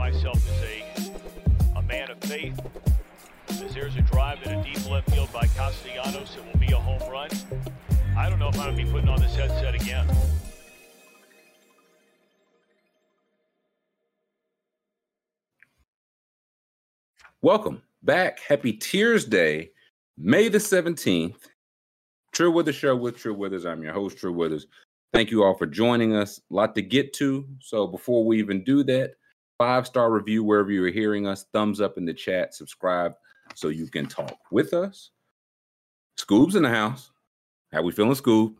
myself 0.00 0.42
as 0.48 0.62
a, 0.62 1.78
a 1.78 1.82
man 1.82 2.10
of 2.10 2.18
faith. 2.20 2.58
As 3.50 3.74
there's 3.74 3.96
a 3.96 4.00
drive 4.00 4.42
in 4.44 4.58
a 4.58 4.64
deep 4.64 4.90
left 4.90 5.10
field 5.10 5.30
by 5.30 5.46
Castellanos, 5.48 6.34
it 6.38 6.42
will 6.46 6.58
be 6.58 6.72
a 6.72 6.78
home 6.78 7.12
run. 7.12 7.28
I 8.16 8.30
don't 8.30 8.38
know 8.38 8.48
if 8.48 8.58
I'm 8.58 8.74
going 8.74 8.78
to 8.78 8.84
be 8.84 8.90
putting 8.90 9.10
on 9.10 9.20
this 9.20 9.36
headset 9.36 9.74
again. 9.74 10.08
Welcome 17.42 17.82
back. 18.02 18.40
Happy 18.40 18.72
Tears 18.72 19.26
Day, 19.26 19.70
May 20.16 20.48
the 20.48 20.56
17th. 20.56 21.36
True 22.32 22.50
Withers 22.50 22.76
Show 22.76 22.96
with 22.96 23.18
True 23.18 23.34
Withers. 23.34 23.66
I'm 23.66 23.82
your 23.82 23.92
host, 23.92 24.16
True 24.16 24.32
Withers. 24.32 24.66
Thank 25.12 25.30
you 25.30 25.44
all 25.44 25.58
for 25.58 25.66
joining 25.66 26.16
us. 26.16 26.40
A 26.50 26.54
lot 26.54 26.74
to 26.76 26.80
get 26.80 27.12
to. 27.14 27.46
So 27.60 27.86
before 27.86 28.24
we 28.24 28.38
even 28.38 28.64
do 28.64 28.82
that, 28.84 29.16
five 29.60 29.86
star 29.86 30.10
review 30.10 30.42
wherever 30.42 30.72
you 30.72 30.82
are 30.82 30.90
hearing 30.90 31.26
us, 31.26 31.44
thumbs 31.52 31.82
up 31.82 31.98
in 31.98 32.06
the 32.06 32.14
chat, 32.14 32.54
subscribe 32.54 33.12
so 33.54 33.68
you 33.68 33.86
can 33.88 34.06
talk 34.06 34.38
with 34.50 34.72
us. 34.72 35.10
Scoob's 36.18 36.56
in 36.56 36.62
the 36.62 36.70
house. 36.70 37.10
How 37.70 37.82
we 37.82 37.92
feeling, 37.92 38.14
Scoob? 38.14 38.54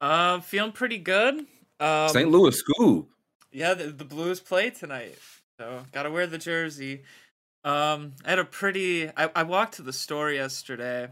Uh, 0.00 0.40
feeling 0.40 0.72
pretty 0.72 0.96
good. 0.96 1.44
Um, 1.78 2.08
St. 2.08 2.30
Louis 2.30 2.60
Scoob. 2.62 3.06
Yeah, 3.52 3.74
the, 3.74 3.88
the 3.88 4.04
Blues 4.06 4.40
play 4.40 4.70
tonight, 4.70 5.18
so 5.58 5.84
gotta 5.92 6.10
wear 6.10 6.26
the 6.26 6.38
jersey. 6.38 7.02
Um, 7.62 8.12
I 8.24 8.30
had 8.30 8.38
a 8.38 8.44
pretty. 8.44 9.10
I, 9.14 9.30
I 9.36 9.42
walked 9.42 9.74
to 9.74 9.82
the 9.82 9.92
store 9.92 10.30
yesterday. 10.30 11.08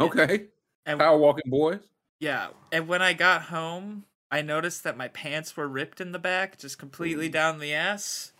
Okay. 0.00 0.46
And 0.86 0.98
Power 0.98 1.18
walking 1.18 1.50
boys. 1.50 1.80
yeah, 2.18 2.48
and 2.72 2.88
when 2.88 3.02
I 3.02 3.12
got 3.12 3.42
home, 3.42 4.04
I 4.30 4.40
noticed 4.40 4.84
that 4.84 4.96
my 4.96 5.08
pants 5.08 5.54
were 5.54 5.68
ripped 5.68 6.00
in 6.00 6.12
the 6.12 6.18
back, 6.18 6.56
just 6.58 6.78
completely 6.78 7.28
down 7.28 7.58
the 7.58 7.74
ass. 7.74 8.32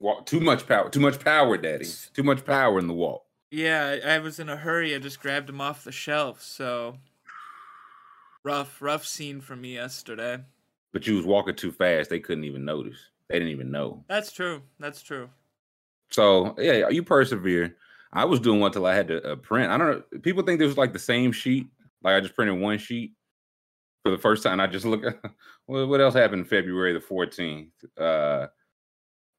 Walk 0.00 0.26
too 0.26 0.40
much 0.40 0.66
power. 0.66 0.88
Too 0.90 1.00
much 1.00 1.22
power, 1.24 1.56
Daddy. 1.56 1.86
Too 2.12 2.22
much 2.22 2.44
power 2.44 2.78
in 2.78 2.86
the 2.86 2.94
walk. 2.94 3.24
Yeah, 3.50 3.98
I 4.04 4.18
was 4.18 4.38
in 4.38 4.48
a 4.48 4.56
hurry. 4.56 4.94
I 4.94 4.98
just 4.98 5.20
grabbed 5.20 5.48
him 5.48 5.60
off 5.60 5.84
the 5.84 5.92
shelf. 5.92 6.42
So 6.42 6.98
rough, 8.42 8.82
rough 8.82 9.06
scene 9.06 9.40
for 9.40 9.56
me 9.56 9.74
yesterday. 9.74 10.40
But 10.92 11.06
you 11.06 11.16
was 11.16 11.24
walking 11.24 11.54
too 11.54 11.72
fast. 11.72 12.10
They 12.10 12.20
couldn't 12.20 12.44
even 12.44 12.64
notice. 12.64 12.98
They 13.28 13.38
didn't 13.38 13.52
even 13.52 13.70
know. 13.70 14.04
That's 14.08 14.32
true. 14.32 14.62
That's 14.78 15.02
true. 15.02 15.30
So 16.10 16.54
yeah, 16.58 16.88
you 16.88 17.02
persevere. 17.02 17.76
I 18.12 18.24
was 18.24 18.40
doing 18.40 18.60
one 18.60 18.70
till 18.70 18.86
I 18.86 18.94
had 18.94 19.08
to 19.08 19.32
uh, 19.32 19.36
print. 19.36 19.72
I 19.72 19.78
don't 19.78 19.88
know. 19.88 20.20
People 20.20 20.44
think 20.44 20.58
this 20.58 20.68
was 20.68 20.78
like 20.78 20.92
the 20.92 20.98
same 20.98 21.32
sheet. 21.32 21.66
Like 22.02 22.14
I 22.14 22.20
just 22.20 22.36
printed 22.36 22.60
one 22.60 22.78
sheet 22.78 23.12
for 24.04 24.10
the 24.10 24.18
first 24.18 24.42
time. 24.42 24.60
I 24.60 24.66
just 24.66 24.84
look. 24.84 25.02
what, 25.66 25.88
what 25.88 26.00
else 26.00 26.14
happened 26.14 26.48
February 26.48 26.92
the 26.92 27.00
fourteenth? 27.00 27.72
Uh, 27.98 28.46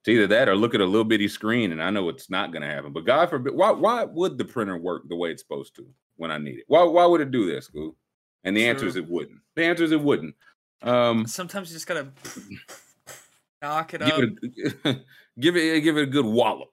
it's 0.05 0.09
either 0.09 0.27
that 0.27 0.47
or 0.47 0.55
look 0.55 0.75
at 0.75 0.81
a 0.81 0.85
little 0.85 1.03
bitty 1.03 1.27
screen, 1.27 1.71
and 1.71 1.81
I 1.81 1.89
know 1.89 2.09
it's 2.09 2.29
not 2.29 2.51
going 2.51 2.61
to 2.61 2.67
happen. 2.67 2.93
But 2.93 3.07
God 3.07 3.27
forbid, 3.27 3.55
why 3.55 3.71
why 3.71 4.03
would 4.03 4.37
the 4.37 4.45
printer 4.45 4.77
work 4.77 5.09
the 5.09 5.15
way 5.15 5.31
it's 5.31 5.41
supposed 5.41 5.75
to 5.77 5.87
when 6.17 6.29
I 6.29 6.37
need 6.37 6.59
it? 6.59 6.65
Why 6.67 6.83
why 6.83 7.07
would 7.07 7.21
it 7.21 7.31
do 7.31 7.47
this, 7.47 7.65
school? 7.65 7.95
And 8.43 8.55
the 8.55 8.67
answer 8.67 8.85
is 8.85 8.97
it 8.97 9.09
wouldn't. 9.09 9.39
The 9.55 9.63
answer 9.65 9.83
is 9.83 9.91
it 9.91 9.99
wouldn't. 9.99 10.35
Um, 10.83 11.25
Sometimes 11.25 11.71
you 11.71 11.75
just 11.75 11.87
gotta 11.87 12.09
knock 13.63 13.95
it 13.95 14.01
give 14.01 14.09
up. 14.09 14.19
it 14.21 14.75
a, 14.85 14.93
give 15.39 15.55
it 15.57 15.81
give 15.81 15.97
it 15.97 16.03
a 16.03 16.11
good 16.11 16.25
wallop. 16.25 16.69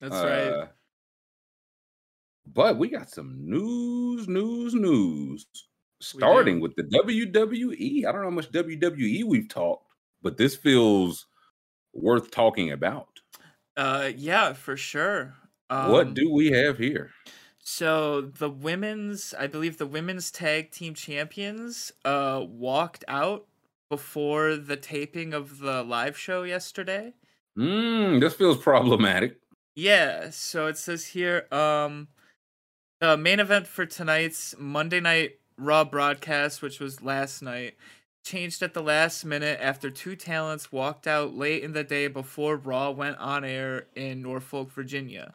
That's 0.00 0.14
right. 0.14 0.48
Uh, 0.48 0.66
But 2.46 2.78
we 2.78 2.88
got 2.88 3.10
some 3.10 3.34
news, 3.50 4.28
news, 4.28 4.74
news. 4.74 5.44
Starting 6.00 6.60
with 6.60 6.76
the 6.76 6.84
WWE. 6.84 8.06
I 8.06 8.12
don't 8.12 8.22
know 8.22 8.28
how 8.28 8.34
much 8.34 8.52
WWE 8.52 9.24
we've 9.24 9.48
talked, 9.48 9.92
but 10.22 10.36
this 10.36 10.54
feels 10.54 11.26
worth 12.02 12.30
talking 12.30 12.70
about. 12.70 13.20
Uh, 13.76 14.10
yeah, 14.16 14.52
for 14.52 14.76
sure. 14.76 15.34
Um, 15.68 15.90
what 15.90 16.14
do 16.14 16.32
we 16.32 16.50
have 16.50 16.78
here? 16.78 17.10
So 17.62 18.20
the 18.20 18.50
women's, 18.50 19.34
I 19.38 19.46
believe 19.46 19.78
the 19.78 19.86
women's 19.86 20.30
tag 20.30 20.70
team 20.70 20.94
champions, 20.94 21.92
uh, 22.04 22.44
walked 22.48 23.04
out 23.06 23.46
before 23.88 24.56
the 24.56 24.76
taping 24.76 25.32
of 25.32 25.58
the 25.58 25.82
live 25.82 26.16
show 26.16 26.42
yesterday. 26.42 27.14
Mm, 27.58 28.20
this 28.20 28.34
feels 28.34 28.58
problematic. 28.58 29.38
Yeah, 29.76 30.30
so 30.30 30.66
it 30.66 30.78
says 30.78 31.06
here, 31.06 31.46
um, 31.52 32.08
the 33.00 33.16
main 33.16 33.40
event 33.40 33.66
for 33.66 33.86
tonight's 33.86 34.54
Monday 34.58 35.00
Night 35.00 35.38
Raw 35.56 35.84
broadcast, 35.84 36.62
which 36.62 36.80
was 36.80 37.02
last 37.02 37.42
night, 37.42 37.74
changed 38.30 38.62
at 38.62 38.74
the 38.74 38.82
last 38.82 39.24
minute 39.24 39.58
after 39.60 39.90
two 39.90 40.14
talents 40.14 40.70
walked 40.70 41.06
out 41.06 41.34
late 41.34 41.64
in 41.64 41.72
the 41.72 41.82
day 41.82 42.06
before 42.06 42.56
Raw 42.56 42.90
went 42.90 43.18
on 43.18 43.44
air 43.44 43.86
in 43.96 44.22
Norfolk, 44.22 44.70
Virginia. 44.70 45.34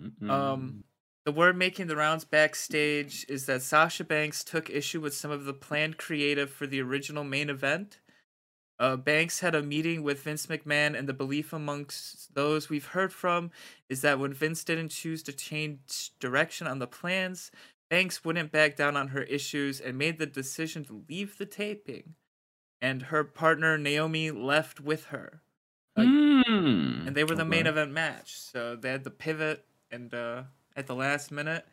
Mm-mm. 0.00 0.30
Um, 0.30 0.84
the 1.26 1.32
word 1.32 1.56
making 1.56 1.88
the 1.88 1.96
rounds 1.96 2.24
backstage 2.24 3.26
is 3.28 3.44
that 3.44 3.60
Sasha 3.60 4.04
Banks 4.04 4.42
took 4.42 4.70
issue 4.70 5.00
with 5.00 5.14
some 5.14 5.30
of 5.30 5.44
the 5.44 5.52
planned 5.52 5.98
creative 5.98 6.50
for 6.50 6.66
the 6.66 6.80
original 6.80 7.24
main 7.24 7.50
event. 7.50 7.98
Uh, 8.78 8.96
Banks 8.96 9.40
had 9.40 9.54
a 9.54 9.62
meeting 9.62 10.02
with 10.02 10.22
Vince 10.22 10.46
McMahon, 10.46 10.98
and 10.98 11.06
the 11.06 11.12
belief 11.12 11.52
amongst 11.52 12.34
those 12.34 12.70
we've 12.70 12.86
heard 12.86 13.12
from 13.12 13.50
is 13.90 14.00
that 14.00 14.18
when 14.18 14.32
Vince 14.32 14.64
didn't 14.64 14.88
choose 14.88 15.22
to 15.24 15.32
change 15.34 16.12
direction 16.18 16.66
on 16.66 16.78
the 16.78 16.86
plans, 16.86 17.50
Banks 17.90 18.24
wouldn't 18.24 18.50
back 18.50 18.76
down 18.76 18.96
on 18.96 19.08
her 19.08 19.24
issues 19.24 19.78
and 19.78 19.98
made 19.98 20.18
the 20.18 20.24
decision 20.24 20.84
to 20.86 21.04
leave 21.06 21.36
the 21.36 21.44
taping. 21.44 22.14
And 22.82 23.02
her 23.02 23.24
partner 23.24 23.76
Naomi 23.78 24.30
left 24.30 24.80
with 24.80 25.06
her. 25.06 25.42
like, 25.96 26.14
Mm, 26.48 27.06
and 27.06 27.14
they 27.16 27.24
were 27.24 27.34
the 27.34 27.44
main 27.44 27.66
event 27.66 27.92
match. 27.92 28.38
So 28.40 28.76
they 28.76 28.90
had 28.90 29.04
the 29.04 29.10
pivot 29.10 29.64
and 29.90 30.12
uh 30.14 30.44
at 30.76 30.86
the 30.86 30.94
last 30.94 31.30
minute. 31.30 31.66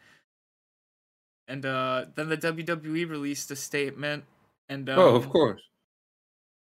And 1.48 1.66
uh 1.66 2.06
then 2.16 2.30
the 2.30 2.38
WWE 2.38 3.10
released 3.10 3.52
a 3.52 3.56
statement 3.56 4.26
and 4.70 4.90
um, 4.90 5.00
oh, 5.00 5.16
of 5.16 5.30
course. 5.30 5.62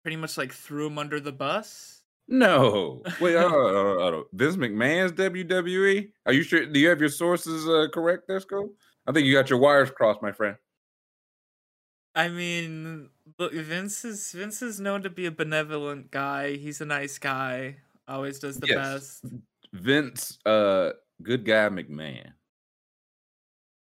pretty 0.03 0.17
much 0.17 0.37
like 0.37 0.53
threw 0.53 0.87
him 0.87 0.99
under 0.99 1.21
the 1.21 1.33
bus. 1.33 2.03
No. 2.29 3.03
Wait, 3.21 3.37
uh, 3.37 3.47
uh, 3.49 3.95
uh, 4.21 4.23
Vince 4.33 4.57
McMahon's 4.57 5.13
WWE? 5.13 6.11
Are 6.27 6.33
you 6.33 6.43
sure? 6.43 6.67
Do 6.67 6.79
you 6.81 6.89
have 6.89 7.01
your 7.01 7.09
sources 7.11 7.67
uh, 7.69 7.89
correct 7.93 8.31
Scope? 8.41 8.75
I 9.07 9.13
think 9.13 9.27
you 9.27 9.33
got 9.35 9.51
your 9.51 9.59
wires 9.59 9.91
crossed, 9.91 10.23
my 10.23 10.33
friend. 10.33 10.57
I 12.15 12.29
mean, 12.29 13.09
look, 13.39 13.53
Vince 13.53 14.05
is 14.05 14.33
Vince 14.33 14.63
is 14.63 14.81
known 14.81 15.03
to 15.03 15.11
be 15.11 15.27
a 15.27 15.31
benevolent 15.31 16.11
guy. 16.11 16.57
He's 16.57 16.81
a 16.81 16.87
nice 16.87 17.19
guy. 17.19 17.77
Always 18.09 18.39
does 18.39 18.59
the 18.59 18.67
Yes. 18.69 19.21
best. 19.21 19.35
Vince, 19.73 20.39
uh, 20.45 20.93
good 21.23 21.45
guy 21.45 21.69
McMahon. 21.69 22.33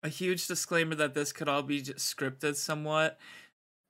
A 0.03 0.09
huge 0.09 0.47
disclaimer 0.47 0.95
that 0.95 1.15
this 1.15 1.33
could 1.33 1.49
all 1.49 1.63
be 1.63 1.83
scripted 1.83 2.57
somewhat. 2.57 3.19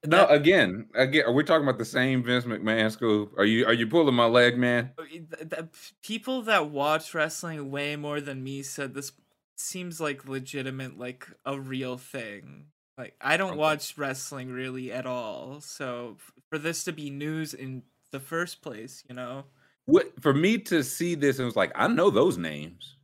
No, 0.05 0.19
That- 0.27 0.33
again, 0.33 0.89
again, 0.95 1.25
are 1.27 1.33
we 1.33 1.43
talking 1.43 1.67
about 1.67 1.79
the 1.79 1.85
same 1.85 2.23
Vince 2.23 2.45
McMahon 2.45 2.91
scoop? 2.93 3.33
Are 3.39 3.45
you 3.45 3.67
are 3.67 3.73
you 3.73 3.87
pulling 3.87 4.15
my 4.15 4.27
leg, 4.27 4.57
man? 4.57 4.93
Th- 5.11 5.65
people 6.03 6.43
that 6.43 6.71
watch 6.71 7.13
wrestling 7.15 7.71
way 7.71 7.97
more 7.97 8.21
than 8.21 8.43
me 8.45 8.63
said 8.63 8.95
this 8.95 9.13
seems 9.57 10.01
like 10.01 10.27
legitimate 10.29 10.99
like 10.99 11.27
a 11.45 11.59
real 11.59 11.97
thing 11.97 12.67
like 12.99 13.15
i 13.21 13.37
don't 13.37 13.57
watch 13.57 13.97
wrestling 13.99 14.51
really 14.51 14.93
at 14.93 15.07
all 15.07 15.61
so 15.61 16.17
for 16.49 16.59
this 16.59 16.85
to 16.85 16.93
be 16.93 17.11
news 17.11 17.55
in 17.55 17.83
the 18.13 18.21
first 18.21 18.63
place 18.63 19.05
you 19.09 19.15
know 19.15 19.45
What 19.87 20.21
for 20.23 20.35
me 20.35 20.59
to 20.59 20.83
see 20.83 21.15
this 21.15 21.39
and 21.39 21.47
was 21.47 21.57
like, 21.57 21.73
I 21.75 21.87
know 21.89 22.11
those 22.11 22.37
names. 22.39 22.97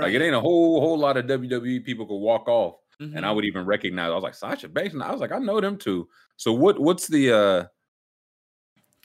Like 0.00 0.14
it 0.14 0.22
ain't 0.22 0.34
a 0.34 0.40
whole 0.40 0.80
whole 0.80 0.96
lot 0.98 1.16
of 1.16 1.26
WWE 1.26 1.80
people 1.80 2.06
could 2.06 2.16
walk 2.18 2.46
off, 2.48 2.76
and 3.12 3.26
I 3.26 3.30
Mhm. 3.30 3.34
would 3.34 3.44
even 3.44 3.66
recognize. 3.66 4.10
I 4.10 4.14
was 4.14 4.22
like 4.22 4.34
Sasha 4.34 4.68
Banks, 4.68 4.94
and 4.94 5.02
I 5.02 5.10
was 5.10 5.20
like, 5.20 5.32
I 5.32 5.38
know 5.38 5.60
them 5.60 5.76
too. 5.76 6.08
So 6.36 6.52
what 6.52 6.78
what's 6.78 7.08
the 7.08 7.32
uh? 7.32 7.64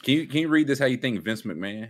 Can 0.03 0.13
you 0.15 0.27
can 0.27 0.39
you 0.41 0.49
read 0.49 0.67
this? 0.67 0.79
How 0.79 0.85
you 0.85 0.97
think 0.97 1.23
Vince 1.23 1.43
McMahon 1.43 1.89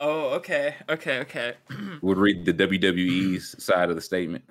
oh 0.00 0.30
okay 0.34 0.76
okay 0.88 1.20
okay 1.20 1.54
would 2.02 2.18
read 2.18 2.44
the 2.44 2.52
WWE's 2.52 3.54
side 3.64 3.90
of 3.90 3.96
the 3.96 4.02
statement? 4.02 4.44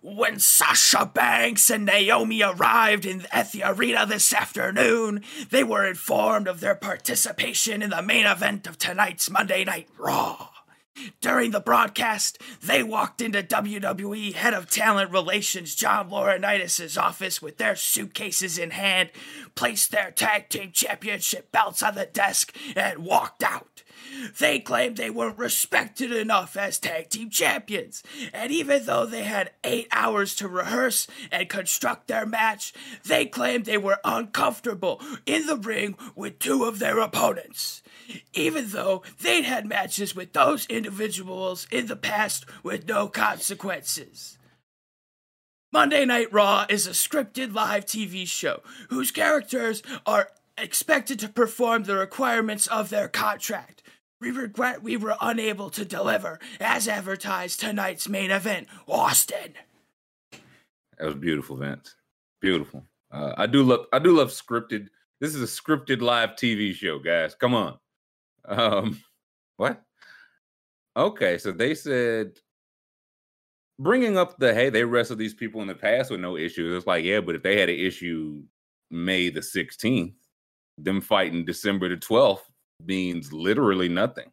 When 0.00 0.38
Sasha 0.38 1.04
Banks 1.04 1.68
and 1.68 1.84
Naomi 1.84 2.42
arrived 2.42 3.04
in, 3.04 3.26
at 3.30 3.52
the 3.52 3.62
arena 3.64 4.06
this 4.06 4.32
afternoon, 4.32 5.22
they 5.50 5.62
were 5.62 5.86
informed 5.86 6.48
of 6.48 6.60
their 6.60 6.74
participation 6.74 7.82
in 7.82 7.90
the 7.90 8.00
main 8.00 8.24
event 8.24 8.66
of 8.66 8.78
tonight's 8.78 9.28
Monday 9.28 9.62
Night 9.64 9.88
Raw. 9.98 10.48
During 11.20 11.50
the 11.50 11.60
broadcast, 11.60 12.38
they 12.62 12.82
walked 12.82 13.20
into 13.20 13.42
WWE 13.42 14.32
Head 14.32 14.54
of 14.54 14.70
Talent 14.70 15.10
Relations 15.10 15.74
John 15.74 16.08
Laurinaitis' 16.08 16.96
office 16.96 17.42
with 17.42 17.58
their 17.58 17.76
suitcases 17.76 18.56
in 18.56 18.70
hand, 18.70 19.10
placed 19.54 19.90
their 19.90 20.12
tag 20.12 20.48
team 20.48 20.70
championship 20.72 21.50
belts 21.52 21.82
on 21.82 21.94
the 21.94 22.06
desk, 22.06 22.56
and 22.74 23.04
walked 23.04 23.42
out. 23.42 23.82
They 24.38 24.58
claimed 24.58 24.96
they 24.96 25.10
weren't 25.10 25.38
respected 25.38 26.12
enough 26.12 26.56
as 26.56 26.78
tag 26.78 27.10
team 27.10 27.30
champions, 27.30 28.02
and 28.32 28.50
even 28.50 28.84
though 28.86 29.06
they 29.06 29.22
had 29.24 29.52
eight 29.62 29.88
hours 29.92 30.34
to 30.36 30.48
rehearse 30.48 31.06
and 31.30 31.48
construct 31.48 32.08
their 32.08 32.26
match, 32.26 32.72
they 33.04 33.26
claimed 33.26 33.64
they 33.64 33.78
were 33.78 33.98
uncomfortable 34.04 35.00
in 35.26 35.46
the 35.46 35.56
ring 35.56 35.96
with 36.14 36.38
two 36.38 36.64
of 36.64 36.78
their 36.78 36.98
opponents. 36.98 37.82
even 38.32 38.68
though 38.68 39.02
they'd 39.20 39.44
had 39.44 39.66
matches 39.66 40.14
with 40.14 40.32
those 40.32 40.66
individuals 40.66 41.66
in 41.70 41.86
the 41.86 41.96
past 41.96 42.44
with 42.62 42.86
no 42.88 43.08
consequences. 43.08 44.38
Monday 45.72 46.04
Night 46.04 46.32
Raw 46.32 46.66
is 46.68 46.86
a 46.86 46.90
scripted 46.90 47.52
live 47.52 47.84
TV 47.84 48.26
show 48.26 48.62
whose 48.90 49.10
characters 49.10 49.82
are 50.06 50.28
expected 50.56 51.18
to 51.18 51.28
perform 51.28 51.82
the 51.82 51.96
requirements 51.96 52.66
of 52.68 52.90
their 52.90 53.08
contract. 53.08 53.82
We 54.20 54.30
regret 54.30 54.82
we 54.82 54.96
were 54.96 55.16
unable 55.20 55.70
to 55.70 55.84
deliver 55.84 56.38
as 56.60 56.88
advertised 56.88 57.60
tonight's 57.60 58.08
main 58.08 58.30
event, 58.30 58.68
Austin. 58.88 59.54
That 60.98 61.06
was 61.06 61.16
beautiful, 61.16 61.56
Vince. 61.56 61.94
Beautiful. 62.40 62.84
Uh, 63.10 63.34
I 63.36 63.46
do 63.46 63.62
love 63.62 63.86
I 63.92 63.98
do 63.98 64.16
love 64.16 64.28
scripted. 64.28 64.88
This 65.20 65.34
is 65.34 65.42
a 65.42 65.46
scripted 65.46 66.00
live 66.00 66.30
TV 66.30 66.74
show, 66.74 66.98
guys. 66.98 67.34
Come 67.34 67.54
on. 67.54 67.78
Um, 68.46 69.02
what? 69.56 69.82
Okay, 70.96 71.38
so 71.38 71.50
they 71.50 71.74
said 71.74 72.38
bringing 73.78 74.16
up 74.16 74.38
the 74.38 74.54
hey, 74.54 74.70
they 74.70 74.84
wrestled 74.84 75.18
these 75.18 75.34
people 75.34 75.60
in 75.62 75.68
the 75.68 75.74
past 75.74 76.10
with 76.10 76.20
no 76.20 76.36
issues. 76.36 76.76
It's 76.76 76.86
like 76.86 77.04
yeah, 77.04 77.20
but 77.20 77.34
if 77.34 77.42
they 77.42 77.58
had 77.58 77.68
an 77.68 77.78
issue 77.78 78.42
May 78.90 79.30
the 79.30 79.42
sixteenth, 79.42 80.14
them 80.78 81.00
fighting 81.00 81.44
December 81.44 81.88
the 81.88 81.96
twelfth 81.96 82.48
means 82.84 83.32
literally 83.32 83.88
nothing, 83.88 84.30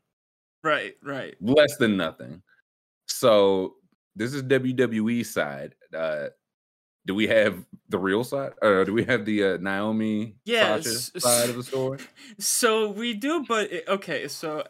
Right, 0.63 0.95
right. 1.03 1.35
less 1.41 1.77
than 1.77 1.97
nothing. 1.97 2.41
So 3.07 3.75
this 4.15 4.33
is 4.33 4.43
WWE 4.43 5.25
side. 5.25 5.75
Uh, 5.95 6.27
do 7.05 7.15
we 7.15 7.27
have 7.27 7.65
the 7.89 7.97
real 7.97 8.23
side, 8.23 8.53
or 8.61 8.85
do 8.85 8.93
we 8.93 9.03
have 9.05 9.25
the 9.25 9.43
uh, 9.43 9.57
Naomi 9.59 10.35
Yes, 10.45 10.85
Sasha 11.13 11.19
side 11.19 11.49
of 11.49 11.55
the 11.55 11.63
story? 11.63 11.99
So 12.39 12.89
we 12.91 13.13
do, 13.13 13.43
but 13.47 13.71
it- 13.71 13.87
okay. 13.87 14.27
So 14.27 14.65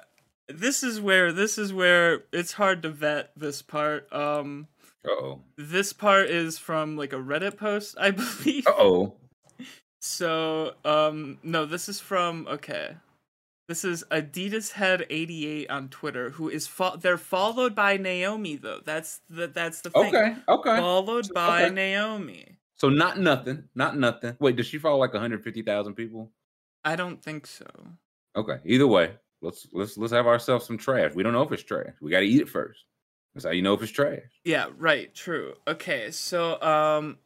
this 0.48 0.82
is 0.84 1.02
where 1.02 1.32
this 1.34 1.58
is 1.58 1.74
where 1.74 2.24
it's 2.32 2.54
hard 2.54 2.84
to 2.84 2.90
vet 2.90 3.32
this 3.36 3.62
part. 3.62 4.12
Um, 4.14 4.68
Uh-oh. 5.06 5.42
this 5.58 5.92
part 5.94 6.30
is 6.30 6.58
from 6.58 6.96
like 6.98 7.12
a 7.14 7.18
Reddit 7.18 7.58
post, 7.58 7.96
I 8.00 8.12
believe. 8.12 8.66
Uh-oh. 8.68 9.16
So, 10.04 10.74
um, 10.86 11.38
no, 11.44 11.66
this 11.66 11.88
is 11.90 12.00
from 12.00 12.48
okay. 12.50 12.96
This 13.72 13.86
is 13.86 14.04
Adidas 14.12 14.74
Head 14.74 15.06
eighty 15.10 15.48
eight 15.48 15.70
on 15.70 15.88
Twitter, 15.88 16.32
who 16.32 16.50
is 16.50 16.68
fo- 16.68 16.98
they're 16.98 17.18
followed 17.18 17.74
by 17.74 17.96
Naomi 17.96 18.58
though. 18.58 18.82
That's 18.84 19.22
the 19.30 19.48
that's 19.48 19.80
the 19.80 19.92
thing. 19.92 20.14
Okay. 20.14 20.36
Okay. 20.50 20.76
Followed 20.76 21.34
by 21.34 21.64
Okay. 21.64 21.74
Naomi. 21.74 22.58
So 22.76 22.90
not 22.90 23.18
nothing. 23.18 23.70
Not 23.74 23.98
nothing. 23.98 24.36
Wait, 24.42 24.58
does 24.58 24.66
she 24.66 24.78
follow 24.78 24.98
like 24.98 25.14
150,000 25.14 25.94
people? 25.94 26.34
I 26.84 26.98
don't 26.98 27.24
think 27.24 27.48
so. 27.48 27.66
Okay. 28.36 28.58
Either 28.66 28.88
way, 28.88 29.14
let's 29.42 29.66
let's 29.72 29.98
let's 29.98 30.12
have 30.12 30.28
ourselves 30.28 30.66
some 30.66 30.78
trash. 30.78 31.14
We 31.16 31.24
don't 31.24 31.32
know 31.32 31.44
if 31.44 31.52
it's 31.54 31.64
trash. 31.64 31.94
We 32.02 32.12
got 32.12 32.20
to 32.20 32.26
eat 32.26 32.42
it 32.42 32.50
first. 32.50 32.84
That's 33.34 33.46
how 33.46 33.52
you 33.52 33.62
know 33.62 33.76
if 33.76 33.82
it's 33.82 33.94
trash. 33.94 34.20
Yeah, 34.44 34.66
right, 34.78 35.16
true. 35.16 35.54
Okay, 35.66 36.12
so 36.12 36.62
um 36.62 37.20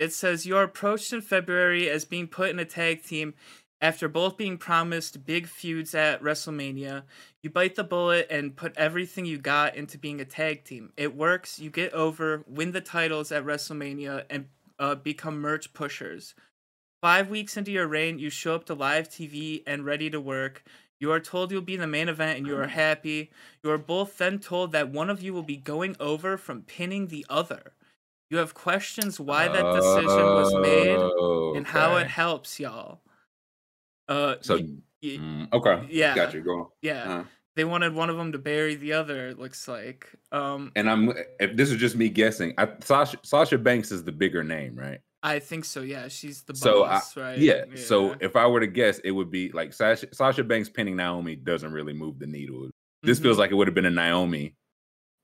it 0.00 0.12
says 0.12 0.44
you're 0.44 0.64
approached 0.64 1.12
in 1.12 1.20
February 1.20 1.88
as 1.88 2.04
being 2.04 2.26
put 2.26 2.50
in 2.50 2.58
a 2.58 2.64
tag 2.64 3.04
team 3.04 3.34
after 3.80 4.08
both 4.08 4.36
being 4.36 4.56
promised 4.56 5.26
big 5.26 5.46
feuds 5.46 5.94
at 5.94 6.22
WrestleMania. 6.22 7.02
You 7.42 7.50
bite 7.50 7.74
the 7.74 7.84
bullet 7.84 8.26
and 8.30 8.56
put 8.56 8.76
everything 8.76 9.26
you 9.26 9.38
got 9.38 9.76
into 9.76 9.98
being 9.98 10.20
a 10.20 10.24
tag 10.24 10.64
team. 10.64 10.92
It 10.96 11.14
works, 11.14 11.58
you 11.58 11.70
get 11.70 11.92
over, 11.92 12.44
win 12.46 12.72
the 12.72 12.80
titles 12.80 13.30
at 13.32 13.44
WrestleMania 13.44 14.24
and 14.30 14.48
uh, 14.78 14.94
become 14.94 15.40
merch 15.40 15.72
pushers. 15.74 16.34
5 17.02 17.28
weeks 17.28 17.56
into 17.56 17.70
your 17.70 17.86
reign, 17.86 18.18
you 18.18 18.30
show 18.30 18.54
up 18.54 18.64
to 18.66 18.74
live 18.74 19.08
TV 19.08 19.62
and 19.66 19.84
ready 19.84 20.08
to 20.10 20.20
work. 20.20 20.64
You 20.98 21.12
are 21.12 21.20
told 21.20 21.52
you'll 21.52 21.60
be 21.60 21.74
in 21.74 21.80
the 21.80 21.86
main 21.86 22.08
event 22.08 22.38
and 22.38 22.46
you 22.46 22.56
are 22.56 22.68
happy. 22.68 23.30
You 23.62 23.70
are 23.70 23.78
both 23.78 24.16
then 24.16 24.38
told 24.38 24.72
that 24.72 24.88
one 24.88 25.10
of 25.10 25.20
you 25.20 25.34
will 25.34 25.42
be 25.42 25.58
going 25.58 25.96
over 26.00 26.38
from 26.38 26.62
pinning 26.62 27.08
the 27.08 27.26
other. 27.28 27.74
You 28.30 28.38
have 28.38 28.54
questions 28.54 29.20
why 29.20 29.48
that 29.48 29.74
decision 29.74 30.34
was 30.34 30.54
made 30.54 30.98
and 31.56 31.66
how 31.66 31.96
it 31.96 32.04
Oh, 32.04 32.08
helps 32.08 32.58
y'all. 32.58 33.00
Uh, 34.08 34.36
So 34.40 34.56
y- 34.56 34.68
mm, 35.02 35.52
okay. 35.52 35.86
yeah, 35.90 36.14
Gotcha. 36.14 36.40
Go 36.40 36.50
on. 36.60 36.66
yeah. 36.82 37.02
Uh-huh. 37.04 37.24
They 37.56 37.64
wanted 37.64 37.94
one 37.94 38.10
of 38.10 38.16
them 38.16 38.32
to 38.32 38.38
bury 38.38 38.74
the 38.74 38.94
other. 38.94 39.28
It 39.28 39.38
looks 39.38 39.68
like. 39.68 40.08
Um, 40.32 40.72
And 40.74 40.90
I'm 40.90 41.12
if 41.38 41.56
this 41.56 41.70
is 41.70 41.76
just 41.78 41.94
me 41.96 42.08
guessing. 42.08 42.52
I, 42.58 42.68
Sasha 42.80 43.18
Sasha 43.22 43.58
Banks 43.58 43.92
is 43.92 44.02
the 44.02 44.10
bigger 44.12 44.42
name, 44.42 44.74
right? 44.76 44.98
I 45.22 45.38
think 45.38 45.64
so. 45.64 45.80
Yeah, 45.82 46.08
she's 46.08 46.42
the 46.42 46.54
So 46.54 46.82
I, 46.84 46.88
boss, 46.94 47.16
right? 47.16 47.38
yeah, 47.38 47.64
So 47.76 48.14
if 48.20 48.34
I 48.36 48.46
were 48.46 48.60
to 48.60 48.66
guess, 48.66 48.98
it 49.04 49.12
would 49.12 49.30
be 49.30 49.50
like 49.52 49.72
Sasha 49.72 50.08
Sasha 50.12 50.42
Banks 50.44 50.68
pinning 50.68 50.96
Naomi 50.96 51.36
doesn't 51.36 51.72
really 51.72 51.92
move 51.94 52.18
the 52.18 52.26
needle. 52.26 52.68
This 53.04 53.18
Mhm. 53.20 53.22
feels 53.22 53.38
like 53.38 53.50
it 53.52 53.54
would 53.54 53.68
have 53.68 53.74
been 53.74 53.86
a 53.86 53.90
Naomi 53.90 54.56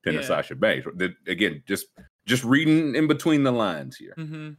pinning 0.05 0.21
Yeah. 0.21 0.27
Sasha 0.27 0.55
Banks. 0.55 0.87
The- 0.95 1.15
again, 1.27 1.63
just 1.67 1.87
just 2.27 2.45
reading 2.45 2.95
in 2.95 3.09
between 3.09 3.43
the 3.43 3.51
lines 3.53 3.97
here. 3.97 4.15
hmm 4.17 4.51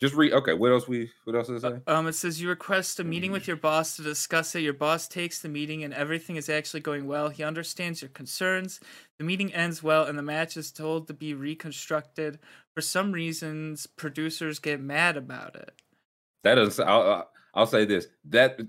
Just 0.00 0.14
read. 0.14 0.32
Okay, 0.32 0.54
what 0.54 0.70
else 0.70 0.86
we? 0.86 1.10
What 1.24 1.34
else 1.34 1.48
is 1.48 1.64
it? 1.64 1.82
Um, 1.88 2.06
it 2.06 2.12
says 2.12 2.40
you 2.40 2.48
request 2.48 3.00
a 3.00 3.04
meeting 3.04 3.30
Mm. 3.30 3.32
with 3.34 3.48
your 3.48 3.56
boss 3.56 3.96
to 3.96 4.02
discuss 4.02 4.54
it. 4.54 4.60
Your 4.60 4.72
boss 4.72 5.08
takes 5.08 5.40
the 5.40 5.48
meeting, 5.48 5.82
and 5.82 5.92
everything 5.92 6.36
is 6.36 6.48
actually 6.48 6.80
going 6.80 7.06
well. 7.08 7.28
He 7.30 7.42
understands 7.42 8.00
your 8.00 8.10
concerns. 8.10 8.78
The 9.18 9.24
meeting 9.24 9.52
ends 9.52 9.82
well, 9.82 10.04
and 10.04 10.16
the 10.16 10.22
match 10.22 10.56
is 10.56 10.70
told 10.70 11.08
to 11.08 11.14
be 11.14 11.34
reconstructed. 11.34 12.38
For 12.76 12.80
some 12.80 13.10
reasons, 13.10 13.86
producers 13.88 14.60
get 14.60 14.80
mad 14.80 15.16
about 15.16 15.56
it. 15.56 15.72
That 16.44 16.54
doesn't. 16.54 16.88
I'll, 16.88 17.02
I'll- 17.02 17.30
I'll 17.54 17.66
say 17.66 17.84
this. 17.84 18.06
That 18.26 18.60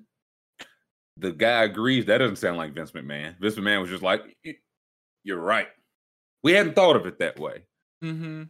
the 1.17 1.31
guy 1.31 1.63
agrees. 1.65 2.05
That 2.05 2.19
doesn't 2.19 2.37
sound 2.37 2.57
like 2.57 2.73
Vince 2.73 2.91
McMahon. 2.91 3.37
Vince 3.39 3.55
McMahon 3.55 3.81
was 3.81 3.89
just 3.91 4.01
like, 4.01 4.21
"You're 5.23 5.37
right. 5.41 5.67
We 6.41 6.53
hadn't 6.53 6.73
thought 6.75 6.95
of 6.95 7.05
it 7.05 7.19
that 7.19 7.37
way. 7.37 7.65
Mm-hmm. 8.03 8.43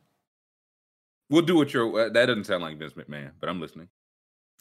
We'll 1.30 1.44
do 1.44 1.56
what 1.56 1.74
you're." 1.74 2.08
uh, 2.08 2.10
That 2.10 2.28
doesn't 2.28 2.46
sound 2.46 2.64
like 2.64 2.78
Vince 2.78 2.94
McMahon, 2.94 3.32
but 3.40 3.50
I'm 3.50 3.62
listening. 3.62 3.90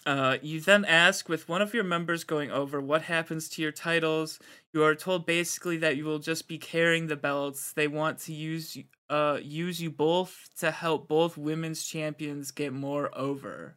Uh, 0.07 0.39
you 0.41 0.61
then 0.61 0.85
ask, 0.85 1.29
with 1.29 1.49
one 1.49 1.61
of 1.61 1.75
your 1.75 1.85
members 1.85 2.25
going 2.25 2.51
over, 2.51 2.81
what 2.81 3.03
happens 3.03 3.49
to 3.49 3.63
your 3.63 3.73
titles. 3.73 4.39
You 4.73 4.83
are 4.85 4.95
told 4.95 5.27
basically 5.27 5.77
that 5.79 5.97
you 5.97 6.05
will 6.05 6.21
just 6.21 6.49
be 6.49 6.57
carrying 6.57 7.09
the 7.09 7.17
belts. 7.17 7.73
They 7.73 7.89
want 7.89 8.19
to 8.21 8.33
use 8.33 8.79
uh 9.11 9.39
use 9.43 9.81
you 9.81 9.91
both 9.91 10.49
to 10.59 10.71
help 10.71 11.09
both 11.09 11.37
women's 11.37 11.85
champions 11.85 12.51
get 12.51 12.73
more 12.73 13.11
over. 13.17 13.77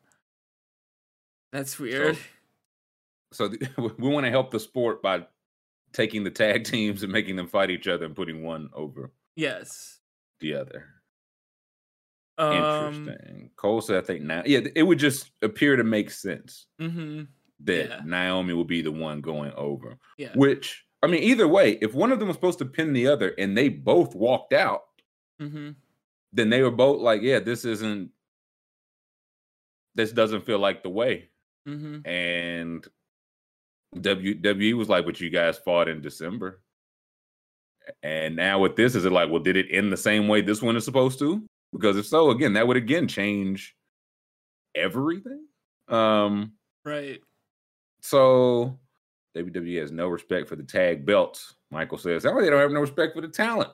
That's 1.51 1.79
weird. 1.79 2.17
So 3.33 3.47
the, 3.47 3.65
we 3.97 4.09
want 4.09 4.25
to 4.25 4.29
help 4.29 4.51
the 4.51 4.59
sport 4.59 5.01
by 5.01 5.25
taking 5.93 6.25
the 6.25 6.31
tag 6.31 6.65
teams 6.65 7.01
and 7.01 7.13
making 7.13 7.37
them 7.37 7.47
fight 7.47 7.71
each 7.71 7.87
other 7.87 8.05
and 8.05 8.13
putting 8.13 8.43
one 8.43 8.69
over 8.73 9.13
yes. 9.37 9.99
the 10.41 10.55
other. 10.55 11.00
Um, 12.41 12.87
Interesting. 13.07 13.49
Cole 13.55 13.81
said, 13.81 14.03
"I 14.03 14.05
think 14.05 14.23
now, 14.23 14.41
yeah, 14.45 14.61
it 14.75 14.83
would 14.83 14.99
just 14.99 15.31
appear 15.41 15.75
to 15.75 15.83
make 15.83 16.09
sense 16.09 16.65
Mm-hmm. 16.79 17.23
that 17.65 17.89
Yeah. 17.89 18.01
Naomi 18.05 18.53
will 18.53 18.65
be 18.65 18.81
the 18.81 18.91
one 18.91 19.21
going 19.21 19.51
over." 19.53 19.97
Yeah. 20.17 20.31
Which 20.35 20.83
I 21.03 21.07
mean, 21.07 21.23
either 21.23 21.47
way, 21.47 21.77
if 21.81 21.93
one 21.93 22.11
of 22.11 22.19
them 22.19 22.27
was 22.27 22.35
supposed 22.37 22.59
to 22.59 22.65
pin 22.65 22.93
the 22.93 23.07
other 23.07 23.29
and 23.37 23.57
they 23.57 23.69
both 23.69 24.15
walked 24.15 24.53
out, 24.53 24.81
Mm-hmm. 25.41 25.71
then 26.33 26.49
they 26.49 26.61
were 26.61 26.71
both 26.71 27.01
like, 27.01 27.21
"Yeah, 27.21 27.39
this 27.39 27.65
isn't. 27.65 28.11
This 29.95 30.11
doesn't 30.11 30.45
feel 30.45 30.59
like 30.59 30.83
the 30.83 30.89
way." 30.89 31.29
Mm-hmm. 31.67 32.07
And 32.07 32.87
WWE 33.95 34.73
was 34.73 34.89
like, 34.89 35.05
"But 35.05 35.19
you 35.19 35.29
guys 35.29 35.57
fought 35.57 35.89
in 35.89 36.01
December." 36.01 36.61
And 38.03 38.35
now 38.35 38.59
with 38.59 38.75
this, 38.75 38.93
is 38.95 39.05
it 39.05 39.11
like, 39.11 39.29
well, 39.31 39.41
did 39.41 39.57
it 39.57 39.65
end 39.71 39.91
the 39.91 39.97
same 39.97 40.27
way 40.27 40.41
this 40.41 40.61
one 40.61 40.75
is 40.77 40.85
supposed 40.85 41.17
to? 41.19 41.43
Because 41.73 41.97
if 41.97 42.05
so, 42.05 42.31
again, 42.31 42.53
that 42.53 42.67
would 42.67 42.77
again 42.77 43.07
change 43.07 43.75
everything. 44.75 45.45
Um, 45.87 46.53
Right. 46.83 47.21
so 48.01 48.77
WWE 49.37 49.79
has 49.79 49.91
no 49.91 50.07
respect 50.07 50.47
for 50.49 50.55
the 50.55 50.63
tag 50.63 51.05
belts. 51.05 51.55
Michael 51.69 51.97
says, 51.97 52.25
"Oh, 52.25 52.41
they 52.41 52.49
don't 52.49 52.59
have 52.59 52.71
no 52.71 52.81
respect 52.81 53.15
for 53.15 53.21
the 53.21 53.27
talent. 53.29 53.69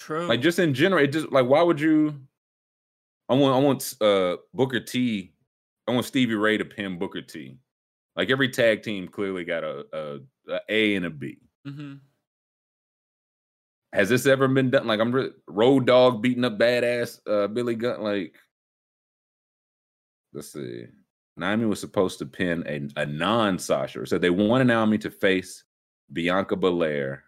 True. 0.00 0.26
Like 0.26 0.40
just 0.40 0.58
in 0.58 0.74
general, 0.74 1.02
it 1.04 1.08
just 1.08 1.30
like 1.32 1.46
why 1.46 1.62
would 1.62 1.80
you? 1.80 2.14
I 3.28 3.34
want 3.34 3.54
I 3.54 3.58
want 3.58 3.94
uh 4.00 4.36
Booker 4.54 4.80
T. 4.80 5.32
I 5.86 5.92
want 5.92 6.06
Stevie 6.06 6.34
Ray 6.34 6.56
to 6.58 6.64
pin 6.64 6.98
Booker 6.98 7.22
T. 7.22 7.58
Like 8.16 8.30
every 8.30 8.48
tag 8.48 8.82
team 8.82 9.06
clearly 9.08 9.44
got 9.44 9.64
a 9.64 9.84
a, 9.92 10.52
a 10.52 10.60
A 10.68 10.94
and 10.96 11.06
a 11.06 11.10
B. 11.10 11.38
mm-hmm. 11.66 11.94
Has 13.92 14.08
this 14.08 14.26
ever 14.26 14.48
been 14.48 14.70
done? 14.70 14.86
Like 14.86 15.00
I'm 15.00 15.12
re- 15.12 15.30
Road 15.46 15.86
Dog 15.86 16.22
beating 16.22 16.44
up 16.44 16.58
badass 16.58 17.20
uh 17.26 17.48
Billy 17.48 17.74
Gunn. 17.74 18.02
Like 18.02 18.34
let's 20.32 20.52
see. 20.52 20.84
Naomi 21.36 21.66
was 21.66 21.80
supposed 21.80 22.18
to 22.18 22.26
pin 22.26 22.64
a, 22.66 23.00
a 23.00 23.06
non 23.06 23.58
Sasha. 23.58 24.04
So 24.06 24.18
they 24.18 24.30
wanted 24.30 24.66
Naomi 24.66 24.98
to 24.98 25.10
face 25.10 25.64
Bianca 26.12 26.56
Belair, 26.56 27.24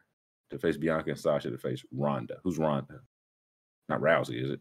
to 0.50 0.59
face 0.59 0.76
Bianca 0.76 1.11
and 1.11 1.19
Sasha 1.19 1.50
to 1.50 1.59
face 1.59 1.85
Ronda. 1.93 2.38
Who's 2.43 2.59
Ronda? 2.59 3.00
Not 3.88 4.00
Rousey, 4.00 4.43
is 4.43 4.50
it? 4.50 4.61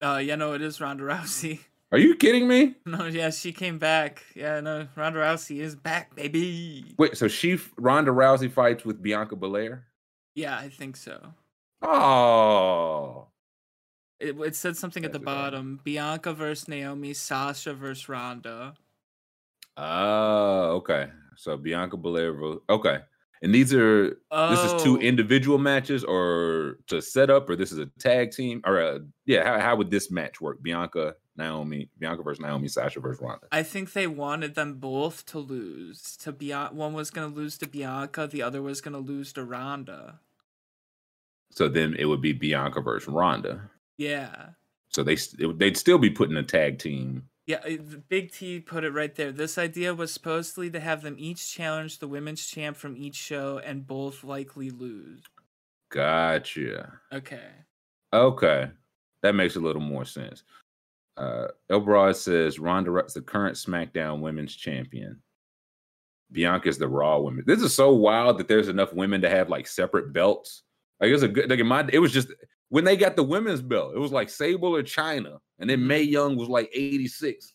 Uh, 0.00 0.18
yeah, 0.18 0.34
no, 0.34 0.52
it 0.52 0.62
is 0.62 0.80
Ronda 0.80 1.04
Rousey. 1.04 1.60
Are 1.92 1.98
you 1.98 2.16
kidding 2.16 2.48
me? 2.48 2.74
No, 2.86 3.06
yeah, 3.06 3.30
she 3.30 3.52
came 3.52 3.78
back. 3.78 4.24
Yeah, 4.34 4.60
no, 4.60 4.88
Ronda 4.96 5.20
Rousey 5.20 5.60
is 5.60 5.76
back, 5.76 6.14
baby. 6.16 6.94
Wait, 6.98 7.16
so 7.16 7.28
she 7.28 7.58
Ronda 7.78 8.10
Rousey 8.10 8.50
fights 8.50 8.84
with 8.84 9.00
Bianca 9.00 9.36
Belair? 9.36 9.86
Yeah, 10.34 10.58
I 10.58 10.68
think 10.68 10.96
so. 10.96 11.34
Oh, 11.82 13.28
It, 14.20 14.38
it 14.40 14.56
said 14.56 14.76
something 14.78 15.04
at 15.04 15.12
the 15.12 15.18
That's 15.18 15.24
bottom: 15.24 15.80
Bianca 15.84 16.32
versus 16.32 16.66
Naomi, 16.66 17.12
Sasha 17.12 17.74
versus 17.74 18.08
Ronda. 18.08 18.78
oh, 19.76 20.76
okay. 20.80 21.10
So 21.36 21.56
Bianca 21.56 21.96
Belair. 21.96 22.34
Okay, 22.68 23.00
and 23.42 23.54
these 23.54 23.74
are 23.74 24.16
this 24.30 24.60
is 24.72 24.82
two 24.82 24.96
individual 24.98 25.58
matches, 25.58 26.04
or 26.04 26.78
to 26.86 27.02
set 27.02 27.28
up, 27.28 27.50
or 27.50 27.56
this 27.56 27.72
is 27.72 27.78
a 27.78 27.86
tag 27.98 28.30
team, 28.30 28.60
or 28.64 28.80
uh 28.80 28.98
yeah. 29.26 29.44
How 29.44 29.60
how 29.60 29.76
would 29.76 29.90
this 29.90 30.10
match 30.10 30.40
work? 30.40 30.62
Bianca, 30.62 31.14
Naomi, 31.36 31.88
Bianca 31.98 32.22
versus 32.22 32.40
Naomi, 32.40 32.68
Sasha 32.68 33.00
versus 33.00 33.20
Ronda. 33.22 33.46
I 33.52 33.62
think 33.62 33.92
they 33.92 34.06
wanted 34.06 34.54
them 34.54 34.74
both 34.74 35.26
to 35.26 35.38
lose. 35.38 36.16
To 36.18 36.32
Bian- 36.32 36.72
one 36.72 36.92
was 36.94 37.10
gonna 37.10 37.34
lose 37.34 37.58
to 37.58 37.68
Bianca, 37.68 38.26
the 38.30 38.42
other 38.42 38.62
was 38.62 38.80
gonna 38.80 38.98
lose 39.00 39.32
to 39.34 39.44
Ronda. 39.44 40.20
So 41.50 41.68
then 41.68 41.94
it 41.98 42.06
would 42.06 42.22
be 42.22 42.32
Bianca 42.32 42.80
versus 42.80 43.08
Ronda. 43.08 43.70
Yeah, 43.98 44.50
So 44.88 45.02
they 45.02 45.14
s- 45.14 45.34
it 45.38 45.46
would- 45.46 45.58
they'd 45.58 45.76
still 45.76 45.98
be 45.98 46.10
putting 46.10 46.36
a 46.36 46.42
tag 46.42 46.78
team. 46.78 47.28
Yeah. 47.46 47.60
the 47.64 48.02
Big 48.08 48.32
T 48.32 48.60
put 48.60 48.84
it 48.84 48.90
right 48.90 49.14
there. 49.14 49.32
This 49.32 49.58
idea 49.58 49.94
was 49.94 50.12
supposedly 50.12 50.70
to 50.70 50.80
have 50.80 51.02
them 51.02 51.16
each 51.18 51.52
challenge 51.52 51.98
the 51.98 52.08
women's 52.08 52.46
champ 52.46 52.76
from 52.76 52.96
each 52.96 53.16
show, 53.16 53.58
and 53.58 53.86
both 53.86 54.24
likely 54.24 54.70
lose. 54.70 55.22
Gotcha. 55.90 56.92
Okay. 57.12 57.48
Okay, 58.14 58.70
that 59.22 59.34
makes 59.34 59.56
a 59.56 59.60
little 59.60 59.80
more 59.80 60.04
sense. 60.04 60.42
Uh, 61.16 61.48
Elbrod 61.70 62.16
says 62.16 62.58
Ronda 62.58 62.90
Rousey, 62.90 63.14
the 63.14 63.20
current 63.22 63.56
SmackDown 63.56 64.20
Women's 64.20 64.54
Champion. 64.54 65.20
Bianca's 66.30 66.78
the 66.78 66.88
Raw 66.88 67.18
Women. 67.18 67.44
This 67.46 67.60
is 67.60 67.74
so 67.74 67.92
wild 67.92 68.38
that 68.38 68.48
there's 68.48 68.68
enough 68.68 68.92
women 68.92 69.20
to 69.22 69.28
have 69.28 69.50
like 69.50 69.66
separate 69.66 70.12
belts. 70.12 70.62
Like 71.00 71.10
it's 71.10 71.22
a 71.22 71.28
good. 71.28 71.50
Like 71.50 71.58
in 71.58 71.66
my, 71.66 71.86
it 71.92 71.98
was 71.98 72.12
just 72.12 72.28
when 72.72 72.84
they 72.84 72.96
got 72.96 73.16
the 73.16 73.22
women's 73.22 73.60
belt, 73.60 73.92
it 73.94 73.98
was 73.98 74.12
like 74.12 74.30
Sable 74.30 74.74
or 74.74 74.82
Chyna, 74.82 75.36
and 75.58 75.68
then. 75.68 75.86
Mae 75.86 76.00
Young 76.00 76.36
was 76.36 76.48
like 76.48 76.70
86. 76.72 77.52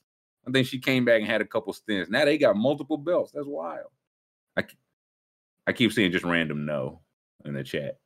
I 0.47 0.51
think 0.51 0.67
she 0.67 0.77
came 0.77 1.05
back 1.05 1.21
and 1.21 1.27
had 1.27 1.41
a 1.41 1.45
couple 1.45 1.73
stints. 1.73 2.11
Now 2.11 2.23
they 2.23 2.37
got 2.37 2.55
multiple 2.55 2.99
belts. 2.99 3.31
That's 3.33 3.47
wild. 3.47 3.87
I, 4.55 4.63
I 5.65 5.73
keep 5.73 5.91
seeing 5.91 6.11
just 6.11 6.23
random 6.23 6.67
no 6.67 7.01
in 7.45 7.55
the 7.55 7.63
chat. 7.63 7.97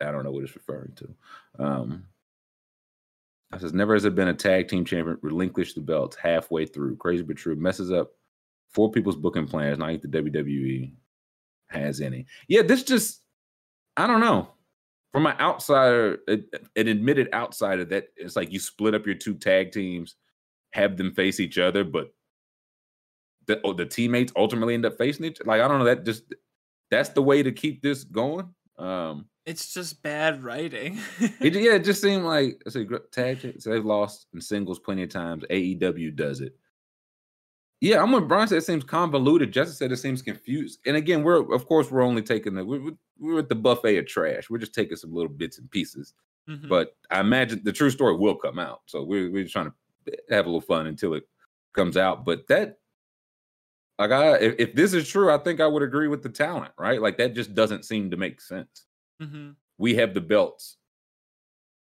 I 0.00 0.10
don't 0.10 0.24
know 0.24 0.30
what 0.30 0.42
it's 0.42 0.54
referring 0.54 0.94
to. 0.94 1.14
Um, 1.58 2.06
I 3.52 3.58
says, 3.58 3.74
never 3.74 3.92
has 3.92 4.04
there 4.04 4.10
been 4.10 4.28
a 4.28 4.34
tag 4.34 4.68
team 4.68 4.86
champion 4.86 5.18
relinquish 5.20 5.74
the 5.74 5.82
belts 5.82 6.16
halfway 6.16 6.64
through. 6.64 6.96
Crazy 6.96 7.22
but 7.22 7.36
true. 7.36 7.54
Messes 7.54 7.92
up 7.92 8.12
four 8.70 8.90
people's 8.90 9.16
booking 9.16 9.46
plans. 9.46 9.78
Not 9.78 9.90
like 9.90 10.00
the 10.00 10.08
WWE 10.08 10.90
has 11.68 12.00
any. 12.00 12.24
Yeah, 12.48 12.62
this 12.62 12.82
just, 12.82 13.20
I 13.98 14.06
don't 14.06 14.20
know. 14.20 14.48
From 15.12 15.26
an 15.26 15.36
outsider, 15.40 16.18
an 16.28 16.86
admitted 16.88 17.28
outsider, 17.32 17.84
that 17.86 18.08
it's 18.16 18.36
like 18.36 18.52
you 18.52 18.60
split 18.60 18.94
up 18.94 19.06
your 19.06 19.16
two 19.16 19.34
tag 19.34 19.72
teams, 19.72 20.14
have 20.72 20.96
them 20.96 21.12
face 21.12 21.40
each 21.40 21.58
other, 21.58 21.82
but 21.82 22.12
the, 23.46 23.60
oh, 23.64 23.72
the 23.72 23.86
teammates 23.86 24.32
ultimately 24.36 24.74
end 24.74 24.86
up 24.86 24.96
facing 24.98 25.24
each. 25.26 25.38
Like 25.44 25.60
I 25.60 25.66
don't 25.68 25.80
know. 25.80 25.84
That 25.86 26.04
just 26.04 26.32
that's 26.90 27.08
the 27.08 27.22
way 27.22 27.42
to 27.42 27.50
keep 27.50 27.82
this 27.82 28.04
going. 28.04 28.54
Um, 28.78 29.26
It's 29.46 29.74
just 29.74 30.00
bad 30.02 30.44
writing. 30.44 30.98
it, 31.40 31.54
yeah, 31.54 31.74
it 31.74 31.84
just 31.84 32.00
seemed 32.02 32.24
like 32.24 32.62
I 32.66 32.70
say 32.70 32.86
tag. 33.10 33.40
team- 33.40 33.58
So 33.58 33.70
they've 33.70 33.84
lost 33.84 34.26
in 34.32 34.40
singles 34.40 34.78
plenty 34.78 35.02
of 35.02 35.08
times. 35.08 35.44
AEW 35.50 36.14
does 36.14 36.40
it. 36.40 36.56
Yeah, 37.80 38.02
I'm 38.02 38.12
with 38.12 38.28
Brian. 38.28 38.46
Said 38.46 38.58
it 38.58 38.64
seems 38.64 38.84
convoluted. 38.84 39.52
Justin 39.52 39.74
said 39.74 39.92
it 39.92 39.96
seems 39.96 40.20
confused. 40.22 40.80
And 40.86 40.96
again, 40.96 41.22
we're 41.22 41.50
of 41.54 41.66
course 41.66 41.90
we're 41.90 42.02
only 42.02 42.22
taking 42.22 42.54
the 42.54 42.64
we're, 42.64 42.92
we're 43.18 43.38
at 43.38 43.48
the 43.48 43.54
buffet 43.54 43.96
of 43.98 44.06
trash. 44.06 44.50
We're 44.50 44.58
just 44.58 44.74
taking 44.74 44.96
some 44.96 45.12
little 45.14 45.32
bits 45.32 45.58
and 45.58 45.70
pieces. 45.70 46.12
Mhm. 46.48 46.68
But 46.68 46.96
I 47.10 47.20
imagine 47.20 47.62
the 47.64 47.72
true 47.72 47.90
story 47.90 48.16
will 48.16 48.34
come 48.36 48.58
out. 48.58 48.82
So 48.86 49.02
we're 49.02 49.30
we're 49.30 49.44
just 49.44 49.54
trying 49.54 49.70
to 49.70 50.16
have 50.30 50.44
a 50.46 50.48
little 50.48 50.60
fun 50.60 50.88
until 50.88 51.14
it 51.14 51.24
comes 51.72 51.96
out. 51.96 52.24
But 52.26 52.46
that, 52.48 52.78
like, 53.98 54.10
I 54.10 54.36
if, 54.38 54.54
if 54.58 54.74
this 54.74 54.92
is 54.92 55.08
true, 55.08 55.32
I 55.32 55.38
think 55.38 55.60
I 55.60 55.66
would 55.66 55.82
agree 55.82 56.08
with 56.08 56.22
the 56.22 56.28
talent. 56.28 56.72
Right? 56.78 57.00
Like 57.00 57.16
that 57.18 57.34
just 57.34 57.54
doesn't 57.54 57.84
seem 57.86 58.10
to 58.10 58.16
make 58.18 58.40
sense 58.42 58.86
Mhm. 59.22 59.54
we 59.78 59.94
have 59.94 60.12
the 60.14 60.20
belts 60.20 60.76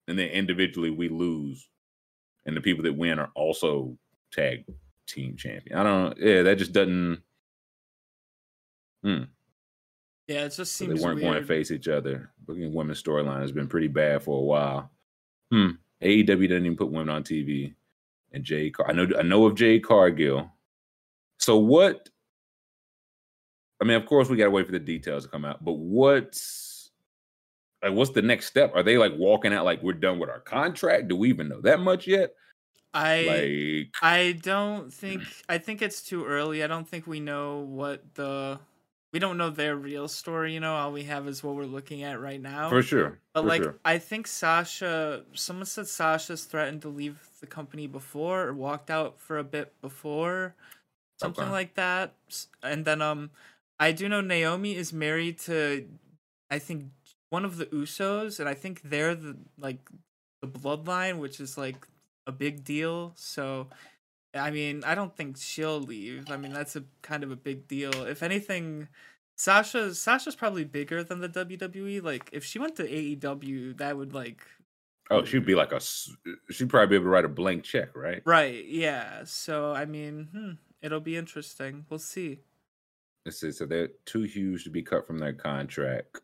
and 0.08 0.18
then 0.18 0.28
individually 0.30 0.90
we 0.90 1.08
lose 1.08 1.68
and 2.46 2.56
the 2.56 2.60
people 2.60 2.84
that 2.84 2.92
win 2.92 3.18
are 3.18 3.30
also 3.34 3.98
tag 4.32 4.64
team 5.06 5.36
champion. 5.36 5.78
I 5.78 5.82
don't 5.82 6.18
yeah 6.18 6.42
that 6.42 6.56
just 6.58 6.72
doesn't 6.72 7.22
Hmm. 9.04 9.22
Yeah, 10.26 10.44
it 10.46 10.48
just 10.54 10.56
so 10.76 10.84
seems 10.86 10.98
they 11.00 11.04
weren't 11.06 11.16
weird. 11.20 11.30
going 11.32 11.40
to 11.40 11.46
face 11.46 11.70
each 11.70 11.86
other. 11.86 12.30
Booking 12.44 12.72
women's 12.74 13.00
storyline 13.00 13.40
has 13.42 13.52
been 13.52 13.68
pretty 13.68 13.86
bad 13.86 14.22
for 14.24 14.36
a 14.40 14.42
while. 14.42 14.90
Hmm. 15.52 15.70
Aew 16.02 16.26
doesn't 16.26 16.42
even 16.44 16.76
put 16.76 16.90
women 16.90 17.08
on 17.08 17.22
tv 17.22 17.72
and 18.32 18.42
jay 18.44 18.68
Car- 18.68 18.90
i 18.90 18.92
know 18.92 19.06
i 19.18 19.22
know 19.22 19.46
of 19.46 19.54
jade 19.54 19.84
cargill. 19.84 20.50
So 21.38 21.56
what 21.58 22.08
i 23.80 23.84
mean 23.84 23.96
of 23.96 24.04
course 24.06 24.28
we 24.28 24.36
gotta 24.36 24.50
wait 24.50 24.66
for 24.66 24.72
the 24.72 24.78
details 24.80 25.24
to 25.24 25.30
come 25.30 25.44
out 25.44 25.64
but 25.64 25.72
what's 25.74 26.90
like 27.82 27.92
what's 27.92 28.10
the 28.10 28.22
next 28.22 28.46
step? 28.46 28.72
Are 28.74 28.82
they 28.82 28.98
like 28.98 29.12
walking 29.16 29.52
out 29.52 29.64
like 29.64 29.82
we're 29.82 29.92
done 29.92 30.18
with 30.18 30.30
our 30.30 30.40
contract? 30.40 31.08
Do 31.08 31.14
we 31.16 31.28
even 31.28 31.48
know 31.48 31.60
that 31.60 31.78
much 31.80 32.06
yet 32.06 32.34
I 32.96 33.22
like 33.26 33.94
I 34.02 34.32
don't 34.42 34.92
think 34.92 35.22
I 35.48 35.58
think 35.58 35.82
it's 35.82 36.02
too 36.02 36.24
early. 36.24 36.62
I 36.62 36.66
don't 36.66 36.88
think 36.88 37.06
we 37.06 37.20
know 37.20 37.58
what 37.58 38.14
the 38.14 38.58
we 39.12 39.18
don't 39.18 39.38
know 39.38 39.50
their 39.50 39.76
real 39.76 40.08
story, 40.08 40.54
you 40.54 40.60
know. 40.60 40.74
All 40.76 40.92
we 40.92 41.04
have 41.04 41.28
is 41.28 41.42
what 41.42 41.54
we're 41.56 41.64
looking 41.66 42.02
at 42.02 42.20
right 42.20 42.40
now. 42.40 42.68
for 42.70 42.82
sure 42.82 43.18
But 43.34 43.42
for 43.42 43.48
like 43.48 43.62
sure. 43.64 43.74
I 43.84 43.98
think 43.98 44.26
Sasha 44.26 45.24
someone 45.34 45.66
said 45.66 45.88
Sasha's 45.88 46.44
threatened 46.44 46.82
to 46.82 46.88
leave 46.88 47.28
the 47.40 47.46
company 47.46 47.86
before 47.86 48.44
or 48.48 48.54
walked 48.54 48.90
out 48.90 49.20
for 49.20 49.38
a 49.38 49.44
bit 49.44 49.72
before. 49.80 50.54
Something 51.18 51.44
Okay. 51.44 51.52
like 51.52 51.74
that. 51.74 52.14
And 52.62 52.84
then 52.84 53.02
um 53.02 53.30
I 53.78 53.92
do 53.92 54.08
know 54.08 54.20
Naomi 54.20 54.74
is 54.76 54.92
married 54.92 55.38
to 55.40 55.88
I 56.50 56.58
think 56.58 56.86
one 57.30 57.44
of 57.44 57.56
the 57.56 57.66
Usos 57.66 58.40
and 58.40 58.48
I 58.48 58.54
think 58.54 58.82
they're 58.82 59.14
the 59.14 59.36
like 59.58 59.80
the 60.42 60.48
bloodline, 60.48 61.18
which 61.18 61.40
is 61.40 61.58
like 61.58 61.86
a 62.26 62.32
big 62.32 62.64
deal. 62.64 63.12
So 63.16 63.68
I 64.34 64.50
mean, 64.50 64.82
I 64.84 64.94
don't 64.94 65.16
think 65.16 65.38
she'll 65.38 65.80
leave. 65.80 66.30
I 66.30 66.36
mean, 66.36 66.52
that's 66.52 66.76
a 66.76 66.84
kind 67.02 67.24
of 67.24 67.30
a 67.30 67.36
big 67.36 67.66
deal. 67.68 67.92
If 68.04 68.22
anything, 68.22 68.88
Sasha's 69.36 70.00
Sasha's 70.00 70.36
probably 70.36 70.64
bigger 70.64 71.02
than 71.02 71.20
the 71.20 71.28
WWE. 71.28 72.02
Like, 72.02 72.30
if 72.32 72.44
she 72.44 72.58
went 72.58 72.76
to 72.76 72.88
AEW, 72.88 73.78
that 73.78 73.96
would 73.96 74.14
like 74.14 74.46
oh 75.10 75.24
she'd 75.24 75.46
be 75.46 75.54
like 75.54 75.72
a. 75.72 75.80
she'd 76.50 76.68
probably 76.68 76.88
be 76.88 76.94
able 76.96 77.04
to 77.04 77.10
write 77.10 77.24
a 77.24 77.28
blank 77.28 77.64
check 77.64 77.94
right 77.94 78.22
right, 78.24 78.66
yeah. 78.66 79.22
So 79.24 79.72
I 79.72 79.84
mean, 79.84 80.28
hmm, 80.32 80.50
it'll 80.82 81.00
be 81.00 81.16
interesting. 81.16 81.86
We'll 81.88 81.98
see. 81.98 82.38
Let's 83.24 83.40
see. 83.40 83.52
So 83.52 83.66
they're 83.66 83.90
too 84.04 84.22
huge 84.22 84.64
to 84.64 84.70
be 84.70 84.82
cut 84.82 85.06
from 85.06 85.18
their 85.18 85.32
contract. 85.32 86.20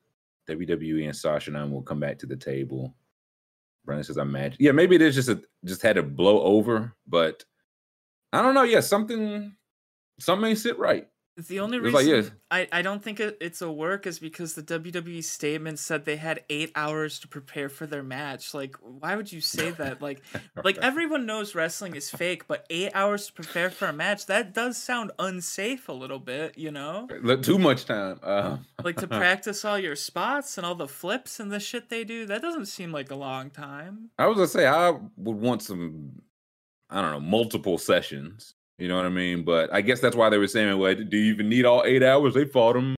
WWE 0.48 1.06
and 1.06 1.16
Sasha 1.16 1.50
and 1.50 1.56
I 1.56 1.64
will 1.64 1.82
come 1.82 2.00
back 2.00 2.18
to 2.18 2.26
the 2.26 2.36
table. 2.36 2.94
Brandon 3.84 4.04
says, 4.04 4.18
"I 4.18 4.22
imagine, 4.22 4.56
yeah, 4.60 4.72
maybe 4.72 4.96
it 4.96 5.02
is 5.02 5.14
just 5.14 5.28
a 5.28 5.42
just 5.64 5.82
had 5.82 5.96
to 5.96 6.02
blow 6.02 6.42
over, 6.42 6.94
but 7.06 7.44
I 8.32 8.42
don't 8.42 8.54
know. 8.54 8.62
Yeah, 8.62 8.80
something 8.80 9.54
something 10.20 10.50
ain't 10.50 10.58
sit 10.58 10.78
right. 10.78 11.06
The 11.36 11.60
only 11.60 11.80
was 11.80 11.94
like, 11.94 12.04
reason 12.04 12.24
yeah. 12.24 12.30
I, 12.50 12.68
I 12.70 12.82
don't 12.82 13.02
think 13.02 13.18
it, 13.18 13.38
it's 13.40 13.62
a 13.62 13.72
work 13.72 14.06
is 14.06 14.18
because 14.18 14.54
the 14.54 14.62
WWE 14.62 15.24
statement 15.24 15.78
said 15.78 16.04
they 16.04 16.16
had 16.16 16.44
eight 16.50 16.70
hours 16.74 17.18
to 17.20 17.28
prepare 17.28 17.70
for 17.70 17.86
their 17.86 18.02
match. 18.02 18.52
Like, 18.52 18.76
why 18.80 19.16
would 19.16 19.32
you 19.32 19.40
say 19.40 19.70
that? 19.82 20.02
Like, 20.02 20.22
like 20.62 20.76
everyone 20.78 21.24
knows 21.24 21.54
wrestling 21.54 21.96
is 21.96 22.10
fake, 22.10 22.46
but 22.48 22.66
eight 22.68 22.92
hours 22.94 23.28
to 23.28 23.32
prepare 23.32 23.70
for 23.70 23.86
a 23.86 23.92
match 23.94 24.26
that 24.26 24.52
does 24.52 24.76
sound 24.76 25.10
unsafe 25.18 25.88
a 25.88 25.92
little 25.92 26.18
bit, 26.18 26.58
you 26.58 26.70
know? 26.70 27.08
Too 27.42 27.58
much 27.58 27.86
time. 27.86 28.20
Uh, 28.22 28.58
Like 28.84 28.96
to 28.96 29.06
practice 29.08 29.64
all 29.64 29.78
your 29.78 29.96
spots 29.96 30.58
and 30.58 30.66
all 30.66 30.74
the 30.74 30.88
flips 30.88 31.40
and 31.40 31.50
the 31.50 31.60
shit 31.60 31.88
they 31.88 32.04
do. 32.04 32.26
That 32.26 32.42
doesn't 32.42 32.66
seem 32.66 32.92
like 32.92 33.10
a 33.10 33.16
long 33.16 33.48
time. 33.48 34.10
I 34.18 34.26
was 34.26 34.36
gonna 34.36 34.48
say 34.48 34.66
I 34.66 34.90
would 35.16 35.36
want 35.36 35.62
some, 35.62 36.20
I 36.90 37.00
don't 37.00 37.12
know, 37.12 37.20
multiple 37.20 37.78
sessions. 37.78 38.54
You 38.82 38.88
know 38.88 38.96
what 38.96 39.06
I 39.06 39.10
mean? 39.10 39.44
But 39.44 39.72
I 39.72 39.80
guess 39.80 40.00
that's 40.00 40.16
why 40.16 40.28
they 40.28 40.38
were 40.38 40.48
saying, 40.48 40.76
"Well, 40.76 40.92
do 40.96 41.16
you 41.16 41.32
even 41.32 41.48
need 41.48 41.64
all 41.64 41.84
eight 41.84 42.02
hours?" 42.02 42.34
They 42.34 42.44
fought 42.44 42.72
them 42.72 42.96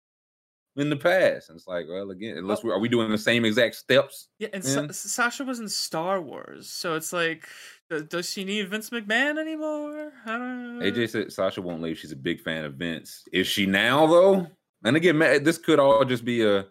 in 0.76 0.88
the 0.88 0.96
past. 0.96 1.50
And 1.50 1.58
it's 1.58 1.68
like, 1.68 1.84
well, 1.86 2.10
again, 2.10 2.38
unless 2.38 2.64
we 2.64 2.70
are 2.70 2.78
we 2.78 2.88
doing 2.88 3.10
the 3.10 3.18
same 3.18 3.44
exact 3.44 3.74
steps? 3.74 4.28
Yeah, 4.38 4.48
and 4.54 4.64
Sa- 4.64 4.86
Sasha 4.90 5.44
was 5.44 5.60
in 5.60 5.68
Star 5.68 6.22
Wars, 6.22 6.70
so 6.70 6.94
it's 6.94 7.12
like, 7.12 7.46
does 8.08 8.30
she 8.30 8.44
need 8.44 8.70
Vince 8.70 8.88
McMahon 8.88 9.38
anymore? 9.38 10.14
I 10.24 10.38
don't 10.38 10.78
know. 10.78 10.86
AJ 10.86 11.10
said 11.10 11.30
Sasha 11.30 11.60
won't 11.60 11.82
leave. 11.82 11.98
She's 11.98 12.12
a 12.12 12.16
big 12.16 12.40
fan 12.40 12.64
of 12.64 12.76
Vince. 12.76 13.22
Is 13.30 13.46
she 13.46 13.66
now 13.66 14.06
though? 14.06 14.46
And 14.84 14.96
again, 14.96 15.18
this 15.18 15.58
could 15.58 15.78
all 15.78 16.02
just 16.06 16.24
be 16.24 16.46
a 16.46 16.64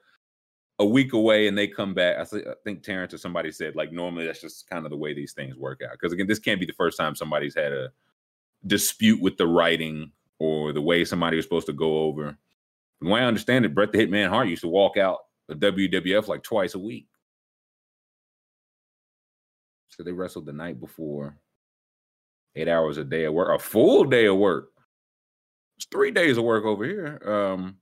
a 0.79 0.85
week 0.85 1.13
away 1.13 1.47
and 1.47 1.55
they 1.55 1.67
come 1.67 1.93
back. 1.93 2.17
I, 2.17 2.37
I 2.37 2.55
think 2.63 2.81
Terrence 2.81 3.13
or 3.13 3.19
somebody 3.19 3.51
said 3.51 3.75
like 3.75 3.91
normally 3.91 4.25
that's 4.25 4.41
just 4.41 4.67
kind 4.67 4.87
of 4.87 4.89
the 4.89 4.97
way 4.97 5.13
these 5.13 5.33
things 5.33 5.55
work 5.55 5.81
out. 5.85 5.91
Because 5.91 6.13
again, 6.13 6.25
this 6.25 6.39
can't 6.39 6.59
be 6.59 6.65
the 6.65 6.73
first 6.73 6.97
time 6.97 7.13
somebody's 7.15 7.53
had 7.53 7.71
a 7.71 7.91
dispute 8.65 9.21
with 9.21 9.37
the 9.37 9.47
writing 9.47 10.11
or 10.39 10.73
the 10.73 10.81
way 10.81 11.05
somebody 11.05 11.37
was 11.37 11.45
supposed 11.45 11.67
to 11.67 11.73
go 11.73 11.99
over. 11.99 12.37
From 12.99 13.07
the 13.07 13.13
way 13.13 13.21
I 13.21 13.25
understand 13.25 13.65
it, 13.65 13.75
Bret 13.75 13.91
the 13.91 13.97
Hitman 13.97 14.29
Hart 14.29 14.47
used 14.47 14.61
to 14.61 14.67
walk 14.67 14.97
out 14.97 15.19
the 15.47 15.55
WWF 15.55 16.27
like 16.27 16.43
twice 16.43 16.75
a 16.75 16.79
week. 16.79 17.07
So 19.89 20.03
they 20.03 20.11
wrestled 20.11 20.45
the 20.45 20.53
night 20.53 20.79
before, 20.79 21.37
eight 22.55 22.67
hours 22.67 22.97
a 22.97 23.03
day 23.03 23.25
of 23.25 23.33
work, 23.33 23.55
a 23.55 23.63
full 23.63 24.05
day 24.05 24.25
of 24.25 24.37
work. 24.37 24.69
It's 25.77 25.85
three 25.85 26.11
days 26.11 26.37
of 26.37 26.43
work 26.43 26.65
over 26.65 26.83
here. 26.85 27.21
Um, 27.25 27.77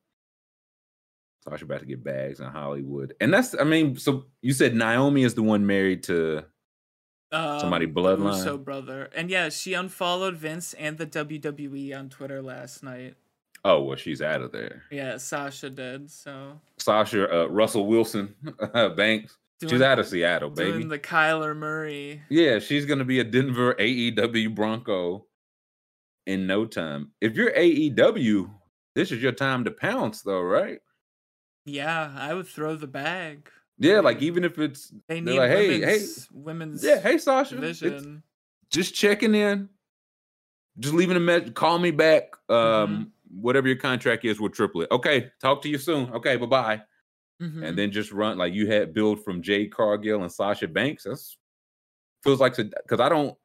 Sasha 1.44 1.66
about 1.66 1.80
to 1.80 1.86
get 1.86 2.04
bags 2.04 2.40
in 2.40 2.48
Hollywood, 2.48 3.16
and 3.20 3.34
that's 3.34 3.56
I 3.60 3.64
mean, 3.64 3.96
so 3.98 4.26
you 4.42 4.54
said 4.54 4.76
Naomi 4.76 5.24
is 5.24 5.34
the 5.34 5.42
one 5.42 5.66
married 5.66 6.04
to 6.04 6.46
somebody 7.32 7.86
Um, 7.86 7.94
bloodline. 7.94 8.36
Uso 8.38 8.58
brother, 8.58 9.10
and 9.16 9.30
yeah, 9.30 9.50
she 9.50 9.74
unfollowed 9.74 10.36
Vince 10.36 10.74
and 10.74 10.98
the 10.98 11.06
WWE 11.08 11.98
on 11.98 12.10
Twitter 12.10 12.42
last 12.42 12.84
night. 12.84 13.16
Oh 13.64 13.84
well, 13.84 13.96
she's 13.98 14.22
out 14.22 14.42
of 14.42 14.52
there. 14.52 14.84
Yeah, 14.92 15.18
Sasha 15.18 15.70
did. 15.70 16.10
So 16.10 16.60
Sasha 16.78 17.44
uh, 17.44 17.46
Russell 17.48 17.86
Wilson 17.88 18.34
Banks, 18.96 19.38
she's 19.62 19.82
out 19.82 20.00
of 20.00 20.08
Seattle, 20.08 20.50
doing 20.50 20.72
baby. 20.74 20.84
the 20.86 21.00
Kyler 21.00 21.56
Murray. 21.56 22.22
Yeah, 22.30 22.60
she's 22.60 22.86
gonna 22.86 23.06
be 23.06 23.20
a 23.20 23.24
Denver 23.24 23.76
AEW 23.76 24.54
Bronco 24.56 25.26
in 26.28 26.48
no 26.48 26.66
time. 26.66 27.12
If 27.22 27.36
you're 27.36 27.52
AEW, 27.52 28.50
this 28.96 29.12
is 29.12 29.22
your 29.22 29.32
time 29.32 29.64
to 29.66 29.72
pounce, 29.72 30.22
though, 30.22 30.42
right? 30.42 30.80
Yeah, 31.66 32.12
I 32.18 32.34
would 32.34 32.48
throw 32.48 32.76
the 32.76 32.88
bag. 32.88 33.50
Yeah, 33.82 34.00
like 34.00 34.22
even 34.22 34.44
if 34.44 34.60
it's 34.60 34.94
They 35.08 35.20
need 35.22 35.40
like, 35.40 35.50
hey, 35.50 35.82
hey, 35.82 36.06
women's, 36.32 36.84
yeah, 36.84 37.00
hey 37.00 37.18
Sasha, 37.18 37.56
division. 37.56 38.22
just 38.70 38.94
checking 38.94 39.34
in, 39.34 39.70
just 40.80 40.94
leaving 40.94 41.18
a 41.18 41.20
message. 41.20 41.54
Call 41.56 41.80
me 41.80 41.92
back. 41.92 42.36
Um, 42.48 42.56
Mm-hmm. 42.58 43.04
whatever 43.42 43.68
your 43.68 43.78
contract 43.78 44.24
is 44.26 44.40
with 44.40 44.52
Triplet. 44.54 44.92
Okay, 44.92 45.32
talk 45.42 45.62
to 45.64 45.70
you 45.70 45.78
soon. 45.80 46.12
Okay, 46.14 46.36
bye 46.38 46.46
bye. 46.46 46.82
Mhm. 47.42 47.64
And 47.66 47.76
then 47.78 47.92
just 47.92 48.12
run 48.12 48.38
like 48.38 48.54
you 48.54 48.68
had 48.68 48.94
build 48.94 49.24
from 49.24 49.42
Jade 49.42 49.74
Cargill 49.74 50.22
and 50.22 50.32
Sasha 50.32 50.68
Banks. 50.68 51.04
That's 51.06 51.38
feels 52.24 52.40
like 52.40 52.56
because 52.56 53.00
I 53.00 53.10
don't. 53.10 53.36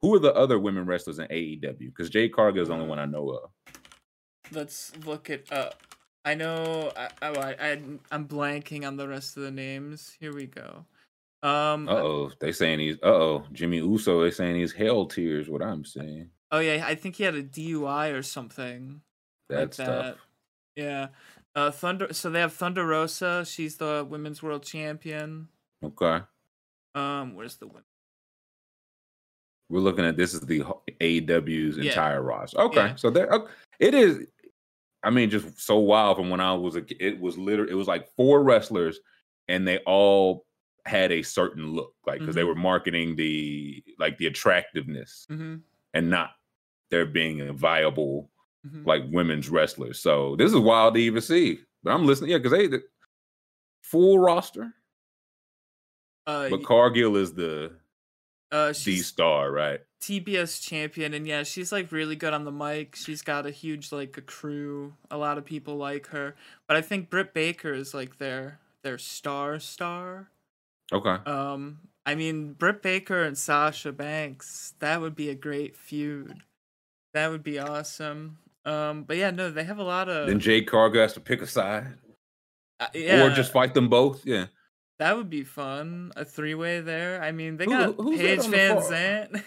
Who 0.00 0.14
are 0.14 0.18
the 0.18 0.34
other 0.34 0.58
women 0.58 0.86
wrestlers 0.86 1.18
in 1.18 1.26
AEW? 1.26 1.78
Because 1.88 2.08
Jade 2.08 2.32
Cargill 2.32 2.62
is 2.62 2.68
the 2.68 2.74
only 2.74 2.86
one 2.86 2.98
I 2.98 3.04
know 3.04 3.28
of. 3.28 3.50
Let's 4.52 4.92
look 5.04 5.28
it 5.28 5.50
up. 5.52 5.82
I 6.26 6.34
know. 6.34 6.92
I, 6.96 7.08
I, 7.22 7.56
I 7.70 7.82
I'm 8.10 8.26
blanking 8.28 8.86
on 8.86 8.96
the 8.96 9.08
rest 9.08 9.36
of 9.38 9.44
the 9.44 9.50
names. 9.50 10.14
Here 10.20 10.34
we 10.34 10.46
go. 10.46 10.84
Um. 11.42 11.88
Uh 11.88 11.92
oh, 11.94 12.30
they 12.40 12.52
saying 12.52 12.80
he's. 12.80 12.96
Uh 12.96 13.06
oh, 13.14 13.44
Jimmy 13.52 13.78
Uso. 13.78 14.22
They 14.22 14.30
saying 14.32 14.56
he's 14.56 14.72
hell 14.72 15.06
tears. 15.06 15.48
What 15.48 15.62
I'm 15.62 15.84
saying. 15.84 16.28
Oh 16.50 16.58
yeah, 16.58 16.84
I 16.86 16.94
think 16.96 17.16
he 17.16 17.22
had 17.24 17.34
a 17.36 17.42
DUI 17.42 18.12
or 18.12 18.22
something. 18.22 19.00
like 19.48 19.70
that. 19.76 19.86
tough. 19.86 20.16
Yeah. 20.74 21.08
Uh, 21.54 21.70
Thunder. 21.70 22.12
So 22.12 22.28
they 22.30 22.40
have 22.40 22.52
Thunder 22.52 22.84
Rosa. 22.84 23.44
She's 23.46 23.76
the 23.76 24.04
women's 24.08 24.42
world 24.42 24.62
champion. 24.64 25.48
Okay, 25.84 26.20
Um, 26.94 27.34
where's 27.34 27.56
the 27.56 27.66
women? 27.66 27.82
we're 29.68 29.80
looking 29.80 30.04
at 30.04 30.16
this 30.16 30.32
is 30.32 30.40
the 30.40 30.62
AEW's 31.00 31.76
Yeah. 31.76 31.90
entire 31.90 32.22
roster. 32.22 32.58
Okay, 32.60 32.76
Yeah. 32.88 32.94
so 32.96 33.10
there 33.10 33.28
okay. 33.28 33.52
it 33.78 33.94
is. 33.94 34.26
I 35.06 35.10
mean, 35.10 35.30
just 35.30 35.60
so 35.60 35.78
wild 35.78 36.16
from 36.16 36.30
when 36.30 36.40
I 36.40 36.52
was 36.54 36.74
a. 36.76 36.84
It 37.04 37.20
was 37.20 37.38
literally. 37.38 37.70
It 37.70 37.76
was 37.76 37.86
like 37.86 38.08
four 38.16 38.42
wrestlers, 38.42 38.98
and 39.46 39.66
they 39.66 39.78
all 39.86 40.44
had 40.84 41.12
a 41.12 41.22
certain 41.22 41.72
look, 41.72 41.94
like 42.06 42.18
because 42.20 42.34
they 42.34 42.42
Mhm. 42.42 42.48
were 42.48 42.54
marketing 42.56 43.16
the 43.16 43.82
like 43.98 44.18
the 44.18 44.26
attractiveness 44.26 45.26
Mm-hmm. 45.30 45.56
and 45.94 46.10
not 46.10 46.30
there 46.90 47.06
being 47.06 47.40
a 47.40 47.52
viable 47.52 48.30
hmm 48.68 48.84
like 48.84 49.02
women's 49.10 49.48
wrestlers. 49.48 50.00
So 50.00 50.34
this 50.36 50.52
is 50.52 50.58
wild 50.58 50.94
to 50.94 51.00
even 51.00 51.22
see. 51.22 51.60
But 51.84 51.92
I'm 51.92 52.04
listening, 52.06 52.30
yeah, 52.32 52.38
because 52.38 52.52
they 52.52 52.66
the 52.66 52.82
full 53.82 54.18
roster. 54.18 54.74
Uh, 56.26 56.48
But 56.50 56.64
Cargill 56.64 57.16
is 57.16 57.32
the 57.32 57.72
uh, 58.52 58.68
the 58.68 58.98
star, 58.98 59.50
right? 59.50 59.80
TBS 60.00 60.62
champion, 60.62 61.14
and 61.14 61.26
yeah, 61.26 61.42
she's 61.42 61.72
like 61.72 61.90
really 61.90 62.16
good 62.16 62.32
on 62.32 62.44
the 62.44 62.52
mic. 62.52 62.94
She's 62.94 63.22
got 63.22 63.46
a 63.46 63.50
huge 63.50 63.92
like 63.92 64.16
a 64.16 64.20
crew. 64.20 64.94
A 65.10 65.16
lot 65.16 65.38
of 65.38 65.44
people 65.44 65.76
like 65.76 66.08
her, 66.08 66.36
but 66.68 66.76
I 66.76 66.82
think 66.82 67.10
Britt 67.10 67.34
Baker 67.34 67.72
is 67.72 67.94
like 67.94 68.18
their 68.18 68.60
their 68.82 68.98
star 68.98 69.58
star. 69.58 70.30
Okay. 70.92 71.16
Um, 71.28 71.78
I 72.04 72.14
mean 72.14 72.52
Britt 72.52 72.82
Baker 72.82 73.22
and 73.22 73.36
Sasha 73.36 73.90
Banks. 73.90 74.74
That 74.78 75.00
would 75.00 75.16
be 75.16 75.28
a 75.28 75.34
great 75.34 75.76
feud. 75.76 76.42
That 77.14 77.30
would 77.30 77.42
be 77.42 77.58
awesome. 77.58 78.38
Um, 78.64 79.04
but 79.04 79.16
yeah, 79.16 79.30
no, 79.30 79.50
they 79.50 79.64
have 79.64 79.78
a 79.78 79.84
lot 79.84 80.08
of 80.08 80.28
then 80.28 80.40
Jade 80.40 80.68
Cargill 80.68 81.02
has 81.02 81.14
to 81.14 81.20
pick 81.20 81.40
a 81.42 81.46
side, 81.46 81.94
uh, 82.78 82.86
yeah, 82.94 83.24
or 83.24 83.30
just 83.30 83.52
fight 83.52 83.74
them 83.74 83.88
both. 83.88 84.26
Yeah. 84.26 84.46
That 84.98 85.16
would 85.16 85.28
be 85.30 85.44
fun. 85.44 86.12
A 86.16 86.24
three 86.24 86.54
way 86.54 86.80
there. 86.80 87.22
I 87.22 87.32
mean, 87.32 87.56
they 87.56 87.66
got 87.66 87.96
that 87.96 88.04
Paige 88.16 88.40
VanZant. 88.40 89.42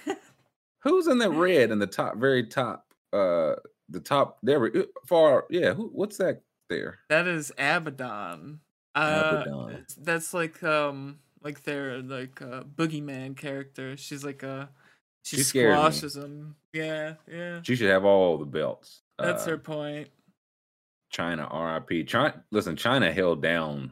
Who's 0.83 1.07
in 1.07 1.17
that 1.19 1.31
red 1.31 1.71
in 1.71 1.79
the 1.79 1.88
top, 1.88 2.17
very 2.17 2.45
top, 2.45 2.85
uh, 3.13 3.55
the 3.89 3.99
top 3.99 4.38
there? 4.43 4.63
uh, 4.65 4.83
Far, 5.07 5.45
yeah. 5.49 5.73
Who? 5.73 5.89
What's 5.93 6.17
that 6.17 6.41
there? 6.69 6.99
That 7.09 7.27
is 7.27 7.51
Abaddon. 7.57 8.59
Uh, 8.95 9.43
Abaddon. 9.45 9.85
That's 9.97 10.33
like 10.33 10.62
um 10.63 11.19
like 11.41 11.63
their 11.63 12.01
like 12.01 12.41
uh, 12.41 12.63
boogeyman 12.63 13.35
character. 13.35 13.97
She's 13.97 14.23
like 14.23 14.43
a 14.43 14.69
she, 15.23 15.38
She 15.38 15.43
squashes 15.43 16.15
him. 16.15 16.55
Yeah, 16.73 17.13
yeah. 17.27 17.62
She 17.63 17.75
should 17.75 17.89
have 17.89 18.05
all 18.05 18.38
the 18.38 18.45
belts. 18.45 19.01
That's 19.17 19.47
Uh, 19.47 19.51
her 19.51 19.57
point. 19.57 20.09
Chyna 21.13 21.49
RIP. 21.51 22.07
Chyna 22.07 22.43
listen, 22.51 22.75
Chyna 22.75 23.12
held 23.12 23.41
down 23.41 23.91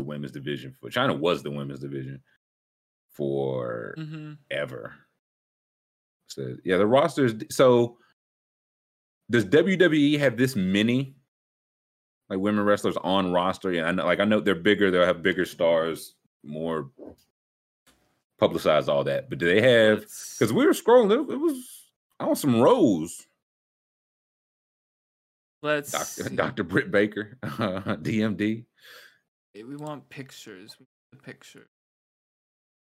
the 0.00 0.06
women's 0.06 0.32
division 0.32 0.74
for 0.80 0.88
Chyna 0.88 1.18
was 1.18 1.42
the 1.42 1.50
women's 1.50 1.80
division 1.80 2.22
for 3.12 3.94
hmm 3.96 4.32
ever. 4.50 4.94
So 6.26 6.56
yeah, 6.64 6.78
the 6.78 6.86
rosters 6.86 7.34
so 7.50 7.98
does 9.30 9.44
WWE 9.44 10.18
have 10.18 10.36
this 10.36 10.56
many 10.56 11.14
like 12.30 12.38
women 12.38 12.64
wrestlers 12.64 12.96
on 12.98 13.32
roster? 13.32 13.72
Yeah, 13.72 13.84
I 13.84 13.92
know 13.92 14.06
like 14.06 14.20
I 14.20 14.24
know 14.24 14.40
they're 14.40 14.54
bigger, 14.54 14.90
they'll 14.90 15.04
have 15.04 15.22
bigger 15.22 15.44
stars, 15.44 16.14
more 16.42 16.90
publicize 18.40 18.88
all 18.88 19.04
that. 19.04 19.28
But 19.28 19.38
do 19.38 19.46
they 19.46 19.60
have 19.60 20.00
because 20.00 20.52
we 20.52 20.64
were 20.64 20.72
scrolling, 20.72 21.12
it, 21.12 21.32
it 21.32 21.36
was 21.36 21.90
on 22.20 22.36
some 22.36 22.60
rows. 22.60 23.26
let's 25.62 26.16
Dr. 26.16 26.30
Dr. 26.36 26.64
Britt 26.64 26.90
Baker, 26.90 27.36
DMD. 27.44 28.64
We 29.54 29.76
want 29.76 30.08
pictures. 30.08 30.76
We 30.78 30.86
the 31.12 31.18
picture. 31.18 31.66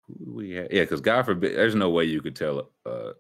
Who 0.08 0.34
we 0.36 0.52
have? 0.52 0.68
Yeah, 0.72 0.82
because 0.82 1.02
God 1.02 1.26
forbid, 1.26 1.56
there's 1.56 1.76
no 1.76 1.89
way 1.89 2.04
you 2.06 2.22
could 2.22 2.36
tell 2.36 2.70
uh 2.86 3.12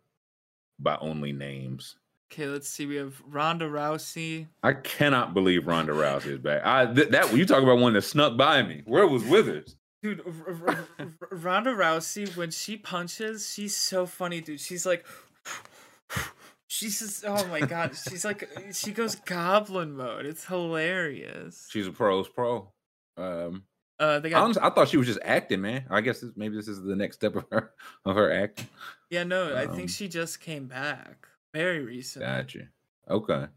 by 0.79 0.97
only 0.97 1.31
names. 1.31 1.95
Okay, 2.31 2.47
let's 2.47 2.67
see. 2.67 2.85
We 2.87 2.95
have 2.95 3.21
Ronda 3.27 3.69
Rousey. 3.69 4.47
I 4.63 4.73
cannot 4.73 5.33
believe 5.35 5.67
Ronda 5.67 5.93
Rousey 5.93 6.27
is 6.33 6.39
back. 6.39 6.63
I 6.65 6.91
th- 6.91 7.09
that 7.09 7.31
you 7.35 7.45
talk 7.45 7.61
about 7.61 7.77
one 7.77 7.93
that 7.93 8.01
snuck 8.01 8.35
by 8.37 8.63
me. 8.63 8.81
Where 8.85 9.07
was 9.07 9.23
Withers? 9.23 9.75
Dude, 10.01 10.21
R- 10.25 10.67
R- 10.67 10.87
R- 10.99 11.37
Ronda 11.37 11.71
Rousey, 11.73 12.35
when 12.35 12.49
she 12.49 12.75
punches, 12.75 13.53
she's 13.53 13.75
so 13.77 14.05
funny, 14.07 14.41
dude. 14.41 14.59
She's 14.59 14.85
like, 14.85 15.05
she's 16.67 16.99
just, 16.99 17.23
oh 17.25 17.45
my 17.47 17.61
god, 17.61 17.95
she's 17.95 18.25
like, 18.25 18.49
she 18.73 18.91
goes 18.91 19.15
goblin 19.15 19.95
mode. 19.95 20.25
It's 20.25 20.45
hilarious. 20.45 21.67
She's 21.69 21.87
a 21.87 21.91
pro's 21.91 22.27
pro. 22.27 22.71
Um, 23.17 23.63
Uh, 23.99 24.19
they 24.19 24.29
got, 24.29 24.43
honestly, 24.43 24.63
I 24.63 24.69
thought 24.71 24.89
she 24.89 24.97
was 24.97 25.07
just 25.07 25.19
acting, 25.23 25.61
man. 25.61 25.85
I 25.89 26.01
guess 26.01 26.19
this, 26.19 26.31
maybe 26.35 26.55
this 26.55 26.67
is 26.67 26.81
the 26.81 26.95
next 26.95 27.17
step 27.17 27.35
of 27.35 27.45
her 27.51 27.71
of 28.05 28.15
her 28.15 28.31
acting. 28.31 28.67
yeah, 29.09 29.23
no, 29.23 29.53
I 29.53 29.65
um, 29.65 29.75
think 29.75 29.89
she 29.89 30.07
just 30.07 30.41
came 30.41 30.67
back 30.67 31.27
very 31.53 31.79
recently. 31.79 32.27
Gotcha. 32.27 32.67
Okay. 33.09 33.45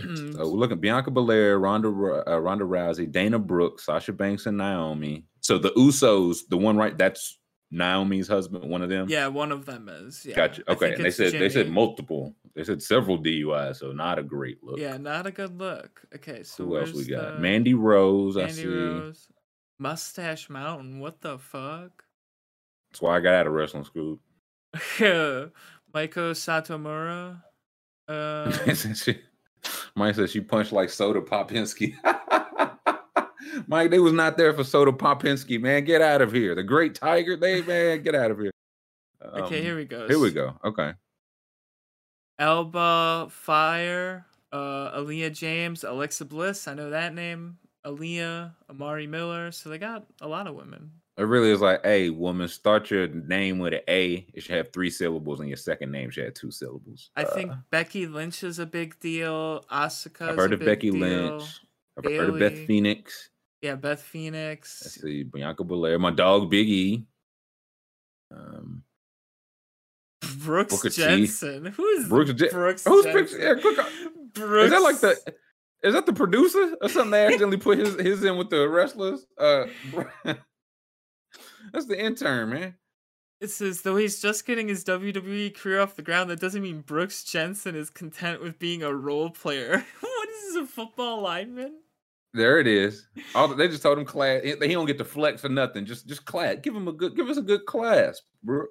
So 0.00 0.38
we're 0.38 0.44
looking 0.44 0.78
Bianca 0.80 1.10
Belair, 1.10 1.58
Ronda 1.58 1.88
uh, 1.88 2.38
Ronda 2.38 2.64
Rousey, 2.64 3.10
Dana 3.10 3.38
Brooke, 3.38 3.78
Sasha 3.78 4.12
Banks, 4.12 4.46
and 4.46 4.56
Naomi. 4.56 5.26
So 5.40 5.58
the 5.58 5.70
Usos, 5.70 6.38
the 6.48 6.56
one 6.56 6.76
right, 6.76 6.96
that's 6.96 7.38
Naomi's 7.70 8.26
husband, 8.26 8.68
one 8.68 8.82
of 8.82 8.88
them. 8.88 9.08
yeah, 9.08 9.28
one 9.28 9.52
of 9.52 9.64
them 9.66 9.88
is. 9.88 10.24
Yeah. 10.24 10.34
Gotcha. 10.34 10.62
Okay. 10.70 10.94
And 10.94 11.04
they 11.04 11.10
said 11.10 11.32
they 11.32 11.48
said 11.48 11.70
multiple. 11.70 12.34
They 12.54 12.64
said 12.64 12.82
several 12.82 13.18
DUIs, 13.22 13.76
so 13.76 13.92
not 13.92 14.18
a 14.18 14.22
great 14.22 14.62
look. 14.62 14.78
Yeah, 14.78 14.98
not 14.98 15.26
a 15.26 15.30
good 15.30 15.58
look. 15.58 16.02
Okay, 16.14 16.42
so 16.42 16.64
Who 16.66 16.78
else 16.78 16.92
we 16.92 17.04
got? 17.06 17.34
the- 17.36 17.40
Mandy 17.40 17.72
Rose. 17.74 18.36
I 18.36 18.48
see. 18.48 18.66
Rose. 18.66 19.26
Mustache 19.78 20.50
Mountain. 20.50 21.00
What 21.00 21.20
the 21.22 21.38
fuck? 21.38 22.04
That's 22.90 23.00
why 23.00 23.16
I 23.16 23.20
got 23.20 23.34
out 23.34 23.46
of 23.46 23.54
wrestling 23.54 23.84
school. 23.84 24.20
Meiko 24.74 25.50
Satomura. 25.94 27.42
Uh, 28.08 28.50
she, 28.74 29.16
Mike 29.94 30.16
said 30.16 30.28
she 30.28 30.40
punched 30.40 30.72
like 30.72 30.90
Soda 30.90 31.20
Popinski. 31.20 31.94
Mike, 33.68 33.90
they 33.90 34.00
was 34.00 34.12
not 34.12 34.36
there 34.36 34.52
for 34.52 34.64
Soda 34.64 34.90
Popinski, 34.92 35.58
man. 35.60 35.84
Get 35.84 36.02
out 36.02 36.20
of 36.20 36.32
here. 36.32 36.54
The 36.54 36.64
Great 36.64 36.94
Tiger, 36.96 37.36
they 37.36 37.62
man, 37.62 38.02
get 38.02 38.14
out 38.16 38.32
of 38.32 38.40
here. 38.40 38.50
okay, 39.24 39.58
Um, 39.58 39.62
here 39.64 39.76
we 39.76 39.84
go. 39.84 40.08
Here 40.08 40.18
we 40.18 40.30
go. 40.32 40.58
Okay. 40.64 40.92
Alba 42.42 43.28
Fyre, 43.30 44.26
uh, 44.50 44.98
Aliyah 44.98 45.32
James, 45.32 45.84
Alexa 45.84 46.24
Bliss. 46.24 46.66
I 46.66 46.74
know 46.74 46.90
that 46.90 47.14
name. 47.14 47.56
Aliyah, 47.86 48.52
Amari 48.68 49.06
Miller. 49.06 49.52
So 49.52 49.68
they 49.68 49.78
got 49.78 50.04
a 50.20 50.26
lot 50.26 50.48
of 50.48 50.56
women. 50.56 50.90
It 51.16 51.22
really 51.22 51.50
is 51.52 51.60
like, 51.60 51.84
hey, 51.84 52.10
woman, 52.10 52.48
start 52.48 52.90
your 52.90 53.06
name 53.06 53.60
with 53.60 53.74
an 53.74 53.80
A. 53.86 54.26
It 54.34 54.42
should 54.42 54.56
have 54.56 54.72
three 54.72 54.90
syllables, 54.90 55.38
and 55.38 55.48
your 55.48 55.56
second 55.56 55.92
name 55.92 56.10
should 56.10 56.24
have 56.24 56.34
two 56.34 56.50
syllables. 56.50 57.10
I 57.14 57.22
think 57.22 57.52
Uh, 57.52 57.56
Becky 57.70 58.08
Lynch 58.08 58.42
is 58.42 58.58
a 58.58 58.66
big 58.66 58.98
deal. 58.98 59.64
Asuka. 59.70 60.30
I've 60.30 60.36
heard 60.36 60.52
of 60.52 60.60
Becky 60.64 60.90
deal. 60.90 61.00
Lynch. 61.00 61.60
I've 61.96 62.10
heard 62.10 62.30
of 62.30 62.38
Beth 62.40 62.66
Phoenix. 62.66 63.28
Yeah, 63.60 63.76
Beth 63.76 64.02
Phoenix. 64.02 64.80
see, 64.80 65.22
Bianca 65.22 65.62
Belair, 65.62 65.98
my 66.00 66.10
dog 66.10 66.50
Big 66.50 66.68
E. 66.68 67.06
Um, 68.34 68.82
Brooks 70.38 70.74
Booker 70.74 70.90
T. 70.90 71.02
Jensen. 71.02 71.66
Who 71.66 71.86
is 71.86 72.08
Brooks 72.08 72.32
Je- 72.32 72.48
Brooks 72.50 72.84
who's 72.84 73.04
Jensen? 73.04 73.12
Brooks- 73.12 73.36
yeah, 73.38 74.08
Brooks. 74.34 74.64
Is 74.66 74.70
that 74.70 74.82
like 74.82 75.00
the? 75.00 75.34
Is 75.82 75.94
that 75.94 76.06
the 76.06 76.12
producer 76.12 76.76
or 76.80 76.88
something? 76.88 77.10
They 77.10 77.26
accidentally 77.26 77.56
put 77.56 77.78
his 77.78 77.94
his 77.98 78.24
in 78.24 78.36
with 78.36 78.50
the 78.50 78.68
wrestlers. 78.68 79.26
Uh, 79.36 79.64
that's 81.72 81.86
the 81.86 81.98
intern, 82.00 82.50
man. 82.50 82.74
It 83.40 83.50
says 83.50 83.82
though 83.82 83.96
he's 83.96 84.22
just 84.22 84.46
getting 84.46 84.68
his 84.68 84.84
WWE 84.84 85.56
career 85.56 85.80
off 85.80 85.96
the 85.96 86.02
ground, 86.02 86.30
that 86.30 86.40
doesn't 86.40 86.62
mean 86.62 86.82
Brooks 86.82 87.24
Jensen 87.24 87.74
is 87.74 87.90
content 87.90 88.40
with 88.40 88.60
being 88.60 88.84
a 88.84 88.94
role 88.94 89.30
player. 89.30 89.84
what 90.00 90.28
is 90.28 90.54
this, 90.54 90.62
a 90.62 90.66
football 90.66 91.20
lineman? 91.22 91.80
There 92.34 92.60
it 92.60 92.68
is. 92.68 93.08
All 93.34 93.48
they 93.48 93.66
just 93.66 93.82
told 93.82 93.98
him 93.98 94.04
class. 94.04 94.42
He 94.44 94.50
he 94.50 94.72
don't 94.72 94.86
get 94.86 94.98
to 94.98 95.04
flex 95.04 95.44
or 95.44 95.48
nothing. 95.48 95.84
Just 95.84 96.06
just 96.06 96.24
class. 96.24 96.56
Give 96.62 96.76
him 96.76 96.86
a 96.86 96.92
good. 96.92 97.16
Give 97.16 97.28
us 97.28 97.36
a 97.36 97.42
good 97.42 97.66
class, 97.66 98.22
bro. 98.44 98.66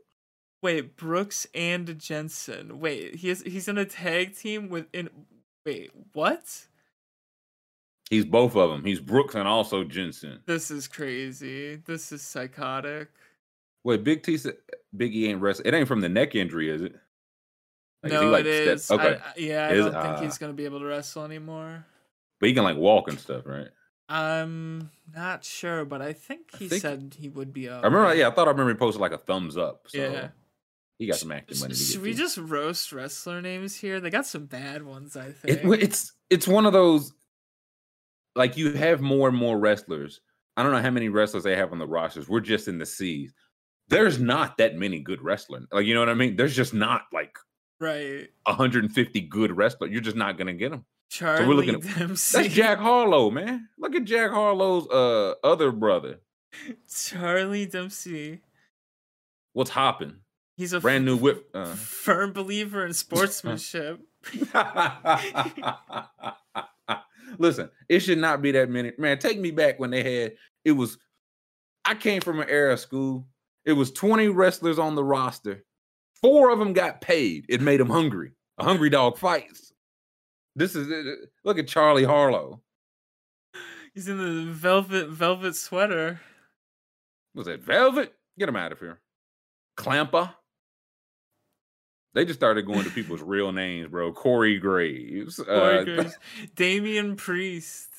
Wait, 0.62 0.95
Brooks 0.95 1.47
and 1.56 1.97
Jensen. 2.00 2.80
Wait, 2.80 3.15
he's 3.15 3.41
he's 3.43 3.67
in 3.67 3.78
a 3.78 3.86
tag 3.86 4.36
team 4.36 4.69
with 4.69 4.86
in. 4.93 5.10
Wait, 5.65 5.91
what? 6.13 6.67
He's 8.10 8.26
both 8.26 8.56
of 8.56 8.69
them. 8.69 8.84
He's 8.84 9.00
Brooks 9.00 9.36
and 9.36 9.47
also 9.47 9.84
Jensen. 9.84 10.41
This 10.45 10.69
is 10.69 10.88
crazy. 10.88 11.78
This 11.78 12.12
is 12.12 12.21
psychotic. 12.21 13.10
Wait, 13.84 14.04
Big 14.04 14.21
T 14.24 14.38
said 14.38 14.56
Big 14.95 15.15
E 15.15 15.28
ain't 15.30 15.41
wrestling. 15.41 15.67
It 15.67 15.74
ain't 15.74 15.88
from 15.88 16.02
the 16.02 16.10
neck 16.10 16.36
injury, 16.36 16.69
is 16.69 16.82
it? 16.82 16.95
Like, 18.04 18.13
no, 18.13 18.30
like, 18.30 18.41
it 18.41 18.47
is. 18.47 18.89
Okay, 18.91 19.17
I- 19.24 19.34
yeah, 19.38 19.67
I 19.67 19.71
Is- 19.71 19.86
don't 19.86 19.93
think 19.93 20.06
ah. 20.17 20.21
he's 20.21 20.38
gonna 20.38 20.54
be 20.54 20.65
able 20.65 20.80
to 20.80 20.86
wrestle 20.86 21.24
anymore. 21.24 21.86
but 22.39 22.47
he 22.50 22.54
can 22.56 22.63
like 22.63 22.78
walk 22.78 23.08
and 23.08 23.19
stuff, 23.19 23.45
right? 23.45 23.67
I'm 24.10 24.89
not 25.15 25.45
sure, 25.45 25.86
but 25.86 26.02
I 26.02 26.12
think 26.13 26.50
I 26.54 26.58
he 26.58 26.67
think- 26.67 26.82
said 26.82 27.15
he 27.17 27.30
would 27.30 27.54
be 27.54 27.69
up. 27.69 27.84
I 27.84 27.88
remember. 27.88 28.13
Yeah, 28.15 28.28
I 28.28 28.32
thought 28.32 28.47
I 28.47 28.52
remember 28.52 28.71
he 28.74 28.78
posted 28.78 29.00
like 29.02 29.13
a 29.13 29.17
thumbs 29.19 29.56
up. 29.58 29.86
So 29.88 29.97
Yeah. 30.00 30.30
He 31.02 31.08
got 31.08 31.18
some 31.18 31.32
acting 31.32 31.58
money. 31.58 31.74
To 31.74 31.80
Should 31.80 32.04
we 32.04 32.14
just 32.14 32.38
roast 32.38 32.92
wrestler 32.92 33.42
names 33.42 33.76
here? 33.76 34.00
They 34.00 34.12
got 34.12 34.28
some 34.28 34.46
bad 34.46 34.84
ones, 34.84 35.18
I 35.18 35.32
think. 35.32 35.66
It, 35.66 35.82
it's 35.82 36.14
it's 36.30 36.48
one 36.48 36.68
of 36.68 36.74
those 36.74 37.12
like 38.36 38.56
you 38.56 38.74
have 38.74 39.02
more 39.02 39.28
and 39.28 39.36
more 39.36 39.58
wrestlers. 39.58 40.22
I 40.56 40.62
don't 40.62 40.72
know 40.72 40.82
how 40.82 40.92
many 40.92 41.10
wrestlers 41.10 41.44
they 41.44 41.56
have 41.56 41.72
on 41.72 41.80
the 41.80 41.88
rosters. 41.88 42.30
We're 42.30 42.40
just 42.40 42.68
in 42.68 42.78
the 42.78 42.86
C's. 42.86 43.34
There's 43.88 44.20
not 44.20 44.58
that 44.58 44.76
many 44.76 45.00
good 45.00 45.24
wrestlers. 45.24 45.66
Like 45.72 45.88
you 45.88 45.96
know 45.96 46.02
what 46.02 46.10
I 46.10 46.14
mean? 46.14 46.36
There's 46.36 46.56
just 46.56 46.76
not 46.76 47.06
like 47.12 47.36
right. 47.80 48.30
150 48.44 49.22
good 49.22 49.58
wrestlers. 49.58 49.90
You're 49.90 50.02
just 50.02 50.16
not 50.16 50.38
gonna 50.38 50.54
get 50.54 50.70
them. 50.70 50.86
Charlie 51.10 51.48
we're 51.48 51.56
looking 51.56 51.76
at- 51.78 51.98
Dempsey. 51.98 52.44
That's 52.44 52.54
Jack 52.54 52.78
Harlow, 52.78 53.32
man. 53.32 53.70
Look 53.80 53.96
at 53.96 54.04
Jack 54.04 54.30
Harlow's 54.30 54.88
uh 54.92 55.34
other 55.44 55.72
brother. 55.72 56.20
Charlie 56.94 57.66
Dempsey. 57.66 58.42
What's 59.54 59.72
hopping? 59.72 60.18
He's 60.58 60.74
a 60.74 60.80
Brand 60.80 61.06
new 61.06 61.18
whip. 61.18 61.50
Uh. 61.54 61.74
firm 61.74 62.34
believer 62.34 62.86
in 62.86 62.94
sportsmanship. 62.94 64.00
Listen, 67.38 67.70
it 67.90 68.02
should 68.02 68.18
not 68.18 68.42
be 68.42 68.52
that 68.52 68.70
many. 68.70 68.92
Man, 68.98 69.18
take 69.18 69.40
me 69.40 69.52
back 69.52 69.80
when 69.80 69.92
they 69.92 70.04
had 70.04 70.34
it 70.66 70.74
was. 70.74 70.98
I 71.86 71.96
came 71.96 72.22
from 72.22 72.40
an 72.40 72.50
era 72.50 72.74
of 72.74 72.80
school. 72.80 73.28
It 73.66 73.74
was 73.74 73.92
20 73.92 74.28
wrestlers 74.28 74.78
on 74.78 74.96
the 74.96 75.04
roster. 75.04 75.64
Four 76.22 76.52
of 76.52 76.60
them 76.60 76.74
got 76.74 77.02
paid. 77.02 77.46
It 77.50 77.62
made 77.62 77.80
them 77.80 77.90
hungry. 77.90 78.32
A 78.58 78.64
hungry 78.64 78.90
dog 78.90 79.18
fights. 79.18 79.74
This 80.56 80.76
is 80.76 80.90
it. 80.90 81.30
Look 81.44 81.58
at 81.58 81.68
Charlie 81.68 82.04
Harlow. 82.04 82.62
He's 83.94 84.08
in 84.08 84.18
the 84.18 84.52
velvet 84.52 85.10
velvet 85.10 85.56
sweater. 85.56 86.22
Was 87.34 87.46
that 87.48 87.64
Velvet? 87.64 88.14
Get 88.38 88.50
him 88.50 88.56
out 88.56 88.72
of 88.72 88.80
here. 88.80 89.00
Clamper. 89.78 90.34
They 92.13 92.26
just 92.26 92.39
started 92.39 92.65
going 92.65 92.84
to 92.84 92.89
people's 92.89 93.21
real 93.21 93.52
names, 93.52 93.88
bro. 93.88 94.12
Corey 94.12 94.60
Graves. 94.60 95.38
Corey 95.45 95.80
uh, 95.80 95.84
Graves. 95.84 96.17
Damian 96.56 97.15
Priest. 97.15 97.89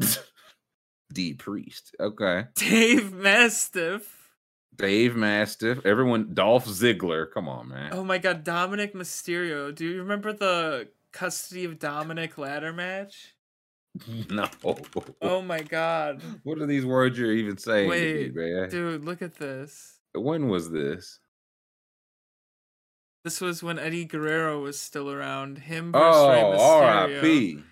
D 1.12 1.34
Priest. 1.34 1.94
Okay. 2.00 2.46
Dave 2.56 3.12
Mastiff. 3.12 4.32
Dave 4.74 5.14
Mastiff. 5.14 5.86
Everyone. 5.86 6.34
Dolph 6.34 6.66
Ziggler. 6.66 7.30
Come 7.32 7.48
on, 7.48 7.68
man. 7.68 7.90
Oh 7.92 8.02
my 8.02 8.18
god, 8.18 8.44
Dominik 8.44 8.92
Mysterio. 8.92 9.72
Do 9.72 9.84
you 9.84 9.98
remember 9.98 10.32
the 10.32 10.88
custody 11.12 11.64
of 11.64 11.78
Dominik 11.78 12.36
ladder 12.36 12.72
match? 12.72 13.34
No. 14.28 14.48
Oh 15.22 15.40
my 15.40 15.60
god. 15.60 16.20
What 16.42 16.58
are 16.58 16.66
these 16.66 16.84
words 16.84 17.16
you're 17.16 17.32
even 17.32 17.56
saying? 17.56 17.88
me, 17.88 18.30
Wait, 18.30 18.34
man? 18.34 18.68
Dude, 18.68 19.04
look 19.04 19.22
at 19.22 19.36
this. 19.36 20.00
When 20.14 20.48
was 20.48 20.68
this? 20.70 21.20
This 23.24 23.40
was 23.40 23.62
when 23.62 23.78
Eddie 23.78 24.04
Guerrero 24.04 24.60
was 24.60 24.78
still 24.78 25.10
around. 25.10 25.58
Him 25.58 25.92
versus 25.92 26.28
Rey 26.28 26.42
Oh, 26.42 26.52
Mysterio. 26.52 27.16
R.I.P. 27.18 27.62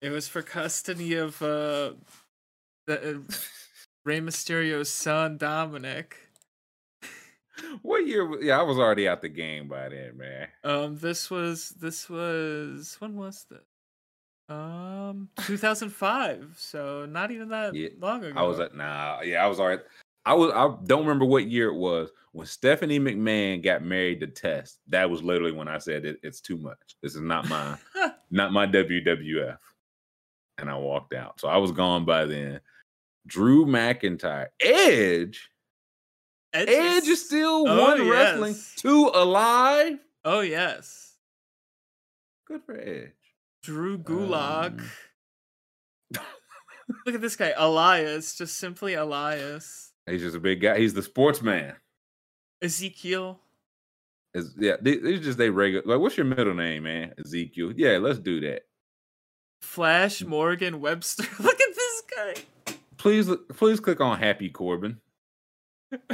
It 0.00 0.10
was 0.10 0.28
for 0.28 0.42
custody 0.42 1.14
of 1.14 1.42
uh, 1.42 1.94
the, 2.86 3.16
uh 3.16 3.34
Rey 4.04 4.20
Mysterio's 4.20 4.90
son 4.90 5.38
Dominik. 5.38 6.12
What 7.80 8.06
year? 8.06 8.40
Yeah, 8.42 8.60
I 8.60 8.62
was 8.62 8.76
already 8.78 9.08
out 9.08 9.22
the 9.22 9.30
game 9.30 9.66
by 9.66 9.88
then, 9.88 10.18
man. 10.18 10.48
Um, 10.62 10.98
this 10.98 11.30
was 11.30 11.70
this 11.70 12.08
was 12.10 12.96
when 12.98 13.16
was 13.16 13.46
this? 13.50 13.64
Um, 14.50 15.30
2005. 15.38 16.54
So 16.58 17.06
not 17.06 17.30
even 17.30 17.48
that 17.48 17.74
Yeah, 17.74 17.88
long 17.98 18.22
ago. 18.22 18.38
I 18.38 18.42
was 18.42 18.60
at 18.60 18.74
nah. 18.76 19.22
Yeah, 19.22 19.42
I 19.42 19.46
was 19.48 19.58
alright. 19.58 19.80
I 20.26 20.34
was. 20.34 20.50
I 20.52 20.74
don't 20.84 21.02
remember 21.06 21.24
what 21.24 21.48
year 21.48 21.68
it 21.68 21.76
was 21.76 22.10
when 22.32 22.46
Stephanie 22.46 22.98
McMahon 22.98 23.62
got 23.62 23.82
married 23.84 24.20
to 24.20 24.26
Test. 24.26 24.80
That 24.88 25.08
was 25.08 25.22
literally 25.22 25.52
when 25.52 25.68
I 25.68 25.78
said 25.78 26.04
it, 26.04 26.18
it's 26.24 26.40
too 26.40 26.58
much. 26.58 26.96
This 27.00 27.14
is 27.14 27.20
not 27.20 27.48
my 27.48 27.76
not 28.30 28.52
my 28.52 28.66
WWF, 28.66 29.56
and 30.58 30.68
I 30.68 30.76
walked 30.76 31.14
out. 31.14 31.40
So 31.40 31.46
I 31.48 31.58
was 31.58 31.70
gone 31.70 32.04
by 32.04 32.26
then. 32.26 32.60
Drew 33.26 33.66
McIntyre, 33.66 34.48
Edge. 34.60 35.48
Edge, 36.52 36.68
Edge 36.68 37.08
is 37.08 37.24
still 37.24 37.64
Oh, 37.68 37.80
one 37.82 38.08
wrestling, 38.08 38.56
two 38.76 39.10
alive. 39.14 39.98
Oh 40.24 40.40
yes, 40.40 41.14
Good 42.46 42.62
for 42.64 42.76
Edge. 42.76 43.12
Drew 43.62 43.96
Gulak. 43.98 44.80
Um, 44.80 44.90
Look 47.06 47.14
at 47.14 47.20
this 47.20 47.36
guy, 47.36 47.52
Elias. 47.56 48.36
Just 48.36 48.58
simply 48.58 48.94
Elias. 48.94 49.85
He's 50.06 50.22
just 50.22 50.36
a 50.36 50.40
big 50.40 50.60
guy. 50.60 50.78
He's 50.78 50.94
the 50.94 51.02
sportsman. 51.02 51.74
Ezekiel. 52.62 53.40
Is 54.34 54.54
yeah, 54.58 54.76
they- 54.80 54.98
these 54.98 55.20
just 55.20 55.38
they 55.38 55.50
regular. 55.50 55.84
Like, 55.86 56.00
what's 56.00 56.16
your 56.16 56.26
middle 56.26 56.54
name, 56.54 56.84
man? 56.84 57.14
Ezekiel. 57.24 57.72
Yeah, 57.76 57.98
let's 57.98 58.18
do 58.18 58.40
that. 58.40 58.62
Flash. 59.62 60.22
Morgan 60.22 60.80
Webster. 60.80 61.24
Look 61.42 61.60
at 61.60 61.74
this 61.74 62.02
guy. 62.16 62.34
Please, 62.98 63.28
please 63.54 63.80
click 63.80 64.00
on 64.00 64.18
Happy 64.18 64.48
Corbin. 64.48 65.00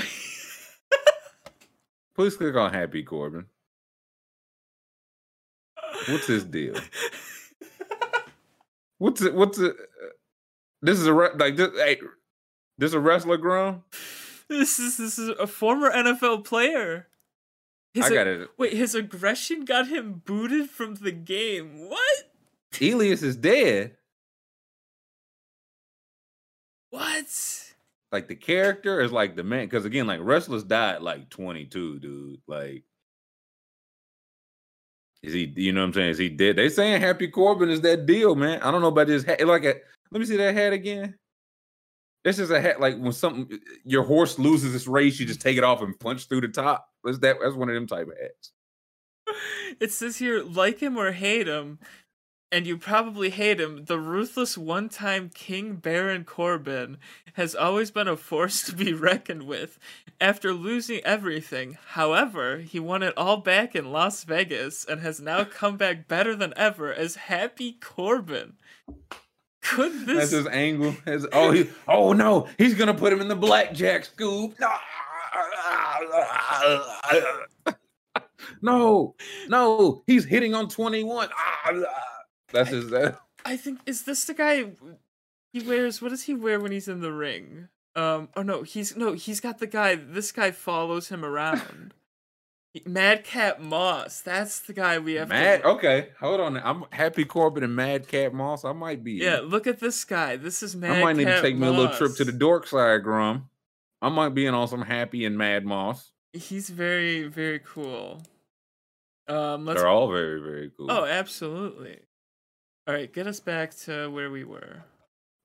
Please 2.14 2.36
click 2.36 2.54
on 2.56 2.72
Happy 2.74 3.02
Corbin. 3.02 3.46
What's 6.08 6.26
his 6.26 6.44
deal? 6.44 6.74
What's 8.98 9.22
it? 9.22 9.34
What's 9.34 9.58
it? 9.58 9.74
This 10.82 10.98
is 10.98 11.06
a 11.06 11.12
like 11.12 11.56
this. 11.56 11.70
Hey, 11.76 11.98
this 12.82 12.90
is 12.90 12.94
a 12.94 13.00
wrestler 13.00 13.36
grown. 13.36 13.82
This 14.48 14.80
is 14.80 14.96
this 14.96 15.16
is 15.16 15.28
a 15.28 15.46
former 15.46 15.88
NFL 15.92 16.44
player. 16.44 17.06
His 17.94 18.06
I 18.06 18.08
ag- 18.08 18.14
got 18.14 18.26
it. 18.26 18.48
Wait, 18.58 18.72
his 18.72 18.96
aggression 18.96 19.64
got 19.64 19.86
him 19.86 20.20
booted 20.24 20.68
from 20.68 20.96
the 20.96 21.12
game. 21.12 21.88
What? 21.88 22.24
Elias 22.80 23.22
is 23.22 23.36
dead. 23.36 23.96
What? 26.90 27.24
Like 28.10 28.26
the 28.26 28.34
character 28.34 29.00
is 29.00 29.12
like 29.12 29.36
the 29.36 29.44
man. 29.44 29.66
Because 29.66 29.84
again, 29.84 30.08
like 30.08 30.18
wrestlers 30.20 30.64
died 30.64 31.02
like 31.02 31.30
22, 31.30 32.00
dude. 32.00 32.40
Like, 32.48 32.82
is 35.22 35.32
he? 35.32 35.52
You 35.54 35.72
know 35.72 35.82
what 35.82 35.86
I'm 35.86 35.92
saying? 35.92 36.10
Is 36.10 36.18
he 36.18 36.30
dead? 36.30 36.56
They 36.56 36.68
saying 36.68 37.00
Happy 37.00 37.28
Corbin 37.28 37.70
is 37.70 37.82
that 37.82 38.06
deal, 38.06 38.34
man. 38.34 38.60
I 38.60 38.72
don't 38.72 38.80
know 38.80 38.88
about 38.88 39.06
this 39.06 39.22
hat. 39.22 39.46
Like, 39.46 39.62
a, 39.66 39.76
let 40.10 40.18
me 40.18 40.26
see 40.26 40.36
that 40.36 40.56
hat 40.56 40.72
again. 40.72 41.14
This 42.24 42.38
is 42.38 42.50
a 42.50 42.60
hat 42.60 42.80
like 42.80 42.98
when 42.98 43.12
something 43.12 43.58
your 43.84 44.04
horse 44.04 44.38
loses 44.38 44.74
its 44.74 44.86
race, 44.86 45.18
you 45.18 45.26
just 45.26 45.40
take 45.40 45.56
it 45.56 45.64
off 45.64 45.82
and 45.82 45.98
punch 45.98 46.26
through 46.26 46.42
the 46.42 46.48
top. 46.48 46.88
That's 47.02 47.18
that. 47.18 47.36
That's 47.42 47.56
one 47.56 47.68
of 47.68 47.74
them 47.74 47.86
type 47.86 48.08
of 48.08 48.14
hats. 48.20 48.52
It 49.80 49.90
says 49.90 50.18
here, 50.18 50.42
like 50.42 50.80
him 50.80 50.96
or 50.96 51.12
hate 51.12 51.48
him, 51.48 51.78
and 52.52 52.66
you 52.66 52.76
probably 52.76 53.30
hate 53.30 53.58
him, 53.58 53.86
the 53.86 53.98
ruthless 53.98 54.58
one 54.58 54.90
time 54.90 55.30
King 55.32 55.76
Baron 55.76 56.24
Corbin 56.24 56.98
has 57.32 57.54
always 57.54 57.90
been 57.90 58.08
a 58.08 58.16
force 58.16 58.62
to 58.64 58.76
be 58.76 58.92
reckoned 58.92 59.44
with. 59.44 59.78
After 60.20 60.52
losing 60.52 61.00
everything, 61.00 61.78
however, 61.92 62.58
he 62.58 62.78
won 62.78 63.02
it 63.02 63.16
all 63.16 63.38
back 63.38 63.74
in 63.74 63.90
Las 63.90 64.22
Vegas 64.24 64.84
and 64.84 65.00
has 65.00 65.18
now 65.18 65.44
come 65.44 65.78
back 65.78 66.06
better 66.06 66.36
than 66.36 66.52
ever 66.54 66.92
as 66.92 67.16
Happy 67.16 67.72
Corbin. 67.80 68.52
Could 69.62 70.06
That's 70.06 70.32
his 70.32 70.46
angle. 70.48 70.94
Oh, 71.32 71.52
he, 71.52 71.70
oh 71.86 72.12
no, 72.12 72.48
he's 72.58 72.74
gonna 72.74 72.94
put 72.94 73.12
him 73.12 73.20
in 73.20 73.28
the 73.28 73.36
blackjack 73.36 74.04
scoop. 74.04 74.58
No, 78.60 79.14
no, 79.48 80.02
he's 80.06 80.24
hitting 80.24 80.54
on 80.54 80.68
twenty 80.68 81.04
one. 81.04 81.28
That's 82.52 82.70
his. 82.70 82.90
That, 82.90 83.18
I 83.44 83.56
think 83.56 83.80
is 83.86 84.02
this 84.02 84.24
the 84.24 84.34
guy 84.34 84.66
he 85.52 85.60
wears 85.60 86.02
what 86.02 86.10
does 86.10 86.24
he 86.24 86.34
wear 86.34 86.60
when 86.60 86.72
he's 86.72 86.88
in 86.88 87.00
the 87.00 87.12
ring? 87.12 87.68
Um 87.94 88.30
oh 88.36 88.42
no, 88.42 88.62
he's 88.62 88.96
no, 88.96 89.12
he's 89.12 89.40
got 89.40 89.58
the 89.58 89.66
guy 89.66 89.94
this 89.94 90.32
guy 90.32 90.50
follows 90.50 91.08
him 91.08 91.24
around. 91.24 91.94
Madcap 92.86 93.60
Moss, 93.60 94.20
that's 94.20 94.60
the 94.60 94.72
guy 94.72 94.98
we 94.98 95.14
have 95.14 95.28
Mad. 95.28 95.62
Okay, 95.62 96.08
hold 96.18 96.40
on. 96.40 96.56
I'm 96.56 96.84
Happy 96.90 97.24
Corbin 97.24 97.62
and 97.64 97.76
Madcap 97.76 98.32
Moss. 98.32 98.64
I 98.64 98.72
might 98.72 99.04
be. 99.04 99.12
Yeah, 99.12 99.40
look 99.44 99.66
at 99.66 99.78
this 99.78 100.02
guy. 100.04 100.36
This 100.36 100.62
is 100.62 100.74
Madcap 100.74 100.96
I 100.98 101.02
might 101.02 101.16
need 101.16 101.26
to 101.26 101.40
take 101.42 101.56
me 101.56 101.66
a 101.66 101.70
little 101.70 101.94
trip 101.94 102.14
to 102.16 102.24
the 102.24 102.32
Moss. 102.32 102.38
dork 102.38 102.66
side, 102.66 103.02
Grum. 103.02 103.48
I 104.00 104.08
might 104.08 104.30
be 104.30 104.46
in 104.46 104.54
on 104.54 104.68
some 104.68 104.82
Happy 104.82 105.24
and 105.26 105.36
Mad 105.36 105.64
Moss. 105.66 106.12
He's 106.32 106.70
very, 106.70 107.24
very 107.24 107.60
cool. 107.60 108.22
Um 109.28 109.66
let's 109.66 109.80
They're 109.80 109.88
all 109.88 110.10
very, 110.10 110.40
very 110.40 110.70
cool. 110.76 110.90
Oh, 110.90 111.04
absolutely. 111.04 111.98
Alright, 112.88 113.12
get 113.12 113.26
us 113.26 113.38
back 113.38 113.76
to 113.80 114.08
where 114.10 114.30
we 114.30 114.44
were. 114.44 114.82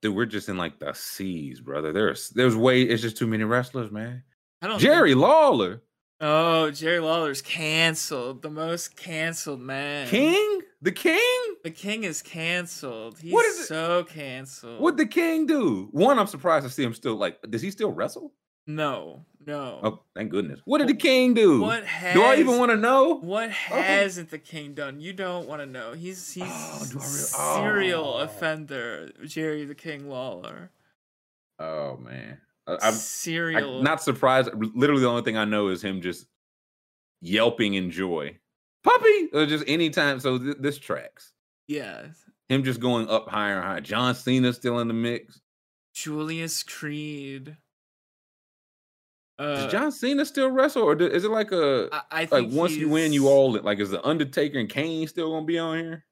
Dude, 0.01 0.15
we're 0.15 0.25
just 0.25 0.47
in 0.49 0.57
like 0.57 0.79
the 0.79 0.93
seas, 0.93 1.59
brother. 1.59 1.91
There's 1.91 2.29
there's 2.29 2.55
way. 2.55 2.83
It's 2.83 3.01
just 3.01 3.17
too 3.17 3.27
many 3.27 3.43
wrestlers, 3.43 3.91
man. 3.91 4.23
I 4.61 4.67
don't 4.67 4.79
Jerry 4.79 5.11
think- 5.11 5.21
Lawler, 5.21 5.83
Oh, 6.19 6.71
Jerry 6.71 6.99
Lawler's 6.99 7.41
canceled. 7.43 8.41
The 8.41 8.49
most 8.49 8.95
canceled 8.95 9.59
man. 9.61 10.07
King, 10.07 10.61
the 10.81 10.91
King. 10.91 11.55
The 11.63 11.69
king 11.71 12.03
is 12.03 12.21
canceled. 12.23 13.19
He's 13.19 13.31
What 13.31 13.45
is 13.45 13.59
it- 13.59 13.65
so 13.67 14.03
canceled. 14.03 14.79
What 14.81 14.97
did 14.97 15.07
the 15.07 15.11
King 15.13 15.45
do? 15.45 15.89
One, 15.91 16.17
I'm 16.17 16.27
surprised 16.27 16.65
to 16.65 16.71
see 16.71 16.83
him 16.83 16.93
still. 16.93 17.15
Like, 17.15 17.39
does 17.49 17.61
he 17.61 17.69
still 17.69 17.91
wrestle? 17.91 18.33
No, 18.65 19.25
no. 19.45 19.79
Oh, 19.83 20.03
thank 20.15 20.29
goodness. 20.31 20.59
What 20.65 20.79
did 20.79 20.87
the 20.89 20.93
King 20.95 21.33
do? 21.33 21.61
What 21.61 21.85
has 21.85 22.13
do 22.13 22.21
I 22.23 22.35
even 22.35 22.57
want 22.57 22.71
to 22.71 22.77
know? 22.77 23.15
What 23.15 23.49
oh. 23.49 23.51
hasn't 23.81 24.29
the 24.29 24.39
king 24.39 24.73
done? 24.73 24.99
You 24.99 25.13
don't 25.13 25.47
want 25.47 25.61
to 25.61 25.65
know. 25.65 25.93
He's 25.93 26.33
he's 26.33 26.43
Oh, 26.45 26.79
really- 26.93 26.99
serial 27.05 28.15
Oh. 28.17 28.23
offender, 28.23 29.11
Jerry 29.25 29.63
the 29.65 29.75
King 29.75 30.09
Lawler. 30.09 30.71
Oh 31.59 31.95
man, 31.97 32.39
I'm 32.67 32.93
serial. 32.93 33.79
I, 33.79 33.81
not 33.81 34.01
surprised. 34.03 34.49
Literally, 34.53 35.01
the 35.01 35.07
only 35.09 35.21
thing 35.23 35.37
I 35.37 35.45
know 35.45 35.67
is 35.69 35.81
him 35.83 36.01
just 36.01 36.25
yelping 37.21 37.75
in 37.75 37.91
joy. 37.91 38.37
Puppy, 38.83 39.29
or 39.33 39.45
just 39.45 39.63
anytime. 39.67 40.19
So 40.19 40.37
th- 40.37 40.57
this 40.59 40.77
tracks. 40.77 41.31
yeah. 41.67 42.07
Him 42.49 42.63
just 42.63 42.79
going 42.79 43.09
up 43.09 43.27
higher 43.27 43.55
and 43.55 43.63
higher. 43.65 43.81
John 43.81 44.15
Cena 44.15 44.53
still 44.53 44.79
in 44.79 44.87
the 44.87 44.93
mix. 44.93 45.41
Julius 45.93 46.63
Creed. 46.63 47.57
Does 49.37 49.65
Uh, 49.65 49.69
John 49.69 49.91
Cena 49.91 50.25
still 50.25 50.49
wrestle, 50.49 50.83
or 50.83 50.95
do- 50.95 51.07
is 51.07 51.25
it 51.25 51.31
like 51.31 51.51
a 51.51 51.89
I, 51.91 52.01
I 52.09 52.19
like 52.21 52.29
think 52.29 52.53
once 52.53 52.73
you 52.73 52.87
win, 52.89 53.11
you 53.13 53.27
all 53.27 53.51
like 53.61 53.79
is 53.79 53.89
the 53.91 54.05
Undertaker 54.07 54.57
and 54.59 54.69
Kane 54.69 55.07
still 55.07 55.31
gonna 55.31 55.45
be 55.45 55.59
on 55.59 55.77
here? 55.77 56.05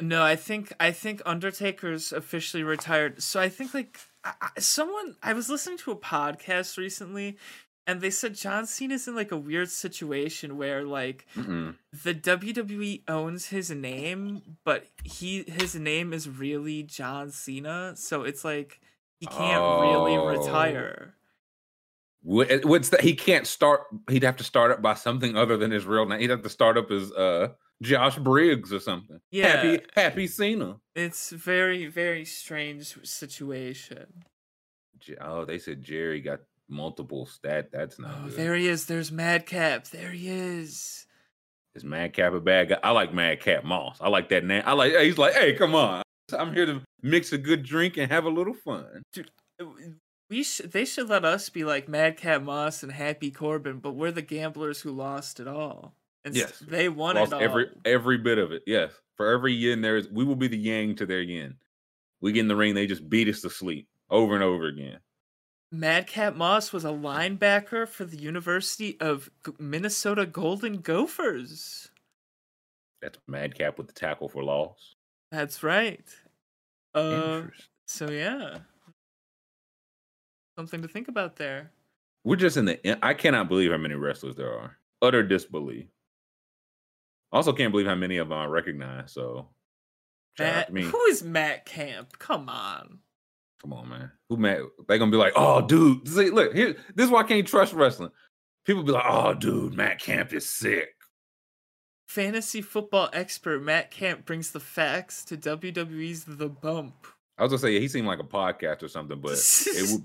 No, 0.00 0.22
I 0.22 0.34
think 0.34 0.72
I 0.80 0.90
think 0.92 1.20
Undertaker's 1.26 2.10
officially 2.12 2.62
retired. 2.62 3.22
So 3.22 3.38
I 3.40 3.48
think 3.50 3.74
like 3.74 4.00
I, 4.24 4.50
someone 4.58 5.16
I 5.22 5.32
was 5.32 5.48
listening 5.48 5.78
to 5.78 5.90
a 5.92 5.96
podcast 5.96 6.76
recently, 6.78 7.36
and 7.86 8.00
they 8.00 8.10
said 8.10 8.34
John 8.34 8.66
Cena's 8.66 9.08
in 9.08 9.16
like 9.16 9.32
a 9.32 9.36
weird 9.36 9.68
situation 9.70 10.56
where 10.56 10.84
like 10.84 11.26
Mm-mm. 11.36 11.76
the 12.04 12.14
WWE 12.14 13.02
owns 13.08 13.46
his 13.48 13.70
name, 13.70 14.56
but 14.64 14.86
he 15.04 15.42
his 15.48 15.74
name 15.74 16.12
is 16.12 16.28
really 16.28 16.82
John 16.84 17.30
Cena, 17.30 17.94
so 17.96 18.22
it's 18.22 18.44
like 18.44 18.80
he 19.18 19.26
can't 19.26 19.80
really 19.82 20.16
Oh. 20.16 20.26
retire. 20.26 21.14
What, 22.24 22.64
what's 22.64 22.90
that? 22.90 23.00
He 23.00 23.14
can't 23.14 23.46
start. 23.48 23.82
He'd 24.08 24.22
have 24.22 24.36
to 24.36 24.44
start 24.44 24.70
up 24.70 24.80
by 24.80 24.94
something 24.94 25.36
other 25.36 25.56
than 25.56 25.72
his 25.72 25.84
real 25.84 26.06
name. 26.06 26.20
He'd 26.20 26.30
have 26.30 26.42
to 26.44 26.48
start 26.48 26.78
up 26.78 26.90
as 26.92 27.10
uh 27.10 27.48
Josh 27.82 28.16
Briggs 28.18 28.72
or 28.72 28.80
something. 28.80 29.18
Yeah. 29.30 29.48
Happy 29.56 29.84
Happy 29.94 30.26
Cena. 30.26 30.76
It's 30.94 31.30
very 31.30 31.86
very 31.86 32.24
strange 32.24 32.96
situation. 33.06 34.24
Oh, 35.20 35.44
they 35.44 35.58
said 35.58 35.82
Jerry 35.82 36.20
got 36.20 36.40
multiple 36.68 37.26
stat. 37.26 37.70
That's 37.72 37.98
not 37.98 38.14
Oh, 38.18 38.28
good. 38.28 38.36
there 38.36 38.54
he 38.54 38.68
is. 38.68 38.86
There's 38.86 39.10
Madcap. 39.12 39.88
There 39.88 40.12
he 40.12 40.28
is. 40.28 41.06
Is 41.74 41.84
Madcap 41.84 42.32
a 42.34 42.40
bad 42.40 42.68
guy? 42.68 42.78
I 42.84 42.90
like 42.92 43.12
Madcap 43.12 43.64
Moss. 43.64 43.98
I 44.00 44.08
like 44.08 44.28
that 44.28 44.44
name. 44.44 44.62
I 44.64 44.72
like. 44.74 44.94
He's 44.94 45.18
like, 45.18 45.34
hey, 45.34 45.54
come 45.54 45.74
on. 45.74 46.02
I'm 46.32 46.54
here 46.54 46.66
to 46.66 46.82
mix 47.02 47.32
a 47.32 47.38
good 47.38 47.62
drink 47.62 47.96
and 47.96 48.10
have 48.12 48.24
a 48.24 48.30
little 48.30 48.54
fun. 48.54 49.02
Uh, 49.60 49.64
we 50.30 50.42
sh- 50.44 50.62
they 50.64 50.84
should 50.84 51.08
let 51.08 51.24
us 51.24 51.48
be 51.50 51.64
like 51.64 51.88
Madcap 51.88 52.42
Moss 52.42 52.82
and 52.82 52.92
Happy 52.92 53.30
Corbin, 53.30 53.78
but 53.80 53.92
we're 53.92 54.12
the 54.12 54.22
gamblers 54.22 54.80
who 54.82 54.90
lost 54.92 55.40
it 55.40 55.48
all. 55.48 55.94
And 56.24 56.34
Yes. 56.36 56.58
they 56.60 56.88
won 56.88 57.16
Lost 57.16 57.32
it 57.32 57.34
all. 57.36 57.40
every 57.42 57.70
every 57.84 58.18
bit 58.18 58.38
of 58.38 58.52
it. 58.52 58.62
Yes, 58.66 58.92
for 59.16 59.32
every 59.32 59.52
yin 59.54 59.80
there 59.80 59.96
is, 59.96 60.08
we 60.08 60.24
will 60.24 60.36
be 60.36 60.48
the 60.48 60.56
yang 60.58 60.94
to 60.96 61.06
their 61.06 61.22
yin. 61.22 61.56
We 62.20 62.32
get 62.32 62.40
in 62.40 62.48
the 62.48 62.56
ring, 62.56 62.74
they 62.74 62.86
just 62.86 63.08
beat 63.08 63.28
us 63.28 63.40
to 63.40 63.50
sleep 63.50 63.88
over 64.10 64.34
and 64.34 64.42
over 64.44 64.66
again. 64.66 65.00
Madcap 65.72 66.36
Moss 66.36 66.72
was 66.72 66.84
a 66.84 66.88
linebacker 66.90 67.88
for 67.88 68.04
the 68.04 68.16
University 68.18 69.00
of 69.00 69.30
Minnesota 69.58 70.26
Golden 70.26 70.80
Gophers. 70.80 71.90
That's 73.00 73.18
Madcap 73.26 73.78
with 73.78 73.88
the 73.88 73.92
tackle 73.94 74.28
for 74.28 74.44
loss. 74.44 74.94
That's 75.32 75.62
right. 75.64 76.04
Uh, 76.94 77.44
so 77.86 78.10
yeah, 78.10 78.58
something 80.56 80.82
to 80.82 80.88
think 80.88 81.08
about 81.08 81.36
there. 81.36 81.72
We're 82.24 82.36
just 82.36 82.56
in 82.56 82.66
the. 82.66 83.04
I 83.04 83.14
cannot 83.14 83.48
believe 83.48 83.72
how 83.72 83.78
many 83.78 83.94
wrestlers 83.94 84.36
there 84.36 84.52
are. 84.56 84.76
Utter 85.00 85.22
disbelief. 85.24 85.86
Also, 87.32 87.52
can't 87.52 87.72
believe 87.72 87.86
how 87.86 87.94
many 87.94 88.18
of 88.18 88.28
them 88.28 88.38
I 88.38 88.44
recognize. 88.44 89.12
So, 89.12 89.48
Matt, 90.38 90.68
who 90.70 91.00
is 91.06 91.22
Matt 91.22 91.64
Camp? 91.64 92.18
Come 92.18 92.48
on. 92.48 92.98
Come 93.62 93.72
on, 93.72 93.88
man. 93.88 94.10
Who 94.28 94.36
Matt? 94.36 94.60
They 94.88 94.98
gonna 94.98 95.10
be 95.10 95.16
like, 95.16 95.32
oh, 95.36 95.66
dude. 95.66 96.06
See, 96.08 96.30
look 96.30 96.54
here. 96.54 96.76
This 96.94 97.06
is 97.06 97.10
why 97.10 97.20
I 97.20 97.24
can't 97.24 97.46
trust 97.46 97.72
wrestling. 97.72 98.10
People 98.64 98.82
be 98.82 98.92
like, 98.92 99.04
oh, 99.08 99.34
dude, 99.34 99.74
Matt 99.74 100.00
Camp 100.00 100.32
is 100.32 100.48
sick. 100.48 100.90
Fantasy 102.08 102.60
football 102.60 103.08
expert 103.12 103.62
Matt 103.62 103.90
Camp 103.90 104.26
brings 104.26 104.50
the 104.50 104.60
facts 104.60 105.24
to 105.24 105.36
WWE's 105.36 106.24
The 106.24 106.48
Bump. 106.48 107.06
I 107.38 107.44
was 107.44 107.52
gonna 107.52 107.60
say 107.60 107.80
he 107.80 107.88
seemed 107.88 108.06
like 108.06 108.20
a 108.20 108.24
podcast 108.24 108.82
or 108.82 108.88
something, 108.88 109.18
but 109.20 109.32
it 109.66 109.90
would 109.90 110.04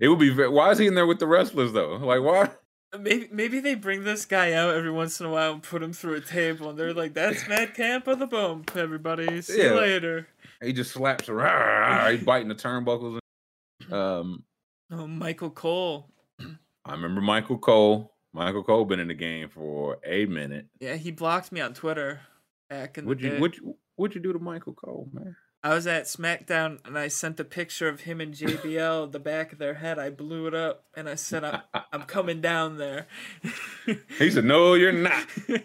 it 0.00 0.08
would 0.08 0.18
be. 0.18 0.30
Why 0.30 0.70
is 0.70 0.78
he 0.78 0.86
in 0.86 0.94
there 0.94 1.06
with 1.06 1.18
the 1.18 1.26
wrestlers 1.26 1.72
though? 1.72 1.96
Like 1.96 2.22
why? 2.22 2.50
Maybe 2.98 3.28
maybe 3.30 3.60
they 3.60 3.74
bring 3.74 4.04
this 4.04 4.24
guy 4.24 4.52
out 4.54 4.74
every 4.74 4.90
once 4.90 5.20
in 5.20 5.26
a 5.26 5.30
while 5.30 5.52
and 5.52 5.62
put 5.62 5.82
him 5.82 5.92
through 5.92 6.14
a 6.14 6.20
table, 6.20 6.70
and 6.70 6.78
they're 6.78 6.94
like, 6.94 7.12
"That's 7.12 7.46
Mad 7.46 7.74
Camp 7.74 8.06
of 8.06 8.18
the 8.18 8.26
Bump, 8.26 8.74
everybody. 8.76 9.42
See 9.42 9.58
Yeah. 9.58 9.74
you 9.74 9.80
later." 9.80 10.28
He 10.62 10.72
just 10.72 10.92
slaps 10.92 11.28
around. 11.28 12.10
He's 12.14 12.24
biting 12.24 12.48
the 12.48 12.54
turnbuckles. 12.54 13.18
Um, 13.92 14.44
Oh, 14.90 15.06
Michael 15.06 15.50
Cole. 15.50 16.08
I 16.40 16.92
remember 16.92 17.20
Michael 17.20 17.58
Cole. 17.58 18.14
Michael 18.32 18.64
Cole 18.64 18.86
been 18.86 19.00
in 19.00 19.08
the 19.08 19.14
game 19.14 19.50
for 19.50 19.98
a 20.04 20.24
minute. 20.24 20.66
Yeah, 20.80 20.94
he 20.96 21.10
blocked 21.10 21.52
me 21.52 21.60
on 21.60 21.74
Twitter 21.74 22.20
back 22.70 22.96
in 22.96 23.04
What'd 23.04 23.22
the 23.22 23.26
you 23.28 23.32
day. 23.34 23.38
what 23.40 23.56
you 23.58 23.76
what'd 23.96 24.14
you 24.14 24.20
do 24.22 24.32
to 24.32 24.38
Michael 24.38 24.72
Cole, 24.72 25.08
man? 25.12 25.36
I 25.68 25.74
was 25.74 25.86
at 25.86 26.04
SmackDown 26.04 26.78
and 26.86 26.98
I 26.98 27.08
sent 27.08 27.38
a 27.38 27.44
picture 27.44 27.88
of 27.90 28.00
him 28.00 28.22
and 28.22 28.32
JBL, 28.32 29.12
the 29.12 29.18
back 29.18 29.52
of 29.52 29.58
their 29.58 29.74
head. 29.74 29.98
I 29.98 30.08
blew 30.08 30.46
it 30.46 30.54
up 30.54 30.84
and 30.96 31.06
I 31.10 31.14
said, 31.14 31.44
"I'm, 31.44 31.60
I'm 31.92 32.02
coming 32.04 32.40
down 32.40 32.78
there." 32.78 33.06
He 34.18 34.30
said, 34.30 34.46
"No, 34.46 34.74
you're 34.74 34.92
not." 34.92 35.26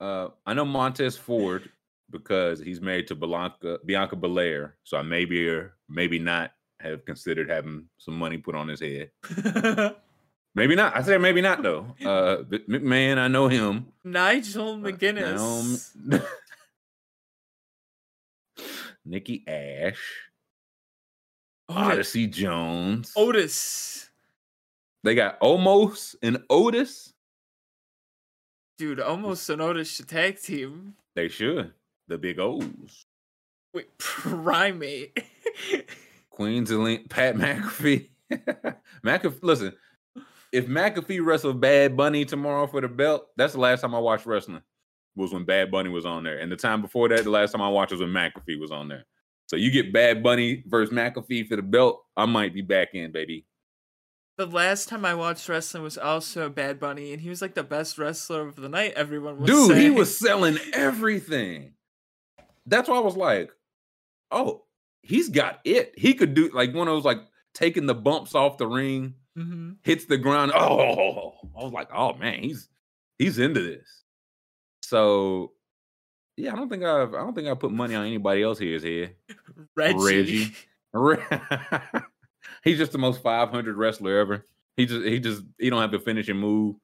Uh, 0.00 0.28
I 0.44 0.52
know 0.52 0.66
Montez 0.66 1.16
Ford 1.16 1.70
because 2.10 2.60
he's 2.60 2.80
married 2.80 3.06
to 3.06 3.14
Bianca 3.14 3.78
Bianca 3.86 4.16
Belair, 4.16 4.74
so 4.82 4.98
I 4.98 5.02
maybe 5.02 5.48
or 5.48 5.74
maybe 5.88 6.18
not 6.18 6.50
have 6.80 7.06
considered 7.06 7.48
having 7.48 7.86
some 7.96 8.18
money 8.18 8.36
put 8.36 8.54
on 8.54 8.68
his 8.68 8.80
head. 8.80 9.12
Maybe 10.56 10.76
not. 10.76 10.96
I 10.96 11.02
said 11.02 11.20
maybe 11.20 11.40
not 11.40 11.62
though. 11.62 11.94
Uh, 12.04 12.42
McMahon, 12.68 13.18
I 13.18 13.26
know 13.28 13.48
him. 13.48 13.86
Nigel 14.04 14.74
Uh, 14.74 14.76
McGuinness. 14.76 15.96
Naomi- 15.96 16.24
Nikki 19.04 19.44
Ash. 19.46 20.00
Oh, 21.68 21.74
Otis. 21.74 21.92
Odyssey 21.92 22.26
Jones. 22.26 23.12
Otis. 23.16 24.10
They 25.02 25.14
got 25.14 25.40
Omos 25.40 26.14
and 26.22 26.38
Otis. 26.48 27.12
Dude, 28.78 28.98
Omos 28.98 29.48
and 29.50 29.62
Otis 29.62 29.90
should 29.90 30.08
tag 30.08 30.40
team. 30.40 30.94
They 31.14 31.28
should. 31.28 31.72
The 32.08 32.18
big 32.18 32.38
O's. 32.38 33.06
Wait, 33.72 33.96
primate. 33.98 35.24
Queens 36.30 36.70
and 36.70 36.82
Link, 36.84 37.08
Pat 37.08 37.36
McAfee. 37.36 38.08
McAfee, 39.04 39.38
listen, 39.42 39.74
if 40.52 40.66
McAfee 40.66 41.24
wrestled 41.24 41.60
Bad 41.60 41.96
Bunny 41.96 42.24
tomorrow 42.24 42.66
for 42.66 42.80
the 42.80 42.88
belt, 42.88 43.28
that's 43.36 43.52
the 43.52 43.60
last 43.60 43.82
time 43.82 43.94
I 43.94 43.98
watched 43.98 44.26
wrestling. 44.26 44.62
Was 45.16 45.32
when 45.32 45.44
Bad 45.44 45.70
Bunny 45.70 45.90
was 45.90 46.04
on 46.06 46.24
there, 46.24 46.38
and 46.38 46.50
the 46.50 46.56
time 46.56 46.82
before 46.82 47.08
that, 47.08 47.22
the 47.24 47.30
last 47.30 47.52
time 47.52 47.62
I 47.62 47.68
watched 47.68 47.92
was 47.92 48.00
when 48.00 48.10
McAfee 48.10 48.58
was 48.60 48.70
on 48.72 48.88
there. 48.88 49.04
So 49.46 49.56
you 49.56 49.70
get 49.70 49.92
Bad 49.92 50.22
Bunny 50.22 50.64
versus 50.66 50.92
McAfee 50.92 51.46
for 51.48 51.54
the 51.56 51.62
belt, 51.62 52.04
I 52.16 52.26
might 52.26 52.52
be 52.54 52.62
back 52.62 52.94
in, 52.94 53.12
baby. 53.12 53.46
the 54.36 54.46
last 54.46 54.88
time 54.88 55.04
I 55.04 55.14
watched 55.14 55.48
wrestling 55.48 55.84
was 55.84 55.96
also 55.96 56.48
Bad 56.48 56.80
Bunny, 56.80 57.12
and 57.12 57.22
he 57.22 57.28
was 57.28 57.40
like 57.40 57.54
the 57.54 57.62
best 57.62 57.96
wrestler 57.98 58.48
of 58.48 58.56
the 58.56 58.68
night. 58.68 58.94
Everyone 58.96 59.38
was 59.38 59.48
Dude, 59.48 59.76
he 59.76 59.90
was 59.90 60.18
selling 60.18 60.58
everything. 60.72 61.74
That's 62.66 62.88
why 62.88 62.96
I 62.96 63.00
was 63.00 63.16
like, 63.16 63.50
oh, 64.32 64.64
he's 65.02 65.28
got 65.28 65.60
it. 65.64 65.92
He 65.96 66.14
could 66.14 66.34
do 66.34 66.48
like 66.52 66.74
one 66.74 66.88
of 66.88 66.94
those 66.94 67.04
like 67.04 67.20
taking 67.52 67.86
the 67.86 67.94
bumps 67.94 68.34
off 68.34 68.58
the 68.58 68.66
ring, 68.66 69.14
Mhm. 69.38 69.76
hits 69.82 70.06
the 70.06 70.16
ground. 70.18 70.50
Oh, 70.54 71.34
I 71.56 71.62
was 71.62 71.72
like, 71.72 71.90
oh 71.94 72.14
man, 72.14 72.42
he's 72.42 72.68
he's 73.18 73.38
into 73.38 73.62
this. 73.62 74.02
So 74.94 75.50
yeah, 76.36 76.52
I 76.52 76.56
don't 76.56 76.68
think 76.68 76.84
I've 76.84 77.14
I 77.14 77.18
don't 77.18 77.34
think 77.34 77.48
I 77.48 77.54
put 77.54 77.72
money 77.72 77.96
on 77.96 78.06
anybody 78.06 78.44
else 78.44 78.60
here's 78.60 78.84
here. 78.84 79.10
Reggie. 79.74 80.54
Reggie. 80.92 81.26
he's 82.62 82.78
just 82.78 82.92
the 82.92 82.98
most 82.98 83.20
500 83.20 83.76
wrestler 83.76 84.16
ever. 84.18 84.46
He 84.76 84.86
just 84.86 85.04
he 85.04 85.18
just 85.18 85.42
he 85.58 85.68
don't 85.68 85.80
have 85.80 85.90
to 85.90 85.98
finish 85.98 86.28
a 86.28 86.34
move. 86.34 86.76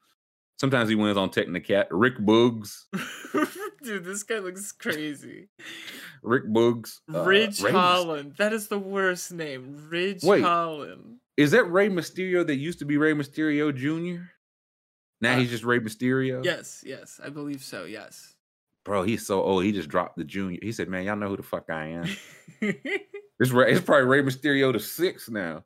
Sometimes 0.58 0.88
he 0.88 0.96
wins 0.96 1.16
on 1.16 1.30
Technicat. 1.30 1.86
Rick 1.92 2.18
Boogs. 2.18 2.86
Dude, 3.84 4.04
this 4.04 4.24
guy 4.24 4.40
looks 4.40 4.72
crazy. 4.72 5.48
Rick 6.24 6.48
Boogs. 6.48 6.96
uh, 7.14 7.22
Ridge 7.22 7.62
Mys- 7.62 7.70
Holland. 7.70 8.34
That 8.38 8.52
is 8.52 8.66
the 8.66 8.78
worst 8.80 9.32
name. 9.32 9.86
Ridge 9.88 10.24
Wait. 10.24 10.42
Holland. 10.42 11.18
Is 11.36 11.52
that 11.52 11.70
Rey 11.70 11.88
Mysterio 11.88 12.44
that 12.44 12.56
used 12.56 12.80
to 12.80 12.84
be 12.84 12.96
Rey 12.96 13.14
Mysterio 13.14 13.72
Jr.? 13.72 14.24
Now 15.20 15.34
Uh, 15.34 15.38
he's 15.38 15.50
just 15.50 15.64
Rey 15.64 15.80
Mysterio. 15.80 16.44
Yes, 16.44 16.82
yes, 16.86 17.20
I 17.22 17.28
believe 17.28 17.62
so. 17.62 17.84
Yes. 17.84 18.34
Bro, 18.84 19.02
he's 19.02 19.26
so 19.26 19.42
old. 19.42 19.62
He 19.64 19.72
just 19.72 19.88
dropped 19.90 20.16
the 20.16 20.24
junior. 20.24 20.58
He 20.62 20.72
said, 20.72 20.88
"Man, 20.88 21.04
y'all 21.04 21.16
know 21.16 21.28
who 21.28 21.36
the 21.36 21.42
fuck 21.42 21.64
I 21.70 21.86
am." 21.86 22.08
It's 23.40 23.50
Rey, 23.50 23.72
it's 23.72 23.80
probably 23.80 24.04
Rey 24.06 24.22
Mysterio 24.22 24.70
the 24.70 24.78
six 24.80 25.30
now. 25.30 25.64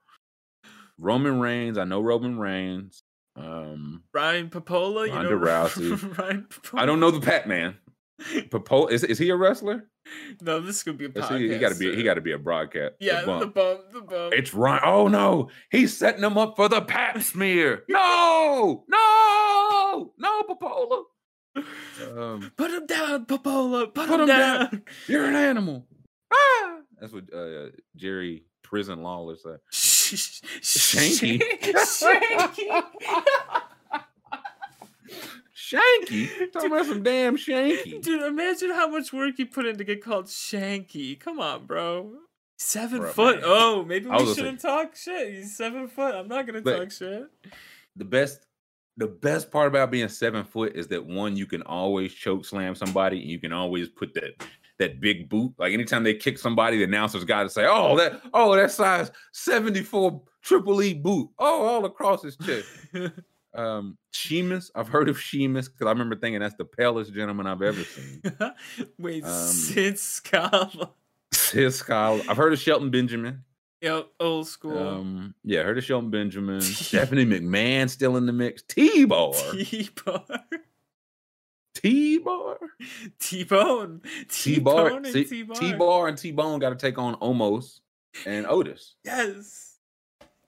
Roman 0.97 1.41
Reigns. 1.41 1.77
I 1.77 1.83
know 1.83 2.01
Roman 2.01 2.39
Reigns. 2.39 3.03
Um, 3.35 4.05
Ryan 4.13 4.49
Popola, 4.49 5.07
you 5.09 5.13
know 5.13 5.31
Rousey. 5.39 6.17
Ryan 6.19 6.47
Popola. 6.49 6.83
I 6.83 6.87
don't 6.87 7.01
know 7.01 7.11
the 7.11 7.21
Pac 7.21 7.49
Man. 7.49 7.77
Popo 8.49 8.87
is 8.87 9.03
is 9.03 9.19
he 9.19 9.29
a 9.31 9.37
wrestler? 9.37 9.89
No, 10.41 10.61
this 10.61 10.85
could 10.85 10.97
be 10.97 11.07
a 11.07 11.09
podcast. 11.09 11.41
he, 11.41 11.53
he 11.53 11.59
got 11.59 11.73
to 11.73 11.79
be. 11.79 11.97
He 11.97 12.05
got 12.05 12.15
to 12.15 12.21
be 12.21 12.31
a 12.31 12.39
broadcast. 12.39 12.95
Yeah, 13.01 13.23
the 13.23 13.27
bump. 13.27 13.55
bump, 13.55 13.81
the 13.93 14.01
bump. 14.03 14.35
It's 14.35 14.55
Ryan. 14.55 14.83
Oh 14.85 15.09
no, 15.09 15.51
he's 15.69 15.97
setting 15.97 16.23
him 16.23 16.39
up 16.39 16.55
for 16.55 16.69
the 16.69 16.81
Pap 16.81 17.21
smear. 17.23 17.83
No, 17.89 18.85
no, 18.89 18.99
no, 20.19 20.43
Popola. 20.45 21.05
Um, 22.17 22.53
Put 22.57 22.71
him 22.73 22.87
down, 22.87 23.27
Popola. 23.27 23.87
Put, 23.87 23.95
Put 24.09 24.15
him, 24.15 24.21
him 24.23 24.27
down. 24.27 24.59
down. 24.71 24.83
you're 25.07 25.25
an 25.27 25.37
animal. 25.37 25.87
Ah, 26.33 26.79
that's 27.01 27.13
what 27.13 27.25
uh, 27.33 27.69
Jerry 27.97 28.45
Prison 28.63 29.03
Lawler 29.03 29.37
said. 29.37 29.59
Shanky. 29.71 31.41
Shanky. 31.75 32.83
Shanky. 35.55 36.53
Talking 36.53 36.73
about 36.73 36.87
some 36.87 37.03
damn 37.03 37.37
Shanky. 37.37 38.03
Dude, 38.03 38.23
imagine 38.23 38.71
how 38.71 38.89
much 38.89 39.13
work 39.13 39.39
you 39.39 39.47
put 39.47 39.67
in 39.67 39.77
to 39.79 39.85
get 39.85 40.03
called 40.03 40.27
Shanky. 40.27 41.19
Come 41.19 41.39
on, 41.41 41.67
bro. 41.67 42.13
Seven 42.57 43.01
Bruh, 43.03 43.11
foot. 43.13 43.37
man. 43.37 43.45
Oh, 43.47 43.85
maybe 43.85 44.09
we 44.09 44.35
shouldn't 44.35 44.61
talk 44.61 44.97
shit. 44.97 45.35
He's 45.35 45.57
seven 45.57 45.89
foot. 45.89 46.15
I'm 46.15 46.29
not 46.29 46.47
gonna 46.47 46.61
talk 46.63 46.91
shit. 46.91 47.25
The 47.97 48.05
best, 48.05 48.47
the 48.97 49.07
best 49.09 49.51
part 49.51 49.67
about 49.69 49.91
being 49.91 50.09
seven 50.09 50.45
foot 50.45 50.77
is 50.77 50.87
that 50.89 51.05
one, 51.05 51.37
you 51.37 51.47
can 51.47 51.63
always 51.63 52.13
choke 52.13 52.45
slam 52.45 52.75
somebody. 52.75 53.21
And 53.21 53.29
you 53.31 53.39
can 53.41 53.53
always 53.53 53.89
put 53.89 54.15
that 54.15 54.45
that 54.79 55.01
big 55.01 55.29
boot. 55.29 55.53
Like 55.59 55.73
anytime 55.73 56.03
they 56.05 56.15
kick 56.15 56.39
somebody, 56.39 56.79
the 56.79 56.85
announcers 56.85 57.25
got 57.25 57.45
to 57.45 57.51
say, 57.51 57.67
"Oh, 57.69 57.97
that, 57.97 58.21
oh, 58.33 58.55
that 58.57 58.71
size 58.73 59.11
seventy 59.33 59.83
four 59.83 60.23
triple 60.43 60.83
E 60.83 60.95
boot. 60.95 61.31
Oh, 61.39 61.63
all 61.67 61.85
across 61.85 62.23
his 62.23 62.37
chest." 62.37 62.69
um 63.55 63.97
Sheamus. 64.11 64.71
I've 64.75 64.89
heard 64.89 65.09
of 65.09 65.21
Sheamus 65.21 65.69
because 65.69 65.87
I 65.87 65.91
remember 65.91 66.17
thinking 66.17 66.41
that's 66.41 66.57
the 66.57 66.65
palest 66.65 67.13
gentleman 67.15 67.47
I've 67.47 67.63
ever 67.63 67.83
seen. 67.85 68.23
Wait, 68.99 69.25
Um, 69.25 69.31
Sid 69.31 69.99
Scala. 69.99 70.91
His 71.53 71.77
skull. 71.77 72.21
I've 72.29 72.37
heard 72.37 72.53
of 72.53 72.59
Shelton 72.61 72.91
Benjamin. 72.91 73.45
Yo, 73.85 74.07
old 74.19 74.49
school. 74.49 74.79
Um, 74.79 75.35
yeah, 75.45 75.63
heard 75.63 75.77
of 75.77 75.85
Shelton 75.85 76.09
Benjamin. 76.09 76.59
Stephanie 76.63 77.27
McMahon 77.27 77.91
still 77.91 78.17
in 78.17 78.25
the 78.25 78.33
mix. 78.33 78.63
T 78.63 79.05
Bar. 79.05 79.35
T-Bar. 79.35 80.25
T 81.75 82.17
Bar. 82.17 82.57
T 83.19 83.45
Bar. 83.45 84.01
T-Bone 84.31 85.05
and 85.05 85.15
T-Bar. 85.29 85.57
T 85.57 85.75
Bar 85.75 86.09
and 86.09 86.17
T 86.17 86.33
Bone 86.33 86.59
got 86.61 86.71
to 86.71 86.77
take 86.77 86.97
on 86.97 87.17
Omos 87.17 87.81
and 88.25 88.47
Otis. 88.47 88.95
Yes. 89.05 89.77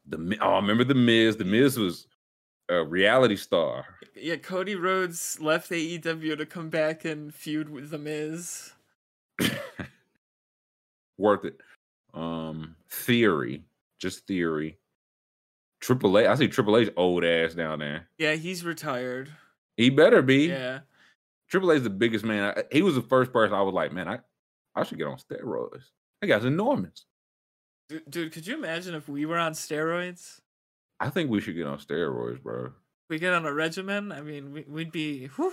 The 0.06 0.38
oh, 0.40 0.52
I 0.52 0.56
remember 0.56 0.84
the 0.84 0.94
Miz. 0.94 1.36
The 1.36 1.44
Miz 1.44 1.78
was 1.78 2.06
a 2.70 2.82
reality 2.82 3.36
star. 3.36 3.84
Yeah, 4.14 4.36
Cody 4.36 4.76
Rhodes 4.76 5.38
left 5.42 5.70
AEW 5.70 6.38
to 6.38 6.46
come 6.46 6.70
back 6.70 7.04
and 7.04 7.34
feud 7.34 7.68
with 7.68 7.90
The 7.90 7.98
Miz. 7.98 8.72
Worth 11.18 11.44
it. 11.44 11.60
Um, 12.14 12.75
theory, 12.88 13.64
just 14.00 14.26
theory. 14.26 14.78
Triple 15.80 16.16
A. 16.18 16.26
I 16.26 16.34
see 16.34 16.48
Triple 16.48 16.76
H 16.78 16.90
old 16.96 17.24
ass 17.24 17.54
down 17.54 17.78
there. 17.80 18.08
Yeah, 18.18 18.34
he's 18.34 18.64
retired. 18.64 19.30
He 19.76 19.90
better 19.90 20.22
be. 20.22 20.46
Yeah. 20.46 20.80
Triple 21.50 21.70
H 21.72 21.78
is 21.78 21.82
the 21.84 21.90
biggest 21.90 22.24
man. 22.24 22.54
I- 22.56 22.64
He 22.72 22.82
was 22.82 22.94
the 22.94 23.02
first 23.02 23.32
person 23.32 23.54
I 23.54 23.62
was 23.62 23.74
like, 23.74 23.92
man, 23.92 24.08
I, 24.08 24.18
I 24.74 24.84
should 24.84 24.98
get 24.98 25.06
on 25.06 25.18
steroids. 25.18 25.84
That 26.20 26.28
guy's 26.28 26.44
enormous. 26.44 27.04
Du- 27.88 28.00
Dude, 28.08 28.32
could 28.32 28.46
you 28.46 28.54
imagine 28.56 28.94
if 28.94 29.08
we 29.08 29.26
were 29.26 29.38
on 29.38 29.52
steroids? 29.52 30.40
I 30.98 31.10
think 31.10 31.30
we 31.30 31.40
should 31.40 31.54
get 31.54 31.66
on 31.66 31.78
steroids, 31.78 32.42
bro. 32.42 32.72
We 33.10 33.18
get 33.18 33.34
on 33.34 33.44
a 33.46 33.52
regimen? 33.52 34.10
I 34.10 34.22
mean, 34.22 34.52
we, 34.52 34.64
we'd 34.66 34.90
be. 34.90 35.26
Whew. 35.36 35.52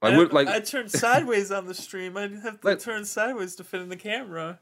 Like, 0.00 0.14
I'd, 0.14 0.32
like 0.32 0.48
I'd 0.48 0.64
turn 0.64 0.88
sideways 0.88 1.50
on 1.50 1.66
the 1.66 1.74
stream. 1.74 2.16
I'd 2.16 2.32
have 2.32 2.60
to 2.60 2.66
Like- 2.68 2.78
turn 2.78 3.04
sideways 3.04 3.56
to 3.56 3.64
fit 3.64 3.82
in 3.82 3.88
the 3.90 3.96
camera. 3.96 4.58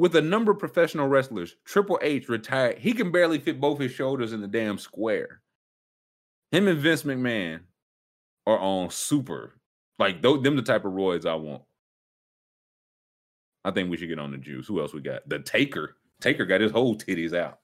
With 0.00 0.16
a 0.16 0.22
number 0.22 0.50
of 0.50 0.58
professional 0.58 1.08
wrestlers, 1.08 1.56
Triple 1.66 1.98
H 2.00 2.30
retired. 2.30 2.78
He 2.78 2.94
can 2.94 3.12
barely 3.12 3.38
fit 3.38 3.60
both 3.60 3.78
his 3.78 3.92
shoulders 3.92 4.32
in 4.32 4.40
the 4.40 4.48
damn 4.48 4.78
square. 4.78 5.42
Him 6.52 6.68
and 6.68 6.78
Vince 6.78 7.02
McMahon 7.02 7.60
are 8.46 8.58
on 8.58 8.88
super. 8.88 9.60
Like 9.98 10.22
those, 10.22 10.42
them 10.42 10.56
the 10.56 10.62
type 10.62 10.86
of 10.86 10.94
roids 10.94 11.26
I 11.26 11.34
want. 11.34 11.64
I 13.62 13.72
think 13.72 13.90
we 13.90 13.98
should 13.98 14.08
get 14.08 14.18
on 14.18 14.30
the 14.30 14.38
juice. 14.38 14.66
Who 14.68 14.80
else 14.80 14.94
we 14.94 15.02
got? 15.02 15.28
The 15.28 15.38
Taker. 15.38 15.96
Taker 16.22 16.46
got 16.46 16.62
his 16.62 16.72
whole 16.72 16.96
titties 16.96 17.36
out. 17.36 17.58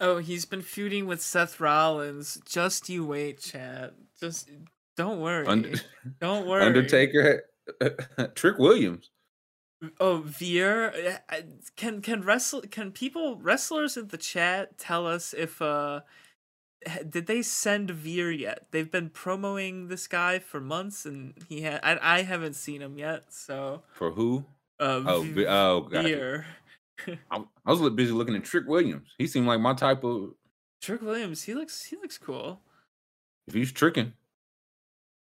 Oh, 0.00 0.18
he's 0.18 0.44
been 0.44 0.62
feuding 0.62 1.06
with 1.06 1.20
Seth 1.20 1.58
Rollins. 1.58 2.40
Just 2.48 2.88
you 2.88 3.04
wait, 3.04 3.40
chat. 3.40 3.94
Just 4.20 4.48
don't 4.96 5.20
worry. 5.20 5.44
Under- 5.48 5.72
don't 6.20 6.46
worry. 6.46 6.62
Undertaker, 6.62 7.42
Trick 8.36 8.58
Williams. 8.58 9.10
Oh, 9.98 10.18
Veer, 10.24 11.18
uh, 11.28 11.36
can 11.76 12.00
can 12.02 12.22
wrestle 12.22 12.60
can 12.62 12.92
people 12.92 13.36
wrestlers 13.36 13.96
in 13.96 14.08
the 14.08 14.16
chat 14.18 14.78
tell 14.78 15.06
us 15.06 15.34
if 15.34 15.60
uh 15.60 16.00
did 17.08 17.26
they 17.26 17.42
send 17.42 17.90
Veer 17.90 18.30
yet? 18.30 18.66
They've 18.70 18.90
been 18.90 19.10
promoting 19.10 19.88
this 19.88 20.06
guy 20.06 20.38
for 20.38 20.60
months, 20.60 21.06
and 21.06 21.34
he 21.48 21.62
had 21.62 21.80
I, 21.82 21.98
I 22.00 22.22
haven't 22.22 22.54
seen 22.54 22.82
him 22.82 22.98
yet. 22.98 23.24
So 23.32 23.82
For 23.92 24.10
who? 24.12 24.44
uh, 24.80 25.02
Oh, 25.06 25.22
V- 25.22 25.46
oh, 25.46 25.80
gotcha. 25.82 26.02
Veer, 26.08 26.46
I, 27.30 27.36
I 27.36 27.70
was 27.70 27.80
a 27.80 27.82
little 27.82 27.96
busy 27.96 28.12
looking 28.12 28.36
at 28.36 28.44
Trick 28.44 28.66
Williams. 28.66 29.14
He 29.18 29.26
seemed 29.26 29.46
like 29.46 29.60
my 29.60 29.74
type 29.74 30.04
of. 30.04 30.34
Trick 30.80 31.02
Williams, 31.02 31.42
he 31.44 31.54
looks 31.54 31.84
he 31.84 31.96
looks 31.96 32.18
cool. 32.18 32.60
If 33.46 33.54
he's 33.54 33.72
tricking, 33.72 34.12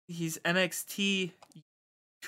He's 0.07 0.37
NXT 0.39 1.31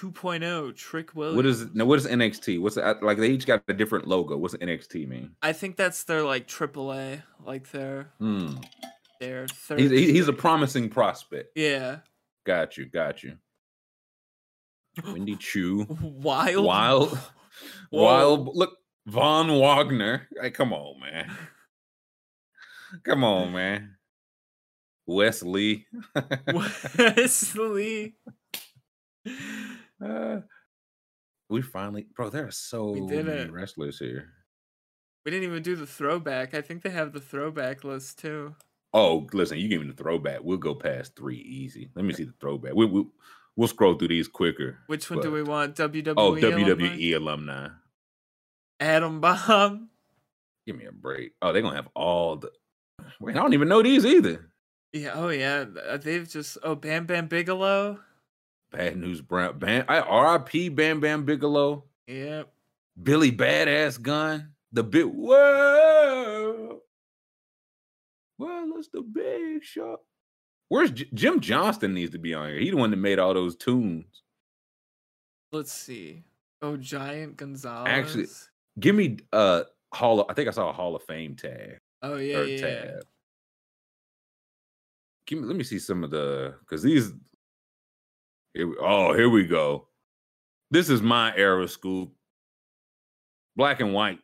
2.0 0.01 0.43
oh, 0.43 0.71
Trick 0.71 1.15
Williams. 1.15 1.35
what 1.35 1.45
is 1.45 1.73
now? 1.75 1.85
What 1.85 1.97
is 1.99 2.05
NXT? 2.07 2.61
What's 2.61 2.75
the, 2.75 2.97
like? 3.01 3.17
They 3.17 3.29
each 3.29 3.45
got 3.45 3.63
a 3.67 3.73
different 3.73 4.07
logo. 4.07 4.37
What's 4.37 4.55
NXT 4.55 5.07
mean? 5.07 5.31
I 5.41 5.53
think 5.53 5.75
that's 5.75 6.03
their 6.03 6.23
like 6.23 6.47
AAA, 6.47 7.23
like 7.45 7.71
their 7.71 8.11
Hmm. 8.19 8.55
their 9.19 9.47
third. 9.47 9.79
He's 9.79 9.91
he's 9.91 10.27
a 10.27 10.33
promising 10.33 10.89
prospect. 10.89 11.51
yeah. 11.55 11.99
Got 12.45 12.77
you. 12.77 12.85
Got 12.85 13.23
you. 13.23 13.37
Wendy 15.05 15.35
Choo. 15.35 15.85
Wild. 16.01 16.65
Wild. 16.65 17.09
Whoa. 17.89 18.03
Wild. 18.03 18.55
Look, 18.55 18.77
Von 19.05 19.49
Wagner. 19.59 20.27
Hey, 20.41 20.51
come 20.51 20.73
on, 20.73 20.99
man. 20.99 21.31
Come 23.03 23.23
on, 23.23 23.51
man. 23.53 23.95
Wes 25.05 25.41
Lee. 25.43 25.85
Wesley. 26.53 28.15
Uh, 30.03 30.41
we 31.49 31.61
finally, 31.61 32.07
bro. 32.15 32.29
There 32.29 32.47
are 32.47 32.51
so 32.51 32.93
many 32.93 33.49
wrestlers 33.49 33.99
here. 33.99 34.29
We 35.25 35.31
didn't 35.31 35.49
even 35.49 35.63
do 35.63 35.75
the 35.75 35.85
throwback. 35.87 36.53
I 36.53 36.61
think 36.61 36.83
they 36.83 36.89
have 36.89 37.13
the 37.13 37.19
throwback 37.19 37.83
list 37.83 38.19
too. 38.19 38.55
Oh, 38.93 39.27
listen, 39.33 39.57
you 39.57 39.67
give 39.67 39.81
me 39.81 39.87
the 39.87 39.93
throwback. 39.93 40.39
We'll 40.41 40.57
go 40.57 40.73
past 40.73 41.15
three 41.15 41.37
easy. 41.37 41.89
Let 41.95 42.05
me 42.05 42.13
see 42.13 42.23
the 42.23 42.33
throwback. 42.39 42.73
We, 42.73 42.85
we, 42.85 43.05
we'll 43.55 43.67
scroll 43.67 43.95
through 43.95 44.07
these 44.07 44.27
quicker. 44.27 44.79
Which 44.87 45.09
one 45.09 45.19
do 45.19 45.31
we 45.31 45.43
want? 45.43 45.75
WWE. 45.75 46.13
Oh, 46.15 46.35
alumni? 46.37 46.63
WWE 46.69 47.15
alumni. 47.15 47.67
Adam 48.79 49.19
Bomb. 49.19 49.89
Give 50.65 50.77
me 50.77 50.85
a 50.85 50.91
break. 50.91 51.33
Oh, 51.41 51.51
they're 51.53 51.61
gonna 51.61 51.75
have 51.75 51.89
all 51.95 52.37
the. 52.37 52.51
Wait, 53.19 53.35
I 53.35 53.39
don't 53.41 53.53
even 53.53 53.67
know 53.67 53.81
these 53.81 54.05
either. 54.05 54.49
Yeah. 54.93 55.11
Oh 55.15 55.29
yeah. 55.29 55.65
uh, 55.87 55.97
They've 55.97 56.27
just. 56.27 56.57
Oh, 56.63 56.75
Bam 56.75 57.05
Bam 57.05 57.27
Bigelow. 57.27 57.99
Bad 58.71 58.97
News 58.97 59.21
Brown. 59.21 59.59
Bam, 59.59 59.85
I, 59.87 59.99
R.I.P. 59.99 60.69
Bam 60.69 60.99
Bam 60.99 61.25
Bigelow. 61.25 61.83
Yep. 62.07 62.51
Billy 63.01 63.31
Badass 63.31 64.01
Gunn. 64.01 64.53
The 64.71 64.83
big 64.83 65.05
whoa. 65.05 66.81
Well, 68.37 68.71
it's 68.77 68.89
the 68.89 69.01
big 69.01 69.63
shot. 69.63 69.99
Where's 70.69 70.91
J- 70.91 71.09
Jim 71.13 71.39
Johnston 71.39 71.93
needs 71.93 72.11
to 72.11 72.19
be 72.19 72.33
on 72.33 72.49
here? 72.49 72.59
He 72.59 72.69
the 72.69 72.77
one 72.77 72.91
that 72.91 72.97
made 72.97 73.19
all 73.19 73.33
those 73.33 73.55
tunes. 73.55 74.21
Let's 75.51 75.71
see. 75.71 76.23
Oh, 76.61 76.75
Giant 76.75 77.37
Gonzalez. 77.37 77.87
Actually, 77.89 78.25
give 78.79 78.95
me 78.95 79.17
uh 79.31 79.63
Hall. 79.93 80.19
Of, 80.19 80.27
I 80.29 80.33
think 80.33 80.49
I 80.49 80.51
saw 80.51 80.69
a 80.69 80.73
Hall 80.73 80.95
of 80.95 81.03
Fame 81.03 81.35
tag 81.35 81.77
Oh 82.01 82.17
yeah. 82.17 82.41
yeah. 82.41 82.57
tab. 82.61 83.03
Give 85.25 85.39
me. 85.39 85.45
Let 85.45 85.55
me 85.55 85.63
see 85.63 85.79
some 85.79 86.03
of 86.03 86.11
the 86.11 86.55
because 86.59 86.83
these. 86.83 87.13
Here 88.57 88.67
we, 88.67 88.75
oh, 88.81 89.13
here 89.13 89.29
we 89.29 89.45
go. 89.45 89.87
This 90.71 90.89
is 90.89 90.99
my 90.99 91.31
era 91.35 91.67
school. 91.67 92.11
Black 93.55 93.81
and 93.81 93.93
white. 93.93 94.17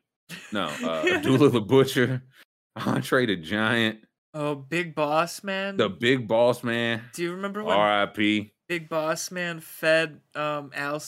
No, 0.52 0.72
uh, 0.84 1.06
Abdullah 1.14 1.52
the 1.52 1.62
Butcher, 1.62 2.24
Andre 2.76 3.28
the 3.28 3.36
Giant, 3.36 4.00
Oh, 4.34 4.56
Big 4.56 4.96
Boss 4.96 5.44
Man. 5.44 5.78
the 5.78 5.88
Big 5.88 6.28
Boss 6.28 6.64
Man, 6.64 7.04
Do 7.14 7.22
you 7.22 7.34
remember 7.34 7.64
when 7.64 7.78
R.I.P. 7.78 8.52
Big 8.68 8.90
Boss 8.90 9.30
Man 9.30 9.60
fed 9.60 10.20
um 10.34 10.72
Al 10.74 11.00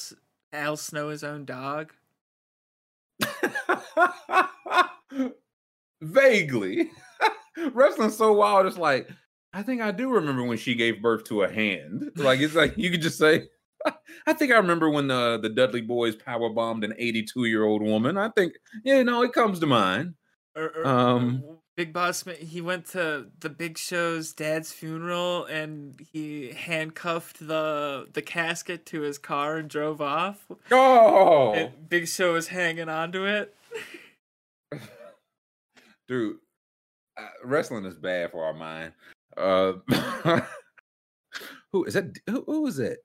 Al 0.54 0.78
Snow 0.78 1.10
his 1.10 1.24
own 1.24 1.46
dog? 1.46 1.94
Vaguely, 6.04 6.92
wrestling's 7.74 8.18
so 8.18 8.34
wild. 8.34 8.68
It's 8.68 8.78
like 8.78 9.10
I 9.56 9.64
think 9.64 9.82
I 9.82 9.92
do 9.92 10.10
remember 10.10 10.44
when 10.44 10.58
she 10.58 10.76
gave 10.76 11.02
birth 11.02 11.24
to 11.26 11.44
a 11.44 11.52
hand. 11.52 12.12
Like 12.18 12.42
it's 12.42 12.56
like 12.56 12.78
you 12.78 12.92
could 12.92 13.02
just 13.02 13.18
say. 13.18 13.44
I 14.28 14.34
think 14.34 14.52
I 14.52 14.58
remember 14.58 14.90
when 14.90 15.08
the 15.08 15.40
the 15.42 15.48
Dudley 15.50 15.82
Boyz 15.82 16.20
power 16.24 16.50
bombed 16.50 16.84
an 16.84 16.94
82 16.98 17.46
year 17.46 17.64
old 17.64 17.82
woman. 17.82 18.18
I 18.18 18.30
think 18.30 18.54
yeah, 18.84 19.02
no, 19.04 19.24
it 19.24 19.32
comes 19.32 19.60
to 19.62 19.66
mind. 19.66 20.16
Or, 20.58 20.64
or- 20.76 20.88
Um, 20.88 21.44
Big 21.78 21.92
Boss 21.94 22.24
He 22.40 22.62
went 22.62 22.86
to 22.88 23.28
the 23.40 23.50
Big 23.50 23.78
Show's 23.78 24.34
dad's 24.34 24.72
funeral 24.72 25.46
and 25.46 26.00
he 26.12 26.52
handcuffed 26.52 27.46
the 27.48 28.08
the 28.14 28.22
casket 28.22 28.86
to 28.88 29.02
his 29.02 29.18
car 29.18 29.58
and 29.58 29.70
drove 29.70 30.02
off. 30.02 30.46
Oh, 30.72 31.54
And 31.54 31.90
Big 31.90 32.08
Show 32.08 32.34
was 32.34 32.48
hanging 32.48 32.90
onto 32.90 33.26
it. 33.26 33.56
dude, 36.08 36.38
uh, 37.18 37.28
wrestling 37.44 37.86
is 37.86 37.96
bad 37.98 38.32
for 38.32 38.44
our 38.46 38.54
mind. 38.54 38.94
Uh, 39.38 39.74
who 41.72 41.84
is 41.86 41.94
that? 41.94 42.18
Who, 42.28 42.44
who 42.46 42.62
was 42.62 42.80
it? 42.80 43.00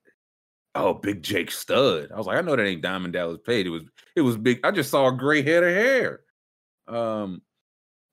Oh, 0.74 0.94
Big 0.94 1.22
Jake 1.22 1.50
Studd. 1.50 2.10
I 2.12 2.16
was 2.16 2.26
like, 2.26 2.38
I 2.38 2.42
know 2.42 2.54
that 2.54 2.64
ain't 2.66 2.82
Diamond 2.82 3.12
Dallas 3.12 3.40
Page. 3.44 3.66
It 3.66 3.70
was, 3.70 3.82
it 4.14 4.20
was 4.20 4.36
big. 4.36 4.60
I 4.64 4.70
just 4.70 4.90
saw 4.90 5.08
a 5.08 5.12
gray 5.12 5.42
head 5.42 5.64
of 5.64 5.74
hair. 5.74 6.20
Um, 6.86 7.42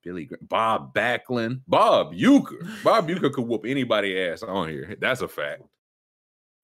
Billy, 0.04 0.30
Bob 0.42 0.94
Backlund, 0.94 1.62
Bob 1.68 2.14
Uecker. 2.14 2.84
Bob 2.84 3.08
Uecker 3.08 3.32
could 3.32 3.46
whoop 3.46 3.66
anybody 3.66 4.20
ass 4.20 4.42
on 4.42 4.70
here. 4.70 4.96
That's 5.00 5.22
a 5.22 5.28
fact. 5.28 5.64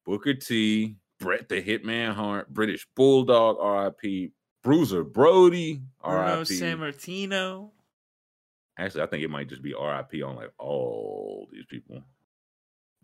Booker 0.06 0.34
T, 0.34 0.96
Bret 1.20 1.48
the 1.48 1.62
Hitman 1.62 2.14
Hart, 2.14 2.54
British 2.54 2.88
Bulldog, 2.96 3.58
R.I.P. 3.60 4.32
Bruiser 4.64 5.04
Brody, 5.04 5.82
Bruno 6.04 6.18
R.I.P. 6.18 6.46
San 6.56 6.80
Martino. 6.80 7.72
Actually, 8.78 9.04
I 9.04 9.08
think 9.08 9.24
it 9.24 9.30
might 9.30 9.50
just 9.50 9.62
be 9.62 9.74
RIP 9.74 10.24
on 10.26 10.36
like 10.36 10.52
all 10.58 11.48
these 11.52 11.66
people. 11.66 12.04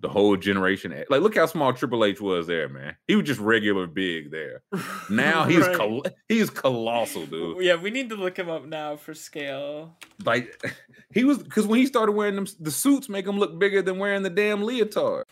The 0.01 0.09
whole 0.09 0.37
generation. 0.37 0.93
eh, 0.93 1.03
Like, 1.09 1.21
look 1.21 1.35
how 1.35 1.45
small 1.45 1.73
Triple 1.73 2.05
H 2.05 2.21
was 2.21 2.47
there, 2.47 2.69
man. 2.69 2.95
He 3.07 3.15
was 3.17 3.25
just 3.25 3.39
regular 3.41 3.85
big 3.85 4.31
there. 4.31 4.63
Now 5.09 5.43
he's 5.43 5.67
Right. 5.67 5.75
col- 5.75 6.05
he's 6.29 6.49
colossal, 6.49 7.25
dude. 7.25 7.61
Yeah, 7.63 7.75
we 7.75 7.89
need 7.91 8.07
to 8.09 8.15
look 8.15 8.37
him 8.39 8.49
up 8.49 8.65
now 8.65 8.95
for 8.95 9.13
scale. 9.13 9.97
Like, 10.23 10.63
he 11.13 11.23
was 11.25 11.37
because 11.39 11.67
when 11.67 11.79
he 11.79 11.85
started 11.85 12.13
wearing 12.13 12.35
them, 12.35 12.47
the 12.61 12.71
suits 12.71 13.09
make 13.09 13.27
him 13.27 13.37
look 13.37 13.59
bigger 13.59 13.81
than 13.81 13.97
wearing 13.99 14.23
the 14.23 14.29
damn 14.29 14.63
leotard. 14.63 15.25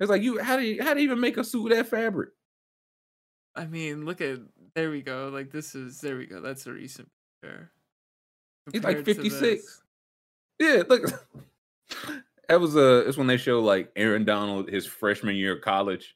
It's 0.00 0.10
like 0.10 0.22
you, 0.22 0.40
how 0.42 0.56
do 0.56 0.62
you, 0.64 0.82
how 0.82 0.92
do 0.92 1.00
you 1.00 1.04
even 1.06 1.20
make 1.20 1.36
a 1.36 1.44
suit 1.44 1.62
with 1.62 1.72
that 1.72 1.86
fabric? 1.86 2.30
I 3.54 3.66
mean, 3.66 4.04
look 4.04 4.20
at 4.20 4.40
there 4.74 4.90
we 4.90 5.02
go. 5.02 5.28
Like 5.32 5.52
this 5.52 5.76
is 5.76 6.00
there 6.00 6.16
we 6.16 6.26
go. 6.26 6.40
That's 6.40 6.66
a 6.66 6.72
recent 6.72 7.08
picture. 7.40 7.70
He's 8.72 8.82
like 8.82 9.04
56. 9.04 9.82
Yeah, 10.58 10.82
look. 10.88 11.02
That 12.48 12.60
was 12.60 12.76
uh 12.76 13.04
it's 13.06 13.16
when 13.16 13.26
they 13.26 13.38
show 13.38 13.60
like 13.60 13.90
Aaron 13.96 14.26
Donald 14.26 14.68
his 14.68 14.84
freshman 14.86 15.34
year 15.34 15.56
of 15.56 15.62
college. 15.62 16.14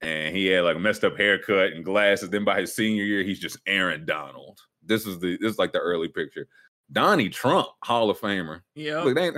And 0.00 0.34
he 0.34 0.46
had 0.46 0.64
like 0.64 0.74
a 0.74 0.80
messed 0.80 1.04
up 1.04 1.16
haircut 1.16 1.72
and 1.72 1.84
glasses. 1.84 2.30
Then 2.30 2.44
by 2.44 2.60
his 2.60 2.74
senior 2.74 3.04
year, 3.04 3.22
he's 3.22 3.38
just 3.38 3.58
Aaron 3.68 4.04
Donald. 4.04 4.58
This 4.84 5.06
is 5.06 5.20
the 5.20 5.38
this 5.40 5.52
is 5.52 5.58
like 5.58 5.72
the 5.72 5.78
early 5.78 6.08
picture. 6.08 6.48
Donnie 6.90 7.28
Trump, 7.28 7.68
Hall 7.84 8.10
of 8.10 8.18
Famer. 8.18 8.62
Yeah, 8.74 9.02
Look, 9.02 9.14
they 9.14 9.30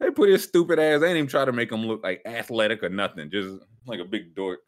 they 0.00 0.10
put 0.10 0.28
his 0.28 0.42
stupid 0.42 0.80
ass. 0.80 1.00
They 1.00 1.08
ain't 1.08 1.18
even 1.18 1.28
try 1.28 1.44
to 1.44 1.52
make 1.52 1.70
him 1.70 1.86
look 1.86 2.02
like 2.02 2.22
athletic 2.26 2.82
or 2.82 2.88
nothing. 2.88 3.30
Just 3.30 3.58
like 3.86 4.00
a 4.00 4.04
big 4.04 4.34
dork. 4.34 4.58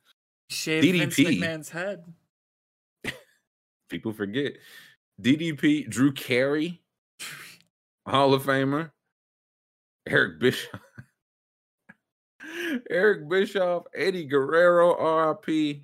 Vince 0.51 1.17
DDP. 1.17 1.41
McMahon's 1.41 1.71
head. 1.71 2.05
People 3.89 4.13
forget. 4.13 4.53
DDP, 5.21 5.89
Drew 5.89 6.13
Carey, 6.13 6.81
Hall 8.07 8.35
of 8.35 8.45
Famer, 8.45 8.91
Eric 10.09 10.41
Bischoff, 10.41 10.81
Eric 12.91 13.29
Bischoff, 13.29 13.85
Eddie 13.95 14.25
Guerrero, 14.25 14.95
RIP, 14.95 15.83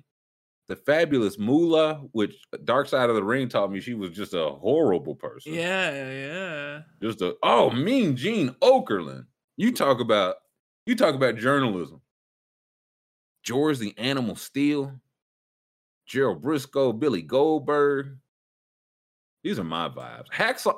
the 0.69 0.75
fabulous 0.75 1.37
Moolah, 1.37 2.01
which 2.13 2.35
Dark 2.63 2.87
Side 2.87 3.09
of 3.09 3.15
the 3.15 3.23
Ring 3.23 3.49
taught 3.49 3.71
me 3.71 3.79
she 3.79 3.93
was 3.93 4.11
just 4.11 4.33
a 4.33 4.49
horrible 4.49 5.15
person. 5.15 5.53
Yeah, 5.53 6.11
yeah. 6.11 6.81
Just 7.01 7.21
a 7.21 7.35
oh, 7.43 7.69
Mean 7.71 8.15
Gene 8.15 8.55
Okerlund. 8.61 9.25
You 9.57 9.73
talk 9.73 9.99
about 9.99 10.35
you 10.85 10.95
talk 10.95 11.15
about 11.15 11.37
journalism. 11.37 12.01
George 13.43 13.77
the 13.77 13.93
Animal 13.97 14.37
Steele, 14.37 14.93
Gerald 16.05 16.41
Brisco, 16.41 16.97
Billy 16.97 17.21
Goldberg. 17.21 18.17
These 19.43 19.59
are 19.59 19.65
my 19.65 19.89
vibes. 19.89 20.29
Hacksaw. 20.33 20.77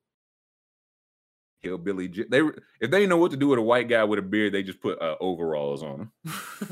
Hillbilly. 1.61 2.07
J- 2.07 2.25
They 2.29 2.39
if 2.39 2.89
they 2.91 2.99
didn't 2.99 3.09
know 3.09 3.17
what 3.17 3.31
to 3.31 3.37
do 3.37 3.47
with 3.49 3.59
a 3.59 3.61
white 3.61 3.87
guy 3.87 4.03
with 4.03 4.19
a 4.19 4.21
beard, 4.23 4.53
they 4.53 4.63
just 4.63 4.81
put 4.81 4.99
uh, 5.01 5.15
overalls 5.19 5.83
on 5.83 5.99
him. 6.01 6.11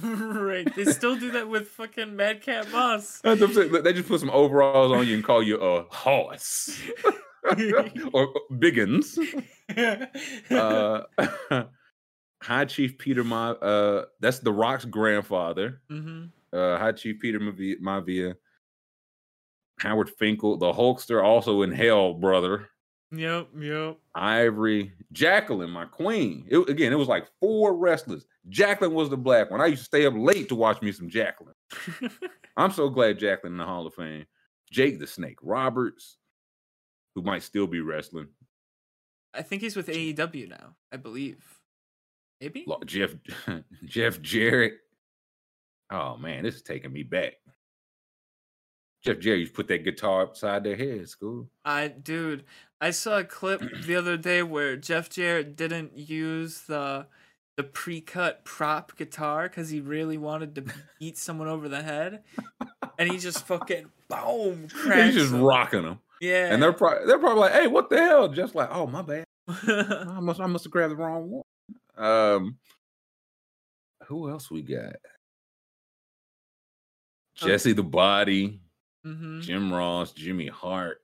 right. 0.42 0.68
They 0.76 0.86
still 0.86 1.16
do 1.16 1.32
that 1.32 1.48
with 1.48 1.68
fucking 1.68 2.16
Madcap 2.16 2.72
Moss. 2.72 3.20
That's 3.22 3.40
what 3.42 3.50
I'm 3.52 3.56
saying. 3.56 3.84
They 3.84 3.94
just 3.94 4.08
put 4.08 4.20
some 4.20 4.32
overalls 4.32 4.92
on 4.92 5.08
you 5.08 5.16
and 5.16 5.24
call 5.24 5.44
you 5.44 5.58
a 5.62 5.84
horse 5.90 6.82
or 8.14 8.34
Biggins. 8.52 9.18
Uh, 10.50 11.02
High 12.42 12.66
Chief 12.66 12.98
Peter 12.98 13.24
Ma, 13.24 13.52
uh, 13.52 14.06
that's 14.20 14.40
The 14.40 14.52
Rock's 14.52 14.86
grandfather. 14.86 15.82
hmm 15.90 16.26
uh, 16.52 16.78
High 16.80 16.94
Chief 16.94 17.20
Peter 17.20 17.40
Mavi- 17.40 17.80
Maivia, 17.80 18.34
Howard 19.80 20.10
Finkel, 20.10 20.58
the 20.58 20.72
Hulkster, 20.74 21.24
also 21.24 21.62
in 21.62 21.72
Hell, 21.72 22.16
brother. 22.16 22.70
Yep, 23.12 23.50
yep. 23.60 23.98
Ivory, 24.14 24.94
Jacqueline, 25.12 25.72
my 25.72 25.86
queen. 25.86 26.46
It, 26.48 26.70
again, 26.70 26.94
it 26.94 26.98
was 26.98 27.08
like 27.08 27.28
four 27.40 27.76
wrestlers. 27.76 28.26
Jacqueline 28.50 28.94
was 28.94 29.10
the 29.10 29.18
black 29.18 29.50
one. 29.50 29.62
I 29.62 29.68
used 29.68 29.82
to 29.82 29.86
stay 29.86 30.06
up 30.06 30.14
late 30.16 30.50
to 30.50 30.56
watch 30.56 30.82
me 30.82 30.92
some 30.92 31.10
Jacqueline. 31.10 31.56
I'm 32.58 32.72
so 32.72 32.90
glad 32.90 33.20
Jacqueline 33.20 33.54
in 33.54 33.58
the 33.58 33.66
Hall 33.66 33.88
of 33.88 33.96
Fame. 33.96 34.26
Jake 34.72 35.00
the 35.00 35.08
Snake 35.08 35.38
Roberts, 35.42 36.18
who 37.16 37.24
might 37.24 37.42
still 37.42 37.66
be 37.66 37.82
wrestling. 37.82 38.28
I 39.34 39.42
think 39.42 39.62
he's 39.62 39.76
with 39.76 39.88
AEW 39.88 40.50
now. 40.50 40.76
I 40.92 40.98
believe. 40.98 41.44
Maybe. 42.42 42.66
Jeff 42.86 43.16
Jeff 43.86 44.22
Jarrett. 44.22 44.74
Oh 45.92 46.18
man, 46.18 46.44
this 46.44 46.56
is 46.56 46.62
taking 46.62 46.94
me 46.94 47.04
back. 47.04 47.34
Jeff 49.04 49.20
Jarrett 49.20 49.40
used 49.42 49.54
to 49.54 49.56
put 49.56 49.68
that 49.70 49.84
guitar 49.84 50.24
upside 50.24 50.64
their 50.64 50.76
head. 50.76 51.08
School. 51.08 51.48
I 51.64 51.88
dude, 51.88 52.44
I 52.82 52.92
saw 52.92 53.20
a 53.20 53.24
clip 53.24 53.62
the 53.86 53.96
other 53.96 54.18
day 54.18 54.44
where 54.44 54.76
Jeff 54.76 55.10
Jarrett 55.10 55.56
didn't 55.56 55.98
use 55.98 56.62
the 56.62 57.08
the 57.58 57.64
pre-cut 57.64 58.46
prop 58.46 58.96
guitar 58.96 59.50
because 59.50 59.70
he 59.70 59.82
really 59.82 60.18
wanted 60.18 60.56
to 60.56 60.64
beat 61.00 61.18
someone 61.18 61.48
over 61.50 61.68
the 61.68 61.82
head, 61.82 62.24
and 62.98 63.12
he 63.12 63.18
just 63.18 63.46
fucking 63.48 63.88
boom 64.08 64.68
cracks. 64.74 65.14
He's 65.14 65.24
just 65.24 65.34
him. 65.34 65.42
rocking 65.42 65.84
them, 65.84 66.00
Yeah, 66.22 66.54
and 66.54 66.62
they're 66.64 66.72
probably 66.74 67.06
they're 67.08 67.20
probably 67.20 67.42
like, 67.42 67.54
"Hey, 67.54 67.68
what 67.68 67.90
the 67.90 67.98
hell?" 67.98 68.28
Just 68.30 68.56
like, 68.56 68.70
"Oh 68.72 68.88
my 68.88 69.02
bad, 69.02 69.26
I 69.48 70.20
must 70.22 70.40
I 70.40 70.46
must 70.46 70.64
have 70.66 70.72
grabbed 70.72 70.92
the 70.92 70.98
wrong 70.98 71.30
one." 71.30 71.44
Um, 71.98 72.58
who 74.08 74.30
else 74.30 74.50
we 74.50 74.62
got? 74.62 74.96
Jesse 77.36 77.74
the 77.74 77.84
Body, 77.84 78.62
hmm 79.04 79.42
Jim 79.42 79.74
Ross, 79.74 80.12
Jimmy 80.12 80.48
Hart, 80.48 81.02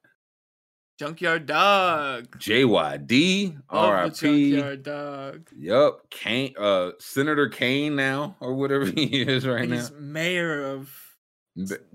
Junkyard 0.97 1.45
Dog. 1.45 2.39
JYD, 2.39 3.57
RIP, 3.71 4.13
Junkyard 4.13 4.83
Dog. 4.83 5.49
Yup, 5.57 6.09
Kane, 6.09 6.53
uh, 6.57 6.91
Senator 6.99 7.49
Kane 7.49 7.95
now 7.95 8.35
or 8.39 8.53
whatever 8.53 8.85
he 8.95 9.21
is 9.21 9.45
right 9.45 9.67
now. 9.67 9.75
He's 9.75 9.91
mayor 9.91 10.63
of. 10.71 10.89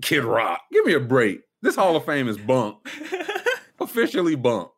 Kid 0.01 0.23
Rock, 0.23 0.61
give 0.71 0.85
me 0.85 0.93
a 0.93 0.99
break. 0.99 1.41
This 1.61 1.75
Hall 1.75 1.95
of 1.95 2.05
Fame 2.05 2.27
is 2.27 2.37
bunk, 2.39 2.77
officially 3.79 4.35
bunk. 4.35 4.69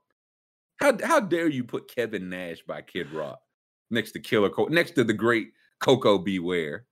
How 0.82 0.98
how 1.02 1.22
dare 1.22 1.48
you 1.48 1.64
put 1.64 1.94
Kevin 1.94 2.30
Nash 2.30 2.62
by 2.68 2.82
Kid 2.82 3.10
Rock 3.12 3.40
next 3.90 4.12
to 4.14 4.20
Killer 4.20 4.50
Co- 4.50 4.66
next 4.66 4.92
to 4.92 5.06
the 5.06 5.14
great 5.14 5.54
Koko 5.80 6.18
B. 6.18 6.40
Ware? 6.40 6.86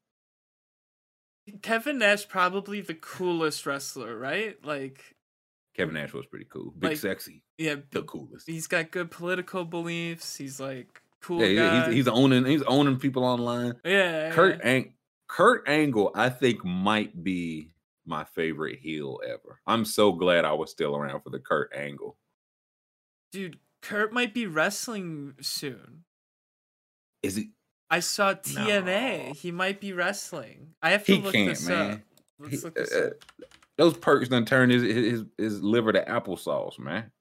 Kevin 1.61 1.97
Nash 1.97 2.27
probably 2.27 2.81
the 2.81 2.93
coolest 2.93 3.65
wrestler, 3.65 4.17
right? 4.17 4.63
Like, 4.65 5.15
Kevin 5.75 5.95
Nash 5.95 6.13
was 6.13 6.25
pretty 6.25 6.45
cool, 6.45 6.71
big 6.77 6.91
Like, 6.91 6.97
sexy, 6.99 7.43
yeah, 7.57 7.75
the 7.91 8.03
coolest. 8.03 8.47
he's 8.47 8.67
got 8.67 8.91
good 8.91 9.09
political 9.11 9.65
beliefs. 9.65 10.35
He's 10.37 10.59
like 10.59 11.01
cool 11.21 11.43
Yeah, 11.43 11.85
he's, 11.85 11.95
he's 11.95 12.07
owning 12.07 12.45
he's 12.45 12.63
owning 12.63 12.97
people 12.99 13.23
online. 13.23 13.75
yeah, 13.85 14.31
Kurt 14.31 14.59
yeah. 14.59 14.69
Ang- 14.69 14.93
Kurt 15.27 15.67
Angle, 15.67 16.11
I 16.13 16.29
think, 16.29 16.63
might 16.65 17.23
be 17.23 17.71
my 18.05 18.25
favorite 18.25 18.79
heel 18.79 19.19
ever. 19.25 19.61
I'm 19.65 19.85
so 19.85 20.11
glad 20.11 20.43
I 20.43 20.51
was 20.53 20.69
still 20.71 20.95
around 20.95 21.21
for 21.21 21.29
the 21.29 21.39
Kurt 21.39 21.73
Angle. 21.73 22.17
dude, 23.31 23.57
Kurt 23.81 24.11
might 24.11 24.33
be 24.33 24.45
wrestling 24.45 25.35
soon. 25.41 26.03
Is 27.23 27.35
he? 27.37 27.51
I 27.91 27.99
saw 27.99 28.33
TNA. 28.33 29.27
No. 29.27 29.33
He 29.33 29.51
might 29.51 29.79
be 29.81 29.91
wrestling. 29.93 30.69
I 30.81 30.91
have 30.91 31.05
to 31.05 31.15
He 31.15 31.21
look 31.21 31.33
this 31.33 31.67
man. 31.67 31.91
up. 31.91 31.99
Let's 32.39 32.55
He- 32.55 32.61
look 32.61 32.73
this 32.75 32.91
uh, 32.93 33.07
up. 33.07 33.13
those 33.77 33.95
perks 33.97 34.29
done 34.29 34.45
turned 34.45 34.71
his, 34.71 34.81
his 34.81 35.25
his 35.37 35.61
liver 35.61 35.91
to 35.91 36.03
applesauce, 36.05 36.79
man. 36.79 37.11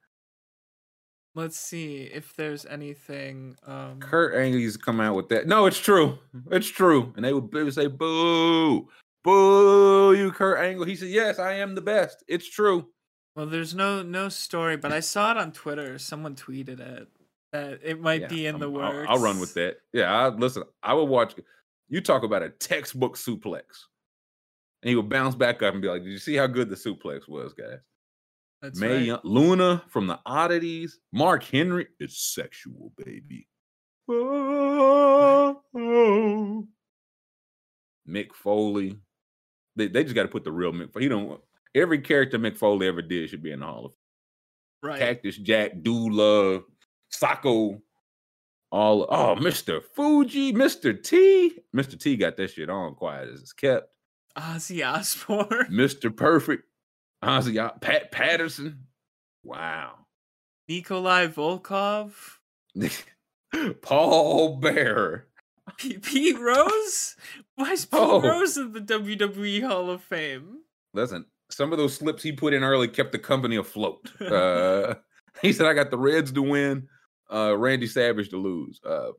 Let's 1.34 1.56
see 1.58 2.02
if 2.02 2.34
there's 2.36 2.66
anything. 2.66 3.56
Um, 3.66 4.00
Kurt 4.00 4.34
Angle 4.34 4.60
used 4.60 4.78
to 4.80 4.84
come 4.84 5.00
out 5.00 5.14
with 5.14 5.28
that. 5.28 5.46
No, 5.46 5.66
it's 5.66 5.78
true. 5.78 6.18
It's 6.50 6.66
true. 6.68 7.12
And 7.16 7.24
they 7.24 7.32
would, 7.32 7.52
they 7.52 7.62
would 7.62 7.74
say, 7.74 7.86
"Boo, 7.86 8.88
boo, 9.22 10.12
you 10.14 10.32
Kurt 10.32 10.58
Angle." 10.58 10.86
He 10.86 10.96
said, 10.96 11.08
"Yes, 11.08 11.38
I 11.38 11.52
am 11.54 11.74
the 11.74 11.80
best. 11.82 12.24
It's 12.28 12.48
true." 12.48 12.88
well, 13.36 13.46
there's 13.46 13.74
no 13.76 14.02
no 14.02 14.28
story, 14.28 14.76
but 14.76 14.92
I 14.92 15.00
saw 15.00 15.30
it 15.30 15.36
on 15.36 15.52
Twitter. 15.52 15.98
Someone 15.98 16.34
tweeted 16.34 16.80
it 16.80 17.08
it 17.52 18.00
might 18.00 18.22
Yeah, 18.22 18.26
be 18.28 18.46
in 18.46 18.58
the 18.58 18.66
I'm- 18.70 18.74
works. 18.74 19.06
I'll, 19.08 19.16
I'll 19.16 19.22
run 19.22 19.40
with 19.40 19.54
that. 19.54 19.78
Yeah, 19.92 20.12
I 20.12 20.28
listen. 20.28 20.62
I 20.82 20.94
would 20.94 21.04
watch. 21.08 21.34
You 21.88 22.00
talk 22.00 22.22
about 22.22 22.42
a 22.42 22.50
textbook 22.50 23.16
suplex, 23.16 23.62
and 24.82 24.88
he 24.90 24.94
would 24.96 25.08
bounce 25.08 25.34
back 25.34 25.62
up 25.62 25.72
and 25.74 25.82
be 25.82 25.88
like, 25.88 26.02
"Did 26.04 26.10
you 26.10 26.18
see 26.18 26.36
how 26.36 26.46
good 26.46 26.68
the 26.68 26.76
suplex 26.76 27.28
was, 27.28 27.52
guys?" 27.54 27.78
That's 28.62 28.78
Mae 28.78 28.88
right. 28.96 29.02
Young- 29.06 29.20
Luna 29.24 29.82
from 29.88 30.06
the 30.06 30.20
Oddities, 30.26 31.00
Mark 31.12 31.42
Henry. 31.44 31.88
It's 31.98 32.34
sexual, 32.34 32.92
baby. 32.96 33.48
Oh. 34.08 35.60
Mick 38.08 38.34
Foley. 38.34 38.98
They, 39.76 39.86
they 39.88 40.02
just 40.02 40.14
got 40.14 40.22
to 40.22 40.28
put 40.28 40.44
the 40.44 40.52
real 40.52 40.72
Mick. 40.72 40.98
He 41.00 41.08
don't. 41.08 41.40
Every 41.74 42.00
character 42.00 42.38
Mick 42.38 42.56
Foley 42.56 42.86
ever 42.88 43.02
did 43.02 43.30
should 43.30 43.42
be 43.42 43.52
in 43.52 43.60
the 43.60 43.66
Hall 43.66 43.86
of 43.86 43.92
Fame. 43.92 44.90
Right. 44.90 44.98
Cactus 44.98 45.36
Jack, 45.36 45.82
Dude 45.82 46.12
Love, 46.12 46.64
Sacco, 47.10 47.80
all 48.72 49.06
oh, 49.10 49.36
Mr. 49.36 49.82
Fuji, 49.94 50.52
Mr. 50.52 51.00
T. 51.02 51.52
Mr. 51.74 51.98
T 51.98 52.16
got 52.16 52.36
that 52.36 52.50
shit 52.50 52.70
on 52.70 52.94
quiet 52.94 53.28
as 53.32 53.40
it's 53.40 53.52
kept. 53.52 53.88
Ozzy 54.36 54.86
Osbourne. 54.86 55.68
Mr. 55.70 56.14
Perfect, 56.16 56.64
Ozzy, 57.22 57.60
O- 57.62 57.76
Pat 57.80 58.12
Patterson. 58.12 58.86
Wow. 59.42 59.94
Nikolai 60.68 61.26
Volkov. 61.26 62.12
Paul 63.82 64.56
Bear. 64.56 65.26
P- 65.76 65.98
Pete 65.98 66.38
Rose? 66.38 67.16
Why 67.56 67.72
is 67.72 67.86
Pete 67.86 68.00
Oh. 68.00 68.20
Rose 68.20 68.56
in 68.56 68.72
the 68.72 68.80
WWE 68.80 69.66
Hall 69.66 69.90
of 69.90 70.02
Fame? 70.02 70.58
Listen, 70.94 71.26
some 71.50 71.72
of 71.72 71.78
those 71.78 71.94
slips 71.94 72.22
he 72.22 72.32
put 72.32 72.52
in 72.54 72.62
early 72.62 72.88
kept 72.88 73.12
the 73.12 73.18
company 73.18 73.56
afloat. 73.56 74.10
Uh, 74.20 74.94
he 75.42 75.52
said, 75.52 75.66
I 75.66 75.74
got 75.74 75.90
the 75.90 75.98
Reds 75.98 76.32
to 76.32 76.42
win, 76.42 76.88
uh, 77.32 77.56
Randy 77.56 77.86
Savage 77.86 78.30
to 78.30 78.36
lose. 78.36 78.80
Uh, 78.84 79.10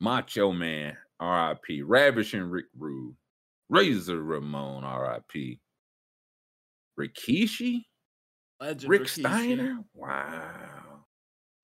Macho 0.00 0.52
Man, 0.52 0.96
RIP. 1.20 1.82
Ravishing 1.84 2.42
Rick 2.42 2.66
Rude. 2.76 3.14
Razor 3.68 4.22
Ramon, 4.22 4.84
RIP. 4.84 5.58
Rikishi? 6.98 7.82
Legend 8.60 8.90
Rick 8.90 9.02
Rikishi. 9.02 9.20
Steiner? 9.20 9.78
Wow. 9.94 11.04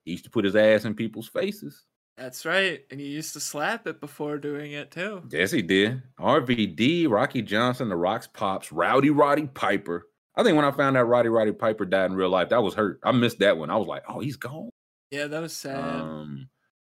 He 0.05 0.13
used 0.13 0.25
to 0.25 0.31
put 0.31 0.45
his 0.45 0.55
ass 0.55 0.85
in 0.85 0.95
people's 0.95 1.29
faces. 1.29 1.85
That's 2.17 2.45
right. 2.45 2.83
And 2.91 3.01
he 3.01 3.07
used 3.07 3.33
to 3.33 3.41
slap 3.41 3.87
it 3.87 4.01
before 4.01 4.39
doing 4.39 4.73
it 4.73 4.91
too. 4.91 5.23
Yes, 5.31 5.51
he 5.51 5.63
did. 5.63 6.03
RVD, 6.21 7.11
Rocky 7.11 7.43
Johnson, 7.43 7.89
The 7.89 7.97
Rocks 7.97 8.29
Pops, 8.29 8.71
Rowdy 8.71 9.11
Roddy 9.11 9.49
Piper. 9.49 10.07
I 10.37 10.43
think 10.43 10.57
when 10.57 10.65
I 10.65 10.71
found 10.71 10.97
out 10.97 11.09
Roddy 11.09 11.29
Roddy 11.29 11.53
Piper 11.53 11.85
died 11.85 12.11
in 12.11 12.17
real 12.17 12.29
life, 12.29 12.51
that 12.51 12.63
was 12.63 12.75
hurt. 12.75 13.01
I 13.05 13.13
missed 13.13 13.41
that 13.41 13.57
one. 13.57 13.71
I 13.71 13.77
was 13.77 13.89
like, 13.89 14.03
oh, 14.09 14.21
he's 14.21 14.37
gone. 14.37 14.71
Yeah, 15.15 15.29
that 15.29 15.41
was 15.41 15.53
sad. 15.53 15.79
Um, 15.79 16.49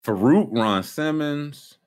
Farooq, 0.04 0.50
Ron 0.52 0.82
Simmons. 0.82 1.78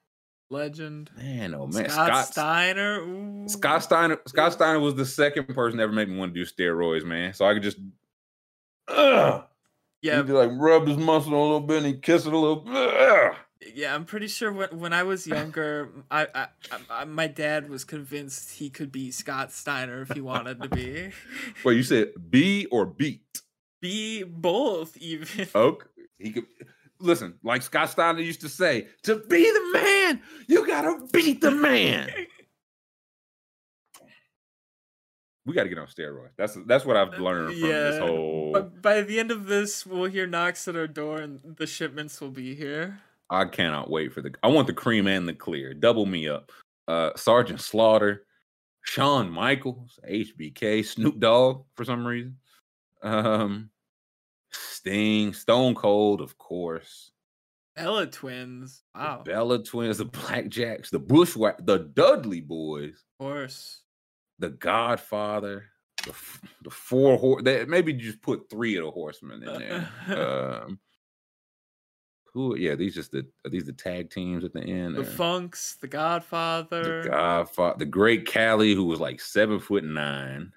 Legend. 0.49 1.11
Man, 1.17 1.55
oh 1.55 1.67
man, 1.67 1.89
Scott, 1.89 2.09
Scott, 2.09 2.27
Steiner. 2.27 3.01
Ooh. 3.01 3.49
Scott 3.49 3.83
Steiner. 3.83 4.19
Scott 4.27 4.53
Steiner 4.53 4.79
was 4.79 4.95
the 4.95 5.07
second 5.07 5.49
person 5.49 5.79
to 5.79 5.83
ever 5.83 5.93
make 5.93 6.09
me 6.09 6.17
want 6.17 6.33
to 6.33 6.45
do 6.45 6.49
steroids, 6.49 7.05
man. 7.05 7.35
So 7.35 7.47
I 7.47 7.55
could 7.55 7.63
just, 7.65 7.79
ugh. 8.89 9.45
Yeah, 10.03 10.17
He'd 10.17 10.29
be 10.29 10.33
like 10.33 10.51
rub 10.55 10.87
his 10.87 10.97
muscle 10.97 11.35
a 11.35 11.41
little 11.41 11.61
bit 11.61 11.79
and 11.79 11.87
he 11.87 11.95
kiss 11.95 12.27
it 12.27 12.33
a 12.33 12.39
little. 12.39 12.65
Ugh. 12.67 13.35
yeah. 13.75 13.95
I'm 13.95 14.05
pretty 14.05 14.29
sure 14.29 14.53
when, 14.53 14.69
when 14.79 14.93
I 14.93 15.03
was 15.03 15.27
younger, 15.27 15.91
I, 16.11 16.27
I, 16.35 16.47
I, 16.89 17.05
my 17.07 17.27
dad 17.27 17.69
was 17.69 17.85
convinced 17.85 18.53
he 18.53 18.71
could 18.71 18.93
be 18.93 19.11
Scott 19.11 19.53
Steiner 19.53 20.03
if 20.03 20.13
he 20.13 20.21
wanted 20.21 20.63
to 20.63 20.69
be. 20.69 21.11
Wait, 21.65 21.77
you 21.77 21.83
said 21.83 22.13
B 22.31 22.67
or 22.71 22.87
beat? 22.87 23.43
Be 23.81 24.25
both 24.25 24.97
even. 24.99 25.49
Okay. 25.55 25.87
He 26.21 26.33
could 26.33 26.47
listen, 27.01 27.35
like 27.43 27.63
Scott 27.63 27.91
Steiner 27.91 28.21
used 28.21 28.43
to 28.43 28.49
say, 28.49 28.89
to 29.03 29.17
be 29.17 29.43
the 29.43 29.71
man, 29.73 30.21
you 30.47 30.67
gotta 30.67 31.07
beat 31.13 31.41
the 31.41 31.51
man. 31.51 32.11
we 35.47 35.55
gotta 35.55 35.69
get 35.69 35.79
on 35.79 35.87
steroids. 35.87 36.31
That's 36.37 36.57
that's 36.67 36.85
what 36.85 36.97
I've 36.97 37.19
learned 37.19 37.59
from 37.59 37.69
this 37.69 37.99
whole 37.99 38.53
But 38.53 38.81
by 38.83 39.03
the 39.03 39.19
end 39.19 39.31
of 39.31 39.47
this, 39.47 39.85
we'll 39.87 40.11
hear 40.11 40.27
knocks 40.27 40.69
at 40.69 40.77
our 40.77 40.87
door 40.87 41.21
and 41.21 41.41
the 41.57 41.67
shipments 41.67 42.21
will 42.21 42.31
be 42.31 42.55
here. 42.55 43.01
I 43.31 43.45
cannot 43.47 43.91
wait 43.91 44.13
for 44.13 44.23
the 44.23 44.35
I 44.43 44.49
want 44.49 44.67
the 44.67 44.73
cream 44.73 45.07
and 45.07 45.29
the 45.29 45.35
clear. 45.35 45.75
Double 45.75 46.07
me 46.07 46.29
up. 46.29 46.53
Uh 46.87 47.11
Sergeant 47.17 47.61
Slaughter, 47.61 48.25
Shawn 48.83 49.31
Michaels, 49.31 49.99
HBK, 50.09 50.85
Snoop 50.85 51.19
Dogg 51.19 51.65
for 51.75 51.85
some 51.85 52.07
reason. 52.07 52.37
Um 53.03 53.71
Sting, 54.53 55.33
Stone 55.33 55.75
Cold, 55.75 56.21
of 56.21 56.37
course. 56.39 57.11
Bella 57.77 58.07
twins. 58.07 58.83
the 58.95 59.01
Wow. 59.01 59.19
Of 59.21 59.25
Bella 59.25 59.63
Twins, 59.63 59.99
the 59.99 60.07
Blackjacks, 60.07 60.91
the 60.91 60.99
Bushwhack, 60.99 61.65
the 61.65 61.79
Dudley 61.79 62.43
Boyz, 62.43 62.91
Of 62.95 63.19
course. 63.19 63.81
the 64.39 64.51
Godfather. 64.51 65.67
the, 66.05 66.13
the 66.65 66.71
four 66.71 67.17
horse. 67.17 67.43
That 67.45 67.69
maybe 67.69 67.93
just 67.93 68.21
put 68.23 68.51
three 68.51 68.77
of 68.77 68.85
the 68.85 68.91
horsemen 68.91 69.43
in 69.45 69.59
there. 69.59 69.89
um, 70.67 70.79
who? 72.35 72.57
Yeah, 72.57 72.75
these 72.75 72.95
just 72.95 73.13
the 73.13 73.27
are 73.45 73.51
these 73.51 73.65
the 73.65 73.73
tag 73.73 74.11
teams 74.11 74.45
at 74.45 74.53
the 74.53 74.63
end. 74.63 74.95
The 74.97 75.01
or- 75.01 75.05
Funks, 75.05 75.77
The 75.81 75.89
Godfather, 75.89 77.03
the 77.03 77.09
Godfather, 77.09 77.79
the 77.79 77.87
Great 77.87 78.27
Khali, 78.27 78.75
who 78.75 78.85
was 78.85 79.01
like 79.01 79.21
seven 79.21 79.59
foot 79.61 79.85
nine. 79.85 80.53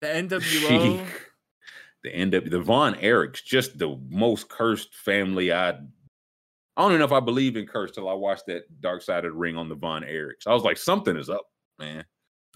the 0.00 0.06
The 0.28 0.36
NWO. 0.36 0.42
Sheik, 0.42 1.27
the 2.02 2.10
NW, 2.10 2.50
the 2.50 2.60
Von 2.60 2.94
Erichs, 2.94 3.42
just 3.44 3.78
the 3.78 3.98
most 4.08 4.48
cursed 4.48 4.94
family. 4.94 5.52
I, 5.52 5.70
I 5.70 5.74
don't 6.76 6.92
even 6.92 7.00
know 7.00 7.06
if 7.06 7.12
I 7.12 7.20
believe 7.20 7.56
in 7.56 7.66
curse 7.66 7.90
till 7.90 8.08
I 8.08 8.14
watched 8.14 8.46
that 8.46 8.80
Dark 8.80 9.02
Side 9.02 9.24
of 9.24 9.32
the 9.32 9.38
Ring 9.38 9.56
on 9.56 9.68
the 9.68 9.74
Von 9.74 10.02
Erichs. 10.02 10.46
I 10.46 10.54
was 10.54 10.62
like, 10.62 10.76
something 10.76 11.16
is 11.16 11.28
up, 11.28 11.46
man. 11.78 12.04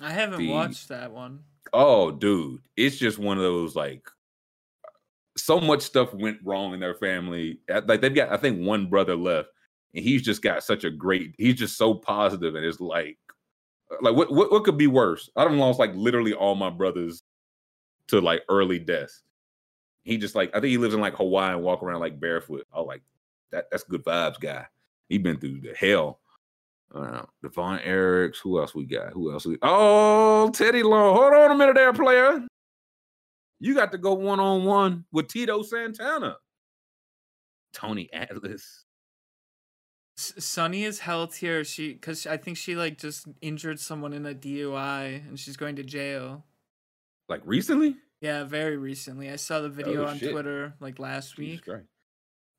I 0.00 0.10
haven't 0.10 0.38
the- 0.38 0.50
watched 0.50 0.88
that 0.88 1.12
one. 1.12 1.40
Oh, 1.72 2.10
dude, 2.10 2.60
it's 2.76 2.96
just 2.96 3.18
one 3.18 3.38
of 3.38 3.44
those 3.44 3.74
like 3.74 4.06
so 5.36 5.60
much 5.60 5.80
stuff 5.82 6.12
went 6.12 6.38
wrong 6.44 6.74
in 6.74 6.80
their 6.80 6.94
family. 6.94 7.60
Like 7.86 8.00
they've 8.00 8.14
got, 8.14 8.30
I 8.30 8.36
think, 8.36 8.66
one 8.66 8.90
brother 8.90 9.16
left, 9.16 9.48
and 9.94 10.04
he's 10.04 10.22
just 10.22 10.42
got 10.42 10.62
such 10.64 10.84
a 10.84 10.90
great. 10.90 11.34
He's 11.38 11.54
just 11.54 11.76
so 11.78 11.94
positive, 11.94 12.54
and 12.54 12.64
it's 12.64 12.80
like, 12.80 13.16
like 14.00 14.14
what 14.14 14.30
what 14.32 14.50
what 14.52 14.64
could 14.64 14.76
be 14.76 14.86
worse? 14.86 15.30
I 15.36 15.44
don't 15.44 15.58
lost 15.58 15.78
like 15.78 15.94
literally 15.94 16.34
all 16.34 16.54
my 16.54 16.70
brothers 16.70 17.22
to 18.08 18.20
like 18.20 18.42
early 18.48 18.78
death. 18.78 19.10
He 20.04 20.18
just 20.18 20.34
like 20.34 20.50
I 20.50 20.60
think 20.60 20.70
he 20.70 20.78
lives 20.78 20.94
in 20.94 21.00
like 21.00 21.14
Hawaii 21.14 21.54
and 21.54 21.62
walk 21.62 21.82
around 21.82 22.00
like 22.00 22.18
barefoot. 22.18 22.66
Oh, 22.72 22.84
like 22.84 23.02
that. 23.50 23.66
That's 23.70 23.84
good 23.84 24.04
vibes, 24.04 24.40
guy. 24.40 24.66
He 25.08 25.18
been 25.18 25.38
through 25.38 25.60
the 25.60 25.74
hell. 25.74 26.20
Uh, 26.94 27.22
the 27.42 27.48
Von 27.48 27.78
Erichs. 27.78 28.38
Who 28.42 28.60
else 28.60 28.74
we 28.74 28.84
got? 28.84 29.12
Who 29.12 29.32
else? 29.32 29.46
We, 29.46 29.58
oh, 29.62 30.50
Teddy 30.50 30.82
Long. 30.82 31.16
Hold 31.16 31.32
on 31.34 31.50
a 31.50 31.54
minute, 31.54 31.74
there, 31.74 31.92
player. 31.92 32.46
You 33.60 33.74
got 33.74 33.92
to 33.92 33.98
go 33.98 34.14
one 34.14 34.40
on 34.40 34.64
one 34.64 35.04
with 35.12 35.28
Tito 35.28 35.62
Santana. 35.62 36.36
Tony 37.72 38.12
Atlas. 38.12 38.84
S- 40.18 40.34
Sunny 40.38 40.84
is 40.84 40.98
held 40.98 41.34
here. 41.34 41.64
She 41.64 41.92
because 41.94 42.26
I 42.26 42.36
think 42.36 42.56
she 42.56 42.74
like 42.76 42.98
just 42.98 43.26
injured 43.40 43.80
someone 43.80 44.12
in 44.12 44.26
a 44.26 44.34
DUI 44.34 45.26
and 45.28 45.38
she's 45.38 45.56
going 45.56 45.76
to 45.76 45.82
jail. 45.82 46.44
Like 47.28 47.42
recently? 47.44 47.96
Yeah, 48.22 48.44
very 48.44 48.76
recently. 48.78 49.28
I 49.30 49.36
saw 49.36 49.60
the 49.60 49.68
video 49.68 50.04
Oh, 50.04 50.08
on 50.08 50.18
shit. 50.18 50.30
Twitter 50.32 50.74
like 50.80 50.98
last 50.98 51.36
Jesus 51.36 51.38
week. 51.38 51.64
Christ. 51.64 51.86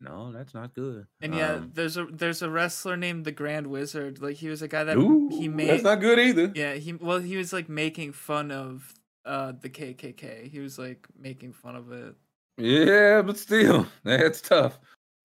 No, 0.01 0.33
that's 0.33 0.53
not 0.53 0.73
good. 0.75 1.07
And 1.21 1.33
yeah, 1.33 1.53
Um, 1.53 1.71
there's 1.73 1.95
a 1.95 2.05
there's 2.05 2.41
a 2.41 2.49
wrestler 2.49 2.97
named 2.97 3.23
the 3.23 3.31
Grand 3.31 3.67
Wizard. 3.67 4.21
Like 4.21 4.35
he 4.35 4.49
was 4.49 4.61
a 4.61 4.67
guy 4.67 4.83
that 4.83 4.97
ooh, 4.97 5.29
he 5.29 5.47
made. 5.47 5.69
that's 5.69 5.83
not 5.83 6.01
good 6.01 6.19
either. 6.19 6.51
Yeah, 6.53 6.73
he 6.73 6.91
well 6.93 7.19
he 7.19 7.37
was 7.37 7.53
like 7.53 7.69
making 7.69 8.11
fun 8.11 8.51
of 8.51 8.93
uh 9.25 9.53
the 9.59 9.69
KKK. 9.69 10.49
He 10.51 10.59
was 10.59 10.77
like 10.77 11.07
making 11.17 11.53
fun 11.53 11.77
of 11.77 11.91
it. 11.93 12.15
Yeah, 12.57 13.21
but 13.21 13.37
still, 13.37 13.87
that's 14.03 14.41
tough. 14.41 14.77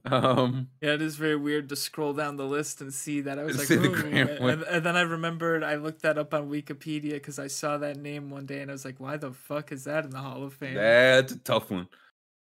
Um, 0.04 0.68
Yeah, 0.80 0.94
it 0.94 1.02
is 1.02 1.16
very 1.16 1.36
weird 1.36 1.68
to 1.68 1.76
scroll 1.76 2.12
down 2.12 2.36
the 2.36 2.46
list 2.46 2.80
and 2.80 2.92
see 2.94 3.20
that. 3.22 3.38
I 3.38 3.44
was 3.44 3.58
like, 3.58 3.70
and, 3.70 4.62
and 4.62 4.86
then 4.86 4.96
I 4.96 5.02
remembered 5.02 5.62
I 5.64 5.74
looked 5.74 6.02
that 6.02 6.18
up 6.18 6.32
on 6.34 6.48
Wikipedia 6.48 7.12
because 7.14 7.38
I 7.38 7.48
saw 7.48 7.78
that 7.78 7.96
name 7.96 8.30
one 8.30 8.46
day 8.46 8.60
and 8.60 8.70
I 8.70 8.74
was 8.74 8.84
like, 8.84 9.00
why 9.00 9.16
the 9.16 9.32
fuck 9.32 9.72
is 9.72 9.84
that 9.84 10.04
in 10.04 10.10
the 10.10 10.18
Hall 10.18 10.44
of 10.44 10.54
Fame? 10.54 10.74
that's 10.74 11.32
a 11.32 11.38
tough 11.38 11.70
one. 11.70 11.88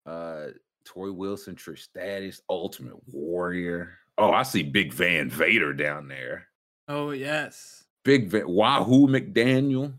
Uh, 0.04 0.48
Torrie 0.84 1.14
Wilson, 1.14 1.54
Trish 1.54 1.78
Stratus, 1.80 2.42
Ultimate 2.50 2.96
Warrior. 3.06 3.96
Oh, 4.18 4.32
I 4.32 4.42
see 4.42 4.62
Big 4.62 4.92
Van 4.92 5.30
Vader 5.30 5.72
down 5.72 6.08
there. 6.08 6.48
Oh 6.88 7.10
yes. 7.10 7.84
Big 8.04 8.28
Van, 8.28 8.46
Wahoo 8.46 9.08
McDaniel, 9.08 9.94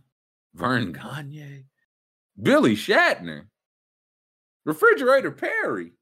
Verne 0.53 0.91
Gagne, 0.91 1.65
Billy 2.41 2.75
Shatner, 2.75 3.47
Refrigerator 4.65 5.31
Perry. 5.31 5.93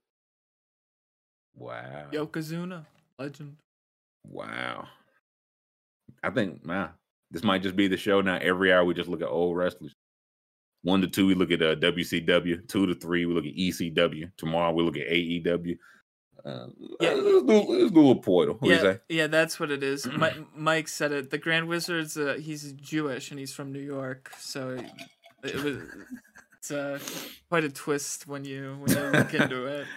Wow. 1.57 2.05
Yokozuna, 2.11 2.85
legend. 3.19 3.55
Wow. 4.27 4.87
I 6.23 6.29
think, 6.29 6.65
man, 6.65 6.89
this 7.31 7.43
might 7.43 7.61
just 7.63 7.75
be 7.75 7.87
the 7.87 7.97
show 7.97 8.21
now. 8.21 8.37
Every 8.41 8.71
hour 8.71 8.85
we 8.85 8.93
just 8.93 9.09
look 9.09 9.21
at 9.21 9.27
old 9.27 9.57
wrestlers. 9.57 9.93
One 10.83 11.01
to 11.01 11.07
two, 11.07 11.27
we 11.27 11.35
look 11.35 11.51
at 11.51 11.61
uh, 11.61 11.75
WCW. 11.75 12.67
Two 12.67 12.85
to 12.87 12.95
three, 12.95 13.25
we 13.25 13.33
look 13.33 13.45
at 13.45 13.55
ECW. 13.55 14.31
Tomorrow, 14.37 14.73
we 14.73 14.83
look 14.83 14.97
at 14.97 15.07
AEW. 15.07 15.77
Uh, 16.45 16.67
Yeah. 16.99 17.13
let's, 17.13 17.21
do, 17.23 17.65
let's 17.69 17.91
do 17.91 17.99
a 17.99 18.01
little 18.01 18.15
portal. 18.17 18.55
What 18.59 18.69
yeah, 18.69 18.95
yeah, 19.07 19.27
that's 19.27 19.59
what 19.59 19.71
it 19.71 19.81
is. 19.81 20.05
Mi- 20.17 20.45
Mike 20.55 20.89
said 20.89 21.13
it. 21.13 21.29
The 21.29 21.37
Grand 21.37 21.69
Wizard's 21.69 22.17
uh, 22.17 22.37
he's 22.41 22.73
Jewish 22.73 23.31
and 23.31 23.39
he's 23.39 23.53
from 23.53 23.71
New 23.71 23.79
York, 23.79 24.31
so 24.37 24.71
it, 24.71 24.85
it 25.43 25.63
was 25.63 25.77
it's 26.57 26.71
uh, 26.71 26.99
quite 27.49 27.63
a 27.63 27.69
twist 27.69 28.27
when 28.27 28.43
you 28.43 28.75
when 28.81 28.91
you 28.91 29.03
look 29.19 29.33
into 29.33 29.65
it. 29.67 29.87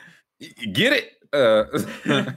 Get 0.73 0.93
it? 0.93 1.13
Uh, 1.37 2.33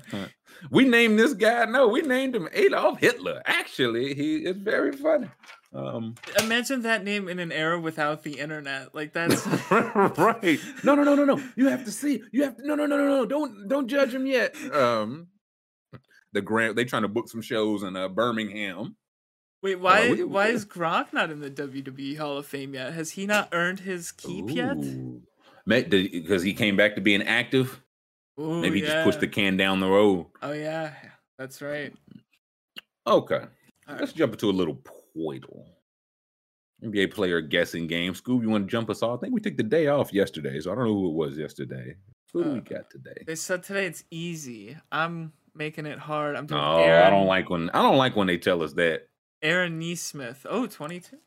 we 0.72 0.86
named 0.86 1.18
this 1.20 1.34
guy. 1.34 1.66
No, 1.66 1.88
we 1.88 2.02
named 2.02 2.36
him 2.36 2.50
Adolf 2.54 3.00
Hitler. 3.00 3.42
Actually, 3.46 4.14
he 4.14 4.38
is 4.38 4.58
very 4.58 4.92
funny. 4.92 5.30
Um, 5.74 6.16
Imagine 6.40 6.82
that 6.82 7.04
name 7.04 7.30
in 7.30 7.38
an 7.38 7.52
era 7.52 7.80
without 7.80 8.24
the 8.24 8.40
internet. 8.40 8.96
Like 8.96 9.14
that's 9.14 9.46
right. 9.72 10.60
No, 10.84 10.96
no, 10.96 11.04
no, 11.04 11.16
no, 11.16 11.26
no. 11.26 11.42
You 11.56 11.68
have 11.68 11.86
to 11.86 11.92
see. 11.92 12.24
You 12.32 12.44
have 12.44 12.58
to. 12.58 12.68
No, 12.68 12.76
no, 12.76 12.86
no, 12.88 12.98
no, 12.98 13.08
no. 13.08 13.26
Don't 13.26 13.68
don't 13.68 13.88
judge 13.88 14.14
him 14.14 14.26
yet. 14.26 14.56
Um, 14.74 15.28
the 16.34 16.42
grant. 16.42 16.76
They 16.76 16.86
trying 16.86 17.04
to 17.04 17.08
book 17.08 17.30
some 17.30 17.42
shows 17.42 17.84
in 17.84 17.96
uh, 17.96 18.08
Birmingham. 18.10 18.96
Wait, 19.62 19.76
why 19.80 20.10
we- 20.12 20.24
why 20.24 20.48
is 20.48 20.66
Gronk 20.66 21.14
not 21.14 21.30
in 21.30 21.40
the 21.42 21.52
WWE 21.52 22.18
Hall 22.18 22.38
of 22.38 22.46
Fame 22.48 22.74
yet? 22.74 22.94
Has 22.94 23.12
he 23.12 23.28
not 23.28 23.50
earned 23.52 23.82
his 23.82 24.12
keep 24.12 24.50
yet? 24.50 24.78
Because 25.68 26.42
he 26.42 26.54
came 26.54 26.78
back 26.78 26.96
to 26.96 27.02
being 27.02 27.22
active. 27.22 27.80
Ooh, 28.40 28.62
Maybe 28.62 28.80
he 28.80 28.86
just 28.86 29.04
pushed 29.04 29.20
the 29.20 29.28
can 29.28 29.58
down 29.58 29.80
the 29.80 29.90
road. 29.90 30.28
Oh 30.42 30.52
yeah, 30.54 30.94
that's 31.38 31.62
right. 31.62 31.94
Okay. 33.06 33.42
All 33.88 33.96
Let's 34.00 34.14
jump 34.14 34.34
into 34.34 34.50
a 34.50 34.52
little 34.52 34.76
Poeltl. 35.18 35.66
NBA 36.84 37.12
player 37.14 37.42
guessing 37.42 37.88
game. 37.88 38.14
Scoob, 38.14 38.42
you 38.42 38.50
want 38.50 38.66
to 38.68 38.72
jump 38.72 38.90
us 38.90 39.04
off? 39.04 39.20
I 39.20 39.22
think 39.22 39.34
we 39.34 39.42
took 39.42 39.58
the 39.58 39.64
day 39.64 39.88
off 39.88 40.14
yesterday, 40.14 40.60
so 40.62 40.72
I 40.72 40.76
don't 40.76 40.86
know 40.86 40.94
who 40.94 41.10
it 41.10 41.14
was 41.16 41.38
yesterday. 41.38 41.96
Who 42.32 42.44
do 42.44 42.50
we 42.52 42.58
Uh, 42.60 42.62
got 42.62 42.90
today? 42.90 43.24
They 43.28 43.36
said 43.36 43.64
today 43.64 43.86
it's 43.88 44.04
easy. 44.12 44.78
I'm 44.92 45.34
making 45.56 45.86
it 45.88 46.00
hard. 46.00 46.36
I'm 46.38 46.46
doing 46.46 46.62
No, 46.62 46.78
Aaron, 46.78 47.04
I 47.08 47.10
don't 47.10 47.28
like 47.28 47.50
when 47.50 47.70
I 47.72 47.82
don't 47.82 47.98
like 47.98 48.16
when 48.16 48.28
they 48.28 48.38
tell 48.38 48.62
us 48.64 48.74
that. 48.74 49.08
Aaron 49.42 49.80
Nesmith. 49.80 50.46
Oh, 50.50 50.68
22. 50.68 51.18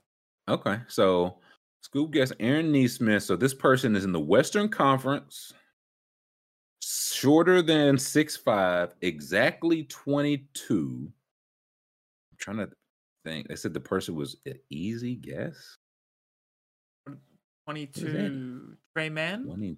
Okay, 0.48 0.78
so 0.88 1.38
Scoop 1.82 2.12
guess 2.12 2.32
Aaron 2.40 2.72
Nesmith. 2.72 3.24
So 3.24 3.36
this 3.36 3.52
person 3.54 3.94
is 3.96 4.04
in 4.04 4.12
the 4.12 4.20
Western 4.20 4.68
Conference, 4.68 5.52
shorter 7.22 7.62
than 7.62 7.96
six 7.98 8.36
five, 8.36 8.94
exactly 9.00 9.84
twenty 9.84 10.46
two. 10.54 11.10
I'm 12.32 12.36
trying 12.38 12.56
to 12.58 12.68
think. 13.24 13.48
They 13.48 13.56
said 13.56 13.72
the 13.74 13.80
person 13.80 14.14
was 14.14 14.36
an 14.46 14.58
easy 14.70 15.14
guess. 15.14 15.76
22. 17.66 18.76
Trey 18.96 19.08
Man? 19.08 19.44
Twenty 19.44 19.76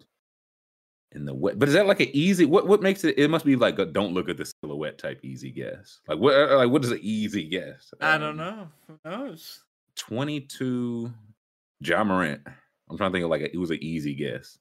in 1.12 1.24
the 1.24 1.34
wet, 1.34 1.58
but 1.60 1.68
is 1.68 1.74
that 1.74 1.86
like 1.86 2.00
an 2.00 2.08
easy? 2.12 2.44
What 2.44 2.66
what 2.66 2.82
makes 2.82 3.04
it? 3.04 3.16
It 3.18 3.28
must 3.28 3.44
be 3.44 3.54
like 3.56 3.78
a 3.78 3.84
don't 3.84 4.14
look 4.14 4.28
at 4.28 4.36
the 4.36 4.50
silhouette 4.64 4.98
type 4.98 5.20
easy 5.22 5.50
guess. 5.50 6.00
Like 6.08 6.18
what? 6.18 6.34
uh, 6.34 6.56
Like 6.56 6.70
what 6.70 6.82
is 6.84 6.90
an 6.90 6.98
easy 7.02 7.44
guess? 7.48 7.92
I 8.00 8.18
don't 8.18 8.30
Um, 8.30 8.36
know. 8.38 8.68
Who 8.88 8.98
knows? 9.04 9.62
22 9.96 11.12
Ja 11.80 12.02
Morant. 12.02 12.40
I'm 12.90 12.96
trying 12.96 13.12
to 13.12 13.14
think 13.14 13.24
of 13.24 13.30
like 13.30 13.42
a, 13.42 13.52
it 13.52 13.58
was 13.58 13.70
an 13.70 13.78
easy 13.82 14.14
guess. 14.14 14.58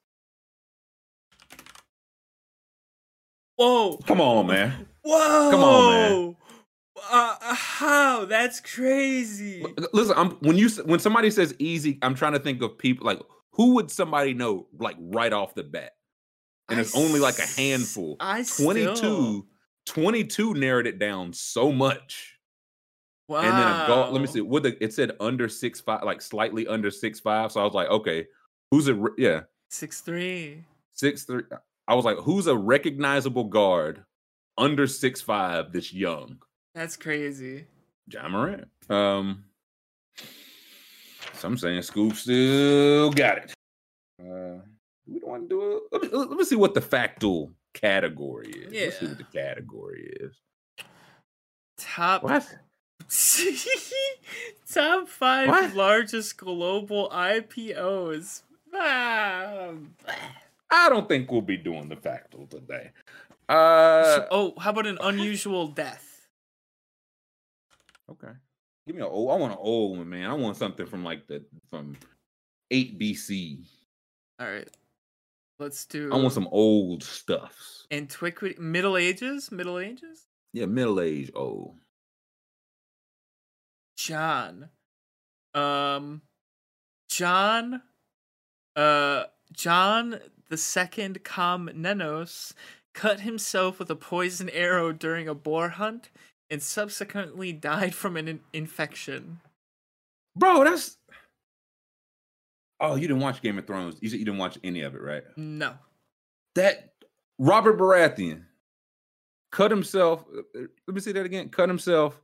Whoa. 3.56 3.98
Come 4.06 4.20
on, 4.20 4.46
man. 4.46 4.86
Whoa. 5.02 5.50
Come 5.50 5.60
on, 5.62 5.92
man. 5.92 6.36
Uh, 7.10 7.36
uh, 7.40 7.54
how? 7.54 8.24
That's 8.24 8.60
crazy. 8.60 9.64
Listen, 9.92 10.14
I'm 10.16 10.30
when 10.40 10.56
you 10.56 10.68
when 10.84 11.00
somebody 11.00 11.30
says 11.30 11.54
easy, 11.58 11.98
I'm 12.02 12.14
trying 12.14 12.32
to 12.32 12.38
think 12.38 12.62
of 12.62 12.78
people 12.78 13.06
like 13.06 13.20
who 13.52 13.74
would 13.74 13.90
somebody 13.90 14.34
know 14.34 14.66
like 14.78 14.96
right 14.98 15.32
off 15.32 15.54
the 15.54 15.62
bat? 15.64 15.92
And 16.70 16.78
I 16.78 16.82
it's 16.82 16.96
only 16.96 17.20
like 17.20 17.38
a 17.38 17.46
handful. 17.60 18.16
I 18.20 18.42
22 18.42 18.96
still- 18.96 19.46
22 19.86 20.54
narrowed 20.54 20.86
it 20.86 20.98
down 20.98 21.32
so 21.34 21.70
much. 21.70 22.38
Wow. 23.28 23.40
And 23.40 23.48
then 23.52 23.66
a 23.68 23.86
golf, 23.86 24.12
let 24.12 24.20
me 24.20 24.26
see. 24.26 24.40
What 24.40 24.62
the 24.62 24.82
it 24.82 24.92
said 24.94 25.12
under 25.20 25.48
six 25.48 25.80
five, 25.80 26.02
like 26.04 26.22
slightly 26.22 26.66
under 26.66 26.90
six 26.90 27.20
five. 27.20 27.52
So 27.52 27.60
I 27.60 27.64
was 27.64 27.74
like, 27.74 27.88
okay, 27.88 28.26
who's 28.70 28.88
it? 28.88 28.96
yeah, 29.18 29.40
Six 29.70 30.00
three. 30.00 30.64
six 30.92 31.24
three. 31.24 31.42
I 31.86 31.94
was 31.94 32.04
like, 32.04 32.18
who's 32.18 32.46
a 32.46 32.56
recognizable 32.56 33.44
guard 33.44 34.04
under 34.56 34.86
six 34.86 35.20
five 35.20 35.72
that's 35.72 35.92
young? 35.92 36.38
That's 36.74 36.96
crazy. 36.96 37.66
Ja 38.08 38.28
Morant. 38.28 38.68
Um, 38.88 39.44
so 41.34 41.48
I'm 41.48 41.56
saying 41.56 41.82
Scoop 41.82 42.14
still 42.14 43.10
got 43.12 43.38
it. 43.38 43.52
Uh, 44.20 44.60
we 45.06 45.20
don't 45.20 45.28
want 45.28 45.42
to 45.42 45.48
do 45.48 45.76
it. 45.76 45.82
Let 45.92 46.02
me, 46.02 46.08
let 46.18 46.30
me 46.30 46.44
see 46.44 46.56
what 46.56 46.74
the 46.74 46.80
factual 46.80 47.52
category 47.74 48.48
is. 48.50 48.72
Let's 48.72 48.98
see 49.00 49.06
what 49.06 49.18
the 49.18 49.24
category 49.24 50.10
is. 50.20 50.34
Top 51.78 52.22
What? 52.22 52.46
Top 54.72 55.08
five 55.08 55.48
What? 55.48 55.74
largest 55.74 56.36
global 56.36 57.10
IPOs. 57.10 58.42
Ah. 58.74 59.72
I 60.70 60.88
don't 60.88 61.08
think 61.08 61.30
we'll 61.30 61.40
be 61.42 61.56
doing 61.56 61.88
the 61.88 61.96
factual 61.96 62.46
today. 62.46 62.90
Uh, 63.48 64.26
oh, 64.30 64.54
how 64.58 64.70
about 64.70 64.86
an 64.86 64.98
unusual 65.02 65.68
death? 65.68 66.28
okay. 68.10 68.32
Give 68.86 68.96
me 68.96 69.02
an 69.02 69.08
old. 69.08 69.30
I 69.30 69.36
want 69.36 69.52
an 69.52 69.58
old 69.60 69.96
one, 69.98 70.08
man. 70.10 70.28
I 70.28 70.34
want 70.34 70.56
something 70.56 70.84
from 70.86 71.04
like 71.04 71.26
the 71.26 71.42
from 71.70 71.96
eight 72.70 72.98
BC. 72.98 73.64
All 74.38 74.46
right, 74.46 74.68
let's 75.58 75.86
do. 75.86 76.12
I 76.12 76.16
want 76.16 76.34
some 76.34 76.48
old 76.50 77.02
stuffs. 77.02 77.86
antiquity, 77.90 78.56
Middle 78.58 78.96
Ages, 78.98 79.50
Middle 79.50 79.78
Ages. 79.78 80.26
Yeah, 80.52 80.66
middle 80.66 81.00
age 81.00 81.30
old. 81.34 81.76
John, 83.96 84.68
um, 85.54 86.20
John, 87.08 87.80
uh, 88.76 89.24
John 89.52 90.18
the 90.48 90.56
Second 90.56 91.22
Komnenos 91.24 92.52
cut 92.94 93.20
himself 93.20 93.78
with 93.78 93.90
a 93.90 93.96
poison 93.96 94.48
arrow 94.50 94.92
during 94.92 95.28
a 95.28 95.34
boar 95.34 95.70
hunt 95.70 96.10
and 96.50 96.62
subsequently 96.62 97.52
died 97.52 97.94
from 97.94 98.16
an 98.16 98.28
in- 98.28 98.40
infection. 98.52 99.40
Bro, 100.36 100.64
that's. 100.64 100.96
Oh, 102.80 102.96
you 102.96 103.02
didn't 103.08 103.20
watch 103.22 103.40
Game 103.40 103.58
of 103.58 103.66
Thrones. 103.66 103.96
You 104.00 104.08
said 104.08 104.18
you 104.18 104.24
didn't 104.24 104.38
watch 104.38 104.58
any 104.64 104.82
of 104.82 104.94
it, 104.94 105.00
right? 105.00 105.22
No. 105.36 105.74
That 106.54 106.92
Robert 107.38 107.78
Baratheon 107.78 108.42
cut 109.52 109.70
himself. 109.70 110.24
uh, 110.36 110.60
Let 110.86 110.94
me 110.94 111.00
say 111.00 111.12
that 111.12 111.24
again. 111.24 111.48
Cut 111.48 111.68
himself. 111.68 112.20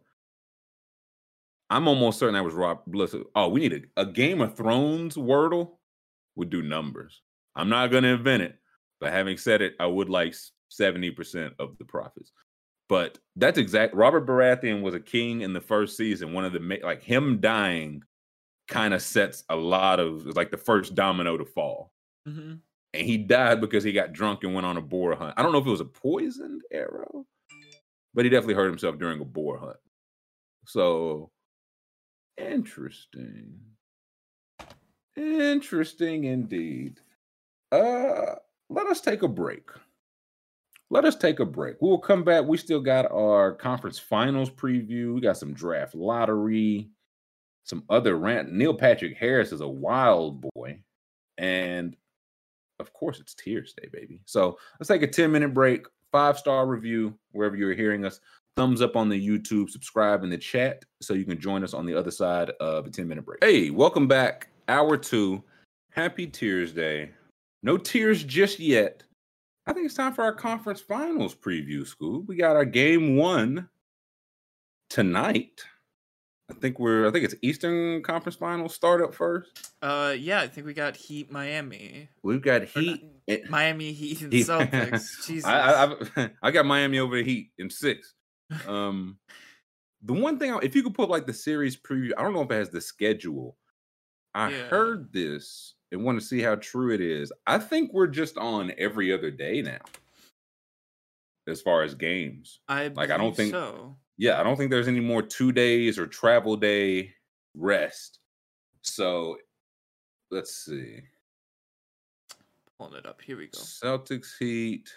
I'm 1.70 1.86
almost 1.86 2.18
certain 2.18 2.34
that 2.34 2.44
was 2.44 2.54
Rob. 2.54 2.80
Oh, 3.36 3.48
we 3.48 3.60
need 3.60 3.88
a, 3.96 4.02
a 4.02 4.06
Game 4.06 4.40
of 4.40 4.56
Thrones 4.56 5.14
Wordle 5.16 5.70
would 6.34 6.50
do 6.50 6.62
numbers. 6.62 7.22
I'm 7.54 7.68
not 7.68 7.90
going 7.90 8.04
to 8.04 8.10
invent 8.10 8.42
it, 8.42 8.56
but 9.00 9.12
having 9.12 9.36
said 9.36 9.62
it, 9.62 9.74
I 9.80 9.86
would 9.86 10.08
like 10.08 10.34
70% 10.70 11.52
of 11.58 11.76
the 11.78 11.84
profits. 11.84 12.32
But 12.88 13.18
that's 13.36 13.58
exact. 13.58 13.94
Robert 13.94 14.26
Baratheon 14.26 14.82
was 14.82 14.94
a 14.94 15.00
king 15.00 15.42
in 15.42 15.52
the 15.52 15.60
first 15.60 15.96
season. 15.96 16.32
One 16.32 16.44
of 16.44 16.52
the 16.52 16.80
like 16.82 17.02
him 17.02 17.40
dying 17.40 18.02
kind 18.66 18.94
of 18.94 19.02
sets 19.02 19.44
a 19.48 19.56
lot 19.56 20.00
of 20.00 20.26
like 20.36 20.50
the 20.50 20.56
first 20.56 20.94
domino 20.94 21.36
to 21.36 21.44
fall 21.44 21.92
hmm 22.24 22.54
and 22.92 23.06
he 23.06 23.16
died 23.16 23.60
because 23.60 23.84
he 23.84 23.92
got 23.92 24.12
drunk 24.12 24.42
and 24.42 24.54
went 24.54 24.66
on 24.66 24.76
a 24.76 24.80
boar 24.80 25.14
hunt. 25.14 25.34
I 25.36 25.42
don't 25.42 25.52
know 25.52 25.58
if 25.58 25.66
it 25.66 25.70
was 25.70 25.80
a 25.80 25.84
poisoned 25.84 26.62
arrow, 26.72 27.24
but 28.14 28.24
he 28.24 28.30
definitely 28.30 28.54
hurt 28.54 28.68
himself 28.68 28.98
during 28.98 29.20
a 29.20 29.24
boar 29.24 29.58
hunt. 29.58 29.76
So 30.66 31.30
interesting. 32.36 33.60
Interesting 35.16 36.24
indeed. 36.24 36.98
Uh 37.72 38.36
let 38.70 38.86
us 38.86 39.00
take 39.00 39.22
a 39.22 39.28
break. 39.28 39.68
Let 40.90 41.04
us 41.04 41.16
take 41.16 41.40
a 41.40 41.44
break. 41.44 41.76
We'll 41.80 41.98
come 41.98 42.24
back. 42.24 42.44
We 42.44 42.56
still 42.56 42.80
got 42.80 43.10
our 43.10 43.52
conference 43.52 43.98
finals 43.98 44.50
preview. 44.50 45.14
We 45.14 45.20
got 45.20 45.36
some 45.36 45.52
draft 45.52 45.94
lottery, 45.94 46.88
some 47.64 47.84
other 47.90 48.16
rant. 48.16 48.52
Neil 48.52 48.74
Patrick 48.74 49.16
Harris 49.16 49.52
is 49.52 49.60
a 49.60 49.68
wild 49.68 50.40
boy. 50.54 50.80
And 51.38 51.96
of 52.78 52.92
course 52.92 53.20
it's 53.20 53.34
Tears 53.34 53.74
Day, 53.74 53.88
baby. 53.92 54.20
So 54.24 54.58
let's 54.78 54.88
take 54.88 55.02
a 55.02 55.06
10 55.06 55.30
minute 55.30 55.54
break, 55.54 55.86
five 56.10 56.38
star 56.38 56.66
review 56.66 57.14
wherever 57.32 57.56
you're 57.56 57.74
hearing 57.74 58.04
us. 58.04 58.20
Thumbs 58.56 58.82
up 58.82 58.96
on 58.96 59.08
the 59.08 59.28
YouTube, 59.28 59.70
subscribe 59.70 60.24
in 60.24 60.30
the 60.30 60.38
chat 60.38 60.84
so 61.00 61.14
you 61.14 61.24
can 61.24 61.40
join 61.40 61.62
us 61.62 61.72
on 61.72 61.86
the 61.86 61.94
other 61.94 62.10
side 62.10 62.50
of 62.60 62.86
a 62.86 62.90
10 62.90 63.06
minute 63.06 63.24
break. 63.24 63.42
Hey, 63.42 63.70
welcome 63.70 64.08
back. 64.08 64.48
Hour 64.68 64.96
two. 64.96 65.42
Happy 65.90 66.26
Tears 66.26 66.72
Day. 66.72 67.10
No 67.62 67.76
tears 67.76 68.24
just 68.24 68.58
yet. 68.58 69.02
I 69.66 69.72
think 69.72 69.86
it's 69.86 69.94
time 69.94 70.14
for 70.14 70.22
our 70.24 70.34
conference 70.34 70.80
finals 70.80 71.34
preview, 71.34 71.86
school. 71.86 72.22
We 72.26 72.36
got 72.36 72.56
our 72.56 72.64
game 72.64 73.16
one 73.16 73.68
tonight. 74.88 75.62
I 76.50 76.54
think 76.54 76.80
we're 76.80 77.06
I 77.06 77.12
think 77.12 77.24
it's 77.24 77.36
Eastern 77.42 78.02
Conference 78.02 78.34
Finals 78.36 78.74
start 78.74 79.00
up 79.00 79.14
first. 79.14 79.70
Uh, 79.80 80.14
yeah, 80.18 80.40
I 80.40 80.48
think 80.48 80.66
we 80.66 80.74
got 80.74 80.96
Heat 80.96 81.30
Miami. 81.30 82.08
We've 82.24 82.42
got 82.42 82.62
Or 82.62 82.64
not- 82.82 82.98
Heat. 83.28 83.48
Miami 83.48 83.92
Heat 83.92 84.22
and 84.22 84.32
Heat. 84.32 84.46
Celtics. 84.48 85.04
Jesus. 85.26 85.44
I, 85.44 85.84
I, 85.84 85.94
I've- 86.16 86.52
got 86.52 86.66
Miami 86.66 86.98
over 86.98 87.16
the 87.16 87.22
Heat 87.22 87.50
in 87.58 87.70
six. 87.70 88.14
Um, 88.66 89.18
the 90.02 90.12
one 90.12 90.40
thing, 90.40 90.58
if 90.62 90.74
you 90.74 90.82
could 90.82 90.94
put 90.94 91.08
like 91.08 91.26
the 91.26 91.32
series 91.32 91.76
preview, 91.76 92.10
I 92.18 92.22
don't 92.22 92.32
know 92.32 92.42
if 92.42 92.50
it 92.50 92.54
has 92.54 92.70
the 92.70 92.80
schedule. 92.80 93.56
I 94.34 94.50
Yeah. 94.50 94.62
heard 94.64 95.12
this 95.12 95.74
and 95.92 96.04
want 96.04 96.20
to 96.20 96.24
see 96.24 96.40
how 96.40 96.56
true 96.56 96.92
it 96.94 97.00
is. 97.00 97.32
I 97.46 97.58
think 97.58 97.92
we're 97.92 98.06
just 98.06 98.36
on 98.38 98.72
every 98.78 99.12
other 99.12 99.30
day 99.30 99.62
now, 99.62 99.80
as 101.48 101.60
far 101.60 101.82
as 101.82 101.94
games. 101.94 102.60
I 102.68 102.88
like, 102.88 103.10
I 103.10 103.16
don't 103.16 103.34
think- 103.36 103.52
so. 103.52 103.96
Yeah, 104.18 104.38
I 104.38 104.42
don't 104.42 104.56
think 104.56 104.70
there's 104.70 104.86
any 104.88 105.00
more 105.00 105.22
two 105.22 105.50
days 105.50 105.98
or 105.98 106.06
travel 106.06 106.54
day 106.54 107.14
rest. 107.54 108.18
So 108.82 109.38
let's 110.30 110.54
see. 110.54 111.00
Pulling 112.78 112.98
it 112.98 113.06
up. 113.06 113.22
Here 113.22 113.38
we 113.38 113.46
go. 113.46 113.58
Celtics 113.58 114.32
Heat. 114.38 114.90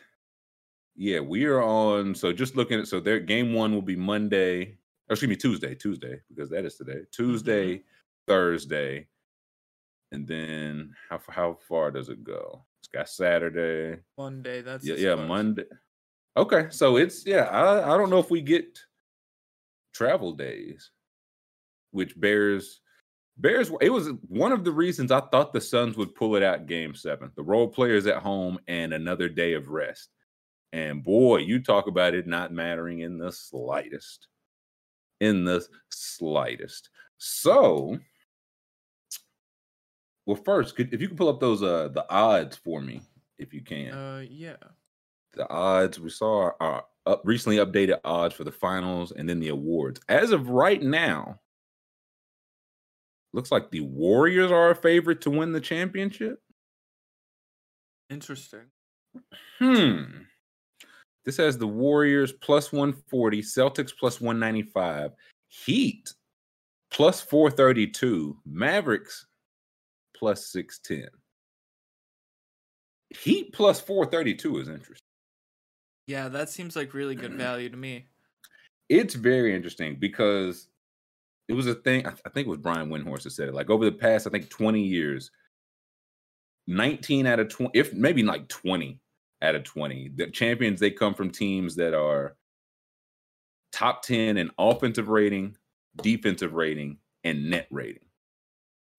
Yeah, 0.98 1.22
we 1.22 1.46
are 1.46 1.62
on. 1.64 2.14
So 2.14 2.34
just 2.34 2.58
looking 2.58 2.80
at 2.82 2.88
so 2.88 3.00
their 3.00 3.22
game 3.22 3.54
one 3.54 3.74
will 3.74 3.82
be 3.82 3.96
Monday. 3.96 4.78
Oh, 5.10 5.14
excuse 5.14 5.30
me, 5.30 5.36
Tuesday, 5.38 5.74
Tuesday, 5.74 6.20
because 6.28 6.50
that 6.50 6.66
is 6.66 6.76
today. 6.76 6.92
Mm-hmm. 6.92 7.24
Tuesday, 7.24 7.84
Thursday, 8.28 9.08
and 10.14 10.28
then 10.28 10.94
how 11.10 11.20
how 11.28 11.58
far 11.68 11.92
does 11.92 12.10
it 12.10 12.24
go? 12.24 12.64
It's 12.80 12.88
got 12.88 13.10
Saturday. 13.10 14.00
Monday. 14.18 14.62
That's 14.62 14.86
Yeah, 14.86 14.96
yeah, 14.96 15.16
Monday. 15.16 15.66
Okay, 16.38 16.68
so 16.70 16.98
it's 16.98 17.26
yeah. 17.26 17.46
I 17.46 17.94
I 17.94 17.98
don't 17.98 18.10
know 18.10 18.20
if 18.20 18.30
we 18.30 18.42
get 18.42 18.80
travel 19.94 20.34
days, 20.34 20.92
which 21.92 22.20
bears 22.20 22.82
bears. 23.38 23.72
It 23.82 23.90
was 23.90 24.10
one 24.28 24.52
of 24.52 24.64
the 24.64 24.72
reasons 24.72 25.12
I 25.12 25.22
thought 25.22 25.52
the 25.52 25.62
Suns 25.62 25.98
would 25.98 26.16
pull 26.16 26.36
it 26.36 26.44
out 26.44 26.68
game 26.68 26.94
seven. 26.94 27.32
The 27.36 27.44
role 27.44 27.68
players 27.68 28.06
at 28.06 28.22
home 28.22 28.60
and 28.68 28.94
another 28.94 29.30
day 29.30 29.54
of 29.54 29.70
rest. 29.70 30.10
And 30.72 31.04
boy, 31.04 31.38
you 31.38 31.62
talk 31.62 31.88
about 31.88 32.14
it 32.14 32.28
not 32.28 32.52
mattering 32.52 33.00
in 33.00 33.18
the 33.18 33.32
slightest. 33.32 34.28
In 35.20 35.46
the 35.46 35.66
slightest. 35.90 36.90
So, 37.18 38.00
well, 40.26 40.36
first, 40.38 40.76
could, 40.76 40.94
if 40.94 41.02
you 41.02 41.08
could 41.10 41.18
pull 41.18 41.30
up 41.30 41.40
those 41.40 41.62
uh 41.64 41.90
the 41.90 42.06
odds 42.10 42.56
for 42.58 42.82
me, 42.82 43.02
if 43.38 43.54
you 43.54 43.62
can 43.62 43.92
Uh, 43.92 44.26
yeah. 44.30 44.58
the 45.34 45.50
odds 45.50 46.00
we 46.00 46.10
saw 46.10 46.52
are 46.60 46.86
up 47.06 47.22
recently 47.26 47.58
updated 47.58 48.00
odds 48.06 48.34
for 48.34 48.44
the 48.46 48.52
finals 48.52 49.12
and 49.12 49.28
then 49.28 49.40
the 49.40 49.50
awards 49.50 50.00
as 50.08 50.32
of 50.32 50.48
right 50.50 50.82
now 50.82 51.38
looks 53.34 53.52
like 53.52 53.70
the 53.72 53.82
warriors 53.82 54.52
are 54.52 54.70
a 54.70 54.76
favorite 54.76 55.20
to 55.22 55.30
win 55.30 55.52
the 55.52 55.60
championship 55.60 56.40
Interesting. 58.10 58.68
hmm 59.60 60.04
this 61.26 61.38
has 61.38 61.58
the 61.58 61.68
warriors 61.68 62.32
plus 62.32 62.72
140 62.72 63.42
celtics 63.42 63.92
plus 63.98 64.22
195 64.22 65.12
heat 65.50 66.14
plus 66.92 67.22
432 67.22 68.38
mavericks 68.46 69.26
plus 70.24 70.48
610 70.54 71.10
heat 73.10 73.52
plus 73.52 73.82
432 73.82 74.60
is 74.62 74.70
interesting 74.70 75.06
Yeah, 76.08 76.30
that 76.30 76.50
seems 76.50 76.78
like 76.78 76.94
really 76.94 77.16
good 77.16 77.34
value 77.38 77.70
to 77.70 77.76
me. 77.76 78.08
it's 78.88 79.16
very 79.16 79.54
interesting 79.54 79.98
because 80.00 80.70
it 81.50 81.54
was 81.56 81.68
a 81.68 81.76
thing. 81.76 82.06
I, 82.08 82.12
th- 82.12 82.22
I 82.26 82.30
think 82.30 82.48
it 82.48 82.50
was 82.50 82.60
Brian 82.60 82.88
Windhorst 82.90 83.24
that 83.24 83.32
said 83.32 83.50
it. 83.50 83.54
Like 83.54 83.70
over 83.70 83.84
the 83.84 83.92
past, 83.92 84.26
I 84.26 84.30
think 84.30 84.50
twenty 84.50 84.82
years, 84.82 85.30
nineteen 86.68 87.28
out 87.28 87.42
of 87.42 87.50
twenty, 87.50 87.78
if 87.78 87.94
maybe 87.94 88.24
like 88.24 88.48
twenty 88.48 89.02
out 89.42 89.54
of 89.56 89.66
twenty, 89.66 90.10
the 90.16 90.28
champions 90.28 90.80
they 90.80 90.90
come 90.90 91.14
from 91.14 91.32
teams 91.32 91.76
that 91.76 91.94
are 91.94 92.38
top 93.74 94.04
ten 94.04 94.38
in 94.38 94.52
offensive 94.58 95.10
rating, 95.10 95.58
defensive 96.02 96.54
rating, 96.54 96.98
and 97.26 97.50
net 97.50 97.68
rating. 97.70 98.06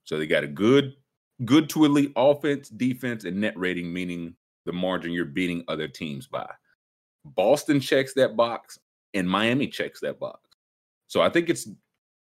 So 0.05 0.19
they 0.19 0.27
got 0.27 0.45
a 0.45 0.49
good, 0.49 0.93
good 1.45 1.69
to 1.71 1.85
elite 1.85 2.13
offense, 2.17 2.69
defense, 2.69 3.25
and 3.25 3.41
net 3.41 3.57
rating, 3.57 3.93
meaning 3.93 4.35
the 4.67 4.73
margin 4.73 5.13
you're 5.13 5.25
beating 5.25 5.65
other 5.69 5.89
teams 5.89 6.27
by. 6.27 6.49
Boston 7.25 7.81
checks 7.81 8.15
that 8.15 8.37
box 8.37 8.79
and 9.15 9.29
Miami 9.29 9.67
checks 9.69 10.01
that 10.01 10.19
box. 10.19 10.41
So 11.09 11.23
I 11.23 11.29
think 11.29 11.49
it's 11.49 11.69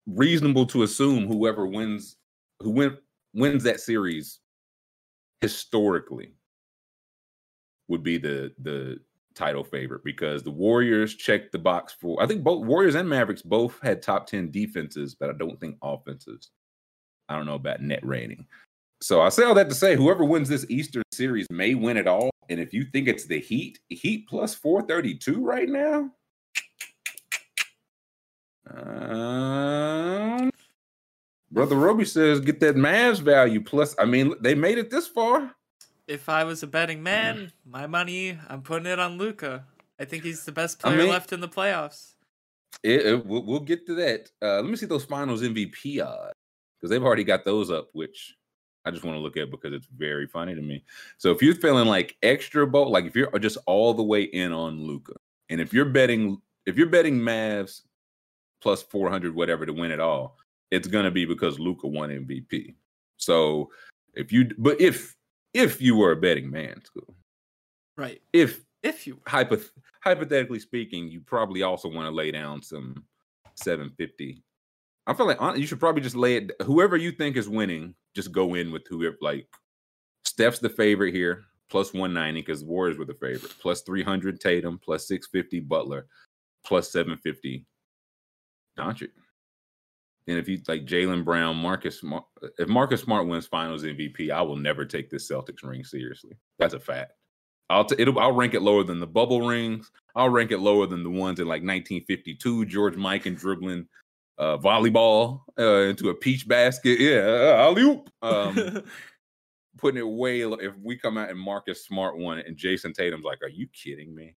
reasonable 0.06 0.66
to 0.66 0.82
assume 0.82 1.26
whoever 1.26 1.66
wins 1.66 2.16
who 2.60 2.70
win, 2.70 2.96
wins 3.34 3.64
that 3.64 3.80
series 3.80 4.40
historically 5.40 6.32
would 7.88 8.02
be 8.02 8.18
the 8.18 8.52
the 8.60 8.98
title 9.34 9.64
favorite 9.64 10.02
because 10.02 10.42
the 10.42 10.50
Warriors 10.50 11.14
checked 11.14 11.52
the 11.52 11.58
box 11.58 11.94
for 12.00 12.20
I 12.22 12.26
think 12.26 12.42
both 12.42 12.64
Warriors 12.64 12.94
and 12.94 13.08
Mavericks 13.08 13.42
both 13.42 13.78
had 13.82 14.00
top 14.00 14.26
10 14.26 14.50
defenses, 14.50 15.14
but 15.14 15.28
I 15.28 15.34
don't 15.34 15.60
think 15.60 15.76
offenses. 15.82 16.50
I 17.28 17.36
don't 17.36 17.46
know 17.46 17.54
about 17.54 17.82
net 17.82 18.04
rating. 18.04 18.46
So 19.00 19.20
I 19.20 19.28
say 19.28 19.44
all 19.44 19.54
that 19.54 19.68
to 19.68 19.74
say 19.74 19.94
whoever 19.96 20.24
wins 20.24 20.48
this 20.48 20.64
Eastern 20.68 21.02
series 21.12 21.46
may 21.50 21.74
win 21.74 21.96
it 21.96 22.06
all. 22.06 22.30
And 22.48 22.60
if 22.60 22.72
you 22.72 22.84
think 22.92 23.08
it's 23.08 23.26
the 23.26 23.38
Heat, 23.40 23.78
Heat 23.88 24.26
plus 24.28 24.54
432 24.54 25.44
right 25.44 25.68
now. 25.68 26.10
Um, 28.68 30.50
Brother 31.50 31.76
Roby 31.76 32.04
says 32.04 32.40
get 32.40 32.60
that 32.60 32.76
Mavs 32.76 33.20
value 33.20 33.60
plus. 33.62 33.94
I 33.98 34.04
mean, 34.04 34.34
they 34.40 34.54
made 34.54 34.78
it 34.78 34.90
this 34.90 35.06
far. 35.06 35.52
If 36.08 36.28
I 36.28 36.44
was 36.44 36.62
a 36.62 36.66
betting 36.66 37.02
man, 37.02 37.52
my 37.64 37.86
money, 37.86 38.38
I'm 38.48 38.62
putting 38.62 38.86
it 38.86 38.98
on 38.98 39.18
Luka. 39.18 39.64
I 39.98 40.04
think 40.04 40.24
he's 40.24 40.44
the 40.44 40.52
best 40.52 40.80
I 40.84 40.88
player 40.88 40.98
mean- 41.02 41.10
left 41.10 41.32
in 41.32 41.40
the 41.40 41.48
playoffs. 41.48 42.12
It, 42.82 43.06
it- 43.06 43.26
we'll, 43.26 43.44
we'll 43.44 43.60
get 43.60 43.86
to 43.86 43.94
that. 43.94 44.30
Uh, 44.42 44.56
let 44.56 44.66
me 44.66 44.76
see 44.76 44.86
those 44.86 45.04
finals 45.04 45.42
MVP 45.42 46.04
odds 46.04 46.34
because 46.78 46.90
they've 46.90 47.02
already 47.02 47.24
got 47.24 47.44
those 47.44 47.70
up, 47.70 47.88
which 47.92 48.36
I 48.86 48.90
just 48.92 49.04
want 49.04 49.16
to 49.16 49.20
look 49.20 49.36
at 49.36 49.50
because 49.50 49.72
it's 49.74 49.86
very 49.86 50.26
funny 50.26 50.54
to 50.54 50.62
me. 50.62 50.84
So 51.18 51.32
if 51.32 51.42
you're 51.42 51.56
feeling 51.56 51.88
like 51.88 52.16
extra 52.22 52.66
bold, 52.66 52.90
like 52.90 53.04
if 53.04 53.16
you're 53.16 53.36
just 53.40 53.58
all 53.66 53.92
the 53.92 54.02
way 54.02 54.22
in 54.22 54.52
on 54.52 54.80
Luka, 54.86 55.14
and 55.50 55.60
if 55.60 55.72
you're 55.74 55.84
betting, 55.84 56.40
if 56.66 56.78
you're 56.78 56.86
betting 56.88 57.18
Mavs 57.18 57.82
plus 58.62 58.82
400, 58.82 59.34
whatever 59.34 59.66
to 59.66 59.72
win 59.72 59.90
it 59.90 60.00
all, 60.00 60.38
it's 60.70 60.88
gonna 60.88 61.10
be 61.10 61.24
because 61.24 61.58
Luka 61.58 61.88
won 61.88 62.10
MVP. 62.10 62.74
So 63.16 63.70
if 64.14 64.32
you, 64.32 64.50
but 64.56 64.80
if 64.80 65.16
if 65.52 65.82
you 65.82 65.96
were 65.96 66.12
a 66.12 66.16
betting 66.16 66.50
man, 66.50 66.82
school, 66.84 67.14
Right. 67.96 68.22
if 68.32 68.64
If 68.82 69.04
you 69.04 69.16
hypoth- 69.26 69.70
hypothetically 70.04 70.60
speaking, 70.60 71.08
you 71.08 71.20
probably 71.20 71.62
also 71.62 71.88
want 71.88 72.06
to 72.06 72.14
lay 72.14 72.30
down 72.30 72.62
some 72.62 73.04
750. 73.56 74.44
I 75.08 75.14
feel 75.14 75.26
like 75.26 75.56
you 75.58 75.66
should 75.66 75.80
probably 75.80 76.02
just 76.02 76.14
lay 76.14 76.36
it. 76.36 76.52
Whoever 76.62 76.96
you 76.96 77.10
think 77.10 77.36
is 77.36 77.48
winning, 77.48 77.94
just 78.16 78.32
go 78.32 78.54
in 78.54 78.72
with 78.72 78.86
whoever. 78.88 79.16
Like 79.20 79.46
Steph's 80.24 80.58
the 80.58 80.70
favorite 80.70 81.14
here, 81.14 81.44
plus 81.70 81.92
190 81.92 82.40
because 82.40 82.64
Warriors 82.64 82.98
were 82.98 83.04
the 83.04 83.14
favorite, 83.14 83.54
plus 83.60 83.82
300 83.82 84.40
Tatum, 84.40 84.80
plus 84.82 85.06
650 85.06 85.60
Butler, 85.60 86.06
plus 86.64 86.90
750 86.90 87.64
Doncic. 88.76 89.10
And 90.28 90.38
if 90.38 90.48
you 90.48 90.58
like 90.66 90.86
Jaylen 90.86 91.24
Brown, 91.24 91.56
Marcus, 91.56 92.02
if 92.58 92.68
Marcus 92.68 93.02
Smart 93.02 93.28
wins 93.28 93.46
Finals 93.46 93.84
MVP, 93.84 94.30
I 94.30 94.42
will 94.42 94.56
never 94.56 94.84
take 94.84 95.08
this 95.08 95.30
Celtics 95.30 95.62
ring 95.62 95.84
seriously. 95.84 96.36
That's 96.58 96.74
a 96.74 96.80
fact. 96.80 97.12
I'll 97.70 97.84
t- 97.84 97.96
it'll, 97.98 98.18
I'll 98.18 98.32
rank 98.32 98.54
it 98.54 98.62
lower 98.62 98.82
than 98.82 98.98
the 98.98 99.06
bubble 99.06 99.46
rings. 99.46 99.90
I'll 100.16 100.30
rank 100.30 100.50
it 100.50 100.58
lower 100.58 100.86
than 100.86 101.04
the 101.04 101.10
ones 101.10 101.38
in 101.38 101.46
like 101.46 101.62
1952, 101.62 102.64
George 102.66 102.94
Mikan 102.94 103.38
dribbling 103.38 103.86
uh, 104.38 104.58
volleyball 104.58 105.42
uh, 105.58 105.88
into 105.88 106.10
a 106.10 106.14
peach 106.14 106.46
basket. 106.46 107.00
Yeah, 107.00 107.56
alley 107.58 107.82
oop. 107.82 108.10
Um, 108.22 108.82
putting 109.78 109.98
it 109.98 110.08
way. 110.08 110.40
If 110.40 110.76
we 110.82 110.96
come 110.96 111.18
out 111.18 111.30
and 111.30 111.38
Marcus 111.38 111.84
Smart 111.84 112.18
won 112.18 112.38
it, 112.38 112.46
and 112.46 112.56
Jayson 112.56 112.92
Tatum's 112.92 113.24
like, 113.24 113.42
"Are 113.42 113.48
you 113.48 113.68
kidding 113.68 114.14
me?" 114.14 114.34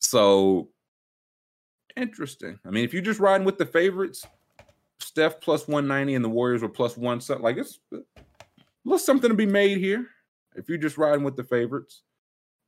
So 0.00 0.70
interesting. 1.96 2.58
I 2.64 2.70
mean, 2.70 2.84
if 2.84 2.92
you're 2.92 3.02
just 3.02 3.20
riding 3.20 3.44
with 3.44 3.58
the 3.58 3.66
favorites, 3.66 4.24
Steph 5.00 5.40
plus 5.40 5.66
190 5.66 6.14
and 6.14 6.24
the 6.24 6.28
Warriors 6.28 6.62
were 6.62 6.68
plus 6.68 6.96
one, 6.96 7.20
something 7.20 7.42
like 7.42 7.56
it's 7.56 7.80
a 7.92 7.98
little 8.84 8.98
something 8.98 9.30
to 9.30 9.36
be 9.36 9.46
made 9.46 9.78
here. 9.78 10.06
If 10.54 10.68
you're 10.68 10.78
just 10.78 10.98
riding 10.98 11.24
with 11.24 11.36
the 11.36 11.44
favorites, 11.44 12.02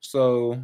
so 0.01 0.63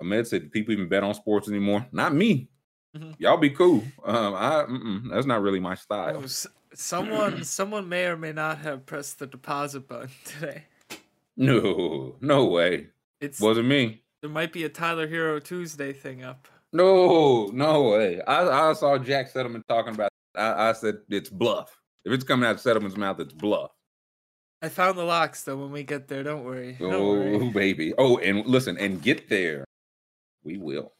Ahmed 0.00 0.26
said, 0.26 0.52
"People 0.52 0.72
even 0.72 0.88
bet 0.88 1.04
on 1.04 1.14
sports 1.14 1.48
anymore?" 1.48 1.86
Not 1.92 2.14
me. 2.14 2.48
Mhm. 2.96 3.14
Y'all 3.18 3.36
be 3.36 3.50
cool. 3.50 3.82
Um, 4.04 4.34
I 4.34 4.64
mm-mm, 4.68 5.10
that's 5.10 5.26
not 5.26 5.42
really 5.42 5.60
my 5.60 5.74
style. 5.74 6.22
Oh, 6.24 6.48
someone 6.74 7.44
someone 7.58 7.88
may 7.88 8.06
or 8.06 8.16
may 8.16 8.32
not 8.32 8.58
have 8.58 8.86
pressed 8.86 9.18
the 9.18 9.26
deposit 9.26 9.88
button 9.88 10.10
today. 10.24 10.64
No, 11.36 12.16
no 12.20 12.44
way. 12.46 12.88
It 13.20 13.36
Wasn't 13.40 13.66
me. 13.66 14.02
there 14.22 14.30
might 14.30 14.52
be 14.52 14.64
a 14.64 14.68
Tyler 14.68 15.06
Herro 15.08 15.42
Tuesday 15.42 15.92
thing 15.92 16.24
up. 16.24 16.48
No, 16.72 17.46
no 17.46 17.82
way. 17.90 18.20
I, 18.22 18.70
I 18.70 18.72
saw 18.74 18.98
Jack 18.98 19.32
Settleman 19.32 19.62
talking 19.68 19.94
about. 19.94 20.10
I, 20.34 20.68
I 20.70 20.72
said 20.72 20.96
it's 21.08 21.30
bluff. 21.30 21.78
If 22.04 22.12
it's 22.12 22.24
coming 22.24 22.46
out 22.48 22.56
of 22.56 22.60
Settleman's 22.62 22.96
mouth, 22.96 23.20
it's 23.20 23.32
bluff. 23.32 23.70
I 24.62 24.68
found 24.68 24.96
the 24.98 25.04
locks 25.04 25.42
though 25.42 25.56
when 25.56 25.70
we 25.72 25.82
get 25.82 26.08
there. 26.08 26.22
Don't 26.22 26.44
worry. 26.44 26.76
Don't 26.78 26.92
Oh, 26.94 27.12
worry. 27.12 27.50
baby. 27.50 27.92
Oh, 27.98 28.18
and 28.18 28.46
listen, 28.46 28.76
and 28.78 29.02
get 29.02 29.28
there. 29.28 29.64
We 30.44 30.56
will. 30.58 30.92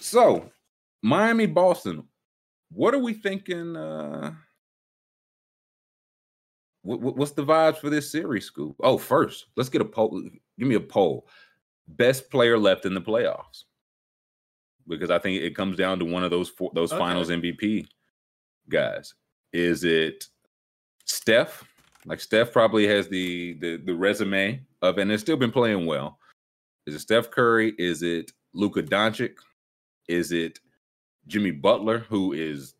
So, 0.00 0.50
Miami, 1.02 1.46
Boston. 1.46 2.04
What 2.72 2.94
are 2.94 2.98
we 2.98 3.14
thinking? 3.14 3.76
Uh, 3.76 4.32
what, 6.82 7.00
what- 7.00 7.16
what's 7.16 7.32
the 7.32 7.44
vibes 7.44 7.78
for 7.78 7.90
this 7.90 8.10
series, 8.10 8.46
Scoop? 8.46 8.76
Oh, 8.80 8.96
first, 8.98 9.46
let's 9.56 9.68
get 9.68 9.82
a 9.82 9.84
poll. 9.84 10.22
Give 10.58 10.68
me 10.68 10.76
a 10.76 10.80
poll. 10.80 11.28
Best 11.88 12.30
player 12.30 12.56
left 12.58 12.86
in 12.86 12.94
the 12.94 13.00
playoffs, 13.00 13.64
because 14.86 15.10
I 15.10 15.18
think 15.18 15.42
it 15.42 15.56
comes 15.56 15.76
down 15.76 15.98
to 15.98 16.04
one 16.04 16.22
of 16.22 16.30
those 16.30 16.48
four, 16.48 16.70
those 16.74 16.92
Okay. 16.92 16.98
Finals 17.00 17.28
MVP 17.30 17.86
guys. 18.68 19.14
Is 19.52 19.82
it 19.84 20.26
Steph? 21.04 21.64
Like 22.06 22.20
Steph 22.20 22.52
probably 22.52 22.86
has 22.86 23.08
the 23.08 23.54
the 23.54 23.76
the 23.78 23.94
resume 23.94 24.64
of, 24.82 24.98
and 24.98 25.10
has 25.10 25.20
still 25.20 25.36
been 25.36 25.50
playing 25.50 25.84
well. 25.84 26.18
Is 26.86 26.94
it 26.94 27.00
Steph 27.00 27.30
Curry? 27.30 27.74
Is 27.76 28.02
it 28.02 28.30
Luka 28.54 28.82
Doncic? 28.82 29.34
Is 30.10 30.32
it 30.32 30.58
Jimmy 31.28 31.52
Butler, 31.52 32.00
who 32.00 32.32
is 32.32 32.74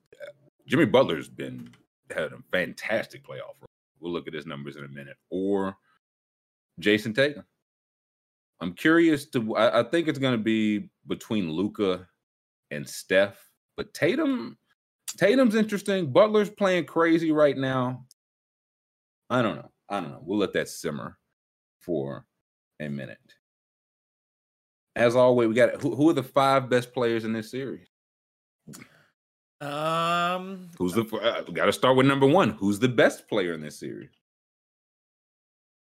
Jimmy 0.67 0.87
Butler's 0.87 1.29
been 1.29 1.71
had 2.11 2.33
a 2.33 2.39
fantastic 2.51 3.25
playoff 3.25 3.55
run. 3.61 3.69
We'll 4.01 4.13
look 4.13 4.27
at 4.27 4.35
his 4.35 4.47
numbers 4.47 4.77
in 4.77 4.85
a 4.85 4.89
minute. 4.89 5.17
Or 5.31 5.77
Jayson 6.81 7.15
Tatum. 7.15 7.45
I'm 8.61 8.75
curious 8.75 9.27
to. 9.31 9.57
I, 9.57 9.81
I 9.81 9.83
think 9.85 10.09
it's 10.09 10.19
going 10.19 10.37
to 10.37 10.43
be 10.43 10.91
between 11.07 11.51
Luka 11.51 12.07
and 12.71 12.89
Steph, 12.89 13.39
but 13.77 13.95
Tatum, 13.95 14.59
Tatum's 15.17 15.55
interesting. 15.55 16.13
Butler's 16.13 16.51
playing 16.51 16.85
crazy 16.85 17.33
right 17.33 17.57
now. 17.57 18.05
I 19.31 19.43
don't 19.43 19.57
know. 19.57 19.71
I 19.89 20.01
don't 20.01 20.11
know. 20.11 20.21
We'll 20.23 20.39
let 20.39 20.53
that 20.55 20.69
simmer 20.69 21.17
for 21.81 22.27
a 22.81 22.89
minute. 22.89 23.19
As 24.97 25.15
always, 25.17 25.49
we 25.49 25.55
got 25.55 25.81
who, 25.81 25.95
who 25.95 26.11
are 26.11 26.15
the 26.15 26.23
five 26.23 26.69
best 26.69 26.93
players 26.93 27.25
in 27.25 27.33
this 27.33 27.51
series? 27.51 27.87
Um, 29.61 30.71
Who's 30.79 30.95
the? 30.95 31.05
Uh, 31.05 31.43
got 31.43 31.67
to 31.67 31.73
start 31.73 31.97
with 31.97 32.07
number 32.07 32.27
one. 32.27 32.51
Who's 32.51 32.79
the 32.79 32.89
best 32.89 33.29
player 33.29 33.53
in 33.53 33.61
this 33.61 33.79
series? 33.79 34.11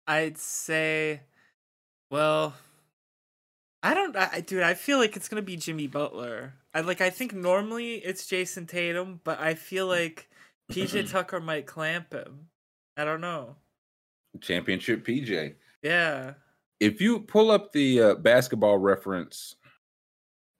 I'd 0.07 0.37
say, 0.37 1.21
well, 2.11 2.53
I 3.81 3.95
don't, 3.95 4.15
I, 4.15 4.29
I- 4.33 4.41
dude. 4.41 4.61
I 4.63 4.75
feel 4.75 4.99
like 4.99 5.15
it's 5.15 5.27
gonna 5.27 5.41
be 5.41 5.57
Jimmy 5.57 5.87
Butler. 5.87 6.53
I 6.73 6.81
like. 6.81 7.01
I 7.01 7.09
think 7.09 7.33
normally 7.33 7.95
it's 7.95 8.27
Jayson 8.27 8.67
Tatum, 8.67 9.19
but 9.23 9.39
I 9.39 9.55
feel 9.55 9.87
like 9.89 10.29
PJ 10.71 11.09
Tucker 11.09 11.39
might 11.39 11.65
clamp 11.65 12.13
him. 12.13 12.47
I 12.97 13.03
don't 13.03 13.21
know. 13.21 13.55
Championship 14.41 15.05
PJ. 15.05 15.55
Yeah. 15.81 16.33
If 16.79 16.99
you 17.01 17.19
pull 17.21 17.51
up 17.51 17.71
the 17.71 18.01
uh, 18.01 18.15
basketball 18.15 18.77
reference, 18.77 19.55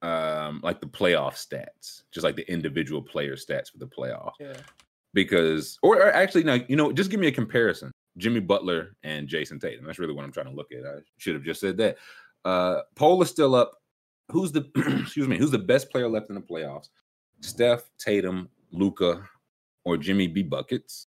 um, 0.02 0.62
like 0.64 0.80
the 0.80 0.88
playoff 0.88 1.34
stats, 1.34 2.04
just 2.12 2.24
like 2.24 2.36
the 2.36 2.50
individual 2.52 3.02
player 3.02 3.36
stats 3.36 3.72
for 3.72 3.80
the 3.80 3.88
playoffs, 3.88 4.34
Yeah. 4.40 4.54
because 5.14 5.78
or, 5.84 5.98
or 5.98 6.12
actually 6.14 6.44
now, 6.44 6.58
you 6.68 6.76
know 6.76 6.92
just 6.92 7.10
give 7.10 7.20
me 7.20 7.28
a 7.28 7.32
comparison 7.32 7.92
jimmy 8.18 8.40
butler 8.40 8.96
and 9.04 9.28
jayson 9.28 9.60
tatum. 9.60 9.86
That's 9.86 10.00
really 10.00 10.14
what 10.14 10.24
i'm 10.24 10.32
trying 10.32 10.46
to 10.48 10.52
look 10.54 10.72
at. 10.72 10.86
I 10.86 11.00
should 11.18 11.34
have 11.36 11.44
just 11.44 11.60
said 11.60 11.76
that. 11.78 11.98
Uh 12.46 12.82
poll 12.96 13.22
is 13.22 13.30
still 13.30 13.56
up. 13.56 13.74
Who's 14.32 14.52
the 14.52 14.70
excuse 15.02 15.28
me 15.28 15.38
who's 15.38 15.52
the 15.52 15.58
best 15.60 15.90
player 15.90 16.08
left 16.08 16.30
in 16.30 16.36
the 16.36 16.42
playoffs? 16.42 16.90
Steph 17.42 17.90
tatum 17.98 18.48
luka 18.72 19.22
or 19.86 19.98
jimmy 19.98 20.28
b. 20.28 20.44
Buckets? 20.44 21.08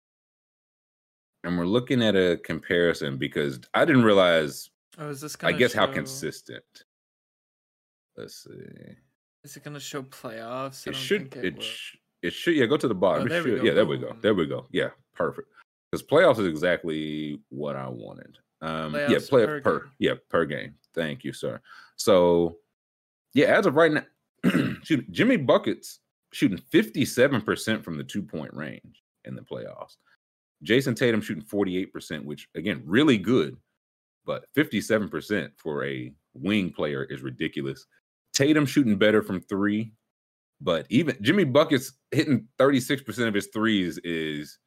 And 1.44 1.57
we're 1.57 1.64
looking 1.64 2.03
at 2.03 2.16
a 2.16 2.38
comparison 2.44 3.16
because 3.18 3.61
i 3.72 3.84
didn't 3.84 4.05
realize 4.05 4.68
Oh, 5.01 5.09
is 5.09 5.20
this 5.22 5.34
i 5.42 5.51
guess 5.51 5.72
how 5.72 5.86
consistent? 5.86 6.62
Let's 8.16 8.44
see. 8.44 8.51
Is 9.44 9.57
it 9.57 9.64
gonna 9.64 9.80
show 9.80 10.03
playoffs? 10.03 10.86
It 10.86 10.94
should 10.94 11.34
it, 11.36 11.55
will. 11.57 11.62
sh- 11.62 11.96
it 12.22 12.32
should 12.34 12.55
yeah 12.55 12.66
go 12.66 12.76
to 12.76 12.86
the 12.86 12.94
bottom. 12.94 13.28
Oh, 13.30 13.34
It 13.34 13.42
should- 13.42 13.64
yeah 13.64 13.72
there 13.72 13.86
we 13.86 13.96
go. 13.96 14.14
There 14.20 14.34
we 14.34 14.46
go. 14.46 14.66
Yeah 14.70 14.90
perfect. 15.14 15.48
Because 15.90 16.07
playoffs 16.07 16.38
is 16.38 16.46
exactly 16.46 17.40
what 17.48 17.76
i 17.76 17.88
wanted. 17.88 18.36
Um 18.61 18.94
yeah 18.94 19.09
Playoffs 19.09 19.28
play 19.30 19.46
per 19.46 19.61
per, 19.62 19.78
game. 19.80 19.90
yeah 19.98 20.14
per 20.28 20.44
game. 20.44 20.74
Thank 20.94 21.24
you 21.24 21.32
sir. 21.32 21.61
So 21.96 22.59
yeah 23.32 23.46
as 23.59 23.64
of 23.64 23.76
right 23.76 23.92
now 23.92 24.05
shoot, 24.84 25.11
jimmy 25.11 25.36
buckets 25.38 26.01
shooting 26.32 26.59
57% 26.72 27.82
from 27.82 27.96
the 27.96 28.05
two 28.05 28.22
point 28.22 28.53
range 28.55 29.03
in 29.24 29.34
the 29.34 29.42
playoffs. 29.42 29.96
Jayson 30.62 30.94
tatum 30.94 31.22
shooting 31.22 31.42
48% 31.44 32.22
which 32.24 32.48
again 32.55 32.82
really 32.84 33.16
good 33.16 33.57
but 34.26 34.44
57% 34.56 35.50
for 35.56 35.84
a 35.84 36.12
wing 36.34 36.72
player 36.72 37.04
is 37.04 37.22
ridiculous. 37.22 37.86
Tatum 38.32 38.66
shooting 38.66 38.96
better 38.96 39.22
from 39.22 39.40
three, 39.42 39.92
but 40.60 40.86
even 40.90 41.16
Jimmy 41.20 41.44
Buckets 41.44 41.92
hitting 42.10 42.46
36% 42.58 43.28
of 43.28 43.34
his 43.34 43.48
threes 43.52 43.98
is 44.04 44.58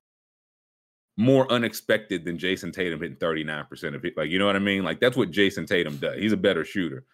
more 1.17 1.51
unexpected 1.51 2.25
than 2.25 2.37
Jayson 2.37 2.71
Tatum 2.71 2.99
hitting 2.99 3.17
39% 3.17 3.95
of 3.95 4.03
it. 4.03 4.17
Like, 4.17 4.29
you 4.29 4.39
know 4.39 4.47
what 4.47 4.55
I 4.55 4.59
mean? 4.59 4.83
Like, 4.83 4.99
that's 4.99 5.17
what 5.17 5.31
Jayson 5.31 5.65
Tatum 5.65 5.97
does. 5.97 6.17
He's 6.17 6.31
a 6.31 6.37
better 6.37 6.65
shooter. 6.65 7.05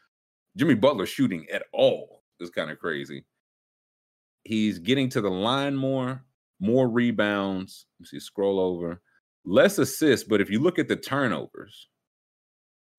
Jimmy 0.56 0.76
Butler 0.76 1.06
shooting 1.06 1.46
at 1.52 1.64
all 1.74 2.24
is 2.40 2.50
kind 2.50 2.72
of 2.72 2.80
crazy. 2.80 3.26
He's 4.46 4.80
getting 4.80 5.10
to 5.10 5.22
the 5.22 5.30
line 5.30 5.76
more, 5.76 6.24
more 6.60 6.90
rebounds. 6.90 7.86
Let's 8.00 8.12
see, 8.12 8.20
scroll 8.20 8.60
over, 8.60 9.02
less 9.46 9.78
assists. 9.78 10.28
But 10.28 10.42
if 10.42 10.50
you 10.50 10.60
look 10.60 10.80
at 10.80 10.88
the 10.88 10.96
turnovers, 10.96 11.88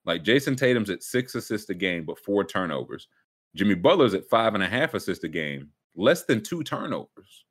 like 0.04 0.24
Jayson 0.24 0.56
Tatum's 0.56 0.90
at 0.90 1.02
six 1.02 1.34
assists 1.34 1.70
a 1.70 1.74
game, 1.74 2.04
but 2.04 2.18
four 2.18 2.44
turnovers. 2.44 3.08
Jimmy 3.54 3.74
Butler's 3.74 4.14
at 4.14 4.28
five 4.28 4.54
and 4.54 4.62
a 4.62 4.68
half 4.68 4.94
assists 4.94 5.24
a 5.24 5.28
game, 5.28 5.70
less 5.96 6.24
than 6.24 6.42
two 6.42 6.62
turnovers. 6.62 7.44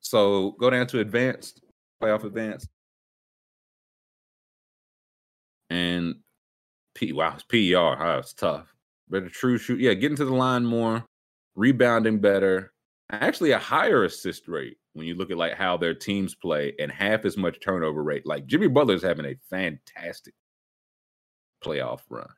So 0.00 0.52
go 0.58 0.70
down 0.70 0.86
to 0.88 1.00
advanced, 1.00 1.62
playoff 2.02 2.24
advanced. 2.24 2.68
And 5.70 6.16
P 6.94 7.12
wow, 7.12 7.34
it's 7.34 7.44
PER. 7.44 7.96
Oh, 8.02 8.18
it's 8.18 8.34
tough. 8.34 8.74
Better 9.08 9.28
true 9.28 9.58
shoot. 9.58 9.80
Yeah, 9.80 9.94
getting 9.94 10.16
to 10.16 10.24
the 10.24 10.34
line 10.34 10.64
more, 10.64 11.04
rebounding 11.54 12.18
better. 12.18 12.72
Actually, 13.10 13.52
a 13.52 13.58
higher 13.58 14.04
assist 14.04 14.48
rate 14.48 14.76
when 14.94 15.06
you 15.06 15.14
look 15.14 15.30
at 15.30 15.36
like 15.36 15.54
how 15.54 15.76
their 15.76 15.94
teams 15.94 16.34
play 16.34 16.74
and 16.78 16.90
half 16.90 17.24
as 17.24 17.36
much 17.36 17.60
turnover 17.60 18.02
rate. 18.02 18.26
Like 18.26 18.46
Jimmy 18.46 18.68
Butler's 18.68 19.02
having 19.02 19.26
a 19.26 19.36
fantastic 19.48 20.34
playoff 21.64 22.00
run. 22.08 22.28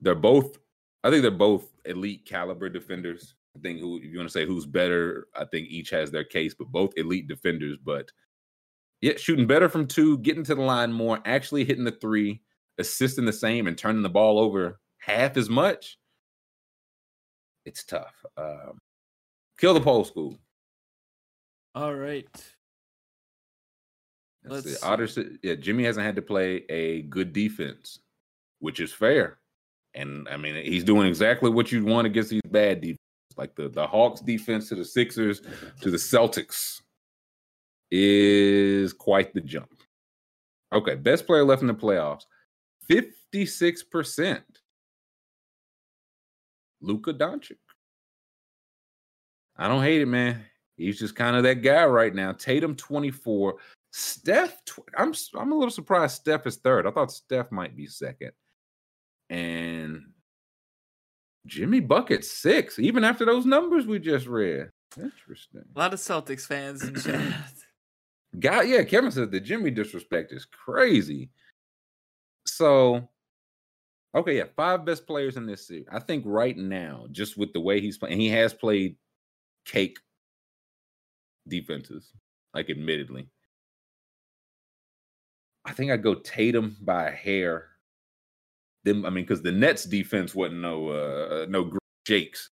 They're 0.00 0.14
both, 0.14 0.58
I 1.04 1.10
think 1.10 1.22
they're 1.22 1.30
both 1.30 1.72
elite 1.84 2.26
caliber 2.26 2.68
defenders. 2.68 3.34
I 3.56 3.60
think 3.60 3.80
who, 3.80 3.96
if 3.98 4.04
you 4.04 4.18
want 4.18 4.28
to 4.28 4.32
say 4.32 4.44
who's 4.44 4.66
better, 4.66 5.28
I 5.34 5.44
think 5.46 5.68
each 5.68 5.90
has 5.90 6.10
their 6.10 6.24
case, 6.24 6.54
but 6.54 6.68
both 6.68 6.92
elite 6.96 7.28
defenders. 7.28 7.78
But 7.82 8.10
yeah, 9.00 9.14
shooting 9.16 9.46
better 9.46 9.68
from 9.68 9.86
two, 9.86 10.18
getting 10.18 10.44
to 10.44 10.54
the 10.54 10.62
line 10.62 10.92
more, 10.92 11.20
actually 11.24 11.64
hitting 11.64 11.84
the 11.84 11.92
three, 11.92 12.42
assisting 12.78 13.24
the 13.24 13.32
same, 13.32 13.66
and 13.66 13.76
turning 13.76 14.02
the 14.02 14.08
ball 14.08 14.38
over 14.38 14.80
half 14.98 15.36
as 15.36 15.48
much. 15.48 15.98
It's 17.64 17.84
tough. 17.84 18.14
Um, 18.36 18.78
kill 19.58 19.74
the 19.74 19.80
poll 19.80 20.04
school. 20.04 20.38
All 21.74 21.94
right. 21.94 22.28
Let's 24.46 24.80
see. 24.80 24.86
Otter, 24.86 25.08
yeah, 25.42 25.54
Jimmy 25.54 25.84
hasn't 25.84 26.06
had 26.06 26.16
to 26.16 26.22
play 26.22 26.64
a 26.68 27.02
good 27.02 27.32
defense, 27.32 28.00
which 28.60 28.80
is 28.80 28.92
fair. 28.92 29.38
And 29.94 30.28
I 30.28 30.36
mean, 30.36 30.54
he's 30.64 30.84
doing 30.84 31.06
exactly 31.06 31.50
what 31.50 31.72
you'd 31.72 31.84
want 31.84 32.06
against 32.06 32.30
these 32.30 32.42
bad 32.50 32.80
defenses, 32.80 32.98
like 33.36 33.54
the 33.54 33.68
the 33.68 33.86
Hawks 33.86 34.20
defense 34.20 34.68
to 34.68 34.74
the 34.74 34.84
Sixers 34.84 35.40
to 35.80 35.90
the 35.90 35.96
Celtics 35.96 36.82
is 37.90 38.92
quite 38.92 39.32
the 39.34 39.40
jump. 39.40 39.72
Okay, 40.72 40.94
best 40.96 41.26
player 41.26 41.44
left 41.44 41.62
in 41.62 41.68
the 41.68 41.74
playoffs, 41.74 42.24
fifty 42.86 43.46
six 43.46 43.82
percent. 43.82 44.44
Luka 46.80 47.12
Doncic. 47.12 47.56
I 49.56 49.68
don't 49.68 49.82
hate 49.82 50.02
it, 50.02 50.06
man. 50.06 50.44
He's 50.76 50.98
just 50.98 51.16
kind 51.16 51.36
of 51.36 51.42
that 51.44 51.62
guy 51.62 51.84
right 51.86 52.14
now. 52.14 52.32
Tatum 52.32 52.76
24, 52.76 53.56
Steph, 53.98 54.60
I'm 54.98 55.14
I'm 55.34 55.52
a 55.52 55.54
little 55.54 55.70
surprised 55.70 56.16
Steph 56.16 56.46
is 56.46 56.56
third. 56.56 56.86
I 56.86 56.90
thought 56.90 57.10
Steph 57.10 57.50
might 57.50 57.74
be 57.74 57.86
second, 57.86 58.32
and 59.30 60.02
Jimmy 61.46 61.80
Bucket 61.80 62.22
six. 62.22 62.78
Even 62.78 63.04
after 63.04 63.24
those 63.24 63.46
numbers 63.46 63.86
we 63.86 63.98
just 63.98 64.26
read, 64.26 64.70
interesting. 64.98 65.62
A 65.74 65.78
lot 65.78 65.94
of 65.94 66.00
Celtics 66.00 66.42
fans 66.42 66.82
in 66.82 66.94
chat. 66.94 67.32
Guy, 68.38 68.62
yeah, 68.64 68.84
Kevin 68.84 69.10
said 69.10 69.30
the 69.30 69.40
Jimmy 69.40 69.70
disrespect 69.70 70.30
is 70.30 70.44
crazy. 70.44 71.30
So, 72.46 73.08
okay, 74.14 74.36
yeah, 74.36 74.44
five 74.56 74.84
best 74.84 75.06
players 75.06 75.38
in 75.38 75.46
this 75.46 75.66
series. 75.66 75.86
I 75.90 76.00
think 76.00 76.22
right 76.26 76.58
now, 76.58 77.06
just 77.12 77.38
with 77.38 77.54
the 77.54 77.60
way 77.60 77.80
he's 77.80 77.96
playing, 77.96 78.20
he 78.20 78.28
has 78.28 78.52
played 78.52 78.96
cake 79.64 79.96
defenses, 81.48 82.12
like 82.52 82.68
admittedly. 82.68 83.30
I 85.66 85.72
think 85.72 85.90
I'd 85.90 86.02
go 86.02 86.14
Tatum 86.14 86.76
by 86.80 87.08
a 87.08 87.12
hair. 87.12 87.68
Then 88.84 89.04
I 89.04 89.10
mean, 89.10 89.24
because 89.24 89.42
the 89.42 89.52
Nets 89.52 89.84
defense 89.84 90.34
wasn't 90.34 90.60
no 90.60 90.88
uh 90.88 91.46
no 91.48 91.72
Jakes, 92.06 92.50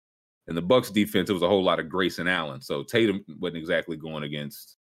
and 0.47 0.57
the 0.57 0.63
Bucks 0.63 0.91
defense 0.91 1.31
it 1.31 1.33
was 1.33 1.43
a 1.43 1.49
whole 1.49 1.65
lot 1.65 1.81
of 1.81 1.89
Grayson 1.89 2.29
Allen. 2.29 2.61
So 2.61 2.83
Tatum 2.83 3.25
wasn't 3.41 3.59
exactly 3.59 3.97
going 3.97 4.25
against 4.25 4.77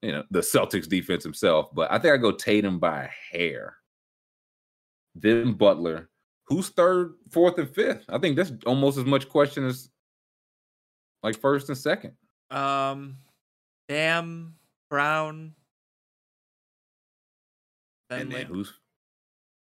you 0.00 0.12
know 0.12 0.24
the 0.30 0.40
Celtics 0.40 0.88
defense 0.88 1.22
himself. 1.22 1.68
But 1.74 1.92
I 1.92 1.98
think 1.98 2.14
I 2.14 2.16
go 2.16 2.32
Tatum 2.32 2.78
by 2.78 3.04
a 3.04 3.36
hair. 3.36 3.76
Then 5.14 5.52
Butler, 5.52 6.08
who's 6.46 6.70
third, 6.70 7.14
fourth, 7.30 7.58
and 7.58 7.68
fifth. 7.68 8.04
I 8.08 8.18
think 8.18 8.36
that's 8.36 8.52
almost 8.66 8.96
as 8.96 9.04
much 9.04 9.28
question 9.28 9.66
as 9.66 9.90
like 11.22 11.38
first 11.38 11.68
and 11.68 11.76
second. 11.76 12.14
Um, 12.50 13.18
Bam, 13.88 14.54
Brown, 14.88 15.54
and 18.20 18.30
then 18.30 18.38
like 18.38 18.46
who's 18.48 18.72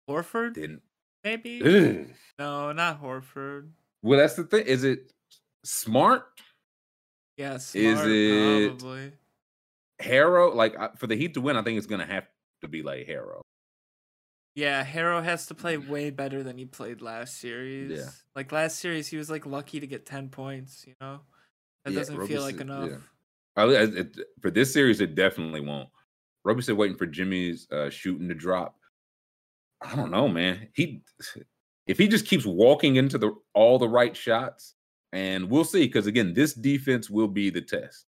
Horford, 0.08 0.54
didn't? 0.54 0.82
maybe? 1.24 1.60
Ugh. 1.62 2.06
No, 2.38 2.72
not 2.72 3.02
Horford. 3.02 3.70
Well, 4.02 4.18
that's 4.18 4.34
the 4.34 4.44
thing. 4.44 4.64
Is 4.66 4.84
it 4.84 5.12
smart? 5.64 6.24
Yeah, 7.36 7.58
smart, 7.58 7.84
Is 7.84 8.00
it- 8.06 8.78
probably. 8.78 9.12
Herro, 10.00 10.54
like 10.54 10.78
uh, 10.78 10.90
for 10.96 11.08
the 11.08 11.16
Heat 11.16 11.34
to 11.34 11.40
win, 11.40 11.56
I 11.56 11.62
think 11.62 11.76
it's 11.76 11.86
gonna 11.88 12.06
have 12.06 12.26
to 12.62 12.68
be 12.68 12.82
like 12.82 13.06
Herro. 13.08 13.40
Yeah, 14.54 14.84
Herro 14.84 15.22
has 15.22 15.46
to 15.46 15.54
play 15.54 15.76
way 15.76 16.10
better 16.10 16.42
than 16.42 16.56
he 16.58 16.64
played 16.64 17.00
last 17.00 17.40
series. 17.40 17.98
Yeah. 17.98 18.10
Like 18.36 18.50
last 18.52 18.78
series, 18.78 19.08
he 19.08 19.16
was 19.16 19.28
like 19.30 19.44
lucky 19.46 19.80
to 19.80 19.86
get 19.86 20.06
ten 20.06 20.28
points. 20.28 20.84
You 20.86 20.94
know, 21.00 21.20
that 21.84 21.92
Yeah, 21.92 21.98
doesn't 22.00 22.26
feel 22.28 22.42
like 22.42 22.60
enough. 22.60 22.90
yeah. 22.90 22.96
I, 23.56 23.62
I- 23.64 23.82
it, 23.82 24.16
for 24.40 24.50
this 24.52 24.72
series, 24.72 25.00
it 25.00 25.14
definitely 25.16 25.60
won't. 25.60 25.88
Roby 26.48 26.62
said 26.62 26.78
waiting 26.78 26.96
for 26.96 27.04
Jimmy's 27.04 27.68
uh, 27.70 27.90
shooting 27.90 28.26
to 28.28 28.34
drop. 28.34 28.74
I 29.82 29.94
don't 29.94 30.10
know, 30.10 30.28
man. 30.28 30.68
He 30.72 31.02
if 31.86 31.98
he 31.98 32.08
just 32.08 32.24
keeps 32.26 32.46
walking 32.46 32.96
into 32.96 33.18
the 33.18 33.32
all 33.52 33.78
the 33.78 33.88
right 33.88 34.16
shots, 34.16 34.74
and 35.12 35.50
we'll 35.50 35.64
see. 35.64 35.84
Because 35.84 36.06
again, 36.06 36.32
this 36.32 36.54
defense 36.54 37.10
will 37.10 37.28
be 37.28 37.50
the 37.50 37.60
test. 37.60 38.06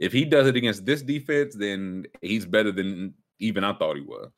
If 0.00 0.12
he 0.12 0.24
does 0.24 0.48
it 0.48 0.56
against 0.56 0.84
this 0.84 1.00
defense, 1.00 1.54
then 1.54 2.06
he's 2.22 2.44
better 2.44 2.72
than 2.72 3.14
even 3.38 3.62
I 3.62 3.72
thought 3.74 3.96
he 3.96 4.02
was. 4.02 4.32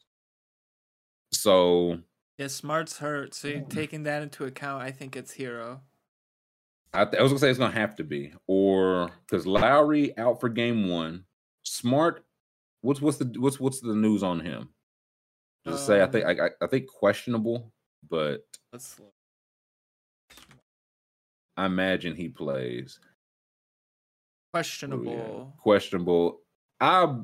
So 1.32 1.98
Yeah, 2.36 2.48
Smart's 2.48 2.98
hurt, 2.98 3.32
so 3.34 3.48
Mm. 3.48 3.54
you 3.54 3.66
taking 3.70 4.02
that 4.02 4.22
into 4.22 4.44
account, 4.44 4.82
I 4.82 4.90
think 4.90 5.16
it's 5.16 5.34
Herro. 5.36 5.80
I, 6.92 7.04
th- 7.06 7.18
I 7.18 7.22
was 7.22 7.32
gonna 7.32 7.38
say 7.38 7.48
it's 7.50 7.58
gonna 7.58 7.72
have 7.72 7.96
to 7.96 8.04
be, 8.04 8.32
or 8.46 9.10
because 9.26 9.46
Lowry 9.46 10.16
out 10.18 10.38
for 10.40 10.48
game 10.50 10.88
one. 10.88 11.24
Smart, 11.62 12.24
what's 12.80 13.00
what's 13.00 13.18
the 13.18 13.32
what's 13.38 13.60
what's 13.60 13.80
the 13.80 13.94
news 13.94 14.22
on 14.22 14.40
him? 14.40 14.70
Just 15.66 15.86
say 15.86 16.02
I 16.02 16.06
think 16.06 16.24
um, 16.24 16.36
I, 16.40 16.44
I 16.46 16.50
I 16.62 16.66
think 16.66 16.86
questionable, 16.86 17.72
but. 18.08 18.44
I 21.56 21.66
imagine 21.66 22.16
he 22.16 22.28
plays. 22.28 22.98
Oh, 23.02 24.58
yeah, 24.58 24.62
questionable. 24.62 25.54
Questionable. 25.58 26.40
I 26.80 27.14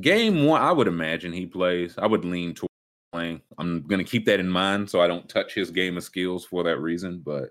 game 0.00 0.44
one, 0.46 0.62
I 0.62 0.72
would 0.72 0.88
imagine 0.88 1.32
he 1.32 1.44
plays. 1.46 1.94
I 1.98 2.06
would 2.06 2.24
lean 2.24 2.54
toward 2.54 2.70
playing. 3.12 3.42
I'm 3.58 3.82
gonna 3.86 4.04
keep 4.04 4.24
that 4.26 4.40
in 4.40 4.48
mind 4.48 4.88
so 4.88 5.00
I 5.00 5.06
don't 5.06 5.28
touch 5.28 5.54
his 5.54 5.70
game 5.70 5.96
of 5.96 6.04
skills 6.04 6.44
for 6.44 6.62
that 6.64 6.78
reason. 6.78 7.22
But 7.24 7.50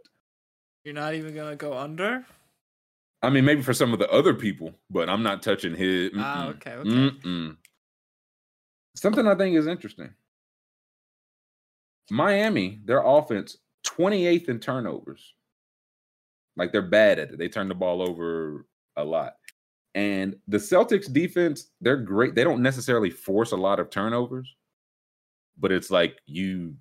You're 0.83 0.95
not 0.95 1.13
even 1.13 1.35
gonna 1.35 1.55
go 1.55 1.77
under. 1.77 2.25
I 3.25 3.29
mean, 3.31 3.43
maybe 3.43 3.63
for 3.63 3.73
some 3.73 3.91
of 3.91 3.97
the 3.97 4.09
other 4.11 4.35
people, 4.35 4.71
but 4.89 5.09
I'm 5.09 5.23
not 5.23 5.41
touching 5.41 5.73
his. 5.73 6.11
Ah, 6.15 6.45
mm-mm. 6.47 6.55
okay, 6.55 6.73
okay. 6.73 6.89
Mm-mm. 6.89 7.57
Something 8.95 9.27
I 9.27 9.33
think 9.35 9.55
is 9.55 9.65
interesting. 9.65 10.11
Miami, 12.11 12.79
their 12.85 13.01
offense, 13.03 13.57
28th 13.87 14.49
in 14.49 14.59
turnovers. 14.59 15.33
Like 16.55 16.71
they're 16.71 16.83
bad 16.83 17.17
at 17.17 17.31
it. 17.31 17.39
They 17.39 17.49
turn 17.49 17.67
the 17.67 17.75
ball 17.75 18.01
over 18.01 18.67
a 18.95 19.03
lot. 19.03 19.33
And 19.95 20.35
the 20.47 20.57
Celtics 20.57 21.11
defense, 21.11 21.71
they're 21.81 21.97
great. 21.97 22.35
They 22.35 22.43
don't 22.43 22.61
necessarily 22.61 23.09
force 23.09 23.53
a 23.53 23.57
lot 23.57 23.79
of 23.79 23.89
turnovers, 23.89 24.55
but 25.57 25.71
it's 25.71 25.89
like 25.89 26.19
you, 26.27 26.75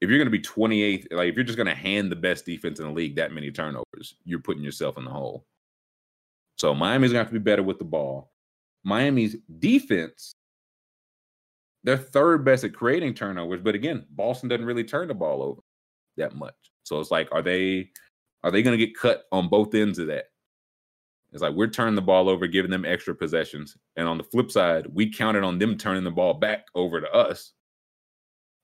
if 0.00 0.08
you're 0.08 0.18
going 0.18 0.30
to 0.30 0.30
be 0.30 0.40
28th, 0.40 1.12
like 1.12 1.28
if 1.28 1.34
you're 1.34 1.44
just 1.44 1.56
going 1.56 1.66
to 1.66 1.74
hand 1.74 2.10
the 2.10 2.16
best 2.16 2.46
defense 2.46 2.80
in 2.80 2.86
the 2.86 2.92
league 2.92 3.16
that 3.16 3.32
many 3.32 3.50
turnovers, 3.50 4.14
you're 4.24 4.40
putting 4.40 4.62
yourself 4.62 4.96
in 4.96 5.04
the 5.04 5.10
hole. 5.10 5.46
So 6.56 6.74
Miami's 6.74 7.12
going 7.12 7.24
to 7.24 7.24
have 7.24 7.32
to 7.32 7.38
be 7.38 7.50
better 7.50 7.62
with 7.62 7.78
the 7.78 7.84
ball. 7.84 8.32
Miami's 8.84 9.36
defense 9.58 10.34
they're 11.82 11.96
third 11.96 12.44
best 12.44 12.64
at 12.64 12.74
creating 12.74 13.14
turnovers, 13.14 13.60
but 13.62 13.74
again, 13.74 14.04
Boston 14.10 14.48
doesn't 14.48 14.66
really 14.66 14.84
turn 14.84 15.08
the 15.08 15.14
ball 15.14 15.42
over 15.42 15.60
that 16.16 16.34
much. 16.34 16.54
So 16.82 17.00
it's 17.00 17.10
like, 17.10 17.28
are 17.32 17.42
they 17.42 17.90
are 18.42 18.50
they 18.50 18.62
going 18.62 18.78
to 18.78 18.86
get 18.86 18.96
cut 18.96 19.24
on 19.32 19.48
both 19.48 19.74
ends 19.74 19.98
of 19.98 20.06
that? 20.08 20.26
It's 21.32 21.42
like 21.42 21.54
we're 21.54 21.68
turning 21.68 21.94
the 21.94 22.02
ball 22.02 22.28
over, 22.28 22.46
giving 22.46 22.70
them 22.70 22.84
extra 22.84 23.14
possessions, 23.14 23.76
and 23.96 24.08
on 24.08 24.18
the 24.18 24.24
flip 24.24 24.50
side, 24.50 24.86
we 24.92 25.12
counted 25.12 25.44
on 25.44 25.58
them 25.58 25.78
turning 25.78 26.04
the 26.04 26.10
ball 26.10 26.34
back 26.34 26.66
over 26.74 27.00
to 27.00 27.10
us, 27.12 27.52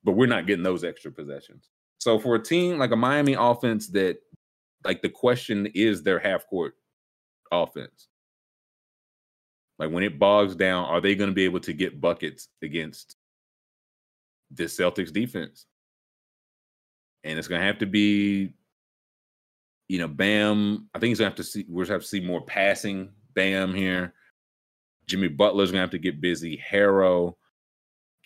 but 0.06 0.12
we're 0.12 0.26
not 0.26 0.46
getting 0.46 0.62
those 0.62 0.84
extra 0.84 1.10
possessions. 1.10 1.68
So 1.98 2.18
for 2.20 2.36
a 2.36 2.42
team 2.42 2.78
like 2.78 2.92
a 2.92 2.96
Miami 2.96 3.34
offense 3.34 3.88
that, 3.88 4.18
like, 4.84 5.02
the 5.02 5.08
question 5.08 5.66
is 5.74 6.02
their 6.02 6.20
half 6.20 6.46
court 6.46 6.74
offense. 7.50 8.06
Like 9.80 9.90
when 9.90 10.04
it 10.04 10.18
bogs 10.18 10.54
down, 10.54 10.84
are 10.84 11.00
they 11.00 11.16
going 11.16 11.28
to 11.28 11.34
be 11.34 11.44
able 11.44 11.60
to 11.60 11.72
get 11.72 12.00
buckets 12.00 12.48
against 12.62 13.16
this 14.50 14.78
Celtics 14.78 15.12
defense? 15.12 15.66
And 17.24 17.36
it's 17.36 17.48
going 17.48 17.60
to 17.60 17.66
have 17.66 17.78
to 17.78 17.86
be, 17.86 18.54
you 19.88 19.98
know, 19.98 20.08
Bam. 20.08 20.88
I 20.94 21.00
think 21.00 21.08
he's 21.08 21.18
going 21.18 21.32
to 21.32 21.36
have 21.36 21.44
to 21.44 21.44
see. 21.44 21.66
We're 21.68 21.84
going 21.84 21.86
to 21.86 21.92
have 21.94 22.02
to 22.02 22.08
see 22.08 22.20
more 22.20 22.42
passing. 22.42 23.10
Bam 23.34 23.74
here. 23.74 24.14
Jimmy 25.06 25.28
Butler's 25.28 25.72
going 25.72 25.80
to 25.80 25.82
have 25.82 25.90
to 25.90 25.98
get 25.98 26.20
busy. 26.20 26.56
Herro. 26.56 27.36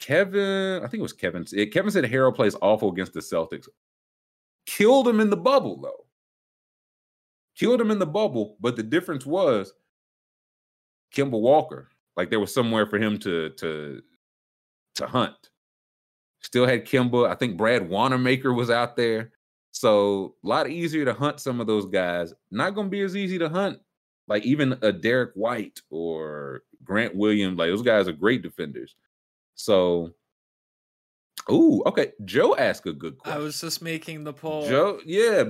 Kevin, 0.00 0.78
I 0.78 0.86
think 0.88 1.00
it 1.00 1.02
was 1.02 1.12
Kevin. 1.12 1.44
Kevin 1.44 1.90
said 1.90 2.04
Herro 2.04 2.34
plays 2.34 2.56
awful 2.60 2.90
against 2.90 3.12
the 3.12 3.20
Celtics. 3.20 3.68
Killed 4.66 5.06
him 5.06 5.20
in 5.20 5.30
the 5.30 5.36
bubble, 5.36 5.80
though. 5.80 6.06
Killed 7.56 7.80
him 7.80 7.90
in 7.90 7.98
the 7.98 8.06
bubble, 8.06 8.56
but 8.60 8.76
the 8.76 8.82
difference 8.82 9.26
was 9.26 9.72
Kemba 11.14 11.38
Walker. 11.38 11.88
Like 12.16 12.30
there 12.30 12.40
was 12.40 12.52
somewhere 12.52 12.86
for 12.86 12.98
him 12.98 13.18
to 13.18 13.50
to 13.50 14.02
to 14.96 15.06
hunt. 15.06 15.50
Still 16.40 16.66
had 16.66 16.86
Kemba. 16.86 17.28
I 17.28 17.34
think 17.34 17.56
Brad 17.56 17.88
Wanamaker 17.88 18.52
was 18.54 18.70
out 18.70 18.96
there. 18.96 19.32
So 19.72 20.34
a 20.44 20.48
lot 20.48 20.68
easier 20.68 21.04
to 21.04 21.12
hunt 21.12 21.40
some 21.40 21.60
of 21.60 21.66
those 21.66 21.86
guys. 21.86 22.32
Not 22.50 22.74
gonna 22.74 22.88
be 22.88 23.02
as 23.02 23.16
easy 23.16 23.38
to 23.38 23.48
hunt 23.48 23.78
like 24.30 24.44
even 24.44 24.78
a 24.82 24.92
Derrick 24.92 25.32
White 25.34 25.80
or 25.90 26.62
Grant 26.84 27.14
Williams. 27.14 27.58
Like 27.58 27.68
those 27.68 27.82
guys 27.82 28.08
are 28.08 28.12
great 28.12 28.42
defenders. 28.42 28.94
So 29.54 30.14
Ooh, 31.50 31.82
okay. 31.86 32.12
Joe 32.24 32.54
asked 32.56 32.86
a 32.86 32.92
good 32.92 33.18
question. 33.18 33.40
I 33.40 33.42
was 33.42 33.60
just 33.60 33.82
making 33.82 34.24
the 34.24 34.32
poll. 34.32 34.68
Joe, 34.68 35.00
yeah, 35.04 35.44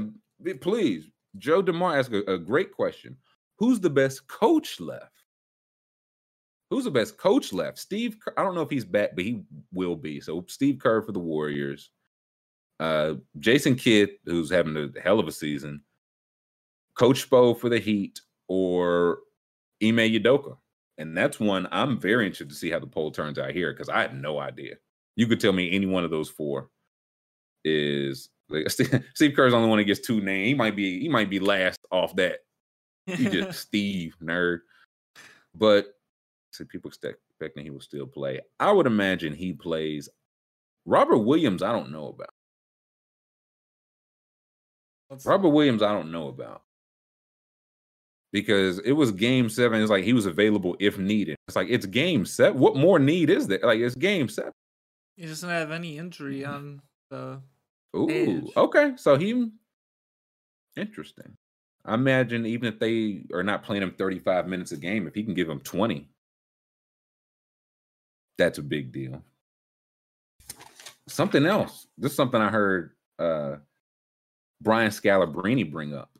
please. 0.60 1.10
Joe 1.38 1.62
DeMar 1.62 1.98
asked 1.98 2.12
a, 2.12 2.32
a 2.32 2.38
great 2.38 2.72
question. 2.72 3.16
Who's 3.58 3.80
the 3.80 3.90
best 3.90 4.26
coach 4.26 4.80
left? 4.80 5.12
Who's 6.70 6.84
the 6.84 6.90
best 6.90 7.18
coach 7.18 7.52
left? 7.52 7.78
Steve. 7.78 8.16
I 8.36 8.42
don't 8.42 8.54
know 8.54 8.62
if 8.62 8.70
he's 8.70 8.84
back, 8.84 9.10
but 9.14 9.24
he 9.24 9.42
will 9.72 9.96
be. 9.96 10.20
So 10.20 10.44
Steve 10.48 10.78
Kerr 10.78 11.02
for 11.02 11.12
the 11.12 11.18
Warriors. 11.18 11.90
Uh, 12.78 13.14
Jason 13.38 13.74
Kidd, 13.74 14.10
who's 14.24 14.50
having 14.50 14.76
a 14.76 15.00
hell 15.00 15.20
of 15.20 15.28
a 15.28 15.32
season. 15.32 15.82
Coach 16.94 17.28
Spo 17.28 17.58
for 17.58 17.68
the 17.68 17.78
Heat 17.78 18.20
or 18.48 19.18
Ime 19.82 19.96
Udoka. 19.96 20.56
And 21.00 21.16
that's 21.16 21.40
one 21.40 21.66
I'm 21.72 21.98
very 21.98 22.26
interested 22.26 22.50
to 22.50 22.54
see 22.54 22.70
how 22.70 22.78
the 22.78 22.86
poll 22.86 23.10
turns 23.10 23.38
out 23.38 23.52
here 23.52 23.72
because 23.72 23.88
I 23.88 24.02
have 24.02 24.12
no 24.12 24.38
idea. 24.38 24.74
You 25.16 25.26
could 25.26 25.40
tell 25.40 25.52
me 25.52 25.72
any 25.72 25.86
one 25.86 26.04
of 26.04 26.10
those 26.10 26.28
four 26.28 26.68
is 27.64 28.28
like, 28.50 28.68
Steve 29.14 29.32
Kerr's 29.34 29.52
the 29.52 29.56
only 29.56 29.70
one 29.70 29.78
that 29.78 29.84
gets 29.84 30.06
two 30.06 30.20
names. 30.20 30.48
He 30.48 30.54
might 30.54 30.76
be 30.76 31.00
he 31.00 31.08
might 31.08 31.30
be 31.30 31.40
last 31.40 31.80
off 31.90 32.14
that. 32.16 32.40
He 33.06 33.30
just 33.30 33.60
Steve 33.66 34.14
nerd. 34.22 34.58
But 35.54 35.86
so 36.52 36.66
people 36.66 36.90
expecting 36.90 37.64
he 37.64 37.70
will 37.70 37.80
still 37.80 38.06
play. 38.06 38.40
I 38.60 38.70
would 38.70 38.86
imagine 38.86 39.34
he 39.34 39.54
plays. 39.54 40.10
Robert 40.84 41.18
Williams, 41.18 41.62
I 41.62 41.72
don't 41.72 41.92
know 41.92 42.08
about. 42.08 42.30
What's 45.08 45.24
Robert 45.24 45.48
Williams, 45.48 45.82
I 45.82 45.92
don't 45.92 46.12
know 46.12 46.28
about. 46.28 46.62
Because 48.32 48.78
it 48.80 48.92
was 48.92 49.10
game 49.10 49.48
seven. 49.48 49.80
It's 49.80 49.90
like 49.90 50.04
he 50.04 50.12
was 50.12 50.26
available 50.26 50.76
if 50.78 50.98
needed. 50.98 51.36
It's 51.48 51.56
like 51.56 51.68
it's 51.68 51.86
game 51.86 52.24
seven. 52.24 52.60
What 52.60 52.76
more 52.76 52.98
need 52.98 53.28
is 53.28 53.48
there? 53.48 53.60
Like 53.62 53.80
it's 53.80 53.96
game 53.96 54.28
seven. 54.28 54.52
He 55.16 55.26
doesn't 55.26 55.48
have 55.48 55.70
any 55.70 55.98
injury 55.98 56.44
on 56.44 56.80
the. 57.10 57.40
Ooh, 57.96 58.48
okay. 58.56 58.92
So 58.96 59.16
he 59.16 59.50
interesting. 60.76 61.36
I 61.84 61.94
imagine 61.94 62.46
even 62.46 62.68
if 62.72 62.78
they 62.78 63.24
are 63.32 63.42
not 63.42 63.62
playing 63.62 63.82
him 63.82 63.94
35 63.96 64.46
minutes 64.46 64.72
a 64.72 64.76
game, 64.76 65.06
if 65.06 65.14
he 65.14 65.22
can 65.22 65.34
give 65.34 65.48
him 65.48 65.60
20, 65.60 66.08
that's 68.36 68.58
a 68.58 68.62
big 68.62 68.92
deal. 68.92 69.22
Something 71.08 71.46
else. 71.46 71.86
This 71.98 72.12
is 72.12 72.16
something 72.16 72.40
I 72.40 72.48
heard 72.48 72.92
uh, 73.18 73.56
Brian 74.60 74.90
Scalabrine 74.90 75.70
bring 75.70 75.94
up. 75.94 76.10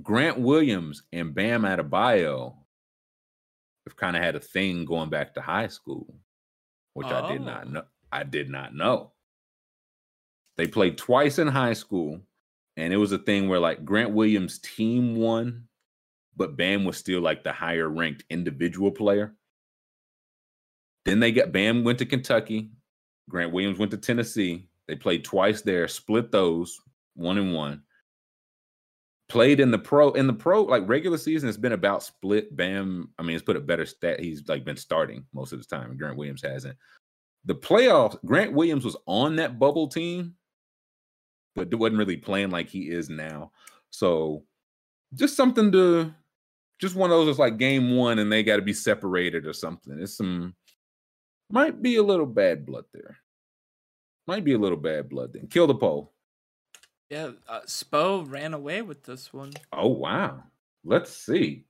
Grant 0.00 0.38
Williams 0.38 1.02
and 1.12 1.34
Bam 1.34 1.62
Adebayo 1.62 2.54
have 3.86 3.96
kind 3.96 4.16
of 4.16 4.22
had 4.22 4.36
a 4.36 4.40
thing 4.40 4.84
going 4.84 5.10
back 5.10 5.34
to 5.34 5.42
high 5.42 5.68
school, 5.68 6.14
which 6.94 7.08
oh. 7.08 7.14
I 7.14 7.32
did 7.32 7.42
not 7.42 7.66
oh. 7.66 7.70
know. 7.70 7.82
I 8.10 8.24
did 8.24 8.50
not 8.50 8.74
know. 8.74 9.12
They 10.56 10.66
played 10.66 10.98
twice 10.98 11.38
in 11.38 11.48
high 11.48 11.72
school, 11.72 12.20
and 12.76 12.92
it 12.92 12.98
was 12.98 13.12
a 13.12 13.18
thing 13.18 13.48
where 13.48 13.58
like 13.58 13.84
Grant 13.84 14.10
Williams' 14.12 14.58
team 14.58 15.16
won, 15.16 15.64
but 16.36 16.56
Bam 16.56 16.84
was 16.84 16.96
still 16.96 17.20
like 17.20 17.42
the 17.42 17.52
higher 17.52 17.88
ranked 17.88 18.24
individual 18.30 18.90
player. 18.90 19.34
Then 21.04 21.20
they 21.20 21.32
got 21.32 21.52
Bam 21.52 21.84
went 21.84 21.98
to 21.98 22.06
Kentucky. 22.06 22.70
Grant 23.28 23.52
Williams 23.52 23.78
went 23.78 23.90
to 23.92 23.98
Tennessee. 23.98 24.68
They 24.88 24.96
played 24.96 25.24
twice 25.24 25.62
there, 25.62 25.88
split 25.88 26.30
those 26.30 26.78
one 27.14 27.38
and 27.38 27.54
one. 27.54 27.82
Played 29.32 29.60
in 29.60 29.70
the 29.70 29.78
pro 29.78 30.10
in 30.10 30.26
the 30.26 30.34
pro 30.34 30.62
like 30.64 30.86
regular 30.86 31.16
season. 31.16 31.48
It's 31.48 31.56
been 31.56 31.72
about 31.72 32.02
split. 32.02 32.54
Bam. 32.54 33.08
I 33.18 33.22
mean, 33.22 33.34
it's 33.34 33.42
put 33.42 33.56
a 33.56 33.60
better 33.60 33.86
stat. 33.86 34.20
He's 34.20 34.46
like 34.46 34.62
been 34.62 34.76
starting 34.76 35.24
most 35.32 35.54
of 35.54 35.58
the 35.58 35.64
time. 35.64 35.96
Grant 35.96 36.18
Williams 36.18 36.42
hasn't. 36.42 36.76
The 37.46 37.54
playoffs. 37.54 38.22
Grant 38.26 38.52
Williams 38.52 38.84
was 38.84 38.94
on 39.06 39.36
that 39.36 39.58
bubble 39.58 39.88
team, 39.88 40.34
but 41.56 41.74
wasn't 41.74 41.98
really 41.98 42.18
playing 42.18 42.50
like 42.50 42.68
he 42.68 42.90
is 42.90 43.08
now. 43.08 43.52
So, 43.88 44.44
just 45.14 45.34
something 45.34 45.72
to, 45.72 46.12
just 46.78 46.94
one 46.94 47.10
of 47.10 47.16
those. 47.16 47.28
It's 47.28 47.38
like 47.38 47.56
game 47.56 47.96
one, 47.96 48.18
and 48.18 48.30
they 48.30 48.42
got 48.42 48.56
to 48.56 48.62
be 48.62 48.74
separated 48.74 49.46
or 49.46 49.54
something. 49.54 49.98
It's 49.98 50.18
some 50.18 50.54
might 51.48 51.80
be 51.80 51.96
a 51.96 52.02
little 52.02 52.26
bad 52.26 52.66
blood 52.66 52.84
there. 52.92 53.16
Might 54.26 54.44
be 54.44 54.52
a 54.52 54.58
little 54.58 54.76
bad 54.76 55.08
blood 55.08 55.32
then. 55.32 55.46
Kill 55.46 55.66
the 55.66 55.74
poll. 55.74 56.12
Yeah, 57.12 57.32
uh, 57.46 57.60
Spo 57.66 58.24
ran 58.26 58.54
away 58.54 58.80
with 58.80 59.02
this 59.02 59.34
one. 59.34 59.52
Oh 59.70 59.88
wow. 59.88 60.44
Let's 60.82 61.14
see. 61.14 61.66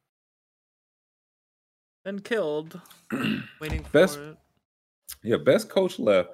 Been 2.05 2.21
killed. 2.21 2.81
waiting 3.61 3.85
best, 3.91 4.19
for 4.19 4.31
it. 4.31 4.37
Yeah, 5.25 5.39
best 5.39 5.69
coach 5.69 5.99
left. 5.99 6.29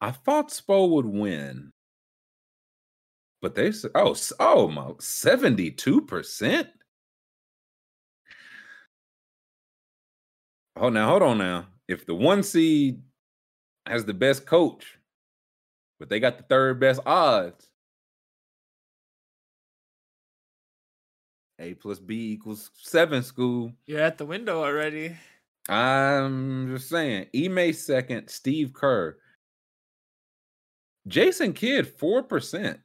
I 0.00 0.10
thought 0.10 0.48
Spo 0.50 0.90
would 0.90 1.06
win. 1.06 1.70
But 3.40 3.54
they 3.54 3.70
said, 3.70 3.92
oh, 3.94 4.16
oh 4.40 4.66
my 4.66 4.82
72%. 4.98 6.66
Oh, 10.74 10.88
now 10.88 11.08
hold 11.08 11.22
on 11.22 11.38
now 11.38 11.66
if 11.86 12.04
the 12.04 12.16
one 12.16 12.42
seed 12.42 13.00
has 13.86 14.04
the 14.04 14.14
best 14.14 14.44
coach, 14.44 14.98
but 16.00 16.08
they 16.08 16.18
got 16.18 16.36
the 16.36 16.42
third 16.42 16.80
best 16.80 16.98
odds, 17.06 17.69
A 21.60 21.74
plus 21.74 21.98
B 21.98 22.32
equals 22.32 22.70
seven 22.74 23.22
school. 23.22 23.72
You're 23.86 24.00
at 24.00 24.18
the 24.18 24.26
window 24.26 24.62
already. 24.62 25.16
I'm 25.68 26.74
just 26.74 26.88
saying. 26.88 27.26
Ime 27.34 27.72
second, 27.72 28.28
Steve 28.28 28.72
Kerr. 28.72 29.16
Jason 31.06 31.52
Kidd, 31.52 31.96
4%. 31.98 32.74
I 32.74 32.76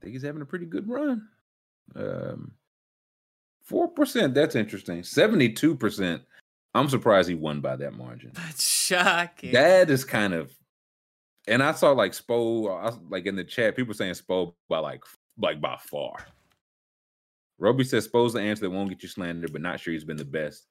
think 0.00 0.12
he's 0.14 0.22
having 0.22 0.42
a 0.42 0.46
pretty 0.46 0.66
good 0.66 0.88
run. 0.88 1.28
Um, 1.94 2.52
Four 3.62 3.88
percent. 3.88 4.34
That's 4.34 4.56
interesting. 4.56 5.02
Seventy-two 5.04 5.76
percent. 5.76 6.22
I'm 6.74 6.88
surprised 6.88 7.28
he 7.28 7.34
won 7.34 7.60
by 7.60 7.76
that 7.76 7.94
margin. 7.94 8.32
That's 8.34 8.68
shocking. 8.68 9.52
That 9.52 9.88
is 9.88 10.04
kind 10.04 10.34
of. 10.34 10.52
And 11.46 11.62
I 11.62 11.72
saw 11.72 11.92
like 11.92 12.12
Spo, 12.12 12.68
I, 12.70 12.96
like 13.08 13.26
in 13.26 13.36
the 13.36 13.44
chat, 13.44 13.76
people 13.76 13.94
saying 13.94 14.14
Spo 14.14 14.54
by 14.68 14.78
like 14.78 15.02
like 15.38 15.60
by 15.60 15.76
far. 15.78 16.14
Roby 17.58 17.84
says 17.84 18.04
Spo's 18.04 18.32
the 18.32 18.40
answer 18.40 18.62
that 18.62 18.70
won't 18.70 18.88
get 18.88 19.02
you 19.02 19.08
slandered, 19.08 19.52
but 19.52 19.62
not 19.62 19.78
sure 19.78 19.92
he's 19.92 20.04
been 20.04 20.16
the 20.16 20.24
best 20.24 20.66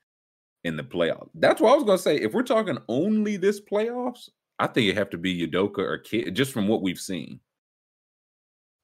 in 0.64 0.76
the 0.76 0.84
playoffs. 0.84 1.30
That's 1.36 1.62
what 1.62 1.72
I 1.72 1.76
was 1.76 1.84
gonna 1.84 1.98
say. 1.98 2.18
If 2.18 2.34
we're 2.34 2.44
talking 2.44 2.78
only 2.88 3.38
this 3.38 3.62
playoffs, 3.62 4.30
I 4.60 4.68
think 4.68 4.88
it 4.88 4.98
have 4.98 5.10
to 5.12 5.18
be 5.18 5.48
Udoka 5.48 5.80
or 5.80 5.98
Kidd, 5.98 6.36
just 6.36 6.52
from 6.52 6.68
what 6.68 6.82
we've 6.82 7.00
seen. 7.00 7.40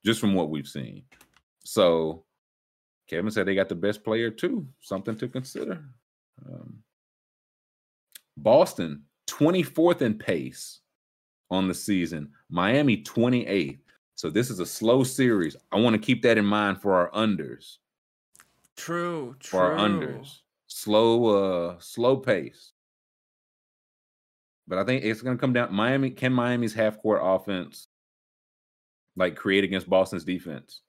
Just 0.05 0.19
from 0.19 0.33
what 0.33 0.49
we've 0.49 0.67
seen. 0.67 1.03
So 1.63 2.23
Kevin 3.07 3.31
said 3.31 3.45
they 3.45 3.55
got 3.55 3.69
the 3.69 3.75
best 3.75 4.03
player 4.03 4.29
too. 4.29 4.67
Something 4.79 5.17
to 5.17 5.27
consider. 5.27 5.83
Um, 6.45 6.79
Boston 8.37 9.03
24th 9.27 10.01
in 10.01 10.17
pace 10.17 10.79
on 11.49 11.67
the 11.67 11.73
season. 11.73 12.31
Miami 12.49 13.03
28th. 13.03 13.79
So 14.17 14.31
this 14.31 14.49
is 14.49 14.59
a 14.59 14.65
slow 14.65 15.03
series. 15.03 15.55
I 15.71 15.77
want 15.77 15.93
to 15.93 15.99
keep 15.99 16.23
that 16.23 16.39
in 16.39 16.45
mind 16.45 16.81
for 16.81 16.95
our 16.95 17.11
unders. 17.11 17.77
True, 18.75 19.35
true. 19.39 19.49
For 19.59 19.61
our 19.61 19.77
unders. 19.77 20.39
Slow, 20.65 21.25
uh, 21.27 21.75
slow 21.79 22.17
pace. 22.17 22.71
But 24.67 24.79
I 24.79 24.83
think 24.83 25.03
it's 25.03 25.21
gonna 25.21 25.37
come 25.37 25.53
down. 25.53 25.71
Miami 25.71 26.09
can 26.09 26.33
Miami's 26.33 26.73
half 26.73 26.99
court 26.99 27.21
offense 27.23 27.87
like 29.15 29.35
create 29.35 29.63
against 29.63 29.87
Boston's 29.87 30.25
defense? 30.25 30.81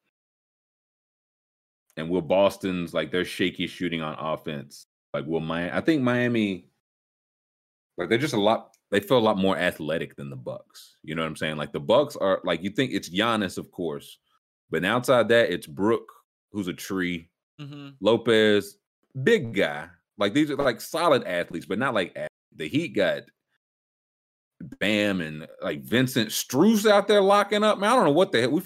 And 1.98 2.08
will 2.08 2.22
Boston's 2.22 2.94
like 2.94 3.12
their 3.12 3.26
shaky 3.26 3.66
shooting 3.66 4.00
on 4.00 4.16
offense? 4.18 4.86
Like 5.12 5.26
will 5.26 5.40
Miami 5.40 5.70
I 5.70 5.82
think 5.82 6.02
Miami 6.02 6.70
like 7.98 8.08
they're 8.08 8.18
just 8.18 8.34
a 8.34 8.40
lot 8.40 8.74
they 8.90 9.00
feel 9.00 9.18
a 9.18 9.20
lot 9.20 9.38
more 9.38 9.58
athletic 9.58 10.16
than 10.16 10.30
the 10.30 10.36
Bucks. 10.36 10.96
You 11.02 11.14
know 11.14 11.22
what 11.22 11.28
I'm 11.28 11.36
saying? 11.36 11.56
Like 11.56 11.72
the 11.72 11.80
Bucks 11.80 12.16
are 12.16 12.40
like 12.44 12.62
you 12.62 12.70
think 12.70 12.92
it's 12.92 13.10
Giannis, 13.10 13.58
of 13.58 13.70
course, 13.70 14.18
but 14.70 14.84
outside 14.84 15.28
that, 15.28 15.50
it's 15.50 15.66
Brook, 15.66 16.10
who's 16.52 16.68
a 16.68 16.72
tree, 16.72 17.28
hmm 17.58 17.90
Lopez, 18.00 18.78
big 19.22 19.54
guy. 19.54 19.88
Like 20.16 20.34
these 20.34 20.50
are 20.50 20.56
like 20.56 20.80
solid 20.80 21.24
athletes, 21.24 21.66
but 21.66 21.78
not 21.78 21.94
like 21.94 22.16
the 22.54 22.68
Heat 22.68 22.88
got 22.88 23.22
Bam 24.60 25.20
and 25.20 25.46
like 25.62 25.82
Vincent 25.82 26.30
Strus 26.30 26.90
out 26.90 27.06
there 27.06 27.22
locking 27.22 27.62
up. 27.62 27.78
Man, 27.78 27.90
I 27.90 27.94
don't 27.94 28.06
know 28.06 28.12
what 28.12 28.32
the 28.32 28.40
hell. 28.40 28.50
We 28.50 28.62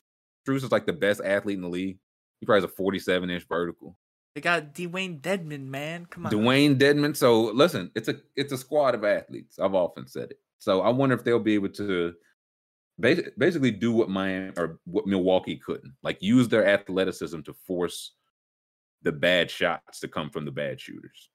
Strus 0.49 0.65
is 0.65 0.73
like 0.73 0.87
the 0.87 0.93
best 0.93 1.21
athlete 1.23 1.57
in 1.57 1.63
the 1.63 1.69
league. 1.69 1.99
He 2.41 2.47
probably 2.47 2.63
has 2.63 2.71
a 2.71 2.75
47 2.75 3.31
inch 3.31 3.47
vertical. 3.49 3.97
They 4.35 4.41
got 4.41 4.75
Dewayne 4.75 5.21
Dedmon, 5.21 5.67
man. 5.67 6.07
Come 6.07 6.27
on. 6.27 6.33
Dewayne 6.33 6.79
Dedmon. 6.79 7.17
So 7.17 7.43
listen, 7.53 7.91
it's 7.95 8.09
a 8.09 8.17
it's 8.35 8.53
a 8.53 8.59
squad 8.59 8.95
of 8.95 9.05
athletes. 9.05 9.59
I've 9.59 9.75
often 9.75 10.07
said 10.07 10.31
it. 10.31 10.39
So 10.59 10.81
I 10.81 10.89
wonder 10.89 11.15
if 11.15 11.25
they'll 11.25 11.39
be 11.39 11.55
able 11.55 11.71
to 11.71 12.15
basically 13.01 13.71
do 13.71 13.93
what 13.93 14.09
Miami 14.09 14.53
or 14.57 14.79
what 14.85 15.07
Milwaukee 15.07 15.57
couldn't, 15.57 15.93
like 16.03 16.23
use 16.23 16.49
their 16.49 16.67
athleticism 16.67 17.41
to 17.43 17.53
force 17.67 18.13
the 19.03 19.13
bad 19.13 19.51
shots 19.51 20.01
to 20.01 20.09
come 20.09 20.31
from 20.31 20.45
the 20.45 20.53
bad 20.53 20.81
shooters. 20.81 21.29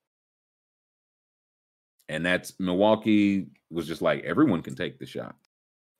And 2.09 2.25
that's 2.25 2.57
Milwaukee 2.59 3.47
was 3.69 3.85
just 3.85 4.01
like 4.01 4.23
everyone 4.23 4.61
can 4.61 4.75
take 4.75 4.97
the 4.97 5.05
shot. 5.05 5.35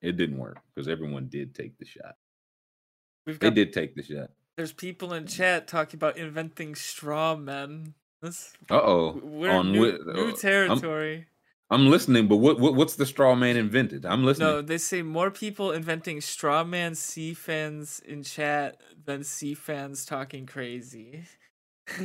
It 0.02 0.16
didn't 0.16 0.38
work 0.38 0.60
because 0.74 0.88
everyone 0.88 1.28
did 1.28 1.54
take 1.54 1.78
the 1.78 1.86
shot. 1.86 2.16
We've 3.26 3.40
They 3.40 3.50
did 3.50 3.74
take 3.74 3.96
the 3.96 4.04
shot. 4.04 4.30
There's 4.58 4.74
people 4.74 5.14
in 5.14 5.28
chat 5.28 5.68
talking 5.68 5.98
about 5.98 6.18
inventing 6.18 6.76
straw 6.76 7.36
men. 7.36 7.94
Uh 8.24 8.32
oh. 8.72 9.20
we're 9.24 9.52
On 9.52 9.72
new, 9.72 9.92
wi- 9.92 10.14
new 10.14 10.22
uh, 10.22 10.26
I'm- 10.28 10.36
territory. 10.36 11.28
I'm 11.70 11.88
listening, 11.90 12.30
but 12.30 12.38
what, 12.38 12.60
what 12.62 12.76
what's 12.76 12.96
the 12.96 13.06
straw 13.06 13.36
man 13.36 13.58
invented? 13.58 14.06
I'm 14.06 14.24
listening. 14.24 14.48
No, 14.48 14.62
they 14.62 14.78
say 14.78 15.02
more 15.02 15.30
people 15.30 15.74
inventing 15.74 16.22
straw 16.22 16.64
man 16.64 16.96
C 16.96 17.34
fans 17.34 18.02
in 18.06 18.24
chat 18.24 18.80
than 19.06 19.26
C 19.26 19.54
fans 19.54 20.06
talking 20.06 20.46
crazy. 20.46 21.24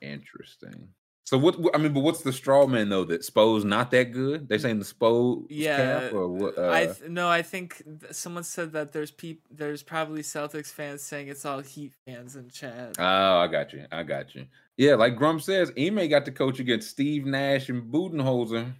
Interesting. 0.00 0.90
So 1.30 1.38
what? 1.38 1.56
I 1.76 1.78
mean, 1.78 1.92
but 1.92 2.00
what's 2.00 2.22
the 2.22 2.32
straw 2.32 2.66
man 2.66 2.88
though? 2.88 3.04
That 3.04 3.20
Spo's 3.20 3.64
not 3.64 3.92
that 3.92 4.10
good. 4.10 4.48
They 4.48 4.58
saying 4.58 4.80
the 4.80 4.84
Spo 4.84 5.46
Yeah, 5.48 5.76
cap 5.76 6.12
or 6.12 6.26
what? 6.26 6.58
Uh, 6.58 6.70
I 6.72 6.86
th- 6.86 7.08
no, 7.08 7.28
I 7.28 7.42
think 7.42 7.84
th- 8.00 8.12
someone 8.14 8.42
said 8.42 8.72
that 8.72 8.90
there's 8.90 9.12
peop- 9.12 9.46
there's 9.48 9.84
probably 9.84 10.22
Celtics 10.22 10.72
fans 10.72 11.02
saying 11.02 11.28
it's 11.28 11.44
all 11.44 11.60
Heat 11.60 11.92
fans 12.04 12.34
in 12.34 12.48
chat. 12.48 12.96
oh, 12.98 13.36
I 13.38 13.46
got 13.46 13.72
you. 13.72 13.86
I 13.92 14.02
got 14.02 14.34
you. 14.34 14.46
Yeah, 14.76 14.96
like 14.96 15.14
Grum 15.14 15.38
says, 15.38 15.70
Ime 15.78 16.08
got 16.08 16.24
to 16.24 16.32
coach 16.32 16.58
against 16.58 16.90
Steve 16.90 17.26
Nash 17.26 17.68
and 17.68 17.92
Budenholzer. 17.92 18.74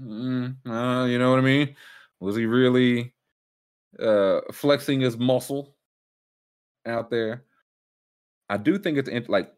Mm, 0.00 0.54
uh, 0.64 1.06
you 1.06 1.18
know 1.18 1.30
what 1.30 1.40
I 1.40 1.42
mean? 1.42 1.74
Was 2.20 2.36
he 2.36 2.46
really 2.46 3.12
uh 3.98 4.42
flexing 4.52 5.00
his 5.00 5.18
muscle 5.18 5.74
out 6.86 7.10
there? 7.10 7.42
I 8.48 8.56
do 8.56 8.78
think 8.78 8.98
it's 8.98 9.28
like 9.28 9.52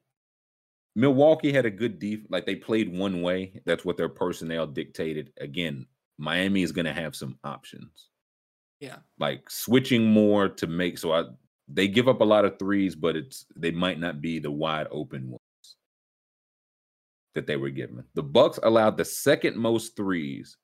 Milwaukee 0.95 1.53
had 1.53 1.67
a 1.67 1.71
good 1.71 1.99
def 1.99 2.21
like 2.29 2.45
they 2.45 2.57
played 2.57 2.93
one 2.93 3.23
way. 3.23 3.61
That's 3.65 3.85
what 3.85 3.97
their 3.97 4.09
personnel 4.09 4.67
dictated. 4.67 5.33
Again, 5.41 5.87
Miami 6.19 6.63
is 6.63 6.73
going 6.73 6.85
to 6.85 6.93
have 6.93 7.17
some 7.17 7.39
options. 7.45 8.09
Yeah. 8.81 8.97
Like 9.19 9.49
switching 9.49 10.07
more 10.07 10.49
to 10.49 10.67
make 10.67 10.99
so 10.99 11.13
I 11.13 11.25
they 11.69 11.89
give 11.89 12.09
up 12.09 12.21
a 12.21 12.25
lot 12.25 12.45
of 12.45 12.59
threes, 12.59 12.95
but 12.95 13.17
it's 13.17 13.47
they 13.57 13.71
might 13.71 13.99
not 13.99 14.21
be 14.21 14.39
the 14.39 14.51
wide 14.51 14.89
open 14.91 15.31
ones 15.31 15.41
that 17.35 17.47
they 17.47 17.57
were 17.57 17.71
given. 17.71 18.05
The 18.15 18.23
Bucks 18.23 18.59
allowed 18.63 18.97
the 18.97 19.05
second 19.05 19.57
most 19.57 19.97
threes 19.97 20.57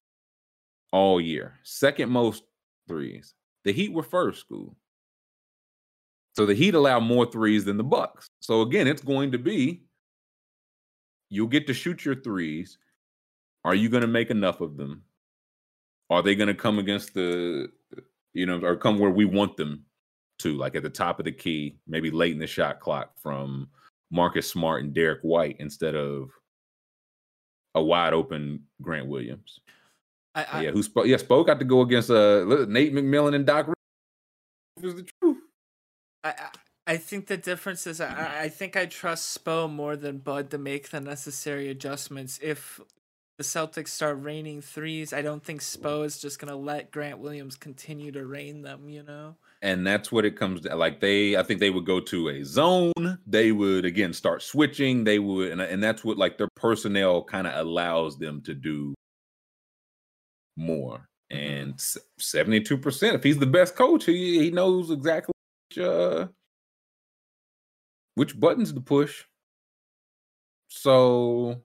all 0.92 1.20
year. 1.20 1.54
Second 1.62 2.10
most 2.10 2.42
threes. 2.88 3.34
The 3.64 3.72
Heat 3.72 3.92
were 3.92 4.02
first 4.02 4.40
school. 4.40 4.76
So 6.36 6.46
the 6.46 6.54
Heat 6.54 6.74
allowed 6.74 7.00
more 7.00 7.26
threes 7.26 7.64
than 7.64 7.76
the 7.76 7.84
Bucks. 7.84 8.28
So 8.40 8.62
again, 8.62 8.86
it's 8.86 9.02
going 9.02 9.32
to 9.32 9.38
be 9.38 9.82
you'll 11.30 11.46
get 11.46 11.66
to 11.66 11.74
shoot 11.74 12.04
your 12.04 12.14
threes. 12.14 12.78
Are 13.64 13.74
you 13.74 13.88
going 13.88 14.02
to 14.02 14.06
make 14.06 14.30
enough 14.30 14.60
of 14.60 14.76
them? 14.76 15.02
Are 16.10 16.22
they 16.22 16.34
going 16.34 16.48
to 16.48 16.54
come 16.54 16.78
against 16.78 17.14
the 17.14 17.68
you 18.32 18.46
know 18.46 18.60
or 18.62 18.76
come 18.76 18.98
where 18.98 19.10
we 19.10 19.24
want 19.24 19.56
them 19.56 19.84
to 20.38 20.56
like 20.56 20.74
at 20.74 20.82
the 20.82 20.90
top 20.90 21.18
of 21.18 21.24
the 21.24 21.32
key, 21.32 21.76
maybe 21.86 22.10
late 22.10 22.32
in 22.32 22.38
the 22.38 22.46
shot 22.46 22.80
clock 22.80 23.12
from 23.20 23.68
Marcus 24.10 24.50
Smart 24.50 24.82
and 24.82 24.94
Derrick 24.94 25.20
White 25.22 25.56
instead 25.58 25.94
of 25.94 26.30
a 27.74 27.82
wide 27.82 28.12
open 28.12 28.62
Grant 28.80 29.06
Williams. 29.06 29.60
I, 30.34 30.46
I, 30.52 30.62
yeah, 30.62 30.70
who 30.70 30.82
spoke? 30.82 31.06
Yeah, 31.06 31.16
spoke 31.16 31.46
got 31.46 31.58
to 31.58 31.64
go 31.64 31.80
against 31.80 32.10
uh 32.10 32.44
Nate 32.68 32.94
McMillan 32.94 33.34
and 33.34 33.44
Doc. 33.44 33.66
Rivers. 34.76 34.94
Is 34.94 34.94
the 34.94 35.10
truth. 35.20 35.38
I, 36.22 36.34
I- 36.92 36.96
think 36.96 37.26
the 37.26 37.36
difference 37.36 37.86
is 37.86 38.00
I, 38.00 38.42
I 38.44 38.48
think 38.48 38.76
I 38.76 38.86
trust 38.86 39.42
Spo 39.44 39.70
more 39.70 39.96
than 39.96 40.18
Bud 40.18 40.50
to 40.50 40.58
make 40.58 40.90
the 40.90 41.00
necessary 41.00 41.68
adjustments. 41.68 42.38
If 42.42 42.80
the 43.36 43.44
Celtics 43.44 43.88
start 43.88 44.20
raining 44.20 44.60
threes, 44.62 45.12
I 45.12 45.22
don't 45.22 45.44
think 45.44 45.60
Spo 45.60 46.04
is 46.04 46.20
just 46.20 46.38
gonna 46.40 46.56
let 46.56 46.90
Grant 46.90 47.18
Williams 47.20 47.56
continue 47.56 48.10
to 48.12 48.26
rain 48.26 48.62
them. 48.62 48.88
You 48.88 49.02
know. 49.04 49.36
and 49.62 49.86
that's 49.86 50.10
what 50.10 50.24
it 50.24 50.36
comes 50.36 50.62
to. 50.62 50.74
Like 50.76 51.00
they, 51.00 51.36
I 51.36 51.42
think 51.42 51.60
they 51.60 51.70
would 51.70 51.84
go 51.86 52.00
to 52.00 52.28
a 52.30 52.44
zone. 52.44 53.18
They 53.26 53.52
would 53.52 53.84
again 53.84 54.12
start 54.12 54.42
switching. 54.42 55.04
They 55.04 55.18
would, 55.18 55.50
and, 55.52 55.60
and 55.60 55.82
that's 55.82 56.02
what 56.04 56.16
like 56.18 56.38
their 56.38 56.48
personnel 56.56 57.22
kind 57.24 57.46
of 57.46 57.54
allows 57.54 58.18
them 58.18 58.40
to 58.42 58.54
do 58.54 58.94
more. 60.56 61.08
And 61.30 61.74
seventy-two 62.18 62.78
percent, 62.78 63.14
if 63.14 63.22
he's 63.22 63.38
the 63.38 63.46
best 63.46 63.76
coach, 63.76 64.04
he 64.06 64.38
he 64.40 64.50
knows 64.50 64.90
exactly 64.90 65.32
which, 65.68 65.78
uh, 65.78 66.28
which 68.18 68.38
buttons 68.38 68.72
to 68.72 68.80
push. 68.80 69.24
So 70.66 71.62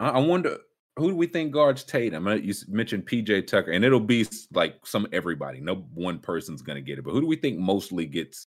I, 0.00 0.08
I 0.08 0.18
wonder 0.18 0.56
who 0.96 1.10
do 1.10 1.16
we 1.16 1.26
think 1.26 1.52
guards 1.52 1.84
Tatum? 1.84 2.26
You 2.42 2.54
mentioned 2.68 3.06
PJ 3.06 3.46
Tucker, 3.46 3.70
and 3.70 3.84
it'll 3.84 4.00
be 4.00 4.26
like 4.52 4.76
some 4.84 5.06
everybody. 5.12 5.60
No 5.60 5.76
one 5.94 6.18
person's 6.18 6.62
gonna 6.62 6.80
get 6.80 6.98
it, 6.98 7.02
but 7.04 7.12
who 7.12 7.20
do 7.20 7.26
we 7.26 7.36
think 7.36 7.58
mostly 7.58 8.06
gets? 8.06 8.46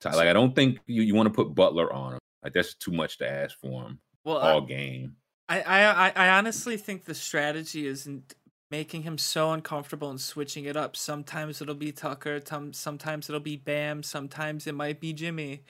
Ty- 0.00 0.14
Like 0.14 0.28
I 0.28 0.32
don't 0.32 0.54
think 0.54 0.78
you, 0.86 1.02
you 1.02 1.14
want 1.14 1.26
to 1.28 1.34
put 1.34 1.54
Butler 1.54 1.92
on 1.92 2.12
him. 2.14 2.18
Like 2.44 2.52
that's 2.52 2.74
too 2.74 2.92
much 2.92 3.18
to 3.18 3.28
ask 3.28 3.58
for 3.58 3.82
him 3.84 3.98
Well, 4.24 4.38
I- 4.38 4.52
all 4.52 4.60
game. 4.60 5.16
I, 5.48 5.62
I 5.62 6.08
I- 6.08 6.12
I 6.14 6.28
honestly 6.38 6.76
think 6.76 7.04
the 7.06 7.14
strategy 7.14 7.86
isn't 7.86 8.34
making 8.70 9.02
him 9.02 9.18
so 9.18 9.52
uncomfortable 9.52 10.10
and 10.10 10.20
switching 10.20 10.64
it 10.64 10.76
up. 10.76 10.96
Sometimes 10.96 11.60
it'll 11.60 11.74
be 11.74 11.92
Tucker, 11.92 12.40
tom- 12.40 12.72
sometimes 12.72 13.28
it'll 13.28 13.40
be 13.40 13.56
Bam, 13.56 14.02
sometimes 14.02 14.66
it 14.66 14.74
might 14.74 15.00
be 15.00 15.12
Jimmy. 15.12 15.62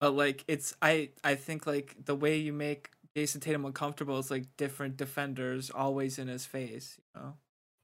But 0.00 0.14
like 0.16 0.44
it's 0.48 0.74
I 0.82 1.10
I 1.22 1.36
think 1.36 1.66
like 1.66 1.96
the 2.04 2.16
way 2.16 2.36
you 2.36 2.52
make 2.52 2.90
Jayson 3.16 3.40
Tatum 3.40 3.64
uncomfortable 3.64 4.18
is 4.18 4.30
like 4.30 4.44
different 4.56 4.96
defenders 4.96 5.70
always 5.70 6.18
in 6.18 6.28
his 6.28 6.44
face, 6.46 6.98
you 7.14 7.20
know. 7.20 7.34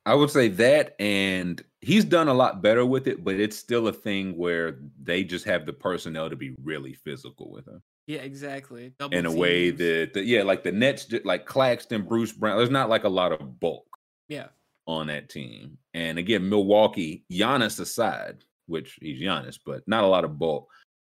I 0.07 0.15
would 0.15 0.31
say 0.31 0.49
that, 0.49 0.97
and 0.99 1.63
he's 1.83 2.05
done 2.05 2.29
a 2.29 2.35
lot 2.35 2.63
better 2.63 2.87
with 2.87 3.07
it, 3.07 3.23
but 3.23 3.35
it's 3.35 3.59
still 3.59 3.89
a 3.89 3.93
thing 3.93 4.39
where 4.39 4.79
they 5.03 5.23
just 5.23 5.45
have 5.45 5.67
the 5.67 5.73
personnel 5.75 6.31
to 6.31 6.37
be 6.37 6.55
really 6.63 6.95
physical 6.95 7.51
with 7.51 7.69
him. 7.69 7.83
Yeah, 8.07 8.21
exactly. 8.21 8.95
Double 8.99 9.15
in 9.15 9.27
a 9.27 9.33
way 9.33 9.71
that, 9.71 10.15
that 10.15 10.25
yeah, 10.25 10.45
like 10.45 10.65
the 10.65 10.73
Nets, 10.73 11.13
like 11.25 11.45
Claxton, 11.45 12.03
Bruce 12.03 12.33
Brown. 12.33 12.57
There's 12.57 12.71
not 12.71 12.89
like 12.89 13.05
a 13.05 13.09
lot 13.09 13.33
of 13.33 13.61
bulk 13.61 13.88
Yeah. 14.29 14.49
on 14.87 15.07
that 15.09 15.29
team. 15.29 15.79
And 15.95 16.19
again, 16.19 16.49
Milwaukee, 16.49 17.25
Giannis 17.31 17.81
aside, 17.81 18.45
which 18.67 18.99
he's 19.01 19.21
Giannis, 19.21 19.59
but 19.65 19.83
not 19.87 20.05
a 20.05 20.07
lot 20.09 20.25
of 20.25 20.39
bulk. 20.39 20.69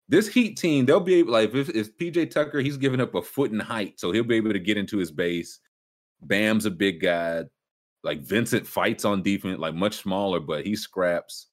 This 0.07 0.27
Heat 0.27 0.57
team, 0.57 0.85
they'll 0.85 0.99
be 0.99 1.15
able 1.15 1.33
like 1.33 1.53
if, 1.55 1.69
if 1.69 1.97
PJ 1.97 2.29
Tucker, 2.31 2.59
he's 2.61 2.77
giving 2.77 3.01
up 3.01 3.15
a 3.15 3.21
foot 3.21 3.51
in 3.51 3.59
height, 3.59 3.99
so 3.99 4.11
he'll 4.11 4.23
be 4.23 4.35
able 4.35 4.53
to 4.53 4.59
get 4.59 4.77
into 4.77 4.97
his 4.97 5.11
base. 5.11 5.59
Bam's 6.21 6.65
a 6.65 6.71
big 6.71 7.01
guy. 7.01 7.43
Like 8.03 8.21
Vincent 8.21 8.67
fights 8.67 9.03
on 9.03 9.23
defense, 9.23 9.57
like 9.59 9.73
much 9.73 9.95
smaller, 9.97 10.39
but 10.39 10.63
he 10.65 10.75
scraps. 10.75 11.47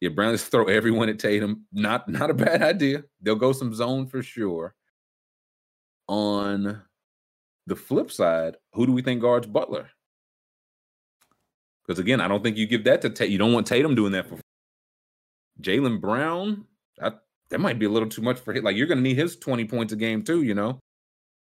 Yeah, 0.00 0.08
Brown 0.10 0.36
throw 0.36 0.64
everyone 0.64 1.08
at 1.10 1.18
Tatum. 1.18 1.66
Not 1.72 2.08
not 2.08 2.30
a 2.30 2.34
bad 2.46 2.62
idea. 2.62 3.04
They'll 3.20 3.36
go 3.36 3.52
some 3.52 3.74
zone 3.74 4.06
for 4.06 4.22
sure. 4.22 4.74
On 6.08 6.82
the 7.66 7.76
flip 7.76 8.10
side, 8.10 8.56
who 8.72 8.86
do 8.86 8.92
we 8.92 9.02
think 9.02 9.20
guards 9.20 9.46
Butler? 9.46 9.90
Because 11.86 11.98
again, 11.98 12.20
I 12.20 12.28
don't 12.28 12.42
think 12.42 12.56
you 12.56 12.66
give 12.66 12.84
that 12.84 13.02
to 13.02 13.10
Tatum. 13.10 13.32
You 13.32 13.38
don't 13.38 13.52
want 13.52 13.66
Tatum 13.66 13.94
doing 13.94 14.12
that 14.12 14.26
for 14.28 14.38
Jaylen 15.60 16.00
Brown. 16.00 16.64
That 16.98 17.22
that 17.50 17.60
might 17.60 17.78
be 17.78 17.86
a 17.86 17.90
little 17.90 18.08
too 18.08 18.22
much 18.22 18.38
for 18.40 18.52
him. 18.54 18.64
Like 18.64 18.76
you're 18.76 18.86
going 18.86 18.98
to 18.98 19.02
need 19.02 19.16
his 19.16 19.36
20 19.36 19.64
points 19.66 19.92
a 19.92 19.96
game 19.96 20.22
too. 20.22 20.42
You 20.42 20.54
know. 20.54 20.78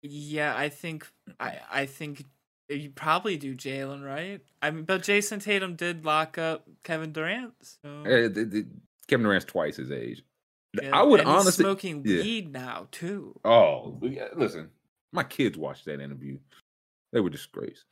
Yeah, 0.02 0.56
I 0.56 0.70
think 0.70 1.08
I 1.40 1.60
I 1.72 1.86
think 1.86 2.26
you 2.70 2.90
probably 2.90 3.38
do 3.38 3.56
Jaylen 3.56 4.04
right? 4.06 4.42
I 4.62 4.72
mean, 4.72 4.86
but 4.86 5.04
Jayson 5.04 5.40
Tatum 5.40 5.76
did 5.76 6.06
lock 6.06 6.38
up 6.38 6.66
Kevin 6.84 7.12
Durant. 7.12 7.54
So 7.62 8.04
Eh, 8.06 8.28
the- 8.28 8.46
the- 8.46 8.68
Kevin 9.08 9.24
Durant's 9.24 9.46
twice 9.46 9.78
his 9.78 9.92
age. 9.92 10.24
yeah, 10.82 10.90
I 10.92 11.04
would 11.04 11.22
honestly. 11.22 11.64
smoking 11.64 12.02
yeah. 12.06 12.22
weed 12.24 12.52
now 12.52 12.88
too. 12.92 13.40
Oh, 13.46 14.00
yeah, 14.02 14.30
listen, 14.36 14.72
my 15.12 15.24
kids 15.24 15.58
watched 15.60 15.86
that 15.86 16.02
interview. 16.02 16.40
They 17.14 17.20
were 17.20 17.30
disgraced. 17.30 17.86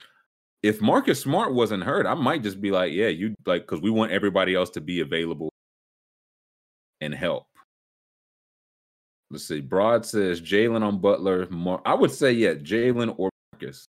If 0.63 0.81
Marcus 0.81 1.19
Smart 1.19 1.53
wasn't 1.53 1.83
hurt, 1.83 2.05
I 2.05 2.13
might 2.13 2.41
just 2.41 2.61
be 2.61 2.71
like, 2.71 2.93
yeah, 2.93 3.09
you 3.09 3.35
like, 3.45 3.63
because 3.63 3.81
we 3.81 3.91
want 3.91 4.13
everybody 4.13 4.55
else 4.55 4.69
to 4.71 4.81
be 4.81 5.01
available 5.01 5.49
and 7.01 7.13
help. 7.13 7.45
Let's 9.29 9.45
see. 9.45 9.59
Broad 9.59 10.05
says 10.05 10.39
Jaylen 10.39 10.81
on 10.81 10.99
Butler. 10.99 11.47
Mar- 11.49 11.81
I 11.85 11.93
would 11.93 12.11
say, 12.11 12.31
yeah, 12.31 12.53
Jaylen 12.53 13.13
or 13.17 13.29
Marcus, 13.51 13.85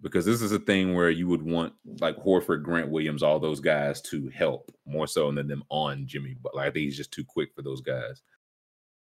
because 0.00 0.24
this 0.24 0.40
is 0.40 0.52
a 0.52 0.58
thing 0.58 0.94
where 0.94 1.10
you 1.10 1.28
would 1.28 1.42
want 1.42 1.74
like 2.00 2.16
Horford, 2.16 2.62
Grant 2.62 2.88
Williams, 2.88 3.22
all 3.22 3.38
those 3.38 3.60
guys 3.60 4.00
to 4.02 4.30
help 4.30 4.70
more 4.86 5.06
so 5.06 5.30
than 5.32 5.48
them 5.48 5.64
on 5.68 6.06
Jimmy. 6.06 6.34
But 6.40 6.54
like, 6.54 6.68
I 6.68 6.70
think 6.70 6.84
he's 6.84 6.96
just 6.96 7.12
too 7.12 7.24
quick 7.24 7.50
for 7.54 7.60
those 7.60 7.82
guys. 7.82 8.22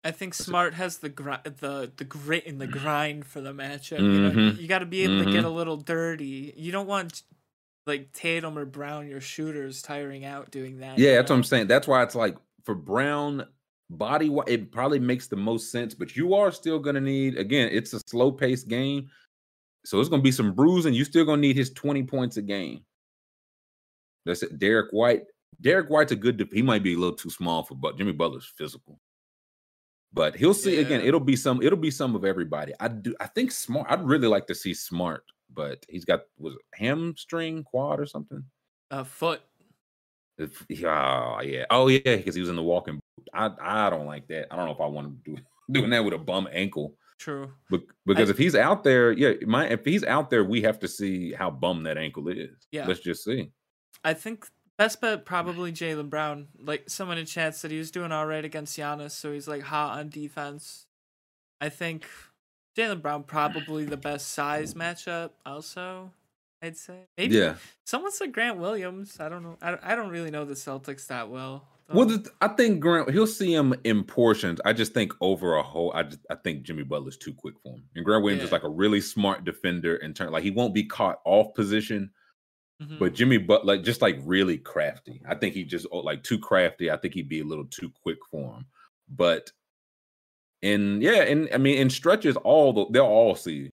I 0.07 0.11
think 0.11 0.33
it. 0.33 0.37
Smart 0.37 0.73
has 0.75 0.99
the 0.99 1.09
gri- 1.09 1.43
the 1.43 1.91
the 1.97 2.05
grit 2.05 2.47
and 2.47 2.61
the 2.61 2.65
mm-hmm. 2.65 2.79
grind 2.79 3.25
for 3.25 3.41
the 3.41 3.51
matchup. 3.51 3.99
You 3.99 4.21
know, 4.21 4.31
mm-hmm. 4.31 4.61
you 4.61 4.67
got 4.67 4.79
to 4.79 4.85
be 4.85 5.03
able 5.03 5.19
to 5.19 5.25
get 5.25 5.43
a 5.43 5.47
mm-hmm. 5.47 5.57
little 5.57 5.75
dirty. 5.75 6.53
You 6.55 6.71
don't 6.71 6.87
want 6.87 7.23
like 7.85 8.13
Tatum 8.13 8.57
or 8.57 8.63
Brown, 8.63 9.09
your 9.09 9.19
shooters, 9.19 9.81
tiring 9.81 10.23
out 10.23 10.49
doing 10.49 10.79
that. 10.79 10.97
Yeah, 10.97 11.15
that's 11.15 11.29
what? 11.29 11.35
I'm 11.35 11.43
saying. 11.43 11.67
That's 11.67 11.87
why 11.87 12.03
it's 12.03 12.15
like 12.15 12.37
for 12.63 12.73
Brown 12.73 13.47
body, 13.89 14.33
it 14.47 14.71
probably 14.71 14.99
makes 14.99 15.27
the 15.27 15.35
most 15.35 15.71
sense. 15.71 15.93
But 15.93 16.15
you 16.15 16.35
are 16.35 16.53
still 16.53 16.79
gonna 16.79 17.01
need 17.01 17.37
again. 17.37 17.69
It's 17.73 17.93
a 17.93 17.99
slow 18.07 18.31
paced 18.31 18.69
game, 18.69 19.09
so 19.85 19.99
it's 19.99 20.07
gonna 20.09 20.21
be 20.21 20.31
some 20.31 20.53
bruising. 20.53 20.93
You're 20.93 21.03
still 21.03 21.25
gonna 21.25 21.41
need 21.41 21.57
his 21.57 21.71
20 21.71 22.03
points 22.03 22.37
a 22.37 22.41
game. 22.41 22.85
That's 24.25 24.41
it. 24.41 24.57
Derrick 24.57 24.91
White. 24.91 25.23
Derrick 25.59 25.89
White's 25.89 26.13
a 26.13 26.15
good. 26.15 26.47
He 26.53 26.61
might 26.61 26.83
be 26.83 26.93
a 26.93 26.97
little 26.97 27.15
too 27.15 27.29
small 27.29 27.63
for, 27.63 27.75
but 27.75 27.97
Jimmy 27.97 28.13
Butler's 28.13 28.49
physical. 28.57 28.99
But 30.13 30.35
he'll 30.35 30.53
see 30.53 30.79
again. 30.79 31.01
It'll 31.01 31.19
be 31.19 31.35
some. 31.35 31.61
It'll 31.61 31.77
be 31.77 31.91
some 31.91 32.15
of 32.15 32.25
everybody. 32.25 32.73
I 32.79 32.87
do. 32.87 33.15
I 33.19 33.27
think 33.27 33.51
Smart. 33.51 33.87
I'd 33.89 34.05
really 34.05 34.27
like 34.27 34.47
to 34.47 34.55
see 34.55 34.73
Smart, 34.73 35.23
but 35.53 35.85
he's 35.89 36.05
got 36.05 36.21
was 36.39 36.53
it 36.55 36.61
hamstring 36.73 37.63
quad 37.63 37.99
or 37.99 38.05
something. 38.05 38.43
A 38.91 39.03
foot. 39.03 39.41
If, 40.37 40.65
yeah, 40.69 41.41
yeah. 41.41 41.65
Oh, 41.69 41.87
yeah, 41.87 42.15
because 42.15 42.35
he 42.35 42.41
was 42.41 42.49
in 42.49 42.55
the 42.55 42.63
walking 42.63 42.95
boot. 42.95 43.29
I, 43.33 43.49
I 43.59 43.89
don't 43.89 44.05
like 44.05 44.27
that. 44.27 44.47
I 44.51 44.55
don't 44.55 44.65
know 44.65 44.71
if 44.71 44.81
I 44.81 44.85
want 44.85 45.25
to 45.25 45.31
do 45.31 45.41
doing 45.71 45.89
that 45.89 46.03
with 46.03 46.13
a 46.13 46.19
bum 46.19 46.47
ankle. 46.51 46.95
True. 47.19 47.51
But 47.71 47.81
because 48.05 48.29
if 48.29 48.37
he's 48.37 48.55
out 48.55 48.83
there, 48.83 49.11
yeah, 49.11 49.33
my 49.45 49.67
if 49.67 49.83
he's 49.83 50.03
out 50.03 50.29
there, 50.29 50.43
we 50.43 50.61
have 50.61 50.79
to 50.79 50.87
see 50.87 51.33
how 51.33 51.49
bum 51.49 51.83
that 51.83 51.97
ankle 51.97 52.27
is. 52.27 52.67
Yeah. 52.71 52.85
Let's 52.85 52.99
just 52.99 53.23
see. 53.23 53.49
I 54.03 54.13
think 54.13 54.47
best 54.77 55.01
bet 55.01 55.25
probably 55.25 55.71
Jaylen 55.71 56.09
Brown. 56.09 56.47
Like 56.59 56.89
someone 56.89 57.17
in 57.17 57.25
chat 57.25 57.55
said 57.55 57.71
he 57.71 57.77
was 57.77 57.91
doing 57.91 58.11
all 58.11 58.25
right 58.25 58.45
against 58.45 58.77
Giannis, 58.77 59.11
so 59.11 59.31
he's 59.31 59.47
like 59.47 59.63
hot 59.63 59.97
on 59.99 60.09
defense. 60.09 60.85
I 61.59 61.69
think 61.69 62.05
Jaylen 62.77 63.01
Brown 63.01 63.23
probably 63.23 63.85
the 63.85 63.97
best 63.97 64.29
size 64.31 64.73
matchup. 64.75 65.31
Also, 65.45 66.11
I'd 66.61 66.77
say 66.77 67.07
maybe 67.17 67.35
Yeah. 67.35 67.55
someone 67.85 68.11
said 68.11 68.31
Grant 68.31 68.57
Williams. 68.57 69.19
I 69.19 69.29
don't 69.29 69.43
know. 69.43 69.57
I, 69.61 69.77
I 69.81 69.95
don't 69.95 70.09
really 70.09 70.31
know 70.31 70.45
the 70.45 70.53
Celtics 70.53 71.07
that 71.07 71.29
well. 71.29 71.67
Well, 71.93 72.05
the, 72.05 72.29
I 72.41 72.49
think 72.49 72.81
Grant 72.81 73.09
he'll 73.11 73.25
see 73.25 73.53
him 73.53 73.73
in 73.85 74.03
portions. 74.03 74.59
I 74.65 74.73
just 74.73 74.93
think 74.93 75.13
over 75.21 75.55
a 75.55 75.63
whole, 75.63 75.93
I 75.95 76.03
just 76.03 76.19
I 76.29 76.35
think 76.35 76.63
Jimmy 76.63 76.83
Butler's 76.83 77.15
too 77.17 77.33
quick 77.33 77.55
for 77.63 77.75
him. 77.75 77.83
And 77.95 78.03
Grant 78.03 78.23
Williams 78.23 78.43
is 78.43 78.51
like 78.51 78.63
a 78.63 78.69
really 78.69 78.99
smart 78.99 79.45
defender 79.45 79.95
in 79.95 80.13
turn. 80.13 80.31
Like 80.31 80.43
he 80.43 80.51
won't 80.51 80.73
be 80.73 80.83
caught 80.83 81.19
off 81.23 81.53
position. 81.55 82.11
Mhm. 82.81 82.99
But 82.99 83.13
Jimmy 83.13 83.37
But 83.37 83.65
like 83.65 83.83
just 83.83 84.01
like 84.01 84.19
really 84.23 84.57
crafty. 84.57 85.21
I 85.27 85.35
think 85.35 85.53
he 85.55 85.63
just 85.63 85.87
oh, 85.91 85.99
like 85.99 86.23
too 86.23 86.37
crafty. 86.37 86.91
I 86.91 86.97
think 86.97 87.13
he'd 87.13 87.29
be 87.29 87.39
a 87.39 87.45
little 87.45 87.65
too 87.65 87.89
quick 87.89 88.19
for 88.29 88.55
him. 88.55 88.65
But 89.09 89.51
and 90.61 91.01
yeah, 91.01 91.23
and 91.23 91.49
I 91.53 91.57
mean 91.57 91.77
in 91.77 91.89
stretches, 91.89 92.35
all 92.37 92.73
the 92.73 92.85
they'll 92.91 93.05
all 93.05 93.35
see 93.35 93.69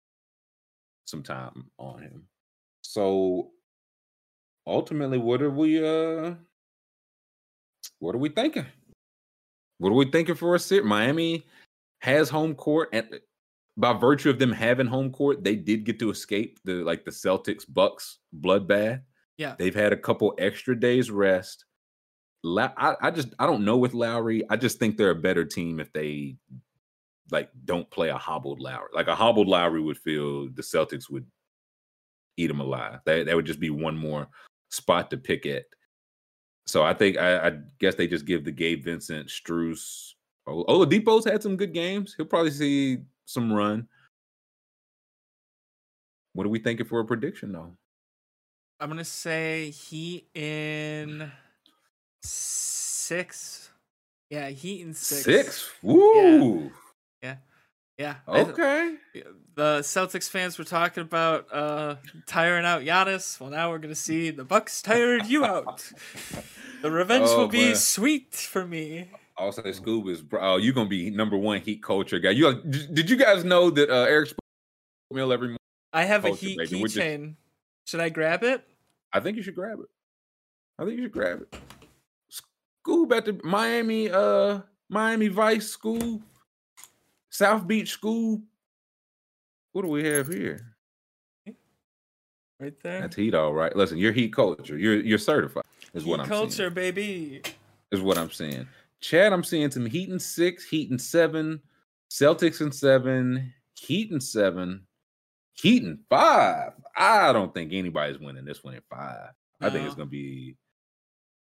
some 1.05 1.23
time 1.23 1.69
on 1.77 2.01
him. 2.01 2.27
So 2.81 3.51
ultimately, 4.67 5.17
what 5.17 5.41
are 5.41 5.51
we 5.51 5.85
uh 5.85 6.35
what 7.99 8.15
are 8.15 8.19
we 8.19 8.29
thinking? 8.29 8.65
What 9.77 9.89
are 9.89 9.95
we 9.95 10.11
thinking 10.11 10.35
for 10.35 10.55
a 10.55 10.59
sit? 10.59 10.83
Miami 10.83 11.45
has 12.01 12.29
home 12.29 12.53
court 12.55 12.89
and 12.91 13.19
by 13.79 13.93
virtue 13.93 14.29
of 14.29 14.39
them 14.39 14.51
having 14.51 14.87
home 14.87 15.09
court, 15.11 15.43
they 15.43 15.55
did 15.55 15.85
get 15.85 15.99
to 15.99 16.09
escape 16.09 16.59
the 16.65 16.83
like 16.83 17.05
the 17.05 17.11
Celtics 17.11 17.63
Bucks 17.67 18.19
bloodbath. 18.37 19.01
Yeah. 19.37 19.55
They've 19.57 19.75
had 19.75 19.93
a 19.93 19.97
couple 19.97 20.35
extra 20.37 20.77
days 20.77 21.09
rest. 21.09 21.63
La- 22.43 22.73
I, 22.77 22.95
I 23.01 23.11
just 23.11 23.33
I 23.39 23.45
don't 23.45 23.63
know 23.63 23.77
with 23.77 23.93
Lowry. 23.93 24.43
I 24.49 24.57
just 24.57 24.79
think 24.79 24.97
they're 24.97 25.11
a 25.11 25.15
better 25.15 25.45
team 25.45 25.79
if 25.79 25.91
they 25.93 26.35
like 27.31 27.49
don't 27.63 27.89
play 27.89 28.09
a 28.09 28.17
hobbled 28.17 28.59
Lowry. 28.59 28.89
Like 28.93 29.07
a 29.07 29.15
hobbled 29.15 29.47
Lowry 29.47 29.81
would 29.81 29.97
feel 29.97 30.49
the 30.49 30.61
Celtics 30.61 31.09
would 31.09 31.25
eat 32.35 32.49
him 32.49 32.59
alive. 32.59 32.99
That 33.05 33.27
that 33.27 33.35
would 33.35 33.45
just 33.45 33.61
be 33.61 33.69
one 33.69 33.95
more 33.95 34.27
spot 34.71 35.09
to 35.11 35.17
pick 35.17 35.45
at. 35.45 35.65
So 36.67 36.83
I 36.83 36.93
think 36.93 37.17
I, 37.17 37.47
I 37.47 37.51
guess 37.79 37.95
they 37.95 38.07
just 38.07 38.25
give 38.25 38.43
the 38.43 38.51
Gabe 38.51 38.83
Vincent, 38.83 39.29
Strus, 39.29 40.13
Ol- 40.45 40.65
Oladipo's 40.65 41.25
had 41.25 41.41
some 41.41 41.55
good 41.55 41.73
games. 41.73 42.13
He'll 42.15 42.25
probably 42.25 42.51
see 42.51 42.99
some 43.29 43.53
run. 43.53 43.87
What 46.33 46.45
are 46.45 46.49
we 46.49 46.59
thinking 46.59 46.85
for 46.85 46.99
a 46.99 47.05
prediction 47.05 47.51
though? 47.51 47.73
I'm 48.79 48.89
gonna 48.89 49.03
say 49.05 49.69
Heat 49.71 50.27
in 50.33 51.31
six. 52.23 53.69
Yeah, 54.29 54.49
Heat 54.49 54.81
in 54.81 54.93
six. 54.93 55.23
Six? 55.23 55.69
Woo! 55.81 56.71
Yeah. 57.21 57.35
yeah. 57.97 58.15
th- 58.31 58.47
Okay. 58.47 58.95
the 59.55 59.79
Celtics 59.81 60.29
fans 60.29 60.57
were 60.57 60.63
talking 60.63 61.01
about 61.01 61.47
uh 61.53 61.95
tiring 62.25 62.65
out 62.65 62.81
Giannis. 62.83 63.39
Well, 63.39 63.49
now 63.49 63.69
we're 63.69 63.79
gonna 63.79 63.95
see 63.95 64.29
the 64.31 64.43
Bucks 64.45 64.81
tired 64.81 65.25
you 65.27 65.45
out. 65.45 65.91
The 66.81 66.89
revenge 66.89 67.25
Oh, 67.27 67.39
will 67.39 67.47
be 67.49 67.65
man. 67.65 67.75
sweet 67.75 68.33
for 68.33 68.65
me. 68.65 69.09
Also, 69.39 69.61
Scoob 69.63 70.09
is 70.09 70.21
bro. 70.21 70.39
Oh, 70.41 70.57
you're 70.57 70.73
gonna 70.73 70.89
be 70.89 71.09
number 71.09 71.37
one 71.37 71.61
heat 71.61 71.81
culture 71.81 72.19
guy. 72.19 72.31
You 72.31 72.61
did 72.61 72.93
did 72.93 73.09
you 73.09 73.15
guys 73.15 73.43
know 73.45 73.69
that 73.69 73.89
uh, 73.89 74.03
Eric 74.05 74.33
meal 75.11 75.31
every 75.31 75.47
morning? 75.47 75.57
I 75.93 76.03
have 76.05 76.25
a 76.25 76.31
Heat. 76.31 76.57
Just- 76.59 76.73
keychain. 76.73 77.35
Should 77.87 78.01
I 78.01 78.09
grab 78.09 78.43
it? 78.43 78.63
I 79.13 79.19
think 79.19 79.37
you 79.37 79.41
should 79.43 79.55
grab 79.55 79.79
it. 79.79 79.87
I 80.77 80.83
think 80.85 80.97
you 80.97 81.03
should 81.03 81.11
grab 81.11 81.41
it. 81.41 81.55
Scoob 82.85 83.11
at 83.15 83.25
the 83.25 83.39
Miami, 83.43 84.09
uh, 84.11 84.59
Miami 84.89 85.27
Vice 85.29 85.67
School, 85.69 86.21
South 87.31 87.65
Beach 87.65 87.89
School. 87.89 88.41
What 89.71 89.81
do 89.83 89.87
we 89.87 90.03
have 90.05 90.27
here? 90.27 90.75
Right 92.59 92.73
there. 92.83 93.01
That's 93.01 93.15
heat, 93.15 93.33
all 93.33 93.53
right. 93.53 93.73
Listen, 93.75 93.97
you're 93.97 94.11
heat 94.11 94.33
culture. 94.33 94.77
You're 94.77 94.99
you're 94.99 95.17
certified. 95.17 95.63
Is 95.93 96.03
what 96.05 96.17
Heat 96.19 96.23
I'm 96.23 96.29
culture, 96.29 96.51
saying. 96.51 96.73
baby. 96.73 97.41
Is 97.91 98.01
what 98.01 98.17
I'm 98.17 98.29
saying. 98.29 98.67
Chad, 99.01 99.33
I'm 99.33 99.43
seeing 99.43 99.71
some 99.71 99.85
Heat 99.85 100.09
and 100.09 100.21
six, 100.21 100.67
Heat 100.67 100.89
and 100.89 101.01
seven, 101.01 101.61
Celtics 102.09 102.61
and 102.61 102.73
seven, 102.73 103.53
Heat 103.75 104.11
and 104.11 104.21
seven, 104.21 104.85
Heat 105.53 105.83
and 105.83 105.99
five. 106.09 106.73
I 106.95 107.31
don't 107.33 107.53
think 107.53 107.73
anybody's 107.73 108.19
winning 108.19 108.45
this 108.45 108.63
one 108.63 108.73
in 108.75 108.81
five. 108.89 109.31
I 109.61 109.69
think 109.69 109.85
it's 109.85 109.95
gonna 109.95 110.09
be 110.09 110.55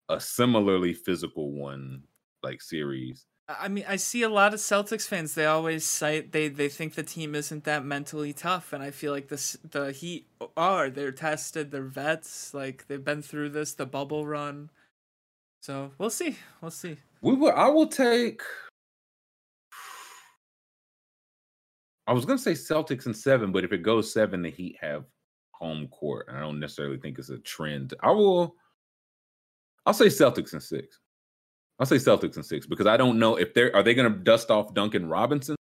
a 0.09 0.20
similarly 0.20 0.93
physical 0.93 1.52
one, 1.52 2.02
like 2.43 2.60
series. 2.60 3.27
I 3.48 3.68
mean, 3.68 3.85
I 3.89 3.97
see 3.97 4.22
a 4.22 4.28
lot 4.28 4.55
of 4.55 4.60
Celtics 4.60 5.09
fans. 5.09 5.35
They 5.35 5.47
always 5.47 5.85
cite 5.85 6.32
they 6.32 6.48
they 6.48 6.68
think 6.68 6.94
the 6.94 7.02
team 7.02 7.35
isn't 7.35 7.64
that 7.64 7.85
mentally 7.85 8.32
tough, 8.32 8.72
and 8.72 8.82
I 8.82 8.90
feel 8.90 9.12
like 9.12 9.28
this 9.28 9.56
the 9.68 9.93
Heat 9.93 10.27
are. 10.56 10.90
They're 10.90 11.12
tested. 11.12 11.70
They're 11.70 11.82
vets. 11.82 12.55
Like 12.55 12.86
they've 12.86 13.05
been 13.05 13.22
through 13.22 13.51
this, 13.51 13.74
the 13.74 13.86
bubble 13.86 14.27
run. 14.27 14.70
So 15.61 15.93
we'll 15.99 16.11
see. 16.11 16.37
We'll 16.61 16.70
see. 16.70 16.97
We 17.20 17.35
will. 17.35 17.53
I 17.53 17.69
will 17.69 17.87
take. 17.87 18.41
I 22.07 22.12
was 22.12 22.24
gonna 22.24 22.39
say 22.39 22.53
Celtics 22.53 23.07
and 23.07 23.16
seven, 23.16 23.53
but 23.53 23.62
if 23.62 23.73
it 23.73 23.82
goes 23.82 24.12
seven, 24.12 24.43
the 24.43 24.51
Heat 24.51 24.77
have 24.81 25.05
home 25.53 25.87
court, 25.89 26.27
and 26.28 26.37
I 26.37 26.41
don't 26.41 26.59
necessarily 26.59 26.97
think 26.97 27.19
it's 27.19 27.28
a 27.28 27.39
trend. 27.39 27.95
I 28.03 28.11
will. 28.11 28.57
I'll 29.85 29.95
say 29.95 30.07
Celtics 30.07 30.55
and 30.55 30.62
six. 30.62 30.99
I'll 31.78 31.87
say 31.87 31.97
Celtics 31.97 32.37
and 32.37 32.45
six 32.45 32.66
because 32.66 32.87
I 32.87 32.97
don't 32.97 33.19
know 33.19 33.37
if 33.37 33.55
they're 33.55 33.74
are 33.77 33.82
they 33.82 33.95
gonna 33.95 34.11
dust 34.11 34.51
off 34.51 34.74
Duncan 34.74 35.09
Robinson. 35.09 35.57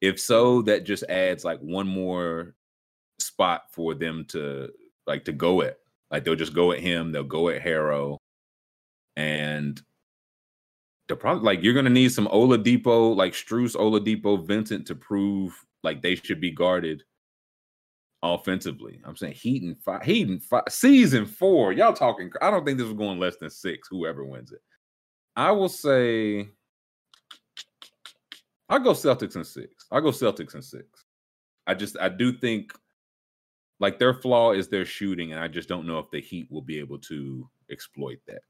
If 0.00 0.18
so, 0.18 0.62
that 0.62 0.84
just 0.84 1.04
adds 1.04 1.44
like 1.44 1.60
one 1.60 1.86
more 1.86 2.54
spot 3.18 3.64
for 3.70 3.94
them 3.94 4.24
to 4.28 4.70
like 5.06 5.26
to 5.26 5.32
go 5.32 5.60
at. 5.60 5.76
Like 6.10 6.24
they'll 6.24 6.34
just 6.34 6.54
go 6.54 6.72
at 6.72 6.80
him, 6.80 7.12
they'll 7.12 7.22
go 7.22 7.50
at 7.50 7.62
Herro, 7.62 8.16
and 9.16 9.80
they'll 11.08 11.16
probably 11.16 11.42
like 11.42 11.62
you're 11.62 11.74
gonna 11.74 11.90
need 11.90 12.12
some 12.12 12.28
Oladipo, 12.28 13.14
like 13.16 13.32
Strus, 13.32 13.76
Oladipo, 13.76 14.46
Vincent 14.46 14.86
to 14.86 14.94
prove 14.94 15.52
like 15.82 16.02
they 16.02 16.14
should 16.14 16.40
be 16.40 16.50
guarded 16.50 17.02
offensively. 18.22 19.00
I'm 19.04 19.16
saying 19.16 19.34
Heat 19.34 19.62
and 19.62 19.78
five, 19.78 20.02
Heat 20.02 20.28
and 20.28 20.42
five, 20.42 20.64
season 20.68 21.26
four. 21.26 21.72
Y'all 21.72 21.92
talking? 21.92 22.30
I 22.40 22.50
don't 22.50 22.64
think 22.64 22.78
this 22.78 22.86
is 22.86 22.94
going 22.94 23.18
less 23.18 23.36
than 23.36 23.50
six. 23.50 23.88
Whoever 23.88 24.24
wins 24.24 24.52
it, 24.52 24.62
I 25.36 25.50
will 25.52 25.68
say. 25.68 26.48
I'll 28.68 28.78
go 28.78 28.92
Celtics 28.92 29.34
and 29.34 29.46
six. 29.46 29.86
I'll 29.90 30.00
go 30.00 30.10
Celtics 30.10 30.54
and 30.54 30.64
six. 30.64 31.04
I 31.66 31.74
just 31.74 31.98
I 32.00 32.08
do 32.08 32.32
think 32.32 32.72
like 33.80 33.98
their 33.98 34.14
flaw 34.14 34.52
is 34.52 34.68
their 34.68 34.84
shooting, 34.84 35.32
and 35.32 35.40
I 35.40 35.48
just 35.48 35.68
don't 35.68 35.86
know 35.86 35.98
if 35.98 36.10
the 36.10 36.20
Heat 36.20 36.46
will 36.50 36.62
be 36.62 36.78
able 36.78 36.98
to 36.98 37.48
exploit 37.70 38.18
that 38.28 38.42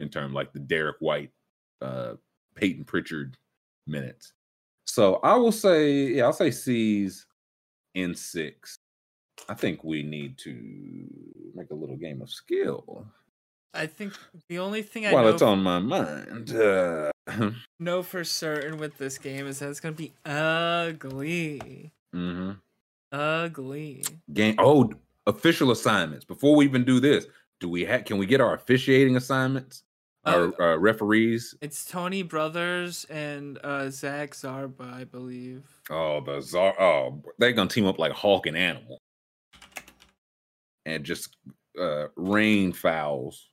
in 0.00 0.08
terms 0.08 0.34
like 0.34 0.52
the 0.52 0.60
Derrick 0.60 0.96
White, 1.00 1.30
uh, 1.80 2.14
Payton 2.54 2.84
Pritchard 2.84 3.36
minutes. 3.86 4.32
So 4.86 5.16
I 5.16 5.34
will 5.36 5.52
say, 5.52 6.06
yeah, 6.14 6.24
I'll 6.24 6.32
say 6.32 6.50
C's 6.50 7.26
in 7.94 8.14
six. 8.14 8.76
I 9.48 9.54
think 9.54 9.84
we 9.84 10.02
need 10.02 10.38
to 10.38 11.06
make 11.54 11.70
a 11.70 11.74
little 11.74 11.96
game 11.96 12.22
of 12.22 12.30
skill. 12.30 13.06
I 13.74 13.86
think 13.86 14.14
the 14.48 14.58
only 14.58 14.80
thing 14.82 15.06
I 15.06 15.12
While 15.12 15.24
know, 15.24 15.30
it's 15.30 15.42
on 15.42 15.62
my 15.62 15.78
mind, 15.78 16.54
uh, 16.54 17.10
know 17.80 18.02
for 18.02 18.24
certain 18.24 18.78
with 18.78 18.96
this 18.96 19.18
game 19.18 19.46
is 19.46 19.58
that 19.58 19.68
it's 19.68 19.80
gonna 19.80 19.94
be 19.94 20.14
ugly, 20.24 21.92
Mm-hmm. 22.14 22.52
ugly. 23.12 24.04
game. 24.32 24.54
Oh, 24.58 24.90
official 25.26 25.70
assignments. 25.72 26.24
Before 26.24 26.56
we 26.56 26.64
even 26.64 26.84
do 26.84 27.00
this, 27.00 27.26
do 27.60 27.68
we 27.68 27.84
have? 27.84 28.04
Can 28.04 28.16
we 28.16 28.24
get 28.26 28.40
our 28.40 28.54
officiating 28.54 29.16
assignments? 29.16 29.82
Uh, 30.26 30.50
Our 30.58 30.72
uh, 30.72 30.76
referees. 30.78 31.54
It's 31.60 31.84
Tony 31.84 32.22
Brothers 32.22 33.06
and 33.08 33.58
uh, 33.62 33.90
Zach 33.90 34.32
Zarba, 34.32 34.92
I 34.92 35.04
believe. 35.04 35.62
Oh, 35.88 36.20
the 36.20 36.40
czar. 36.40 36.74
Oh, 36.80 37.22
they're 37.38 37.52
gonna 37.52 37.70
team 37.70 37.86
up 37.86 38.00
like 38.00 38.12
Hawk 38.12 38.46
and 38.46 38.56
Animal, 38.56 38.98
and 40.84 41.04
just 41.04 41.36
uh 41.80 42.06
rain 42.16 42.72
fouls, 42.72 43.50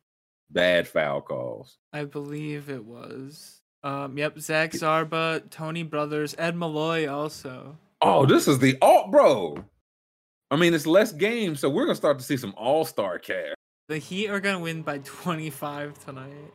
bad 0.49 0.87
foul 0.87 1.21
calls. 1.21 1.77
I 1.93 2.05
believe 2.05 2.69
it 2.69 2.83
was. 2.83 3.61
Um, 3.83 4.17
yep, 4.17 4.39
Zach 4.39 4.71
Zarba, 4.71 5.47
Tony 5.51 5.83
Brothers, 5.83 6.33
Ed 6.39 6.55
Malloy 6.55 7.07
also. 7.07 7.77
Oh, 8.01 8.25
this 8.25 8.47
is 8.47 8.57
the 8.59 8.77
alt, 8.81 9.11
bro. 9.11 9.63
I 10.49 10.55
mean, 10.55 10.73
it's 10.73 10.87
less 10.87 11.11
games, 11.11 11.59
so 11.59 11.69
we're 11.69 11.85
gonna 11.85 11.95
start 11.95 12.17
to 12.17 12.23
see 12.23 12.37
some 12.37 12.53
all 12.57 12.83
star 12.83 13.19
cast. 13.19 13.55
The 13.89 13.97
Heat 13.99 14.29
are 14.29 14.39
gonna 14.39 14.59
win 14.59 14.81
by 14.81 14.99
25 14.99 16.03
tonight. 16.03 16.53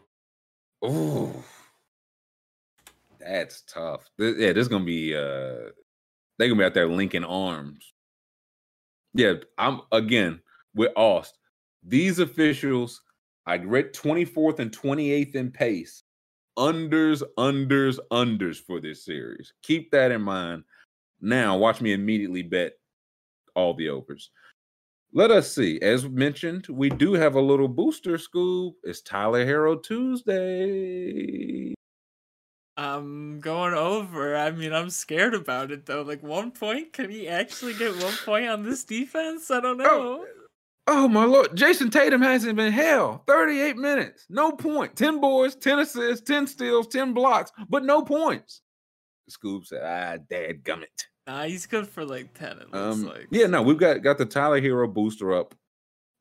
Ooh, 0.84 1.32
that's 3.20 3.62
tough. 3.62 4.08
Th- 4.18 4.36
yeah, 4.36 4.52
this 4.52 4.62
is 4.62 4.68
gonna 4.68 4.84
be. 4.84 5.14
uh 5.14 5.70
They're 6.38 6.48
gonna 6.48 6.56
be 6.56 6.64
out 6.64 6.74
there 6.74 6.88
linking 6.88 7.24
arms. 7.24 7.92
Yeah, 9.14 9.34
I'm 9.58 9.80
again 9.92 10.40
with 10.74 10.92
Aust. 10.96 11.38
These 11.82 12.18
officials, 12.18 13.02
I 13.46 13.56
read 13.58 13.94
24th 13.94 14.58
and 14.60 14.70
28th 14.70 15.34
in 15.34 15.50
pace. 15.50 16.02
Unders, 16.58 17.22
unders, 17.38 17.98
unders 18.12 18.58
for 18.58 18.80
this 18.80 19.04
series. 19.04 19.52
Keep 19.62 19.92
that 19.92 20.10
in 20.10 20.22
mind. 20.22 20.64
Now, 21.20 21.56
watch 21.56 21.80
me 21.80 21.92
immediately 21.92 22.42
bet 22.42 22.74
all 23.54 23.74
the 23.74 23.88
overs. 23.88 24.30
Let 25.12 25.30
us 25.30 25.52
see. 25.52 25.80
As 25.80 26.08
mentioned, 26.08 26.66
we 26.68 26.90
do 26.90 27.14
have 27.14 27.34
a 27.34 27.40
little 27.40 27.68
booster 27.68 28.18
scoop. 28.18 28.76
It's 28.84 29.00
Tyler 29.00 29.46
Herro 29.46 29.82
Tuesday. 29.82 31.74
I'm 32.76 33.40
going 33.40 33.74
over. 33.74 34.36
I 34.36 34.50
mean, 34.52 34.72
I'm 34.72 34.90
scared 34.90 35.34
about 35.34 35.70
it 35.72 35.86
though. 35.86 36.02
Like 36.02 36.22
one 36.22 36.52
point, 36.52 36.92
can 36.92 37.10
he 37.10 37.26
actually 37.26 37.74
get 37.74 37.96
one 38.02 38.14
point 38.24 38.48
on 38.48 38.62
this 38.62 38.84
defense? 38.84 39.50
I 39.50 39.60
don't 39.60 39.78
know. 39.78 40.26
Oh 40.86 41.08
my 41.08 41.24
lord, 41.24 41.56
Jayson 41.56 41.90
Tatum 41.90 42.22
hasn't 42.22 42.56
been 42.56 42.72
hell. 42.72 43.24
38 43.26 43.76
minutes, 43.76 44.26
no 44.30 44.52
point. 44.52 44.94
10 44.96 45.20
boards, 45.20 45.54
10 45.56 45.80
assists, 45.80 46.26
10 46.26 46.46
steals, 46.46 46.86
10 46.86 47.12
blocks, 47.12 47.50
but 47.68 47.84
no 47.84 48.02
points. 48.02 48.62
Scoop 49.28 49.66
said, 49.66 49.82
ah, 49.82 50.22
dad 50.30 50.62
gummit. 50.62 50.86
Nah, 51.28 51.42
he's 51.44 51.66
good 51.66 51.86
for 51.86 52.06
like 52.06 52.32
ten. 52.32 52.52
It 52.58 52.72
looks 52.72 52.74
Um, 52.74 53.04
like. 53.04 53.26
yeah, 53.30 53.46
no, 53.46 53.62
we've 53.62 53.76
got 53.78 54.02
got 54.02 54.16
the 54.16 54.24
Tyler 54.24 54.60
Herro 54.62 54.92
booster 54.92 55.34
up. 55.34 55.54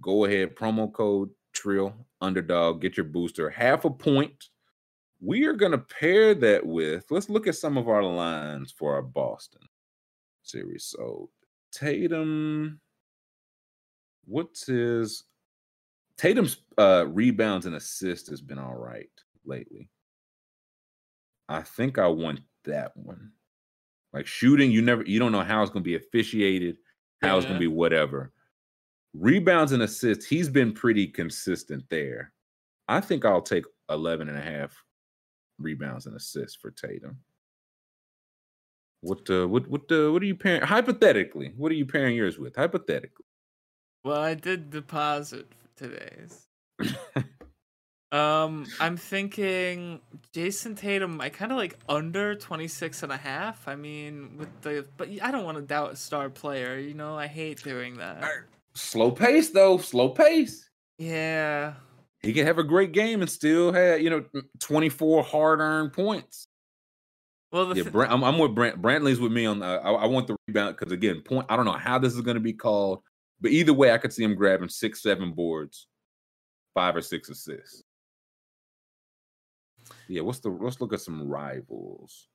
Go 0.01 0.25
ahead, 0.25 0.53
promo 0.55 0.91
code 0.91 1.29
Trill 1.53 1.93
Underdog, 2.19 2.81
get 2.81 2.97
your 2.97 3.05
booster 3.05 3.49
half 3.49 3.85
a 3.85 3.89
point. 3.89 4.49
We 5.21 5.45
are 5.45 5.53
gonna 5.53 5.77
pair 5.77 6.35
that 6.35 6.65
with. 6.65 7.05
Let's 7.09 7.29
look 7.29 7.47
at 7.47 7.55
some 7.55 7.77
of 7.77 7.87
our 7.87 8.03
lines 8.03 8.71
for 8.71 8.95
our 8.95 9.01
Boston 9.01 9.61
series. 10.43 10.83
So 10.85 11.29
Tatum, 11.71 12.81
what's 14.25 14.67
his 14.67 15.23
Tatum's 16.17 16.57
uh 16.77 17.05
rebounds 17.07 17.65
and 17.65 17.75
assists 17.75 18.29
has 18.29 18.41
been 18.41 18.59
all 18.59 18.75
right 18.75 19.09
lately. 19.45 19.89
I 21.47 21.61
think 21.61 21.97
I 21.97 22.07
want 22.07 22.41
that 22.65 22.91
one. 22.97 23.31
Like 24.17 24.25
shooting, 24.25 24.71
you 24.71 24.81
never 24.81 25.03
you 25.05 25.19
don't 25.19 25.31
know 25.31 25.43
how 25.43 25.61
it's 25.61 25.69
gonna 25.69 25.83
be 25.83 25.95
officiated, 25.95 26.77
how 27.21 27.37
it's 27.37 27.45
gonna 27.45 27.59
be 27.59 27.67
whatever. 27.67 28.31
Rebounds 29.13 29.73
and 29.73 29.83
assists, 29.83 30.25
he's 30.25 30.49
been 30.49 30.73
pretty 30.73 31.05
consistent 31.05 31.83
there. 31.91 32.33
I 32.87 32.99
think 32.99 33.25
I'll 33.25 33.43
take 33.43 33.65
11 33.91 34.27
and 34.27 34.35
a 34.35 34.41
half 34.41 34.75
rebounds 35.59 36.07
and 36.07 36.15
assists 36.15 36.55
for 36.55 36.71
Tatum. 36.71 37.19
What 39.01 39.29
uh 39.29 39.47
what 39.47 39.67
what 39.67 39.83
uh, 39.91 40.11
what 40.11 40.23
are 40.23 40.25
you 40.25 40.35
pairing 40.35 40.63
hypothetically? 40.63 41.53
What 41.55 41.71
are 41.71 41.75
you 41.75 41.85
pairing 41.85 42.15
yours 42.15 42.39
with? 42.39 42.55
Hypothetically. 42.55 43.25
Well, 44.03 44.19
I 44.19 44.33
did 44.33 44.71
deposit 44.71 45.45
for 45.53 45.85
today's. 45.85 46.47
Um, 48.11 48.65
I'm 48.79 48.95
thinking 48.95 49.99
Jayson 50.33 50.77
Tatum. 50.77 51.19
I 51.19 51.29
kind 51.29 51.51
of 51.51 51.57
like 51.57 51.77
under 51.89 52.35
26 52.35 53.03
and 53.03 53.11
a 53.11 53.17
half. 53.17 53.67
I 53.67 53.75
mean, 53.75 54.37
with 54.37 54.61
the 54.61 54.87
but 54.95 55.09
I 55.21 55.29
don't 55.31 55.43
want 55.43 55.57
to 55.57 55.63
doubt 55.63 55.91
a 55.91 55.95
star 55.95 56.29
player. 56.29 56.77
You 56.77 56.93
know, 56.93 57.17
I 57.17 57.27
hate 57.27 57.63
doing 57.63 57.97
that. 57.97 58.23
Slow 58.73 59.11
pace 59.11 59.49
though, 59.49 59.77
slow 59.77 60.09
pace. 60.09 60.69
Yeah. 60.97 61.73
He 62.21 62.33
can 62.33 62.45
have 62.45 62.57
a 62.57 62.63
great 62.63 62.93
game 62.93 63.21
and 63.21 63.29
still 63.29 63.71
have, 63.73 64.01
you 64.01 64.09
know, 64.09 64.23
24 64.59 65.23
hard-earned 65.23 65.93
points. 65.93 66.47
Well, 67.51 67.67
the 67.67 67.75
Yeah, 67.75 67.89
Brent, 67.89 68.11
I'm, 68.11 68.23
I'm 68.23 68.37
with 68.37 68.55
Brent. 68.55 68.81
Brantley's 68.81 69.19
with 69.19 69.31
me 69.31 69.45
on. 69.45 69.61
Uh, 69.61 69.79
I, 69.83 69.91
I 69.91 70.05
want 70.05 70.27
the 70.27 70.35
rebound 70.47 70.75
because 70.77 70.91
again, 70.91 71.21
point. 71.21 71.45
I 71.49 71.55
don't 71.55 71.65
know 71.65 71.73
how 71.73 71.99
this 71.99 72.13
is 72.13 72.21
going 72.21 72.35
to 72.35 72.41
be 72.41 72.53
called, 72.53 73.01
but 73.39 73.51
either 73.51 73.73
way, 73.73 73.91
I 73.91 73.97
could 73.97 74.11
see 74.11 74.23
him 74.23 74.35
grabbing 74.35 74.69
six, 74.69 75.01
seven 75.01 75.31
boards, 75.33 75.87
five 76.73 76.95
or 76.95 77.01
six 77.01 77.29
assists. 77.29 77.83
Yeah, 80.09 80.21
what's 80.21 80.39
the? 80.39 80.49
Let's 80.49 80.81
look 80.81 80.93
at 80.93 81.01
some 81.01 81.27
rivals. 81.27 82.27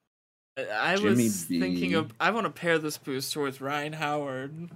Uh, 0.58 0.64
I 0.72 0.96
Jimmy 0.96 1.24
was 1.24 1.44
thinking 1.44 1.94
of. 1.94 2.12
I 2.20 2.30
want 2.30 2.46
to 2.46 2.50
pair 2.50 2.78
this 2.78 2.98
booster 2.98 3.40
with 3.40 3.60
Rhyne 3.60 3.94
Howard. 3.94 4.70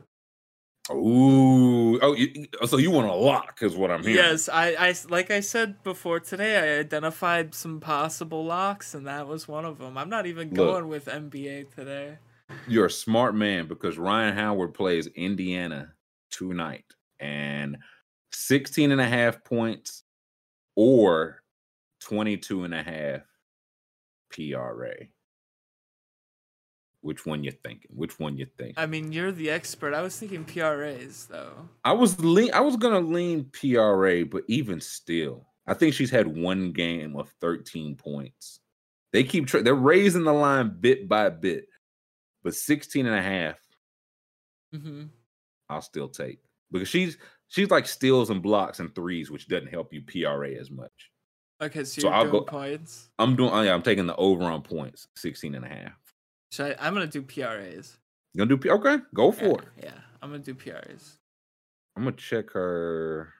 Ooh, 0.92 1.98
oh, 2.00 2.14
you, 2.14 2.46
oh, 2.60 2.66
so 2.66 2.76
you 2.76 2.92
want 2.92 3.08
a 3.08 3.12
lock 3.12 3.58
is 3.60 3.74
what 3.74 3.90
I'm 3.90 4.02
hearing. 4.02 4.16
Yes, 4.16 4.48
I, 4.48 4.68
I 4.78 4.94
like 5.08 5.32
I 5.32 5.40
said 5.40 5.82
before 5.82 6.20
today. 6.20 6.76
I 6.76 6.80
identified 6.80 7.54
some 7.54 7.80
possible 7.80 8.44
locks, 8.44 8.94
and 8.94 9.06
that 9.06 9.26
was 9.26 9.48
one 9.48 9.64
of 9.64 9.78
them. 9.78 9.98
I'm 9.98 10.08
not 10.08 10.26
even 10.26 10.48
Look. 10.48 10.56
going 10.56 10.88
with 10.88 11.06
NBA 11.06 11.74
today. 11.74 12.18
you're 12.68 12.86
a 12.86 12.90
smart 12.90 13.34
man 13.34 13.66
because 13.66 13.98
Rhyne 13.98 14.34
Howard 14.34 14.74
plays 14.74 15.08
Indiana 15.08 15.92
tonight 16.30 16.84
and 17.18 17.78
16 18.32 18.92
and 18.92 19.00
a 19.00 19.08
half 19.08 19.42
points 19.42 20.04
or 20.76 21.42
22 22.06 22.62
and 22.62 22.72
a 22.72 22.82
half 22.84 23.22
PRA. 24.30 24.94
Which 27.00 27.26
one 27.26 27.42
you 27.42 27.50
thinking? 27.50 27.90
Which 27.94 28.20
one 28.20 28.36
you 28.36 28.46
think? 28.58 28.74
I 28.76 28.86
mean, 28.86 29.10
you're 29.12 29.32
the 29.32 29.50
expert. 29.50 29.92
I 29.92 30.02
was 30.02 30.16
thinking 30.16 30.44
PRAs 30.44 31.26
though. 31.26 31.68
I 31.84 31.92
was 31.92 32.18
lean 32.20 32.52
I 32.52 32.60
was 32.60 32.76
gonna 32.76 33.00
lean 33.00 33.50
PRA, 33.52 34.24
but 34.24 34.44
even 34.46 34.80
still, 34.80 35.46
I 35.66 35.74
think 35.74 35.94
she's 35.94 36.10
had 36.10 36.28
one 36.28 36.70
game 36.70 37.16
of 37.16 37.28
13 37.40 37.96
points. 37.96 38.60
They 39.12 39.24
keep 39.24 39.48
tra- 39.48 39.62
they're 39.62 39.74
raising 39.74 40.24
the 40.24 40.32
line 40.32 40.76
bit 40.80 41.08
by 41.08 41.30
bit, 41.30 41.66
but 42.44 42.54
16 42.54 43.04
and 43.06 43.14
a 43.16 43.22
half 43.22 43.56
hmm 44.72 45.04
I'll 45.68 45.82
still 45.82 46.08
take 46.08 46.38
because 46.70 46.88
she's 46.88 47.18
she's 47.48 47.70
like 47.70 47.88
steals 47.88 48.30
and 48.30 48.42
blocks 48.42 48.78
and 48.78 48.94
threes, 48.94 49.28
which 49.28 49.48
doesn't 49.48 49.70
help 49.70 49.92
you 49.92 50.02
PRA 50.02 50.50
as 50.50 50.70
much. 50.70 51.10
Okay, 51.62 51.84
so 51.84 52.02
So 52.02 52.08
you're 52.08 52.14
I'll 52.14 52.30
go- 52.30 52.42
points. 52.42 53.08
I'm 53.18 53.34
doing 53.36 53.50
oh 53.52 53.62
yeah, 53.62 53.72
I'm 53.74 53.82
taking 53.82 54.06
the 54.06 54.16
over 54.16 54.44
on 54.44 54.62
points, 54.62 55.08
16 55.16 55.54
and 55.54 55.64
a 55.64 55.68
half. 55.68 55.92
Should 56.52 56.76
I, 56.78 56.86
I'm 56.86 56.92
gonna 56.94 57.06
do 57.06 57.22
PRAs. 57.22 57.96
You 58.34 58.38
gonna 58.38 58.48
do 58.50 58.58
P- 58.58 58.70
okay, 58.70 58.98
go 59.14 59.32
for 59.32 59.44
yeah, 59.44 59.52
it. 59.52 59.64
Yeah, 59.84 59.94
I'm 60.22 60.30
gonna 60.30 60.42
do 60.42 60.54
PRAs. 60.54 61.16
I'm 61.96 62.04
gonna 62.04 62.16
check 62.16 62.50
her 62.50 63.32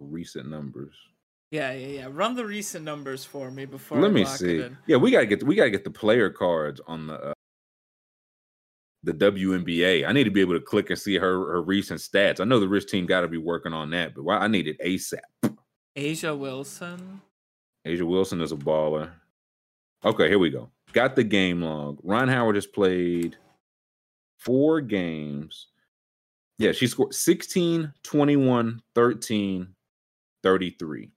recent 0.00 0.50
numbers. 0.50 0.94
Yeah, 1.50 1.72
yeah, 1.72 1.86
yeah. 2.00 2.08
Run 2.10 2.34
the 2.34 2.44
recent 2.44 2.84
numbers 2.84 3.24
for 3.24 3.50
me 3.50 3.64
before. 3.64 4.00
Let 4.00 4.10
I 4.10 4.14
me 4.14 4.24
lock 4.24 4.34
it 4.34 4.38
see. 4.38 4.60
in. 4.60 4.76
Yeah, 4.86 4.96
we 4.98 5.10
gotta 5.10 5.26
get 5.26 5.42
we 5.42 5.54
gotta 5.54 5.70
get 5.70 5.84
the 5.84 5.90
player 5.90 6.28
cards 6.28 6.80
on 6.86 7.06
the 7.06 7.14
uh, 7.14 7.32
the 9.02 9.12
WNBA. 9.14 10.06
I 10.06 10.12
need 10.12 10.24
to 10.24 10.30
be 10.30 10.40
able 10.42 10.54
to 10.54 10.60
click 10.60 10.90
and 10.90 10.98
see 10.98 11.14
her 11.16 11.52
her 11.52 11.62
recent 11.62 12.00
stats. 12.00 12.40
I 12.40 12.44
know 12.44 12.60
the 12.60 12.68
rich 12.68 12.86
team 12.90 13.06
got 13.06 13.22
to 13.22 13.28
be 13.28 13.38
working 13.38 13.72
on 13.72 13.90
that, 13.90 14.14
but 14.14 14.24
why 14.24 14.36
I 14.38 14.48
need 14.48 14.66
it 14.68 14.78
ASAP. 14.80 15.20
A'ja 15.96 16.36
Wilson. 16.36 17.22
A'ja 17.86 18.02
Wilson 18.02 18.40
is 18.40 18.52
a 18.52 18.56
baller. 18.56 19.10
Okay, 20.04 20.28
here 20.28 20.38
we 20.38 20.50
go. 20.50 20.70
Got 20.92 21.14
the 21.14 21.24
game 21.24 21.62
log. 21.62 22.00
Rhyne 22.02 22.28
Howard 22.28 22.56
has 22.56 22.66
played 22.66 23.36
four 24.38 24.80
games. 24.80 25.68
Yeah, 26.58 26.72
she 26.72 26.86
scored 26.86 27.14
16, 27.14 27.92
21, 28.02 28.82
13, 28.94 29.68
33. 30.42 31.10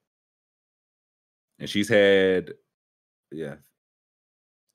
And 1.59 1.69
she's 1.69 1.89
had, 1.89 2.53
yeah, 3.31 3.55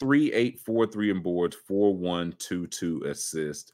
three, 0.00 0.32
eight, 0.32 0.60
four, 0.60 0.86
three 0.86 1.10
in 1.10 1.22
boards, 1.22 1.56
four, 1.66 1.94
one, 1.94 2.34
two, 2.38 2.66
two 2.66 3.02
assists. 3.06 3.72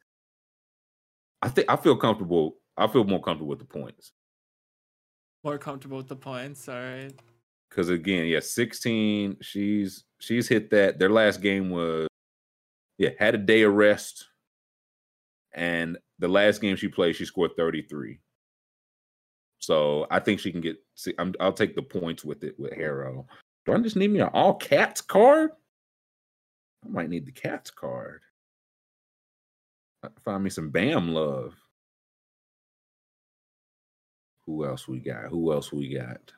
I 1.42 1.48
think 1.48 1.70
I 1.70 1.76
feel 1.76 1.96
comfortable. 1.96 2.56
I 2.76 2.86
feel 2.86 3.04
more 3.04 3.20
comfortable 3.20 3.48
with 3.48 3.60
the 3.60 3.64
points. 3.64 4.12
More 5.42 5.58
comfortable 5.58 5.96
with 5.96 6.08
the 6.08 6.16
points. 6.16 6.68
All 6.68 6.74
right. 6.74 7.12
Because 7.70 7.88
again, 7.88 8.26
yeah, 8.26 8.40
16. 8.40 9.36
She's 9.40 10.04
she's 10.18 10.48
hit 10.48 10.70
that. 10.70 10.98
Their 10.98 11.08
last 11.08 11.40
game 11.40 11.70
was 11.70 12.08
yeah, 12.98 13.10
had 13.18 13.34
a 13.34 13.38
day 13.38 13.62
of 13.62 13.72
rest. 13.72 14.26
And 15.52 15.96
the 16.18 16.28
last 16.28 16.60
game 16.60 16.76
she 16.76 16.88
played, 16.88 17.16
she 17.16 17.24
scored 17.24 17.52
33. 17.56 18.20
So 19.58 20.06
I 20.10 20.20
think 20.20 20.40
she 20.40 20.52
can 20.52 20.60
get 20.60 20.76
see, 20.94 21.14
I'm, 21.18 21.34
I'll 21.40 21.52
take 21.52 21.74
the 21.74 21.82
points 21.82 22.24
with 22.24 22.44
it 22.44 22.58
with 22.58 22.72
Herro. 22.72 23.26
Do 23.64 23.72
I 23.72 23.78
just 23.78 23.96
need 23.96 24.10
me 24.10 24.20
an 24.20 24.28
all 24.32 24.54
cats 24.54 25.00
card? 25.00 25.50
I 26.84 26.88
might 26.88 27.10
need 27.10 27.26
the 27.26 27.32
cats 27.32 27.70
card. 27.70 28.22
Uh, 30.02 30.08
Find 30.24 30.42
me 30.42 30.50
some 30.50 30.70
Bam 30.70 31.12
love. 31.12 31.54
Who 34.46 34.64
else 34.64 34.88
we 34.88 34.98
got? 34.98 35.26
Who 35.26 35.52
else 35.52 35.72
we 35.72 35.94
got? 35.94 36.32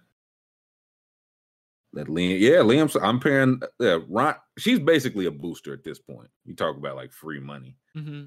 Let 1.95 2.07
Liam, 2.07 2.41
yeah, 2.41 2.59
Liam. 2.59 2.97
I'm 3.03 3.21
pairing. 3.21 3.61
Yeah, 3.79 3.99
Rhyne. 4.09 4.35
She's 4.59 4.79
basically 4.79 5.27
a 5.27 5.31
booster 5.31 5.75
at 5.75 5.85
this 5.85 5.99
point. 5.99 6.29
You 6.45 6.55
talk 6.55 6.77
about 6.77 6.97
like 6.97 7.13
free 7.13 7.41
money. 7.41 7.77
Mm-hmm. 7.97 8.25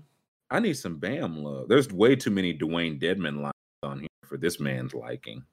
I 0.52 0.60
need 0.60 0.76
some 0.76 0.98
Bam 0.98 1.44
love. 1.44 1.68
There's 1.68 1.92
way 1.92 2.16
too 2.16 2.30
many 2.30 2.56
Dewayne 2.56 3.02
Dedmon 3.02 3.42
lines 3.42 3.54
on 3.82 4.00
here 4.02 4.10
for 4.24 4.38
this 4.38 4.60
man's 4.60 4.94
liking. 4.94 5.44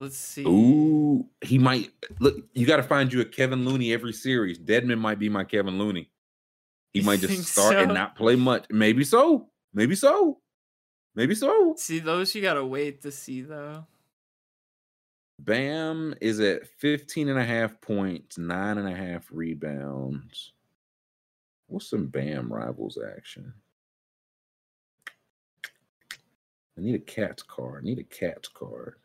Let's 0.00 0.16
see. 0.16 0.44
Ooh, 0.44 1.28
he 1.42 1.58
might 1.58 1.92
look. 2.18 2.36
You 2.54 2.66
got 2.66 2.78
to 2.78 2.82
find 2.82 3.12
you 3.12 3.20
a 3.20 3.24
Kevin 3.24 3.64
Looney 3.64 3.92
every 3.92 4.12
series. 4.12 4.58
Dedmon 4.58 4.98
might 4.98 5.18
be 5.18 5.28
my 5.28 5.44
Kevin 5.44 5.78
Looney. 5.78 6.10
He 6.92 7.00
You 7.00 7.06
might 7.06 7.20
just 7.20 7.44
start 7.44 7.76
and 7.76 7.94
not 7.94 8.16
play 8.16 8.34
much. 8.34 8.64
Maybe 8.70 9.04
so. 9.04 9.50
Maybe 9.72 9.94
so. 9.94 10.40
Maybe 11.14 11.34
so. 11.34 11.74
See 11.76 11.98
those 11.98 12.34
you 12.34 12.42
gotta 12.42 12.64
wait 12.64 13.02
to 13.02 13.12
see 13.12 13.42
though. 13.42 13.86
Bam 15.44 16.14
is 16.20 16.38
at 16.40 16.66
15 16.66 17.28
and 17.28 17.38
a 17.38 17.44
half 17.44 17.80
points, 17.80 18.36
nine 18.36 18.76
and 18.78 18.88
a 18.88 18.94
half 18.94 19.26
rebounds. 19.30 20.52
What's 21.66 21.88
some 21.88 22.06
Bam 22.06 22.52
rivals 22.52 22.98
action? 23.16 23.54
I 26.76 26.82
need 26.82 26.94
a 26.94 26.98
cat's 26.98 27.42
card. 27.42 27.82
I 27.82 27.86
need 27.86 27.98
a 27.98 28.04
cat's 28.04 28.48
card. 28.48 28.96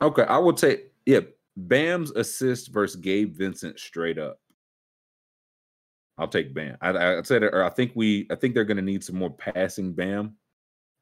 Okay, 0.00 0.22
I 0.22 0.38
will 0.38 0.52
take 0.52 0.92
yeah, 1.04 1.20
Bam's 1.56 2.10
assist 2.12 2.68
versus 2.68 2.96
Gabe 2.96 3.34
Vincent 3.34 3.78
straight 3.78 4.18
up. 4.18 4.40
I'll 6.16 6.28
take 6.28 6.54
Bam. 6.54 6.76
I, 6.80 7.18
I 7.18 7.22
said 7.22 7.42
or 7.42 7.64
I 7.64 7.70
think 7.70 7.92
we 7.94 8.26
I 8.30 8.34
think 8.34 8.54
they're 8.54 8.64
gonna 8.64 8.80
need 8.80 9.04
some 9.04 9.16
more 9.16 9.30
passing 9.30 9.92
Bam. 9.92 10.36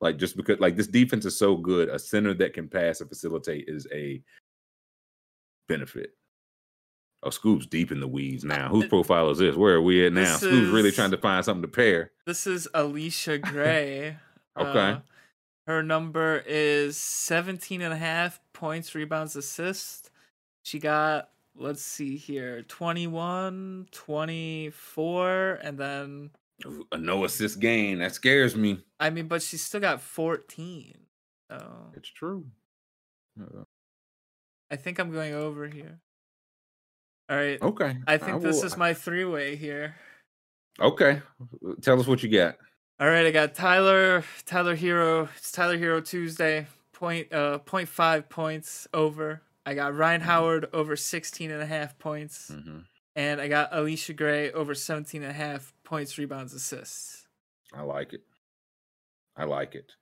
Like 0.01 0.19
just 0.19 0.37
because 0.37 0.61
like 0.61 0.77
this 0.77 0.87
defense 0.87 1.25
is 1.25 1.39
so 1.39 1.57
good, 1.57 1.89
a 1.89 1.99
center 1.99 2.35
that 2.35 2.53
can 2.53 2.69
pass 2.69 3.01
and 3.01 3.09
facilitate 3.09 3.65
is 3.69 3.87
a 3.93 4.23
benefit. 5.69 6.11
Oh, 7.23 7.31
Scoop's 7.31 7.67
deep 7.67 7.91
in 7.91 8.01
the 8.01 8.07
weeds 8.07 8.45
now. 8.45 8.69
Whose 8.69 8.87
profile 8.89 9.31
is 9.31 9.39
this? 9.39 9.57
Where 9.57 9.75
are 9.75 9.83
we 9.83 10.07
at 10.07 10.13
now? 10.13 10.21
This 10.21 10.41
Scoop's 10.41 10.71
really 10.71 10.93
trying 10.93 11.11
to 11.11 11.17
find 11.17 11.45
something 11.45 11.63
to 11.63 11.69
pair. 11.69 12.13
This 12.27 12.47
is 12.47 12.69
Alicia 12.75 13.39
Gray. 13.39 14.17
Okay. 14.57 14.79
Uh, 14.79 14.99
her 15.67 15.83
number 15.83 16.45
is 16.47 16.97
17 16.97 17.83
and 17.83 17.93
a 17.93 17.97
half 17.97 18.39
points, 18.53 18.95
rebounds, 18.95 19.35
assists. 19.35 20.11
She 20.63 20.79
got, 20.79 21.31
let's 21.57 21.83
see 21.83 22.17
here, 22.17 22.63
21, 22.63 23.89
24, 23.91 25.61
and 25.63 25.79
then, 25.79 26.31
A 26.93 26.97
no 26.97 27.25
assist 27.25 27.61
game. 27.61 27.99
That 27.99 28.15
scares 28.15 28.57
me. 28.57 28.83
I 28.99 29.11
mean, 29.11 29.29
but 29.29 29.43
she 29.43 29.57
still 29.59 29.81
got 29.81 30.01
14. 30.01 30.97
So 31.51 31.91
It's 31.95 32.09
true. 32.09 32.47
Uh, 33.41 33.65
I 34.71 34.77
think 34.77 34.99
I'm 34.99 35.13
going 35.13 35.35
over 35.35 35.69
here. 35.69 36.01
All 37.29 37.37
right. 37.37 37.61
Okay. 37.61 37.99
I 38.07 38.17
think 38.19 38.43
this 38.43 38.57
will- 38.59 38.65
is 38.67 38.77
my 38.77 38.95
three 38.95 39.25
way 39.25 39.57
here. 39.57 39.97
Okay. 40.81 41.21
Tell 41.83 42.01
us 42.01 42.07
what 42.07 42.23
you 42.23 42.31
got. 42.31 42.57
All 42.99 43.07
right, 43.09 43.27
I 43.27 43.31
got 43.31 43.55
Tyler, 43.55 44.25
Tyler 44.47 44.75
Herro. 44.77 45.29
It's 45.37 45.53
Tyler 45.53 45.77
Herro 45.79 46.03
Tuesday. 46.05 46.67
Point 46.93 47.31
uh 47.33 47.59
point 47.59 47.89
five 47.91 48.29
points 48.31 48.89
over. 48.95 49.43
I 49.67 49.75
got 49.75 49.95
Rhyne 49.95 50.23
Howard 50.23 50.69
over 50.73 50.97
16 50.97 51.51
and 51.51 51.61
a 51.63 51.67
half 51.67 51.99
points. 51.99 52.51
Mhm. 52.51 52.85
And 53.15 53.41
I 53.41 53.49
got 53.49 53.73
Allisha 53.73 54.17
Gray 54.17 54.51
over 54.53 54.75
17 54.75 55.23
and 55.23 55.31
a 55.31 55.35
half 55.35 55.75
points, 55.87 56.19
rebounds, 56.19 56.53
assists. 56.53 57.27
I 57.73 57.83
like 57.83 58.13
it. 58.13 58.23
I 59.37 59.45
like 59.45 59.75
it. 59.75 59.93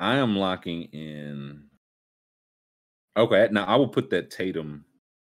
I 0.00 0.16
am 0.16 0.36
locking 0.36 0.84
in. 0.92 1.64
Okay, 3.16 3.48
now 3.52 3.64
I 3.64 3.76
will 3.76 3.88
put 3.88 4.10
that 4.10 4.30
Tatum 4.30 4.84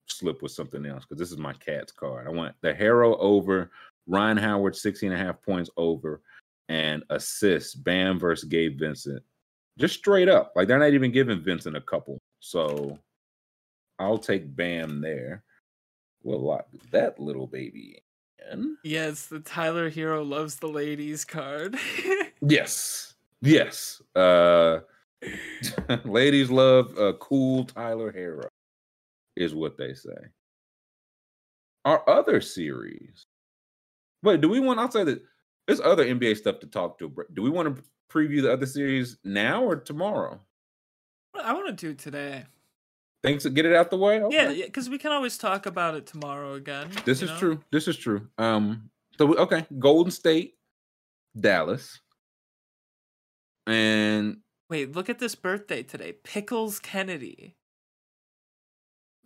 slip 0.07 0.43
with 0.43 0.53
something 0.53 0.86
else 0.86 1.05
because 1.05 1.19
this 1.19 1.32
is 1.32 1.39
my 1.39 1.55
cat's 1.55 1.90
card. 1.90 2.27
I 2.27 2.31
want 2.31 2.55
the 2.61 2.73
Herro 2.73 3.16
over, 3.19 3.70
Rhyne 4.07 4.36
Howard 4.36 4.77
16 4.77 5.11
and 5.11 5.20
a 5.20 5.24
half 5.24 5.43
points 5.43 5.70
over, 5.77 6.20
and 6.69 7.03
assists 7.11 7.74
Bam 7.74 8.19
versus 8.19 8.49
Gabe 8.49 8.78
Vincent. 8.78 9.23
Just 9.78 9.94
straight 9.94 10.28
up. 10.28 10.53
Like 10.55 10.69
they're 10.69 10.78
not 10.78 10.93
even 10.93 11.11
giving 11.11 11.43
Vincent 11.43 11.77
a 11.77 11.81
couple. 11.81 12.19
So 12.40 12.99
I'll 13.99 14.19
take 14.19 14.55
Bam 14.55 15.01
there. 15.01 15.43
We'll 16.23 16.40
lock 16.40 16.66
that 16.93 17.19
little 17.19 17.47
baby 17.47 18.03
in. 18.51 18.77
Yes, 18.82 19.27
the 19.27 19.40
Tyler 19.40 19.90
Herro 19.90 20.28
loves 20.28 20.56
the 20.56 20.69
ladies 20.69 21.24
card. 21.24 21.77
Yes. 22.44 23.14
Yes. 23.40 24.02
Uh 24.16 24.81
ladies 26.05 26.51
love 26.51 26.98
a 26.98 27.12
cool 27.14 27.64
Tyler 27.64 28.12
Herro 28.12 28.48
is 29.36 29.55
what 29.55 29.78
they 29.78 29.94
say. 29.94 30.10
Our 31.85 32.09
other 32.10 32.40
series. 32.40 33.23
Wait, 34.24 34.40
do 34.40 34.48
we 34.48 34.59
want 34.59 34.81
I'll 34.81 34.90
say 34.90 35.05
that 35.05 35.23
there's 35.69 35.81
other 35.81 36.05
NBA 36.05 36.36
stuff 36.36 36.59
to 36.60 36.66
talk 36.66 36.98
to. 36.98 37.12
Do 37.32 37.43
we 37.43 37.51
want 37.51 37.77
to 37.77 37.82
preview 38.10 38.43
the 38.43 38.52
other 38.52 38.66
series 38.66 39.19
now 39.23 39.62
or 39.62 39.77
tomorrow? 39.77 40.40
I 41.40 41.52
want 41.52 41.66
to 41.66 41.73
do 41.86 41.93
it 41.93 41.98
today. 41.98 42.44
Thanks 43.23 43.44
to 43.44 43.51
get 43.51 43.65
it 43.66 43.73
out 43.73 43.90
the 43.90 43.97
way. 43.97 44.16
Yeah, 44.19 44.24
Okay. 44.27 44.55
yeah, 44.55 44.65
because 44.66 44.90
we 44.90 44.99
can 44.99 45.12
always 45.12 45.39
talk 45.39 45.66
about 45.66 45.94
it 45.94 46.07
tomorrow 46.07 46.55
again. 46.55 46.90
This 47.05 47.23
is 47.23 47.31
know? 47.31 47.39
true. 47.39 47.61
This 47.70 47.86
is 47.89 47.97
true. 47.97 48.28
Um 48.39 48.90
so 49.19 49.27
we- 49.27 49.36
okay, 49.36 49.66
Golden 49.78 50.11
State, 50.11 50.57
Dallas. 51.39 52.01
And 53.66 54.39
Wait, 54.69 54.93
look 54.93 55.09
at 55.09 55.19
this 55.19 55.35
birthday 55.35 55.82
today. 55.82 56.12
Pickles 56.24 56.78
Kennedy. 56.78 57.57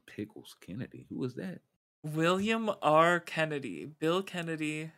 Pickles 0.06 0.56
Kennedy. 0.60 1.06
Who 1.08 1.18
was 1.18 1.34
that? 1.36 1.60
William 2.02 2.70
R. 2.82 3.20
Kennedy. 3.20 3.86
Bill 3.86 4.22
Kennedy, 4.22 4.90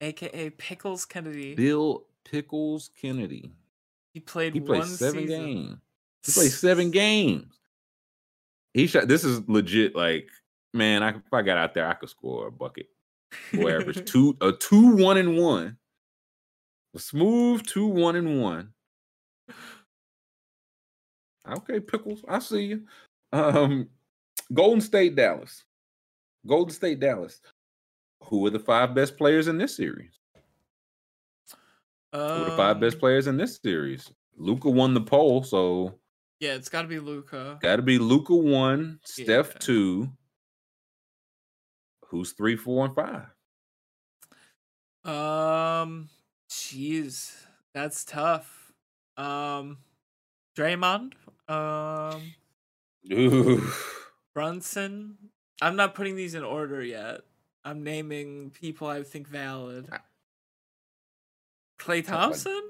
aka 0.00 0.50
Pickles 0.50 1.04
Kennedy. 1.04 1.54
Bill 1.54 2.04
Pickles 2.24 2.90
Kennedy. 3.00 3.52
he 4.12 4.20
played 4.20 4.54
He 4.54 4.60
played 4.60 4.80
one 4.80 4.88
seven 4.88 5.26
season. 5.26 5.44
games. 5.46 5.76
He 6.26 6.32
played 6.32 6.50
seven 6.52 6.90
games. 6.90 7.46
He 8.76 8.86
shot. 8.86 9.08
This 9.08 9.24
is 9.24 9.40
legit. 9.48 9.96
Like, 9.96 10.28
man, 10.74 11.02
I, 11.02 11.08
if 11.08 11.32
I 11.32 11.40
got 11.40 11.56
out 11.56 11.72
there, 11.72 11.88
I 11.88 11.94
could 11.94 12.10
score 12.10 12.48
a 12.48 12.52
bucket. 12.52 12.90
Boy, 13.54 13.74
average 13.74 14.04
two, 14.10 14.36
a 14.42 14.52
two, 14.52 14.96
one, 14.96 15.16
and 15.16 15.38
one. 15.38 15.78
A 16.94 16.98
smooth 16.98 17.66
two, 17.66 17.86
one, 17.86 18.16
and 18.16 18.42
one. 18.42 18.74
Okay, 21.50 21.80
pickles. 21.80 22.22
I 22.28 22.38
see 22.38 22.64
you. 22.64 22.82
Um, 23.32 23.88
Golden 24.52 24.82
State, 24.82 25.16
Dallas. 25.16 25.64
Golden 26.46 26.74
State, 26.74 27.00
Dallas. 27.00 27.40
Who 28.24 28.44
are 28.46 28.50
the 28.50 28.58
five 28.58 28.94
best 28.94 29.16
players 29.16 29.48
in 29.48 29.56
this 29.56 29.74
series? 29.74 30.20
Who 32.12 32.18
are 32.18 32.50
the 32.50 32.56
five 32.58 32.78
best 32.78 32.96
Um, 32.96 33.00
players 33.00 33.26
in 33.26 33.38
this 33.38 33.58
series? 33.64 34.12
Luka 34.36 34.68
won 34.68 34.92
the 34.92 35.00
poll, 35.00 35.42
so 35.42 35.98
Yeah, 36.40 36.54
it's 36.54 36.68
got 36.68 36.82
to 36.82 36.88
be 36.88 36.98
Luka. 36.98 37.58
got 37.62 37.76
to 37.76 37.82
be 37.82 37.98
Luka 37.98 38.34
one, 38.34 39.00
Steph 39.04 39.52
Yeah. 39.54 39.58
two. 39.58 40.08
Who's 42.08 42.32
three, 42.32 42.56
four, 42.56 42.84
and 42.86 42.94
five? 42.94 43.26
Um, 45.04 46.08
jeez, 46.50 47.34
that's 47.74 48.04
tough. 48.04 48.72
Um, 49.16 49.78
Draymond. 50.56 51.14
Um, 51.48 52.34
Ooh. 53.12 53.70
Brunson. 54.34 55.16
I'm 55.62 55.76
not 55.76 55.94
putting 55.94 56.16
these 56.16 56.34
in 56.34 56.44
order 56.44 56.82
yet. 56.82 57.22
I'm 57.64 57.82
naming 57.82 58.50
people 58.50 58.86
I 58.88 59.02
think 59.02 59.26
valid. 59.26 59.88
Klay 61.80 62.04
Thompson. 62.04 62.62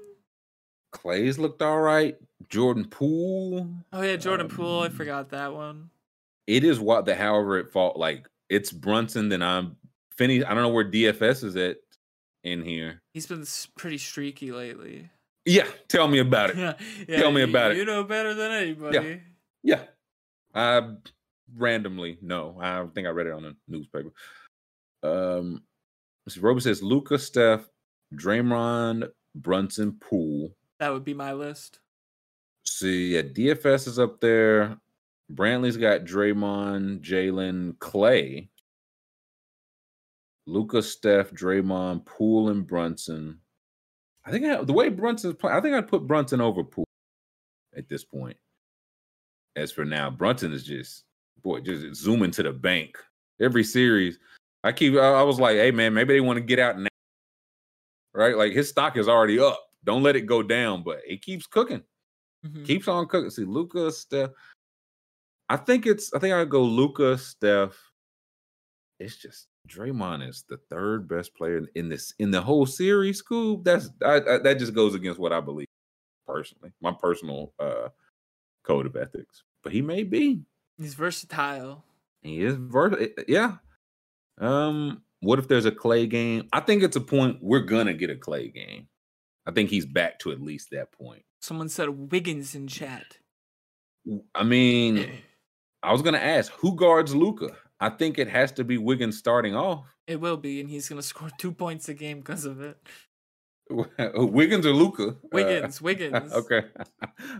Klay's 0.93 1.37
looked 1.37 1.61
all 1.61 1.79
right. 1.79 2.17
Jordan 2.49 2.85
Poole. 2.85 3.69
Oh 3.93 4.01
yeah, 4.01 4.15
Jordan 4.15 4.47
Poole. 4.47 4.81
I 4.81 4.85
um, 4.87 4.91
forgot 4.93 5.29
that 5.29 5.53
one. 5.53 5.89
It 6.45 6.63
is 6.63 6.79
what 6.79 7.05
the 7.05 7.15
however 7.15 7.57
it 7.59 7.71
fall 7.71 7.93
like 7.97 8.27
it's 8.49 8.71
Brunson. 8.71 9.29
Then 9.29 9.41
I'm 9.41 9.75
Finney. 10.17 10.43
I 10.43 10.53
don't 10.53 10.63
know 10.63 10.69
where 10.69 10.89
DFS 10.89 11.43
is 11.43 11.55
at 11.55 11.77
in 12.43 12.63
here. 12.63 13.01
He's 13.13 13.27
been 13.27 13.45
pretty 13.77 13.97
streaky 13.97 14.51
lately. 14.51 15.09
Yeah, 15.45 15.67
tell 15.87 16.07
me 16.07 16.19
about 16.19 16.49
it. 16.55 16.57
yeah, 17.07 17.17
Tell 17.19 17.31
me 17.31 17.41
you- 17.41 17.47
about 17.49 17.71
it. 17.71 17.77
You 17.77 17.85
know 17.85 18.03
better 18.03 18.33
than 18.33 18.51
anybody. 18.51 19.21
Yeah. 19.63 19.75
yeah. 19.75 19.81
I 20.55 20.89
randomly 21.55 22.17
no. 22.21 22.57
I 22.61 22.85
think 22.93 23.07
I 23.07 23.11
read 23.11 23.27
it 23.27 23.33
on 23.33 23.43
the 23.43 23.55
newspaper. 23.67 24.11
Um 25.03 25.63
so 26.27 26.41
Robert 26.41 26.61
says 26.61 26.83
Luka, 26.83 27.17
Steph, 27.19 27.69
Draymond, 28.13 29.09
Brunson, 29.35 29.93
Poole. 29.99 30.51
That 30.79 30.91
would 30.93 31.05
be 31.05 31.13
my 31.13 31.33
list. 31.33 31.79
See, 32.69 33.15
yeah, 33.15 33.21
DFS 33.21 33.87
is 33.87 33.97
up 33.97 34.19
there. 34.19 34.77
Brantley's 35.33 35.77
got 35.77 36.01
Draymond, 36.01 37.01
Jalen, 37.01 37.77
Klay, 37.77 38.49
Luka, 40.45 40.81
Steph, 40.81 41.31
Draymond, 41.31 42.05
Poole, 42.05 42.49
and 42.49 42.67
Brunson. 42.67 43.39
I 44.25 44.31
think 44.31 44.45
I, 44.45 44.63
the 44.63 44.73
way 44.73 44.89
Brunson's 44.89 45.35
playing, 45.35 45.57
I 45.57 45.61
think 45.61 45.75
I'd 45.75 45.87
put 45.87 46.07
Brunson 46.07 46.41
over 46.41 46.63
Poole 46.63 46.85
at 47.75 47.87
this 47.87 48.03
point. 48.03 48.37
As 49.55 49.71
for 49.71 49.85
now, 49.85 50.09
Brunson 50.09 50.51
is 50.51 50.63
just 50.63 51.05
boy, 51.41 51.61
just 51.61 51.95
zooming 51.95 52.31
to 52.31 52.43
the 52.43 52.51
bank 52.51 52.97
every 53.41 53.63
series. 53.63 54.19
I 54.63 54.71
keep, 54.73 54.95
I, 54.95 55.13
I 55.13 55.23
was 55.23 55.39
like, 55.39 55.55
hey 55.55 55.71
man, 55.71 55.93
maybe 55.93 56.13
they 56.13 56.21
want 56.21 56.37
to 56.37 56.43
get 56.43 56.59
out 56.59 56.77
now, 56.77 56.89
right? 58.13 58.37
Like 58.37 58.51
his 58.51 58.69
stock 58.69 58.97
is 58.97 59.07
already 59.07 59.39
up. 59.39 59.59
Don't 59.85 60.03
let 60.03 60.17
it 60.17 60.21
go 60.25 60.43
down, 60.43 60.83
but 60.83 60.99
it 61.07 61.21
keeps 61.21 61.47
cooking 61.47 61.81
Mhm. 62.45 62.65
keeps 62.65 62.87
on 62.87 63.07
cooking. 63.07 63.29
See, 63.29 63.43
Luka, 63.45 63.91
Steph. 63.91 64.31
I 65.49 65.57
think 65.57 65.85
it's. 65.85 66.13
I 66.13 66.19
think 66.19 66.33
I'd 66.33 66.49
go 66.49 66.63
Luka, 66.63 67.17
Steph. 67.17 67.77
It's 68.99 69.15
just 69.15 69.47
Draymond 69.67 70.27
is 70.27 70.43
the 70.49 70.57
third 70.69 71.07
best 71.07 71.35
player 71.35 71.57
in- 71.57 71.69
in 71.75 71.89
this 71.89 72.13
in 72.19 72.31
the 72.31 72.41
whole 72.41 72.65
series. 72.65 73.21
Scoob. 73.21 73.63
That's 73.63 73.89
I, 74.03 74.15
I, 74.17 74.37
that 74.39 74.59
just 74.59 74.73
goes 74.73 74.95
against 74.95 75.19
what 75.19 75.31
I 75.33 75.39
believe 75.41 75.67
personally, 76.25 76.71
my 76.81 76.91
personal 76.91 77.53
uh 77.59 77.89
code 78.63 78.85
of 78.85 78.95
ethics. 78.95 79.43
But 79.63 79.71
he 79.73 79.81
may 79.81 80.03
be. 80.03 80.41
He's 80.77 80.93
versatile. 80.95 81.83
He 82.21 82.41
is 82.41 82.55
ver- 82.55 83.09
Yeah. 83.27 83.57
Um. 84.39 85.01
What 85.21 85.39
if 85.39 85.47
there's 85.47 85.65
a 85.65 85.71
Klay 85.71 86.07
game? 86.09 86.47
I 86.53 86.59
think 86.59 86.83
it's 86.83 86.95
a 86.95 87.01
point 87.01 87.39
we're 87.41 87.61
gonna 87.61 87.93
get 87.93 88.09
a 88.11 88.15
Klay 88.15 88.53
game. 88.53 88.87
I 89.47 89.51
think 89.51 89.69
he's 89.69 89.85
back 89.85 90.19
to 90.19 90.31
at 90.31 90.41
least 90.41 90.69
that 90.71 90.91
point. 90.91 91.23
Someone 91.41 91.69
said 91.69 92.11
Wiggins 92.11 92.53
in 92.53 92.67
chat. 92.67 93.17
I 94.35 94.43
mean, 94.43 95.09
I 95.83 95.91
was 95.93 96.01
gonna 96.01 96.17
ask 96.17 96.51
who 96.53 96.75
guards 96.75 97.15
Luka. 97.15 97.55
I 97.79 97.89
think 97.89 98.19
it 98.19 98.27
has 98.27 98.51
to 98.53 98.63
be 98.63 98.77
Wiggins 98.77 99.17
starting 99.17 99.55
off. 99.55 99.85
It 100.07 100.19
will 100.19 100.37
be, 100.37 100.59
and 100.59 100.69
he's 100.69 100.89
gonna 100.89 101.01
score 101.13 101.29
two 101.37 101.51
points 101.53 101.87
a 101.89 101.93
game 101.93 102.19
because 102.19 102.45
of 102.45 102.61
it. 102.61 102.77
Wiggins 104.15 104.65
or 104.65 104.71
Luka? 104.73 105.15
Wiggins, 105.33 105.81
Wiggins. 105.81 106.31
okay. 106.33 106.63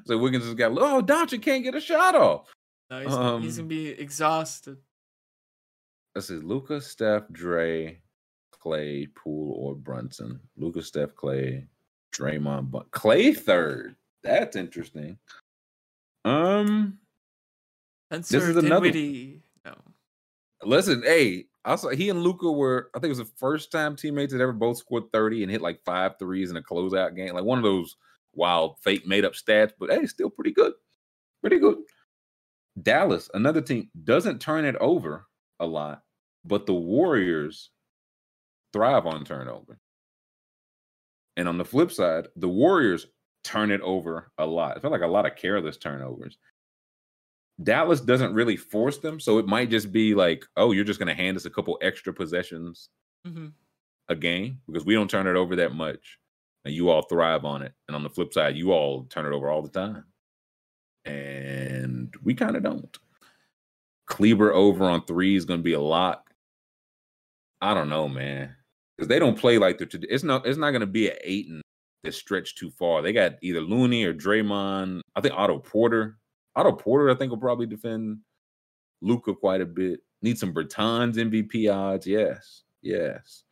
so 0.05 0.17
Wiggins 0.17 0.45
has 0.45 0.53
got. 0.55 0.71
Oh, 0.73 1.01
Doncic 1.01 1.41
can't 1.41 1.63
get 1.63 1.75
a 1.75 1.79
shot 1.81 2.15
off. 2.15 2.51
No, 2.89 2.99
he's, 3.01 3.09
gonna- 3.13 3.41
he's 3.41 3.59
Um, 3.59 3.65
gonna 3.65 3.69
be 3.69 3.89
exhausted. 3.89 4.77
This 6.15 6.29
is 6.29 6.43
Luka, 6.43 6.81
Steph, 6.81 7.23
Dre, 7.31 8.01
Klay, 8.63 9.07
Poole, 9.15 9.53
or 9.57 9.75
Brunson. 9.75 10.39
Luka, 10.57 10.81
Steph, 10.81 11.13
Klay, 11.15 11.67
Draymond, 12.13 12.71
but 12.71 12.89
Klay 12.91 13.35
third. 13.37 13.95
That's 14.23 14.55
interesting. 14.55 15.17
Um, 16.25 16.97
Spencer 18.11 18.37
is 18.49 18.55
another- 18.57 18.91
Dinwiddie. 18.91 19.41
No. 19.65 19.75
Listen, 20.63 21.03
hey, 21.03 21.45
also 21.65 21.89
he 21.89 22.09
and 22.09 22.23
Luka 22.23 22.51
were, 22.51 22.89
I 22.93 22.99
think 22.99 23.05
it 23.05 23.17
was 23.19 23.29
the 23.29 23.35
first 23.37 23.71
time 23.71 23.95
teammates 23.95 24.33
that 24.33 24.41
ever 24.41 24.53
both 24.53 24.77
scored 24.77 25.11
30 25.13 25.43
and 25.43 25.51
hit 25.51 25.61
like 25.61 25.83
five 25.85 26.17
threes 26.19 26.49
in 26.49 26.57
a 26.57 26.61
closeout 26.61 27.15
game. 27.15 27.33
Like 27.33 27.43
one 27.43 27.57
of 27.59 27.63
those 27.63 27.95
wild, 28.33 28.77
fake, 28.79 29.05
made 29.07 29.25
up 29.25 29.33
stats, 29.33 29.71
but 29.79 29.89
hey, 29.91 30.05
still 30.05 30.29
pretty 30.29 30.51
good. 30.51 30.73
Pretty 31.41 31.59
good. 31.59 31.77
Dallas, 32.81 33.29
another 33.33 33.61
team, 33.61 33.89
doesn't 34.03 34.39
turn 34.39 34.65
it 34.65 34.75
over 34.77 35.25
a 35.59 35.65
lot, 35.65 36.03
but 36.45 36.65
the 36.65 36.73
Warriors 36.73 37.71
thrive 38.73 39.05
on 39.05 39.23
turnover. 39.23 39.79
And 41.37 41.47
on 41.47 41.57
the 41.57 41.63
flip 41.65 41.91
side, 41.91 42.27
the 42.35 42.49
Warriors 42.49 43.07
turn 43.43 43.71
it 43.71 43.79
over 43.81 44.31
a 44.37 44.45
lot. 44.45 44.75
I 44.75 44.79
feel 44.81 44.91
like 44.91 45.01
a 45.01 45.07
lot 45.07 45.25
of 45.25 45.35
careless 45.37 45.77
turnovers. 45.77 46.37
Dallas 47.63 48.01
doesn't 48.01 48.33
really 48.33 48.57
force 48.57 48.97
them, 48.97 49.19
so 49.19 49.37
it 49.37 49.47
might 49.47 49.69
just 49.69 49.91
be 49.91 50.13
like, 50.13 50.45
oh, 50.57 50.71
you're 50.73 50.83
just 50.83 50.99
going 50.99 51.07
to 51.07 51.13
hand 51.13 51.37
us 51.37 51.45
a 51.45 51.49
couple 51.49 51.77
extra 51.81 52.13
possessions 52.13 52.89
hmm 53.25 53.47
a 54.09 54.15
game 54.15 54.61
because 54.67 54.85
we 54.85 54.93
don't 54.93 55.09
turn 55.09 55.27
it 55.27 55.35
over 55.35 55.57
that 55.57 55.73
much, 55.73 56.17
and 56.63 56.73
you 56.73 56.89
all 56.89 57.01
thrive 57.01 57.43
on 57.43 57.61
it. 57.61 57.73
And 57.87 57.95
on 57.95 58.03
the 58.03 58.09
flip 58.09 58.31
side, 58.33 58.55
you 58.55 58.71
all 58.71 59.03
turn 59.03 59.25
it 59.25 59.35
over 59.35 59.49
all 59.49 59.61
the 59.61 59.67
time, 59.67 60.05
and 61.03 62.13
we 62.23 62.33
kind 62.33 62.55
of 62.55 62.63
don't. 62.63 62.97
Kleber 64.05 64.53
over 64.53 64.85
on 64.85 65.03
three 65.03 65.35
is 65.35 65.43
going 65.43 65.59
to 65.59 65.63
be 65.63 65.73
a 65.73 65.81
lot. 65.81 66.23
I 67.59 67.73
don't 67.73 67.89
know, 67.89 68.07
man, 68.07 68.55
because 68.97 69.07
they 69.07 69.19
don't 69.19 69.37
play 69.37 69.57
like 69.57 69.77
the. 69.77 69.87
It's 70.09 70.23
not. 70.23 70.45
It's 70.45 70.57
not 70.57 70.71
going 70.71 70.81
to 70.81 70.87
be 70.87 71.09
an 71.09 71.17
eight 71.23 71.47
and 71.47 71.61
that 72.03 72.13
stretch 72.13 72.55
too 72.55 72.69
far. 72.71 73.01
They 73.01 73.13
got 73.13 73.33
either 73.41 73.61
Looney 73.61 74.03
or 74.05 74.13
Draymond. 74.13 75.01
I 75.15 75.21
think 75.21 75.33
Otto 75.35 75.59
Porter. 75.59 76.17
Otto 76.55 76.71
Porter, 76.73 77.09
I 77.09 77.15
think, 77.15 77.29
will 77.31 77.37
probably 77.37 77.67
defend 77.67 78.19
Luka 79.01 79.33
quite 79.33 79.61
a 79.61 79.65
bit. 79.65 79.99
Need 80.23 80.39
some 80.39 80.53
Bertans 80.53 81.15
MVP 81.15 81.71
odds. 81.73 82.07
Yes, 82.07 82.63
yes. 82.81 83.43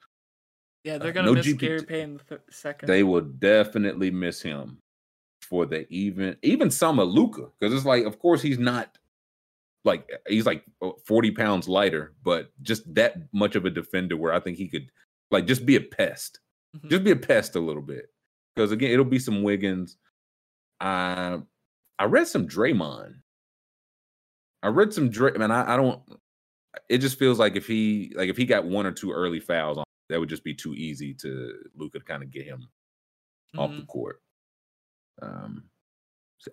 Yeah, 0.84 0.98
they're 0.98 1.10
Uh, 1.10 1.14
gonna 1.14 1.28
no 1.28 1.34
miss 1.34 1.48
GPT 1.48 1.58
Gary 1.60 1.84
Payton 1.84 2.18
the 2.18 2.24
th- 2.38 2.42
second. 2.50 2.88
They 2.88 3.04
will 3.04 3.22
definitely 3.22 4.10
miss 4.12 4.42
him 4.42 4.80
for 5.42 5.66
the 5.68 5.86
even 5.92 6.36
even 6.42 6.72
some 6.72 7.00
of 7.00 7.08
Luka 7.10 7.48
because 7.60 7.74
it's 7.76 7.86
like, 7.86 8.06
of 8.06 8.18
course, 8.20 8.42
he's 8.42 8.58
not 8.60 8.98
like 9.84 10.10
he's 10.28 10.46
like 10.48 10.64
uh, 10.82 10.92
forty 11.06 11.30
pounds 11.32 11.68
lighter, 11.68 12.14
but 12.24 12.52
just 12.64 12.92
that 12.96 13.16
much 13.34 13.56
of 13.56 13.66
a 13.66 13.70
defender 13.70 14.18
where 14.18 14.34
I 14.34 14.40
think 14.40 14.58
he 14.58 14.68
could 14.68 14.90
like 15.36 15.46
just 15.48 15.66
be 15.66 15.76
a 15.76 15.82
pest, 15.82 16.40
Mhm. 16.76 16.90
just 16.90 17.04
be 17.04 17.12
a 17.12 17.16
pest 17.16 17.56
a 17.56 17.60
little 17.60 17.82
bit. 17.82 18.08
Because 18.56 18.72
again, 18.72 18.92
it'll 18.92 19.06
be 19.06 19.20
some 19.20 19.44
Wiggins. 19.44 19.98
I 20.80 21.42
I 22.00 22.06
read 22.06 22.28
some 22.28 22.48
Draymond. 22.48 23.16
I 24.64 24.68
read 24.70 24.92
some 24.94 25.10
Dray. 25.10 25.32
Man, 25.34 25.52
I, 25.52 25.74
I 25.74 25.78
don't. 25.78 26.02
It 26.90 26.98
just 26.98 27.18
feels 27.20 27.40
like 27.40 27.56
if 27.56 27.68
he 27.68 28.12
like 28.16 28.30
if 28.30 28.38
he 28.38 28.46
got 28.46 28.66
one 28.66 28.86
or 28.86 28.92
two 28.92 29.12
early 29.12 29.40
fouls 29.40 29.78
on, 29.78 29.84
that 30.10 30.20
would 30.20 30.30
just 30.30 30.44
be 30.44 30.54
too 30.54 30.74
easy 30.74 31.14
to 31.16 31.54
Luka 31.76 32.00
to 32.00 32.06
kind 32.06 32.24
of 32.24 32.32
get 32.32 32.46
him 32.46 32.68
off 33.58 33.72
the 33.72 33.82
Mhm. 33.84 33.88
court. 33.88 34.22
Um, 35.22 35.70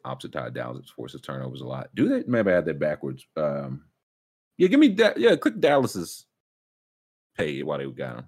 opposite 0.05 0.33
side 0.33 0.55
Dallas 0.55 0.89
forces 0.91 1.21
turnovers 1.21 1.61
a 1.61 1.67
lot. 1.67 1.93
Do 1.95 2.09
they? 2.09 2.23
Maybe 2.27 2.51
I 2.51 2.55
had 2.55 2.65
that 2.67 2.79
backwards. 2.79 3.27
Um, 3.37 3.85
yeah, 4.57 4.69
give 4.69 4.81
me 4.81 4.89
that. 4.89 5.19
Yeah, 5.19 5.35
click 5.37 5.59
Dallas's 5.61 6.27
pay 7.37 7.63
while 7.63 7.79
they 7.79 7.87
got 7.91 8.19
him. 8.21 8.27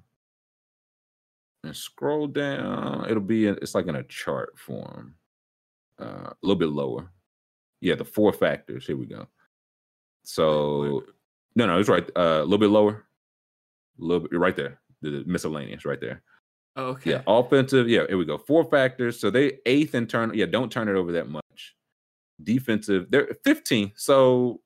And 1.65 1.77
scroll 1.77 2.27
down. 2.27 3.07
It'll 3.09 3.23
be. 3.23 3.47
In, 3.47 3.59
it's 3.63 3.75
like 3.75 3.87
in 3.87 3.97
a 3.97 4.03
chart 4.05 4.59
form. 4.59 5.15
Uh, 6.01 6.31
a 6.31 6.37
little 6.43 6.59
bit 6.59 6.69
lower. 6.69 7.11
Yeah, 7.81 7.95
the 7.95 8.05
four 8.05 8.33
factors. 8.33 8.87
Here 8.87 8.97
we 8.97 9.07
go. 9.07 9.27
So 10.25 11.05
no, 11.57 11.67
no, 11.67 11.79
it's 11.79 11.89
right. 11.89 12.09
Uh, 12.17 12.41
a 12.41 12.45
little 12.45 12.59
bit 12.59 12.71
lower. 12.71 13.05
A 14.01 14.05
little 14.05 14.29
bit 14.29 14.39
right 14.39 14.57
there. 14.57 14.81
The, 15.03 15.23
miscellaneous 15.27 15.85
right 15.85 16.01
there. 16.01 16.23
Oh, 16.77 16.87
okay. 16.87 17.11
Yeah, 17.11 17.23
offensive. 17.27 17.89
Yeah, 17.89 18.07
here 18.09 18.19
we 18.19 18.25
go. 18.25 18.39
Four 18.39 18.65
factors. 18.65 19.21
So 19.21 19.31
they 19.31 19.59
eighth 19.67 19.95
in 19.95 20.07
turn. 20.07 20.33
Yeah, 20.35 20.47
don't 20.47 20.73
turn 20.73 20.89
it 20.89 20.97
over 20.97 21.13
that 21.13 21.29
much. 21.29 21.75
Defensive, 22.43 23.07
they're 23.11 23.29
15. 23.45 23.93
So 23.95 24.61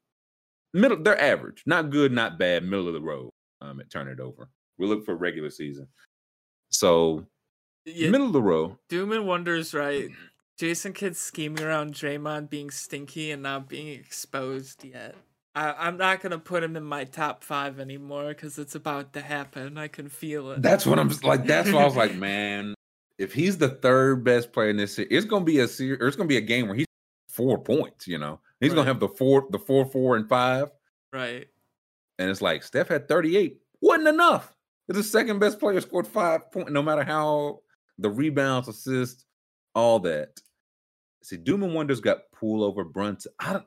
middle, 0.73 1.03
they're 1.03 1.21
average. 1.21 1.63
Not 1.67 1.91
good, 1.91 2.13
not 2.13 2.39
bad, 2.39 2.65
middle 2.65 2.89
of 2.89 2.95
the 2.95 3.01
road. 3.01 3.31
Um, 3.61 3.81
at 3.81 3.91
turn 3.91 4.09
it 4.09 4.21
over. 4.21 4.49
We 4.79 4.87
look 4.87 5.05
for 5.05 5.17
regular 5.17 5.51
season. 5.51 5.89
So 6.71 7.27
Yeah, 7.85 8.11
Middle 8.11 8.27
of 8.29 8.33
the 8.33 8.43
row. 8.43 8.79
Doom 8.89 9.13
and 9.13 9.27
Wonder's 9.27 9.75
right. 9.75 10.11
Jason 10.59 10.93
Kidd's 10.93 11.19
scheming 11.19 11.63
around 11.65 11.95
Draymond 11.95 12.51
being 12.51 12.71
stinky 12.71 13.31
and 13.31 13.43
not 13.43 13.69
being 13.69 13.89
exposed 13.89 14.85
yet. 14.85 15.15
I, 15.55 15.73
I'm 15.73 15.97
not 15.97 16.21
gonna 16.21 16.39
put 16.39 16.63
him 16.63 16.77
in 16.77 16.83
my 16.85 17.05
top 17.05 17.43
five 17.43 17.81
anymore 17.81 18.29
because 18.29 18.59
it's 18.59 18.75
about 18.75 19.13
to 19.15 19.21
happen. 19.21 19.79
I 19.79 19.89
can 19.89 20.09
feel 20.09 20.51
it. 20.53 20.63
That's 20.63 20.85
what 20.85 20.99
I'm 20.99 21.09
like. 21.23 21.47
That's 21.47 21.71
why 21.73 21.83
I 21.83 21.85
was 21.85 21.97
like, 21.97 22.15
man, 22.17 22.75
if 23.19 23.33
he's 23.33 23.59
the 23.59 23.69
third 23.69 24.23
best 24.25 24.53
player 24.53 24.71
in 24.71 24.77
this 24.77 24.99
it's 24.99 25.27
gonna 25.27 25.45
be 25.45 25.61
a 25.61 25.69
series. 25.69 25.99
It's 26.01 26.17
gonna 26.17 26.29
be 26.29 26.37
a 26.37 26.41
game 26.43 26.67
where 26.67 26.77
he's 26.77 26.87
four 27.29 27.59
points. 27.59 28.07
You 28.07 28.19
know, 28.19 28.41
he's 28.61 28.71
Right. 28.71 28.77
gonna 28.77 28.89
have 28.89 29.01
the 29.01 29.09
four, 29.09 29.47
the 29.51 29.59
four, 29.59 29.85
four, 29.87 30.17
and 30.17 30.29
five, 30.29 30.71
right. 31.13 31.49
and 32.19 32.31
it's 32.31 32.43
like 32.43 32.63
Steph 32.63 32.89
had 32.89 33.09
38, 33.09 33.61
wasn't 33.81 34.09
enough. 34.09 34.55
The 34.89 35.03
second 35.03 35.39
best 35.39 35.61
player 35.61 35.81
scored 35.81 36.07
five 36.07 36.51
points, 36.51 36.71
no 36.71 36.83
matter 36.83 37.05
how 37.05 37.61
the 37.99 38.09
rebounds, 38.11 38.69
assists, 38.69 39.25
all 39.75 39.99
that. 40.01 40.31
See, 41.23 41.37
Doom 41.37 41.63
and 41.63 41.75
Wonder's 41.75 42.01
got 42.01 42.19
Poole 42.35 42.65
over 42.65 42.85
Brunson. 42.85 43.33
I. 43.39 43.61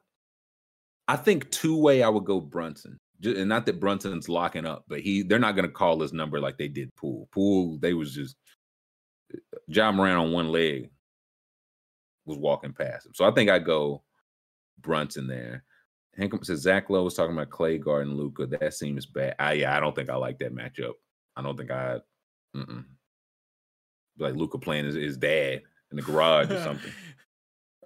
I 1.07 1.17
think 1.17 1.51
two 1.51 1.77
way 1.77 2.03
I 2.03 2.09
would 2.09 2.23
go 2.23 2.39
Brunson. 2.39 2.97
Ju- 3.19 3.35
And 3.37 3.49
not 3.49 3.65
that 3.65 3.81
Brunson's 3.81 4.29
locking 4.29 4.65
up, 4.65 4.85
but 4.87 5.01
he 5.01 5.23
they're 5.23 5.39
not 5.39 5.57
gonna 5.57 5.67
call 5.67 5.99
his 5.99 6.13
number 6.13 6.39
like 6.39 6.57
they 6.57 6.69
did 6.69 6.95
Poole. 6.95 7.27
Poole, 7.33 7.77
they 7.79 7.93
was 7.93 8.13
just 8.15 8.37
Ja 9.67 9.91
Morant 9.91 10.17
on 10.17 10.31
one 10.31 10.49
leg 10.49 10.89
was 12.25 12.37
walking 12.37 12.71
past 12.71 13.07
him. 13.07 13.11
So 13.13 13.25
I 13.25 13.31
think 13.31 13.49
I 13.49 13.59
go 13.59 14.03
Brunson 14.79 15.27
there. 15.27 15.65
Hank 16.15 16.33
says 16.45 16.61
Zach 16.61 16.89
Lowe 16.89 17.03
was 17.03 17.15
talking 17.15 17.35
about 17.35 17.49
Klay 17.49 17.79
Garden 17.83 18.15
Luka. 18.15 18.45
That 18.47 18.73
seems 18.73 19.05
bad. 19.05 19.35
I 19.37 19.53
yeah, 19.53 19.75
I 19.75 19.81
don't 19.81 19.95
think 19.95 20.09
I 20.09 20.15
like 20.15 20.37
that 20.39 20.55
matchup. 20.55 20.93
I 21.35 21.41
don't 21.41 21.57
think 21.57 21.71
I 21.71 21.99
mm-mm. 22.55 22.85
like 24.17 24.35
Luka 24.35 24.57
playing 24.57 24.85
his, 24.85 24.95
his 24.95 25.17
dad 25.17 25.61
in 25.91 25.97
the 25.97 26.01
garage 26.01 26.49
or 26.49 26.59
something. 26.63 26.91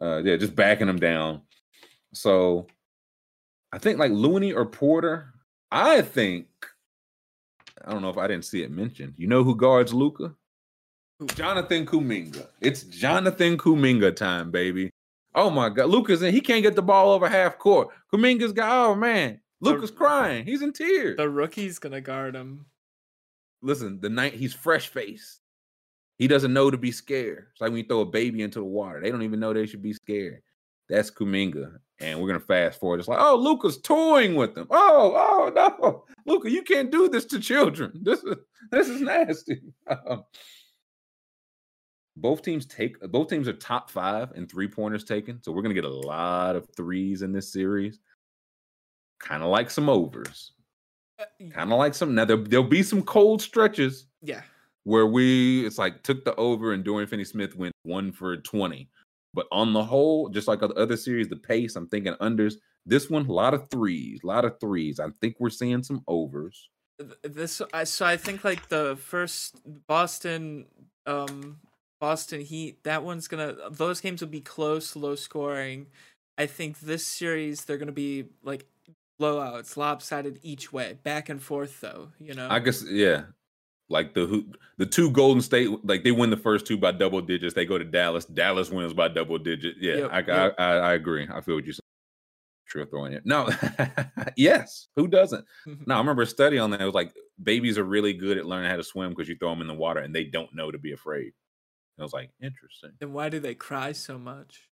Uh, 0.01 0.22
yeah, 0.23 0.35
just 0.35 0.55
backing 0.55 0.89
him 0.89 0.99
down. 0.99 1.41
So 2.13 2.67
I 3.72 3.77
think 3.77 3.99
like 3.99 4.11
Looney 4.11 4.53
or 4.53 4.65
Porter. 4.65 5.34
I 5.72 6.01
think 6.01 6.47
I 7.84 7.91
don't 7.91 8.01
know 8.01 8.09
if 8.09 8.17
I 8.17 8.27
didn't 8.27 8.45
see 8.45 8.63
it 8.63 8.72
mentioned. 8.72 9.13
You 9.17 9.27
know 9.27 9.43
who 9.43 9.55
guards 9.55 9.93
Luka? 9.93 10.34
Jonathan 11.35 11.85
Kuminga. 11.85 12.47
It's 12.61 12.84
Jonathan 12.84 13.57
Kuminga 13.57 14.15
time, 14.15 14.51
baby. 14.51 14.89
Oh 15.34 15.49
my 15.49 15.69
God, 15.69 15.89
Luka's 15.89 16.22
in. 16.22 16.34
He 16.34 16.41
can't 16.41 16.63
get 16.63 16.76
the 16.76 16.81
ball 16.81 17.11
over 17.11 17.27
half 17.27 17.57
court. 17.57 17.89
Kuminga's 18.13 18.53
got. 18.53 18.72
Oh 18.72 18.95
man, 18.95 19.39
Luka's 19.61 19.91
crying. 19.91 20.45
He's 20.45 20.61
in 20.61 20.73
tears. 20.73 21.17
The 21.17 21.30
rookie's 21.30 21.80
gonna 21.80 22.01
guard 22.01 22.35
him. 22.35 22.65
Listen, 23.65 23.99
the 23.99 24.09
night 24.09 24.35
he's 24.35 24.53
fresh 24.53 24.89
faced. 24.89 25.41
He 26.19 26.27
doesn't 26.27 26.53
know 26.53 26.69
to 26.69 26.77
be 26.77 26.91
scared. 26.91 27.47
It's 27.51 27.59
like 27.59 27.71
when 27.71 27.79
you 27.79 27.83
throw 27.83 28.01
a 28.01 28.05
baby 28.05 28.43
into 28.43 28.59
the 28.59 28.65
water. 28.65 29.01
They 29.01 29.09
don't 29.09 29.23
even 29.23 29.39
know 29.39 29.53
they 29.53 29.65
should 29.65 29.81
be 29.81 29.91
scared. 29.91 30.41
That's 30.87 31.09
Kuminga. 31.09 31.77
And 31.99 32.21
we're 32.21 32.27
gonna 32.27 32.39
fast 32.39 32.79
forward. 32.79 32.99
It's 32.99 33.09
like, 33.09 33.19
oh, 33.19 33.35
Luka's 33.35 33.81
toying 33.81 34.35
with 34.35 34.53
them. 34.53 34.67
Oh, 34.69 35.13
oh 35.15 35.51
no. 35.81 36.05
Luka, 36.27 36.51
you 36.51 36.61
can't 36.61 36.91
do 36.91 37.09
this 37.09 37.25
to 37.25 37.39
children. 37.39 37.91
This 38.03 38.23
is 38.23 38.35
this 38.71 38.87
is 38.87 39.01
nasty. 39.01 39.61
Um, 39.87 40.23
both 42.15 42.43
teams 42.43 42.67
take 42.67 42.99
both 43.09 43.29
teams 43.29 43.47
are 43.47 43.53
top 43.53 43.89
five 43.89 44.31
in 44.35 44.47
three 44.47 44.67
pointers 44.67 45.03
taken. 45.03 45.41
So 45.41 45.51
we're 45.51 45.63
gonna 45.63 45.73
get 45.73 45.85
a 45.85 45.89
lot 45.89 46.55
of 46.55 46.67
threes 46.77 47.23
in 47.23 47.33
this 47.33 47.51
series. 47.51 47.99
Kind 49.19 49.41
of 49.41 49.49
like 49.49 49.71
some 49.71 49.89
overs. 49.89 50.51
Kind 51.51 51.71
of 51.71 51.77
like 51.79 51.93
some 51.93 52.13
now 52.15 52.25
there, 52.25 52.37
there'll 52.37 52.65
be 52.65 52.83
some 52.83 53.01
cold 53.03 53.41
stretches 53.41 54.07
Yeah. 54.21 54.41
where 54.83 55.05
we 55.07 55.65
it's 55.65 55.77
like 55.77 56.03
took 56.03 56.25
the 56.25 56.35
over 56.35 56.73
and 56.73 56.83
Dorian 56.83 57.07
Finney 57.07 57.23
Smith 57.25 57.55
went 57.55 57.73
one 57.83 58.11
for 58.11 58.37
20. 58.37 58.89
But 59.33 59.47
on 59.51 59.73
the 59.73 59.83
whole, 59.83 60.29
just 60.29 60.47
like 60.47 60.59
the 60.61 60.69
other 60.69 60.95
series, 60.95 61.27
the 61.27 61.35
pace, 61.35 61.75
I'm 61.75 61.87
thinking 61.87 62.13
unders. 62.21 62.55
This 62.85 63.09
one, 63.09 63.25
a 63.25 63.31
lot 63.33 63.53
of 63.53 63.69
threes, 63.69 64.21
a 64.23 64.27
lot 64.27 64.45
of 64.45 64.59
threes. 64.61 64.99
I 64.99 65.09
think 65.19 65.35
we're 65.39 65.49
seeing 65.49 65.83
some 65.83 66.03
overs. 66.07 66.69
this 67.23 67.61
I 67.73 67.83
so 67.83 68.05
I 68.05 68.15
think 68.17 68.43
like 68.43 68.69
the 68.69 68.97
first 69.01 69.61
Boston 69.87 70.65
um 71.05 71.59
Boston 71.99 72.41
Heat 72.41 72.83
that 72.83 73.03
one's 73.03 73.27
gonna 73.27 73.55
those 73.71 73.99
games 74.01 74.21
will 74.21 74.29
be 74.29 74.41
close 74.41 74.95
low 74.95 75.15
scoring 75.15 75.87
I 76.37 76.45
think 76.45 76.79
this 76.79 77.05
series 77.05 77.65
they're 77.65 77.77
gonna 77.77 77.91
be 77.91 78.25
like 78.43 78.65
blowouts 79.19 79.77
lopsided 79.77 80.39
each 80.43 80.73
way 80.73 80.97
back 81.03 81.29
and 81.29 81.41
forth 81.41 81.79
though 81.81 82.09
you 82.19 82.33
know 82.33 82.47
I 82.49 82.59
guess, 82.59 82.83
yeah. 82.83 83.23
Like 83.87 84.15
the 84.15 84.25
who 84.25 84.45
the 84.79 84.85
two 84.87 85.11
Golden 85.11 85.43
State, 85.43 85.69
like 85.85 86.03
they 86.03 86.11
win 86.11 86.31
the 86.31 86.37
first 86.37 86.65
two 86.65 86.75
by 86.75 86.91
double 86.91 87.21
digits. 87.21 87.53
They 87.53 87.67
go 87.67 87.77
to 87.77 87.85
Dallas. 87.85 88.25
Dallas 88.25 88.71
wins 88.71 88.93
by 88.93 89.09
double 89.09 89.37
digits. 89.37 89.77
Yeah, 89.79 89.95
Yep, 89.97 90.09
I, 90.11 90.17
yep. 90.17 90.55
I, 90.57 90.63
I 90.63 90.75
I 90.77 90.93
agree. 90.95 91.27
I 91.31 91.39
feel 91.41 91.53
what 91.53 91.65
you 91.65 91.73
said. 91.73 91.83
Sure, 92.63 92.83
throwing 92.87 93.13
it. 93.13 93.27
No, 93.27 93.47
yes. 94.37 94.87
Who 94.95 95.07
doesn't? 95.07 95.45
No, 95.85 95.95
I 95.95 95.97
remember 95.99 96.23
a 96.23 96.25
study 96.25 96.57
on 96.57 96.71
that. 96.71 96.81
It 96.81 96.85
was 96.85 96.95
like 96.95 97.13
babies 97.41 97.77
are 97.77 97.83
really 97.83 98.13
good 98.13 98.39
at 98.39 98.45
learning 98.47 98.71
how 98.71 98.77
to 98.77 98.83
swim 98.83 99.11
because 99.11 99.29
you 99.29 99.35
throw 99.37 99.51
them 99.51 99.61
in 99.61 99.67
the 99.67 99.73
water 99.75 99.99
and 99.99 100.15
they 100.15 100.23
don't 100.23 100.53
know 100.55 100.71
to 100.71 100.79
be 100.79 100.93
afraid. 100.93 101.25
And 101.27 101.99
I 101.99 102.03
was 102.03 102.13
like, 102.13 102.31
interesting. 102.41 102.89
then 102.99 103.13
why 103.13 103.29
do 103.29 103.39
they 103.39 103.53
cry 103.53 103.91
so 103.91 104.17
much 104.17 104.67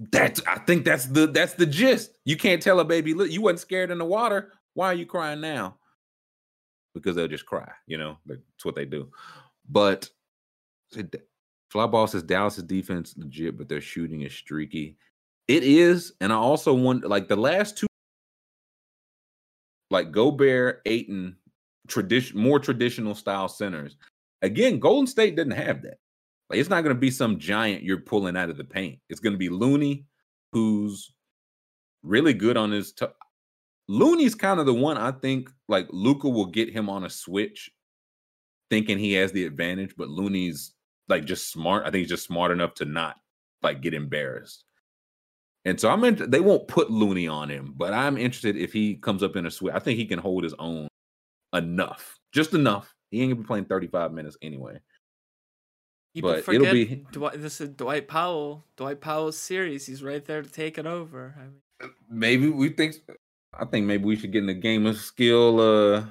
That's 0.00 0.40
I 0.46 0.58
think 0.60 0.86
that's 0.86 1.04
the 1.06 1.26
that's 1.26 1.54
the 1.54 1.66
gist. 1.66 2.12
You 2.24 2.36
can't 2.36 2.62
tell 2.62 2.80
a 2.80 2.84
baby, 2.84 3.12
look, 3.12 3.30
you 3.30 3.42
wasn't 3.42 3.60
scared 3.60 3.90
in 3.90 3.98
the 3.98 4.04
water. 4.04 4.52
Why 4.72 4.86
are 4.86 4.94
you 4.94 5.04
crying 5.04 5.42
now? 5.42 5.76
Because 6.94 7.16
they'll 7.16 7.28
just 7.28 7.44
cry, 7.44 7.70
you 7.86 7.98
know. 7.98 8.16
That's 8.24 8.64
what 8.64 8.74
they 8.74 8.86
do. 8.86 9.10
But 9.68 10.08
Flyball 11.72 12.08
says 12.08 12.22
Dallas's 12.22 12.64
defense 12.64 13.14
legit, 13.16 13.58
but 13.58 13.68
their 13.68 13.82
shooting 13.82 14.22
is 14.22 14.32
streaky. 14.32 14.96
It 15.48 15.64
is, 15.64 16.14
and 16.20 16.32
I 16.32 16.36
also 16.36 16.72
want 16.72 17.06
like 17.06 17.28
the 17.28 17.36
last 17.36 17.76
two, 17.76 17.86
like 19.90 20.12
Gobert, 20.12 20.80
Ayton, 20.86 21.36
tradition 21.88 22.40
more 22.40 22.58
traditional 22.58 23.14
style 23.14 23.48
centers. 23.48 23.96
Again, 24.40 24.78
Golden 24.78 25.06
State 25.06 25.36
didn't 25.36 25.52
have 25.52 25.82
that. 25.82 25.98
Like 26.50 26.58
it's 26.58 26.68
not 26.68 26.82
going 26.82 26.94
to 26.94 27.00
be 27.00 27.12
some 27.12 27.38
giant 27.38 27.84
you're 27.84 28.00
pulling 28.00 28.36
out 28.36 28.50
of 28.50 28.56
the 28.56 28.64
paint. 28.64 28.98
It's 29.08 29.20
going 29.20 29.34
to 29.34 29.38
be 29.38 29.48
Looney, 29.48 30.04
who's 30.52 31.12
really 32.02 32.34
good 32.34 32.56
on 32.56 32.72
his. 32.72 32.92
T- 32.92 33.06
Looney's 33.88 34.34
kind 34.34 34.58
of 34.58 34.66
the 34.66 34.74
one 34.74 34.96
I 34.96 35.12
think 35.12 35.48
like 35.68 35.86
Luka 35.90 36.28
will 36.28 36.46
get 36.46 36.72
him 36.72 36.90
on 36.90 37.04
a 37.04 37.10
switch, 37.10 37.70
thinking 38.68 38.98
he 38.98 39.12
has 39.14 39.30
the 39.30 39.46
advantage, 39.46 39.94
but 39.96 40.08
Looney's 40.08 40.72
like 41.08 41.24
just 41.24 41.52
smart. 41.52 41.82
I 41.82 41.90
think 41.90 42.00
he's 42.00 42.08
just 42.08 42.26
smart 42.26 42.50
enough 42.50 42.74
to 42.74 42.84
not 42.84 43.16
like 43.62 43.80
get 43.80 43.94
embarrassed. 43.94 44.64
And 45.64 45.78
so 45.78 45.90
I'm 45.90 46.02
in, 46.04 46.30
they 46.30 46.40
won't 46.40 46.68
put 46.68 46.90
Looney 46.90 47.28
on 47.28 47.48
him, 47.48 47.74
but 47.76 47.92
I'm 47.92 48.16
interested 48.16 48.56
if 48.56 48.72
he 48.72 48.96
comes 48.96 49.22
up 49.22 49.36
in 49.36 49.46
a 49.46 49.50
switch. 49.50 49.74
I 49.74 49.78
think 49.78 49.98
he 49.98 50.06
can 50.06 50.18
hold 50.18 50.42
his 50.42 50.54
own 50.58 50.88
enough, 51.52 52.18
just 52.32 52.54
enough. 52.54 52.92
He 53.10 53.20
ain't 53.20 53.32
gonna 53.32 53.42
be 53.42 53.46
playing 53.46 53.66
35 53.66 54.12
minutes 54.12 54.36
anyway. 54.40 54.80
People 56.14 56.30
But 56.30 56.38
it'll 56.40 56.66
forget 56.66 56.72
be- 56.72 57.06
Dwight, 57.12 57.40
this 57.40 57.60
is 57.60 57.68
Dwight 57.70 58.08
Powell 58.08 58.64
Dwight 58.76 59.00
Powell's 59.00 59.38
series 59.38 59.86
he's 59.86 60.02
right 60.02 60.24
there 60.24 60.42
to 60.42 60.50
take 60.50 60.78
it 60.78 60.86
over 60.86 61.34
I 61.38 61.42
mean 61.44 61.92
maybe 62.10 62.48
we 62.48 62.70
think 62.70 62.96
I 63.58 63.64
think 63.64 63.86
maybe 63.86 64.04
we 64.04 64.16
should 64.16 64.32
get 64.32 64.40
in 64.40 64.46
the 64.46 64.54
game 64.54 64.86
of 64.86 64.96
skill 64.96 65.60
uh 65.60 66.04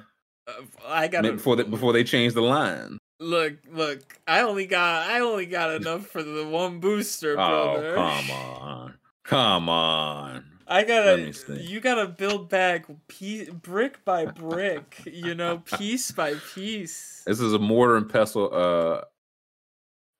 uh, 0.46 0.52
I 0.86 1.08
got 1.08 1.22
before 1.22 1.56
they 1.56 1.64
before 1.64 1.92
they 1.92 2.04
change 2.04 2.34
the 2.34 2.42
line. 2.42 2.98
Look, 3.18 3.58
look, 3.70 4.18
I 4.26 4.40
only 4.40 4.66
got 4.66 5.08
I 5.08 5.20
only 5.20 5.46
got 5.46 5.74
enough 5.80 6.06
for 6.06 6.22
the 6.22 6.46
one 6.46 6.80
booster, 6.80 7.38
Oh, 7.38 7.92
come 7.94 8.30
on. 8.30 8.94
Come 9.24 9.68
on. 9.68 10.44
I 10.66 10.84
gotta 10.84 11.32
you 11.60 11.80
gotta 11.80 12.06
build 12.06 12.48
back 12.48 12.86
piece, 13.08 13.50
brick 13.50 14.04
by 14.04 14.24
brick, 14.26 15.02
you 15.04 15.34
know, 15.34 15.58
piece 15.58 16.10
by 16.12 16.34
piece. 16.54 17.22
This 17.26 17.40
is 17.40 17.52
a 17.52 17.58
mortar 17.58 17.96
and 17.96 18.08
pestle 18.08 18.50
uh 18.52 19.02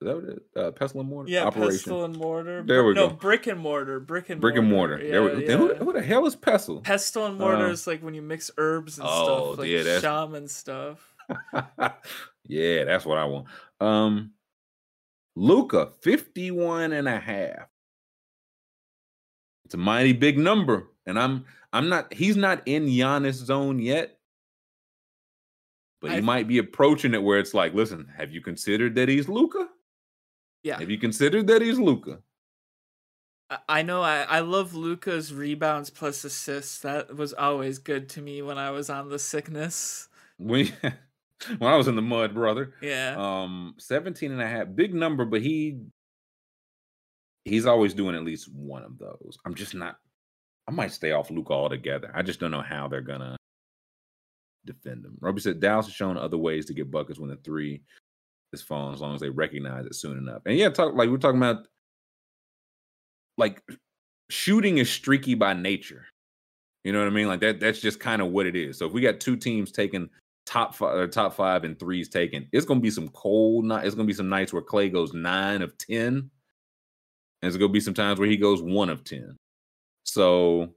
is 0.00 0.06
that 0.06 0.14
what 0.14 0.24
it 0.24 0.30
is? 0.30 0.38
Uh, 0.56 0.70
pestle 0.72 1.00
and 1.00 1.08
mortar 1.10 1.30
Yeah, 1.30 1.44
operation. 1.44 1.70
pestle 1.78 2.04
and 2.04 2.16
mortar. 2.16 2.62
There 2.66 2.84
we 2.84 2.94
no, 2.94 3.08
go. 3.08 3.14
brick 3.16 3.46
and 3.46 3.60
mortar, 3.60 4.00
brick 4.00 4.30
and 4.30 4.40
Brick 4.40 4.56
and 4.56 4.68
mortar. 4.68 4.98
Yeah, 5.02 5.10
there 5.10 5.22
we, 5.22 5.46
yeah. 5.46 5.56
who, 5.56 5.74
who 5.74 5.92
the 5.92 6.02
hell 6.02 6.26
is 6.26 6.34
pestle? 6.36 6.80
Pestle 6.80 7.26
and 7.26 7.38
mortar 7.38 7.66
Uh, 7.66 7.70
is 7.70 7.86
like 7.86 8.02
when 8.02 8.14
you 8.14 8.22
mix 8.22 8.50
herbs 8.56 8.98
and 8.98 9.06
oh, 9.10 9.48
stuff, 9.52 9.58
like 9.58 9.68
yeah, 9.68 9.82
that's- 9.82 10.02
shaman 10.02 10.48
stuff. 10.48 11.06
yeah, 12.48 12.84
that's 12.84 13.04
what 13.04 13.18
I 13.18 13.24
want. 13.26 13.46
Um 13.80 14.32
Luka, 15.36 15.86
51 16.02 16.92
and 16.92 17.06
a 17.08 17.18
half. 17.18 17.68
It's 19.64 19.74
a 19.74 19.78
mighty 19.78 20.12
big 20.12 20.38
number. 20.38 20.88
And 21.06 21.18
I'm 21.18 21.44
I'm 21.72 21.88
not 21.88 22.12
he's 22.12 22.36
not 22.36 22.62
in 22.66 22.86
Giannis 22.86 23.34
zone 23.34 23.78
yet. 23.78 24.18
But 26.00 26.12
he 26.12 26.16
I- 26.16 26.20
might 26.22 26.48
be 26.48 26.58
approaching 26.58 27.14
it 27.14 27.22
where 27.22 27.38
it's 27.38 27.54
like, 27.54 27.74
listen, 27.74 28.08
have 28.16 28.32
you 28.32 28.40
considered 28.40 28.94
that 28.96 29.08
he's 29.08 29.28
Luka? 29.28 29.68
Yeah. 30.62 30.78
Have 30.78 30.90
you 30.90 30.98
considered 30.98 31.46
that 31.46 31.62
he's 31.62 31.78
Luka? 31.78 32.20
I- 33.68 33.82
know 33.82 34.02
I, 34.02 34.22
I 34.22 34.40
love 34.40 34.74
Luka's 34.74 35.34
rebounds 35.34 35.90
plus 35.90 36.24
assists. 36.24 36.80
That 36.80 37.16
was 37.16 37.32
always 37.32 37.78
good 37.78 38.08
to 38.10 38.22
me 38.22 38.42
when 38.42 38.58
I 38.58 38.70
was 38.70 38.90
on 38.90 39.08
the 39.08 39.18
sickness. 39.18 40.08
When 40.38 40.66
when 41.58 41.72
I 41.72 41.76
was 41.76 41.88
in 41.88 41.96
the 41.96 42.02
mud, 42.02 42.34
brother. 42.34 42.74
Yeah. 42.80 43.16
Um, 43.18 43.74
17 43.78 44.30
and 44.30 44.40
a 44.40 44.46
half, 44.46 44.68
big 44.74 44.94
number, 44.94 45.24
but 45.24 45.42
he 45.42 45.80
he's 47.44 47.66
always 47.66 47.94
doing 47.94 48.14
at 48.14 48.24
least 48.24 48.52
one 48.52 48.82
of 48.84 48.98
those. 48.98 49.38
I'm 49.44 49.54
just 49.54 49.74
not 49.74 49.96
I 50.68 50.72
might 50.72 50.92
stay 50.92 51.12
off 51.12 51.30
Luka 51.30 51.52
altogether. 51.52 52.12
I 52.14 52.22
just 52.22 52.38
don't 52.38 52.52
know 52.52 52.62
how 52.62 52.86
they're 52.86 53.00
gonna 53.00 53.36
defend 54.64 55.04
him. 55.04 55.16
Robbie 55.20 55.40
said 55.40 55.58
Dallas 55.58 55.86
has 55.86 55.94
shown 55.94 56.16
other 56.16 56.38
ways 56.38 56.66
to 56.66 56.74
get 56.74 56.90
buckets 56.90 57.18
when 57.18 57.30
the 57.30 57.36
three 57.36 57.82
is 58.52 58.62
falling 58.62 58.94
as 58.94 59.00
long 59.00 59.14
as 59.14 59.20
they 59.20 59.30
recognize 59.30 59.86
it 59.86 59.94
soon 59.94 60.18
enough. 60.18 60.42
And 60.46 60.56
yeah, 60.56 60.70
talk 60.70 60.94
like 60.94 61.08
we're 61.08 61.18
talking 61.18 61.42
about 61.42 61.66
like 63.36 63.62
shooting 64.28 64.78
is 64.78 64.90
streaky 64.90 65.34
by 65.34 65.54
nature. 65.54 66.06
You 66.84 66.92
know 66.92 67.00
what 67.00 67.08
I 67.08 67.10
mean? 67.10 67.26
Like 67.28 67.40
that 67.40 67.60
that's 67.60 67.80
just 67.80 68.00
kind 68.00 68.22
of 68.22 68.28
what 68.28 68.46
it 68.46 68.56
is. 68.56 68.78
So 68.78 68.86
if 68.86 68.92
we 68.92 69.00
got 69.00 69.20
two 69.20 69.36
teams 69.36 69.70
taking 69.70 70.08
top 70.46 70.74
five 70.74 70.94
or 70.94 71.02
uh, 71.02 71.06
top 71.06 71.34
five 71.34 71.64
and 71.64 71.78
threes 71.78 72.08
taken, 72.08 72.48
it's 72.52 72.66
gonna 72.66 72.80
be 72.80 72.90
some 72.90 73.08
cold 73.08 73.64
night. 73.64 73.86
It's 73.86 73.94
gonna 73.94 74.06
be 74.06 74.12
some 74.12 74.28
nights 74.28 74.52
where 74.52 74.62
Klay 74.62 74.92
goes 74.92 75.12
nine 75.12 75.62
of 75.62 75.76
ten. 75.78 76.30
And 77.42 77.48
it's 77.48 77.56
gonna 77.56 77.72
be 77.72 77.80
some 77.80 77.94
times 77.94 78.18
where 78.18 78.28
he 78.28 78.36
goes 78.36 78.62
one 78.62 78.88
of 78.88 79.04
ten. 79.04 79.36
So 80.04 80.74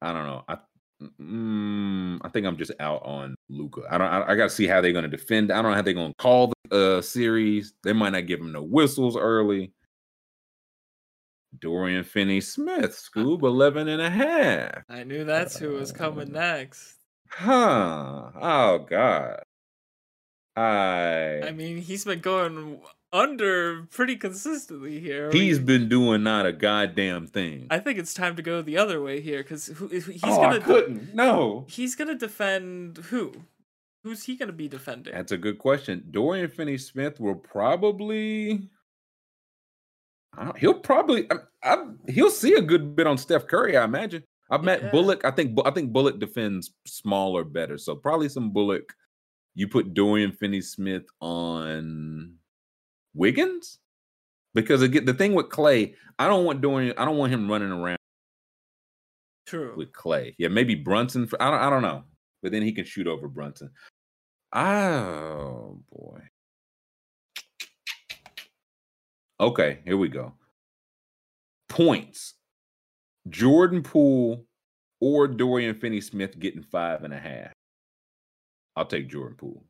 I 0.00 0.12
don't 0.12 0.26
know. 0.26 0.44
I 0.48 0.58
mm, 1.02 2.18
I 2.22 2.28
think 2.28 2.46
I'm 2.46 2.56
just 2.56 2.72
out 2.80 3.02
on 3.04 3.34
Luka. 3.48 3.82
I 3.90 3.98
don't. 3.98 4.06
I, 4.06 4.32
I 4.32 4.34
got 4.36 4.44
to 4.44 4.50
see 4.50 4.66
how 4.66 4.80
they're 4.80 4.92
going 4.92 5.08
to 5.08 5.16
defend. 5.16 5.50
I 5.50 5.56
don't 5.56 5.70
know 5.70 5.76
how 5.76 5.82
they're 5.82 5.94
going 5.94 6.12
to 6.12 6.22
call 6.22 6.52
the 6.70 6.98
uh, 6.98 7.02
series. 7.02 7.74
They 7.82 7.92
might 7.92 8.10
not 8.10 8.26
give 8.26 8.40
him 8.40 8.52
no 8.52 8.62
whistles 8.62 9.16
early. 9.16 9.72
Dorian 11.60 12.04
Finney 12.04 12.40
Smith, 12.40 12.90
Scoob 12.90 13.42
11 13.44 13.88
and 13.88 14.02
a 14.02 14.10
half. 14.10 14.82
I 14.88 15.04
knew 15.04 15.24
that's 15.24 15.56
who 15.56 15.70
was 15.70 15.92
coming 15.92 16.32
next. 16.32 16.96
Huh. 17.30 18.30
Oh, 18.40 18.78
God. 18.88 19.40
I. 20.56 21.42
I 21.44 21.52
mean, 21.52 21.78
he's 21.78 22.04
been 22.04 22.20
going 22.20 22.80
under 23.14 23.86
pretty 23.92 24.16
consistently 24.16 24.98
here. 24.98 25.30
He's 25.30 25.60
been 25.60 25.88
doing 25.88 26.24
not 26.24 26.44
a 26.44 26.52
goddamn 26.52 27.28
thing. 27.28 27.68
I 27.70 27.78
think 27.78 27.98
it's 27.98 28.12
time 28.12 28.34
to 28.36 28.42
go 28.42 28.60
the 28.60 28.76
other 28.76 29.00
way 29.00 29.20
here 29.20 29.42
because 29.42 29.68
he's 29.90 30.20
oh, 30.24 30.36
gonna. 30.36 30.56
I 30.56 30.58
couldn't. 30.58 31.14
No. 31.14 31.64
He's 31.68 31.94
gonna 31.94 32.16
defend 32.16 32.98
who? 32.98 33.32
Who's 34.02 34.24
he 34.24 34.36
gonna 34.36 34.52
be 34.52 34.68
defending? 34.68 35.14
That's 35.14 35.32
a 35.32 35.38
good 35.38 35.58
question. 35.58 36.04
Dorian 36.10 36.50
Finney 36.50 36.76
Smith 36.76 37.20
will 37.20 37.36
probably. 37.36 38.68
he'll 40.58 40.80
probably. 40.80 41.30
I, 41.30 41.36
I, 41.62 41.84
he'll 42.08 42.30
see 42.30 42.54
a 42.54 42.62
good 42.62 42.96
bit 42.96 43.06
on 43.06 43.16
Steph 43.16 43.46
Curry. 43.46 43.76
I 43.76 43.84
imagine. 43.84 44.24
I've 44.50 44.64
met 44.64 44.82
Yeah. 44.82 44.90
Bullock. 44.90 45.24
I 45.24 45.30
think. 45.30 45.56
I 45.64 45.70
think 45.70 45.92
Bullock 45.92 46.18
defends 46.18 46.72
smaller 46.84 47.44
better. 47.44 47.78
So 47.78 47.94
probably 47.94 48.28
some 48.28 48.50
Bullock. 48.50 48.92
You 49.54 49.68
put 49.68 49.94
Dorian 49.94 50.32
Finney 50.32 50.60
Smith 50.60 51.04
on 51.20 52.34
Wiggins 53.14 53.78
because 54.54 54.82
again, 54.82 55.04
the 55.04 55.14
thing 55.14 55.34
with 55.34 55.48
Klay, 55.48 55.94
I 56.18 56.28
don't 56.28 56.44
want 56.44 56.60
doing. 56.60 56.92
I 56.96 57.04
don't 57.04 57.18
want 57.18 57.32
him 57.32 57.50
running 57.50 57.72
around 57.72 57.98
True. 59.46 59.74
with 59.76 59.92
Klay. 59.92 60.34
Yeah, 60.38 60.48
maybe 60.48 60.76
Brunson. 60.76 61.26
For, 61.26 61.40
I 61.42 61.50
don't. 61.50 61.60
I 61.60 61.70
don't 61.70 61.82
know. 61.82 62.04
But 62.42 62.52
then 62.52 62.62
he 62.62 62.72
can 62.72 62.84
shoot 62.84 63.06
over 63.06 63.26
Brunson. 63.26 63.70
Oh 64.52 65.80
boy. 65.92 66.20
Okay, 69.40 69.80
here 69.84 69.96
we 69.96 70.08
go. 70.08 70.32
Points. 71.68 72.34
Jordan 73.28 73.82
Poole 73.82 74.44
or 75.00 75.26
Dorian 75.26 75.74
Finney 75.74 76.00
Smith 76.00 76.38
getting 76.38 76.62
five 76.62 77.02
and 77.02 77.12
a 77.12 77.18
half. 77.18 77.52
I'll 78.76 78.84
take 78.86 79.08
Jordan 79.08 79.36
Poole. 79.36 79.64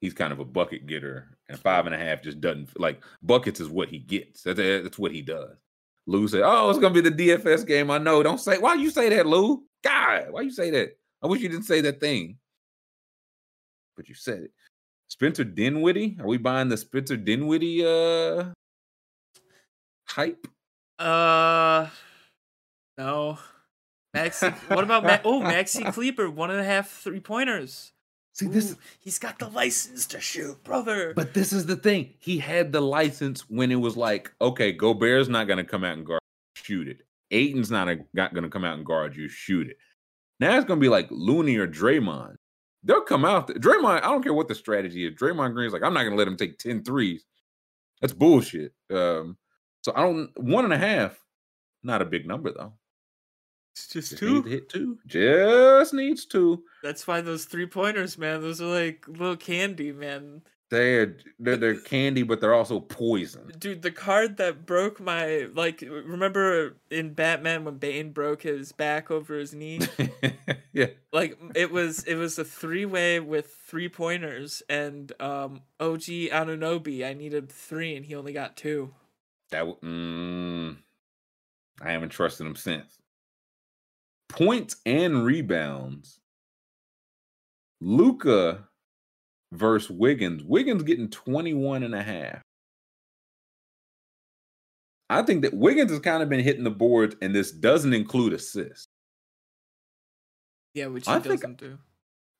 He's 0.00 0.14
kind 0.14 0.32
of 0.32 0.40
a 0.40 0.44
bucket 0.44 0.86
getter, 0.86 1.36
and 1.48 1.58
five 1.58 1.86
and 1.86 1.94
a 1.94 1.98
half 1.98 2.22
just 2.22 2.40
doesn't 2.40 2.78
like 2.80 3.02
buckets 3.22 3.60
is 3.60 3.68
what 3.68 3.90
he 3.90 3.98
gets. 3.98 4.42
That's, 4.42 4.58
that's 4.58 4.98
what 4.98 5.12
he 5.12 5.20
does. 5.20 5.56
Lou 6.06 6.26
said, 6.26 6.42
"Oh, 6.44 6.70
it's 6.70 6.78
gonna 6.78 6.94
be 6.94 7.02
the 7.02 7.10
DFS 7.10 7.66
game." 7.66 7.90
I 7.90 7.98
know. 7.98 8.22
Don't 8.22 8.40
say. 8.40 8.58
Why 8.58 8.74
you 8.74 8.90
say 8.90 9.10
that, 9.10 9.26
Lou? 9.26 9.62
God, 9.84 10.30
why 10.30 10.40
you 10.40 10.50
say 10.50 10.70
that? 10.70 10.96
I 11.22 11.26
wish 11.26 11.42
you 11.42 11.48
didn't 11.48 11.66
say 11.66 11.82
that 11.82 12.00
thing, 12.00 12.38
but 13.96 14.08
you 14.08 14.14
said 14.14 14.40
it. 14.44 14.50
Spencer 15.08 15.44
Dinwiddie. 15.44 16.16
Are 16.20 16.26
we 16.26 16.38
buying 16.38 16.68
the 16.68 16.76
Spencer 16.76 17.16
Dinwiddie 17.16 17.84
uh 17.84 18.46
hype? 20.08 20.46
Uh, 20.98 21.88
no. 22.96 23.38
Maxi. 24.16 24.52
what 24.68 24.84
about 24.84 25.04
Ma- 25.04 25.18
oh 25.24 25.40
Maxi 25.40 25.92
Kleber? 25.92 26.30
One 26.30 26.50
and 26.50 26.60
a 26.60 26.64
half 26.64 26.88
three 26.90 27.20
pointers. 27.20 27.92
See, 28.32 28.46
this 28.46 28.76
he's 29.00 29.18
got 29.18 29.38
the 29.38 29.48
license 29.48 30.06
to 30.06 30.20
shoot, 30.20 30.62
brother. 30.64 31.12
But 31.14 31.34
this 31.34 31.52
is 31.52 31.66
the 31.66 31.76
thing. 31.76 32.14
He 32.18 32.38
had 32.38 32.72
the 32.72 32.80
license 32.80 33.48
when 33.50 33.70
it 33.70 33.76
was 33.76 33.96
like, 33.96 34.32
okay, 34.40 34.72
Gobert's 34.72 35.28
not 35.28 35.46
going 35.46 35.58
to 35.58 35.64
come 35.64 35.84
out 35.84 35.96
and 35.96 36.06
guard, 36.06 36.20
shoot 36.54 36.88
it. 36.88 37.02
Ayton's 37.30 37.70
not, 37.70 37.88
a, 37.88 37.98
not 38.12 38.34
going 38.34 38.44
to 38.44 38.50
come 38.50 38.64
out 38.64 38.76
and 38.76 38.86
guard 38.86 39.16
you, 39.16 39.28
shoot 39.28 39.68
it. 39.68 39.76
Now 40.38 40.56
it's 40.56 40.64
going 40.64 40.80
to 40.80 40.84
be 40.84 40.88
like 40.88 41.08
Looney 41.10 41.56
or 41.56 41.68
Draymond. 41.68 42.36
They'll 42.82 43.02
come 43.02 43.24
out. 43.24 43.46
There. 43.46 43.56
Draymond, 43.56 44.02
I 44.02 44.08
don't 44.08 44.22
care 44.22 44.34
what 44.34 44.48
the 44.48 44.54
strategy 44.54 45.06
is. 45.06 45.14
Draymond 45.14 45.52
Green's 45.54 45.72
like, 45.72 45.82
I'm 45.82 45.92
not 45.92 46.02
going 46.02 46.12
to 46.12 46.18
let 46.18 46.28
him 46.28 46.36
take 46.36 46.58
10 46.58 46.82
threes. 46.82 47.24
That's 48.00 48.14
bullshit. 48.14 48.72
Um, 48.90 49.36
so 49.82 49.92
I 49.94 50.00
don't, 50.00 50.30
one 50.38 50.64
and 50.64 50.72
a 50.72 50.78
half, 50.78 51.18
not 51.82 52.02
a 52.02 52.06
big 52.06 52.26
number 52.26 52.52
though. 52.52 52.72
It's 53.84 53.92
just 53.92 54.10
Just 54.10 54.20
two. 54.20 54.42
hit 54.42 54.68
two. 54.68 54.98
Just 55.06 55.94
needs 55.94 56.24
two. 56.26 56.62
That's 56.82 57.06
why 57.06 57.20
those 57.20 57.44
three 57.46 57.66
pointers, 57.66 58.18
man. 58.18 58.40
Those 58.42 58.60
are 58.60 58.66
like 58.66 59.06
little 59.08 59.36
candy, 59.36 59.92
man. 59.92 60.42
They're, 60.70 61.16
they're, 61.40 61.56
they're 61.56 61.80
candy, 61.80 62.22
but 62.22 62.40
they're 62.40 62.54
also 62.54 62.78
poison. 62.78 63.50
Dude, 63.58 63.82
the 63.82 63.90
card 63.90 64.36
that 64.36 64.66
broke 64.66 65.00
my 65.00 65.48
like 65.54 65.80
remember 65.80 66.76
in 66.90 67.12
Batman 67.14 67.64
when 67.64 67.78
Bane 67.78 68.12
broke 68.12 68.42
his 68.42 68.70
back 68.70 69.10
over 69.10 69.36
his 69.36 69.52
knee? 69.52 69.80
yeah. 70.72 70.86
like 71.12 71.36
it 71.56 71.72
was 71.72 72.04
it 72.04 72.14
was 72.14 72.38
a 72.38 72.44
three 72.44 72.86
way 72.86 73.18
with 73.18 73.52
three 73.66 73.88
pointers 73.88 74.62
and 74.68 75.10
um 75.20 75.62
OG 75.80 76.02
Anunoby, 76.30 77.04
I 77.04 77.14
needed 77.14 77.50
three 77.50 77.96
and 77.96 78.06
he 78.06 78.14
only 78.14 78.32
got 78.32 78.56
two. 78.56 78.94
That 79.50 79.66
w- 79.66 79.78
mm, 79.82 80.76
I 81.82 81.90
haven't 81.90 82.10
trusted 82.10 82.46
him 82.46 82.54
since. 82.54 82.99
Points 84.30 84.76
and 84.86 85.24
rebounds. 85.24 86.20
Luka 87.80 88.68
versus 89.52 89.90
Wiggins. 89.90 90.42
Wiggins 90.44 90.82
getting 90.82 91.08
21 91.10 91.82
and 91.82 91.94
a 91.94 92.02
half. 92.02 92.42
I 95.08 95.22
think 95.22 95.42
that 95.42 95.54
Wiggins 95.54 95.90
has 95.90 96.00
kind 96.00 96.22
of 96.22 96.28
been 96.28 96.40
hitting 96.40 96.62
the 96.62 96.70
boards, 96.70 97.16
and 97.20 97.34
this 97.34 97.50
doesn't 97.50 97.92
include 97.92 98.32
assists. 98.32 98.86
Yeah, 100.74 100.86
which 100.86 101.06
he 101.06 101.12
I 101.12 101.18
think- 101.18 101.40
doesn't 101.40 101.58
do. 101.58 101.78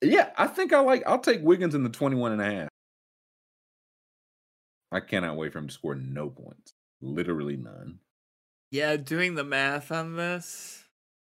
Yeah, 0.03 0.31
I 0.37 0.47
think 0.47 0.73
I 0.73 0.79
like 0.79 1.03
I'll 1.05 1.19
take 1.19 1.41
Wiggins 1.43 1.75
in 1.75 1.83
the 1.83 1.89
21 1.89 2.31
and 2.31 2.41
a 2.41 2.45
half. 2.45 2.69
I 4.91 4.99
cannot 4.99 5.37
wait 5.37 5.51
for 5.53 5.59
him 5.59 5.67
to 5.67 5.73
score 5.73 5.95
no 5.95 6.29
points. 6.29 6.73
Literally 7.01 7.55
none. 7.57 7.99
Yeah, 8.71 8.95
doing 8.97 9.35
the 9.35 9.43
math 9.43 9.91
on 9.91 10.15
this. 10.15 10.80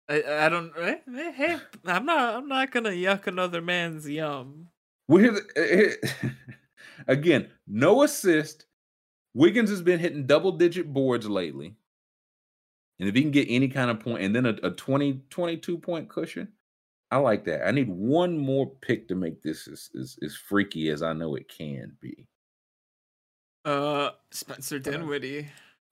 I 0.10 0.45
I 0.45 0.49
don't 0.49 0.73
eh, 0.77 0.98
eh, 1.15 1.31
hey, 1.31 1.57
I'm 1.86 2.06
not 2.06 2.36
I'm 2.36 2.48
not 2.48 2.72
gonna 2.72 2.90
yuck 2.90 3.27
another 3.27 3.61
man's 3.61 4.10
yum. 4.10 4.69
Here's, 5.07 5.40
here- 5.56 5.98
again, 7.07 7.49
no 7.68 8.03
assist. 8.03 8.65
Wiggins 9.36 9.69
has 9.69 9.81
been 9.81 9.99
hitting 9.99 10.26
double 10.26 10.52
digit 10.53 10.91
boards 10.91 11.30
lately. 11.30 11.76
And 12.99 13.07
if 13.07 13.15
he 13.15 13.22
can 13.22 13.31
get 13.31 13.48
any 13.49 13.69
kind 13.69 13.90
of 13.90 13.99
point 13.99 14.23
and 14.23 14.36
then 14.36 14.45
a, 14.45 14.56
a 14.64 14.72
20, 14.72 15.22
22 15.30 15.77
point 15.77 16.10
cushion, 16.10 16.49
I 17.11 17.18
like 17.18 17.45
that. 17.45 17.65
I 17.68 17.72
need 17.72 17.88
one 17.90 18.38
more 18.38 18.69
pick 18.81 19.07
to 19.07 19.15
make 19.15 19.41
this 19.41 19.68
as, 19.68 19.90
as, 19.99 20.18
as 20.22 20.36
freaky 20.36 20.90
as 20.90 21.02
I 21.02 21.14
know 21.14 21.36
it 21.36 21.48
can 21.48 21.95
be. 22.02 22.27
Uh 23.65 24.11
Spencer 24.31 24.80
Dinwiddie. 24.80 25.48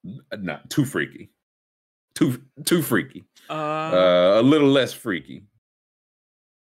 N- 0.06 0.19
Not 0.39 0.69
too 0.69 0.85
freaky. 0.85 1.30
Too 2.18 2.41
too 2.65 2.81
freaky. 2.81 3.26
Uh, 3.48 3.53
Uh, 3.53 4.38
a 4.39 4.41
little 4.41 4.69
less 4.69 4.91
freaky. 4.91 5.44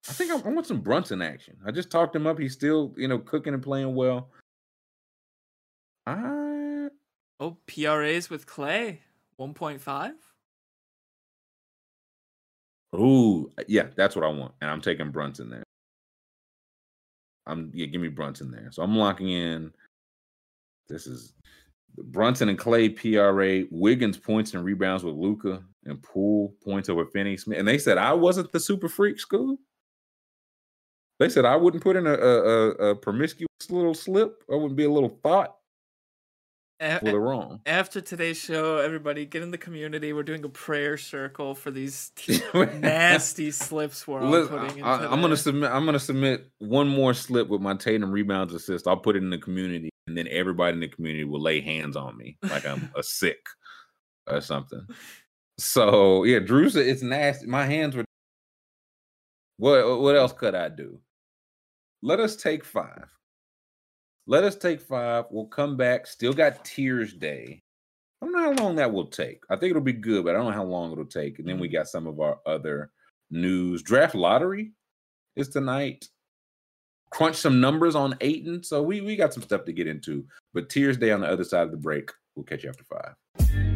I 0.10 0.14
think 0.14 0.32
I, 0.32 0.38
I 0.38 0.52
want 0.52 0.66
some 0.66 0.82
Brunson 0.82 1.22
action. 1.22 1.56
I 1.64 1.70
just 1.70 1.92
talked 1.92 2.16
him 2.16 2.26
up. 2.26 2.40
He's 2.40 2.54
still, 2.54 2.96
you 2.98 3.08
know, 3.08 3.20
cooking 3.20 3.54
and 3.54 3.62
playing 3.62 3.94
well. 3.94 4.32
I 6.08 6.88
oh 7.40 7.58
PRAs 7.68 8.32
with 8.32 8.48
Klay. 8.48 8.98
1.5? 9.40 10.14
Ooh, 12.96 13.52
yeah, 13.68 13.88
that's 13.96 14.16
what 14.16 14.26
I 14.26 14.30
want, 14.30 14.54
and 14.62 14.72
I'm 14.72 14.82
taking 14.82 15.12
Brunson 15.12 15.50
there. 15.50 15.64
I'm 17.46 17.70
yeah, 17.72 17.86
give 17.86 18.02
me 18.02 18.08
Brunson 18.08 18.50
there. 18.50 18.70
So 18.72 18.82
I'm 18.82 18.96
locking 18.96 19.30
in. 19.30 19.72
This 20.88 21.06
is 21.06 21.34
Brunson 21.98 22.50
and 22.50 22.60
Klay 22.60 22.96
PRA, 22.96 23.68
Wiggins 23.72 24.18
points 24.18 24.54
and 24.54 24.64
rebounds 24.64 25.04
with 25.04 25.16
Luka, 25.16 25.64
and 25.86 26.02
Poole 26.02 26.56
points 26.64 26.90
over 26.90 27.06
Finney 27.06 27.38
Smith. 27.38 27.60
And 27.60 27.68
they 27.68 27.78
said 27.78 27.98
I 27.98 28.14
wasn't 28.14 28.52
the 28.52 28.60
super 28.60 28.90
freak 28.90 29.20
school. 29.20 29.58
They 31.20 31.30
said 31.30 31.46
I 31.46 31.56
wouldn't 31.56 31.84
put 31.84 31.96
in 31.96 32.08
a, 32.08 32.14
a, 32.14 32.70
a, 32.90 32.96
promiscuous 32.96 33.48
little 33.70 33.94
slip. 33.94 34.44
I 34.52 34.56
wouldn't 34.56 34.76
be 34.76 34.84
a 34.84 34.92
little 34.92 35.18
thought. 35.24 35.56
A- 36.82 37.00
Well, 37.02 37.14
they're 37.14 37.20
wrong. 37.20 37.62
after 37.66 38.02
today's 38.02 38.38
show, 38.38 38.80
everybody 38.80 39.26
get 39.26 39.42
in 39.42 39.50
the 39.50 39.58
community. 39.58 40.12
We're 40.12 40.24
doing 40.24 40.44
a 40.44 40.50
prayer 40.50 40.98
circle 40.98 41.56
for 41.56 41.72
these 41.72 42.12
t- 42.18 42.42
nasty 42.54 43.52
slips 43.52 44.06
we're 44.06 44.20
all 44.22 44.48
putting 44.48 44.84
I, 44.84 45.06
am 45.06 45.22
gonna 45.22 45.38
submit. 45.38 45.72
I'm 45.72 45.86
gonna 45.86 46.00
submit 46.00 46.52
one 46.58 46.90
more 46.90 47.14
slip 47.14 47.48
with 47.48 47.62
my 47.62 47.76
Tatum 47.76 48.12
rebounds 48.12 48.54
assist. 48.54 48.86
I'll 48.86 48.98
put 48.98 49.16
it 49.16 49.24
in 49.24 49.30
the 49.30 49.38
community, 49.38 49.90
and 50.08 50.18
then 50.18 50.28
everybody 50.30 50.74
in 50.74 50.80
the 50.80 50.88
community 50.88 51.24
will 51.24 51.42
lay 51.42 51.62
hands 51.62 51.96
on 51.96 52.18
me 52.18 52.38
like 52.44 52.66
I'm 52.66 52.92
a 52.96 53.04
sick 53.04 53.40
or 54.28 54.42
something. 54.42 54.86
So 55.58 56.24
yeah, 56.24 56.40
Drew 56.40 56.70
said 56.70 56.88
it's 56.88 57.02
nasty. 57.02 57.48
My 57.48 57.66
hands 57.66 57.96
were. 57.96 58.06
What 59.58 59.86
uh, 59.86 59.98
what 59.98 60.16
else 60.16 60.34
could 60.34 60.56
I 60.56 60.70
do? 60.70 61.00
Let 62.02 62.20
us 62.20 62.36
take 62.36 62.66
five. 62.66 63.08
Let 64.28 64.44
us 64.44 64.56
take 64.56 64.82
five. 64.82 65.26
We'll 65.32 65.46
come 65.48 65.78
back. 65.78 66.08
Still 66.08 66.34
got 66.34 66.66
Tiers 66.66 67.14
Day. 67.14 67.62
I 68.22 68.26
don't 68.26 68.34
know 68.34 68.54
how 68.54 68.64
long 68.64 68.76
that 68.76 68.92
will 68.92 69.08
take. 69.08 69.44
I 69.50 69.56
think 69.56 69.70
it'll 69.70 69.82
be 69.82 69.94
good, 69.94 70.26
but 70.26 70.36
I 70.36 70.38
don't 70.38 70.48
know 70.48 70.52
how 70.52 70.64
long 70.64 70.92
it'll 70.92 71.06
take. 71.06 71.40
And 71.40 71.48
then 71.48 71.60
we 71.60 71.68
mm-hmm. 71.68 71.78
got 71.78 71.88
some 71.88 72.08
of 72.08 72.20
our 72.20 72.40
other 72.46 72.92
news. 73.30 73.84
Draft 73.84 74.16
lottery 74.16 74.72
is 75.36 75.50
tonight. 75.50 76.08
Crunch 77.16 77.38
some 77.38 77.62
numbers 77.62 77.96
on 77.96 78.18
Ayton. 78.20 78.62
So 78.62 78.84
we 78.84 79.00
we 79.00 79.16
got 79.16 79.34
some 79.34 79.42
stuff 79.42 79.64
to 79.64 79.72
get 79.72 79.88
into. 79.88 80.26
But 80.54 80.70
Tiers 80.70 80.98
Day 80.98 81.12
on 81.12 81.22
the 81.22 81.28
other 81.28 81.46
side 81.46 81.64
of 81.64 81.72
the 81.72 81.78
break. 81.78 82.12
We'll 82.36 82.44
catch 82.44 82.66
you 82.66 82.70
after 82.70 82.84
five. 82.84 83.75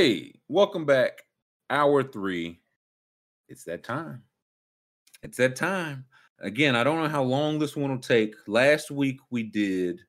Hey, 0.00 0.32
welcome 0.48 0.86
back. 0.86 1.24
Hour 1.68 2.02
three. 2.02 2.58
It's 3.50 3.64
that 3.64 3.84
time. 3.84 4.22
It's 5.22 5.36
that 5.36 5.56
time. 5.56 6.06
Again, 6.38 6.74
I 6.74 6.84
don't 6.84 7.02
know 7.02 7.08
how 7.10 7.22
long 7.22 7.58
this 7.58 7.76
one 7.76 7.90
will 7.90 7.98
take. 7.98 8.34
Last 8.46 8.90
week 8.90 9.20
we 9.28 9.42
did 9.42 10.00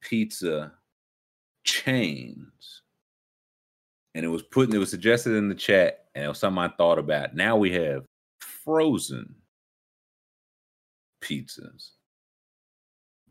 pizza 0.00 0.72
chains. 1.62 2.82
And 4.16 4.24
it 4.24 4.28
was 4.28 4.42
put 4.42 4.74
it 4.74 4.78
was 4.78 4.90
suggested 4.90 5.34
in 5.34 5.48
the 5.48 5.54
chat, 5.54 6.06
and 6.16 6.24
it 6.24 6.28
was 6.28 6.40
something 6.40 6.58
I 6.58 6.66
thought 6.66 6.98
about. 6.98 7.36
Now 7.36 7.56
we 7.56 7.70
have 7.74 8.04
frozen 8.40 9.36
pizzas. 11.22 11.90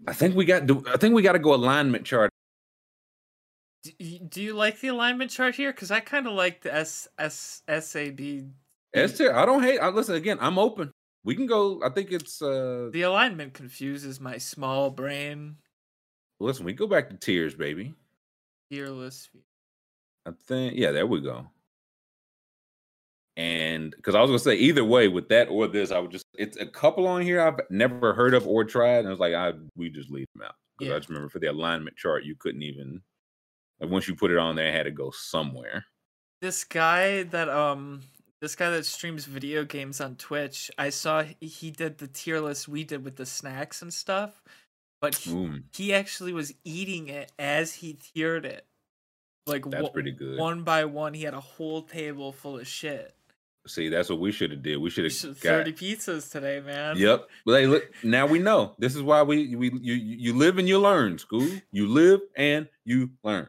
I 0.08 0.14
think 0.14 0.36
we 0.36 0.46
got 0.46 0.72
I 0.88 0.96
think 0.96 1.14
we 1.14 1.22
got 1.22 1.34
to 1.34 1.40
go 1.40 1.54
alignment 1.54 2.06
chart 2.06 2.30
Do 3.84 3.92
you, 4.00 4.20
do 4.20 4.42
you 4.42 4.54
like 4.54 4.80
the 4.80 4.88
alignment 4.88 5.30
chart 5.30 5.56
here? 5.56 5.72
Because 5.74 5.92
I 5.92 6.00
kind 6.00 6.26
of 6.26 6.34
like 6.34 6.62
the 6.62 6.74
S 6.74 7.08
S 7.20 7.64
S 7.68 7.96
A 7.98 8.12
B. 8.12 8.46
S 8.94 9.18
tier. 9.18 9.34
I 9.34 9.46
don't 9.46 9.62
hate. 9.62 9.80
I 9.80 9.90
listen 9.90 10.16
again. 10.16 10.38
I'm 10.40 10.58
open. 10.58 10.92
We 11.26 11.36
can 11.36 11.48
go. 11.48 11.82
I 11.84 11.90
think 11.90 12.12
it's. 12.12 12.42
uh 12.42 12.90
The 12.94 13.02
alignment 13.02 13.54
confuses 13.54 14.22
my 14.22 14.38
small 14.38 14.90
brain. 14.90 15.58
Listen, 16.40 16.66
we 16.66 16.74
go 16.74 16.88
back 16.88 17.10
to 17.10 17.18
tiers, 17.18 17.56
baby. 17.56 17.94
Fearless. 18.72 19.30
I 20.26 20.32
think. 20.48 20.76
Yeah, 20.78 20.92
there 20.92 21.08
we 21.08 21.20
go. 21.22 21.48
And 23.36 23.92
because 23.96 24.16
I 24.16 24.22
was 24.22 24.30
gonna 24.30 24.40
say 24.40 24.56
either 24.56 24.86
way 24.86 25.08
with 25.10 25.28
that 25.30 25.50
or 25.50 25.68
this, 25.68 25.92
I 25.92 26.00
would 26.00 26.12
just. 26.12 26.26
It's 26.38 26.56
a 26.58 26.66
couple 26.66 27.06
on 27.08 27.22
here 27.22 27.42
I've 27.42 27.60
never 27.70 28.14
heard 28.14 28.34
of 28.34 28.48
or 28.48 28.64
tried, 28.64 29.00
and 29.00 29.08
I 29.08 29.12
was 29.12 29.20
like, 29.20 29.34
I 29.34 29.54
we 29.76 29.90
just 29.90 30.10
leave 30.10 30.28
them 30.36 30.44
out 30.44 30.56
because 30.78 30.90
Yeah. 30.90 30.96
I 30.96 31.00
just 31.00 31.10
remember 31.10 31.30
for 31.30 31.40
the 31.40 31.48
alignment 31.48 31.98
chart 31.98 32.24
you 32.24 32.36
couldn't 32.40 32.62
even 32.62 33.02
Like 33.80 33.90
once 33.90 34.08
you 34.08 34.16
put 34.16 34.32
it 34.32 34.38
on 34.38 34.56
there, 34.56 34.68
it 34.68 34.74
had 34.74 34.84
to 34.84 34.92
go 34.92 35.12
somewhere. 35.12 35.86
This 36.42 36.64
guy 36.64 37.24
that 37.24 37.50
um 37.50 38.02
this 38.42 38.56
guy 38.56 38.70
that 38.72 38.86
streams 38.86 39.26
video 39.26 39.64
games 39.64 40.02
on 40.02 40.16
Twitch, 40.16 40.70
I 40.78 40.90
saw 40.90 41.24
he- 41.40 41.72
did 41.72 41.98
the 41.98 42.08
tier 42.08 42.40
list 42.42 42.68
we 42.68 42.84
did 42.84 43.06
with 43.06 43.16
the 43.16 43.26
snacks 43.26 43.82
and 43.82 43.94
stuff, 43.94 44.42
but 45.02 45.16
he, 45.16 45.32
Mm, 45.32 45.64
he 45.74 45.94
actually 45.94 46.34
was 46.34 46.54
eating 46.66 47.08
it 47.08 47.32
as 47.40 47.76
he 47.76 47.94
tiered 47.94 48.46
it. 48.46 48.66
Like 49.48 49.64
That's 49.70 49.84
one- 49.84 49.92
pretty 49.94 50.12
good. 50.12 50.38
One 50.38 50.64
by 50.64 50.84
one, 50.86 51.14
he 51.14 51.24
had 51.24 51.34
a 51.34 51.40
whole 51.40 51.82
table 51.84 52.32
full 52.34 52.60
of 52.60 52.68
shit. 52.68 53.14
see, 53.66 53.88
that's 53.88 54.10
what 54.10 54.20
we 54.20 54.34
should 54.34 54.52
have 54.52 54.62
did. 54.62 54.76
We 54.78 54.90
should 54.90 55.06
have 55.06 55.14
got. 55.40 55.66
Thirty 55.66 55.72
pizzas 55.72 56.30
today, 56.30 56.60
man. 56.60 56.98
Yep. 56.98 57.30
Well, 57.46 57.56
hey, 57.56 57.68
look. 57.68 57.90
Now 58.04 58.26
we 58.26 58.40
know. 58.40 58.76
This 58.78 58.94
is 58.94 59.02
why 59.02 59.24
we 59.24 59.56
we 59.56 59.72
you 59.82 59.94
you 59.94 60.34
live 60.34 60.58
and 60.58 60.68
you 60.68 60.80
learn. 60.80 61.18
School. 61.18 61.48
You 61.72 61.88
live 61.88 62.20
and 62.36 62.68
you 62.84 63.12
learn. 63.24 63.48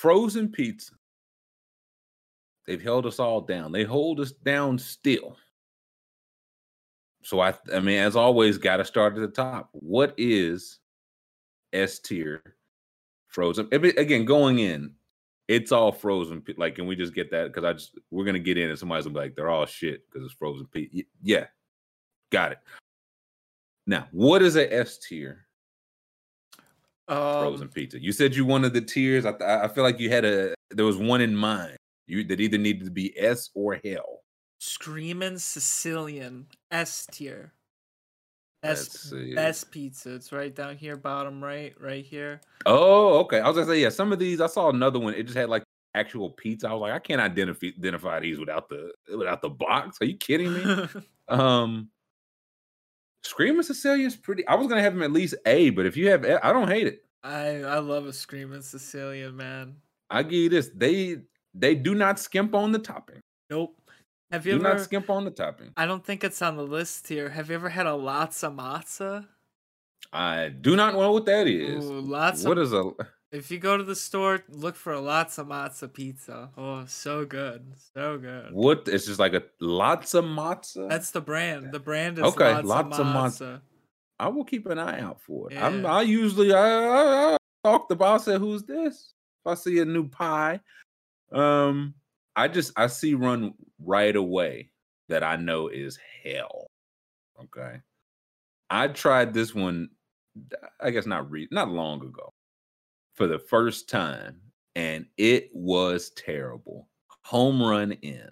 Frozen 0.00 0.48
pizza. 0.48 0.94
They've 2.66 2.80
held 2.80 3.04
us 3.04 3.18
all 3.18 3.42
down. 3.42 3.70
They 3.70 3.84
hold 3.84 4.18
us 4.18 4.32
down 4.32 4.78
still. 4.78 5.36
So 7.22 7.40
I 7.40 7.52
I 7.74 7.80
mean, 7.80 7.98
as 7.98 8.16
always, 8.16 8.56
got 8.56 8.78
to 8.78 8.84
start 8.86 9.14
at 9.14 9.20
the 9.20 9.28
top. 9.28 9.68
What 9.72 10.14
is 10.16 10.78
S 11.74 11.98
tier 11.98 12.42
frozen? 13.26 13.68
Again, 13.72 14.24
going 14.24 14.60
in, 14.60 14.94
it's 15.48 15.70
all 15.70 15.92
frozen. 15.92 16.42
Like, 16.56 16.76
can 16.76 16.86
we 16.86 16.96
just 16.96 17.14
get 17.14 17.30
that? 17.32 17.48
Because 17.48 17.64
I 17.64 17.74
just 17.74 17.98
we're 18.10 18.24
gonna 18.24 18.38
get 18.38 18.56
in 18.56 18.70
and 18.70 18.78
somebody's 18.78 19.04
gonna 19.04 19.12
be 19.12 19.20
like, 19.20 19.36
they're 19.36 19.50
all 19.50 19.66
shit 19.66 20.08
because 20.08 20.24
it's 20.24 20.32
frozen 20.32 20.66
pizza. 20.72 21.02
Yeah, 21.22 21.44
got 22.32 22.52
it. 22.52 22.58
Now, 23.86 24.08
what 24.12 24.40
is 24.40 24.56
a 24.56 24.72
S 24.72 24.96
tier 24.96 25.44
frozen 27.14 27.66
Um, 27.66 27.72
pizza? 27.72 28.02
You 28.02 28.12
said 28.12 28.34
you 28.34 28.44
wanted 28.44 28.72
the 28.72 28.80
tiers. 28.80 29.26
I 29.26 29.32
th- 29.32 29.42
I 29.42 29.68
feel 29.68 29.84
like 29.84 29.98
you 29.98 30.10
had 30.10 30.24
a 30.24 30.54
there 30.70 30.84
was 30.84 30.96
one 30.96 31.20
in 31.20 31.34
mind. 31.34 31.76
You 32.06 32.24
that 32.24 32.40
either 32.40 32.58
needed 32.58 32.84
to 32.84 32.90
be 32.90 33.18
S 33.18 33.50
or 33.54 33.80
hell. 33.84 34.22
Screaming 34.58 35.38
Sicilian 35.38 36.46
S 36.70 37.06
tier. 37.10 37.52
Let's 38.62 39.10
Best 39.34 39.70
pizza. 39.70 40.14
It's 40.14 40.32
right 40.32 40.54
down 40.54 40.76
here, 40.76 40.96
bottom 40.96 41.42
right, 41.42 41.74
right 41.80 42.04
here. 42.04 42.42
Oh, 42.66 43.18
okay. 43.20 43.40
I 43.40 43.48
was 43.48 43.56
gonna 43.56 43.66
say 43.66 43.80
yeah. 43.80 43.88
Some 43.88 44.12
of 44.12 44.18
these 44.18 44.40
I 44.40 44.48
saw 44.48 44.68
another 44.68 44.98
one. 44.98 45.14
It 45.14 45.22
just 45.24 45.36
had 45.36 45.48
like 45.48 45.64
actual 45.94 46.30
pizza. 46.30 46.68
I 46.68 46.72
was 46.74 46.82
like, 46.82 46.92
I 46.92 46.98
can't 46.98 47.22
identify 47.22 47.68
identify 47.68 48.20
these 48.20 48.38
without 48.38 48.68
the 48.68 48.92
without 49.16 49.40
the 49.40 49.48
box. 49.48 49.96
Are 50.02 50.04
you 50.04 50.16
kidding 50.16 50.52
me? 50.52 50.86
um, 51.28 51.88
Screaming 53.22 53.62
Sicilian's 53.62 54.16
pretty. 54.16 54.46
I 54.46 54.54
was 54.54 54.66
gonna 54.66 54.82
have 54.82 54.94
him 54.94 55.02
at 55.02 55.12
least 55.12 55.34
A, 55.46 55.70
but 55.70 55.86
if 55.86 55.96
you 55.96 56.08
have, 56.10 56.24
I 56.24 56.52
don't 56.52 56.68
hate 56.68 56.86
it. 56.86 57.04
I 57.22 57.62
I 57.62 57.78
love 57.78 58.06
a 58.06 58.12
screaming 58.12 58.62
Sicilian, 58.62 59.36
man. 59.36 59.76
I 60.08 60.22
give 60.22 60.32
you 60.32 60.48
this. 60.48 60.70
They 60.74 61.18
they 61.54 61.74
do 61.74 61.94
not 61.94 62.18
skimp 62.18 62.54
on 62.54 62.72
the 62.72 62.78
topping. 62.78 63.20
Nope. 63.50 63.76
Have 64.30 64.46
you 64.46 64.52
Do 64.52 64.62
not 64.62 64.80
skimp 64.80 65.10
on 65.10 65.24
the 65.24 65.30
topping. 65.32 65.72
I 65.76 65.86
don't 65.86 66.04
think 66.04 66.22
it's 66.22 66.40
on 66.40 66.56
the 66.56 66.62
list 66.62 67.08
here. 67.08 67.28
Have 67.28 67.48
you 67.48 67.56
ever 67.56 67.68
had 67.68 67.86
a 67.86 67.90
Lotzza 67.90 68.54
Motzza? 68.54 69.26
I 70.12 70.48
do 70.48 70.76
not 70.76 70.94
know 70.94 71.12
what 71.12 71.26
that 71.26 71.46
is. 71.48 71.84
Ooh, 71.84 72.02
Latza. 72.02 72.46
What 72.46 72.58
is 72.58 72.72
a? 72.72 72.90
If 73.32 73.52
you 73.52 73.58
go 73.58 73.76
to 73.76 73.84
the 73.84 73.94
store, 73.94 74.42
look 74.48 74.74
for 74.74 74.92
a 74.92 74.98
Lotzza 74.98 75.46
Motzza 75.46 75.92
pizza. 75.92 76.50
Oh, 76.56 76.84
so 76.86 77.24
good, 77.24 77.64
so 77.94 78.18
good. 78.18 78.52
What? 78.52 78.88
It's 78.88 79.06
just 79.06 79.20
like 79.20 79.34
a 79.34 79.44
lots 79.60 80.14
of 80.14 80.24
matzah. 80.24 80.88
That's 80.88 81.12
the 81.12 81.20
brand. 81.20 81.70
The 81.70 81.78
brand 81.78 82.18
is 82.18 82.24
Okay, 82.24 82.44
Latza 82.44 82.64
Latza 82.64 82.90
Matza. 82.90 83.14
Matza. 83.14 83.60
I 84.18 84.28
will 84.28 84.44
keep 84.44 84.66
an 84.66 84.78
eye 84.78 85.00
out 85.00 85.20
for 85.22 85.50
it. 85.50 85.56
I'm, 85.56 85.86
I 85.86 86.02
usually 86.02 86.52
I, 86.52 86.58
I, 86.58 87.32
I 87.34 87.36
talk 87.62 87.88
the 87.88 87.94
boss. 87.94 88.24
Say, 88.24 88.36
who's 88.36 88.64
this? 88.64 89.14
If 89.44 89.50
I 89.50 89.54
see 89.54 89.78
a 89.78 89.84
new 89.84 90.08
pie, 90.08 90.58
um, 91.30 91.94
I 92.34 92.48
just 92.48 92.72
I 92.76 92.88
see 92.88 93.14
run 93.14 93.54
right 93.78 94.14
away 94.14 94.70
that 95.08 95.22
I 95.22 95.36
know 95.36 95.68
is 95.68 95.98
hell. 96.24 96.66
Okay, 97.44 97.80
I 98.68 98.88
tried 98.88 99.32
this 99.32 99.54
one. 99.54 99.90
I 100.80 100.90
guess 100.90 101.06
not 101.06 101.30
re- 101.30 101.48
not 101.52 101.70
long 101.70 102.02
ago 102.02 102.29
for 103.20 103.26
the 103.26 103.38
first 103.38 103.90
time, 103.90 104.40
and 104.74 105.04
it 105.18 105.50
was 105.52 106.08
terrible. 106.08 106.88
Home 107.26 107.62
Run 107.62 107.92
Inn. 107.92 108.30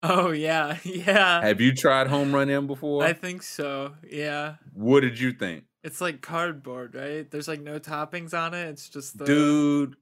Oh 0.00 0.30
yeah, 0.30 0.78
yeah. 0.84 1.42
Have 1.42 1.60
you 1.60 1.74
tried 1.74 2.06
Home 2.06 2.32
Run 2.32 2.48
Inn 2.48 2.68
before? 2.68 3.02
I 3.02 3.14
think 3.14 3.42
so. 3.42 3.94
Yeah. 4.08 4.58
what 4.74 5.00
did 5.00 5.18
you 5.18 5.32
think? 5.32 5.64
It's 5.82 6.00
like 6.00 6.20
cardboard, 6.20 6.94
right? 6.94 7.28
There's 7.28 7.48
like 7.48 7.60
no 7.60 7.80
toppings 7.80 8.32
on 8.32 8.54
it. 8.54 8.68
It's 8.68 8.88
just 8.88 9.18
the 9.18 9.24
dude 9.24 9.96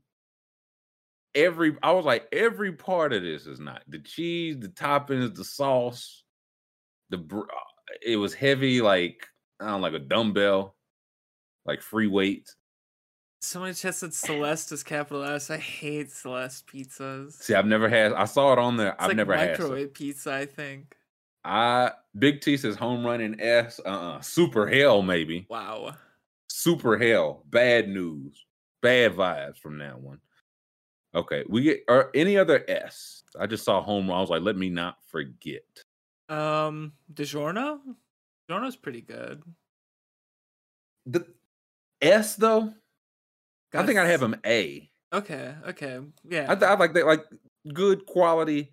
every 1.34 1.76
i 1.82 1.90
was 1.90 2.04
like 2.04 2.28
every 2.30 2.70
part 2.70 3.12
of 3.12 3.20
this 3.20 3.46
is 3.46 3.58
not 3.58 3.82
the 3.88 3.98
cheese 3.98 4.56
the 4.60 4.68
toppings 4.68 5.34
the 5.34 5.44
sauce 5.44 6.22
the 7.10 7.18
br- 7.18 7.40
uh, 7.40 7.94
it 8.06 8.14
was 8.14 8.32
heavy 8.32 8.80
like 8.80 9.26
i 9.58 9.64
don't 9.64 9.80
know, 9.80 9.88
like 9.88 9.94
a 9.94 9.98
dumbbell 9.98 10.76
like 11.66 11.80
free 11.80 12.06
weights 12.06 12.54
Somebody 13.44 13.74
just 13.74 13.98
said 14.00 14.14
Celeste 14.14 14.72
is 14.72 14.82
capital 14.82 15.22
S. 15.24 15.50
I 15.50 15.58
hate 15.58 16.10
Celeste 16.10 16.66
pizzas. 16.66 17.32
see 17.34 17.54
i've 17.54 17.66
never 17.66 17.88
had 17.88 18.12
i 18.12 18.24
saw 18.24 18.52
it 18.52 18.58
on 18.58 18.76
there 18.76 18.88
It's 18.92 18.96
i've 19.02 19.08
like 19.08 19.16
never 19.16 19.36
had 19.36 19.56
some. 19.56 19.66
microwave 19.66 19.94
pizza, 19.94 20.32
I 20.32 20.46
think. 20.46 20.96
i 21.44 21.90
big 22.18 22.40
t 22.40 22.56
says 22.56 22.76
Home 22.76 23.04
Run 23.04 23.20
Inn 23.20 23.40
s 23.40 23.80
uh-uh 23.84 24.20
super 24.20 24.66
hell 24.66 25.02
maybe 25.02 25.46
Wow. 25.50 25.94
super 26.48 26.96
hell 26.98 27.42
bad 27.50 27.88
news 27.88 28.44
bad 28.82 29.14
vibes 29.14 29.58
from 29.58 29.78
that 29.78 29.98
one 30.00 30.20
okay 31.14 31.44
we 31.48 31.62
get 31.62 31.80
or 31.88 32.10
any 32.14 32.36
other 32.36 32.64
s 32.68 33.22
i 33.38 33.46
just 33.46 33.64
saw 33.64 33.80
home 33.82 34.08
run 34.08 34.18
i 34.18 34.20
was 34.20 34.30
like 34.30 34.42
let 34.42 34.56
me 34.56 34.68
not 34.70 34.96
forget 35.06 35.62
Um, 36.28 36.92
DiGiorno? 37.12 37.78
DiGiorno's 38.48 38.76
pretty 38.76 39.02
good. 39.02 39.42
The 41.06 41.26
S 42.00 42.36
though, 42.36 42.72
I 43.74 43.86
think 43.86 43.98
I'd 43.98 44.08
have 44.10 44.22
him 44.22 44.36
A. 44.46 44.90
Okay, 45.12 45.54
okay, 45.68 46.00
yeah. 46.28 46.46
I, 46.48 46.54
th- 46.54 46.68
I 46.70 46.74
like 46.74 46.92
that, 46.94 47.06
like 47.06 47.24
good 47.72 48.04
quality. 48.06 48.72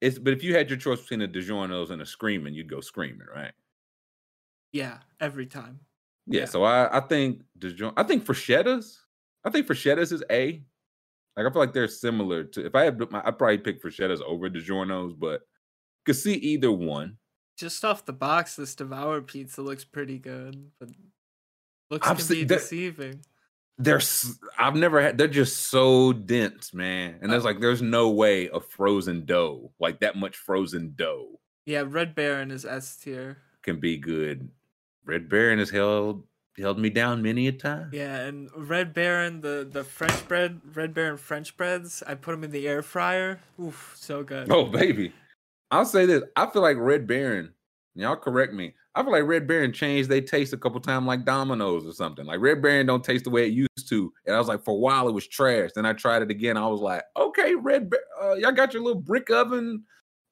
It's 0.00 0.18
but 0.18 0.32
if 0.32 0.42
you 0.42 0.54
had 0.56 0.68
your 0.68 0.78
choice 0.78 1.00
between 1.00 1.22
a 1.22 1.28
DiGiorno's 1.28 1.90
and 1.90 2.02
a 2.02 2.06
Screaming, 2.06 2.54
you'd 2.54 2.68
go 2.70 2.80
Screaming, 2.80 3.26
right? 3.34 3.52
yeah, 4.72 4.98
every 5.20 5.46
time. 5.46 5.80
Yeah. 6.26 6.40
Yeah. 6.40 6.46
So 6.46 6.62
I, 6.64 6.96
I 6.96 7.00
think 7.00 7.42
DiGiorno. 7.58 7.92
I 7.96 8.02
think 8.04 8.24
Freschettas. 8.24 8.96
I 9.44 9.50
think 9.50 9.66
Freschettas 9.66 10.12
is 10.12 10.22
A. 10.30 10.62
Like 11.36 11.46
I 11.46 11.50
feel 11.50 11.60
like 11.62 11.72
they're 11.72 11.88
similar 11.88 12.44
to. 12.44 12.66
If 12.66 12.74
I 12.74 12.84
had, 12.84 12.98
my, 13.10 13.22
I'd 13.24 13.38
probably 13.38 13.58
pick 13.58 13.82
Freschettas 13.82 14.20
over 14.22 14.48
DiGiorno's, 14.50 15.14
but 15.14 15.42
could 16.06 16.16
see 16.16 16.34
either 16.34 16.72
one. 16.72 17.18
Just 17.58 17.84
off 17.84 18.04
the 18.04 18.12
box, 18.12 18.56
this 18.56 18.74
Devour 18.74 19.20
pizza 19.20 19.62
looks 19.62 19.84
pretty 19.84 20.18
good, 20.18 20.70
but 20.80 20.88
looks 21.90 22.08
I've 22.08 22.16
can 22.16 22.24
seen 22.26 22.38
be 22.38 22.44
that- 22.44 22.54
deceiving. 22.60 23.20
They're. 23.78 24.00
I've 24.58 24.76
never 24.76 25.00
had. 25.00 25.18
They're 25.18 25.28
just 25.28 25.66
so 25.70 26.12
dense, 26.12 26.72
man. 26.74 27.16
And 27.20 27.32
there's 27.32 27.44
Uh, 27.44 27.48
like, 27.48 27.60
there's 27.60 27.82
no 27.82 28.10
way 28.10 28.48
a 28.48 28.60
frozen 28.60 29.24
dough 29.24 29.72
like 29.80 30.00
that 30.00 30.16
much 30.16 30.36
frozen 30.36 30.92
dough 30.96 31.40
Yeah, 31.66 31.84
Red 31.86 32.14
Baron 32.14 32.50
is 32.50 32.64
S 32.64 32.96
tier. 32.96 33.38
can 33.62 33.80
be 33.80 33.96
good. 33.96 34.50
Red 35.04 35.28
Baron 35.28 35.58
has 35.58 35.70
held 35.70 36.24
held 36.58 36.78
me 36.78 36.90
down 36.90 37.22
many 37.22 37.48
a 37.48 37.52
time. 37.52 37.88
Yeah, 37.94 38.16
and 38.20 38.50
Red 38.54 38.92
Baron, 38.92 39.40
the 39.40 39.66
the 39.68 39.82
French 39.84 40.28
bread, 40.28 40.60
Red 40.74 40.92
Baron 40.94 41.16
French 41.16 41.56
breads, 41.56 42.02
I 42.06 42.14
put 42.14 42.32
them 42.32 42.44
in 42.44 42.50
the 42.50 42.68
air 42.68 42.82
fryer. 42.82 43.40
Oof, 43.60 43.94
so 43.98 44.22
good. 44.22 44.50
Oh 44.50 44.66
baby, 44.66 45.12
I'll 45.70 45.86
say 45.86 46.04
this. 46.06 46.22
I 46.36 46.46
feel 46.50 46.62
like 46.62 46.76
Red 46.78 47.06
Baron. 47.06 47.54
Y'all 47.94 48.16
correct 48.16 48.52
me. 48.54 48.74
I 48.94 49.02
feel 49.02 49.12
like 49.12 49.24
Red 49.24 49.46
Baron 49.46 49.72
changed 49.72 50.08
they 50.08 50.20
taste 50.20 50.52
a 50.52 50.56
couple 50.56 50.80
times 50.80 51.06
like 51.06 51.24
Domino's 51.24 51.86
or 51.86 51.92
something. 51.92 52.24
Like 52.26 52.40
Red 52.40 52.62
Baron 52.62 52.86
don't 52.86 53.04
taste 53.04 53.24
the 53.24 53.30
way 53.30 53.46
it 53.46 53.52
used 53.52 53.88
to. 53.88 54.12
And 54.26 54.34
I 54.34 54.38
was 54.38 54.48
like, 54.48 54.64
for 54.64 54.72
a 54.72 54.78
while 54.78 55.08
it 55.08 55.12
was 55.12 55.26
trash. 55.26 55.70
Then 55.74 55.84
I 55.86 55.92
tried 55.92 56.22
it 56.22 56.30
again. 56.30 56.56
I 56.56 56.66
was 56.66 56.80
like, 56.80 57.02
okay, 57.16 57.54
Red 57.54 57.90
Baron, 57.90 58.04
uh, 58.22 58.34
y'all 58.34 58.52
got 58.52 58.72
your 58.74 58.82
little 58.82 59.00
brick 59.00 59.30
oven 59.30 59.84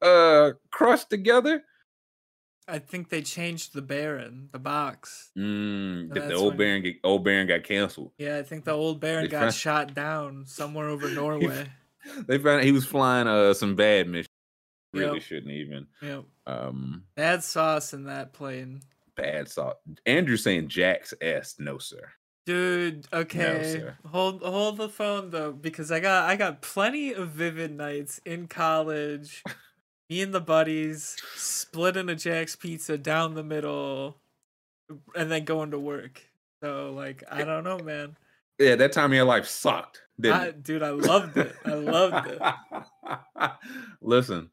uh 0.02 0.52
crust 0.70 1.10
together. 1.10 1.62
I 2.68 2.78
think 2.78 3.08
they 3.08 3.20
changed 3.22 3.74
the 3.74 3.82
Baron, 3.82 4.48
the 4.52 4.58
box. 4.60 5.32
Mm, 5.36 6.08
So 6.08 6.14
the, 6.14 6.20
the 6.28 6.34
old 6.34 6.56
Baron 6.56 6.82
get, 6.82 6.96
old 7.02 7.24
Baron 7.24 7.48
got 7.48 7.64
canceled. 7.64 8.12
Yeah, 8.16 8.38
I 8.38 8.42
think 8.44 8.64
the 8.64 8.70
old 8.72 9.00
Baron 9.00 9.24
They 9.24 9.28
got 9.28 9.40
found- 9.40 9.54
shot 9.54 9.94
down 9.94 10.44
somewhere 10.46 10.88
over 10.88 11.10
Norway. 11.14 11.66
They 12.26 12.38
found 12.38 12.64
he 12.64 12.72
was 12.72 12.86
flying 12.86 13.26
uh 13.26 13.52
some 13.54 13.74
bad 13.76 14.08
missions. 14.08 14.28
Really 14.92 15.14
Yep. 15.14 15.22
shouldn't 15.22 15.52
even. 15.52 15.86
Yep. 16.02 16.24
Um 16.46 17.04
Bad 17.14 17.42
sauce 17.44 17.92
in 17.94 18.04
that 18.04 18.32
plane. 18.32 18.80
bad 19.16 19.48
salt. 19.48 19.78
Andrew 20.06 20.36
saying 20.36 20.68
Jack's 20.68 21.12
S. 21.20 21.56
No, 21.58 21.78
sir. 21.78 22.10
Dude, 22.46 23.06
okay. 23.12 23.72
sir. 23.78 23.96
hold 24.06 24.42
hold 24.42 24.78
the 24.78 24.88
phone 24.88 25.30
though, 25.30 25.52
because 25.52 25.92
I 25.92 26.00
got 26.00 26.28
I 26.28 26.36
got 26.36 26.62
plenty 26.62 27.12
of 27.12 27.28
vivid 27.30 27.70
nights 27.72 28.20
in 28.24 28.48
college. 28.48 29.42
Me 30.10 30.22
and 30.22 30.34
the 30.34 30.40
buddies 30.40 31.16
splitting 31.36 32.08
a 32.08 32.16
Jack's 32.16 32.56
pizza 32.56 32.98
down 32.98 33.34
the 33.34 33.44
middle 33.44 34.16
and 35.14 35.30
then 35.30 35.44
going 35.44 35.70
to 35.70 35.78
work. 35.78 36.20
So 36.64 36.92
like 36.92 37.22
I 37.30 37.44
don't 37.44 37.62
know, 37.62 37.78
man. 37.78 38.16
Yeah, 38.58 38.74
that 38.74 38.92
time 38.92 39.12
of 39.12 39.14
your 39.14 39.24
life 39.24 39.46
sucked. 39.46 40.02
I, 40.24 40.50
dude, 40.50 40.82
I 40.82 40.90
loved 40.90 41.36
it. 41.38 41.54
I 41.64 41.74
loved 41.74 42.26
it. 42.26 42.42
Listen, 44.02 44.50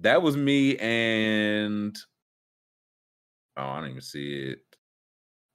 that 0.00 0.22
was 0.22 0.36
me 0.36 0.76
and 0.78 1.96
oh, 3.56 3.62
I 3.62 3.80
don't 3.80 3.90
even 3.90 4.00
see 4.00 4.52
it. 4.52 4.58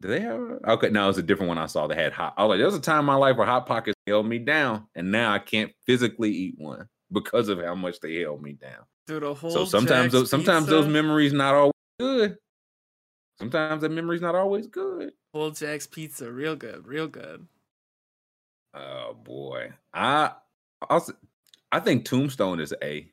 Do 0.02 0.10
they 0.10 0.20
have 0.20 0.42
okay? 0.68 0.90
No, 0.90 1.10
it's 1.10 1.18
a 1.18 1.24
different 1.24 1.50
one 1.50 1.58
I 1.58 1.66
saw. 1.68 1.88
They 1.88 1.96
had 1.96 2.14
hot. 2.14 2.34
I 2.38 2.44
was 2.44 2.50
like, 2.50 2.58
there 2.60 2.66
was 2.66 2.76
a 2.76 2.82
time 2.82 3.00
in 3.00 3.06
my 3.06 3.16
life 3.16 3.38
where 3.38 3.48
hot 3.48 3.66
pockets 3.66 3.96
held 4.06 4.28
me 4.28 4.40
down, 4.40 4.88
and 4.94 5.12
now 5.12 5.34
I 5.34 5.40
can't 5.40 5.72
physically 5.86 6.32
eat 6.32 6.56
one 6.58 6.88
because 7.12 7.50
of 7.50 7.62
how 7.62 7.76
much 7.76 8.00
they 8.00 8.16
held 8.22 8.42
me 8.42 8.54
down. 8.54 8.84
Dude, 9.08 9.24
a 9.24 9.34
whole 9.34 9.52
So 9.52 9.66
sometimes, 9.66 10.06
Jack's 10.06 10.14
those, 10.14 10.30
sometimes 10.30 10.68
those 10.68 10.88
memories 10.88 11.32
not 11.32 11.56
always 11.56 11.74
good. 12.00 12.38
Sometimes 13.40 13.82
that 13.82 13.90
memory's 13.90 14.22
not 14.22 14.36
always 14.36 14.68
good. 14.68 15.12
whole 15.34 15.52
Jack's 15.52 15.88
pizza, 15.88 16.32
real 16.32 16.56
good, 16.56 16.86
real 16.86 17.08
good. 17.08 17.46
Oh 18.74 19.14
boy, 19.14 19.72
I 19.94 20.34
also 20.90 21.14
I 21.72 21.80
think 21.80 22.06
Tombstone 22.06 22.60
is 22.60 22.74
A. 22.84 23.10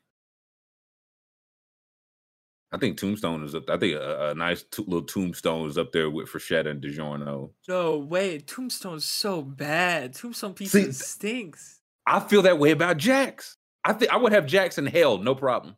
I 2.72 2.78
think 2.78 2.96
Tombstone 2.96 3.44
is 3.44 3.54
up. 3.54 3.68
I 3.68 3.76
think 3.76 3.94
a, 3.96 4.30
a 4.30 4.34
nice 4.34 4.62
t- 4.62 4.82
little 4.86 5.02
Tombstone 5.06 5.68
is 5.68 5.76
up 5.76 5.92
there 5.92 6.08
with 6.08 6.28
Freschetta 6.28 6.66
and 6.70 6.82
DiGiorno. 6.82 7.50
No 7.68 7.98
way, 7.98 8.38
Tombstone's 8.38 9.04
so 9.04 9.42
bad. 9.42 10.14
Tombstone 10.14 10.54
pizza 10.54 10.80
th- 10.80 10.94
stinks. 10.94 11.80
I 12.06 12.20
feel 12.20 12.42
that 12.42 12.58
way 12.58 12.70
about 12.70 12.96
Jack's. 12.96 13.56
I 13.84 13.92
think 13.92 14.10
I 14.10 14.16
would 14.16 14.32
have 14.32 14.46
Jack's 14.46 14.78
in 14.78 14.86
hell, 14.86 15.18
no 15.18 15.34
problem. 15.34 15.76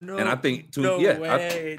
No, 0.00 0.16
and 0.16 0.28
I 0.28 0.36
think 0.36 0.72
Tomb- 0.72 0.82
no 0.82 0.98
yeah, 0.98 1.10
I- 1.12 1.18
way. 1.20 1.78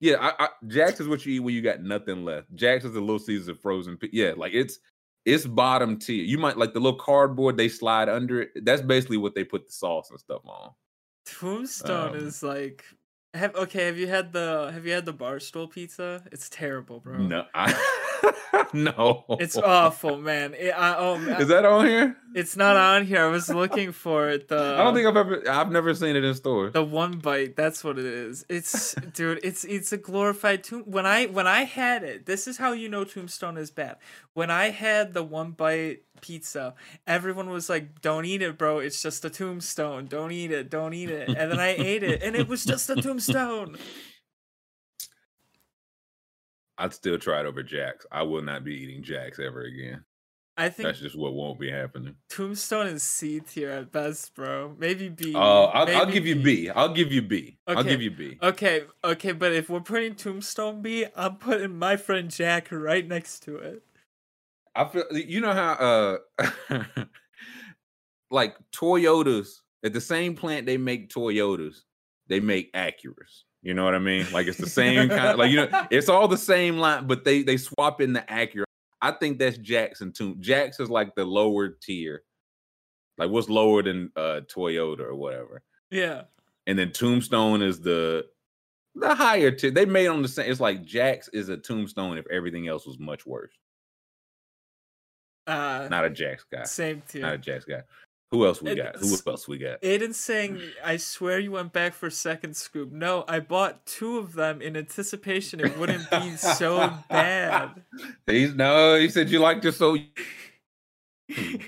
Yeah, 0.00 0.16
I, 0.18 0.44
I, 0.44 0.48
Jack's 0.66 0.98
is 0.98 1.08
what 1.08 1.24
you 1.26 1.34
eat 1.34 1.40
when 1.40 1.54
you 1.54 1.60
got 1.60 1.82
nothing 1.82 2.24
left. 2.24 2.54
Jack's 2.54 2.84
is 2.86 2.94
the 2.94 3.00
Little 3.00 3.18
Caesar 3.18 3.54
frozen. 3.54 3.98
Yeah, 4.12 4.32
like 4.36 4.54
it's 4.54 4.78
it's 5.26 5.46
bottom 5.46 5.98
tier. 5.98 6.24
You 6.24 6.38
might 6.38 6.56
like 6.56 6.72
the 6.72 6.80
little 6.80 6.98
cardboard 6.98 7.58
they 7.58 7.68
slide 7.68 8.08
under 8.08 8.40
it. 8.42 8.64
That's 8.64 8.80
basically 8.80 9.18
what 9.18 9.34
they 9.34 9.44
put 9.44 9.66
the 9.66 9.72
sauce 9.72 10.10
and 10.10 10.18
stuff 10.18 10.40
on. 10.46 10.72
Tombstone 11.38 12.14
Um, 12.16 12.16
is 12.16 12.42
like 12.42 12.84
have 13.34 13.54
okay, 13.54 13.86
have 13.86 13.98
you 13.98 14.08
had 14.08 14.32
the 14.32 14.70
have 14.72 14.86
you 14.86 14.92
had 14.92 15.06
the 15.06 15.14
barstool 15.14 15.70
pizza? 15.70 16.26
It's 16.32 16.48
terrible, 16.48 17.00
bro. 17.00 17.18
No, 17.18 17.44
I, 17.54 17.74
no, 18.72 19.24
It's 19.40 19.56
awful, 19.56 20.16
man. 20.18 20.54
It, 20.54 20.70
I, 20.70 20.96
oh, 20.96 21.18
man. 21.18 21.40
Is 21.40 21.48
that 21.48 21.64
on 21.64 21.86
here? 21.86 22.16
it's 22.34 22.56
not 22.56 22.76
on 22.76 23.06
here. 23.06 23.24
I 23.24 23.28
was 23.28 23.48
looking 23.48 23.92
for 23.92 24.28
it. 24.28 24.48
The 24.48 24.76
I 24.78 24.84
don't 24.84 24.94
think 24.94 25.06
I've 25.06 25.16
ever. 25.16 25.42
I've 25.48 25.70
never 25.70 25.94
seen 25.94 26.16
it 26.16 26.24
in 26.24 26.34
stores. 26.34 26.72
the 26.72 26.84
one 26.84 27.18
bite. 27.18 27.56
That's 27.56 27.82
what 27.82 27.98
it 27.98 28.04
is. 28.04 28.44
It's 28.48 28.94
dude. 29.14 29.40
It's 29.42 29.64
it's 29.64 29.92
a 29.92 29.96
glorified 29.96 30.62
tomb. 30.64 30.82
When 30.86 31.06
I 31.06 31.26
when 31.26 31.46
I 31.46 31.64
had 31.64 32.02
it, 32.04 32.26
this 32.26 32.46
is 32.46 32.58
how 32.58 32.72
you 32.72 32.88
know 32.88 33.04
Tombstone 33.04 33.56
is 33.56 33.70
bad. 33.70 33.96
When 34.34 34.50
I 34.50 34.70
had 34.70 35.14
the 35.14 35.22
one 35.22 35.52
bite 35.52 36.02
pizza, 36.20 36.74
everyone 37.06 37.50
was 37.50 37.68
like, 37.68 38.00
"Don't 38.00 38.24
eat 38.24 38.42
it, 38.42 38.58
bro. 38.58 38.78
It's 38.78 39.02
just 39.02 39.24
a 39.24 39.30
Tombstone. 39.30 40.06
Don't 40.06 40.32
eat 40.32 40.52
it. 40.52 40.70
Don't 40.70 40.94
eat 40.94 41.10
it." 41.10 41.28
And 41.28 41.50
then 41.50 41.58
I 41.58 41.74
ate 41.76 42.02
it, 42.02 42.22
and 42.22 42.36
it 42.36 42.46
was 42.48 42.64
just 42.64 42.88
a 42.90 42.96
Tombstone. 43.02 43.76
I'd 46.80 46.94
still 46.94 47.18
try 47.18 47.40
it 47.40 47.46
over 47.46 47.62
Jack's. 47.62 48.06
I 48.10 48.22
will 48.22 48.42
not 48.42 48.64
be 48.64 48.74
eating 48.74 49.02
Jack's 49.02 49.38
ever 49.38 49.62
again. 49.62 50.04
I 50.56 50.68
think 50.68 50.88
That's 50.88 51.00
just 51.00 51.16
what 51.16 51.32
won't 51.32 51.58
be 51.58 51.70
happening. 51.70 52.16
Tombstone 52.28 52.88
is 52.88 53.02
C 53.02 53.40
tier 53.40 53.70
at 53.70 53.92
best, 53.92 54.34
bro. 54.34 54.74
Maybe 54.78 55.08
B. 55.08 55.32
Oh, 55.34 55.64
I'll, 55.64 55.88
I'll 55.88 56.06
maybe 56.06 56.12
give 56.12 56.26
you 56.26 56.36
B. 56.36 56.68
I'll 56.68 56.92
give 56.92 57.12
you 57.12 57.22
B. 57.22 57.58
will 57.66 57.82
give 57.82 58.02
you 58.02 58.10
B. 58.10 58.38
Okay, 58.42 58.82
okay, 59.02 59.32
but 59.32 59.52
if 59.52 59.70
we're 59.70 59.80
putting 59.80 60.14
Tombstone 60.14 60.82
B, 60.82 61.06
I'm 61.16 61.36
putting 61.36 61.78
my 61.78 61.96
friend 61.96 62.30
Jack 62.30 62.68
right 62.70 63.06
next 63.06 63.40
to 63.44 63.56
it. 63.56 63.82
I 64.74 64.84
feel 64.86 65.04
you 65.12 65.40
know 65.40 65.52
how 65.52 66.18
uh 66.38 66.78
like 68.30 68.54
Toyotas 68.72 69.48
at 69.84 69.92
the 69.92 70.00
same 70.00 70.34
plant 70.36 70.66
they 70.66 70.76
make 70.76 71.08
Toyotas, 71.08 71.76
they 72.28 72.40
make 72.40 72.72
Acuras. 72.74 73.44
You 73.62 73.74
know 73.74 73.84
what 73.84 73.94
I 73.94 73.98
mean? 73.98 74.26
Like 74.32 74.46
it's 74.46 74.58
the 74.58 74.68
same 74.68 75.08
kind 75.08 75.28
of 75.28 75.38
like 75.38 75.50
you 75.50 75.56
know, 75.56 75.86
it's 75.90 76.08
all 76.08 76.28
the 76.28 76.38
same 76.38 76.78
line, 76.78 77.06
but 77.06 77.24
they 77.24 77.42
they 77.42 77.56
swap 77.58 78.00
in 78.00 78.12
the 78.14 78.20
Acura. 78.22 78.64
I 79.02 79.12
think 79.12 79.38
that's 79.38 79.58
Jackson 79.58 80.12
too. 80.12 80.36
Jack's 80.40 80.80
is 80.80 80.88
like 80.90 81.14
the 81.14 81.24
lower 81.24 81.68
tier. 81.68 82.22
Like 83.18 83.30
what's 83.30 83.50
lower 83.50 83.82
than 83.82 84.12
uh 84.16 84.40
Toyota 84.52 85.00
or 85.00 85.14
whatever. 85.14 85.62
Yeah. 85.90 86.22
And 86.66 86.78
then 86.78 86.92
Tombstone 86.92 87.60
is 87.62 87.80
the 87.80 88.26
the 88.94 89.14
higher 89.14 89.50
tier. 89.50 89.70
They 89.70 89.84
made 89.84 90.06
on 90.08 90.22
the 90.22 90.28
same. 90.28 90.50
It's 90.50 90.60
like 90.60 90.84
Jack's 90.84 91.28
is 91.28 91.50
a 91.50 91.56
Tombstone 91.56 92.16
if 92.16 92.26
everything 92.30 92.66
else 92.66 92.86
was 92.86 92.98
much 92.98 93.26
worse. 93.26 93.52
Uh 95.46 95.86
Not 95.90 96.04
a 96.06 96.10
Jack's 96.10 96.44
guy. 96.50 96.64
same 96.64 97.02
tier. 97.08 97.22
Not 97.22 97.34
a. 97.34 97.38
Jack's 97.38 97.64
guy. 97.66 97.82
Who 98.30 98.46
else 98.46 98.62
we 98.62 98.76
got? 98.76 98.96
Who 98.96 99.16
else 99.26 99.48
we 99.48 99.58
got? 99.58 99.82
Aiden's 99.82 100.18
saying, 100.18 100.60
I 100.84 100.98
swear 100.98 101.40
you 101.40 101.50
went 101.50 101.72
back 101.72 101.94
for 101.94 102.06
a 102.06 102.12
second 102.12 102.56
scoop. 102.56 102.92
No, 102.92 103.24
I 103.26 103.40
bought 103.40 103.84
two 103.86 104.18
of 104.18 104.34
them 104.34 104.62
in 104.62 104.76
anticipation 104.76 105.58
it 105.58 105.76
wouldn't 105.76 106.08
be 106.08 106.36
so 106.36 106.92
bad. 107.08 107.82
He's 108.26 108.54
no. 108.54 108.96
He 108.96 109.08
said 109.08 109.30
you 109.30 109.40
liked 109.40 109.64
it 109.64 109.72
so. 109.72 109.96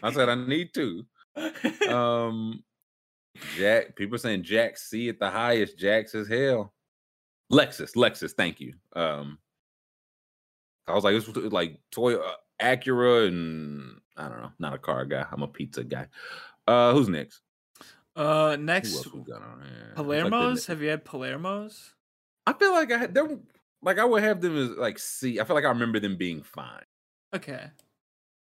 I 0.02 0.12
said 0.12 0.28
I 0.28 0.34
need 0.34 0.72
to. 0.74 1.05
Um, 1.89 2.62
Jack. 3.56 3.97
People 3.97 4.18
saying 4.18 4.44
Jack 4.44 4.78
C 4.78 5.09
at 5.09 5.18
the 5.18 5.30
highest. 5.30 5.78
Jack's 5.78 6.14
as 6.14 6.28
hell. 6.28 6.72
Lexus. 7.51 7.97
Lexus. 7.97 8.32
Thank 8.32 8.60
you. 8.60 8.74
Um, 8.94 9.39
I 10.86 10.94
was 10.94 11.05
like, 11.05 11.14
it's 11.14 11.28
like 11.52 11.80
toy 11.90 12.16
uh, 12.16 12.34
Acura, 12.60 13.28
and 13.28 14.01
I 14.16 14.28
don't 14.28 14.43
know. 14.43 14.52
Not 14.59 14.74
a 14.74 14.78
car 14.78 15.05
guy. 15.05 15.26
I'm 15.30 15.43
a 15.43 15.48
pizza 15.48 15.84
guy. 15.84 16.06
Uh, 16.66 16.93
who's 16.93 17.09
next? 17.09 17.40
uh 18.14 18.56
next 18.60 18.94
else 18.94 19.12
we 19.12 19.20
got 19.22 19.43
on 19.43 19.62
here? 19.62 19.94
It's 19.97 19.98
like 19.98 20.06
Palermo's? 20.06 20.66
Have 20.66 20.82
you 20.82 20.90
had 20.90 21.05
Palermo's? 21.05 21.94
I 22.47 22.52
feel 22.52 22.72
like 22.72 22.93
I 22.93 22.98
had 22.98 23.14
them. 23.14 23.44
Like 23.82 23.98
I 23.98 24.05
would 24.05 24.22
have 24.22 24.40
them 24.40 24.56
as 24.56 24.70
like 24.70 24.98
C. 24.98 25.40
I 25.40 25.44
feel 25.44 25.56
like 25.56 25.64
I 25.64 25.68
remember 25.68 25.98
them 25.98 26.16
being 26.16 26.43
fine. 26.43 26.84
Okay. 27.34 27.70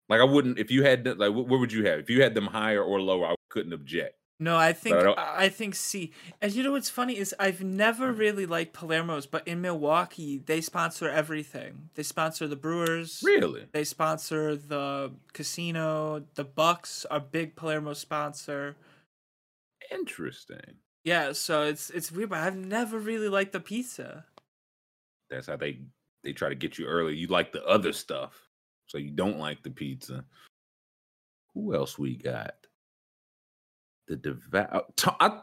Like 0.07 0.21
I 0.21 0.23
wouldn't 0.23 0.59
if 0.59 0.69
you 0.69 0.83
had 0.83 1.05
like 1.17 1.33
what, 1.33 1.47
what 1.47 1.59
would 1.59 1.73
you 1.73 1.85
have 1.85 1.99
if 1.99 2.09
you 2.09 2.21
had 2.21 2.35
them 2.35 2.45
higher 2.45 2.83
or 2.83 3.01
lower? 3.01 3.27
I 3.27 3.35
couldn't 3.49 3.73
object. 3.73 4.15
No, 4.37 4.57
I 4.57 4.73
think 4.73 4.97
I 4.97 5.45
I 5.45 5.49
think 5.49 5.75
C. 5.75 6.11
And 6.41 6.51
you 6.51 6.61
know 6.61 6.73
what's 6.73 6.89
funny 6.89 7.17
is 7.17 7.33
I've 7.39 7.63
never 7.63 8.13
mm. 8.13 8.17
really 8.17 8.45
liked 8.45 8.73
Palermo's, 8.73 9.25
but 9.25 9.47
in 9.47 9.61
Milwaukee 9.61 10.39
they 10.39 10.59
sponsor 10.59 11.09
everything. 11.09 11.89
They 11.95 12.03
sponsor 12.03 12.47
the 12.47 12.57
Brewers. 12.57 13.21
Really? 13.23 13.65
They 13.71 13.85
sponsor 13.85 14.57
the 14.57 15.11
casino. 15.31 16.23
The 16.35 16.43
Bucks 16.43 17.05
are 17.09 17.21
big 17.21 17.55
Palermo 17.55 17.93
sponsor. 17.93 18.75
Interesting. 19.89 20.79
Yeah, 21.05 21.31
so 21.31 21.63
it's 21.63 21.89
it's 21.91 22.11
weird, 22.11 22.31
but 22.31 22.39
I've 22.39 22.57
never 22.57 22.99
really 22.99 23.29
liked 23.29 23.53
the 23.53 23.59
pizza. 23.61 24.25
That's 25.29 25.47
how 25.47 25.55
they 25.55 25.79
they 26.23 26.33
try 26.33 26.49
to 26.49 26.55
get 26.55 26.77
you 26.77 26.87
early. 26.87 27.15
You 27.15 27.27
like 27.27 27.53
the 27.53 27.63
other 27.65 27.93
stuff, 27.93 28.49
so 28.87 28.97
you 28.97 29.11
don't 29.11 29.39
like 29.39 29.63
the 29.63 29.69
pizza. 29.69 30.25
Who 31.53 31.73
else 31.73 31.97
we 31.97 32.17
got? 32.17 32.55
The 34.07 34.15
devout. 34.15 34.95
To- 34.97 35.15
I- 35.19 35.41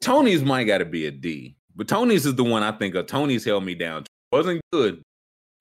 Tony's 0.00 0.42
might 0.42 0.64
got 0.64 0.78
to 0.78 0.84
be 0.84 1.06
a 1.06 1.10
D, 1.10 1.56
but 1.74 1.88
Tony's 1.88 2.24
is 2.24 2.34
the 2.36 2.44
one 2.44 2.62
I 2.62 2.70
think 2.72 2.94
of. 2.94 3.06
Tony's 3.06 3.44
held 3.44 3.64
me 3.64 3.74
down. 3.74 4.04
Wasn't 4.30 4.60
good, 4.72 5.02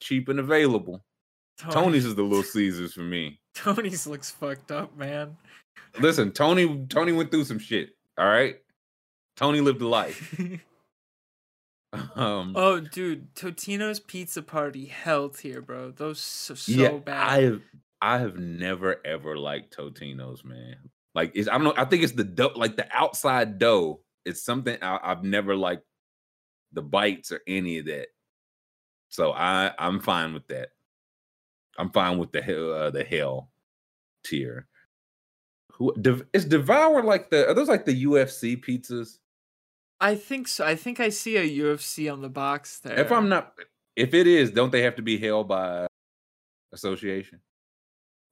cheap 0.02 0.30
and 0.30 0.40
available. 0.40 1.02
Tony- 1.58 1.74
Tony's 1.74 2.06
is 2.06 2.16
the 2.16 2.22
Little 2.24 2.44
Caesars 2.44 2.94
for 2.94 3.02
me. 3.02 3.40
Tony's 3.56 4.06
looks 4.06 4.30
fucked 4.30 4.72
up, 4.72 4.96
man. 4.96 5.38
Listen, 6.00 6.32
Tony 6.32 6.86
Tony 6.88 7.12
went 7.14 7.32
through 7.32 7.46
some 7.46 7.58
shit. 7.60 7.96
All 8.18 8.28
right, 8.28 8.58
Tony 9.36 9.62
lived 9.62 9.82
a 9.82 9.88
life. 9.88 10.40
Um, 12.16 12.54
oh, 12.56 12.82
dude, 12.82 13.34
Totino's 13.34 14.00
Pizza 14.02 14.42
Party 14.42 14.86
held 14.86 15.40
here, 15.40 15.62
bro. 15.62 15.92
Those 15.92 16.20
so, 16.20 16.54
so 16.54 16.72
yeah, 16.72 16.92
bad. 16.98 17.28
I 17.28 17.42
have 17.44 17.62
I 18.02 18.20
have 18.20 18.38
never 18.38 18.98
ever 19.06 19.38
liked 19.38 19.76
Totino's, 19.76 20.44
man. 20.44 20.76
Like 21.18 21.32
it's 21.34 21.50
I 21.50 21.54
don't 21.54 21.64
know. 21.64 21.74
I 21.76 21.86
think 21.86 22.04
it's 22.04 22.12
the 22.12 22.24
dough, 22.24 22.52
like 22.56 22.78
the 22.78 22.88
outside 22.96 23.58
dough. 23.58 24.02
It's 24.24 24.44
something 24.44 24.78
I, 24.84 25.00
I've 25.02 25.24
never 25.24 25.56
liked 25.56 25.82
the 26.74 26.84
bites 26.84 27.32
or 27.32 27.42
any 27.48 27.80
of 27.80 27.88
that. 27.88 28.10
So 29.10 29.34
I 29.34 29.72
I'm 29.80 30.00
fine 30.00 30.36
with 30.36 30.48
that. 30.50 30.70
I'm 31.76 31.90
fine 31.90 32.20
with 32.20 32.34
the 32.34 32.42
hell 32.44 32.72
uh, 32.72 32.92
the 32.92 33.04
hell 33.04 33.50
tier. 34.24 34.68
Who 35.72 35.92
Dev- 36.00 36.28
is 36.34 36.46
Devour 36.46 37.02
like 37.02 37.32
the 37.32 37.48
are 37.48 37.56
those 37.56 37.68
like 37.68 37.86
the 37.86 38.06
UFC 38.06 38.64
pizzas? 38.64 39.18
I 40.00 40.14
think 40.14 40.48
so. 40.48 40.68
I 40.68 40.76
think 40.76 41.00
I 41.00 41.10
see 41.10 41.38
a 41.38 41.50
UFC 41.50 42.14
on 42.14 42.22
the 42.22 42.30
box 42.30 42.78
there. 42.82 43.00
If 43.00 43.12
I'm 43.12 43.28
not, 43.28 43.54
if 43.96 44.14
it 44.14 44.28
is, 44.28 44.52
don't 44.52 44.72
they 44.72 44.84
have 44.84 44.98
to 44.98 45.02
be 45.02 45.18
held 45.18 45.48
by 45.48 45.88
association? 46.72 47.40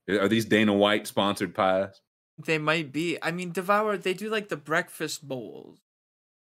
Are 0.07 0.27
these 0.27 0.45
Dana 0.45 0.71
White 0.71 1.07
sponsored 1.07 1.55
pies? 1.55 1.99
They 2.43 2.57
might 2.57 2.91
be. 2.91 3.17
I 3.21 3.31
mean, 3.31 3.51
Devour, 3.51 3.97
they 3.97 4.13
do 4.13 4.29
like 4.29 4.49
the 4.49 4.57
breakfast 4.57 5.25
bowls, 5.27 5.79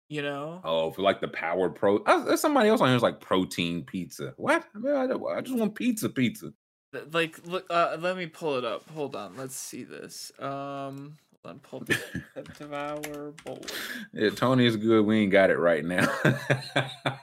you 0.10 0.22
know? 0.22 0.62
Oh, 0.64 0.92
for 0.92 1.02
like 1.02 1.20
the 1.20 1.28
power 1.28 1.70
pro. 1.70 2.02
I, 2.06 2.24
there's 2.24 2.40
somebody 2.40 2.70
else 2.70 2.80
on 2.80 2.88
here 2.88 2.94
who's 2.96 3.04
like 3.04 3.20
protein 3.20 3.84
pizza. 3.84 4.34
What? 4.38 4.64
I, 4.74 4.78
mean, 4.80 4.96
I, 4.96 5.36
I 5.38 5.42
just 5.42 5.58
want 5.58 5.76
pizza, 5.76 6.08
pizza. 6.10 6.54
Like, 7.12 7.40
look. 7.46 7.66
Uh, 7.70 7.98
let 8.00 8.18
me 8.18 8.28
pull 8.28 8.58
it 8.58 8.66
up. 8.66 8.90
Hold 8.92 9.16
on. 9.16 9.36
Let's 9.38 9.56
see 9.56 9.84
this. 9.84 10.32
Um, 10.40 11.18
hold 11.44 11.56
on. 11.56 11.60
Pull 11.60 11.84
Devour 12.58 13.34
Bowl. 13.46 13.62
Yeah, 14.14 14.30
Tony 14.30 14.66
is 14.66 14.76
good. 14.78 15.06
We 15.06 15.20
ain't 15.20 15.32
got 15.32 15.50
it 15.50 15.58
right 15.58 15.84
now. 15.86 16.08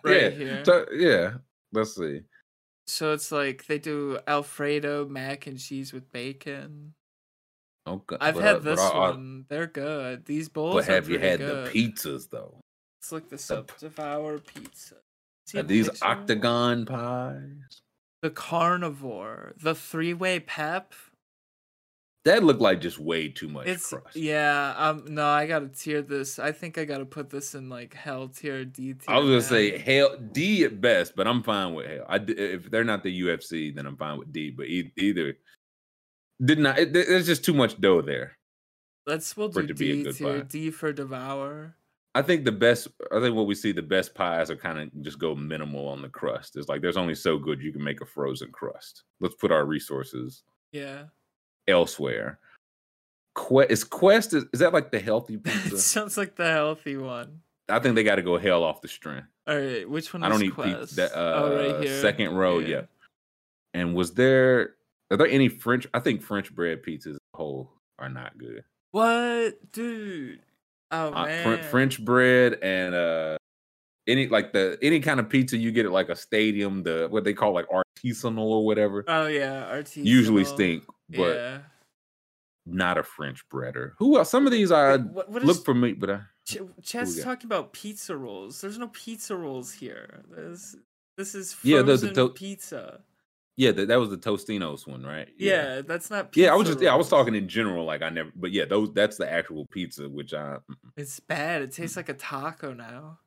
Right 0.03 0.23
yeah, 0.23 0.28
here. 0.31 0.65
so- 0.65 0.86
yeah. 0.93 1.32
Let's 1.73 1.95
see. 1.97 2.20
So 2.86 3.12
it's 3.12 3.31
like 3.31 3.66
they 3.66 3.78
do 3.78 4.19
Alfredo 4.27 5.07
mac 5.07 5.47
and 5.47 5.59
cheese 5.59 5.93
with 5.93 6.11
bacon. 6.11 6.95
Okay, 7.89 8.16
I've 8.20 8.35
but, 8.35 8.40
uh, 8.43 8.47
had 8.47 8.62
this 8.62 8.81
I- 8.81 8.98
one. 8.98 9.44
They're 9.48 9.66
good. 9.66 10.24
These 10.27 10.48
bowls. 10.48 10.74
But 10.77 10.85
have 10.86 11.09
you 11.09 11.19
had 11.19 11.39
good. 11.40 11.73
the 11.73 11.89
pizzas 11.93 12.28
though? 12.31 12.60
Let's 13.01 13.12
look 13.12 13.28
this 13.31 13.47
the 13.48 13.59
up. 13.59 13.78
Devour 13.78 14.39
pizza. 14.39 14.97
Are 15.56 15.62
these 15.62 15.89
picture? 15.89 16.05
octagon 16.05 16.85
pies? 16.86 17.81
The 18.23 18.31
carnivore, 18.31 19.55
the 19.62 19.74
three-way 19.74 20.40
pep. 20.40 20.93
That 22.24 22.43
looked 22.44 22.60
like 22.60 22.81
just 22.81 22.98
way 22.98 23.28
too 23.28 23.48
much 23.48 23.66
It's 23.69 23.89
crust. 23.89 24.15
yeah. 24.16 24.74
Um, 24.77 25.05
no, 25.09 25.24
I 25.24 25.47
gotta 25.47 25.69
tier 25.69 26.02
this. 26.02 26.39
I 26.39 26.52
think 26.52 26.77
I 26.77 26.85
gotta 26.85 27.06
put 27.06 27.31
this 27.31 27.55
in 27.55 27.70
like 27.70 27.94
hell 27.94 28.28
tier, 28.28 28.65
D 28.65 28.93
tier. 28.94 29.05
I 29.09 29.19
was 29.19 29.28
gonna 29.28 29.40
say 29.40 29.78
hell 29.78 30.16
D 30.32 30.65
at 30.65 30.81
best, 30.81 31.15
but 31.16 31.27
I'm 31.27 31.43
fine 31.43 31.73
with 31.74 31.86
hell. 31.86 32.05
I 32.09 32.16
if 32.27 32.70
they're 32.70 32.85
not 32.85 33.02
the 33.02 33.20
UFC, 33.23 33.74
then 33.74 33.86
I'm 33.86 33.97
fine 33.97 34.19
with 34.19 34.32
D. 34.32 34.51
But 34.51 34.66
e- 34.66 34.93
either 34.97 35.39
did 36.44 36.59
not. 36.59 36.78
It, 36.78 36.93
there's 36.93 37.27
just 37.27 37.44
too 37.44 37.55
much 37.55 37.81
dough 37.81 38.02
there. 38.02 38.36
let's 39.06 39.36
we'll 39.36 39.48
do 39.48 39.60
it 39.60 39.66
to 39.69 39.74
D. 39.74 40.43
D 40.48 40.70
for 40.70 40.93
devour. 40.93 41.74
I 42.15 42.23
think 42.23 42.44
the 42.44 42.52
best. 42.52 42.89
I 43.12 43.20
think 43.20 43.36
what 43.36 43.47
we 43.47 43.55
see 43.55 43.73
the 43.73 43.82
best 43.82 44.15
pies 44.15 44.51
are 44.51 44.56
kind 44.56 44.78
of 44.78 45.02
just 45.02 45.19
go 45.19 45.35
minimal 45.35 45.86
on 45.89 46.02
the 46.02 46.09
crust. 46.09 46.56
It's 46.56 46.69
like 46.69 46.81
there's 46.81 46.97
only 46.97 47.15
so 47.15 47.39
good 47.39 47.60
you 47.60 47.73
can 47.73 47.85
make 47.85 48.01
a 48.01 48.06
frozen 48.06 48.51
crust. 48.51 49.05
Let's 49.20 49.35
put 49.36 49.52
our 49.52 49.65
resources 49.65 50.43
Yeah, 50.73 51.05
elsewhere. 51.69 52.39
Quest 53.35 53.70
is 53.70 53.85
Quest 53.85 54.35
is, 54.35 54.44
is 54.52 54.60
that 54.60 54.73
like 54.73 54.90
the 54.90 54.98
healthy 54.98 55.35
it 55.36 55.44
pizza? 55.44 55.78
sounds 55.78 56.16
like 56.16 56.35
the 56.35 56.51
healthy 56.51 56.97
one. 56.97 57.40
I 57.69 57.78
think 57.78 57.94
they 57.94 58.02
got 58.02 58.16
to 58.16 58.23
go 58.23 58.39
hell 58.39 58.65
off 58.65 58.81
the 58.81 58.89
strength. 58.89 59.28
All 59.47 59.56
right, 59.56 59.89
which 59.89 60.12
one? 60.12 60.23
I 60.23 60.28
don't 60.28 60.40
pizza. 60.40 60.55
Quest? 60.55 60.97
That, 60.97 61.12
uh, 61.12 61.43
oh, 61.43 61.56
right 61.74 61.85
here. 61.85 62.01
Second 62.01 62.35
row, 62.35 62.59
yeah. 62.59 62.82
And 63.74 63.94
was 63.94 64.15
there 64.15 64.74
are 65.10 65.16
there 65.16 65.26
any 65.26 65.48
French? 65.48 65.86
I 65.94 66.01
think 66.01 66.22
French 66.22 66.55
bread 66.55 66.82
pizzas 66.82 67.16
whole 67.35 67.72
are 67.98 68.09
not 68.09 68.36
good. 68.39 68.64
What, 68.93 69.72
dude? 69.72 70.40
Oh 70.90 71.12
Uh, 71.12 71.24
man, 71.26 71.59
Fr- 71.59 71.64
French 71.64 72.02
bread 72.05 72.59
and 72.62 72.94
uh 72.94 73.36
any 74.06 74.26
like 74.28 74.52
the 74.52 74.78
any 74.82 75.01
kind 75.01 75.20
of 75.20 75.28
pizza 75.28 75.56
you 75.59 75.70
get 75.70 75.85
at 75.86 75.93
like 75.93 76.09
a 76.09 76.16
stadium, 76.16 76.82
the 76.82 77.06
what 77.10 77.24
they 77.24 77.35
call 77.35 77.52
like 77.52 77.66
artisanal 77.68 78.39
or 78.39 78.64
whatever, 78.64 79.05
Oh 79.06 79.26
yeah, 79.26 79.68
artisanal. 79.70 80.05
usually 80.06 80.44
stink, 80.44 80.85
but 81.10 81.35
yeah. 81.36 81.59
not 82.64 82.97
a 82.97 83.02
French 83.02 83.47
breader. 83.52 83.93
Who 83.98 84.16
else? 84.18 84.30
Some 84.30 84.47
of 84.47 84.52
these 84.52 84.72
I 84.72 84.97
what, 84.97 85.28
what 85.30 85.44
look 85.44 85.59
is 85.59 85.62
for 85.62 85.74
me, 85.74 85.93
but 85.93 86.09
I, 86.10 86.20
Ch- 86.47 86.59
Chad's 86.82 87.22
talking 87.22 87.44
about 87.47 87.74
pizza 87.74 88.16
rolls. 88.16 88.60
There's 88.62 88.78
no 88.78 88.89
pizza 88.89 89.36
rolls 89.36 89.70
here. 89.72 90.24
This 90.35 90.74
this 91.18 91.35
is 91.35 91.55
Yeah, 91.62 91.82
frozen 91.82 92.14
the- 92.14 92.22
the 92.28 92.30
pizza. 92.30 93.01
Yeah, 93.59 93.72
that, 93.72 93.89
that 93.89 93.98
was 93.98 94.10
the 94.10 94.16
Totino's 94.16 94.86
one, 94.86 95.02
right? 95.02 95.26
Yeah. 95.36 95.82
that's 95.82 96.10
not. 96.10 96.30
Pizza 96.30 96.47
Yeah, 96.47 96.52
I 96.52 96.56
was 96.56 96.68
just 96.68 96.80
yeah, 96.80 96.93
I 96.93 96.97
was 96.97 97.09
talking 97.09 97.35
in 97.35 97.48
general, 97.48 97.85
like 97.85 98.02
I 98.02 98.09
never, 98.09 98.30
but 98.36 98.52
yeah, 98.52 98.64
those 98.64 98.93
that's 98.94 99.16
the 99.16 99.30
actual 99.30 99.66
pizza, 99.72 100.09
which 100.09 100.32
I. 100.32 100.59
It's 100.97 101.18
bad. 101.18 101.62
It 101.62 101.72
tastes 101.72 101.97
like 101.97 102.09
a 102.09 102.14
taco 102.14 102.72
now. 102.72 103.18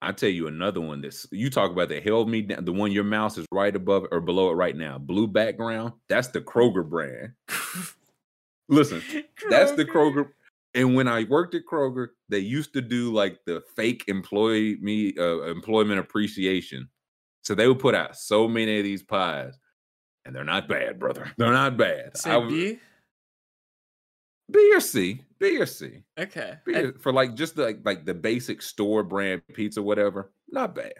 I 0.00 0.12
tell 0.12 0.28
you 0.28 0.46
another 0.46 0.80
one 0.80 1.00
that's 1.00 1.26
you 1.32 1.50
talk 1.50 1.72
about 1.72 1.88
that 1.88 2.04
held 2.04 2.28
me 2.28 2.42
down. 2.42 2.64
The 2.64 2.72
one 2.72 2.92
your 2.92 3.02
mouse 3.02 3.36
is 3.36 3.46
right 3.50 3.74
above 3.74 4.04
or 4.12 4.20
below 4.20 4.50
it 4.50 4.54
right 4.54 4.76
now, 4.76 4.96
blue 4.96 5.26
background. 5.26 5.94
That's 6.08 6.28
the 6.28 6.40
Kroger 6.40 6.88
brand. 6.88 7.32
Listen, 8.68 9.02
that's 9.50 9.72
the 9.72 9.84
Kroger. 9.84 10.28
And 10.74 10.94
when 10.94 11.08
I 11.08 11.24
worked 11.24 11.56
at 11.56 11.62
Kroger, 11.68 12.08
they 12.28 12.38
used 12.38 12.74
to 12.74 12.80
do 12.80 13.12
like 13.12 13.40
the 13.44 13.60
fake 13.74 14.04
employee 14.06 14.76
me 14.80 15.14
uh, 15.18 15.42
employment 15.42 15.98
appreciation. 15.98 16.88
So 17.42 17.54
they 17.54 17.66
would 17.66 17.80
put 17.80 17.94
out 17.94 18.16
so 18.16 18.48
many 18.48 18.78
of 18.78 18.84
these 18.84 19.02
pies, 19.02 19.58
and 20.24 20.34
they're 20.34 20.44
not 20.44 20.68
bad, 20.68 20.98
brother. 20.98 21.30
They're 21.36 21.52
not 21.52 21.76
bad. 21.76 22.16
Say 22.16 22.30
I 22.30 22.48
B. 22.48 22.78
B 24.50 24.70
or 24.74 24.80
C, 24.80 25.22
B 25.38 25.58
or 25.58 25.66
C. 25.66 26.02
Okay. 26.18 26.54
B 26.66 26.74
I, 26.74 26.78
or- 26.80 26.92
for 26.98 27.12
like 27.12 27.34
just 27.34 27.56
like 27.56 27.80
like 27.84 28.04
the 28.04 28.14
basic 28.14 28.62
store 28.62 29.02
brand 29.02 29.42
pizza, 29.54 29.82
whatever. 29.82 30.30
Not 30.50 30.74
bad. 30.74 30.92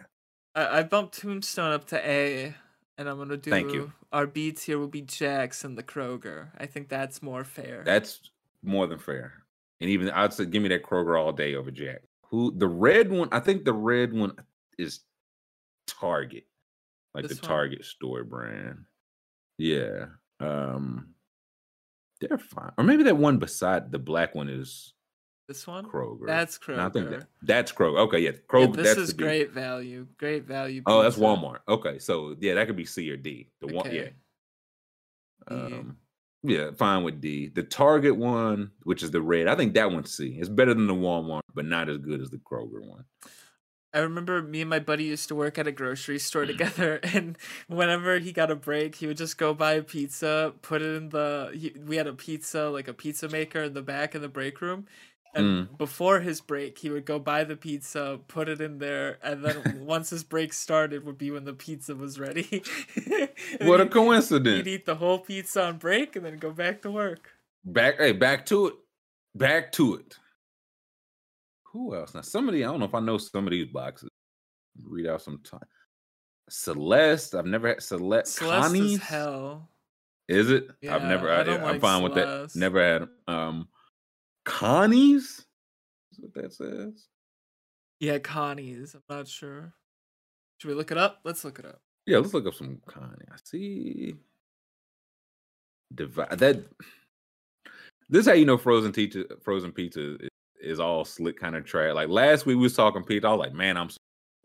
I 0.55 0.79
I 0.79 0.83
bumped 0.83 1.19
Tombstone 1.19 1.71
up 1.73 1.85
to 1.87 1.97
A, 2.09 2.55
and 2.97 3.09
I'm 3.09 3.17
gonna 3.17 3.37
do. 3.37 3.49
Thank 3.51 3.71
you. 3.71 3.91
Our 4.11 4.25
B 4.27 4.51
tier 4.51 4.79
will 4.79 4.87
be 4.87 5.01
Jack's 5.01 5.63
and 5.63 5.77
the 5.77 5.83
Kroger. 5.83 6.49
I 6.57 6.65
think 6.65 6.89
that's 6.89 7.21
more 7.21 7.43
fair. 7.43 7.83
That's 7.85 8.21
more 8.63 8.87
than 8.87 8.97
fair. 8.99 9.33
And 9.81 9.89
even 9.89 10.09
I'd 10.09 10.33
say 10.33 10.45
give 10.45 10.63
me 10.63 10.69
that 10.69 10.83
Kroger 10.83 11.19
all 11.19 11.31
day 11.33 11.55
over 11.55 11.69
Jack. 11.69 12.01
Who 12.31 12.51
the 12.57 12.67
red 12.67 13.11
one? 13.11 13.29
I 13.31 13.39
think 13.39 13.65
the 13.65 13.73
red 13.73 14.11
one 14.13 14.33
is 14.79 15.01
Target, 15.87 16.45
like 17.13 17.27
This 17.27 17.37
the 17.37 17.43
one? 17.43 17.49
Target 17.49 17.85
store 17.85 18.23
brand. 18.23 18.85
Yeah, 19.57 20.05
um, 20.39 21.13
they're 22.21 22.37
fine. 22.37 22.71
Or 22.77 22.83
maybe 22.83 23.03
that 23.03 23.17
one 23.17 23.37
beside 23.37 23.91
the 23.91 23.99
black 23.99 24.35
one 24.35 24.49
is 24.49 24.93
this 25.47 25.67
one. 25.67 25.85
Kroger. 25.85 26.25
That's 26.25 26.59
And 26.67 26.81
I 26.81 26.89
think 26.89 27.09
that, 27.11 27.27
that's 27.43 27.71
Kroger. 27.71 27.99
Okay, 27.99 28.19
yeah, 28.19 28.31
Yeah, 28.31 28.37
Kroger. 28.47 28.75
this 28.75 28.87
that's 28.87 28.99
is 28.99 29.13
great 29.13 29.51
value. 29.51 30.07
Great 30.17 30.45
value. 30.45 30.81
Oh, 30.85 31.03
that's. 31.03 31.17
Walmart. 31.17 31.59
Okay, 31.67 31.99
so 31.99 32.35
yeah, 32.39 32.55
that 32.55 32.67
could 32.67 32.75
be 32.75 32.85
C 32.85 33.09
or 33.11 33.17
D. 33.17 33.49
The 33.61 33.73
one, 33.73 33.91
yeah. 33.91 34.09
Okay. 35.51 35.75
Um, 35.75 35.97
yeah, 36.43 36.71
fine 36.71 37.03
with 37.03 37.21
D. 37.21 37.47
The 37.47 37.63
Target 37.63 38.15
one, 38.15 38.71
which 38.83 39.03
is 39.03 39.11
the 39.11 39.21
red, 39.21 39.47
I 39.47 39.55
think 39.55 39.73
that 39.73 39.91
one's 39.91 40.15
C. 40.15 40.37
It's 40.39 40.49
better 40.49 40.73
than 40.73 40.87
the 40.87 40.93
Walmart, 40.93 41.41
but 41.53 41.65
not 41.65 41.89
as 41.89 41.97
good 41.97 42.21
as 42.21 42.29
the 42.29 42.37
Kroger 42.37 42.85
one. 42.87 43.03
I 43.95 43.99
remember 43.99 44.41
me 44.43 44.61
and 44.61 44.69
my 44.69 44.79
buddy 44.79 45.05
used 45.05 45.29
to 45.29 45.35
work 45.35 45.57
at 45.57 45.67
a 45.67 45.71
grocery 45.71 46.17
Mm. 46.17 46.21
store 46.21 46.45
together, 46.45 46.99
and 47.03 47.37
whenever 47.67 48.19
he 48.19 48.31
got 48.33 48.51
a 48.51 48.55
break, 48.55 48.95
he 48.95 49.07
would 49.07 49.17
just 49.17 49.37
go 49.37 49.53
buy 49.53 49.73
a 49.73 49.83
pizza, 49.83 50.53
put 50.61 50.81
it 50.83 50.95
in 50.95 51.09
the. 51.09 51.51
He, 51.55 51.73
we 51.87 51.95
had 51.97 52.07
a 52.07 52.13
pizza, 52.13 52.69
like 52.69 52.87
a 52.89 52.93
pizza 52.93 53.29
maker 53.29 53.63
in 53.63 53.73
the 53.73 53.81
back 53.81 54.13
in 54.15 54.21
the 54.21 54.29
break 54.29 54.61
room. 54.61 54.85
And 55.33 55.45
Mm. 55.45 55.77
before 55.77 56.21
his 56.21 56.39
break, 56.41 56.77
he 56.77 56.89
would 56.89 57.05
go 57.05 57.19
buy 57.19 57.43
the 57.43 57.57
pizza, 57.57 58.19
put 58.29 58.47
it 58.47 58.61
in 58.61 58.79
there, 58.79 59.17
and 59.23 59.43
then 59.43 59.57
once 59.85 60.09
his 60.11 60.23
break 60.23 60.53
started, 60.53 61.05
would 61.05 61.17
be 61.17 61.31
when 61.31 61.43
the 61.45 61.53
pizza 61.53 61.95
was 61.95 62.19
ready. 62.19 62.63
What 63.61 63.81
a 63.81 63.85
coincidence! 63.87 64.65
He'd 64.65 64.67
eat 64.67 64.85
the 64.85 64.95
whole 64.95 65.19
pizza 65.19 65.63
on 65.65 65.77
break 65.77 66.15
and 66.15 66.25
then 66.25 66.37
go 66.37 66.51
back 66.51 66.81
to 66.83 66.91
work. 66.91 67.31
Back, 67.65 67.97
hey, 67.97 68.11
back 68.13 68.45
to 68.47 68.67
it. 68.67 68.73
Back 69.35 69.71
to 69.73 69.95
it. 69.95 70.17
Who 71.75 71.93
else? 71.93 72.13
Now, 72.13 72.21
somebody, 72.21 72.63
I 72.63 72.67
don't 72.67 72.79
know 72.79 72.85
if 72.85 72.95
I 72.95 73.01
know 73.01 73.17
some 73.17 73.45
of 73.45 73.51
these 73.51 73.67
boxes. 73.67 74.07
Read 74.81 75.07
out 75.07 75.21
some 75.21 75.41
time. 75.43 75.59
Celeste, 76.49 77.35
I've 77.35 77.45
never 77.45 77.67
had 77.67 77.83
Celeste. 77.83 78.35
Celeste 78.35 78.61
Connie's? 78.61 78.93
is 78.93 79.01
hell. 79.01 79.69
Is 80.29 80.51
it? 80.51 80.69
I've 80.89 81.03
never. 81.03 81.29
I 81.29 81.41
I, 81.41 81.53
am 81.53 81.61
like 81.63 81.81
fine 81.81 82.01
with 82.01 82.13
that. 82.15 82.51
Never 82.55 82.81
had. 82.81 83.07
Um, 83.27 83.67
Connie's. 84.45 85.45
Is 86.13 86.19
what 86.19 86.33
that 86.35 86.53
says. 86.53 87.07
Yeah, 87.99 88.19
Connie's. 88.19 88.95
I'm 88.95 89.01
not 89.09 89.27
sure. 89.27 89.73
Should 90.59 90.69
we 90.69 90.75
look 90.75 90.91
it 90.91 90.97
up? 90.97 91.19
Let's 91.25 91.43
look 91.43 91.59
it 91.59 91.65
up. 91.65 91.81
Yeah, 92.05 92.19
let's 92.19 92.33
look 92.33 92.47
up 92.47 92.53
some 92.53 92.79
Connie. 92.87 93.25
I 93.29 93.35
see. 93.43 94.15
Divide 95.93 96.39
that. 96.39 96.63
This 98.07 98.21
is 98.21 98.27
how 98.27 98.33
you 98.33 98.45
know 98.45 98.57
frozen 98.57 98.93
pizza. 98.93 99.25
Frozen 99.43 99.73
pizza 99.73 100.15
is, 100.23 100.29
is 100.65 100.79
all 100.79 101.05
slick 101.05 101.39
kind 101.39 101.55
of 101.55 101.65
trash. 101.65 101.93
Like 101.93 102.09
last 102.09 102.45
week 102.45 102.57
we 102.57 102.63
was 102.63 102.75
talking 102.75 103.03
pizza. 103.03 103.27
I 103.27 103.31
was 103.31 103.39
like, 103.39 103.53
man, 103.53 103.77
I'm. 103.77 103.89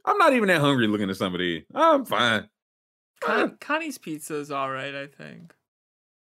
I'm 0.04 0.16
not 0.16 0.32
even 0.32 0.48
that 0.48 0.60
hungry 0.60 0.86
looking 0.86 1.10
at 1.10 1.16
some 1.16 1.34
of 1.34 1.40
these. 1.40 1.62
I'm 1.74 2.04
fine. 2.04 2.48
Con- 3.20 3.58
Connie's 3.60 3.98
pizza 3.98 4.36
is 4.36 4.50
all 4.50 4.70
right. 4.70 4.94
I 4.94 5.06
think. 5.06 5.52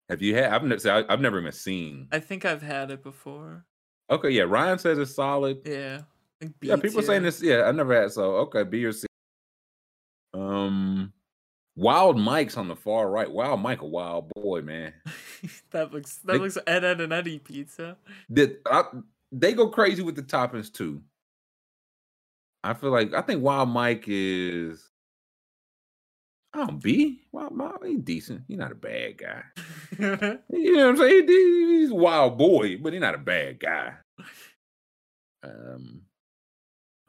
Have 0.08 0.22
you 0.22 0.34
had? 0.34 0.52
I've 0.52 0.64
never. 0.64 1.06
I've 1.08 1.20
never 1.20 1.38
even 1.38 1.52
seen. 1.52 2.08
I 2.10 2.20
think 2.20 2.44
I've 2.44 2.62
had 2.62 2.90
it 2.90 3.02
before. 3.02 3.66
Okay, 4.10 4.30
yeah. 4.30 4.42
Ryan 4.42 4.78
says 4.78 4.98
it's 4.98 5.14
solid. 5.14 5.60
Yeah. 5.64 6.00
Think 6.40 6.54
Yeah, 6.62 6.76
people 6.76 7.02
saying 7.02 7.22
this. 7.22 7.42
Yeah, 7.42 7.64
I 7.64 7.72
never 7.72 8.00
had. 8.00 8.12
So 8.12 8.36
okay, 8.36 8.64
B 8.64 8.84
or 8.84 8.92
C. 8.92 9.06
Um, 10.32 11.12
Wild 11.76 12.18
Mike's 12.18 12.56
on 12.56 12.68
the 12.68 12.76
far 12.76 13.10
right. 13.10 13.30
Wild 13.30 13.60
Mike, 13.60 13.82
a 13.82 13.86
wild 13.86 14.30
boy, 14.34 14.62
man. 14.62 14.92
that 15.70 15.92
looks 15.92 16.16
that 16.24 16.40
looks 16.40 16.58
Ed 16.66 16.84
Ed 16.84 17.00
and 17.00 17.12
Eddie 17.12 17.38
pizza. 17.38 17.96
Did 18.32 18.56
I, 18.66 18.84
they 19.32 19.52
go 19.54 19.68
crazy 19.68 20.02
with 20.02 20.16
the 20.16 20.22
toppings 20.22 20.72
too? 20.72 21.02
I 22.64 22.74
feel 22.74 22.90
like 22.90 23.14
I 23.14 23.22
think 23.22 23.42
Wild 23.42 23.68
Mike 23.70 24.04
is. 24.08 24.88
Oh, 26.54 26.66
B. 26.68 27.22
Wild 27.32 27.52
Mike, 27.54 27.72
he's 27.84 28.00
decent. 28.00 28.42
He's 28.48 28.58
not 28.58 28.72
a 28.72 28.76
bad 28.76 29.18
guy. 29.18 29.42
You 30.50 30.76
know 30.76 30.86
what 30.86 30.90
I'm 30.90 30.96
saying? 30.98 31.28
He- 31.28 31.66
He's 31.80 31.90
a 31.90 31.94
wild 31.94 32.38
boy, 32.38 32.76
but 32.78 32.92
he's 32.92 33.02
not 33.02 33.14
a 33.14 33.18
bad 33.18 33.60
guy. 33.60 33.94
Um, 35.44 36.02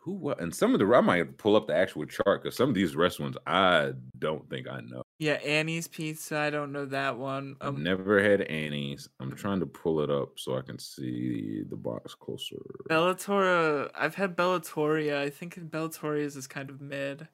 Who 0.04 0.14
what? 0.14 0.42
And 0.42 0.54
some 0.54 0.74
of 0.74 0.80
the 0.80 0.96
I 0.96 1.02
might 1.02 1.18
have 1.18 1.28
to 1.28 1.34
pull 1.34 1.56
up 1.56 1.68
the 1.68 1.76
actual 1.76 2.06
chart 2.06 2.42
because 2.42 2.56
some 2.58 2.70
of 2.70 2.76
these 2.76 2.96
restaurants 2.96 3.38
I 3.46 3.92
don't 4.18 4.50
think 4.50 4.68
I 4.68 4.82
know. 4.82 5.04
Yeah, 5.20 5.34
Annie's 5.34 5.88
Pizza. 5.88 6.38
I 6.40 6.50
don't 6.50 6.72
know 6.72 6.86
that 6.86 7.18
one. 7.20 7.56
I've 7.62 7.76
Um, 7.76 7.84
never 7.84 8.22
had 8.24 8.42
Annie's. 8.42 9.08
I'm 9.20 9.36
trying 9.36 9.60
to 9.60 9.68
pull 9.68 10.02
it 10.02 10.10
up 10.10 10.40
so 10.40 10.58
I 10.58 10.62
can 10.62 10.80
see 10.80 11.64
the 11.70 11.76
box 11.76 12.16
closer. 12.16 12.56
Bellatoria. 12.90 13.92
I've 13.94 14.16
had 14.16 14.36
Bellatoria. 14.36 15.18
I 15.20 15.30
think 15.30 15.60
Bellatoria's 15.70 16.36
is 16.36 16.48
kind 16.48 16.72
of 16.72 16.82
mid. 16.82 17.28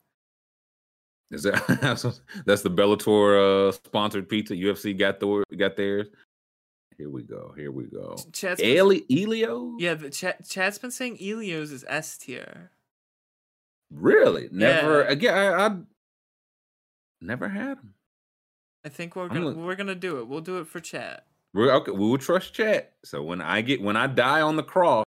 Is 1.31 1.43
that 1.43 1.65
that's 2.45 2.61
the 2.63 2.69
Bellator 2.69 3.69
uh, 3.69 3.71
sponsored 3.71 4.27
pizza? 4.27 4.53
UFC 4.53 4.97
got 4.97 5.19
the 5.19 5.43
got 5.57 5.75
theirs. 5.77 6.07
Here 6.97 7.09
we 7.09 7.21
go. 7.23 7.53
Here 7.55 7.71
we 7.71 7.85
go. 7.85 8.15
Chat's 8.33 8.59
been, 8.61 8.75
Eli- 8.77 9.01
Elio? 9.11 9.75
yeah, 9.77 9.93
the 9.93 10.09
chat 10.09 10.47
chat's 10.47 10.77
been 10.79 10.91
saying 10.91 11.17
Elio's 11.21 11.71
is 11.71 11.85
S 11.87 12.17
tier. 12.17 12.71
Really? 13.91 14.49
Never 14.51 15.01
Yeah. 15.03 15.09
again. 15.11 15.33
I, 15.37 15.65
I 15.67 15.77
never 17.21 17.47
had 17.49 17.77
them. 17.77 17.93
I 18.83 18.89
think 18.89 19.15
we're 19.15 19.27
I'm 19.27 19.33
gonna 19.33 19.51
we're 19.55 19.75
gonna 19.75 19.95
do 19.95 20.19
it. 20.19 20.27
We'll 20.27 20.41
do 20.41 20.59
it 20.59 20.67
for 20.67 20.79
chat. 20.79 21.27
We're 21.53 21.71
okay. 21.73 21.91
We 21.91 21.99
will 22.09 22.17
trust 22.17 22.53
chat. 22.53 22.93
So 23.05 23.21
when 23.21 23.41
I 23.41 23.61
get 23.61 23.81
when 23.81 23.95
I 23.95 24.07
die 24.07 24.41
on 24.41 24.55
the 24.55 24.63
cross, 24.63 25.05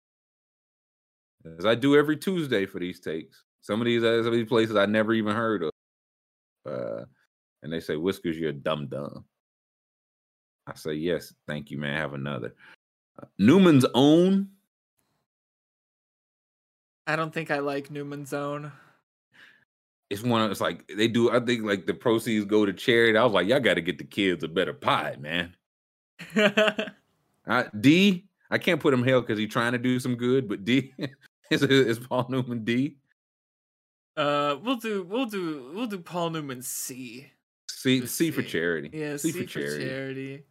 as 1.58 1.66
I 1.66 1.76
do 1.76 1.96
every 1.98 2.16
Tuesday 2.18 2.66
for 2.66 2.80
these 2.80 3.00
takes, 3.00 3.44
some 3.62 3.82
of 3.82 3.86
these 3.86 4.04
uh, 4.04 4.20
some 4.24 4.28
of 4.28 4.34
these 4.34 4.48
places 4.48 4.76
I 4.76 4.86
never 4.86 5.14
even 5.14 5.36
heard 5.36 5.64
of, 5.64 5.72
uh, 6.66 7.06
and 7.62 7.74
they 7.74 7.80
say 7.80 7.96
Whiskers, 7.98 8.38
you're 8.38 8.50
a 8.52 8.54
dumb 8.54 8.88
dumb. 8.88 9.26
I 10.68 10.76
say 10.76 10.94
yes, 10.94 11.34
thank 11.48 11.72
you, 11.72 11.78
man. 11.78 11.98
Have 11.98 12.14
another. 12.14 12.54
Uh, 13.22 13.26
Newman's 13.38 13.86
own. 13.94 14.50
I 17.06 17.16
don't 17.16 17.34
think 17.34 17.52
I 17.52 17.60
like 17.60 17.92
Newman's 17.92 18.34
Own. 18.34 18.72
It's 20.10 20.24
one. 20.24 20.42
of 20.42 20.52
It's 20.52 20.62
like 20.62 20.88
they 20.88 21.08
do. 21.08 21.32
I 21.32 21.40
think 21.40 21.64
like 21.64 21.86
the 21.86 21.94
proceeds 21.94 22.46
go 22.46 22.66
to 22.66 22.72
charity. 22.72 23.18
I 23.18 23.24
was 23.24 23.34
like, 23.34 23.48
y'all 23.48 23.60
got 23.60 23.74
to 23.74 23.82
get 23.82 23.98
the 23.98 24.04
kids 24.04 24.44
a 24.44 24.48
better 24.48 24.74
pie, 24.74 25.18
man. 25.20 25.56
Uh, 27.46 27.66
D, 27.82 28.24
I 28.50 28.58
can't 28.58 28.80
put 28.80 28.94
him 28.94 29.04
hell 29.04 29.20
because 29.20 29.38
he's 29.38 29.52
trying 29.52 29.74
to 29.74 29.78
do 29.78 30.00
some 30.00 30.16
good, 30.16 30.48
but 30.48 30.64
D 30.64 30.94
is, 31.52 31.62
is 31.62 32.00
Paul 32.00 32.26
Newman 32.30 32.64
D. 32.64 32.96
uh, 34.16 34.56
we'll 34.64 34.78
do 34.78 35.04
we'll 35.04 35.26
do 35.26 35.72
we'll 35.74 35.88
do 35.88 36.00
Paul 36.00 36.30
Newman 36.30 36.62
C. 36.62 37.30
C 37.84 38.06
C 38.06 38.32
for 38.32 38.42
charity. 38.42 38.90
Yeah, 38.94 39.18
C, 39.18 39.32
C, 39.32 39.42
for 39.42 39.46
charity. 39.46 39.86
charity. 39.88 40.44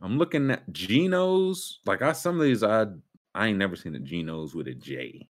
I'm 0.00 0.16
looking 0.16 0.50
at 0.50 0.72
Geno's. 0.72 1.80
Like 1.84 2.00
I 2.02 2.12
some 2.12 2.36
of 2.36 2.42
these 2.46 2.62
I 2.62 2.86
I 3.34 3.48
ain't 3.48 3.58
never 3.58 3.76
seen 3.76 3.94
a 3.94 3.98
Geno's 3.98 4.54
with 4.54 4.68
a 4.68 4.74
J. 4.74 5.28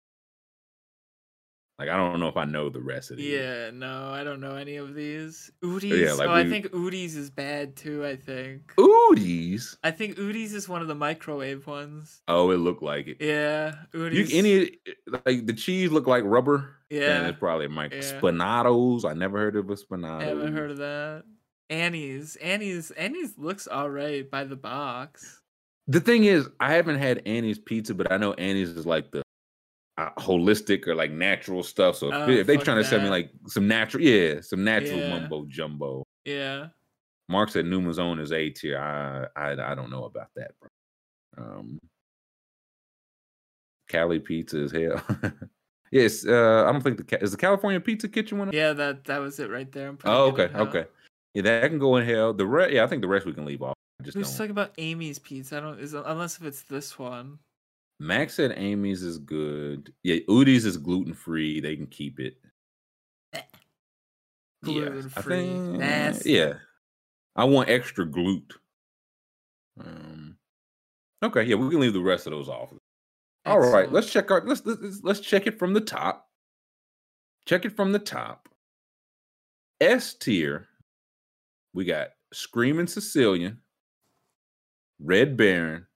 Like 1.81 1.89
I 1.89 1.97
don't 1.97 2.20
know 2.20 2.28
if 2.28 2.36
I 2.36 2.44
know 2.44 2.68
the 2.68 2.78
rest 2.82 3.10
of 3.10 3.16
these. 3.16 3.32
Yeah, 3.32 3.70
no, 3.72 4.10
I 4.10 4.22
don't 4.22 4.39
know 4.39 4.55
any 4.56 4.77
of 4.77 4.94
these. 4.94 5.51
Udi's. 5.64 6.18
like 6.18 6.28
oh, 6.28 6.32
I 6.35 6.47
think 6.47 6.66
Udi's 6.72 7.16
is 7.16 7.31
bad 7.31 7.74
too. 7.74 8.05
I 8.05 8.16
think. 8.16 8.74
Udi's. 8.77 9.78
I 9.82 9.90
think 9.90 10.18
Udi's 10.18 10.52
is 10.52 10.68
one 10.68 10.82
of 10.82 10.89
the 10.89 10.94
microwave 10.94 11.66
ones. 11.66 12.20
Oh, 12.28 12.51
it 12.51 12.59
looked 12.59 12.82
like 12.82 13.06
it. 13.09 13.16
Yeah, 13.18 13.77
You, 13.94 14.27
any 14.31 14.77
like 15.24 15.47
the 15.47 15.55
cheese 15.55 15.90
looked 15.90 16.06
like 16.06 16.22
rubber. 16.27 16.77
Yeah. 16.90 17.27
it's 17.28 17.39
probably 17.39 17.68
Mike 17.68 17.93
Yeah. 17.94 18.01
Spinatos. 18.01 19.09
I 19.10 19.14
never 19.14 19.39
heard 19.39 19.56
of 19.56 19.70
a 19.70 19.74
Spinato. 19.74 20.20
I 20.20 20.24
haven't 20.24 20.52
heard 20.55 20.72
of 20.72 20.77
that. 20.78 21.24
Annie's. 21.70 22.36
Annie's. 22.36 22.90
Annie's 22.92 23.38
looks 23.38 23.66
alright 23.68 24.30
by 24.30 24.44
the 24.44 24.56
box. 24.56 25.40
The 25.88 26.01
thing 26.01 26.24
is, 26.24 26.48
I 26.60 26.72
haven't 26.74 26.98
had 26.98 27.22
Annie's 27.26 27.59
pizza, 27.59 27.94
but 27.94 28.12
I 28.12 28.16
know 28.16 28.32
Annie's 28.34 28.70
is 28.70 28.86
like 28.86 29.10
the 29.10 29.22
uh, 29.97 30.10
holistic 30.18 30.86
or 30.86 30.94
like 30.94 31.10
natural 31.10 31.62
stuff. 31.62 31.97
So 31.97 32.09
if, 32.09 32.14
Oh, 32.14 32.28
if 32.30 32.47
they 32.47 32.56
fuck 32.56 32.64
trying 32.64 32.76
to 32.78 32.84
sell 32.84 33.01
me 33.01 33.09
like 33.09 33.30
some 33.47 33.66
natural, 33.66 34.02
yeah, 34.02 34.40
some 34.40 34.62
natural 34.64 34.98
Yeah. 34.98 35.18
mumbo 35.20 35.47
jumbo. 35.48 36.05
Yeah. 36.24 36.68
Mark 37.28 37.51
said 37.51 37.64
Newman's 37.66 37.98
own 37.98 38.18
is 38.18 38.32
A 38.32 38.51
tier. 38.51 38.78
I, 38.78 39.26
I 39.40 39.72
I 39.72 39.74
don't 39.74 39.90
know 39.90 40.05
about 40.05 40.28
that, 40.36 40.52
bro. 40.60 40.68
Um, 41.38 41.78
Cali 43.88 44.18
Pizza 44.18 44.62
is 44.64 44.72
hell. 44.72 45.02
yes, 45.92 46.26
uh, 46.26 46.64
I 46.68 46.72
don't 46.72 46.82
think 46.82 47.09
the 47.09 47.22
is 47.22 47.30
the 47.32 47.36
California 47.36 47.80
Pizza 47.80 48.09
Kitchen 48.09 48.38
one. 48.38 48.51
Yeah, 48.52 48.72
that 48.72 49.05
that 49.05 49.18
was 49.18 49.38
it 49.38 49.51
right 49.51 49.70
there. 49.70 49.97
Oh, 50.05 50.26
okay, 50.28 50.51
okay. 50.55 50.86
Yeah, 51.35 51.43
that 51.43 51.69
can 51.69 51.78
go 51.78 51.97
in 51.97 52.07
hell. 52.07 52.32
The 52.32 52.47
rest, 52.47 52.73
yeah, 52.73 52.85
I 52.85 52.86
think 52.86 53.02
the 53.02 53.09
rest 53.09 53.27
we 53.27 53.32
can 53.32 53.44
leave 53.44 53.62
off. 53.62 53.74
I 54.01 54.05
just 54.05 54.16
We 54.16 54.20
was 54.20 54.31
don't. 54.31 54.39
talking 54.39 54.51
about 54.51 54.73
Amy's 54.78 55.19
pizza. 55.19 55.59
I 55.59 55.61
don't 55.61 55.78
is 55.78 55.94
unless 55.94 56.36
if 56.39 56.44
it's 56.44 56.62
this 56.62 56.98
one. 56.98 57.39
Max 58.01 58.35
said 58.35 58.55
Amy's 58.57 59.02
is 59.02 59.19
good. 59.19 59.93
Yeah, 60.02 60.16
Udi's 60.28 60.65
is 60.65 60.77
gluten 60.78 61.12
free. 61.15 61.61
They 61.61 61.77
can 61.77 61.86
keep 61.86 62.19
it. 62.19 62.39
Yeah, 63.32 63.43
I 63.43 64.65
Gluten-free. 64.65 65.78
think- 65.78 66.24
Yeah, 66.27 66.55
I 67.36 67.44
want 67.44 67.69
extra 67.70 68.05
glute. 68.07 68.52
Um. 69.78 70.36
Okay, 71.23 71.44
yeah, 71.44 71.55
we 71.57 71.69
can 71.70 71.81
leave 71.81 71.93
the 71.93 72.01
rest 72.01 72.27
of 72.27 72.32
those 72.32 72.48
off. 72.48 72.73
All 73.47 73.59
right, 73.59 73.66
Excellent. 73.85 73.93
let's 73.93 74.11
check 74.12 74.31
our 74.31 74.43
let's, 74.44 74.65
let's 74.66 75.01
let's 75.02 75.20
check 75.20 75.47
it 75.47 75.59
from 75.59 75.73
the 75.74 75.81
top. 75.81 76.28
Check 77.47 77.65
it 77.65 77.77
from 77.77 77.93
the 77.93 77.98
top. 77.98 78.48
S 79.81 80.12
tier. 80.15 80.69
We 81.72 81.84
got 81.84 82.09
Screaming 82.32 82.86
Sicilian, 82.86 83.59
Red 84.98 85.36
Baron, 85.36 85.86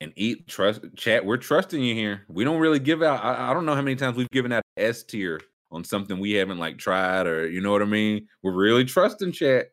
and 0.00 0.12
Eat 0.16 0.48
Trust 0.48 0.82
Chat. 0.96 1.24
We're 1.24 1.36
trusting 1.36 1.82
you 1.82 1.94
here. 1.94 2.22
We 2.28 2.44
don't 2.44 2.60
really 2.60 2.78
give 2.78 3.02
out. 3.02 3.24
I, 3.24 3.50
I 3.50 3.54
don't 3.54 3.66
know 3.66 3.74
how 3.74 3.82
many 3.82 3.96
times 3.96 4.16
we've 4.16 4.30
given 4.30 4.52
out 4.52 4.62
S 4.76 5.02
tier 5.02 5.40
on 5.70 5.84
something 5.84 6.18
we 6.18 6.32
haven't 6.32 6.58
like 6.58 6.78
tried 6.78 7.26
or 7.26 7.48
you 7.48 7.60
know 7.60 7.72
what 7.72 7.82
I 7.82 7.86
mean. 7.86 8.28
We're 8.42 8.52
really 8.52 8.84
trusting 8.84 9.32
Chat. 9.32 9.68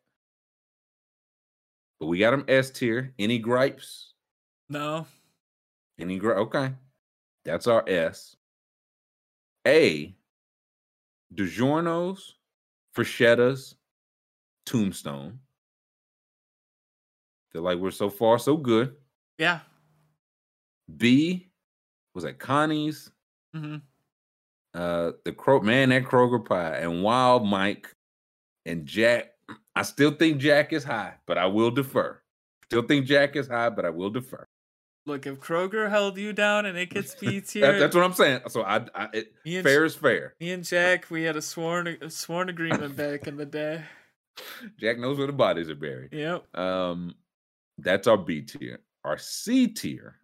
But 1.99 2.07
we 2.07 2.18
got 2.18 2.31
them 2.31 2.45
S 2.48 2.72
tier. 2.72 3.14
Any 3.19 3.38
gripes? 3.38 4.14
No. 4.69 5.06
Any 5.99 6.18
gri 6.18 6.34
Okay, 6.34 6.73
that's 7.45 7.68
our 7.68 7.84
S. 7.88 8.35
A. 9.68 10.15
DiGiorno's, 11.35 12.35
Freschettas, 12.95 13.76
Tombstone. 14.66 15.40
They're 17.52 17.62
like 17.62 17.78
we're 17.80 17.92
so 17.92 18.10
far 18.10 18.40
so 18.40 18.56
good. 18.58 18.96
Yeah. 19.38 19.60
B. 20.98 21.50
Was 22.14 22.24
that 22.24 22.40
Connie's? 22.40 23.12
hmm 23.54 23.78
Uh, 24.74 25.12
the 25.26 25.32
Cro 25.34 25.62
man 25.62 25.90
that 25.90 26.04
Kroger 26.04 26.44
pie 26.44 26.78
and 26.78 27.04
Wild 27.04 27.46
Mike 27.46 27.94
and 28.66 28.86
Jack. 28.86 29.34
I 29.76 29.82
still 29.84 30.12
think 30.12 30.38
Jack 30.40 30.72
is 30.74 30.84
high, 30.84 31.16
but 31.26 31.38
I 31.38 31.46
will 31.48 31.72
defer. 31.72 32.22
Still 32.66 32.84
think 32.84 33.06
Jack 33.06 33.36
is 33.36 33.48
high, 33.48 33.70
but 33.70 33.84
I 33.86 33.90
will 33.90 34.10
defer. 34.10 34.48
Look, 35.06 35.26
if 35.26 35.40
Kroger 35.40 35.90
held 35.90 36.18
you 36.18 36.32
down 36.32 36.66
and 36.66 36.78
it 36.78 36.90
gets 36.90 37.16
B 37.20 37.42
tier, 37.42 37.72
That- 37.74 37.80
that's 37.80 37.96
what 37.96 38.04
I'm 38.06 38.14
saying. 38.14 38.42
So 38.50 38.62
I, 38.62 38.86
I 38.96 39.10
it, 39.14 39.34
fair 39.64 39.84
is 39.84 39.96
fair. 39.96 40.36
me 40.40 40.52
and 40.52 40.64
Jack, 40.64 41.10
we 41.10 41.24
had 41.24 41.36
a 41.36 41.42
sworn 41.42 41.88
a 42.02 42.10
sworn 42.10 42.48
agreement 42.50 42.96
back 42.96 43.28
in 43.28 43.36
the 43.36 43.46
day. 43.46 43.84
Jack 44.80 44.98
knows 44.98 45.18
where 45.18 45.28
the 45.28 45.34
bodies 45.34 45.70
are 45.70 45.76
buried. 45.76 46.14
Yep. 46.14 46.58
Um, 46.58 47.16
that's 47.78 48.08
our 48.08 48.18
B 48.18 48.41
tier. 48.41 48.80
Our 49.03 49.18
C 49.18 49.68
tier. 49.68 50.18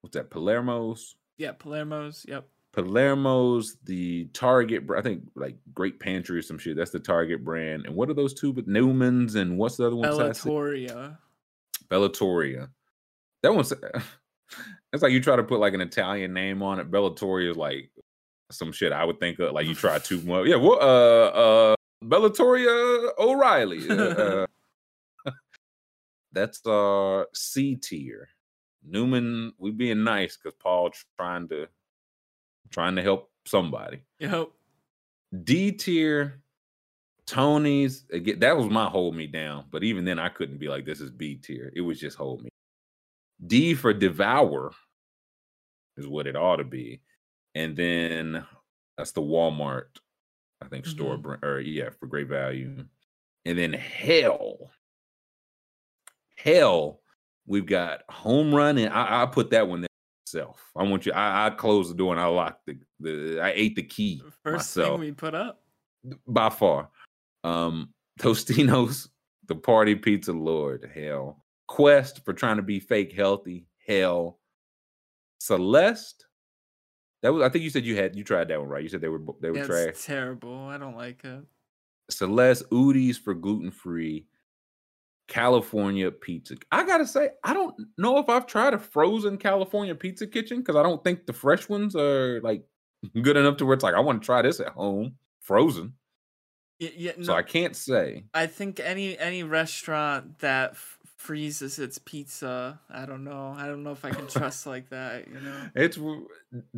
What's 0.00 0.14
that? 0.14 0.30
Palermo's. 0.30 1.16
Yeah, 1.36 1.52
Palermo's. 1.52 2.24
Yep. 2.28 2.46
Palermo's 2.76 3.76
the 3.84 4.24
Target. 4.32 4.84
I 4.96 5.00
think 5.00 5.24
like 5.34 5.56
Great 5.74 5.98
Pantry 6.00 6.38
or 6.38 6.42
some 6.42 6.58
shit. 6.58 6.76
That's 6.76 6.90
the 6.90 6.98
Target 6.98 7.44
brand. 7.44 7.86
And 7.86 7.94
what 7.94 8.10
are 8.10 8.14
those 8.14 8.34
two? 8.34 8.52
But 8.52 8.68
Newman's 8.68 9.34
and 9.34 9.58
what's 9.58 9.76
the 9.76 9.86
other 9.86 9.96
one? 9.96 10.08
Bellatoria. 10.08 11.16
Bellatoria. 11.88 12.68
That 13.42 13.54
one's. 13.54 13.72
It's 14.90 15.02
like 15.02 15.12
you 15.12 15.20
try 15.20 15.36
to 15.36 15.42
put 15.42 15.60
like 15.60 15.74
an 15.74 15.82
Italian 15.82 16.32
name 16.32 16.62
on 16.62 16.80
it. 16.80 16.90
Bellatoria 16.90 17.50
is 17.50 17.58
like 17.58 17.90
some 18.50 18.72
shit 18.72 18.90
I 18.90 19.04
would 19.04 19.20
think 19.20 19.38
of. 19.38 19.52
Like 19.52 19.66
you 19.66 19.74
try 19.74 19.98
too 19.98 20.22
much. 20.22 20.46
Yeah. 20.46 20.56
What? 20.56 20.80
Uh. 20.80 21.26
Uh. 21.26 21.74
Bellatoria 22.04 23.10
O'Reilly. 23.18 23.88
Uh, 23.88 24.46
uh, 25.26 25.30
that's 26.32 26.60
our 26.66 27.26
C 27.34 27.76
tier. 27.76 28.28
Newman, 28.84 29.52
we 29.58 29.70
being 29.70 30.04
nice 30.04 30.36
because 30.36 30.56
Paul 30.60 30.90
trying 31.18 31.48
to 31.48 31.68
trying 32.70 32.96
to 32.96 33.02
help 33.02 33.30
somebody. 33.44 34.00
Yep. 34.20 34.48
D 35.44 35.72
tier, 35.72 36.40
Tony's. 37.26 38.04
Again, 38.12 38.38
that 38.40 38.56
was 38.56 38.70
my 38.70 38.86
hold 38.86 39.14
me 39.14 39.26
down. 39.26 39.64
But 39.70 39.84
even 39.84 40.04
then, 40.04 40.18
I 40.18 40.28
couldn't 40.28 40.58
be 40.58 40.68
like, 40.68 40.84
this 40.84 41.00
is 41.00 41.10
B 41.10 41.34
tier. 41.36 41.72
It 41.74 41.80
was 41.82 42.00
just 42.00 42.16
hold 42.16 42.42
me. 42.42 42.50
D 43.46 43.74
for 43.74 43.92
devour 43.92 44.72
is 45.96 46.06
what 46.06 46.26
it 46.26 46.36
ought 46.36 46.56
to 46.56 46.64
be. 46.64 47.00
And 47.54 47.76
then 47.76 48.44
that's 48.96 49.12
the 49.12 49.20
Walmart, 49.20 49.86
I 50.60 50.66
think, 50.68 50.86
store 50.86 51.16
Mhm. 51.16 51.22
brand, 51.22 51.44
or 51.44 51.60
yeah, 51.60 51.90
for 51.90 52.06
great 52.06 52.28
value. 52.28 52.84
And 53.44 53.58
then 53.58 53.72
hell. 53.72 54.70
Hell, 56.36 57.00
we've 57.46 57.66
got 57.66 58.02
home 58.10 58.54
run, 58.54 58.78
and 58.78 58.92
I, 58.92 59.22
I 59.22 59.26
put 59.26 59.50
that 59.50 59.66
one 59.68 59.82
there. 59.82 59.88
myself. 60.26 60.60
I 60.76 60.82
want 60.82 61.06
you. 61.06 61.12
I, 61.12 61.46
I 61.46 61.50
closed 61.50 61.90
the 61.90 61.94
door 61.94 62.12
and 62.12 62.20
I 62.20 62.26
locked 62.26 62.66
the, 62.66 62.78
the 63.00 63.40
I 63.40 63.52
ate 63.54 63.76
the 63.76 63.82
key 63.82 64.22
First 64.44 64.76
myself 64.76 64.92
thing 64.92 65.00
we 65.00 65.12
put 65.12 65.34
up. 65.34 65.62
by 66.26 66.50
far. 66.50 66.90
Um, 67.44 67.94
Totino's, 68.20 69.08
the 69.46 69.54
party 69.54 69.94
pizza 69.94 70.32
lord, 70.32 70.90
hell. 70.94 71.44
Quest 71.66 72.24
for 72.24 72.32
trying 72.34 72.56
to 72.56 72.62
be 72.62 72.78
fake 72.80 73.12
healthy, 73.12 73.66
hell. 73.86 74.38
Celeste, 75.40 76.26
that 77.22 77.32
was. 77.32 77.42
I 77.42 77.48
think 77.48 77.64
you 77.64 77.70
said 77.70 77.84
you 77.84 77.96
had 77.96 78.16
you 78.16 78.24
tried 78.24 78.48
that 78.48 78.60
one 78.60 78.68
right. 78.68 78.82
You 78.82 78.88
said 78.88 79.00
they 79.00 79.08
were 79.08 79.20
they 79.40 79.50
were 79.50 79.58
Yeah, 79.58 79.64
trash. 79.64 80.04
terrible. 80.04 80.66
I 80.68 80.78
don't 80.78 80.96
like 80.96 81.24
it. 81.24 81.44
Celeste 82.10 82.64
Udi's 82.70 83.18
for 83.18 83.34
gluten 83.34 83.70
free. 83.70 84.26
California 85.26 86.10
Pizza. 86.10 86.56
I 86.72 86.86
gotta 86.86 87.06
say, 87.06 87.30
I 87.44 87.52
don't 87.52 87.74
know 87.98 88.18
if 88.18 88.28
I've 88.30 88.46
tried 88.46 88.72
a 88.72 88.78
frozen 88.78 89.36
California 89.36 89.94
Pizza 89.94 90.26
Kitchen 90.26 90.58
because 90.60 90.76
I 90.76 90.82
don't 90.82 91.04
think 91.04 91.26
the 91.26 91.34
fresh 91.34 91.68
ones 91.68 91.94
are 91.94 92.40
like 92.40 92.64
good 93.22 93.36
enough 93.36 93.58
to 93.58 93.66
where 93.66 93.74
it's 93.74 93.84
like 93.84 93.94
I 93.94 94.00
want 94.00 94.22
to 94.22 94.26
try 94.26 94.40
this 94.42 94.60
at 94.60 94.68
home 94.68 95.16
frozen. 95.40 95.94
Yeah, 96.78 96.90
yeah 96.96 97.12
no, 97.18 97.24
So 97.24 97.34
I 97.34 97.42
can't 97.42 97.76
say. 97.76 98.24
I 98.32 98.46
think 98.46 98.80
any 98.80 99.18
any 99.18 99.42
restaurant 99.42 100.38
that 100.38 100.70
f- 100.70 100.97
freezes 101.18 101.78
its 101.78 101.98
pizza, 101.98 102.80
I 102.90 103.04
don't 103.04 103.24
know. 103.24 103.54
I 103.56 103.66
don't 103.66 103.82
know 103.82 103.92
if 103.92 104.04
I 104.04 104.10
can 104.10 104.26
trust 104.28 104.66
like 104.66 104.88
that. 104.90 105.28
You 105.28 105.40
know. 105.40 105.68
It's 105.74 105.98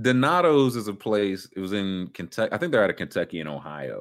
Donato's 0.01 0.77
is 0.77 0.89
a 0.89 0.95
place. 0.95 1.49
It 1.55 1.61
was 1.61 1.73
in 1.73 2.09
Kentucky. 2.15 2.53
I 2.53 2.59
think 2.59 2.73
they're 2.73 2.83
out 2.85 2.91
of 2.91 2.97
Kentucky 2.97 3.41
and 3.41 3.49
Ohio, 3.49 4.01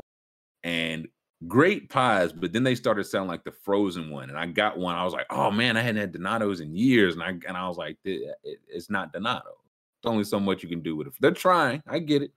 and 0.64 1.08
great 1.48 1.90
pies. 1.90 2.32
But 2.34 2.54
then 2.54 2.64
they 2.64 2.76
started 2.76 3.04
selling 3.06 3.28
like 3.28 3.44
the 3.44 3.52
frozen 3.52 4.10
one, 4.10 4.30
and 4.30 4.38
I 4.40 4.46
got 4.48 4.78
one. 4.78 4.96
I 4.96 5.04
was 5.04 5.14
like, 5.14 5.28
oh 5.30 5.52
man, 5.52 5.78
I 5.78 5.82
hadn't 5.82 6.02
had 6.02 6.12
Donato's 6.14 6.62
in 6.62 6.76
years, 6.76 7.14
and 7.16 7.24
I 7.24 7.30
and 7.30 7.58
I 7.58 7.68
was 7.68 7.78
like, 7.78 7.98
"Th- 8.04 8.22
it- 8.44 8.60
it's 8.68 8.90
not 8.90 9.14
Donato. 9.14 9.58
It's 10.02 10.10
only 10.10 10.24
so 10.24 10.40
much 10.40 10.64
you 10.64 10.70
can 10.70 10.82
do 10.82 10.96
with 10.96 11.08
it. 11.08 11.14
They're 11.20 11.32
trying. 11.32 11.84
I 11.88 12.00
get 12.00 12.22
it, 12.22 12.32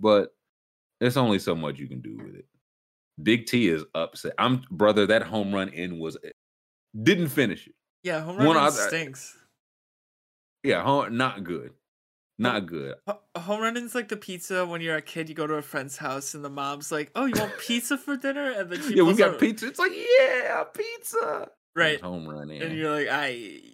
but 0.00 0.34
it's 1.00 1.16
only 1.16 1.38
so 1.38 1.54
much 1.54 1.78
you 1.78 1.88
can 1.88 2.00
do 2.00 2.16
with 2.18 2.34
it. 2.36 2.44
Big 3.22 3.46
T 3.46 3.68
is 3.68 3.82
upset. 3.94 4.34
I'm 4.38 4.62
brother. 4.70 5.06
That 5.06 5.22
home 5.22 5.54
run 5.54 5.70
in 5.70 5.98
was 5.98 6.18
didn't 7.02 7.28
finish 7.28 7.66
it. 7.66 7.74
Yeah, 8.02 8.20
home 8.20 8.36
One 8.36 8.46
run 8.46 8.56
other- 8.56 8.88
stinks. 8.88 9.36
Yeah, 10.62 10.82
home, 10.82 11.16
not 11.16 11.44
good. 11.44 11.72
Not 12.38 12.66
good. 12.66 12.96
Ho- 13.06 13.20
Home 13.36 13.60
run's 13.62 13.94
like 13.94 14.08
the 14.08 14.16
pizza 14.16 14.66
when 14.66 14.80
you're 14.82 14.96
a 14.96 15.02
kid. 15.02 15.28
You 15.28 15.34
go 15.34 15.46
to 15.46 15.54
a 15.54 15.62
friend's 15.62 15.96
house 15.96 16.34
and 16.34 16.44
the 16.44 16.50
mom's 16.50 16.92
like, 16.92 17.10
"Oh, 17.14 17.24
you 17.24 17.34
want 17.38 17.56
pizza 17.66 17.96
for 17.96 18.16
dinner?" 18.16 18.50
And 18.50 18.68
then 18.70 18.80
Yeah, 18.92 19.04
we 19.04 19.14
got 19.14 19.34
out- 19.34 19.40
pizza. 19.40 19.68
It's 19.68 19.78
like, 19.78 19.92
yeah, 19.94 20.64
pizza. 20.64 21.48
right, 21.74 21.98
Home 22.02 22.28
run 22.28 22.50
in. 22.50 22.60
and 22.62 22.76
you're 22.76 22.90
like, 22.90 23.08
"I, 23.08 23.28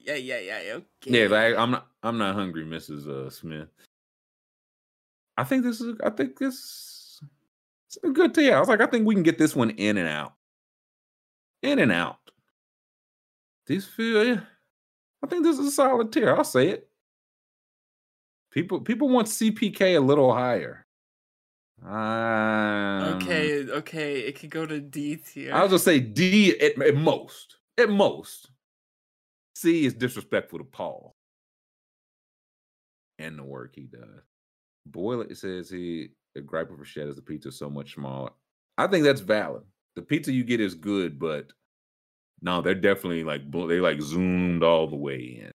yeah, 0.05 0.15
yeah, 0.15 0.39
yeah, 0.39 0.73
okay." 0.75 0.83
Yeah, 1.23 1.27
like, 1.27 1.57
I'm 1.57 1.73
not 1.73 1.89
I'm 2.05 2.19
not 2.19 2.35
hungry, 2.37 2.65
Mrs. 2.65 3.09
Uh, 3.09 3.31
Smith. 3.31 3.69
I 5.37 5.45
think 5.45 5.65
this 5.65 5.81
is 5.81 5.97
I 6.05 6.11
think 6.11 6.39
this 6.39 7.21
it's 7.89 7.99
a 8.05 8.11
good 8.11 8.33
tea. 8.35 8.53
I 8.53 8.61
was 8.61 8.69
like, 8.69 8.81
I 8.81 8.87
think 8.87 9.07
we 9.07 9.15
can 9.15 9.25
get 9.25 9.39
this 9.39 9.57
one 9.57 9.71
in 9.71 9.97
and 9.97 10.09
out. 10.09 10.35
In 11.63 11.79
and 11.81 11.91
out. 11.91 12.19
These 13.67 13.87
feel 13.87 14.25
yeah. 14.25 14.41
I 15.23 15.27
think 15.29 15.45
this 15.45 15.59
is 15.59 15.69
a 15.69 15.71
solid 15.71 16.13
tier. 16.13 16.35
I'll 16.35 16.45
say 16.45 16.69
it. 16.69 16.89
People 18.51 18.81
people 18.81 19.09
want 19.09 19.29
CPK 19.29 19.97
a 19.97 20.01
little 20.01 20.33
higher. 20.33 20.87
Um, 21.85 23.15
okay, 23.17 23.65
okay, 23.69 24.21
it 24.21 24.39
could 24.39 24.51
go 24.51 24.67
to 24.67 24.81
D 24.81 25.17
tier. 25.17 25.53
I 25.53 25.63
was 25.63 25.71
gonna 25.71 25.79
say 25.79 26.01
D 26.01 26.59
at, 26.61 26.81
at 26.81 26.95
most. 26.95 27.57
At 27.79 27.91
most. 27.91 28.51
C 29.57 29.87
is 29.87 29.95
disrespectful 29.95 30.59
to 30.59 30.65
Paul 30.65 31.15
and 33.19 33.39
the 33.39 33.45
work 33.45 33.73
he 33.75 33.83
does. 33.83 34.23
Boyle 34.87 35.23
it 35.23 35.37
says 35.37 35.71
he 35.71 36.09
the 36.35 36.41
gripe 36.41 36.71
of 36.71 36.79
Rashad 36.79 37.09
is 37.09 37.17
the 37.17 37.23
pizza 37.23 37.53
so 37.53 37.71
much 37.71 37.95
smaller. 37.95 38.31
I 38.79 38.87
think 38.87 39.05
that's 39.05 39.21
valid. 39.21 39.63
The 39.97 40.03
pizza 40.03 40.33
you 40.33 40.45
get 40.45 40.61
is 40.61 40.75
good, 40.75 41.19
but 41.19 41.53
no, 42.43 42.61
they're 42.61 42.75
definitely 42.75 43.23
like 43.25 43.51
they 43.51 43.81
like 43.81 44.01
zoomed 44.03 44.63
all 44.65 44.89
the 44.89 44.97
way 44.97 45.41
in. 45.45 45.51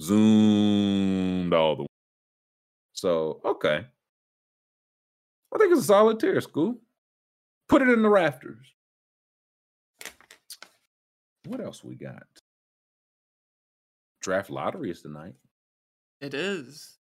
Zoomed 0.00 1.54
all 1.54 1.76
the 1.76 1.82
way. 1.82 1.88
So 2.92 3.40
okay. 3.44 3.86
I 5.54 5.58
think 5.58 5.72
it's 5.72 5.82
a 5.82 5.84
solid 5.84 6.18
tier, 6.20 6.40
school. 6.40 6.80
Put 7.68 7.82
it 7.82 7.88
in 7.88 8.02
the 8.02 8.08
rafters. 8.08 8.66
What 11.46 11.60
else 11.60 11.82
we 11.82 11.94
got? 11.94 12.26
Draft 14.20 14.50
lottery 14.50 14.90
is 14.90 15.00
tonight. 15.00 15.34
it 16.20 16.34
is. 16.34 16.98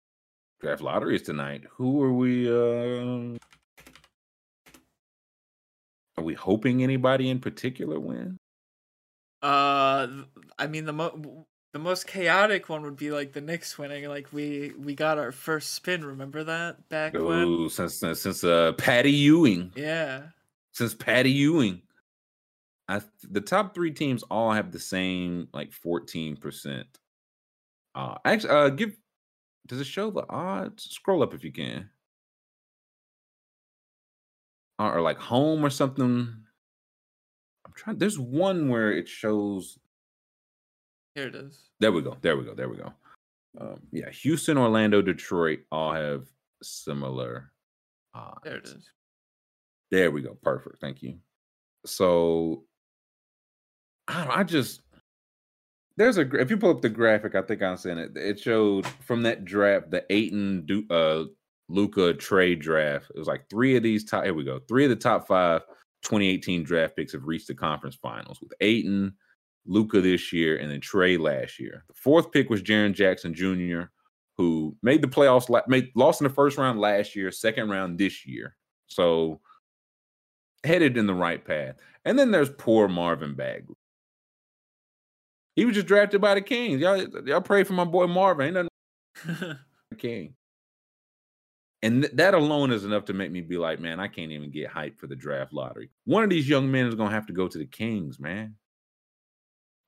Draft 0.62 0.82
lottery 0.82 1.16
is 1.16 1.22
tonight. 1.22 1.64
Who 1.72 2.04
are 2.04 2.14
we? 2.14 2.48
Uh, 2.50 3.38
are 6.18 6.24
we 6.24 6.34
hoping 6.34 6.84
anybody 6.84 7.30
in 7.30 7.40
particular 7.40 8.00
win? 8.00 8.38
Uh, 9.42 10.08
I 10.58 10.68
mean 10.68 10.86
the 10.86 10.94
mo- 10.94 11.46
the 11.74 11.80
most 11.80 12.08
chaotic 12.08 12.70
one 12.70 12.84
would 12.84 12.96
be 12.96 13.12
like 13.12 13.34
the 13.34 13.42
Knicks 13.42 13.78
winning. 13.78 14.06
Like 14.08 14.32
we 14.32 14.72
we 14.78 14.96
got 14.96 15.18
our 15.18 15.32
first 15.32 15.74
spin. 15.74 16.04
Remember 16.06 16.44
that 16.44 16.88
back 16.90 17.14
when? 17.14 17.24
Ooh, 17.44 17.70
since 17.70 17.96
since, 17.96 18.22
since 18.22 18.44
uh, 18.44 18.74
Patty 18.78 19.12
Ewing, 19.12 19.72
Yeah. 19.76 20.28
since 20.72 20.96
Patty 20.96 21.32
Ewing, 21.32 21.82
I 22.88 23.02
the 23.30 23.42
top 23.42 23.76
three 23.76 23.92
teams 23.92 24.24
all 24.24 24.52
have 24.54 24.72
the 24.72 24.80
same 24.80 25.50
like 25.54 25.74
fourteen 25.74 26.38
percent. 26.38 26.88
Uh, 27.94 28.16
actually, 28.26 28.50
uh, 28.52 28.70
give 28.70 28.96
does 29.68 29.80
it 29.82 29.86
show 29.88 30.12
the 30.12 30.26
odds? 30.30 30.84
Scroll 30.90 31.24
up 31.24 31.34
if 31.34 31.44
you 31.44 31.52
can, 31.52 31.90
or, 34.80 34.98
or 34.98 35.02
like 35.02 35.18
home 35.20 35.66
or 35.66 35.70
something. 35.70 36.34
I'm 37.66 37.74
trying. 37.76 37.98
There's 37.98 38.20
one 38.20 38.70
where 38.70 38.92
it 38.92 39.08
shows. 39.08 39.78
Here 41.16 41.28
it 41.28 41.36
is. 41.36 41.70
There 41.80 41.92
we 41.92 42.02
go. 42.02 42.18
There 42.22 42.38
we 42.38 42.44
go. 42.44 42.54
There 42.54 42.70
we 42.70 42.78
go. 42.78 42.94
Um, 43.60 43.80
yeah, 43.92 44.10
Houston, 44.10 44.58
Orlando, 44.58 45.02
Detroit 45.02 45.60
all 45.72 45.94
have 45.94 46.26
similar 46.62 47.52
odds. 48.14 48.40
There 48.44 48.58
it 48.58 48.66
is. 48.66 48.90
There 49.92 50.12
we 50.12 50.22
go. 50.22 50.38
Perfect. 50.44 50.80
Thank 50.82 51.02
you. 51.02 51.20
So 51.86 52.66
I, 54.08 54.26
don't- 54.26 54.38
I 54.40 54.44
just 54.44 54.82
there's 55.98 56.18
a 56.18 56.30
if 56.36 56.50
you 56.50 56.58
pull 56.58 56.72
up 56.72 56.82
the 56.82 56.90
graphic, 56.90 57.36
I 57.36 57.42
think 57.44 57.62
I'm 57.62 57.78
saying 57.78 57.98
it. 58.00 58.18
It 58.18 58.40
showed 58.40 58.86
from 59.06 59.24
that 59.24 59.46
draft 59.46 59.92
the 59.92 60.04
Ayton 60.12 60.68
uh 60.90 61.24
Luka 61.68 62.14
trade 62.14 62.60
draft. 62.60 63.12
It 63.14 63.20
was 63.20 63.28
like 63.28 63.50
three 63.50 63.76
of 63.76 63.84
these 63.84 64.04
top. 64.04 64.24
Here 64.24 64.34
we 64.34 64.44
go. 64.44 64.60
Three 64.68 64.84
of 64.84 64.90
the 64.90 64.96
top 64.96 65.28
five 65.28 65.62
2018 66.04 66.64
draft 66.64 66.96
picks 66.96 67.14
have 67.14 67.26
reached 67.26 67.48
the 67.48 67.56
conference 67.56 67.96
finals 67.96 68.40
with 68.42 68.54
Ayton, 68.62 69.14
Luka 69.66 70.02
this 70.02 70.32
year, 70.32 70.58
and 70.58 70.72
then 70.72 70.82
Trey 70.82 71.18
last 71.18 71.60
year. 71.60 71.84
The 71.88 71.96
fourth 71.96 72.32
pick 72.32 72.50
was 72.50 72.62
Jaren 72.62 72.94
Jackson 72.94 73.34
Jr., 73.34 73.90
who 74.38 74.76
made 74.84 75.02
the 75.02 75.08
playoffs, 75.08 75.50
made 75.68 75.92
lost 75.96 76.22
in 76.22 76.28
the 76.28 76.34
first 76.34 76.58
round 76.58 76.80
last 76.80 77.16
year, 77.16 77.32
second 77.32 77.70
round 77.70 77.98
this 77.98 78.26
year. 78.26 78.56
So 78.88 79.40
headed 80.64 80.98
in 80.98 81.08
the 81.08 81.14
right 81.14 81.44
path. 81.44 81.76
And 82.04 82.20
then 82.20 82.32
there's 82.32 82.50
poor 82.50 82.88
Marvin 82.88 83.34
Bagley. 83.34 83.76
He 85.56 85.66
was 85.66 85.76
just 85.76 85.88
drafted 85.88 86.22
by 86.22 86.36
the 86.36 86.42
Kings. 86.42 86.82
Y'all, 86.82 87.02
y'all 87.26 87.42
pray 87.42 87.64
for 87.64 87.74
my 87.74 87.86
boy 87.86 88.08
Marvin. 88.08 88.58
Ain't 88.58 88.70
nothing 89.26 89.58
King. 89.98 90.36
And 91.86 92.02
th- 92.02 92.16
that 92.16 92.34
alone 92.34 92.72
is 92.72 92.84
enough 92.84 93.06
to 93.06 93.14
make 93.14 93.32
me 93.32 93.42
be 93.42 93.58
like, 93.58 93.80
man, 93.80 94.00
I 94.00 94.08
can't 94.08 94.32
even 94.32 94.50
get 94.50 94.72
hyped 94.72 94.98
for 94.98 95.06
the 95.06 95.16
draft 95.16 95.54
lottery. 95.54 95.92
One 96.06 96.24
of 96.24 96.32
these 96.32 96.50
young 96.50 96.72
men 96.72 96.88
is 96.88 96.96
gonna 96.96 97.12
have 97.12 97.28
to 97.28 97.34
go 97.34 97.48
to 97.48 97.58
the 97.60 97.66
Kings, 97.68 98.20
man. 98.20 98.56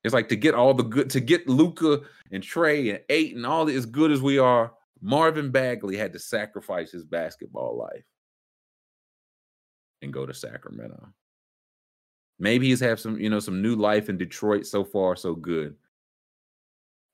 It's 0.03 0.14
like 0.14 0.30
to 0.30 0.36
get 0.36 0.53
all 0.53 0.76
the 0.76 0.84
good, 0.84 1.10
to 1.10 1.19
get 1.19 1.49
Luka 1.49 2.02
and 2.32 2.44
Trey 2.44 2.91
and 2.91 2.99
eight 3.10 3.36
and 3.36 3.48
all 3.48 3.68
as 3.68 3.88
good 3.88 4.11
as 4.11 4.22
we 4.22 4.38
are. 4.38 4.74
Marvin 5.02 5.49
Bagley 5.49 5.98
had 5.98 6.14
to 6.14 6.19
sacrifice 6.19 6.91
his 6.91 7.03
basketball 7.03 7.76
life 7.76 8.06
and 10.03 10.14
go 10.14 10.28
to 10.28 10.36
Sacramento. 10.36 11.03
Maybe 12.38 12.68
he's 12.68 12.80
have 12.82 12.99
some, 12.99 13.19
you 13.19 13.32
know, 13.32 13.40
some 13.40 13.64
new 13.64 13.76
life 13.76 14.07
in 14.07 14.19
Detroit 14.19 14.68
so 14.68 14.84
far, 14.84 15.15
so 15.15 15.34
good. 15.34 15.76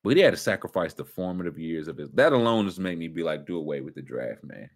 But 0.04 0.18
he 0.18 0.22
had 0.22 0.32
to 0.32 0.38
sacrifice 0.38 0.94
the 0.94 1.06
formative 1.06 1.58
years 1.58 1.88
of 1.88 1.98
his. 1.98 2.10
That 2.12 2.34
alone 2.34 2.66
just 2.68 2.80
made 2.80 2.98
me 2.98 3.08
be 3.08 3.24
like, 3.24 3.46
do 3.46 3.58
away 3.58 3.80
with 3.82 3.96
the 3.96 4.02
draft, 4.02 4.44
man. 4.44 4.70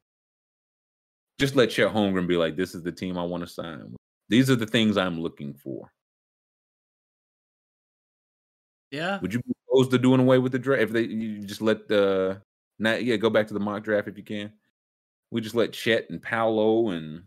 Just 1.37 1.55
let 1.55 1.69
Chet 1.69 1.93
Holmgren 1.93 2.27
be 2.27 2.37
like, 2.37 2.55
this 2.55 2.73
is 2.73 2.81
the 2.81 2.91
team 2.91 3.17
I 3.17 3.23
want 3.23 3.43
to 3.43 3.47
sign 3.47 3.79
with. 3.83 3.97
These 4.29 4.49
are 4.49 4.55
the 4.55 4.65
things 4.65 4.97
I'm 4.97 5.19
looking 5.19 5.53
for. 5.53 5.91
yeah. 8.91 9.19
Would 9.19 9.33
you 9.33 9.41
be 9.41 9.53
opposed 9.69 9.91
to 9.91 9.97
doing 9.97 10.19
away 10.19 10.37
with 10.37 10.51
the 10.51 10.59
draft 10.59 10.83
if 10.83 10.91
they 10.91 11.03
you 11.03 11.39
just 11.39 11.61
let 11.61 11.87
the 11.87 12.41
not 12.79 13.03
yeah 13.03 13.15
go 13.17 13.29
back 13.29 13.47
to 13.47 13.53
the 13.53 13.59
mock 13.59 13.83
draft 13.83 14.07
if 14.07 14.17
you 14.17 14.23
can? 14.23 14.51
We 15.31 15.41
just 15.41 15.55
let 15.55 15.73
Chet 15.73 16.09
and 16.09 16.21
Paolo 16.21 16.89
and 16.89 17.23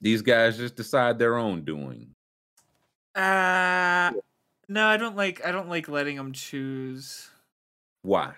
these 0.00 0.20
guys 0.20 0.58
just 0.58 0.76
decide 0.76 1.18
their 1.18 1.36
own 1.36 1.64
doing. 1.64 2.14
Uh 3.14 4.12
no, 4.72 4.86
I 4.86 4.96
don't 4.96 5.16
like 5.16 5.44
I 5.44 5.52
don't 5.52 5.68
like 5.68 5.88
letting 5.88 6.16
them 6.16 6.32
choose. 6.32 7.30
Why? 8.02 8.34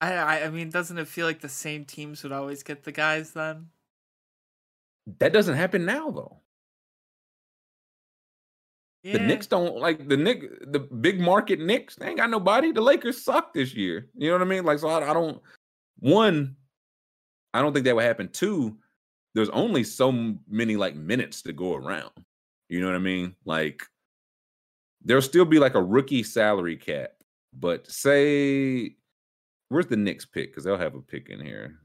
I, 0.00 0.12
I 0.14 0.44
I 0.44 0.50
mean, 0.50 0.70
doesn't 0.70 0.98
it 0.98 1.08
feel 1.08 1.26
like 1.26 1.40
the 1.40 1.48
same 1.48 1.84
teams 1.84 2.22
would 2.22 2.32
always 2.32 2.62
get 2.62 2.84
the 2.84 2.92
guys 2.92 3.32
then? 3.32 3.70
That 5.18 5.32
doesn't 5.32 5.56
happen 5.56 5.84
now 5.84 6.10
though. 6.10 6.40
The 9.10 9.20
Yeah. 9.20 9.26
Knicks 9.26 9.46
don't 9.46 9.76
like 9.76 10.08
the 10.08 10.16
Nick 10.16 10.42
the 10.72 10.80
big 10.80 11.20
market 11.20 11.60
Knicks. 11.60 11.96
They 11.96 12.08
ain't 12.08 12.18
got 12.18 12.30
nobody. 12.30 12.72
The 12.72 12.80
Lakers 12.80 13.22
suck 13.22 13.54
this 13.54 13.74
year. 13.74 14.08
You 14.16 14.28
know 14.28 14.34
what 14.34 14.42
I 14.42 14.46
mean? 14.46 14.64
Like 14.64 14.78
so 14.80 14.88
I, 14.88 15.10
I 15.10 15.14
don't 15.14 15.40
one, 16.00 16.56
I 17.54 17.62
don't 17.62 17.72
think 17.72 17.86
that 17.86 17.96
would 17.96 18.04
happen. 18.04 18.28
Two, 18.28 18.76
there's 19.34 19.48
only 19.50 19.84
so 19.84 20.12
many 20.48 20.76
like 20.76 20.94
minutes 20.96 21.42
to 21.42 21.52
go 21.52 21.74
around. 21.74 22.12
You 22.68 22.80
know 22.80 22.86
what 22.86 22.96
I 22.96 22.98
mean? 22.98 23.34
Like 23.44 23.82
there'll 25.06 25.22
still 25.22 25.44
be 25.44 25.58
like 25.58 25.74
a 25.74 25.82
rookie 25.82 26.22
salary 26.22 26.76
cap, 26.76 27.12
but 27.54 27.90
say 27.90 28.96
where's 29.68 29.86
the 29.86 29.96
Knicks 29.96 30.26
pick? 30.26 30.50
Because 30.50 30.64
they'll 30.64 30.76
have 30.76 30.94
a 30.94 31.00
pick 31.00 31.30
in 31.30 31.44
here. 31.44 31.78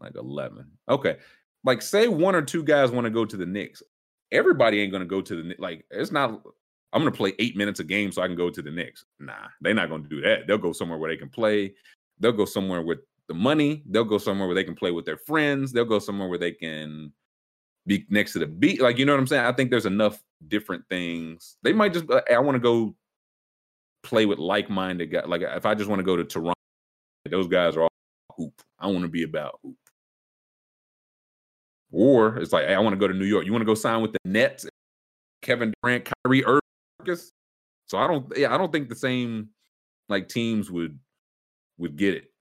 Like 0.00 0.16
11. 0.16 0.66
Okay. 0.88 1.16
Like 1.64 1.80
say 1.80 2.08
one 2.08 2.34
or 2.34 2.42
two 2.42 2.64
guys 2.64 2.90
want 2.90 3.04
to 3.04 3.10
go 3.10 3.24
to 3.24 3.36
the 3.36 3.46
Knicks. 3.46 3.82
Everybody 4.32 4.80
ain't 4.80 4.92
gonna 4.92 5.04
go 5.04 5.20
to 5.20 5.42
the 5.42 5.54
like 5.58 5.84
it's 5.90 6.10
not 6.10 6.42
I'm 6.92 7.02
gonna 7.02 7.12
play 7.12 7.34
eight 7.38 7.56
minutes 7.56 7.80
a 7.80 7.84
game 7.84 8.10
so 8.10 8.22
I 8.22 8.26
can 8.26 8.36
go 8.36 8.50
to 8.50 8.62
the 8.62 8.70
Knicks. 8.70 9.04
Nah, 9.20 9.48
they're 9.60 9.74
not 9.74 9.88
gonna 9.88 10.08
do 10.08 10.20
that. 10.22 10.46
They'll 10.46 10.58
go 10.58 10.72
somewhere 10.72 10.98
where 10.98 11.10
they 11.10 11.16
can 11.16 11.28
play. 11.28 11.74
They'll 12.18 12.32
go 12.32 12.46
somewhere 12.46 12.82
with 12.82 12.98
the 13.28 13.34
money. 13.34 13.82
They'll 13.86 14.04
go 14.04 14.18
somewhere 14.18 14.48
where 14.48 14.54
they 14.54 14.64
can 14.64 14.74
play 14.74 14.90
with 14.90 15.04
their 15.04 15.18
friends. 15.18 15.70
They'll 15.70 15.84
go 15.84 15.98
somewhere 15.98 16.28
where 16.28 16.38
they 16.38 16.52
can 16.52 17.12
be 17.86 18.06
next 18.08 18.32
to 18.32 18.38
the 18.38 18.46
beat. 18.46 18.80
Like, 18.80 18.98
you 18.98 19.04
know 19.04 19.12
what 19.12 19.20
I'm 19.20 19.26
saying? 19.26 19.44
I 19.44 19.52
think 19.52 19.70
there's 19.70 19.86
enough 19.86 20.22
different 20.48 20.84
things. 20.88 21.56
They 21.62 21.72
might 21.72 21.92
just, 21.92 22.04
I 22.30 22.38
want 22.38 22.54
to 22.56 22.60
go 22.60 22.94
play 24.02 24.26
with 24.26 24.38
like-minded 24.38 25.06
guys. 25.06 25.24
Like, 25.26 25.42
if 25.42 25.66
I 25.66 25.74
just 25.74 25.88
want 25.88 26.00
to 26.00 26.04
go 26.04 26.16
to 26.16 26.24
Toronto, 26.24 26.54
those 27.28 27.48
guys 27.48 27.76
are 27.76 27.82
all 27.82 27.88
hoop. 28.36 28.60
I 28.78 28.86
want 28.86 29.02
to 29.02 29.08
be 29.08 29.22
about 29.22 29.58
hoop. 29.62 29.76
Or 31.90 32.38
it's 32.38 32.52
like, 32.52 32.66
hey, 32.66 32.74
I 32.74 32.78
want 32.78 32.94
to 32.94 32.98
go 32.98 33.08
to 33.08 33.14
New 33.14 33.26
York. 33.26 33.44
You 33.44 33.52
want 33.52 33.62
to 33.62 33.66
go 33.66 33.74
sign 33.74 34.00
with 34.00 34.12
the 34.12 34.18
Nets? 34.24 34.66
Kevin 35.42 35.74
Durant, 35.82 36.08
Kyrie 36.24 36.44
Irving. 36.44 36.60
So 37.86 37.98
I 37.98 38.06
don't, 38.06 38.26
yeah, 38.36 38.54
I 38.54 38.58
don't 38.58 38.72
think 38.72 38.88
the 38.88 38.94
same 38.94 39.48
like 40.08 40.28
teams 40.28 40.70
would 40.70 40.98
would 41.78 41.96
get 41.96 42.14
it. 42.14 42.32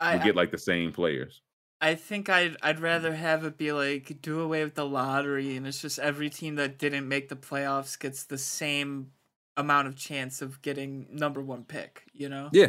I, 0.00 0.18
get 0.18 0.34
like 0.34 0.50
the 0.50 0.58
same 0.58 0.92
players. 0.92 1.40
I 1.80 1.94
think 1.94 2.28
I'd 2.28 2.56
I'd 2.62 2.80
rather 2.80 3.14
have 3.14 3.44
it 3.44 3.56
be 3.56 3.72
like 3.72 4.20
do 4.20 4.40
away 4.40 4.64
with 4.64 4.74
the 4.74 4.86
lottery 4.86 5.56
and 5.56 5.66
it's 5.66 5.80
just 5.80 5.98
every 5.98 6.28
team 6.28 6.56
that 6.56 6.78
didn't 6.78 7.08
make 7.08 7.28
the 7.28 7.36
playoffs 7.36 7.98
gets 7.98 8.24
the 8.24 8.38
same 8.38 9.12
amount 9.56 9.88
of 9.88 9.96
chance 9.96 10.42
of 10.42 10.60
getting 10.62 11.06
number 11.10 11.40
one 11.40 11.64
pick, 11.64 12.04
you 12.12 12.28
know? 12.28 12.48
Yeah, 12.52 12.68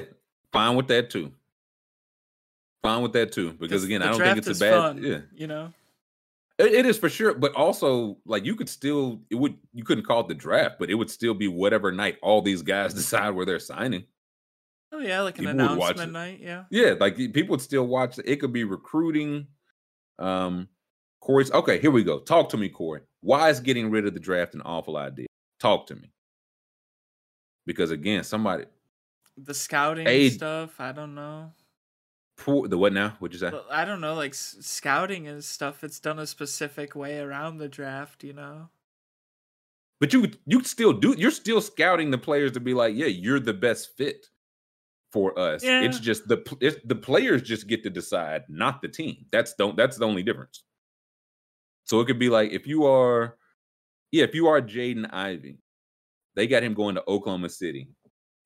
fine 0.52 0.76
with 0.76 0.88
that 0.88 1.10
too. 1.10 1.32
Fine 2.82 3.04
with 3.04 3.14
that 3.14 3.32
too, 3.32 3.54
Because 3.54 3.84
again, 3.84 4.02
I 4.02 4.10
don't 4.12 4.20
think 4.20 4.38
it's 4.38 4.48
a 4.48 4.56
bad. 4.56 4.74
fun, 4.74 5.04
Yeah, 5.04 5.20
You 5.36 5.46
know? 5.48 5.72
it, 6.58 6.74
it 6.74 6.86
is 6.86 6.98
for 6.98 7.10
sure. 7.10 7.34
But 7.36 7.54
also, 7.54 8.18
like 8.26 8.44
you 8.46 8.56
could 8.56 8.70
still, 8.70 9.22
it 9.30 9.36
would 9.36 9.56
you 9.74 9.84
couldn't 9.84 10.06
call 10.06 10.22
it 10.22 10.28
the 10.28 10.34
draft, 10.34 10.78
but 10.80 10.90
it 10.90 10.96
would 10.96 11.10
still 11.10 11.34
be 11.36 11.48
whatever 11.48 11.92
night 11.92 12.18
all 12.24 12.42
these 12.42 12.62
guys 12.64 12.94
decide 12.96 13.32
where 13.32 13.46
they're 13.46 13.60
signing. 13.60 14.06
Oh 14.92 15.00
yeah, 15.00 15.22
like 15.22 15.40
an 15.40 15.46
People 15.46 15.68
would 15.70 15.78
watch 15.78 15.92
announcement 15.92 16.12
night, 16.12 16.40
yeah. 16.42 16.66
Yeah, 16.70 16.96
like 17.00 17.16
people 17.16 17.52
would 17.52 17.62
still 17.62 17.88
watch. 17.88 18.20
It 18.26 18.38
could 18.38 18.52
be 18.54 18.64
recruiting. 18.66 19.48
Um, 20.20 20.68
Corey's 21.22 21.52
okay. 21.52 21.80
Here 21.80 21.92
we 21.92 22.04
go. 22.04 22.20
Talk 22.20 22.50
to 22.50 22.58
me, 22.58 22.68
Corey. 22.70 23.02
Why 23.22 23.50
is 23.50 23.60
getting 23.60 23.90
rid 23.92 24.06
of 24.06 24.14
the 24.14 24.20
draft 24.20 24.54
an 24.56 24.62
awful 24.62 24.98
idea? 24.98 25.28
Talk 25.60 25.88
to 25.88 25.96
me. 25.96 26.12
Because 27.66 27.92
again, 27.92 28.24
somebody 28.24 28.66
The 29.38 29.54
scouting 29.54 30.06
Hey- 30.06 30.30
stuff, 30.30 30.80
I 30.80 30.92
don't 30.92 31.16
know. 31.16 31.54
poor 32.38 32.68
the 32.68 32.78
what 32.78 32.92
now? 32.92 33.16
What'd 33.20 33.40
you 33.40 33.48
say? 33.50 33.56
I 33.70 33.86
don't 33.86 34.02
know, 34.02 34.16
like 34.16 34.34
scouting 34.34 35.28
and 35.28 35.44
stuff. 35.44 35.84
It's 35.84 36.00
done 36.00 36.18
a 36.20 36.26
specific 36.28 36.96
way 36.96 37.20
around 37.20 37.60
the 37.60 37.70
draft, 37.70 38.24
you 38.24 38.34
know. 38.34 38.70
But 40.00 40.12
you 40.12 40.32
you 40.48 40.64
still 40.64 40.92
do 40.94 41.14
you're 41.18 41.30
still 41.32 41.62
scouting 41.62 42.10
the 42.10 42.18
players 42.18 42.52
to 42.54 42.60
be 42.60 42.74
like, 42.74 42.96
yeah, 42.96 43.06
you're 43.06 43.40
the 43.40 43.54
best 43.54 43.96
fit 43.96 44.26
for 45.12 45.38
us. 45.38 45.62
It's 45.84 46.00
just 46.00 46.28
the 46.28 46.44
it's, 46.62 46.78
the 46.86 46.96
players 46.96 47.42
just 47.42 47.68
get 47.68 47.84
to 47.84 47.90
decide, 47.90 48.44
not 48.48 48.82
the 48.82 48.88
team. 48.88 49.26
That's 49.32 49.54
don't 49.54 49.76
that's 49.76 49.98
the 49.98 50.06
only 50.06 50.24
difference. 50.24 50.64
So 51.84 52.00
it 52.00 52.06
could 52.06 52.20
be 52.20 52.30
like 52.30 52.52
if 52.52 52.68
you 52.68 52.86
are, 52.86 53.38
yeah, 54.12 54.24
if 54.24 54.34
you 54.34 54.48
are 54.48 54.62
Jaden 54.62 55.12
Ivey, 55.14 55.60
they 56.36 56.48
got 56.48 56.64
him 56.64 56.74
going 56.74 56.96
to 56.96 57.04
Oklahoma 57.08 57.50
City. 57.50 57.90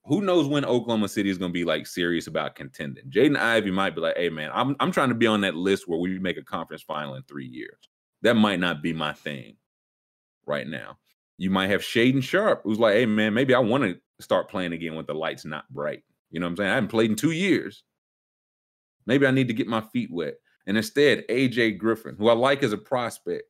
Who 0.06 0.22
knows 0.22 0.48
when 0.48 0.66
Oklahoma 0.66 1.08
City 1.08 1.30
is 1.30 1.38
going 1.40 1.52
to 1.52 1.54
be 1.54 1.66
like 1.66 1.88
serious 1.88 2.28
about 2.28 2.56
contending? 2.56 3.10
Jaden 3.10 3.38
Ivey 3.38 3.72
might 3.72 3.96
be 3.96 4.02
like, 4.02 4.18
"Hey 4.18 4.30
man, 4.30 4.52
I'm 4.54 4.76
I'm 4.80 4.92
trying 4.92 5.10
to 5.10 5.16
be 5.16 5.28
on 5.28 5.42
that 5.42 5.56
list 5.56 5.88
where 5.88 6.00
we 6.00 6.18
make 6.20 6.38
a 6.38 6.44
conference 6.44 6.84
final 6.84 7.16
in 7.16 7.24
three 7.24 7.48
years." 7.48 7.78
That 8.22 8.36
might 8.36 8.60
not 8.60 8.82
be 8.82 8.94
my 8.94 9.14
thing 9.14 9.58
right 10.48 10.68
now. 10.68 10.98
You 11.38 11.50
might 11.50 11.70
have 11.70 11.82
Shaedon 11.82 12.24
Sharpe, 12.24 12.62
who's 12.64 12.80
like, 12.80 12.96
"Hey 12.96 13.06
man, 13.06 13.34
maybe 13.34 13.54
I 13.54 13.60
want 13.60 13.84
to 13.84 14.00
start 14.20 14.50
playing 14.50 14.74
again 14.74 14.96
with 14.96 15.08
the 15.08 15.14
lights 15.14 15.46
not 15.46 15.72
bright." 15.72 16.04
You 16.36 16.42
know 16.42 16.48
what 16.48 16.52
I'm 16.52 16.58
saying? 16.58 16.70
I 16.70 16.76
haven't 16.76 16.90
played 16.90 17.10
in 17.10 17.16
two 17.16 17.32
years. 17.32 17.86
Maybe 19.06 19.26
I 19.26 19.32
need 19.32 19.48
to 19.48 19.54
get 19.54 19.68
my 19.68 19.80
feet 19.80 20.10
wet. 20.12 20.34
And 20.68 20.76
instead, 20.76 21.24
AJ 21.30 21.78
Griffin, 21.78 22.18
who 22.18 22.28
I 22.28 22.34
like 22.34 22.62
as 22.62 22.74
a 22.74 22.78
prospect, 22.78 23.44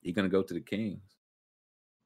he's 0.00 0.14
gonna 0.14 0.28
go 0.28 0.44
to 0.44 0.54
the 0.54 0.60
Kings. 0.60 1.16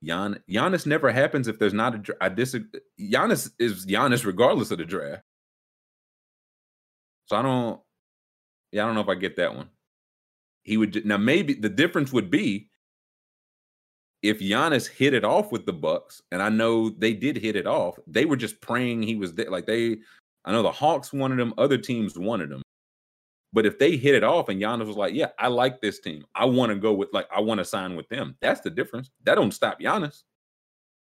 Gian, 0.02 0.38
Giannis 0.50 0.86
never 0.86 1.12
happens 1.12 1.46
if 1.46 1.58
there's 1.58 1.74
not 1.74 2.08
a. 2.08 2.16
I 2.22 2.30
disagree. 2.30 2.80
Giannis 2.98 3.50
is 3.58 3.84
Giannis 3.84 4.24
regardless 4.24 4.70
of 4.70 4.78
the 4.78 4.86
draft. 4.86 5.24
So 7.26 7.36
I 7.36 7.42
don't. 7.42 7.80
Yeah, 8.72 8.84
I 8.84 8.86
don't 8.86 8.94
know 8.94 9.02
if 9.02 9.08
I 9.08 9.14
get 9.14 9.36
that 9.36 9.54
one. 9.54 9.68
He 10.62 10.78
would 10.78 11.04
now 11.04 11.18
maybe 11.18 11.52
the 11.52 11.68
difference 11.68 12.14
would 12.14 12.30
be 12.30 12.70
if 14.24 14.40
Giannis 14.40 14.88
hit 14.88 15.12
it 15.12 15.22
off 15.22 15.52
with 15.52 15.66
the 15.66 15.72
Bucks, 15.72 16.22
and 16.32 16.42
I 16.42 16.48
know 16.48 16.88
they 16.88 17.12
did 17.12 17.36
hit 17.36 17.56
it 17.56 17.66
off. 17.66 17.98
They 18.06 18.24
were 18.24 18.36
just 18.36 18.58
praying 18.62 19.02
he 19.02 19.16
was 19.16 19.34
there. 19.34 19.50
Like 19.50 19.66
they, 19.66 19.98
I 20.46 20.52
know 20.52 20.62
the 20.62 20.72
Hawks 20.72 21.12
wanted 21.12 21.38
him, 21.38 21.52
other 21.58 21.76
teams 21.76 22.18
wanted 22.18 22.50
him. 22.50 22.62
But 23.52 23.66
if 23.66 23.78
they 23.78 23.96
hit 23.98 24.14
it 24.14 24.24
off 24.24 24.48
and 24.48 24.60
Giannis 24.60 24.86
was 24.86 24.96
like, 24.96 25.14
"Yeah, 25.14 25.28
I 25.38 25.48
like 25.48 25.80
this 25.80 26.00
team. 26.00 26.24
I 26.34 26.46
want 26.46 26.70
to 26.70 26.76
go 26.76 26.94
with 26.94 27.10
like 27.12 27.28
I 27.30 27.40
want 27.40 27.58
to 27.58 27.66
sign 27.66 27.96
with 27.96 28.08
them." 28.08 28.34
That's 28.40 28.62
the 28.62 28.70
difference. 28.70 29.10
That 29.24 29.34
don't 29.34 29.52
stop 29.52 29.78
Giannis. 29.78 30.22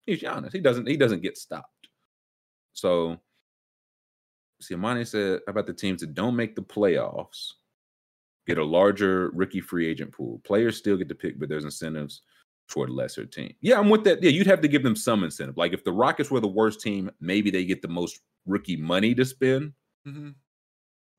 He's 0.05 0.21
Giannis. 0.21 0.53
He 0.53 0.61
doesn't. 0.61 0.87
He 0.87 0.95
doesn't 0.95 1.21
get 1.21 1.37
stopped. 1.37 1.89
So, 2.73 3.17
see, 4.61 4.73
Amani 4.73 5.03
said 5.03 5.41
about 5.49 5.67
the 5.67 5.73
teams 5.73 5.99
that 5.99 6.13
don't 6.15 6.35
make 6.35 6.55
the 6.55 6.63
playoffs 6.63 7.51
get 8.47 8.57
a 8.57 8.63
larger 8.63 9.31
rookie 9.31 9.61
free 9.61 9.87
agent 9.87 10.13
pool. 10.13 10.41
Players 10.45 10.77
still 10.77 10.97
get 10.97 11.09
to 11.09 11.15
pick, 11.15 11.39
but 11.39 11.49
there's 11.49 11.65
incentives 11.65 12.21
for 12.71 12.85
a 12.85 12.89
lesser 12.89 13.25
team. 13.25 13.53
Yeah, 13.61 13.77
I'm 13.79 13.89
with 13.89 14.03
that. 14.05 14.23
Yeah, 14.23 14.29
you'd 14.31 14.47
have 14.47 14.61
to 14.61 14.67
give 14.67 14.83
them 14.83 14.95
some 14.95 15.23
incentive. 15.23 15.57
Like 15.57 15.73
if 15.73 15.83
the 15.83 15.91
Rockets 15.91 16.31
were 16.31 16.39
the 16.39 16.47
worst 16.47 16.79
team, 16.81 17.11
maybe 17.19 17.51
they 17.51 17.65
get 17.65 17.81
the 17.81 17.87
most 17.87 18.21
rookie 18.45 18.77
money 18.77 19.13
to 19.15 19.25
spend. 19.25 19.73
hmm 20.05 20.29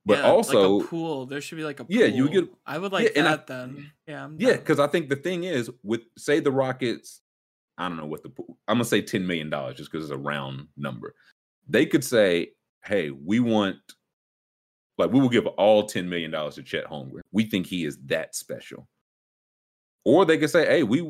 But 0.05 0.19
yeah, 0.19 0.25
also, 0.31 0.77
like 0.79 0.85
a 0.85 0.89
pool. 0.89 1.27
There 1.27 1.41
should 1.41 1.57
be 1.59 1.65
like 1.65 1.79
a 1.81 1.85
pool. 1.85 1.95
Yeah, 1.97 2.07
you 2.07 2.29
get- 2.29 2.49
I 2.67 2.79
would 2.79 2.91
like 2.93 3.17
I- 3.17 3.23
that 3.23 3.47
then. 3.47 3.93
Yeah, 4.09 4.25
I'm 4.25 4.37
Yeah, 4.41 4.57
because 4.57 4.81
I 4.81 4.87
think 4.89 5.09
the 5.09 5.17
thing 5.17 5.45
is, 5.45 5.71
with 5.83 6.01
say 6.19 6.41
the 6.41 6.51
Rockets, 6.51 7.21
I 7.79 7.89
don't 7.89 7.97
know 7.99 8.07
what 8.07 8.23
the 8.23 8.31
pool- 8.31 8.59
I'm 8.67 8.77
gonna 8.77 8.85
say 8.85 9.03
ten 9.03 9.27
million 9.27 9.51
dollars 9.51 9.77
just 9.77 9.93
because 9.93 10.07
it's 10.07 10.13
a 10.15 10.19
round 10.19 10.67
number. 10.77 11.15
They 11.69 11.87
could 11.87 12.03
say, 12.05 12.53
"Hey, 12.85 13.11
we 13.11 13.39
want, 13.41 13.77
like, 14.99 15.11
we 15.13 15.21
will 15.21 15.29
give 15.29 15.47
all 15.47 15.85
ten 15.87 16.09
million 16.09 16.31
dollars 16.31 16.57
to 16.57 16.63
Chet 16.63 16.87
Holmgren. 16.87 17.21
We 17.31 17.45
think 17.45 17.67
he 17.67 17.85
is 17.85 17.99
that 18.07 18.35
special." 18.35 18.89
Or 20.05 20.25
they 20.25 20.37
could 20.39 20.51
say, 20.51 20.67
"Hey, 20.67 20.83
we 20.83 21.01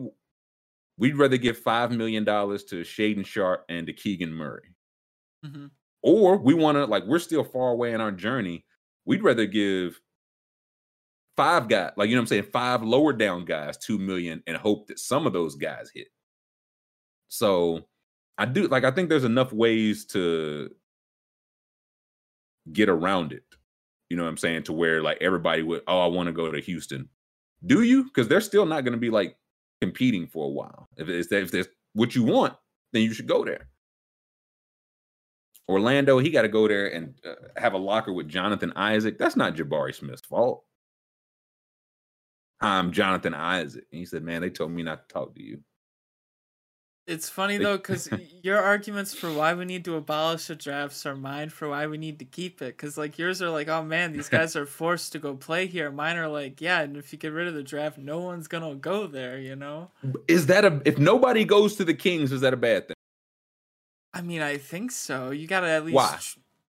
we'd 1.02 1.16
rather 1.16 1.36
give 1.36 1.58
five 1.58 1.90
million 1.90 2.22
dollars 2.24 2.62
to 2.64 2.82
Shaedon 2.82 3.26
Sharpe 3.26 3.64
and 3.68 3.89
to 3.89 3.92
Keegan 3.92 4.32
Murray." 4.32 4.74
Mhm. 5.44 5.70
Or 6.02 6.39
we 6.39 6.55
want 6.55 6.76
to 6.76 6.86
like 6.86 7.05
we're 7.06 7.18
still 7.18 7.42
far 7.44 7.70
away 7.72 7.92
in 7.92 8.00
our 8.00 8.12
journey. 8.12 8.64
We'd 9.05 9.24
rather 9.24 9.47
give 9.47 10.00
five 11.36 11.68
guys, 11.68 11.92
like 11.97 12.08
you 12.08 12.14
know 12.14 12.20
what 12.20 12.24
I'm 12.24 12.28
saying, 12.28 12.44
five 12.52 12.82
lower 12.82 13.12
down 13.12 13.44
guys, 13.44 13.76
two 13.78 13.98
million, 13.98 14.42
and 14.47 14.56
hope 14.56 14.86
that 14.86 14.98
some 15.00 15.26
of 15.26 15.32
those 15.32 15.56
guys 15.56 15.90
hit. 15.92 16.08
So 17.28 17.89
I 18.39 18.44
do 18.47 18.68
like 18.68 18.84
I 18.84 18.92
think 18.92 19.08
there's 19.08 19.24
enough 19.24 19.52
ways 19.52 20.06
to 20.06 20.70
get 22.72 22.89
around 22.89 23.32
it. 23.32 23.44
You 24.08 24.16
know 24.16 24.24
what 24.24 24.31
I'm 24.31 24.36
saying? 24.36 24.64
To 24.64 24.72
where 24.72 25.02
like 25.02 25.18
everybody 25.20 25.62
would, 25.62 25.82
oh, 25.89 26.00
I 26.00 26.06
want 26.06 26.28
to 26.28 26.32
go 26.32 26.50
to 26.52 26.60
Houston. 26.60 27.08
Do 27.66 27.82
you? 27.82 28.05
Because 28.05 28.28
they're 28.28 28.40
still 28.40 28.66
not 28.66 28.84
going 28.84 28.92
to 28.92 28.98
be 29.00 29.10
like 29.10 29.36
competing 29.83 30.28
for 30.28 30.44
a 30.44 30.49
while. 30.49 30.89
If 30.97 31.09
it's 31.09 31.33
if 31.33 31.51
that's 31.51 31.69
what 31.93 32.15
you 32.15 32.23
want, 32.23 32.55
then 32.93 33.02
you 33.02 33.12
should 33.12 33.27
go 33.27 33.44
there. 33.44 33.67
Orlando, 35.69 36.19
he 36.19 36.31
got 36.31 36.43
to 36.43 36.49
go 36.49 36.69
there 36.69 36.86
and 36.94 37.15
uh, 37.27 37.35
have 37.57 37.73
a 37.73 37.78
locker 37.78 38.12
with 38.12 38.28
Jonathan 38.28 38.73
Isaac. 38.77 39.19
That's 39.19 39.35
not 39.35 39.57
Jabari 39.57 39.93
Smith's 39.93 40.25
fault. 40.25 40.62
I'm 42.61 42.93
Jonathan 42.93 43.35
Isaac. 43.35 43.85
And 43.91 43.99
he 43.99 44.07
said, 44.07 44.23
Man, 44.23 44.41
they 44.41 44.51
told 44.51 44.70
me 44.70 44.85
not 44.85 45.09
to 45.09 45.12
talk 45.12 45.35
to 45.35 45.43
you. 45.43 45.59
It's 47.06 47.28
funny 47.28 47.58
though, 47.58 47.76
because 47.76 48.08
your 48.42 48.60
arguments 48.60 49.12
for 49.12 49.32
why 49.32 49.55
we 49.55 49.64
need 49.64 49.84
to 49.86 49.97
abolish 49.97 50.47
the 50.47 50.55
drafts 50.55 51.05
are 51.05 51.16
mine 51.16 51.50
for 51.50 51.68
why 51.68 51.86
we 51.86 51.98
need 51.98 52.20
to 52.20 52.24
keep 52.24 52.62
it. 52.62 52.76
Because 52.76 52.97
like 52.97 53.18
yours 53.18 53.42
are 53.42 53.50
like, 53.50 53.68
oh 53.68 53.82
man, 53.82 54.12
these 54.12 54.28
guys 54.31 54.55
are 54.55 54.66
forced 54.66 55.12
to 55.12 55.18
go 55.18 55.34
play 55.34 55.66
here. 55.66 55.90
Mine 55.90 56.16
are 56.16 56.28
like, 56.28 56.60
yeah, 56.60 56.81
and 56.81 56.97
if 56.97 57.12
you 57.12 57.18
get 57.18 57.32
rid 57.32 57.48
of 57.48 57.55
the 57.55 57.62
draft, 57.62 57.98
no 57.98 58.20
one's 58.20 58.47
gonna 58.47 58.74
go 58.76 59.06
there. 59.06 59.39
You 59.39 59.56
know? 59.56 59.90
Is 60.28 60.47
that 60.47 60.64
a 60.64 60.81
if 60.84 60.98
nobody 60.98 61.44
goes 61.44 61.74
to 61.76 61.84
the 61.84 61.94
Kings, 61.94 62.31
is 62.31 62.40
that 62.42 62.55
a 62.55 62.58
bad 62.58 62.89
thing? 62.89 62.97
I 64.14 64.22
mean, 64.22 64.42
I 64.42 64.58
think 64.58 64.92
so. 64.92 65.31
You 65.31 65.47
gotta 65.48 65.68
at 65.68 65.84
least 65.84 65.97
Why? 65.97 66.18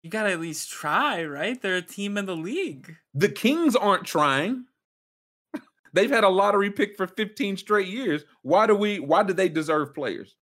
you 0.01 0.09
gotta 0.09 0.31
at 0.31 0.39
least 0.39 0.71
try, 0.71 1.23
right? 1.23 1.61
They're 1.61 1.75
a 1.75 1.81
team 1.81 2.17
in 2.17 2.25
the 2.25 2.35
league. 2.35 2.97
The 3.13 3.29
Kings 3.29 3.75
aren't 3.75 4.05
trying. 4.05 4.65
They've 5.93 6.09
had 6.09 6.23
a 6.23 6.30
lottery 6.30 6.72
pick 6.72 6.97
for 6.97 7.07
15 7.07 7.57
straight 7.57 7.88
years. 7.88 8.23
Why 8.41 8.67
do 8.67 8.75
we 8.75 8.99
why 8.99 9.23
do 9.23 9.33
they 9.33 9.49
deserve 9.49 9.93
players? 9.93 10.35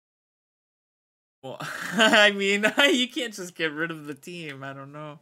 Well, 1.43 1.57
I 1.93 2.31
mean, 2.31 2.65
you 2.91 3.07
can't 3.09 3.33
just 3.33 3.55
get 3.55 3.73
rid 3.73 3.91
of 3.91 4.05
the 4.05 4.13
team. 4.13 4.63
I 4.63 4.73
don't 4.73 4.91
know. 4.91 5.19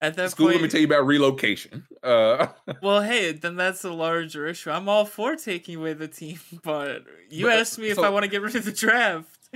At 0.00 0.16
that 0.16 0.32
School, 0.32 0.46
point, 0.48 0.56
let 0.56 0.62
me 0.64 0.68
tell 0.68 0.80
you 0.80 0.86
about 0.86 1.06
relocation. 1.06 1.86
Uh 2.02 2.48
well, 2.82 3.00
hey, 3.00 3.32
then 3.32 3.56
that's 3.56 3.84
a 3.84 3.92
larger 3.92 4.46
issue. 4.46 4.70
I'm 4.70 4.88
all 4.88 5.06
for 5.06 5.34
taking 5.34 5.76
away 5.76 5.94
the 5.94 6.08
team, 6.08 6.38
but 6.62 7.04
you 7.30 7.46
But, 7.46 7.56
uh, 7.56 7.60
asked 7.60 7.78
me 7.78 7.88
if 7.88 7.96
so- 7.96 8.04
I 8.04 8.10
want 8.10 8.24
to 8.24 8.30
get 8.30 8.42
rid 8.42 8.54
of 8.54 8.64
the 8.64 8.72
draft. 8.72 9.48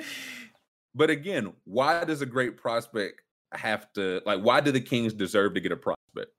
But 0.94 1.10
again, 1.10 1.52
why 1.64 2.02
does 2.04 2.22
a 2.22 2.26
great 2.26 2.56
prospect 2.56 3.20
have 3.52 3.92
to 3.94 4.22
like 4.24 4.40
why 4.40 4.60
do 4.60 4.72
the 4.72 4.80
Kings 4.80 5.12
deserve 5.12 5.54
to 5.54 5.60
get 5.60 5.72
a 5.72 5.76
prospect? 5.76 6.32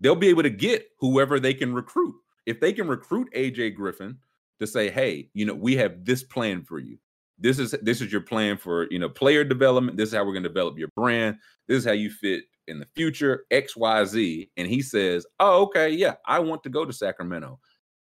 They'll 0.00 0.14
be 0.14 0.28
able 0.28 0.42
to 0.42 0.50
get 0.50 0.88
whoever 0.98 1.40
they 1.40 1.54
can 1.54 1.72
recruit. 1.72 2.14
If 2.46 2.60
they 2.60 2.72
can 2.72 2.88
recruit 2.88 3.32
AJ 3.34 3.74
Griffin 3.74 4.18
to 4.60 4.66
say, 4.66 4.90
"Hey, 4.90 5.30
you 5.34 5.44
know, 5.44 5.54
we 5.54 5.76
have 5.76 6.04
this 6.04 6.22
plan 6.22 6.62
for 6.64 6.78
you. 6.78 6.98
This 7.38 7.58
is 7.58 7.72
this 7.82 8.00
is 8.00 8.12
your 8.12 8.20
plan 8.20 8.56
for, 8.56 8.86
you 8.90 8.98
know, 8.98 9.08
player 9.08 9.44
development. 9.44 9.96
This 9.96 10.10
is 10.10 10.14
how 10.14 10.24
we're 10.24 10.32
going 10.32 10.44
to 10.44 10.48
develop 10.48 10.78
your 10.78 10.90
brand. 10.96 11.38
This 11.68 11.78
is 11.78 11.84
how 11.84 11.92
you 11.92 12.10
fit 12.10 12.44
in 12.68 12.78
the 12.78 12.86
future, 12.94 13.44
XYZ." 13.50 14.50
And 14.56 14.68
he 14.68 14.82
says, 14.82 15.26
"Oh, 15.40 15.62
okay, 15.64 15.90
yeah, 15.90 16.14
I 16.26 16.38
want 16.40 16.62
to 16.64 16.70
go 16.70 16.84
to 16.84 16.92
Sacramento." 16.92 17.60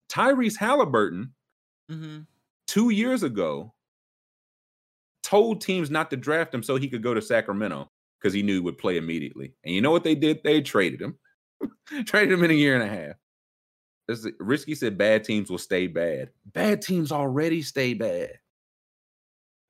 Tyrese 0.10 0.58
Haliburton 0.58 1.32
hmm 1.90 2.22
2 2.68 2.90
years 2.92 3.24
ago 3.24 3.74
told 5.24 5.62
teams 5.62 5.90
not 5.90 6.10
to 6.12 6.18
draft 6.18 6.54
him 6.54 6.64
so 6.64 6.76
he 6.76 6.90
could 6.90 7.04
go 7.04 7.14
to 7.14 7.22
Sacramento 7.22 7.90
because 8.20 8.34
he 8.34 8.44
knew 8.44 8.56
he 8.56 8.60
would 8.60 8.78
play 8.78 8.98
immediately. 8.98 9.54
And 9.64 9.74
you 9.74 9.82
know 9.82 9.92
what 9.92 10.04
they 10.04 10.16
did? 10.16 10.44
They 10.44 10.62
traded 10.62 11.02
him. 11.02 11.18
traded 12.06 12.34
him 12.34 12.44
in 12.44 12.52
a 12.52 12.56
year 12.56 12.76
and 12.80 12.84
a 12.84 12.96
half. 12.96 13.16
Is- 14.08 14.28
Risky 14.40 14.76
said 14.76 14.98
bad 14.98 15.24
teams 15.24 15.50
will 15.50 15.58
stay 15.58 15.88
bad. 15.88 16.30
Bad 16.46 16.82
teams 16.82 17.12
already 17.12 17.62
stay 17.62 17.94
bad. 17.94 18.40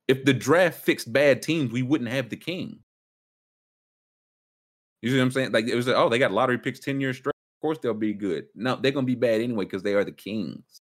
If 0.08 0.24
the 0.24 0.34
draft 0.34 0.84
fixed 0.84 1.12
bad 1.12 1.40
teams, 1.42 1.72
we 1.72 1.82
wouldn't 1.82 2.10
have 2.10 2.28
the 2.28 2.36
king. 2.36 2.80
You 5.02 5.10
see 5.10 5.16
what 5.18 5.24
I'm 5.24 5.30
saying? 5.30 5.52
Like 5.52 5.66
it 5.66 5.74
was 5.74 5.86
like, 5.86 5.96
oh, 5.96 6.08
they 6.08 6.18
got 6.18 6.32
lottery 6.32 6.58
picks 6.58 6.80
10 6.80 7.00
years 7.00 7.16
straight. 7.18 7.30
Of 7.58 7.62
course 7.62 7.78
they'll 7.82 7.94
be 7.94 8.12
good. 8.14 8.46
No, 8.54 8.76
they're 8.76 8.92
gonna 8.92 9.06
be 9.06 9.14
bad 9.14 9.40
anyway 9.40 9.64
because 9.64 9.82
they 9.82 9.94
are 9.94 10.04
the 10.04 10.12
kings. 10.12 10.80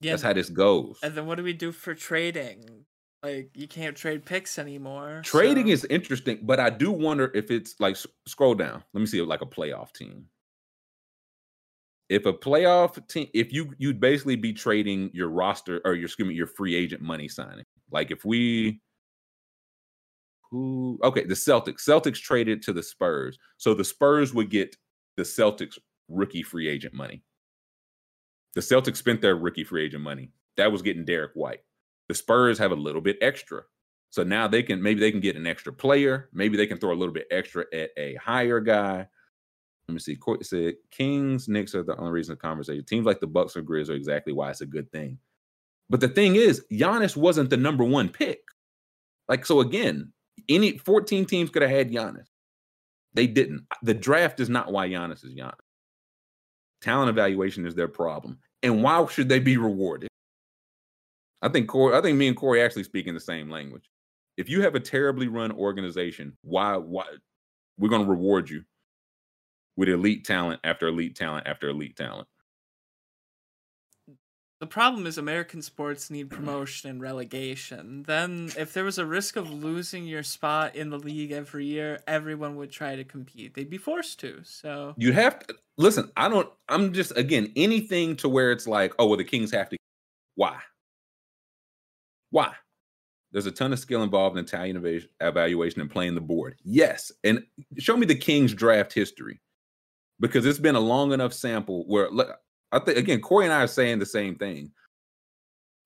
Yeah, 0.00 0.12
That's 0.12 0.22
how 0.22 0.32
this 0.32 0.48
goes. 0.50 0.98
and 1.02 1.14
then 1.14 1.26
what 1.26 1.36
do 1.36 1.44
we 1.44 1.52
do 1.52 1.70
for 1.70 1.94
trading? 1.94 2.86
Like, 3.22 3.50
you 3.54 3.68
can't 3.68 3.96
trade 3.96 4.24
picks 4.24 4.58
anymore. 4.58 5.22
Trading 5.24 5.66
so- 5.68 5.72
is 5.74 5.84
interesting, 5.84 6.40
but 6.42 6.58
I 6.58 6.70
do 6.70 6.90
wonder 6.90 7.30
if 7.34 7.52
it's 7.52 7.78
like 7.78 7.96
scroll 8.26 8.56
down. 8.56 8.82
Let 8.92 9.00
me 9.00 9.06
see, 9.06 9.22
like 9.22 9.42
a 9.42 9.46
playoff 9.46 9.92
team. 9.92 10.26
If 12.12 12.26
a 12.26 12.32
playoff 12.32 13.06
team, 13.08 13.28
if 13.32 13.54
you 13.54 13.72
you'd 13.78 13.98
basically 13.98 14.36
be 14.36 14.52
trading 14.52 15.10
your 15.14 15.28
roster 15.28 15.80
or 15.86 15.94
your 15.94 16.04
excuse 16.04 16.28
me, 16.28 16.34
your 16.34 16.46
free 16.46 16.74
agent 16.74 17.00
money 17.00 17.26
signing. 17.26 17.64
Like 17.90 18.10
if 18.10 18.22
we 18.24 18.80
who 20.50 21.00
okay, 21.02 21.24
the 21.24 21.34
Celtics. 21.34 21.80
Celtics 21.80 22.20
traded 22.20 22.60
to 22.62 22.74
the 22.74 22.82
Spurs. 22.82 23.38
So 23.56 23.72
the 23.72 23.84
Spurs 23.84 24.34
would 24.34 24.50
get 24.50 24.76
the 25.16 25.22
Celtics 25.22 25.78
rookie 26.08 26.42
free 26.42 26.68
agent 26.68 26.92
money. 26.92 27.22
The 28.54 28.60
Celtics 28.60 28.98
spent 28.98 29.22
their 29.22 29.36
rookie 29.36 29.64
free 29.64 29.86
agent 29.86 30.02
money. 30.02 30.30
That 30.58 30.70
was 30.70 30.82
getting 30.82 31.06
Derrick 31.06 31.32
White. 31.32 31.60
The 32.08 32.14
Spurs 32.14 32.58
have 32.58 32.72
a 32.72 32.76
little 32.76 33.00
bit 33.00 33.16
extra. 33.22 33.62
So 34.10 34.22
now 34.22 34.46
they 34.46 34.62
can 34.62 34.82
maybe 34.82 35.00
they 35.00 35.10
can 35.10 35.20
get 35.20 35.36
an 35.36 35.46
extra 35.46 35.72
player. 35.72 36.28
Maybe 36.34 36.58
they 36.58 36.66
can 36.66 36.76
throw 36.76 36.92
a 36.92 37.00
little 37.00 37.14
bit 37.14 37.28
extra 37.30 37.64
at 37.72 37.88
a 37.96 38.16
higher 38.16 38.60
guy. 38.60 39.08
Let 39.88 39.94
me 39.94 40.00
see. 40.00 40.16
Court 40.16 40.44
said 40.46 40.74
Kings, 40.90 41.48
Knicks 41.48 41.74
are 41.74 41.82
the 41.82 41.96
only 41.96 42.12
reason 42.12 42.34
the 42.34 42.40
conversation. 42.40 42.84
Teams 42.84 43.06
like 43.06 43.20
the 43.20 43.26
Bucks 43.26 43.56
or 43.56 43.62
Grizz 43.62 43.90
are 43.90 43.94
exactly 43.94 44.32
why 44.32 44.50
it's 44.50 44.60
a 44.60 44.66
good 44.66 44.90
thing. 44.92 45.18
But 45.90 46.00
the 46.00 46.08
thing 46.08 46.36
is, 46.36 46.64
Giannis 46.72 47.16
wasn't 47.16 47.50
the 47.50 47.56
number 47.56 47.84
one 47.84 48.08
pick. 48.08 48.40
Like 49.28 49.44
so, 49.44 49.60
again, 49.60 50.12
any 50.48 50.78
14 50.78 51.26
teams 51.26 51.50
could 51.50 51.62
have 51.62 51.70
had 51.70 51.90
Giannis. 51.90 52.26
They 53.14 53.26
didn't. 53.26 53.66
The 53.82 53.94
draft 53.94 54.40
is 54.40 54.48
not 54.48 54.72
why 54.72 54.88
Giannis 54.88 55.24
is 55.24 55.34
Giannis. 55.34 55.54
Talent 56.80 57.10
evaluation 57.10 57.66
is 57.66 57.74
their 57.74 57.88
problem. 57.88 58.38
And 58.62 58.82
why 58.82 59.04
should 59.06 59.28
they 59.28 59.40
be 59.40 59.56
rewarded? 59.56 60.08
I 61.42 61.48
think 61.48 61.68
Corey, 61.68 61.96
I 61.96 62.00
think 62.00 62.16
me 62.16 62.28
and 62.28 62.36
Corey 62.36 62.62
actually 62.62 62.84
speak 62.84 63.06
in 63.06 63.14
the 63.14 63.20
same 63.20 63.50
language. 63.50 63.90
If 64.36 64.48
you 64.48 64.62
have 64.62 64.74
a 64.74 64.80
terribly 64.80 65.28
run 65.28 65.52
organization, 65.52 66.36
why 66.42 66.76
why 66.76 67.04
we're 67.78 67.88
going 67.88 68.04
to 68.04 68.10
reward 68.10 68.48
you 68.48 68.64
with 69.76 69.88
elite 69.88 70.24
talent 70.24 70.60
after 70.64 70.88
elite 70.88 71.16
talent 71.16 71.46
after 71.46 71.68
elite 71.68 71.96
talent. 71.96 72.28
The 74.62 74.66
problem 74.68 75.08
is 75.08 75.18
American 75.18 75.60
sports 75.60 76.08
need 76.08 76.30
promotion 76.30 76.88
and 76.88 77.00
relegation. 77.00 78.04
Then, 78.04 78.48
if 78.56 78.72
there 78.72 78.84
was 78.84 78.96
a 78.96 79.04
risk 79.04 79.34
of 79.34 79.52
losing 79.52 80.06
your 80.06 80.22
spot 80.22 80.76
in 80.76 80.88
the 80.88 81.00
league 81.00 81.32
every 81.32 81.66
year, 81.66 81.98
everyone 82.06 82.54
would 82.54 82.70
try 82.70 82.94
to 82.94 83.02
compete. 83.02 83.54
They'd 83.54 83.68
be 83.68 83.76
forced 83.76 84.20
to. 84.20 84.40
So, 84.44 84.94
You 84.96 85.12
have 85.14 85.40
to 85.40 85.56
listen. 85.78 86.12
I 86.16 86.28
don't. 86.28 86.48
I'm 86.68 86.92
just 86.92 87.16
again 87.16 87.52
anything 87.56 88.14
to 88.18 88.28
where 88.28 88.52
it's 88.52 88.68
like, 88.68 88.94
oh 89.00 89.06
well, 89.06 89.16
the 89.16 89.24
Kings 89.24 89.50
have 89.50 89.68
to. 89.70 89.76
Why? 90.36 90.60
Why? 92.30 92.54
There's 93.32 93.46
a 93.46 93.50
ton 93.50 93.72
of 93.72 93.80
skill 93.80 94.04
involved 94.04 94.38
in 94.38 94.44
Italian 94.44 94.76
evaluation, 94.76 95.10
evaluation 95.20 95.80
and 95.80 95.90
playing 95.90 96.14
the 96.14 96.20
board. 96.20 96.54
Yes, 96.62 97.10
and 97.24 97.42
show 97.78 97.96
me 97.96 98.06
the 98.06 98.14
Kings 98.14 98.54
draft 98.54 98.92
history 98.92 99.40
because 100.22 100.46
it's 100.46 100.60
been 100.60 100.76
a 100.76 100.80
long 100.80 101.12
enough 101.12 101.34
sample 101.34 101.84
where 101.88 102.08
I 102.70 102.78
think 102.78 102.96
again 102.96 103.20
Corey 103.20 103.44
and 103.44 103.52
I 103.52 103.64
are 103.64 103.66
saying 103.66 103.98
the 103.98 104.06
same 104.06 104.36
thing, 104.36 104.70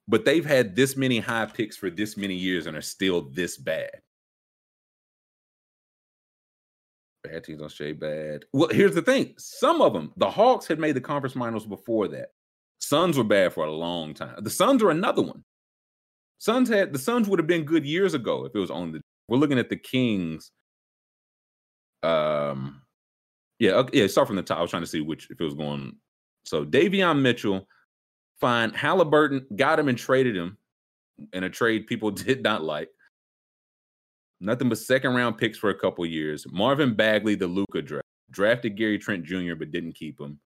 but 0.06 0.24
they've 0.24 0.44
had 0.44 0.76
this 0.76 0.96
many 0.96 1.18
high 1.18 1.46
picks 1.46 1.76
for 1.76 1.90
this 1.90 2.16
many 2.16 2.34
years 2.34 2.66
and 2.66 2.76
are 2.76 2.82
still 2.82 3.22
this 3.30 3.56
bad. 3.56 3.90
Bad 7.24 7.42
teams 7.42 7.58
don't 7.58 7.72
stay 7.72 7.92
bad. 7.92 8.44
Well, 8.52 8.68
here's 8.68 8.94
the 8.94 9.02
thing: 9.02 9.34
some 9.38 9.80
of 9.80 9.94
them, 9.94 10.12
the 10.16 10.30
Hawks 10.30 10.66
had 10.68 10.78
made 10.78 10.94
the 10.94 11.00
conference 11.00 11.34
finals 11.34 11.66
before 11.66 12.06
that. 12.08 12.28
Suns 12.78 13.16
were 13.16 13.24
bad 13.24 13.54
for 13.54 13.64
a 13.64 13.72
long 13.72 14.12
time. 14.12 14.36
The 14.44 14.50
Suns 14.50 14.82
are 14.82 14.90
another 14.90 15.22
one. 15.22 15.42
Suns 16.38 16.68
had 16.68 16.92
the 16.92 16.98
Suns 16.98 17.26
would 17.26 17.38
have 17.38 17.48
been 17.48 17.64
good 17.64 17.86
years 17.86 18.12
ago 18.12 18.44
if 18.44 18.54
it 18.54 18.58
was 18.58 18.70
on 18.70 18.92
the. 18.92 19.00
We're 19.28 19.38
looking 19.38 19.58
at 19.58 19.70
the 19.70 19.76
Kings. 19.76 20.52
Um, 22.02 22.82
yeah, 23.58 23.72
okay, 23.72 24.00
yeah. 24.00 24.06
Start 24.06 24.28
from 24.28 24.36
the 24.36 24.42
top. 24.42 24.58
I 24.58 24.62
was 24.62 24.70
trying 24.70 24.82
to 24.82 24.88
see 24.88 25.00
which 25.00 25.30
if 25.30 25.40
it 25.40 25.44
was 25.44 25.54
going. 25.54 25.96
So 26.44 26.64
Davion 26.64 27.20
Mitchell, 27.20 27.66
fine. 28.40 28.70
Haliburton 28.72 29.44
got 29.56 29.78
him 29.78 29.88
and 29.88 29.98
traded 29.98 30.36
him 30.36 30.58
in 31.32 31.44
a 31.44 31.50
trade 31.50 31.86
people 31.86 32.10
did 32.12 32.42
not 32.42 32.62
like. 32.62 32.88
Nothing 34.40 34.68
but 34.68 34.78
second 34.78 35.14
round 35.14 35.38
picks 35.38 35.56
for 35.56 35.70
a 35.70 35.78
couple 35.78 36.04
years. 36.04 36.46
Marvin 36.50 36.94
Bagley, 36.94 37.34
the 37.34 37.46
Luka 37.46 37.80
draft, 37.80 38.04
drafted 38.30 38.76
Gary 38.76 38.98
Trent 38.98 39.24
Jr., 39.24 39.54
but 39.58 39.70
didn't 39.70 39.94
keep 39.94 40.20
him. 40.20 40.38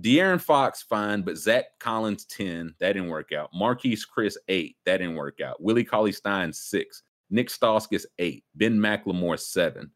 De'Aaron 0.00 0.40
Fox, 0.40 0.82
fine, 0.82 1.22
but 1.22 1.36
Zach 1.36 1.66
Collins, 1.78 2.24
10. 2.24 2.74
That 2.80 2.94
didn't 2.94 3.08
work 3.08 3.30
out. 3.30 3.50
Marquese 3.54 4.02
Chriss, 4.04 4.36
8. 4.48 4.76
That 4.84 4.98
didn't 4.98 5.14
work 5.14 5.40
out. 5.40 5.62
Willie 5.62 5.84
Cauley 5.84 6.10
Stein, 6.10 6.52
6. 6.52 7.02
Nik 7.30 7.48
Stauskas, 7.48 8.04
8. 8.18 8.44
Ben 8.56 8.76
McLemore, 8.76 9.38
7. 9.38 9.88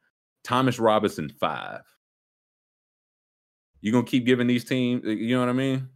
Thomas 0.44 0.78
Robinson, 0.78 1.28
5. 1.28 1.80
You 3.80 3.92
gonna 3.92 4.04
keep 4.04 4.26
giving 4.26 4.46
these 4.46 4.64
teams, 4.64 5.04
you 5.04 5.34
know 5.34 5.40
what 5.40 5.48
I 5.48 5.52
mean? 5.52 5.88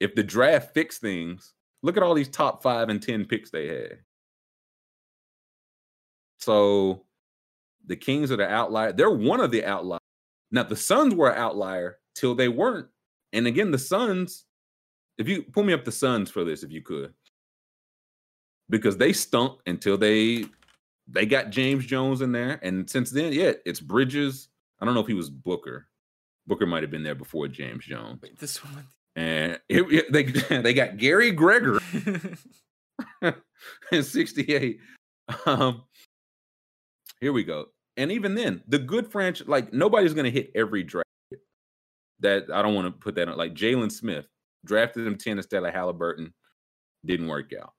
If 0.00 0.14
the 0.14 0.22
draft 0.22 0.74
fixed 0.74 1.00
things, 1.00 1.54
look 1.82 1.96
at 1.96 2.02
all 2.02 2.14
these 2.14 2.28
top 2.28 2.62
five 2.62 2.88
and 2.88 3.02
10 3.02 3.24
picks 3.24 3.50
they 3.50 3.66
had. 3.66 3.98
So 6.38 7.04
the 7.86 7.96
Kings 7.96 8.30
are 8.30 8.36
the 8.36 8.48
outlier. 8.48 8.92
They're 8.92 9.10
one 9.10 9.40
of 9.40 9.50
the 9.50 9.64
outliers. 9.64 10.00
Now 10.50 10.62
the 10.62 10.76
Suns 10.76 11.14
were 11.14 11.30
an 11.30 11.38
outlier 11.38 11.98
till 12.14 12.34
they 12.34 12.48
weren't. 12.48 12.88
And 13.32 13.46
again, 13.46 13.70
the 13.70 13.78
Suns, 13.78 14.44
if 15.18 15.28
you 15.28 15.42
pull 15.42 15.64
me 15.64 15.72
up 15.72 15.84
the 15.84 15.92
Suns 15.92 16.30
for 16.30 16.44
this, 16.44 16.62
if 16.62 16.70
you 16.70 16.82
could, 16.82 17.12
because 18.70 18.96
they 18.96 19.12
stunk 19.12 19.60
until 19.66 19.98
they 19.98 20.44
they 21.10 21.24
got 21.24 21.50
James 21.50 21.86
Jones 21.86 22.20
in 22.20 22.32
there, 22.32 22.60
and 22.62 22.88
since 22.88 23.10
then, 23.10 23.32
yeah, 23.32 23.52
it's 23.64 23.80
Bridges. 23.80 24.48
I 24.80 24.84
don't 24.84 24.94
know 24.94 25.00
if 25.00 25.06
he 25.06 25.14
was 25.14 25.30
Booker. 25.30 25.88
Booker 26.48 26.66
might 26.66 26.82
have 26.82 26.90
been 26.90 27.02
there 27.02 27.14
before 27.14 27.46
James 27.46 27.84
Jones. 27.84 28.20
wait, 28.22 28.38
this 28.38 28.64
one. 28.64 28.86
And 29.14 29.60
it, 29.68 30.10
they 30.10 30.22
they 30.62 30.74
got 30.74 30.96
Gary 30.96 31.30
Gregor 31.30 31.78
in 33.92 34.02
68. 34.02 34.80
Um, 35.44 35.82
here 37.20 37.32
we 37.32 37.44
go. 37.44 37.66
And 37.96 38.10
even 38.10 38.34
then, 38.34 38.62
the 38.66 38.78
good 38.78 39.10
franchise, 39.12 39.46
like 39.46 39.72
nobody's 39.72 40.14
going 40.14 40.24
to 40.24 40.30
hit 40.30 40.50
every 40.54 40.82
draft. 40.82 41.04
That 42.20 42.46
I 42.52 42.62
don't 42.62 42.74
want 42.74 42.86
to 42.86 42.92
put 42.92 43.14
that 43.16 43.28
on. 43.28 43.36
Like 43.36 43.54
Jalen 43.54 43.92
Smith 43.92 44.26
drafted 44.64 45.06
him 45.06 45.16
10 45.16 45.36
instead 45.36 45.62
of 45.62 45.72
Haliburton, 45.74 46.32
didn't 47.04 47.28
work 47.28 47.52
out. 47.60 47.74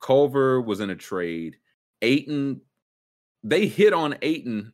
Culver 0.00 0.60
was 0.60 0.80
in 0.80 0.90
a 0.90 0.94
trade. 0.94 1.56
Ayton, 2.02 2.60
they 3.42 3.66
hit 3.66 3.92
on 3.92 4.16
Ayton 4.22 4.73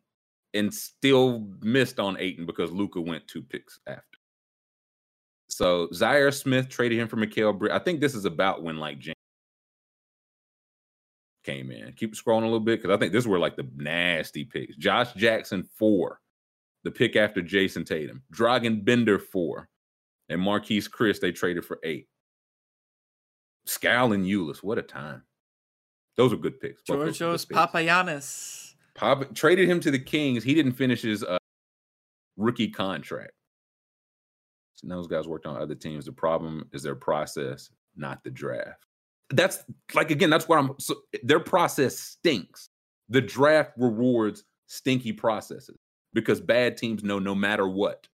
and 0.54 0.72
still 0.72 1.46
missed 1.60 2.00
on 2.00 2.16
Ayton 2.18 2.46
because 2.46 2.72
Luka 2.72 3.00
went 3.00 3.26
two 3.28 3.42
picks 3.42 3.78
after. 3.86 4.02
So 5.48 5.88
Zhaire 5.88 6.32
Smith 6.32 6.68
traded 6.68 6.98
him 6.98 7.08
for 7.08 7.16
Mikal 7.16 7.58
Bridges. 7.58 7.76
I 7.76 7.82
think 7.82 8.00
this 8.00 8.14
is 8.14 8.24
about 8.24 8.62
when 8.62 8.78
like 8.78 8.98
James 8.98 9.14
came 11.44 11.70
in. 11.70 11.92
Keep 11.94 12.14
scrolling 12.14 12.42
a 12.42 12.46
little 12.46 12.60
bit 12.60 12.80
because 12.80 12.94
I 12.94 12.98
think 12.98 13.12
this 13.12 13.26
were 13.26 13.38
like 13.38 13.56
the 13.56 13.68
nasty 13.76 14.44
picks. 14.44 14.76
Josh 14.76 15.12
Jackson 15.14 15.62
four, 15.62 16.20
the 16.84 16.90
pick 16.90 17.16
after 17.16 17.42
Jayson 17.42 17.84
Tatum. 17.84 18.22
Dragan 18.32 18.84
Bender 18.84 19.18
four, 19.18 19.68
and 20.28 20.40
Marquese 20.40 20.88
Chriss 20.88 21.20
they 21.20 21.32
traded 21.32 21.64
for 21.64 21.78
eight. 21.82 22.08
Skal 23.66 24.12
and 24.12 24.24
Ulis, 24.24 24.62
what 24.62 24.78
a 24.78 24.82
time! 24.82 25.22
Those 26.16 26.32
are 26.32 26.36
good 26.36 26.60
picks. 26.60 26.82
Georgios 26.82 27.46
Papagiannis. 27.46 28.69
Papa 28.94 29.26
traded 29.34 29.68
him 29.68 29.80
to 29.80 29.90
the 29.90 29.98
Kings. 29.98 30.44
He 30.44 30.54
didn't 30.54 30.72
finish 30.72 31.02
his 31.02 31.22
uh, 31.22 31.38
rookie 32.36 32.68
contract. 32.68 33.32
Those 34.82 35.06
guys 35.06 35.28
worked 35.28 35.44
on 35.44 35.60
other 35.60 35.74
teams. 35.74 36.06
The 36.06 36.12
problem 36.12 36.66
is 36.72 36.82
their 36.82 36.94
process, 36.94 37.70
not 37.96 38.24
the 38.24 38.30
draft 38.30 38.86
that's 39.30 39.64
like 39.94 40.10
again, 40.10 40.30
that's 40.30 40.48
what 40.48 40.58
I'm. 40.58 40.74
So 40.78 40.96
their 41.22 41.40
process 41.40 41.98
stinks. 41.98 42.68
The 43.08 43.20
draft 43.20 43.72
rewards 43.76 44.44
stinky 44.66 45.12
processes 45.12 45.78
because 46.12 46.40
bad 46.40 46.76
teams 46.76 47.02
know 47.02 47.18
no 47.18 47.34
matter 47.34 47.66
what, 47.68 48.06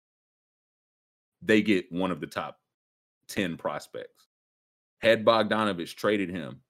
they 1.42 1.62
get 1.62 1.90
one 1.90 2.10
of 2.10 2.20
the 2.20 2.26
top 2.26 2.58
ten 3.28 3.56
prospects. 3.56 4.26
Had 5.00 5.24
Bogdanovich 5.24 5.96
traded 5.96 6.30
him. 6.30 6.60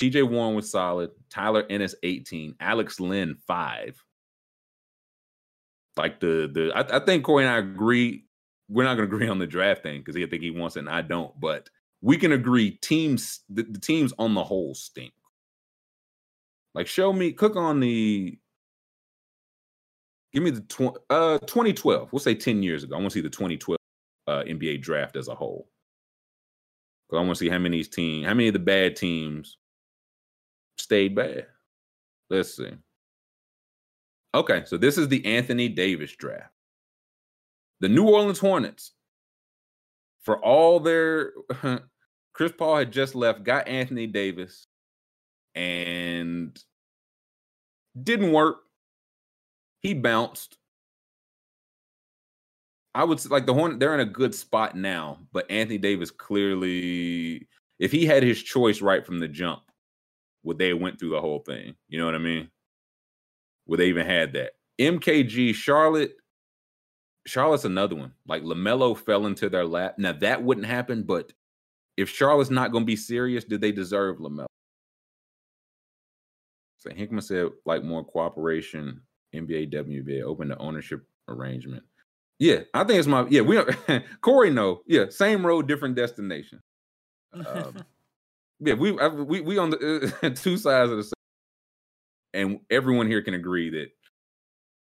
TJ 0.00 0.28
Warren 0.28 0.54
was 0.54 0.70
solid. 0.70 1.10
Tyler 1.30 1.64
Ennis 1.70 1.94
18. 2.02 2.56
Alex 2.60 3.00
Len 3.00 3.36
5. 3.46 4.04
Like 5.96 6.20
the 6.20 6.50
the 6.52 6.72
I, 6.74 6.98
I 6.98 7.00
think 7.00 7.24
Corey 7.24 7.44
and 7.44 7.54
I 7.54 7.58
agree. 7.58 8.24
We're 8.68 8.84
not 8.84 8.94
gonna 8.94 9.04
agree 9.04 9.28
on 9.28 9.38
the 9.38 9.46
draft 9.46 9.82
thing 9.82 10.00
because 10.00 10.14
he 10.14 10.26
think 10.26 10.42
he 10.42 10.50
wants 10.50 10.76
it 10.76 10.80
and 10.80 10.90
I 10.90 11.02
don't, 11.02 11.38
but 11.40 11.70
we 12.02 12.18
can 12.18 12.32
agree 12.32 12.72
teams 12.72 13.40
the, 13.48 13.62
the 13.62 13.78
teams 13.78 14.12
on 14.18 14.34
the 14.34 14.44
whole 14.44 14.74
stink. 14.74 15.14
Like 16.74 16.86
show 16.86 17.12
me 17.12 17.32
cook 17.32 17.56
on 17.56 17.80
the 17.80 18.38
give 20.34 20.42
me 20.42 20.50
the 20.50 20.60
tw- 20.60 20.98
uh 21.08 21.38
2012. 21.38 22.12
We'll 22.12 22.20
say 22.20 22.34
10 22.34 22.62
years 22.62 22.84
ago. 22.84 22.94
I 22.94 22.98
want 22.98 23.12
to 23.12 23.18
see 23.18 23.22
the 23.22 23.30
2012 23.30 23.78
uh, 24.26 24.42
NBA 24.42 24.82
draft 24.82 25.16
as 25.16 25.28
a 25.28 25.34
whole. 25.34 25.68
Because 27.08 27.22
I 27.22 27.24
want 27.24 27.38
to 27.38 27.44
see 27.44 27.48
how 27.48 27.58
many 27.58 27.82
teams, 27.84 28.26
how 28.26 28.34
many 28.34 28.48
of 28.48 28.52
the 28.52 28.58
bad 28.58 28.96
teams 28.96 29.56
stayed 30.78 31.14
bad. 31.14 31.46
Let's 32.30 32.56
see. 32.56 32.72
Okay, 34.34 34.64
so 34.66 34.76
this 34.76 34.98
is 34.98 35.08
the 35.08 35.24
Anthony 35.24 35.68
Davis 35.68 36.14
draft. 36.14 36.52
The 37.80 37.88
New 37.88 38.08
Orleans 38.08 38.38
Hornets 38.38 38.92
for 40.22 40.38
all 40.44 40.80
their 40.80 41.32
Chris 42.34 42.52
Paul 42.52 42.76
had 42.76 42.92
just 42.92 43.14
left, 43.14 43.44
got 43.44 43.66
Anthony 43.66 44.06
Davis, 44.06 44.66
and 45.54 46.58
didn't 48.00 48.32
work. 48.32 48.58
He 49.80 49.94
bounced. 49.94 50.58
I 52.94 53.04
would 53.04 53.20
say, 53.20 53.30
like 53.30 53.46
the 53.46 53.54
Hornet, 53.54 53.80
they're 53.80 53.94
in 53.94 54.00
a 54.00 54.04
good 54.04 54.34
spot 54.34 54.76
now, 54.76 55.20
but 55.32 55.50
Anthony 55.50 55.78
Davis 55.78 56.10
clearly, 56.10 57.48
if 57.78 57.90
he 57.90 58.04
had 58.04 58.22
his 58.22 58.42
choice 58.42 58.82
right 58.82 59.04
from 59.04 59.18
the 59.18 59.28
jump, 59.28 59.62
would 60.46 60.58
they 60.58 60.72
went 60.72 60.98
through 60.98 61.10
the 61.10 61.20
whole 61.20 61.40
thing? 61.40 61.74
You 61.88 61.98
know 61.98 62.06
what 62.06 62.14
I 62.14 62.18
mean? 62.18 62.48
Would 63.66 63.80
they 63.80 63.88
even 63.88 64.06
had 64.06 64.32
that? 64.34 64.52
MKG 64.80 65.54
Charlotte 65.54 66.12
Charlotte's 67.26 67.64
another 67.64 67.96
one. 67.96 68.12
Like 68.28 68.44
LaMelo 68.44 68.96
fell 68.96 69.26
into 69.26 69.48
their 69.48 69.66
lap. 69.66 69.96
Now 69.98 70.12
that 70.12 70.44
wouldn't 70.44 70.66
happen, 70.66 71.02
but 71.02 71.32
if 71.96 72.08
Charlotte's 72.08 72.50
not 72.50 72.70
going 72.70 72.84
to 72.84 72.86
be 72.86 72.94
serious, 72.94 73.42
do 73.42 73.58
they 73.58 73.72
deserve 73.72 74.18
LaMelo? 74.18 74.46
So 76.78 76.90
Hinkman 76.90 77.24
said, 77.24 77.48
like 77.64 77.82
more 77.82 78.04
cooperation, 78.04 79.00
NBA, 79.34 79.74
WBA, 79.74 80.22
open 80.22 80.48
to 80.48 80.58
ownership 80.58 81.04
arrangement. 81.26 81.82
Yeah, 82.38 82.60
I 82.72 82.84
think 82.84 83.00
it's 83.00 83.08
my 83.08 83.26
yeah. 83.28 83.40
We 83.40 83.58
Corey 84.20 84.50
know 84.50 84.82
yeah, 84.86 85.06
same 85.08 85.44
road, 85.44 85.66
different 85.66 85.96
destination. 85.96 86.60
Um, 87.32 87.74
yeah, 88.60 88.74
we 88.74 88.98
I, 88.98 89.08
we 89.08 89.40
we 89.40 89.58
on 89.58 89.70
the 89.70 90.12
uh, 90.22 90.30
two 90.34 90.56
sides 90.56 90.90
of 90.90 90.96
the 90.98 91.04
same, 91.04 91.12
and 92.32 92.60
everyone 92.70 93.06
here 93.06 93.22
can 93.22 93.34
agree 93.34 93.70
that 93.70 93.88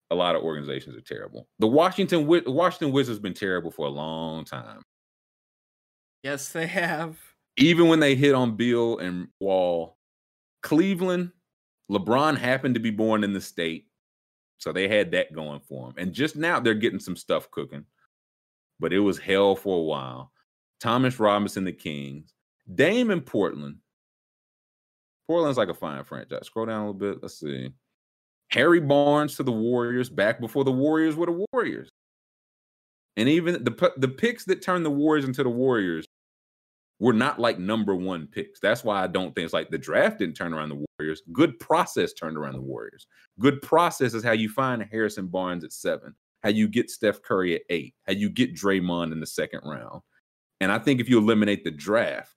a 0.10 0.16
lot 0.16 0.36
of 0.36 0.44
organizations 0.44 0.96
are 0.96 1.02
terrible. 1.02 1.48
The 1.60 1.68
Washington 1.68 2.28
Washington 2.28 2.92
Wizards 2.92 3.20
been 3.20 3.34
terrible 3.34 3.72
for 3.72 3.86
a 3.86 3.90
long 3.90 4.46
time. 4.46 4.82
Yes, 6.24 6.50
they 6.50 6.68
have. 6.68 7.18
Even 7.58 7.88
when 7.88 8.00
they 8.00 8.16
hit 8.16 8.34
on 8.34 8.56
Beal 8.56 8.98
and 9.00 9.28
Wall, 9.40 9.98
Cleveland, 10.64 11.32
LeBron 11.92 12.38
happened 12.38 12.76
to 12.76 12.80
be 12.80 12.92
born 12.92 13.24
in 13.24 13.34
the 13.34 13.42
state, 13.42 13.88
so 14.58 14.72
they 14.72 14.88
had 14.88 15.12
that 15.12 15.34
going 15.34 15.60
for 15.60 15.88
them. 15.88 15.96
And 15.98 16.14
just 16.14 16.36
now 16.36 16.60
they're 16.60 16.74
getting 16.74 17.00
some 17.00 17.16
stuff 17.16 17.52
cooking, 17.52 17.86
but 18.80 18.94
it 18.94 19.00
was 19.00 19.20
hell 19.20 19.56
for 19.56 19.78
a 19.78 19.84
while. 19.84 20.32
Thomas 20.80 21.20
Robinson, 21.20 21.64
the 21.64 21.72
Kings, 21.72 22.34
Dame 22.74 23.12
in 23.12 23.22
Portland. 23.22 23.78
Portland's 25.28 25.58
like 25.58 25.70
a 25.70 25.74
fine 25.74 26.04
franchise. 26.04 26.46
Scroll 26.46 26.66
down 26.66 26.82
a 26.82 26.92
little 26.92 26.94
bit. 26.94 27.22
Let's 27.22 27.40
see. 27.40 27.70
Harry 28.50 28.82
Barnes 28.82 29.36
to 29.38 29.44
the 29.44 29.52
Warriors 29.52 30.10
back 30.10 30.40
before 30.40 30.64
the 30.64 30.72
Warriors 30.72 31.16
were 31.16 31.26
the 31.26 31.46
Warriors. 31.54 31.90
And 33.18 33.30
even 33.30 33.64
the 33.64 33.94
the 33.98 34.08
picks 34.08 34.46
that 34.46 34.62
turned 34.62 34.86
the 34.86 34.90
Warriors 34.90 35.26
into 35.26 35.44
the 35.44 35.50
Warriors 35.50 36.06
were 37.00 37.14
not 37.14 37.40
like 37.40 37.60
number 37.60 37.96
one 37.96 38.28
picks. 38.28 38.60
That's 38.60 38.84
why 38.84 39.04
I 39.04 39.08
don't 39.08 39.34
think 39.34 39.46
it's 39.46 39.54
like 39.54 39.70
the 39.70 39.78
draft 39.78 40.20
didn't 40.20 40.36
turn 40.36 40.54
around 40.54 40.70
the 40.70 40.86
Warriors. 41.00 41.22
Good 41.34 41.60
process 41.60 42.14
turned 42.14 42.38
around 42.38 42.54
the 42.54 42.62
Warriors. 42.62 43.08
Good 43.40 43.62
process 43.62 44.14
is 44.14 44.24
how 44.24 44.34
you 44.34 44.50
find 44.50 44.84
Harrison 44.84 45.28
Barnes 45.28 45.64
at 45.64 45.74
seven, 45.74 46.14
how 46.44 46.50
you 46.50 46.68
get 46.68 46.92
Steph 46.92 47.22
Curry 47.22 47.56
at 47.56 47.62
eight, 47.70 47.96
how 48.06 48.14
you 48.14 48.30
get 48.30 48.56
Draymond 48.56 49.12
in 49.12 49.20
the 49.20 49.26
second 49.26 49.62
round. 49.64 50.02
And 50.60 50.72
I 50.72 50.78
think 50.78 51.00
if 51.00 51.10
you 51.10 51.18
eliminate 51.18 51.64
the 51.64 51.72
draft, 51.72 52.36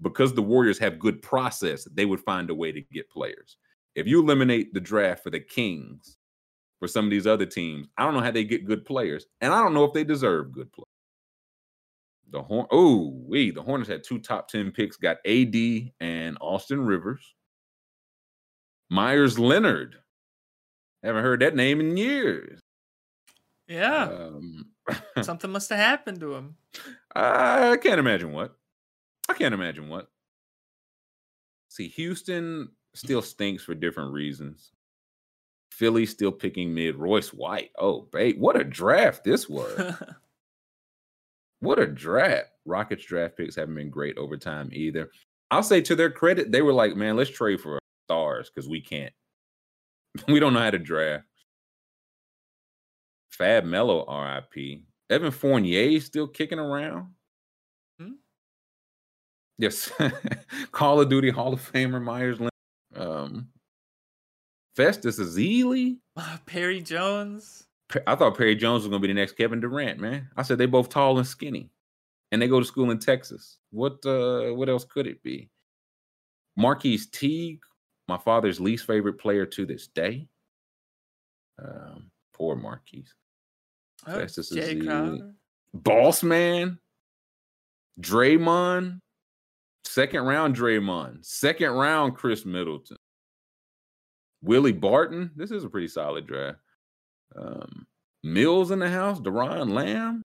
because 0.00 0.34
the 0.34 0.42
Warriors 0.42 0.78
have 0.78 0.98
good 0.98 1.22
process, 1.22 1.84
they 1.84 2.04
would 2.04 2.20
find 2.20 2.50
a 2.50 2.54
way 2.54 2.72
to 2.72 2.80
get 2.80 3.10
players. 3.10 3.56
If 3.94 4.06
you 4.06 4.20
eliminate 4.20 4.74
the 4.74 4.80
draft 4.80 5.22
for 5.22 5.30
the 5.30 5.40
Kings, 5.40 6.18
for 6.80 6.88
some 6.88 7.04
of 7.04 7.10
these 7.10 7.26
other 7.26 7.46
teams, 7.46 7.88
I 7.96 8.04
don't 8.04 8.14
know 8.14 8.20
how 8.20 8.30
they 8.30 8.44
get 8.44 8.66
good 8.66 8.84
players, 8.84 9.26
and 9.40 9.52
I 9.52 9.62
don't 9.62 9.74
know 9.74 9.84
if 9.84 9.92
they 9.92 10.04
deserve 10.04 10.52
good 10.52 10.72
players. 10.72 10.88
The 12.30 12.42
Horn, 12.42 12.66
oh, 12.70 13.14
we 13.26 13.50
the 13.50 13.62
Hornets 13.62 13.88
had 13.88 14.02
two 14.02 14.18
top 14.18 14.48
ten 14.48 14.72
picks, 14.72 14.96
got 14.96 15.18
AD 15.24 15.54
and 16.00 16.36
Austin 16.40 16.84
Rivers. 16.84 17.34
Meyers 18.90 19.38
Leonard, 19.38 19.96
haven't 21.02 21.22
heard 21.22 21.40
that 21.40 21.54
name 21.56 21.80
in 21.80 21.96
years. 21.96 22.60
Yeah, 23.68 24.04
um, 24.04 24.66
something 25.22 25.50
must 25.50 25.70
have 25.70 25.78
happened 25.78 26.20
to 26.20 26.34
him. 26.34 26.56
I 27.14 27.76
can't 27.76 28.00
imagine 28.00 28.32
what. 28.32 28.56
I 29.28 29.34
can't 29.34 29.54
imagine 29.54 29.88
what. 29.88 30.08
See, 31.68 31.88
Houston 31.88 32.68
still 32.94 33.22
stinks 33.22 33.64
for 33.64 33.74
different 33.74 34.12
reasons. 34.12 34.72
Philly 35.70 36.06
still 36.06 36.30
picking 36.30 36.72
mid. 36.72 36.94
Royce 36.96 37.32
White. 37.32 37.70
Oh, 37.78 38.02
babe, 38.12 38.38
what 38.38 38.60
a 38.60 38.64
draft 38.64 39.24
this 39.24 39.48
was. 39.48 39.94
what 41.60 41.78
a 41.78 41.86
draft. 41.86 42.50
Rockets 42.64 43.04
draft 43.04 43.36
picks 43.36 43.56
haven't 43.56 43.74
been 43.74 43.90
great 43.90 44.16
over 44.16 44.36
time 44.36 44.70
either. 44.72 45.10
I'll 45.50 45.62
say 45.62 45.80
to 45.82 45.96
their 45.96 46.10
credit, 46.10 46.52
they 46.52 46.62
were 46.62 46.72
like, 46.72 46.96
man, 46.96 47.16
let's 47.16 47.30
trade 47.30 47.60
for 47.60 47.78
stars 48.06 48.50
because 48.54 48.68
we 48.68 48.80
can't. 48.80 49.12
we 50.28 50.38
don't 50.38 50.52
know 50.52 50.60
how 50.60 50.70
to 50.70 50.78
draft. 50.78 51.24
Fab 53.30 53.64
Melo, 53.64 54.04
RIP. 54.06 54.82
Evan 55.10 55.32
Fournier 55.32 56.00
still 56.00 56.28
kicking 56.28 56.58
around. 56.58 57.08
Yes. 59.58 59.90
Call 60.72 61.00
of 61.00 61.08
Duty 61.08 61.30
Hall 61.30 61.52
of 61.52 61.72
Famer 61.72 62.02
Meyers 62.02 62.38
um, 62.96 63.48
Festus 64.76 65.18
Ezeli, 65.18 65.98
uh, 66.16 66.38
Perry 66.46 66.80
Jones. 66.80 67.64
I 68.06 68.14
thought 68.16 68.36
Perry 68.36 68.56
Jones 68.56 68.82
was 68.82 68.88
gonna 68.88 69.00
be 69.00 69.08
the 69.08 69.14
next 69.14 69.36
Kevin 69.36 69.60
Durant, 69.60 70.00
man. 70.00 70.28
I 70.36 70.42
said 70.42 70.58
they 70.58 70.66
both 70.66 70.88
tall 70.88 71.18
and 71.18 71.26
skinny. 71.26 71.70
and 72.32 72.42
they 72.42 72.48
go 72.48 72.58
to 72.58 72.66
school 72.66 72.90
in 72.90 72.98
Texas. 72.98 73.58
What 73.70 74.04
uh 74.04 74.52
what 74.54 74.68
else 74.68 74.84
could 74.84 75.06
it 75.06 75.22
be? 75.22 75.50
Marquis 76.56 77.00
Teague, 77.12 77.62
my 78.08 78.18
father's 78.18 78.60
least 78.60 78.86
favorite 78.86 79.14
player 79.18 79.46
to 79.46 79.66
this 79.66 79.86
day. 79.86 80.28
Um, 81.62 82.10
poor 82.32 82.56
Marquise. 82.56 83.14
Oh, 84.06 84.18
Festus 84.18 84.52
Jae. 84.52 84.84
Crowder. 84.84 85.34
Boss 85.72 86.22
man, 86.22 86.78
Draymond, 88.00 89.00
second 89.84 90.24
round 90.24 90.56
Draymond, 90.56 91.24
second 91.24 91.72
round 91.72 92.16
Khris 92.16 92.44
Middleton, 92.44 92.96
Willie 94.42 94.72
Barton. 94.72 95.30
This 95.36 95.50
is 95.50 95.64
a 95.64 95.68
pretty 95.68 95.88
solid 95.88 96.26
draft. 96.26 96.58
Um, 97.36 97.86
Mills 98.22 98.70
in 98.70 98.78
the 98.78 98.88
house, 98.88 99.20
Doron 99.20 99.70
Lamb. 99.72 100.22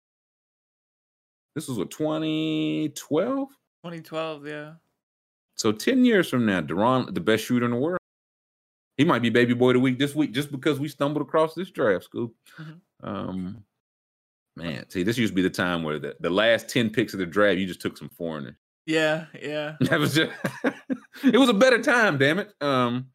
This 1.56 1.68
was 1.68 1.78
what 1.78 1.92
2012. 1.92 3.50
2012, 3.84 4.48
yeah. 4.48 4.74
So 5.56 5.72
10 5.74 6.06
years 6.06 6.30
from 6.30 6.46
now, 6.46 6.62
Doron, 6.62 7.14
the 7.14 7.20
best 7.20 7.44
shooter 7.44 7.66
in 7.66 7.72
the 7.72 7.78
world. 7.78 8.00
He 8.98 9.04
might 9.06 9.22
be 9.22 9.30
baby 9.30 9.54
boy 9.54 9.70
of 9.70 9.74
the 9.76 9.80
week 9.80 9.98
this 9.98 10.16
week 10.16 10.34
just 10.34 10.52
because 10.52 10.80
we 10.80 10.88
stumbled 10.88 11.26
across 11.26 11.54
this 11.54 11.72
draft, 11.72 12.06
Scoop. 12.06 12.34
Mhm. 12.58 12.80
Um, 13.02 13.64
man, 14.56 14.90
see, 14.90 15.04
this 15.04 15.18
used 15.18 15.32
to 15.32 15.36
be 15.36 15.42
the 15.42 15.50
time 15.50 15.84
where 15.84 16.00
the, 16.00 16.16
the 16.20 16.30
last 16.30 16.70
10 16.70 16.90
picks 16.90 17.14
of 17.14 17.20
the 17.20 17.26
draft, 17.26 17.58
you 17.60 17.66
just 17.66 17.82
took 17.82 17.98
some 17.98 18.10
foreigners. 18.10 18.56
Yeah, 18.90 19.26
yeah. 19.40 19.76
That 19.82 20.00
was 20.00 20.16
just 20.16 20.32
it 21.24 21.38
was 21.38 21.50
a 21.50 21.54
better 21.54 21.80
time, 21.80 22.18
damn 22.18 22.40
it. 22.40 22.52
Um, 22.60 23.12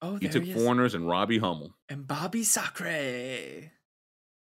Oh, 0.00 0.14
you 0.14 0.20
there 0.20 0.30
took 0.30 0.44
he 0.44 0.52
foreigners 0.52 0.94
and 0.94 1.08
Robbie 1.08 1.38
Hummel. 1.38 1.74
And 1.88 2.06
Bobby 2.06 2.44
Sacre. 2.44 3.70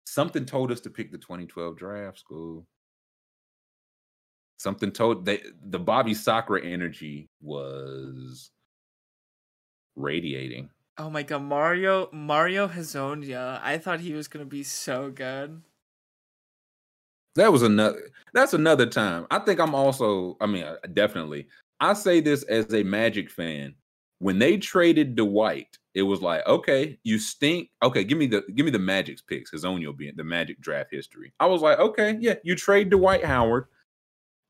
Something 0.06 0.46
told 0.46 0.72
us 0.72 0.82
to 0.82 0.90
pick 0.90 1.12
the 1.12 1.18
2012 1.18 1.78
draft 1.78 2.20
school. 2.20 2.66
Something 4.58 4.92
told 4.92 5.26
they 5.26 5.42
the 5.62 5.80
Bobby 5.80 6.14
Sacre 6.14 6.58
energy 6.58 7.30
was 7.42 8.52
radiating. 9.98 10.70
Oh 10.98 11.10
my 11.10 11.24
god, 11.24 11.44
Mario 11.44 12.10
Mario 12.14 12.70
Hezonja. 12.70 13.60
I 13.62 13.78
thought 13.78 14.00
he 14.00 14.14
was 14.14 14.30
gonna 14.30 14.46
be 14.46 14.64
so 14.64 15.12
good. 15.12 15.62
That 17.36 17.52
was 17.52 17.64
another. 17.64 18.00
That's 18.34 18.54
another 18.54 18.86
time. 18.86 19.28
I 19.32 19.40
think 19.40 19.60
I'm 19.60 19.76
also. 19.76 20.38
I 20.42 20.46
mean, 20.46 20.64
uh, 20.64 20.78
definitely. 20.94 21.48
I 21.80 21.94
say 21.94 22.22
this 22.22 22.44
as 22.44 22.74
a 22.74 22.84
Magic 22.84 23.30
fan. 23.30 23.76
When 24.20 24.40
they 24.40 24.58
traded 24.58 25.16
Dwight, 25.16 25.78
it 25.94 26.04
was 26.04 26.22
like, 26.22 26.46
okay, 26.48 26.98
you 27.04 27.20
stink. 27.20 27.70
Okay, 27.84 28.04
give 28.04 28.18
me 28.18 28.28
the 28.28 28.44
give 28.56 28.66
me 28.66 28.72
the 28.72 28.80
Magic's 28.80 29.22
picks. 29.22 29.52
His 29.52 29.66
own, 29.66 29.82
you'll 29.82 29.94
be 29.94 30.08
in 30.08 30.16
the 30.16 30.24
Magic 30.24 30.60
draft 30.62 30.90
history. 30.92 31.34
I 31.40 31.46
was 31.46 31.62
like, 31.62 31.80
okay, 31.80 32.18
yeah, 32.20 32.36
you 32.44 32.56
trade 32.56 32.90
Dwight 32.90 33.26
Howard, 33.26 33.66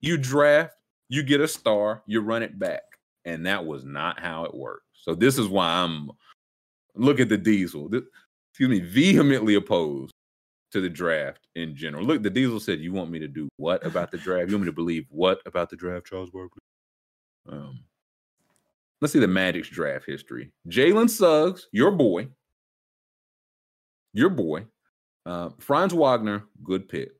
you 0.02 0.18
draft, 0.18 0.76
you 1.10 1.24
get 1.24 1.42
a 1.42 1.48
star, 1.48 2.04
you 2.06 2.22
run 2.22 2.44
it 2.44 2.60
back, 2.60 2.84
and 3.26 3.46
that 3.48 3.66
was 3.66 3.84
not 3.84 4.20
how 4.20 4.46
it 4.46 4.54
worked. 4.54 4.86
So 4.94 5.16
this 5.16 5.40
is 5.40 5.48
why 5.48 5.68
I'm 5.68 6.12
look 6.96 7.20
at 7.20 7.30
the 7.30 7.38
Diesel. 7.38 7.90
This, 7.90 8.04
excuse 8.52 8.70
me, 8.70 8.80
vehemently 8.80 9.56
opposed 9.56 10.15
to 10.76 10.82
the 10.82 10.90
draft 10.90 11.48
in 11.56 11.74
general. 11.74 12.04
Look, 12.04 12.22
the 12.22 12.30
Diesel 12.30 12.60
said, 12.60 12.82
"You 12.82 12.92
want 12.92 13.10
me 13.10 13.18
to 13.20 13.30
do 13.30 13.48
what 13.56 13.86
about 13.86 14.12
the 14.12 14.18
draft? 14.18 14.50
You 14.50 14.56
want 14.56 14.66
me 14.66 14.72
to 14.72 14.76
believe 14.76 15.06
what 15.10 15.42
about 15.46 15.70
the 15.70 15.78
draft, 15.78 16.06
Charles 16.06 16.30
Barkley?" 16.30 16.62
Um, 17.48 17.80
let's 19.00 19.14
see 19.14 19.20
the 19.20 19.28
Magic's 19.28 19.70
draft 19.70 20.06
history. 20.06 20.52
Jalen 20.68 21.10
Suggs, 21.10 21.70
your 21.72 21.92
boy, 21.92 22.28
your 24.12 24.30
boy, 24.30 24.66
uh, 25.26 25.52
Franz 25.60 25.94
Wagner, 25.94 26.44
good 26.62 26.90
pick. 26.90 27.14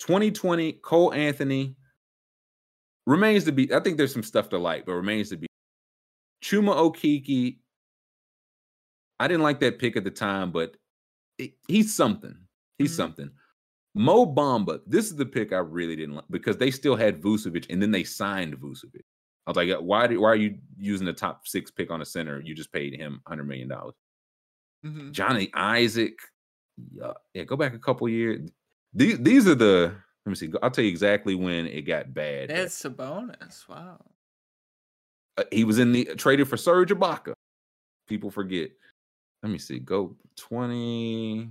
2020, 0.00 0.72
Cole 0.72 1.14
Anthony 1.14 1.76
remains 3.06 3.44
to 3.44 3.52
be. 3.52 3.72
I 3.72 3.78
think 3.78 3.98
there's 3.98 4.12
some 4.12 4.24
stuff 4.24 4.48
to 4.48 4.58
like, 4.58 4.84
but 4.84 4.94
remains 4.94 5.28
to 5.28 5.36
be. 5.36 5.46
Chuma 6.42 6.74
Okeke. 6.74 7.58
I 9.20 9.28
didn't 9.28 9.44
like 9.44 9.60
that 9.60 9.78
pick 9.78 9.96
at 9.96 10.02
the 10.02 10.10
time, 10.10 10.50
but 10.50 10.76
he's 11.68 11.94
something. 11.94 12.36
He's 12.78 12.92
Mhm. 12.92 12.96
something. 12.96 13.30
Mo 13.94 14.24
Bamba, 14.26 14.80
this 14.86 15.06
is 15.06 15.16
the 15.16 15.26
pick 15.26 15.52
I 15.52 15.58
really 15.58 15.96
didn't 15.96 16.14
like 16.16 16.24
because 16.30 16.56
they 16.56 16.70
still 16.70 16.96
had 16.96 17.20
Vucevic 17.20 17.66
and 17.70 17.80
then 17.82 17.90
they 17.90 18.04
signed 18.04 18.56
Vucevic. 18.58 19.02
I 19.46 19.50
was 19.50 19.56
like, 19.56 19.68
"Uh, 19.70 19.82
why, 19.82 20.06
do, 20.06 20.20
why 20.20 20.28
are 20.30 20.36
you 20.36 20.58
using 20.78 21.04
the 21.06 21.12
top 21.12 21.46
six 21.46 21.70
pick 21.70 21.90
on 21.90 22.00
a 22.00 22.04
center? 22.04 22.40
You 22.40 22.54
just 22.54 22.72
paid 22.72 22.94
him 22.94 23.20
$100 23.26 23.46
million. 23.46 23.68
Mhm. 24.84 25.12
Johnny 25.12 25.50
Isaac, 25.54 26.18
yeah, 26.92 27.12
yeah, 27.34 27.44
go 27.44 27.56
back 27.56 27.74
a 27.74 27.78
couple 27.78 28.08
years. 28.08 28.48
These, 28.94 29.18
these 29.18 29.46
are 29.46 29.54
the, 29.54 29.94
let 30.24 30.30
me 30.30 30.34
see, 30.36 30.50
I'll 30.62 30.70
tell 30.70 30.84
you 30.84 30.90
exactly 30.90 31.34
when 31.34 31.66
it 31.66 31.82
got 31.82 32.14
bad. 32.14 32.48
That's 32.50 32.84
a 32.84 32.90
bonus. 32.90 33.68
Wow. 33.68 34.04
Uh, 35.36 35.44
he 35.52 35.64
was 35.64 35.78
in 35.78 35.92
the 35.92 36.04
traded 36.16 36.48
for 36.48 36.56
Serge 36.56 36.90
Ibaka. 36.90 37.34
People 38.08 38.30
forget. 38.30 38.70
Let 39.42 39.50
me 39.50 39.58
see. 39.58 39.78
Go 39.78 40.16
20. 40.36 41.50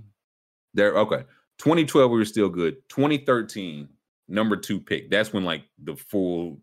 There. 0.74 0.96
Okay. 0.96 1.24
2012, 1.58 2.10
we 2.10 2.16
were 2.16 2.24
still 2.24 2.48
good. 2.48 2.76
2013, 2.88 3.88
number 4.28 4.56
two 4.56 4.80
pick. 4.80 5.10
That's 5.10 5.32
when 5.32 5.44
like 5.44 5.64
the 5.82 5.94
full 5.96 6.60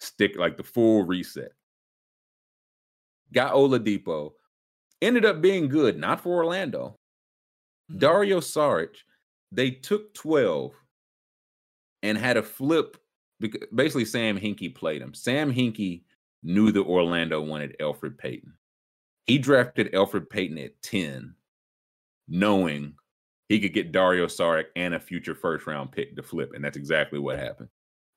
stick, 0.00 0.36
like 0.36 0.56
the 0.56 0.64
full 0.64 1.04
reset. 1.04 1.52
Got 3.32 3.54
Oladipo. 3.54 4.32
Ended 5.00 5.24
up 5.24 5.40
being 5.40 5.68
good, 5.68 5.98
not 5.98 6.20
for 6.20 6.34
Orlando. 6.36 6.96
Mhm. 7.90 7.98
Dario 8.00 8.40
Saric, 8.40 8.96
they 9.52 9.70
took 9.70 10.12
12 10.14 10.74
and 12.02 12.18
had 12.18 12.36
a 12.36 12.42
flip. 12.42 12.96
Because 13.40 13.68
basically, 13.72 14.04
Sam 14.04 14.36
Hinkie 14.36 14.74
played 14.74 15.00
him. 15.00 15.14
Sam 15.14 15.54
Hinkie 15.54 16.02
knew 16.42 16.72
that 16.72 16.82
Orlando 16.82 17.40
wanted 17.40 17.76
Elfrid 17.78 18.18
Payton. 18.18 18.57
He 19.28 19.38
drafted 19.38 19.92
Elfrid 19.92 20.30
Payton 20.30 20.58
at 20.58 20.80
10, 20.82 21.34
knowing 22.28 22.94
he 23.50 23.60
could 23.60 23.74
get 23.74 23.92
Dario 23.92 24.26
Saric 24.26 24.66
and 24.74 24.94
a 24.94 25.00
future 25.00 25.34
first 25.34 25.66
round 25.66 25.92
pick 25.92 26.16
to 26.16 26.22
flip. 26.22 26.52
And 26.54 26.64
that's 26.64 26.78
exactly 26.78 27.18
what 27.18 27.38
happened. 27.38 27.68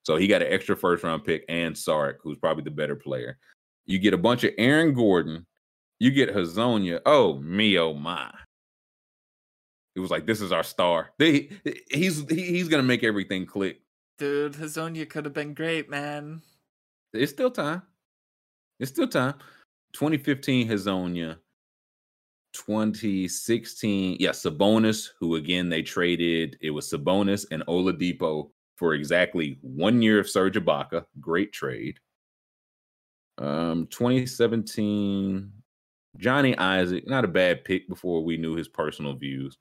So 0.03 0.15
he 0.15 0.25
got 0.25 0.41
an 0.41 0.51
extra 0.51 0.75
first 0.75 1.03
round 1.03 1.25
pick 1.25 1.43
and 1.49 1.75
Saric, 1.75 2.15
who's 2.23 2.38
probably 2.38 2.64
the 2.64 2.72
better 2.72 2.95
player. 2.95 3.38
You 3.85 3.99
get 3.99 4.14
a 4.14 4.17
bunch 4.17 4.45
of 4.45 4.53
Aaron 4.57 4.93
Gordon. 4.93 5.45
You 5.99 6.11
get 6.11 6.33
Hezonja. 6.33 7.01
Oh, 7.06 7.38
me, 7.40 7.77
oh 7.77 7.93
my. 7.93 8.31
It 9.95 9.99
was 9.99 10.09
like, 10.09 10.25
this 10.25 10.40
is 10.40 10.53
our 10.53 10.64
star. 10.64 11.11
They, 11.19 11.49
he's 11.90 12.27
he, 12.30 12.43
he's 12.43 12.69
gonna 12.69 12.83
make 12.83 13.03
everything 13.03 13.45
click. 13.45 13.81
Dude, 14.17 14.53
Hezonja 14.53 15.09
could 15.09 15.25
have 15.25 15.33
been 15.33 15.53
great, 15.53 15.90
man. 15.90 16.41
It's 17.14 17.31
still 17.31 17.51
time. 17.51 17.81
It's 18.80 18.91
still 18.91 19.07
time. 19.07 19.35
2015 19.93 20.67
Hezonja. 20.67 21.37
2016, 22.53 24.17
yeah, 24.19 24.31
Sabonis, 24.31 25.09
who 25.19 25.35
again 25.35 25.69
they 25.69 25.81
traded. 25.81 26.57
It 26.61 26.71
was 26.71 26.91
Sabonis 26.91 27.45
and 27.51 27.65
Oladipo 27.67 28.49
for 28.75 28.93
exactly 28.93 29.57
one 29.61 30.01
year 30.01 30.19
of 30.19 30.29
Serge 30.29 30.55
Ibaka. 30.55 31.05
Great 31.19 31.53
trade. 31.53 31.99
Um, 33.37 33.87
2017, 33.87 35.51
Johnny 36.17 36.57
Isaac, 36.57 37.07
not 37.07 37.25
a 37.25 37.29
bad 37.29 37.63
pick 37.63 37.87
before 37.87 38.23
we 38.23 38.37
knew 38.37 38.55
his 38.55 38.67
personal 38.67 39.15
views. 39.15 39.57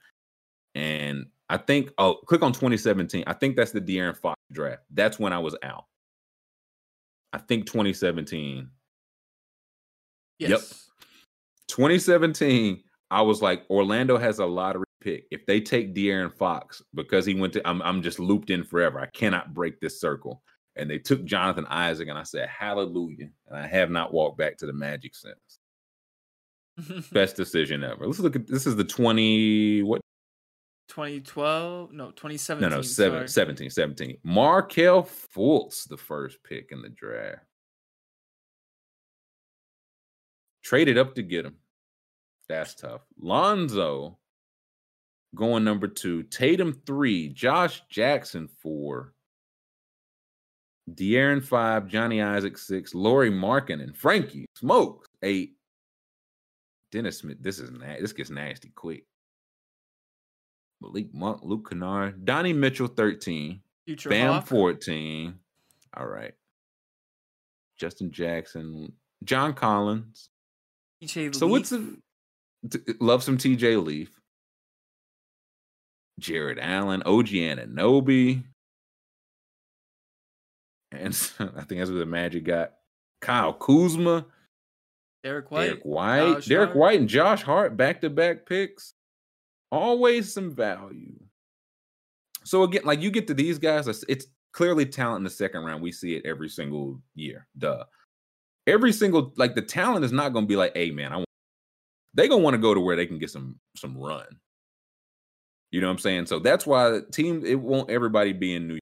And 0.74 1.26
I 1.48 1.56
think, 1.56 1.90
oh, 1.98 2.14
click 2.26 2.42
on 2.42 2.52
2017. 2.52 3.24
I 3.26 3.32
think 3.32 3.56
that's 3.56 3.72
the 3.72 3.80
De'Aaron 3.80 4.16
Fox 4.16 4.40
draft. 4.52 4.82
That's 4.92 5.18
when 5.18 5.32
I 5.32 5.38
was 5.38 5.56
out. 5.62 5.84
I 7.32 7.38
think 7.38 7.66
2017. 7.66 8.68
Yes. 10.40 10.50
Yep. 10.50 10.60
2017, 11.68 12.82
I 13.10 13.22
was 13.22 13.42
like, 13.42 13.64
Orlando 13.70 14.16
has 14.18 14.38
a 14.38 14.46
lottery 14.46 14.84
pick. 15.00 15.26
If 15.30 15.46
they 15.46 15.60
take 15.60 15.94
De'Aaron 15.94 16.32
Fox 16.32 16.82
because 16.94 17.24
he 17.26 17.34
went 17.34 17.52
to, 17.54 17.68
I'm, 17.68 17.80
I'm 17.82 18.02
just 18.02 18.18
looped 18.18 18.50
in 18.50 18.64
forever. 18.64 19.00
I 19.00 19.06
cannot 19.06 19.54
break 19.54 19.80
this 19.80 20.00
circle. 20.00 20.42
And 20.76 20.88
they 20.88 20.98
took 20.98 21.24
Jonathan 21.24 21.66
Isaac, 21.68 22.08
and 22.08 22.16
I 22.18 22.22
said, 22.22 22.48
Hallelujah. 22.48 23.28
And 23.48 23.58
I 23.58 23.66
have 23.66 23.90
not 23.90 24.14
walked 24.14 24.38
back 24.38 24.56
to 24.58 24.66
the 24.66 24.72
Magic 24.72 25.12
since. 25.14 27.08
Best 27.12 27.36
decision 27.36 27.84
ever. 27.84 28.06
Let's 28.06 28.20
look 28.20 28.36
at 28.36 28.46
this 28.46 28.66
is 28.66 28.76
the 28.76 28.84
20, 28.84 29.82
what? 29.82 30.00
2012? 30.88 31.92
No, 31.92 32.06
No, 32.06 32.10
2017. 32.12 32.70
no, 32.70 32.82
seven, 32.82 33.18
sorry. 33.18 33.28
17, 33.28 33.70
17. 33.70 34.16
Markelle 34.24 35.02
Fultz, 35.02 35.88
the 35.88 35.96
first 35.96 36.38
pick 36.44 36.68
in 36.70 36.82
the 36.82 36.88
draft. 36.88 37.44
Traded 40.70 40.98
up 40.98 41.16
to 41.16 41.22
get 41.24 41.44
him. 41.44 41.56
That's 42.48 42.76
tough. 42.76 43.00
Lonzo 43.20 44.18
going 45.34 45.64
number 45.64 45.88
two. 45.88 46.22
Tatum 46.22 46.80
three. 46.86 47.28
Josh 47.28 47.82
Jackson 47.88 48.48
four. 48.62 49.12
De'Aaron 50.88 51.42
five. 51.42 51.88
Johnny 51.88 52.22
Isaac 52.22 52.56
six. 52.56 52.94
Laurie 52.94 53.30
Markin 53.30 53.80
and 53.80 53.96
Frankie 53.96 54.46
Smokes 54.54 55.08
eight. 55.24 55.56
Dennis 56.92 57.18
Smith. 57.18 57.38
This 57.40 57.58
is 57.58 57.72
na- 57.72 57.98
this 58.00 58.12
gets 58.12 58.30
nasty 58.30 58.68
quick. 58.72 59.06
Malik 60.80 61.12
Monk, 61.12 61.40
Luke 61.42 61.68
Kennard, 61.68 62.24
Donnie 62.24 62.52
Mitchell, 62.52 62.86
13. 62.86 63.60
Future 63.86 64.08
Bam, 64.08 64.34
Hawk. 64.34 64.46
14. 64.46 65.34
All 65.96 66.06
right. 66.06 66.34
Justin 67.76 68.12
Jackson, 68.12 68.92
John 69.24 69.52
Collins. 69.52 70.30
TJ 71.02 71.34
So 71.34 71.46
what's 71.46 71.70
the 71.70 71.96
t- 72.70 72.78
love 73.00 73.22
some 73.22 73.38
TJ 73.38 73.82
Leaf, 73.84 74.10
Jarrett 76.18 76.58
Allen, 76.60 77.02
OG 77.02 77.28
Anunoby, 77.28 78.44
and 80.92 81.08
I 81.38 81.62
think 81.62 81.80
that's 81.80 81.90
what 81.90 81.98
the 81.98 82.06
Magic 82.06 82.44
got. 82.44 82.72
Kyle 83.20 83.52
Kuzma, 83.52 84.26
Derrick 85.22 85.50
White? 85.50 85.66
Derrick 85.66 85.82
White, 85.82 86.34
Josh 86.34 86.46
Derek 86.46 86.68
Hart? 86.68 86.78
White, 86.78 87.00
and 87.00 87.08
Josh 87.08 87.42
Hart 87.42 87.76
back 87.76 88.00
to 88.00 88.10
back 88.10 88.46
picks. 88.46 88.94
Always 89.72 90.32
some 90.32 90.54
value. 90.54 91.14
So 92.44 92.62
again, 92.64 92.82
like 92.84 93.02
you 93.02 93.10
get 93.10 93.26
to 93.28 93.34
these 93.34 93.58
guys, 93.58 93.86
it's, 93.86 94.04
it's 94.08 94.26
clearly 94.52 94.86
talent 94.86 95.18
in 95.18 95.24
the 95.24 95.30
second 95.30 95.64
round. 95.64 95.82
We 95.82 95.92
see 95.92 96.16
it 96.16 96.26
every 96.26 96.48
single 96.48 97.00
year. 97.14 97.46
Duh. 97.56 97.84
Every 98.70 98.92
single 98.92 99.32
like 99.36 99.54
the 99.54 99.62
talent 99.62 100.04
is 100.04 100.12
not 100.12 100.32
going 100.32 100.44
to 100.44 100.48
be 100.48 100.56
like, 100.56 100.76
hey 100.76 100.90
man, 100.90 101.12
I 101.12 101.16
want. 101.16 101.26
They 102.14 102.28
gonna 102.28 102.42
want 102.42 102.54
to 102.54 102.58
go 102.58 102.74
to 102.74 102.80
where 102.80 102.96
they 102.96 103.06
can 103.06 103.18
get 103.18 103.30
some 103.30 103.58
some 103.76 103.96
run. 103.96 104.26
You 105.70 105.80
know 105.80 105.86
what 105.86 105.92
I'm 105.92 105.98
saying? 105.98 106.26
So 106.26 106.38
that's 106.40 106.66
why 106.66 106.90
the 106.90 107.02
team 107.02 107.44
it 107.44 107.60
won't 107.60 107.90
everybody 107.90 108.32
be 108.32 108.54
in 108.54 108.66
New 108.66 108.74
York. 108.74 108.80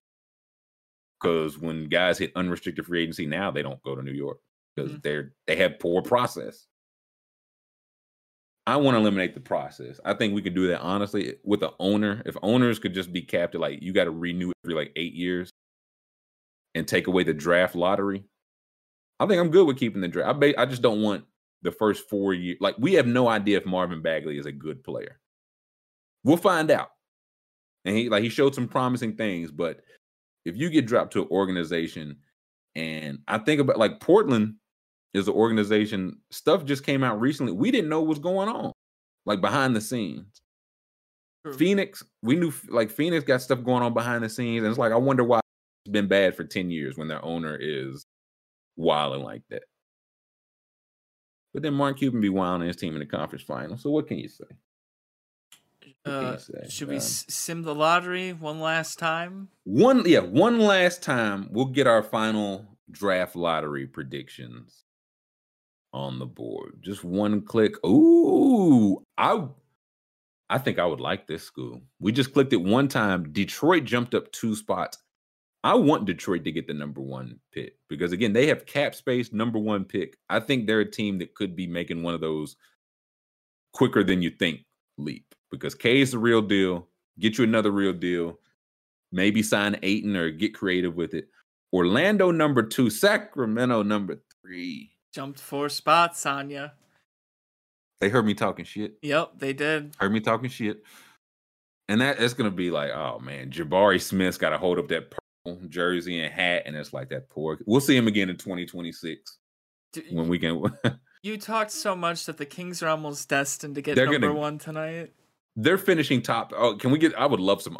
Because 1.21 1.59
when 1.59 1.89
guys 1.89 2.17
hit 2.19 2.33
unrestricted 2.37 2.87
free 2.87 3.03
agency 3.03 3.27
now, 3.27 3.51
they 3.51 3.63
don't 3.63 3.83
go 3.83 3.95
to 3.95 4.03
New 4.03 4.13
York 4.13 4.39
because 4.75 4.93
Mhm. 4.93 5.03
they're 5.03 5.33
they 5.47 5.57
have 5.57 5.79
poor 5.79 6.01
process. 6.03 6.67
I 8.67 8.77
want 8.77 8.95
to 8.95 8.99
eliminate 9.01 9.35
the 9.35 9.41
process. 9.41 9.99
I 10.05 10.13
think 10.15 10.35
we 10.35 10.43
could 10.43 10.55
do 10.55 10.69
that 10.69 10.81
honestly 10.81 11.37
with 11.43 11.61
the 11.61 11.73
owner. 11.81 12.23
If 12.27 12.37
owners 12.43 12.79
could 12.79 12.93
just 12.95 13.13
be 13.13 13.23
capped 13.23 13.55
at 13.55 13.61
like 13.61 13.83
you 13.83 13.93
got 13.93 14.05
to 14.05 14.11
renew 14.11 14.51
it 14.51 14.57
every 14.65 14.75
like 14.75 14.93
eight 14.97 15.15
years 15.15 15.51
and 16.75 16.87
take 16.87 17.07
away 17.07 17.25
the 17.25 17.33
draft 17.35 17.75
lottery, 17.75 18.25
I 19.21 19.27
think 19.27 19.41
I'm 19.41 19.51
good 19.51 19.67
with 19.67 19.79
keeping 19.79 20.01
the 20.01 20.09
draft. 20.09 20.29
I, 20.29 20.33
ba- 20.33 20.61
I 20.61 20.67
just 20.67 20.83
don't 20.83 21.03
want 21.03 21.25
the 21.63 21.73
first 21.73 22.09
four 22.09 22.35
years. 22.35 22.59
Like 22.61 22.77
we 22.79 22.95
have 22.95 23.07
no 23.07 23.29
idea 23.29 23.59
if 23.59 23.67
Marvin 23.67 24.03
Bagley 24.03 24.39
is 24.39 24.47
a 24.47 24.53
good 24.53 24.83
player. 24.85 25.19
We'll 26.25 26.37
find 26.37 26.71
out. 26.71 26.91
And 27.85 27.97
he 27.97 28.09
like 28.09 28.23
he 28.23 28.29
showed 28.29 28.55
some 28.55 28.69
promising 28.69 29.17
things, 29.17 29.51
but 29.51 29.81
if 30.45 30.57
you 30.57 30.71
get 30.71 30.87
dropped 30.87 31.13
to 31.15 31.23
an 31.23 31.29
organization, 31.31 32.17
and 32.75 33.19
I 33.29 33.39
think 33.39 33.61
about 33.61 33.79
like 33.79 34.01
Portland 34.01 34.55
is 35.15 35.29
an 35.29 35.35
organization. 35.35 36.19
Stuff 36.31 36.65
just 36.65 36.85
came 36.85 37.03
out 37.03 37.21
recently. 37.21 37.53
We 37.53 37.71
didn't 37.71 37.91
know 37.91 38.03
what's 38.03 38.21
going 38.21 38.49
on, 38.49 38.73
like 39.27 39.41
behind 39.41 39.75
the 39.75 39.81
scenes. 39.81 40.41
True. 41.45 41.55
Phoenix, 41.55 42.05
we 42.23 42.37
knew 42.37 42.53
like 42.69 42.91
Phoenix 42.91 43.25
got 43.25 43.43
stuff 43.43 43.63
going 43.63 43.83
on 43.83 43.95
behind 43.95 44.25
the 44.25 44.29
scenes, 44.29 44.65
and 44.65 44.71
it's 44.71 44.79
like 44.79 44.93
I 44.93 44.97
wonder 44.97 45.25
why 45.25 45.41
it's 45.85 45.93
been 45.93 46.09
bad 46.09 46.37
for 46.37 46.45
ten 46.45 46.71
years 46.71 46.97
when 46.97 47.09
their 47.09 47.25
owner 47.25 47.57
is 47.61 48.05
wilding 48.79 49.23
like 49.23 49.43
that. 49.51 49.65
But 51.53 51.63
then 51.63 51.75
Mark 51.75 51.99
Cuban 51.99 52.21
be 52.21 52.29
wilding 52.29 52.67
his 52.69 52.77
team 52.77 52.95
in 52.95 53.01
the 53.01 53.07
conference 53.07 53.43
final. 53.45 53.77
So 53.77 53.91
what 53.91 54.07
can 54.07 54.19
you 54.19 54.29
say? 54.29 54.45
What 54.45 55.81
can 56.05 56.13
you 56.13 56.29
Uh, 56.29 56.37
say? 56.39 56.67
should 56.71 56.89
we 56.89 56.95
Um, 56.97 57.01
sim 57.01 57.63
the 57.63 57.75
lottery 57.75 58.33
one 58.33 58.61
last 58.61 58.99
time? 58.99 59.49
One, 59.65 60.05
yeah, 60.07 60.21
one 60.21 60.61
last 60.61 61.03
time, 61.03 61.49
we'll 61.51 61.67
get 61.67 61.87
our 61.87 62.03
final 62.03 62.79
draft 62.91 63.35
lottery 63.37 63.87
predictions 63.87 64.85
on 65.93 66.19
the 66.19 66.27
board. 66.27 66.79
Just 66.81 67.03
one 67.03 67.43
click. 67.43 67.73
Ooh, 67.85 69.03
I, 69.17 69.49
I 70.51 70.59
think 70.59 70.79
I 70.79 70.87
would 70.87 71.01
like 71.01 71.27
this 71.27 71.43
school. 71.43 71.83
We 71.99 72.13
just 72.13 72.33
clicked 72.33 72.53
it 72.53 72.57
one 72.63 72.89
time. 72.89 73.33
Detroit 73.33 73.85
jumped 73.85 74.15
up 74.15 74.31
two 74.33 74.55
spots. 74.55 74.99
I 75.65 75.75
want 75.75 76.07
Detroit 76.07 76.45
to 76.45 76.53
get 76.53 76.67
the 76.67 76.75
number 76.75 77.01
one 77.01 77.41
pick 77.53 77.75
because 77.89 78.13
again, 78.13 78.33
they 78.33 78.47
have 78.47 78.67
cap 78.67 78.95
space, 78.95 79.33
number 79.33 79.59
one 79.59 79.85
pick. 79.85 80.17
I 80.29 80.41
think 80.41 80.67
they're 80.67 80.81
a 80.81 80.91
team 80.91 81.19
that 81.19 81.35
could 81.35 81.57
be 81.57 81.67
making 81.67 82.03
one 82.03 82.15
of 82.15 82.21
those 82.21 82.57
quicker 83.73 84.05
than 84.05 84.23
you 84.23 84.31
think 84.31 84.61
leap 84.97 85.35
because 85.51 85.75
K 85.75 86.01
is 86.01 86.13
the 86.13 86.19
real 86.19 86.43
deal. 86.43 86.87
Get 87.19 87.39
you 87.39 87.45
another 87.45 87.73
real 87.73 87.93
deal 87.93 88.39
maybe 89.13 89.43
sign 89.43 89.79
Ayton 89.83 90.17
or 90.17 90.31
get 90.31 90.55
creative 90.55 90.97
with 90.97 91.15
it. 91.15 91.29
Orlando 91.73 92.31
number 92.31 92.63
two, 92.63 92.91
Sacramento 92.91 93.83
number 93.83 94.21
three. 94.43 94.93
Jumped 95.13 95.41
four 95.41 95.69
spots, 95.69 96.21
Sonya. 96.21 96.73
They 98.01 98.09
heard 98.09 98.27
me 98.27 98.35
talking 98.35 98.65
shit. 98.65 98.99
Yep, 99.03 99.33
they 99.39 99.53
did. 99.53 99.95
Heard 99.99 100.13
me 100.13 100.21
talking 100.21 100.49
shit. 100.49 100.85
And 101.89 102.01
that 102.01 102.21
it's 102.21 102.35
gonna 102.35 102.51
be 102.51 102.71
like, 102.71 102.91
oh 102.91 103.19
man, 103.19 103.51
Jabari 103.51 104.01
Smith's 104.01 104.39
got 104.39 104.51
to 104.51 104.59
hold 104.59 104.79
up 104.79 104.89
that 104.89 105.11
jersey 105.69 106.21
and 106.21 106.33
hat, 106.33 106.63
and 106.67 106.77
it's 106.77 106.93
like 106.93 107.09
that 107.11 107.29
poor. 107.31 107.59
We'll 107.67 107.81
see 107.81 107.97
him 107.97 108.07
again 108.09 108.29
in 108.31 108.37
2026 108.37 109.39
D- 109.93 110.03
when 110.11 110.29
we 110.29 110.39
can. 110.39 110.63
You 111.23 111.37
talked 111.37 111.73
so 111.73 111.97
much 111.97 112.27
that 112.27 112.37
the 112.37 112.47
Kings 112.47 112.83
are 112.83 112.89
almost 112.89 113.29
destined 113.29 113.75
to 113.75 113.83
get 113.83 113.97
They're 113.97 114.07
number 114.11 114.29
gonna- 114.29 114.39
one 114.39 114.59
tonight. 114.59 115.13
they're 115.57 115.79
finishing 115.79 116.23
top. 116.23 116.53
Oh, 116.57 116.77
can 116.77 116.91
we 116.93 116.99
get? 116.99 117.15
I 117.19 117.27
would 117.27 117.41
love 117.41 117.61
some. 117.63 117.77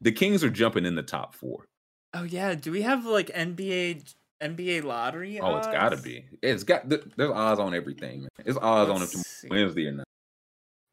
The 0.00 0.12
Kings 0.12 0.44
are 0.44 0.50
jumping 0.50 0.84
in 0.84 0.94
the 0.94 1.02
top 1.02 1.34
four. 1.34 1.64
Oh 2.14 2.24
yeah, 2.24 2.54
do 2.54 2.70
we 2.70 2.82
have 2.82 3.04
like 3.06 3.28
NBA 3.28 4.14
NBA 4.42 4.84
lottery? 4.84 5.40
Oh, 5.40 5.56
it's 5.56 5.66
got 5.66 5.90
to 5.90 5.96
be. 5.96 6.26
It's 6.42 6.62
got. 6.64 6.88
There's 6.88 7.30
odds 7.30 7.58
on 7.60 7.74
everything. 7.74 8.20
Man. 8.22 8.28
It's 8.44 8.58
odds 8.58 8.90
on 8.90 9.00
Let's 9.00 9.44
if. 9.44 9.50
Wednesday 9.50 9.86
or 9.86 9.92
not. 9.92 10.06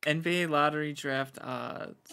NBA 0.06 0.50
lottery 0.50 0.94
draft 0.94 1.38
odds. 1.42 2.12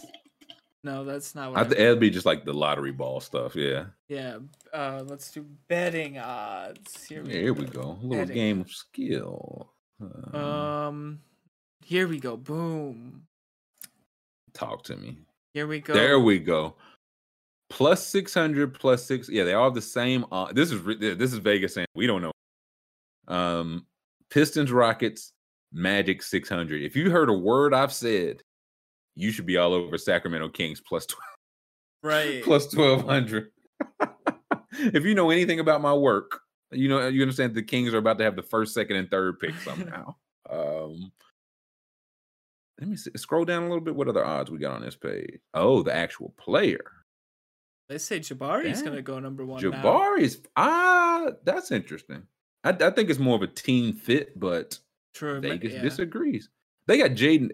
No, 0.83 1.05
that's 1.05 1.33
not 1.33 1.51
what. 1.51 1.59
I 1.59 1.63
th- 1.63 1.79
it'd 1.79 1.99
be 1.99 2.09
just 2.09 2.25
like 2.25 2.43
the 2.43 2.53
lottery 2.53 2.91
ball 2.91 3.19
stuff. 3.21 3.55
Yeah. 3.55 3.85
Yeah, 4.09 4.39
uh, 4.73 5.03
let's 5.07 5.31
do 5.31 5.45
betting 5.69 6.17
odds. 6.19 7.05
Here 7.05 7.23
we, 7.23 7.31
here 7.31 7.53
we 7.53 7.65
go. 7.65 7.81
A 7.81 8.05
little 8.05 8.09
Betting. 8.25 8.35
game 8.35 8.61
of 8.61 8.69
skill. 8.69 9.71
Uh, 10.33 10.37
Um, 10.37 11.19
here 11.85 12.07
we 12.07 12.19
go. 12.19 12.35
Boom. 12.35 13.23
talk 14.53 14.83
to 14.83 14.95
me. 14.97 15.17
Here 15.53 15.67
we 15.67 15.79
go. 15.79 15.93
There 15.93 16.19
we 16.19 16.37
go. 16.39 16.75
Plus 17.69 18.05
six 18.05 18.33
hundred, 18.33 18.73
plus 18.73 19.05
six. 19.05 19.29
Yeah, 19.29 19.45
they 19.45 19.53
all 19.53 19.65
have 19.65 19.73
the 19.75 19.81
same. 19.81 20.25
Uh, 20.31 20.51
this 20.51 20.71
is 20.71 20.83
this 20.99 21.31
is 21.31 21.37
Vegas 21.39 21.73
saying 21.73 21.87
we 21.95 22.05
don't 22.07 22.21
know. 22.21 22.31
Um, 23.27 23.85
Pistons, 24.29 24.71
Rockets, 24.71 25.31
Magic 25.71 26.21
six 26.21 26.49
hundred. 26.49 26.83
If 26.83 26.95
you 26.95 27.09
heard 27.09 27.29
a 27.29 27.33
word 27.33 27.73
I've 27.73 27.93
said, 27.93 28.41
you 29.15 29.31
should 29.31 29.45
be 29.45 29.57
all 29.57 29.73
over 29.73 29.97
Sacramento 29.97 30.49
Kings 30.49 30.81
plus 30.81 31.05
twelve. 31.05 31.23
right. 32.03 32.43
plus 32.43 32.73
1200 32.75 33.49
if 34.93 35.03
you 35.05 35.13
know 35.15 35.29
anything 35.29 35.59
about 35.59 35.81
my 35.81 35.93
work 35.93 36.41
you 36.71 36.87
know 36.89 37.07
you 37.07 37.21
understand 37.21 37.53
the 37.53 37.61
kings 37.63 37.93
are 37.93 37.97
about 37.99 38.17
to 38.17 38.23
have 38.23 38.35
the 38.35 38.41
first 38.43 38.73
second 38.73 38.95
and 38.97 39.09
third 39.11 39.39
pick 39.39 39.53
somehow 39.63 40.13
um 40.49 41.11
let 42.79 42.89
me 42.89 42.95
see 42.95 43.11
scroll 43.15 43.45
down 43.45 43.63
a 43.63 43.67
little 43.67 43.83
bit 43.83 43.95
what 43.95 44.07
other 44.07 44.25
odds 44.25 44.49
we 44.51 44.57
got 44.57 44.71
on 44.73 44.81
this 44.81 44.95
page 44.95 45.39
oh 45.53 45.83
the 45.83 45.93
actual 45.95 46.33
player 46.37 46.83
They 47.89 47.97
say 47.97 48.19
Jabari's 48.19 48.81
Damn. 48.81 48.89
gonna 48.91 49.01
go 49.01 49.19
number 49.19 49.45
one. 49.45 49.61
now. 49.61 49.69
jabari's 49.71 50.39
ah 50.55 51.27
that's 51.43 51.71
interesting 51.71 52.23
I, 52.63 52.69
I 52.69 52.89
think 52.91 53.09
it's 53.09 53.19
more 53.19 53.35
of 53.35 53.41
a 53.43 53.47
team 53.47 53.93
fit 53.93 54.37
but 54.39 54.79
True. 55.13 55.39
but 55.41 55.49
vegas 55.49 55.73
yeah. 55.73 55.81
disagrees 55.81 56.49
they 56.87 56.97
got 56.97 57.11
jaden 57.11 57.51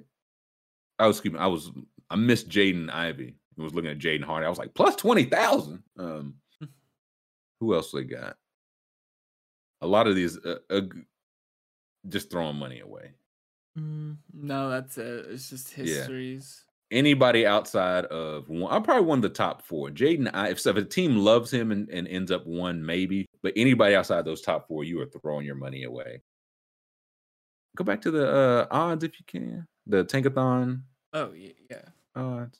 oh 1.00 1.10
excuse 1.10 1.34
me 1.34 1.40
i 1.40 1.48
was 1.48 1.72
i 2.10 2.16
missed 2.16 2.50
jaden 2.50 2.90
ivey 2.92 3.36
I 3.58 3.64
was 3.64 3.74
looking 3.74 3.92
at 3.92 3.98
Jaden 3.98 4.24
Hardy. 4.24 4.45
I 4.45 4.50
was 4.50 4.58
like, 4.58 4.74
plus 4.74 4.95
20,000. 4.95 5.84
Um, 5.98 6.36
who 7.60 7.76
else 7.76 7.92
they 7.92 8.06
got? 8.06 8.38
A 9.82 9.88
lot 9.88 10.08
of 10.08 10.16
these 10.16 10.38
uh, 10.38 10.60
uh, 10.69 10.80
just 12.08 12.32
throwing 12.32 12.56
money 12.56 12.80
away. 12.80 13.11
Mm, 13.78 14.16
no, 14.34 14.69
that's 14.69 14.98
it. 14.98 15.26
It's 15.30 15.50
just 15.50 15.78
Yeah. 15.78 15.84
histories. 15.84 16.64
Anybody 16.90 17.45
outside 17.45 18.06
of 18.06 18.48
one, 18.48 18.72
I'm 18.74 18.82
probably 18.82 19.03
one 19.06 19.18
of 19.19 19.24
the 19.24 19.30
top 19.30 19.61
four. 19.66 19.90
Jaden, 19.90 20.30
I- 20.34 20.52
if, 20.52 20.66
if 20.66 20.78
a 20.78 20.86
team 20.86 21.18
loves 21.18 21.52
him 21.52 21.74
and, 21.74 21.90
and 21.90 22.08
ends 22.08 22.32
up 22.32 22.48
one, 22.48 22.86
maybe. 22.86 23.26
But 23.44 23.52
anybody 23.58 23.94
outside 23.94 24.24
those 24.24 24.40
top 24.42 24.69
four, 24.69 24.86
you 24.86 25.02
are 25.02 25.06
throwing 25.22 25.45
your 25.45 25.56
money 25.56 25.84
away. 25.84 26.22
Go 27.76 27.84
back 27.84 28.02
to 28.03 28.11
the 28.11 28.26
uh, 28.34 28.68
odds 28.72 29.03
if 29.03 29.19
you 29.19 29.26
can. 29.28 29.68
The 29.86 30.06
Tankathon 30.06 30.84
Oh 31.14 31.32
yeah, 31.34 31.52
yeah. 31.70 31.82
odds. 32.16 32.60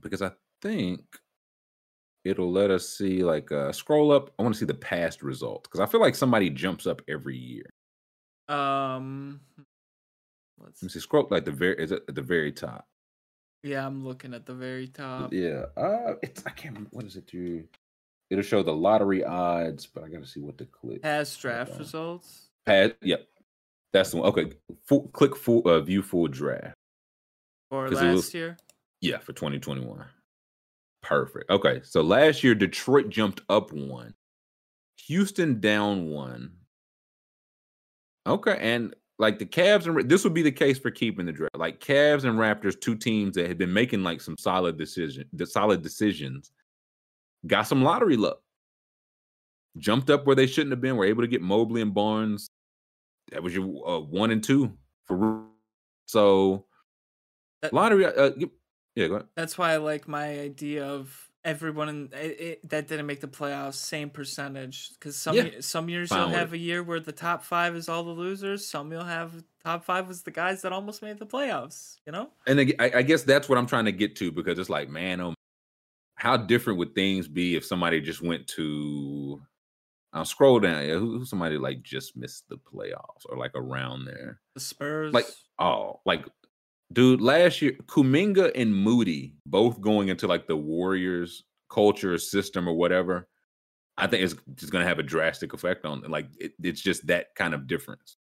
Because 0.00 0.22
I 0.22 0.32
think 0.60 1.02
it'll 2.24 2.50
let 2.50 2.70
us 2.70 2.88
see 2.88 3.24
like 3.24 3.50
uh 3.52 3.72
scroll 3.72 4.12
up. 4.12 4.32
I 4.38 4.42
want 4.42 4.54
to 4.54 4.58
see 4.58 4.66
the 4.66 4.74
past 4.74 5.22
results 5.22 5.68
because 5.68 5.80
I 5.80 5.86
feel 5.86 6.00
like 6.00 6.14
somebody 6.14 6.50
jumps 6.50 6.86
up 6.86 7.02
every 7.08 7.36
year. 7.36 7.66
Um, 8.48 9.40
let's. 10.58 10.82
Let 10.82 10.86
me 10.86 10.88
see. 10.88 11.00
Scroll 11.00 11.26
like 11.30 11.44
the 11.44 11.52
very 11.52 11.76
is 11.82 11.92
it 11.92 12.04
at 12.08 12.14
the 12.14 12.22
very 12.22 12.52
top. 12.52 12.86
Yeah, 13.62 13.86
I'm 13.86 14.04
looking 14.04 14.34
at 14.34 14.44
the 14.44 14.54
very 14.54 14.88
top. 14.88 15.32
Yeah. 15.32 15.66
Uh 15.76 16.14
it's 16.22 16.44
I 16.46 16.50
can't 16.50 16.74
remember 16.74 16.90
what 16.92 17.06
is 17.06 17.16
it 17.16 17.28
through. 17.28 17.64
It'll 18.30 18.42
show 18.42 18.62
the 18.62 18.74
lottery 18.74 19.22
odds, 19.24 19.86
but 19.86 20.04
I 20.04 20.08
gotta 20.08 20.26
see 20.26 20.40
what 20.40 20.58
to 20.58 20.64
click. 20.64 21.02
Past 21.02 21.40
draft 21.40 21.72
on. 21.72 21.78
results. 21.78 22.48
Past, 22.64 22.94
yep. 23.02 23.28
That's 23.92 24.10
the 24.10 24.18
one. 24.18 24.28
Okay. 24.28 24.52
Full, 24.86 25.08
click 25.08 25.36
full 25.36 25.62
uh, 25.66 25.80
view 25.80 26.02
full 26.02 26.28
draft. 26.28 26.74
for 27.70 27.90
last 27.90 28.14
was- 28.14 28.34
year. 28.34 28.56
Yeah, 29.00 29.18
for 29.18 29.32
2021. 29.32 30.04
Perfect. 31.02 31.50
Okay, 31.50 31.80
so 31.82 32.00
last 32.00 32.44
year 32.44 32.54
Detroit 32.54 33.08
jumped 33.08 33.40
up 33.48 33.72
one, 33.72 34.14
Houston 35.08 35.60
down 35.60 36.08
one. 36.08 36.52
Okay, 38.26 38.56
and 38.60 38.94
like 39.18 39.40
the 39.40 39.46
Cavs 39.46 39.86
and 39.86 40.08
this 40.08 40.22
would 40.22 40.34
be 40.34 40.42
the 40.42 40.52
case 40.52 40.78
for 40.78 40.92
keeping 40.92 41.26
the 41.26 41.32
draft. 41.32 41.56
Like 41.56 41.80
Cavs 41.80 42.24
and 42.24 42.38
Raptors, 42.38 42.80
two 42.80 42.94
teams 42.94 43.34
that 43.34 43.48
had 43.48 43.58
been 43.58 43.72
making 43.72 44.04
like 44.04 44.20
some 44.20 44.38
solid 44.38 44.78
decision, 44.78 45.28
the 45.32 45.46
solid 45.46 45.82
decisions, 45.82 46.52
got 47.46 47.62
some 47.62 47.82
lottery 47.82 48.16
luck. 48.16 48.38
Jumped 49.78 50.10
up 50.10 50.26
where 50.26 50.36
they 50.36 50.46
shouldn't 50.46 50.70
have 50.70 50.80
been. 50.80 50.96
Were 50.96 51.04
able 51.04 51.22
to 51.22 51.28
get 51.28 51.42
Mobley 51.42 51.82
and 51.82 51.94
Barnes. 51.94 52.48
That 53.30 53.42
was 53.42 53.54
your 53.54 53.64
uh, 53.88 54.00
one 54.00 54.30
and 54.30 54.42
two 54.42 54.72
for. 55.04 55.44
So 56.06 56.66
That- 57.62 57.72
lottery. 57.72 58.04
Uh, 58.06 58.30
yeah, 58.94 59.06
go 59.06 59.14
ahead. 59.14 59.28
That's 59.36 59.56
why 59.56 59.72
I 59.72 59.76
like 59.78 60.06
my 60.06 60.40
idea 60.40 60.84
of 60.86 61.30
everyone 61.44 61.88
in, 61.88 62.10
it, 62.12 62.40
it, 62.40 62.68
that 62.68 62.86
didn't 62.88 63.06
make 63.06 63.20
the 63.20 63.26
playoffs 63.28 63.74
same 63.74 64.10
percentage 64.10 64.90
because 64.94 65.16
some 65.16 65.34
Yeah. 65.34 65.48
some 65.60 65.88
years 65.88 66.10
Fine 66.10 66.18
you'll 66.20 66.38
have 66.38 66.52
a 66.52 66.58
year 66.58 66.82
where 66.82 67.00
the 67.00 67.10
top 67.12 67.42
five 67.42 67.74
is 67.74 67.88
all 67.88 68.04
the 68.04 68.10
losers. 68.10 68.66
Some 68.66 68.92
you'll 68.92 69.04
have 69.04 69.32
top 69.64 69.84
five 69.84 70.06
was 70.08 70.22
the 70.22 70.30
guys 70.30 70.62
that 70.62 70.72
almost 70.72 71.02
made 71.02 71.18
the 71.18 71.26
playoffs. 71.26 71.96
You 72.06 72.12
know, 72.12 72.30
and 72.46 72.60
I, 72.78 72.92
I 72.96 73.02
guess 73.02 73.22
that's 73.22 73.48
what 73.48 73.58
I'm 73.58 73.66
trying 73.66 73.86
to 73.86 73.92
get 73.92 74.14
to 74.16 74.30
because 74.30 74.58
it's 74.58 74.70
like, 74.70 74.88
man, 74.90 75.20
oh, 75.20 75.34
how 76.16 76.36
different 76.36 76.78
would 76.78 76.94
things 76.94 77.26
be 77.28 77.56
if 77.56 77.64
somebody 77.64 78.00
just 78.00 78.20
went 78.22 78.46
to? 78.48 79.40
I'll 80.12 80.24
scroll 80.24 80.60
down. 80.60 80.84
Yeah, 80.84 80.94
who, 80.94 81.18
who 81.18 81.24
somebody 81.24 81.56
like 81.56 81.82
just 81.82 82.16
missed 82.16 82.48
the 82.48 82.56
playoffs 82.56 83.24
or 83.28 83.38
like 83.38 83.52
around 83.54 84.04
there? 84.04 84.40
the 84.54 84.60
Spurs. 84.60 85.14
Like, 85.14 85.26
oh, 85.58 86.00
like, 86.04 86.26
dude, 86.92 87.20
last 87.22 87.62
year 87.62 87.72
Kuminga 87.86 88.52
and 88.54 88.74
Moody 88.74 89.34
both 89.46 89.80
going 89.80 90.08
into 90.08 90.26
like 90.26 90.46
the 90.46 90.56
Warriors 90.56 91.44
culture 91.70 92.18
system 92.18 92.68
or 92.68 92.74
whatever. 92.74 93.28
I 93.96 94.06
think 94.06 94.22
it's 94.24 94.34
just 94.54 94.72
going 94.72 94.82
to 94.82 94.88
have 94.88 94.98
a 94.98 95.02
drastic 95.02 95.52
effect 95.52 95.84
on 95.84 96.02
like 96.02 96.26
it, 96.38 96.52
it's 96.62 96.80
just 96.80 97.06
that 97.06 97.34
kind 97.34 97.54
of 97.54 97.66
difference. 97.66 98.16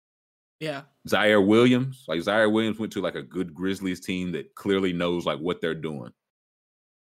yeah, 0.60 0.83
Ziaire 1.09 1.44
Williams, 1.44 2.05
like 2.07 2.20
Ziaire 2.20 2.52
Williams 2.52 2.78
went 2.78 2.93
to 2.93 3.01
like 3.01 3.15
a 3.15 3.23
good 3.23 3.55
Grizzlies 3.55 4.01
team 4.01 4.33
that 4.33 4.55
clearly 4.55 4.93
knows 4.93 5.25
like 5.27 5.39
what 5.39 5.60
they're 5.60 5.75
doing. 5.75 6.12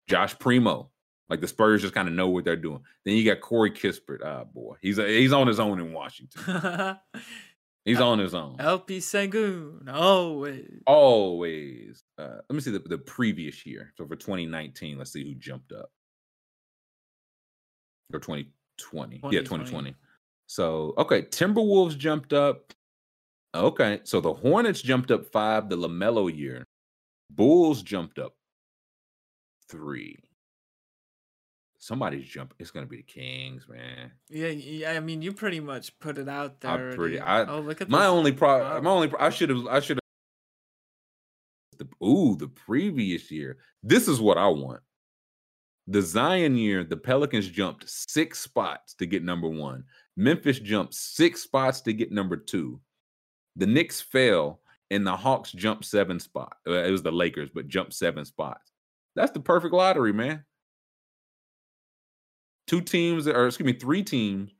Josh 0.09 0.39
Primo, 0.39 0.91
like 1.28 1.41
the 1.41 1.49
Spurs 1.49 1.83
just 1.83 1.94
kind 1.94 2.09
of 2.09 2.15
know 2.15 2.28
what 2.28 2.44
they're 2.44 2.57
doing. 2.57 2.81
Then 3.05 3.15
you 3.15 3.25
got 3.25 3.41
Corey 3.41 3.70
Kispert. 3.70 4.19
Ah, 4.25 4.44
boy, 4.44 4.77
he's 4.81 4.97
he's 4.97 5.33
on 5.33 5.47
his 5.47 5.61
own 5.61 5.81
in 5.81 5.93
Washington. 5.93 6.97
He's 7.85 8.01
on 8.01 8.19
his 8.19 8.35
own. 8.35 8.57
LP 8.61 8.99
Sengun 8.99 9.93
always. 9.93 10.81
Always. 10.86 12.03
Uh, 12.17 12.36
let 12.49 12.55
me 12.55 12.61
see 12.61 12.70
the, 12.70 12.78
the 12.78 12.97
previous 12.97 13.67
year. 13.67 13.93
So 13.97 14.07
for 14.07 14.17
2019, 14.17 14.97
let's 14.97 15.12
see 15.12 15.23
who 15.23 15.35
jumped 15.35 15.70
up. 15.70 15.91
Or 18.12 18.20
2020. 18.20 19.17
Yeah, 19.25 19.41
2020. 19.41 19.91
2020. 19.91 19.94
So, 20.47 20.94
okay, 20.97 21.23
Timberwolves 21.23 21.99
jumped 21.99 22.33
up. 22.33 22.73
Okay, 23.55 24.01
so 24.05 24.20
the 24.20 24.33
Hornets 24.33 24.81
jumped 24.81 25.11
up 25.11 25.27
five 25.31 25.69
the 25.69 25.77
LaMelo 25.77 26.35
year. 26.35 26.65
Bulls 27.31 27.83
jumped 27.83 28.19
up 28.19 28.35
three. 29.69 30.19
Somebody's 31.85 32.27
jump. 32.27 32.55
It's 32.59 32.71
gonna 32.71 32.87
be 32.87 32.97
the 32.97 33.03
Kings, 33.03 33.69
man. 33.69 34.11
Yeah, 34.31 34.47
yeah. 34.49 34.93
I 34.93 35.01
mean, 35.01 35.21
you 35.21 35.35
pretty 35.35 35.61
much 35.61 35.99
put 35.99 36.17
it 36.17 36.31
out 36.31 36.63
there. 36.63 36.95
Pretty- 36.97 37.21
already. 37.21 37.21
I- 37.21 37.45
oh, 37.45 37.61
look 37.61 37.83
at 37.83 37.91
My 37.91 37.99
this. 37.99 38.07
only 38.07 38.33
pro. 38.33 38.59
Wow. 38.61 38.81
My 38.81 38.91
only. 38.91 39.09
Pro- 39.09 39.21
I 39.21 39.29
should 39.29 39.51
have. 39.51 39.67
I 39.67 39.81
should 39.81 39.99
have. 41.79 41.87
The 41.87 42.07
ooh, 42.07 42.37
the 42.37 42.49
previous 42.49 43.31
year. 43.31 43.59
This 43.83 44.09
is 44.09 44.19
what 44.19 44.39
I 44.39 44.49
want. 44.49 44.81
The 45.87 46.01
Zion 46.01 46.57
year, 46.57 46.85
the 46.85 46.97
Pelicans 46.97 47.49
jumped 47.51 47.87
six 47.87 48.39
spots 48.41 48.95
to 48.95 49.05
get 49.05 49.23
number 49.23 49.49
one. 49.51 49.85
Memphis 50.17 50.61
jumped 50.61 50.95
six 50.95 51.43
spots 51.43 51.83
to 51.83 51.93
get 51.93 52.11
number 52.11 52.39
two. 52.39 52.81
The 53.57 53.67
Knicks 53.67 54.01
fell, 54.01 54.63
and 54.91 55.07
the 55.07 55.15
Hawks 55.15 55.53
jumped 55.53 55.85
seven 55.85 56.19
spots. 56.19 56.57
Uh, 56.67 56.73
it 56.83 56.91
was 56.91 57.03
the 57.03 57.13
Lakers, 57.13 57.51
but 57.55 57.69
jumped 57.69 57.93
seven 57.93 58.25
spots. 58.25 58.73
That's 59.17 59.33
the 59.33 59.41
perfect 59.41 59.75
lottery, 59.75 60.15
man. 60.15 60.47
Two 62.67 62.81
teams, 62.81 63.28
or 63.28 63.47
excuse 63.47 63.67
me, 63.67 63.73
three 63.78 64.02
teams 64.02 64.51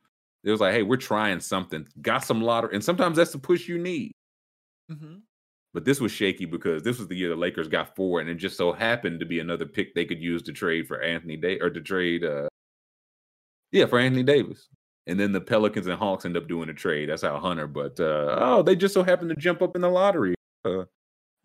it 0.45 0.51
was 0.51 0.61
like, 0.61 0.75
hey, 0.75 0.83
we're 0.83 0.97
trying 0.99 1.41
something. 1.41 1.89
Got 2.03 2.23
some 2.25 2.43
lottery, 2.43 2.75
and 2.75 2.85
sometimes 2.85 3.17
that's 3.17 3.33
the 3.33 3.39
push 3.39 3.67
you 3.67 3.79
need. 3.79 4.13
Mhm. 4.91 5.23
But 5.73 5.85
this 5.87 6.01
was 6.01 6.13
shaky 6.13 6.45
because 6.45 6.83
this 6.83 6.99
was 6.99 7.09
the 7.09 7.17
year 7.17 7.31
the 7.31 7.37
Lakers 7.37 7.67
got 7.69 7.97
four, 7.97 8.21
and 8.21 8.29
it 8.29 8.35
just 8.37 8.57
so 8.57 8.73
happened 8.73 9.21
to 9.21 9.27
be 9.27 9.41
another 9.41 9.67
pick 9.67 9.95
they 9.95 10.05
could 10.05 10.21
use 10.23 10.43
to 10.43 10.53
trade 10.53 10.87
for 10.87 11.01
Anthony 11.01 11.37
Day 11.37 11.59
or 11.61 11.71
to 11.71 11.81
trade, 11.81 12.25
uh, 12.25 12.49
yeah, 13.73 13.87
for 13.87 13.99
Anthony 13.99 14.23
Davis. 14.23 14.69
And 15.07 15.19
then 15.19 15.33
the 15.33 15.41
Pelicans 15.41 15.87
and 15.87 15.99
Hawks 15.99 16.25
end 16.25 16.37
up 16.37 16.47
doing 16.49 16.69
a 16.69 16.75
trade. 16.75 17.09
That's 17.09 17.23
how 17.23 17.39
Hunter. 17.39 17.67
But 17.67 17.99
uh, 18.01 18.37
oh, 18.39 18.63
they 18.63 18.77
just 18.77 18.95
so 18.95 19.03
happened 19.03 19.31
to 19.31 19.37
jump 19.37 19.63
up 19.63 19.75
in 19.77 19.83
the 19.83 19.91
lottery. 19.91 20.35
Uh, 20.65 20.85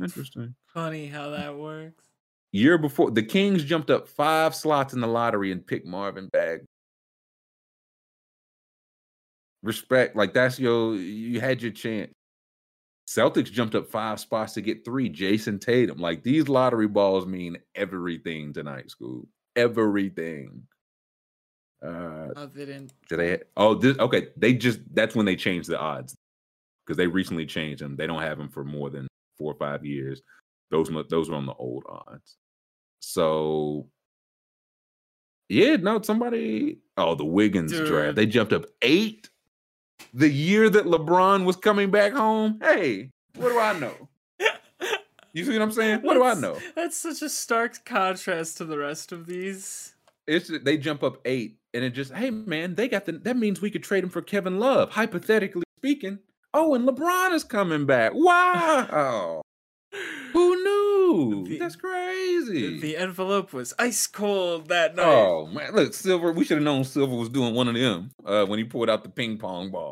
interesting. 0.01 0.55
Funny 0.67 1.07
how 1.07 1.29
that 1.31 1.57
works. 1.57 2.08
Year 2.51 2.77
before, 2.77 3.11
the 3.11 3.21
Kings 3.23 3.63
jumped 3.63 3.89
up 3.91 4.07
five 4.07 4.55
slots 4.55 4.93
in 4.93 5.01
the 5.01 5.07
lottery 5.07 5.51
and 5.51 5.65
picked 5.65 5.85
Marvin 5.85 6.27
Bag. 6.27 6.61
Respect, 9.61 10.15
like 10.15 10.33
that's 10.33 10.57
your 10.57 10.95
you 10.95 11.39
had 11.41 11.61
your 11.61 11.71
chance. 11.71 12.11
Celtics 13.07 13.51
jumped 13.51 13.75
up 13.75 13.87
five 13.89 14.19
spots 14.19 14.53
to 14.53 14.61
get 14.61 14.85
three. 14.85 15.09
Jayson 15.09 15.59
Tatum, 15.59 15.97
like 15.99 16.23
these 16.23 16.47
lottery 16.47 16.87
balls 16.87 17.25
mean 17.25 17.57
everything 17.75 18.53
tonight, 18.53 18.89
school. 18.89 19.27
Everything. 19.55 20.63
Uh, 21.83 22.27
Oh, 22.35 22.47
didn't. 22.47 22.93
do 23.09 23.17
they? 23.17 23.39
Oh, 23.57 23.73
this 23.73 23.97
okay. 23.99 24.27
They 24.37 24.53
just 24.53 24.79
that's 24.93 25.15
when 25.15 25.25
they 25.25 25.35
changed 25.35 25.67
the 25.69 25.79
odds 25.79 26.15
because 26.85 26.97
they 26.97 27.07
recently 27.07 27.45
changed 27.45 27.81
them. 27.81 27.95
They 27.97 28.07
don't 28.07 28.21
have 28.21 28.37
them 28.37 28.49
for 28.49 28.63
more 28.63 28.89
than 28.89 29.07
four 29.37 29.51
or 29.51 29.57
five 29.57 29.85
years. 29.85 30.21
Those 30.72 30.89
those 31.09 31.30
are 31.30 31.35
on 31.35 31.45
the 31.45 31.53
old 31.53 31.83
odds. 31.88 32.38
So 32.99 33.88
yeah, 35.48 35.77
no, 35.77 36.01
somebody. 36.01 36.77
Oh, 36.98 37.15
the 37.15 37.25
Wiggins 37.25 37.72
Dude. 37.72 37.88
draft. 37.88 38.15
They 38.15 38.25
jumped 38.25 38.53
up 38.53 38.65
eight. 38.81 39.30
The 40.14 40.30
year 40.30 40.69
that 40.69 40.85
LeBron 40.85 41.45
was 41.45 41.56
coming 41.56 41.91
back 41.91 42.14
home. 42.14 42.59
Hey, 42.61 43.11
what 43.35 43.49
do 43.49 43.59
I 43.59 43.77
know? 43.77 44.09
You 45.33 45.45
see 45.45 45.53
what 45.53 45.61
I'm 45.61 45.72
saying? 45.72 46.01
What 46.01 46.15
do 46.15 46.23
I 46.23 46.33
know? 46.33 46.57
That's 46.75 46.98
such 46.98 47.22
a 47.22 47.30
stark 47.30 47.85
contrast 47.85 48.57
to 48.57 48.65
the 48.65 48.77
rest 48.77 49.11
of 49.11 49.27
these. 49.27 49.93
It's 50.25 50.51
they 50.64 50.77
jump 50.77 51.03
up 51.03 51.19
eight, 51.25 51.57
and 51.73 51.83
it 51.83 51.91
just, 51.91 52.14
hey 52.14 52.30
man, 52.31 52.75
they 52.75 52.88
got 52.88 53.06
the. 53.06 53.14
That 53.14 53.38
means 53.38 53.61
we 53.61 53.72
could 53.72 53.83
trade 53.83 54.03
him 54.03 54.09
for 54.09 54.22
Kevin 54.22 54.59
Love, 54.59 54.91
hypothetically 54.91 55.64
speaking. 55.77 56.19
Oh, 56.53 56.73
and 56.73 56.88
LeBron 56.88 57.33
is 57.33 57.43
coming 57.43 57.85
back. 57.85 58.14
Wow, 58.15 58.88
oh. 58.91 59.99
Who? 61.13 61.47
The- 61.47 61.57
That's 61.59 61.75
crazy. 61.75 62.79
The 62.79 62.97
envelope 62.97 63.53
was 63.53 63.73
ice 63.79 64.07
cold 64.07 64.67
that 64.69 64.95
night. 64.95 65.05
oh 65.05 65.47
man, 65.47 65.73
look, 65.73 65.93
Silver. 65.93 66.31
We 66.31 66.43
should 66.45 66.57
have 66.57 66.63
known 66.63 66.83
Silver 66.83 67.15
was 67.15 67.29
doing 67.29 67.53
one 67.55 67.67
of 67.67 67.75
them 67.75 68.11
uh, 68.25 68.45
when 68.45 68.59
he 68.59 68.65
pulled 68.65 68.89
out 68.89 69.03
the 69.03 69.09
ping 69.09 69.38
pong 69.38 69.71
ball. 69.71 69.91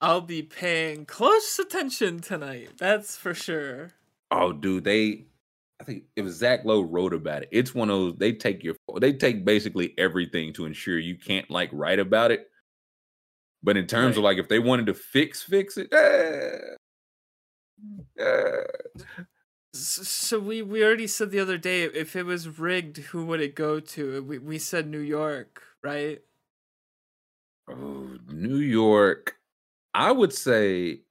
I'll 0.00 0.20
be 0.20 0.42
paying 0.42 1.06
close 1.06 1.58
attention 1.58 2.20
tonight. 2.20 2.70
That's 2.78 3.16
for 3.16 3.34
sure. 3.34 3.90
Oh, 4.30 4.52
dude, 4.52 4.84
they. 4.84 5.24
I 5.80 5.84
think 5.84 6.04
it 6.16 6.22
was 6.22 6.34
Zach 6.36 6.64
Lowe 6.64 6.80
wrote 6.82 7.14
about 7.14 7.42
it. 7.42 7.48
It's 7.52 7.74
one 7.74 7.88
of 7.88 7.96
those 7.98 8.14
they 8.16 8.32
take 8.32 8.62
your 8.64 8.74
they 9.00 9.12
take 9.12 9.44
basically 9.44 9.94
everything 9.96 10.52
to 10.54 10.66
ensure 10.66 10.98
you 10.98 11.16
can't 11.16 11.48
like 11.50 11.70
write 11.72 11.98
about 12.00 12.30
it. 12.32 12.48
But 13.62 13.76
in 13.76 13.86
terms 13.86 14.16
of 14.16 14.22
like 14.24 14.38
if 14.38 14.48
they 14.48 14.58
wanted 14.58 14.86
to 14.86 14.94
fix 14.94 15.42
fix 15.42 15.76
it, 15.76 15.92
eh, 15.92 16.58
eh. 18.18 18.64
So 19.78 20.40
we 20.40 20.62
we 20.62 20.82
already 20.84 21.06
said 21.06 21.30
the 21.30 21.40
other 21.40 21.58
day 21.58 21.82
if 21.84 22.16
it 22.16 22.24
was 22.24 22.58
rigged, 22.58 22.96
who 22.98 23.24
would 23.26 23.40
it 23.40 23.54
go 23.54 23.80
to? 23.80 24.22
We 24.22 24.38
we 24.38 24.58
said 24.58 24.88
New 24.88 24.98
York, 25.00 25.62
right? 25.82 26.22
Oh, 27.68 28.18
New 28.26 28.56
York. 28.58 29.36
I 29.94 30.12
would 30.12 30.32
say 30.32 31.02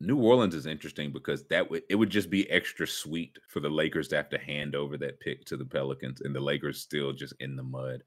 New 0.00 0.18
Orleans 0.22 0.54
is 0.54 0.66
interesting 0.66 1.10
because 1.12 1.46
that 1.48 1.70
would 1.70 1.82
it 1.88 1.94
would 1.94 2.10
just 2.10 2.28
be 2.28 2.48
extra 2.50 2.86
sweet 2.86 3.38
for 3.48 3.60
the 3.60 3.70
Lakers 3.70 4.08
to 4.08 4.16
have 4.16 4.28
to 4.30 4.38
hand 4.38 4.74
over 4.74 4.98
that 4.98 5.20
pick 5.20 5.44
to 5.46 5.56
the 5.56 5.64
Pelicans 5.64 6.20
and 6.20 6.34
the 6.34 6.40
Lakers 6.40 6.80
still 6.82 7.12
just 7.12 7.34
in 7.40 7.56
the 7.56 7.62
mud. 7.62 8.02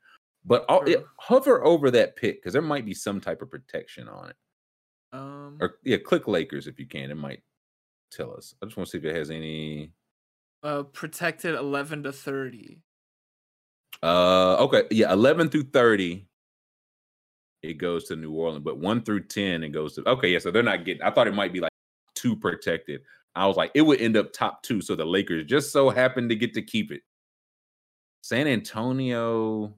But 0.45 0.65
it, 0.87 1.03
hover 1.19 1.63
over 1.65 1.89
that 1.91 2.15
pick 2.15 2.37
because 2.37 2.53
there 2.53 2.61
might 2.61 2.85
be 2.85 2.93
some 2.93 3.19
type 3.19 3.41
of 3.41 3.49
protection 3.49 4.07
on 4.07 4.29
it. 4.29 4.35
Um, 5.11 5.57
Or 5.59 5.79
yeah, 5.83 5.97
click 5.97 6.27
Lakers 6.27 6.67
if 6.67 6.79
you 6.79 6.87
can. 6.87 7.11
It 7.11 7.15
might 7.15 7.43
tell 8.11 8.33
us. 8.35 8.55
I 8.61 8.65
just 8.65 8.77
want 8.77 8.87
to 8.87 8.91
see 8.91 8.97
if 8.97 9.05
it 9.05 9.15
has 9.15 9.29
any. 9.31 9.91
uh, 10.63 10.83
protected 10.83 11.55
eleven 11.55 12.03
to 12.03 12.11
thirty. 12.11 12.81
Uh, 14.03 14.55
okay, 14.57 14.83
yeah, 14.91 15.11
eleven 15.11 15.49
through 15.49 15.63
thirty. 15.63 16.27
It 17.61 17.73
goes 17.73 18.05
to 18.05 18.15
New 18.15 18.31
Orleans, 18.31 18.63
but 18.63 18.77
one 18.77 19.01
through 19.03 19.25
ten 19.25 19.63
it 19.63 19.69
goes 19.69 19.95
to. 19.95 20.07
Okay, 20.09 20.29
yeah, 20.29 20.39
so 20.39 20.51
they're 20.51 20.63
not 20.63 20.85
getting. 20.85 21.03
I 21.03 21.11
thought 21.11 21.27
it 21.27 21.33
might 21.33 21.51
be 21.53 21.59
like 21.59 21.71
two 22.15 22.35
protected. 22.35 23.01
I 23.35 23.45
was 23.47 23.57
like, 23.57 23.71
it 23.75 23.81
would 23.81 24.01
end 24.01 24.17
up 24.17 24.33
top 24.33 24.63
two. 24.63 24.81
So 24.81 24.95
the 24.95 25.05
Lakers 25.05 25.45
just 25.45 25.71
so 25.71 25.89
happened 25.89 26.29
to 26.29 26.35
get 26.35 26.53
to 26.55 26.61
keep 26.61 26.91
it. 26.91 27.01
San 28.21 28.47
Antonio 28.47 29.73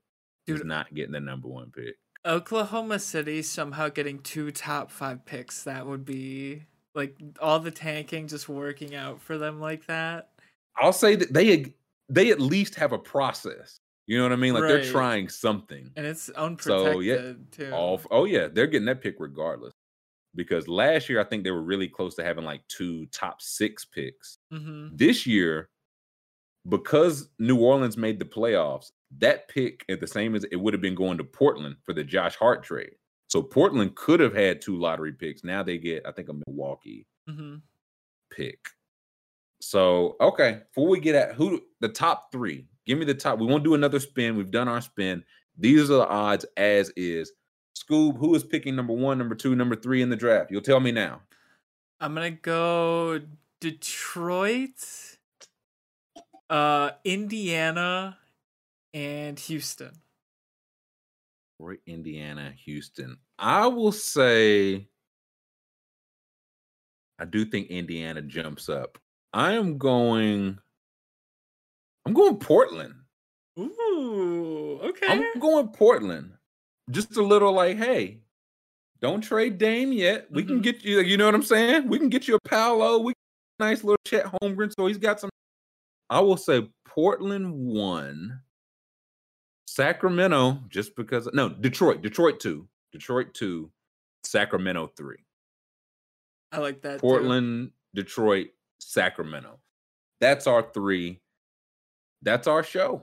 is 0.48 0.64
not 0.64 0.93
getting 0.93 1.11
the 1.11 1.19
number 1.19 1.48
one 1.48 1.72
pick. 1.72 1.95
Oklahoma 2.26 3.00
City 3.00 3.42
somehow 3.42 3.90
getting 3.90 4.19
two 4.19 4.51
top 4.51 4.92
five 4.92 5.26
picks. 5.26 5.64
That 5.64 5.88
would 5.88 6.06
be 6.06 6.64
like 6.94 7.18
all 7.40 7.60
the 7.60 7.72
tanking 7.72 8.28
just 8.28 8.50
working 8.50 8.95
out 8.95 9.22
for 9.22 9.38
them 9.38 9.60
like 9.60 9.86
that. 9.88 10.32
I'll 10.78 10.94
say 10.94 11.16
that 11.16 11.34
they 11.34 11.74
they 12.10 12.32
at 12.32 12.40
least 12.40 12.76
have 12.76 12.92
a 12.92 13.00
process. 13.00 13.80
You 14.08 14.18
know 14.18 14.24
what 14.24 14.34
I 14.34 14.36
mean? 14.38 14.53
Like 14.53 14.64
Right. 14.64 14.70
they're 14.70 14.80
trying 14.82 15.30
something. 15.30 15.92
And 15.95 16.06
it's 16.06 16.30
unprotected 16.30 16.92
So, 16.94 17.00
yeah, 17.02 17.34
too. 17.52 17.72
All 17.74 18.02
oh 18.11 18.26
yeah, 18.26 18.48
they're 18.48 18.68
getting 18.68 18.86
that 18.86 19.02
pick 19.02 19.16
regardless. 19.20 19.74
Because 20.36 20.68
last 20.68 21.10
year 21.10 21.20
I 21.22 21.26
think 21.26 21.44
they 21.44 21.52
were 21.52 21.64
really 21.64 21.90
close 21.90 22.16
to 22.16 22.24
having 22.24 22.45
like 22.45 22.68
two 22.68 23.06
top 23.08 23.42
six 23.42 23.86
picks. 23.86 24.38
hmm 24.52 24.90
This 24.92 25.28
year, 25.28 25.70
because 26.70 27.30
New 27.40 27.60
Orleans 27.60 27.98
made 27.98 28.20
the 28.20 28.26
playoffs, 28.26 28.92
that 29.18 29.48
pick 29.48 29.84
at 29.90 30.00
the 30.00 30.08
same 30.08 30.36
as 30.36 30.44
it 30.45 30.58
would 30.58 30.74
have 30.74 30.82
been 30.82 30.95
going 30.95 31.18
to 31.18 31.24
Portland 31.24 31.78
for 31.84 31.94
the 31.94 32.03
Josh 32.03 32.36
Hart 32.36 32.64
trade. 32.64 32.95
So 33.32 33.42
Portland 33.42 33.95
could 33.95 34.19
have 34.19 34.34
had 34.34 34.60
two 34.60 34.77
lottery 34.77 35.14
picks. 35.14 35.42
Now 35.42 35.64
they 35.64 35.77
get, 35.77 36.06
I 36.06 36.11
think, 36.11 36.27
a 36.27 36.34
Milwaukee 36.45 37.08
hmm 37.27 37.56
pick. 38.30 38.60
So 39.61 40.18
okay, 40.19 40.61
before 40.74 40.90
we 40.90 41.00
get 41.00 41.16
at 41.16 41.35
who 41.35 41.61
the 41.80 41.88
top 41.88 42.30
three, 42.32 42.66
give 42.85 42.98
me 42.98 43.06
the 43.06 43.14
top. 43.14 43.40
We 43.40 43.45
won't 43.45 43.64
do 43.64 43.74
another 43.74 44.01
spin. 44.01 44.35
We've 44.35 44.51
done 44.51 44.68
our 44.68 44.82
spin. 44.82 45.24
These 45.58 45.90
are 45.90 45.95
the 45.95 46.08
odds 46.08 46.45
as 46.58 46.90
is. 46.98 47.32
Scoob, 47.77 48.18
who 48.18 48.35
is 48.35 48.43
picking 48.43 48.76
number 48.76 48.93
one, 48.93 49.18
number 49.18 49.35
two, 49.35 49.56
number 49.56 49.77
three 49.77 50.01
in 50.01 50.10
the 50.10 50.16
draft? 50.18 50.51
You'll 50.51 50.61
tell 50.61 50.82
me 50.82 50.92
now. 50.92 51.22
I'm 52.01 52.14
gonna 52.14 52.32
go 52.32 53.22
Detroit, 53.61 54.84
uh, 56.50 56.92
Indiana, 57.06 58.18
and 58.93 59.40
Houston. 59.40 59.92
Or 61.61 61.77
Indiana, 61.85 62.51
Houston. 62.65 63.17
I 63.38 63.67
will 63.67 63.91
say 63.91 64.88
I 67.19 67.25
do 67.25 67.45
think 67.45 67.67
Indiana 67.67 68.23
jumps 68.23 68.67
up. 68.67 68.98
I 69.31 69.53
am 69.53 69.77
going 69.77 70.57
I'm 72.07 72.14
going 72.14 72.38
Portland. 72.38 72.95
Ooh, 73.59 74.80
okay. 74.81 75.06
I'm 75.07 75.40
going 75.40 75.67
Portland. 75.67 76.31
Just 76.90 77.17
a 77.17 77.22
little 77.22 77.53
like, 77.53 77.77
hey, 77.77 78.22
don't 78.99 79.22
trade 79.22 79.59
Dame 79.59 79.93
yet. 79.93 80.31
We 80.31 80.43
can 80.43 80.59
Mhm. 80.59 80.64
get 80.64 80.83
you, 80.83 81.01
you 81.01 81.15
know 81.15 81.27
what 81.27 81.35
I'm 81.35 81.43
saying? 81.43 81.88
We 81.88 81.99
can 81.99 82.09
get 82.09 82.27
you 82.27 82.35
a 82.38 82.49
Paolo. 82.49 82.98
We 82.98 83.14
nice 83.59 83.83
little 83.83 83.99
Chet 84.07 84.25
Holmgren. 84.25 84.73
So 84.75 84.88
he's 84.88 84.98
got 84.98 85.19
some. 85.19 85.30
I 86.09 86.22
will 86.22 86.38
say 86.38 86.67
Portland 86.85 87.53
one, 87.53 88.41
Sacramento, 89.82 90.60
just 90.69 90.95
because 90.95 91.27
no, 91.34 91.50
Detroit, 91.50 92.03
Detroit 92.03 92.40
two, 92.40 92.68
Detroit 92.92 93.34
two, 93.34 93.72
Sacramento 94.24 94.92
three. 94.95 95.18
I 96.51 96.60
like 96.60 96.84
that. 96.84 96.95
too. 96.95 97.00
Portland, 97.00 97.72
Detroit, 97.95 98.50
Sacramento. 98.80 99.60
That's 100.19 100.45
our 100.45 100.61
three. 100.72 101.19
That's 102.22 102.45
our 102.45 102.61
show. 102.61 103.01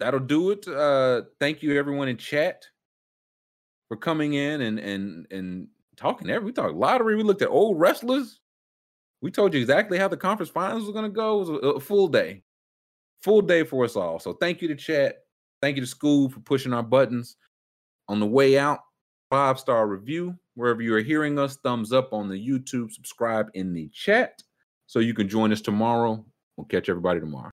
That'll 0.00 0.20
do 0.20 0.50
it. 0.50 0.68
Uh 0.68 1.22
thank 1.40 1.62
you 1.62 1.78
everyone 1.78 2.08
in 2.08 2.18
chat 2.18 2.66
for 3.88 3.96
coming 3.96 4.34
in 4.34 4.60
and 4.60 4.78
and 4.78 5.26
and 5.30 5.68
talking 5.96 6.28
every 6.28 6.46
we 6.46 6.52
talked 6.52 6.74
lottery. 6.74 7.16
We 7.16 7.22
looked 7.22 7.40
at 7.40 7.48
old 7.48 7.80
wrestlers. 7.80 8.40
We 9.22 9.30
told 9.30 9.54
you 9.54 9.60
exactly 9.60 9.96
how 9.96 10.08
the 10.08 10.16
conference 10.18 10.50
finals 10.50 10.84
was 10.84 10.92
gonna 10.92 11.08
go. 11.08 11.36
It 11.36 11.38
was 11.38 11.48
a, 11.48 11.52
a 11.52 11.80
full 11.80 12.08
day. 12.08 12.42
Full 13.22 13.40
day 13.40 13.64
for 13.64 13.86
us 13.86 13.96
all. 13.96 14.18
So 14.18 14.34
thank 14.34 14.60
you 14.60 14.68
to 14.68 14.74
chat. 14.74 15.23
Thank 15.64 15.76
you 15.76 15.82
to 15.82 15.88
school 15.88 16.28
for 16.28 16.40
pushing 16.40 16.74
our 16.74 16.82
buttons. 16.82 17.38
On 18.08 18.20
the 18.20 18.26
way 18.26 18.58
out, 18.58 18.80
five 19.30 19.58
star 19.58 19.86
review 19.86 20.36
wherever 20.56 20.82
you 20.82 20.94
are 20.94 21.00
hearing 21.00 21.38
us. 21.38 21.56
Thumbs 21.56 21.90
up 21.90 22.12
on 22.12 22.28
the 22.28 22.34
YouTube. 22.34 22.92
Subscribe 22.92 23.46
in 23.54 23.72
the 23.72 23.88
chat 23.88 24.42
so 24.84 24.98
you 24.98 25.14
can 25.14 25.26
join 25.26 25.52
us 25.52 25.62
tomorrow. 25.62 26.22
We'll 26.58 26.66
catch 26.66 26.90
everybody 26.90 27.18
tomorrow. 27.18 27.50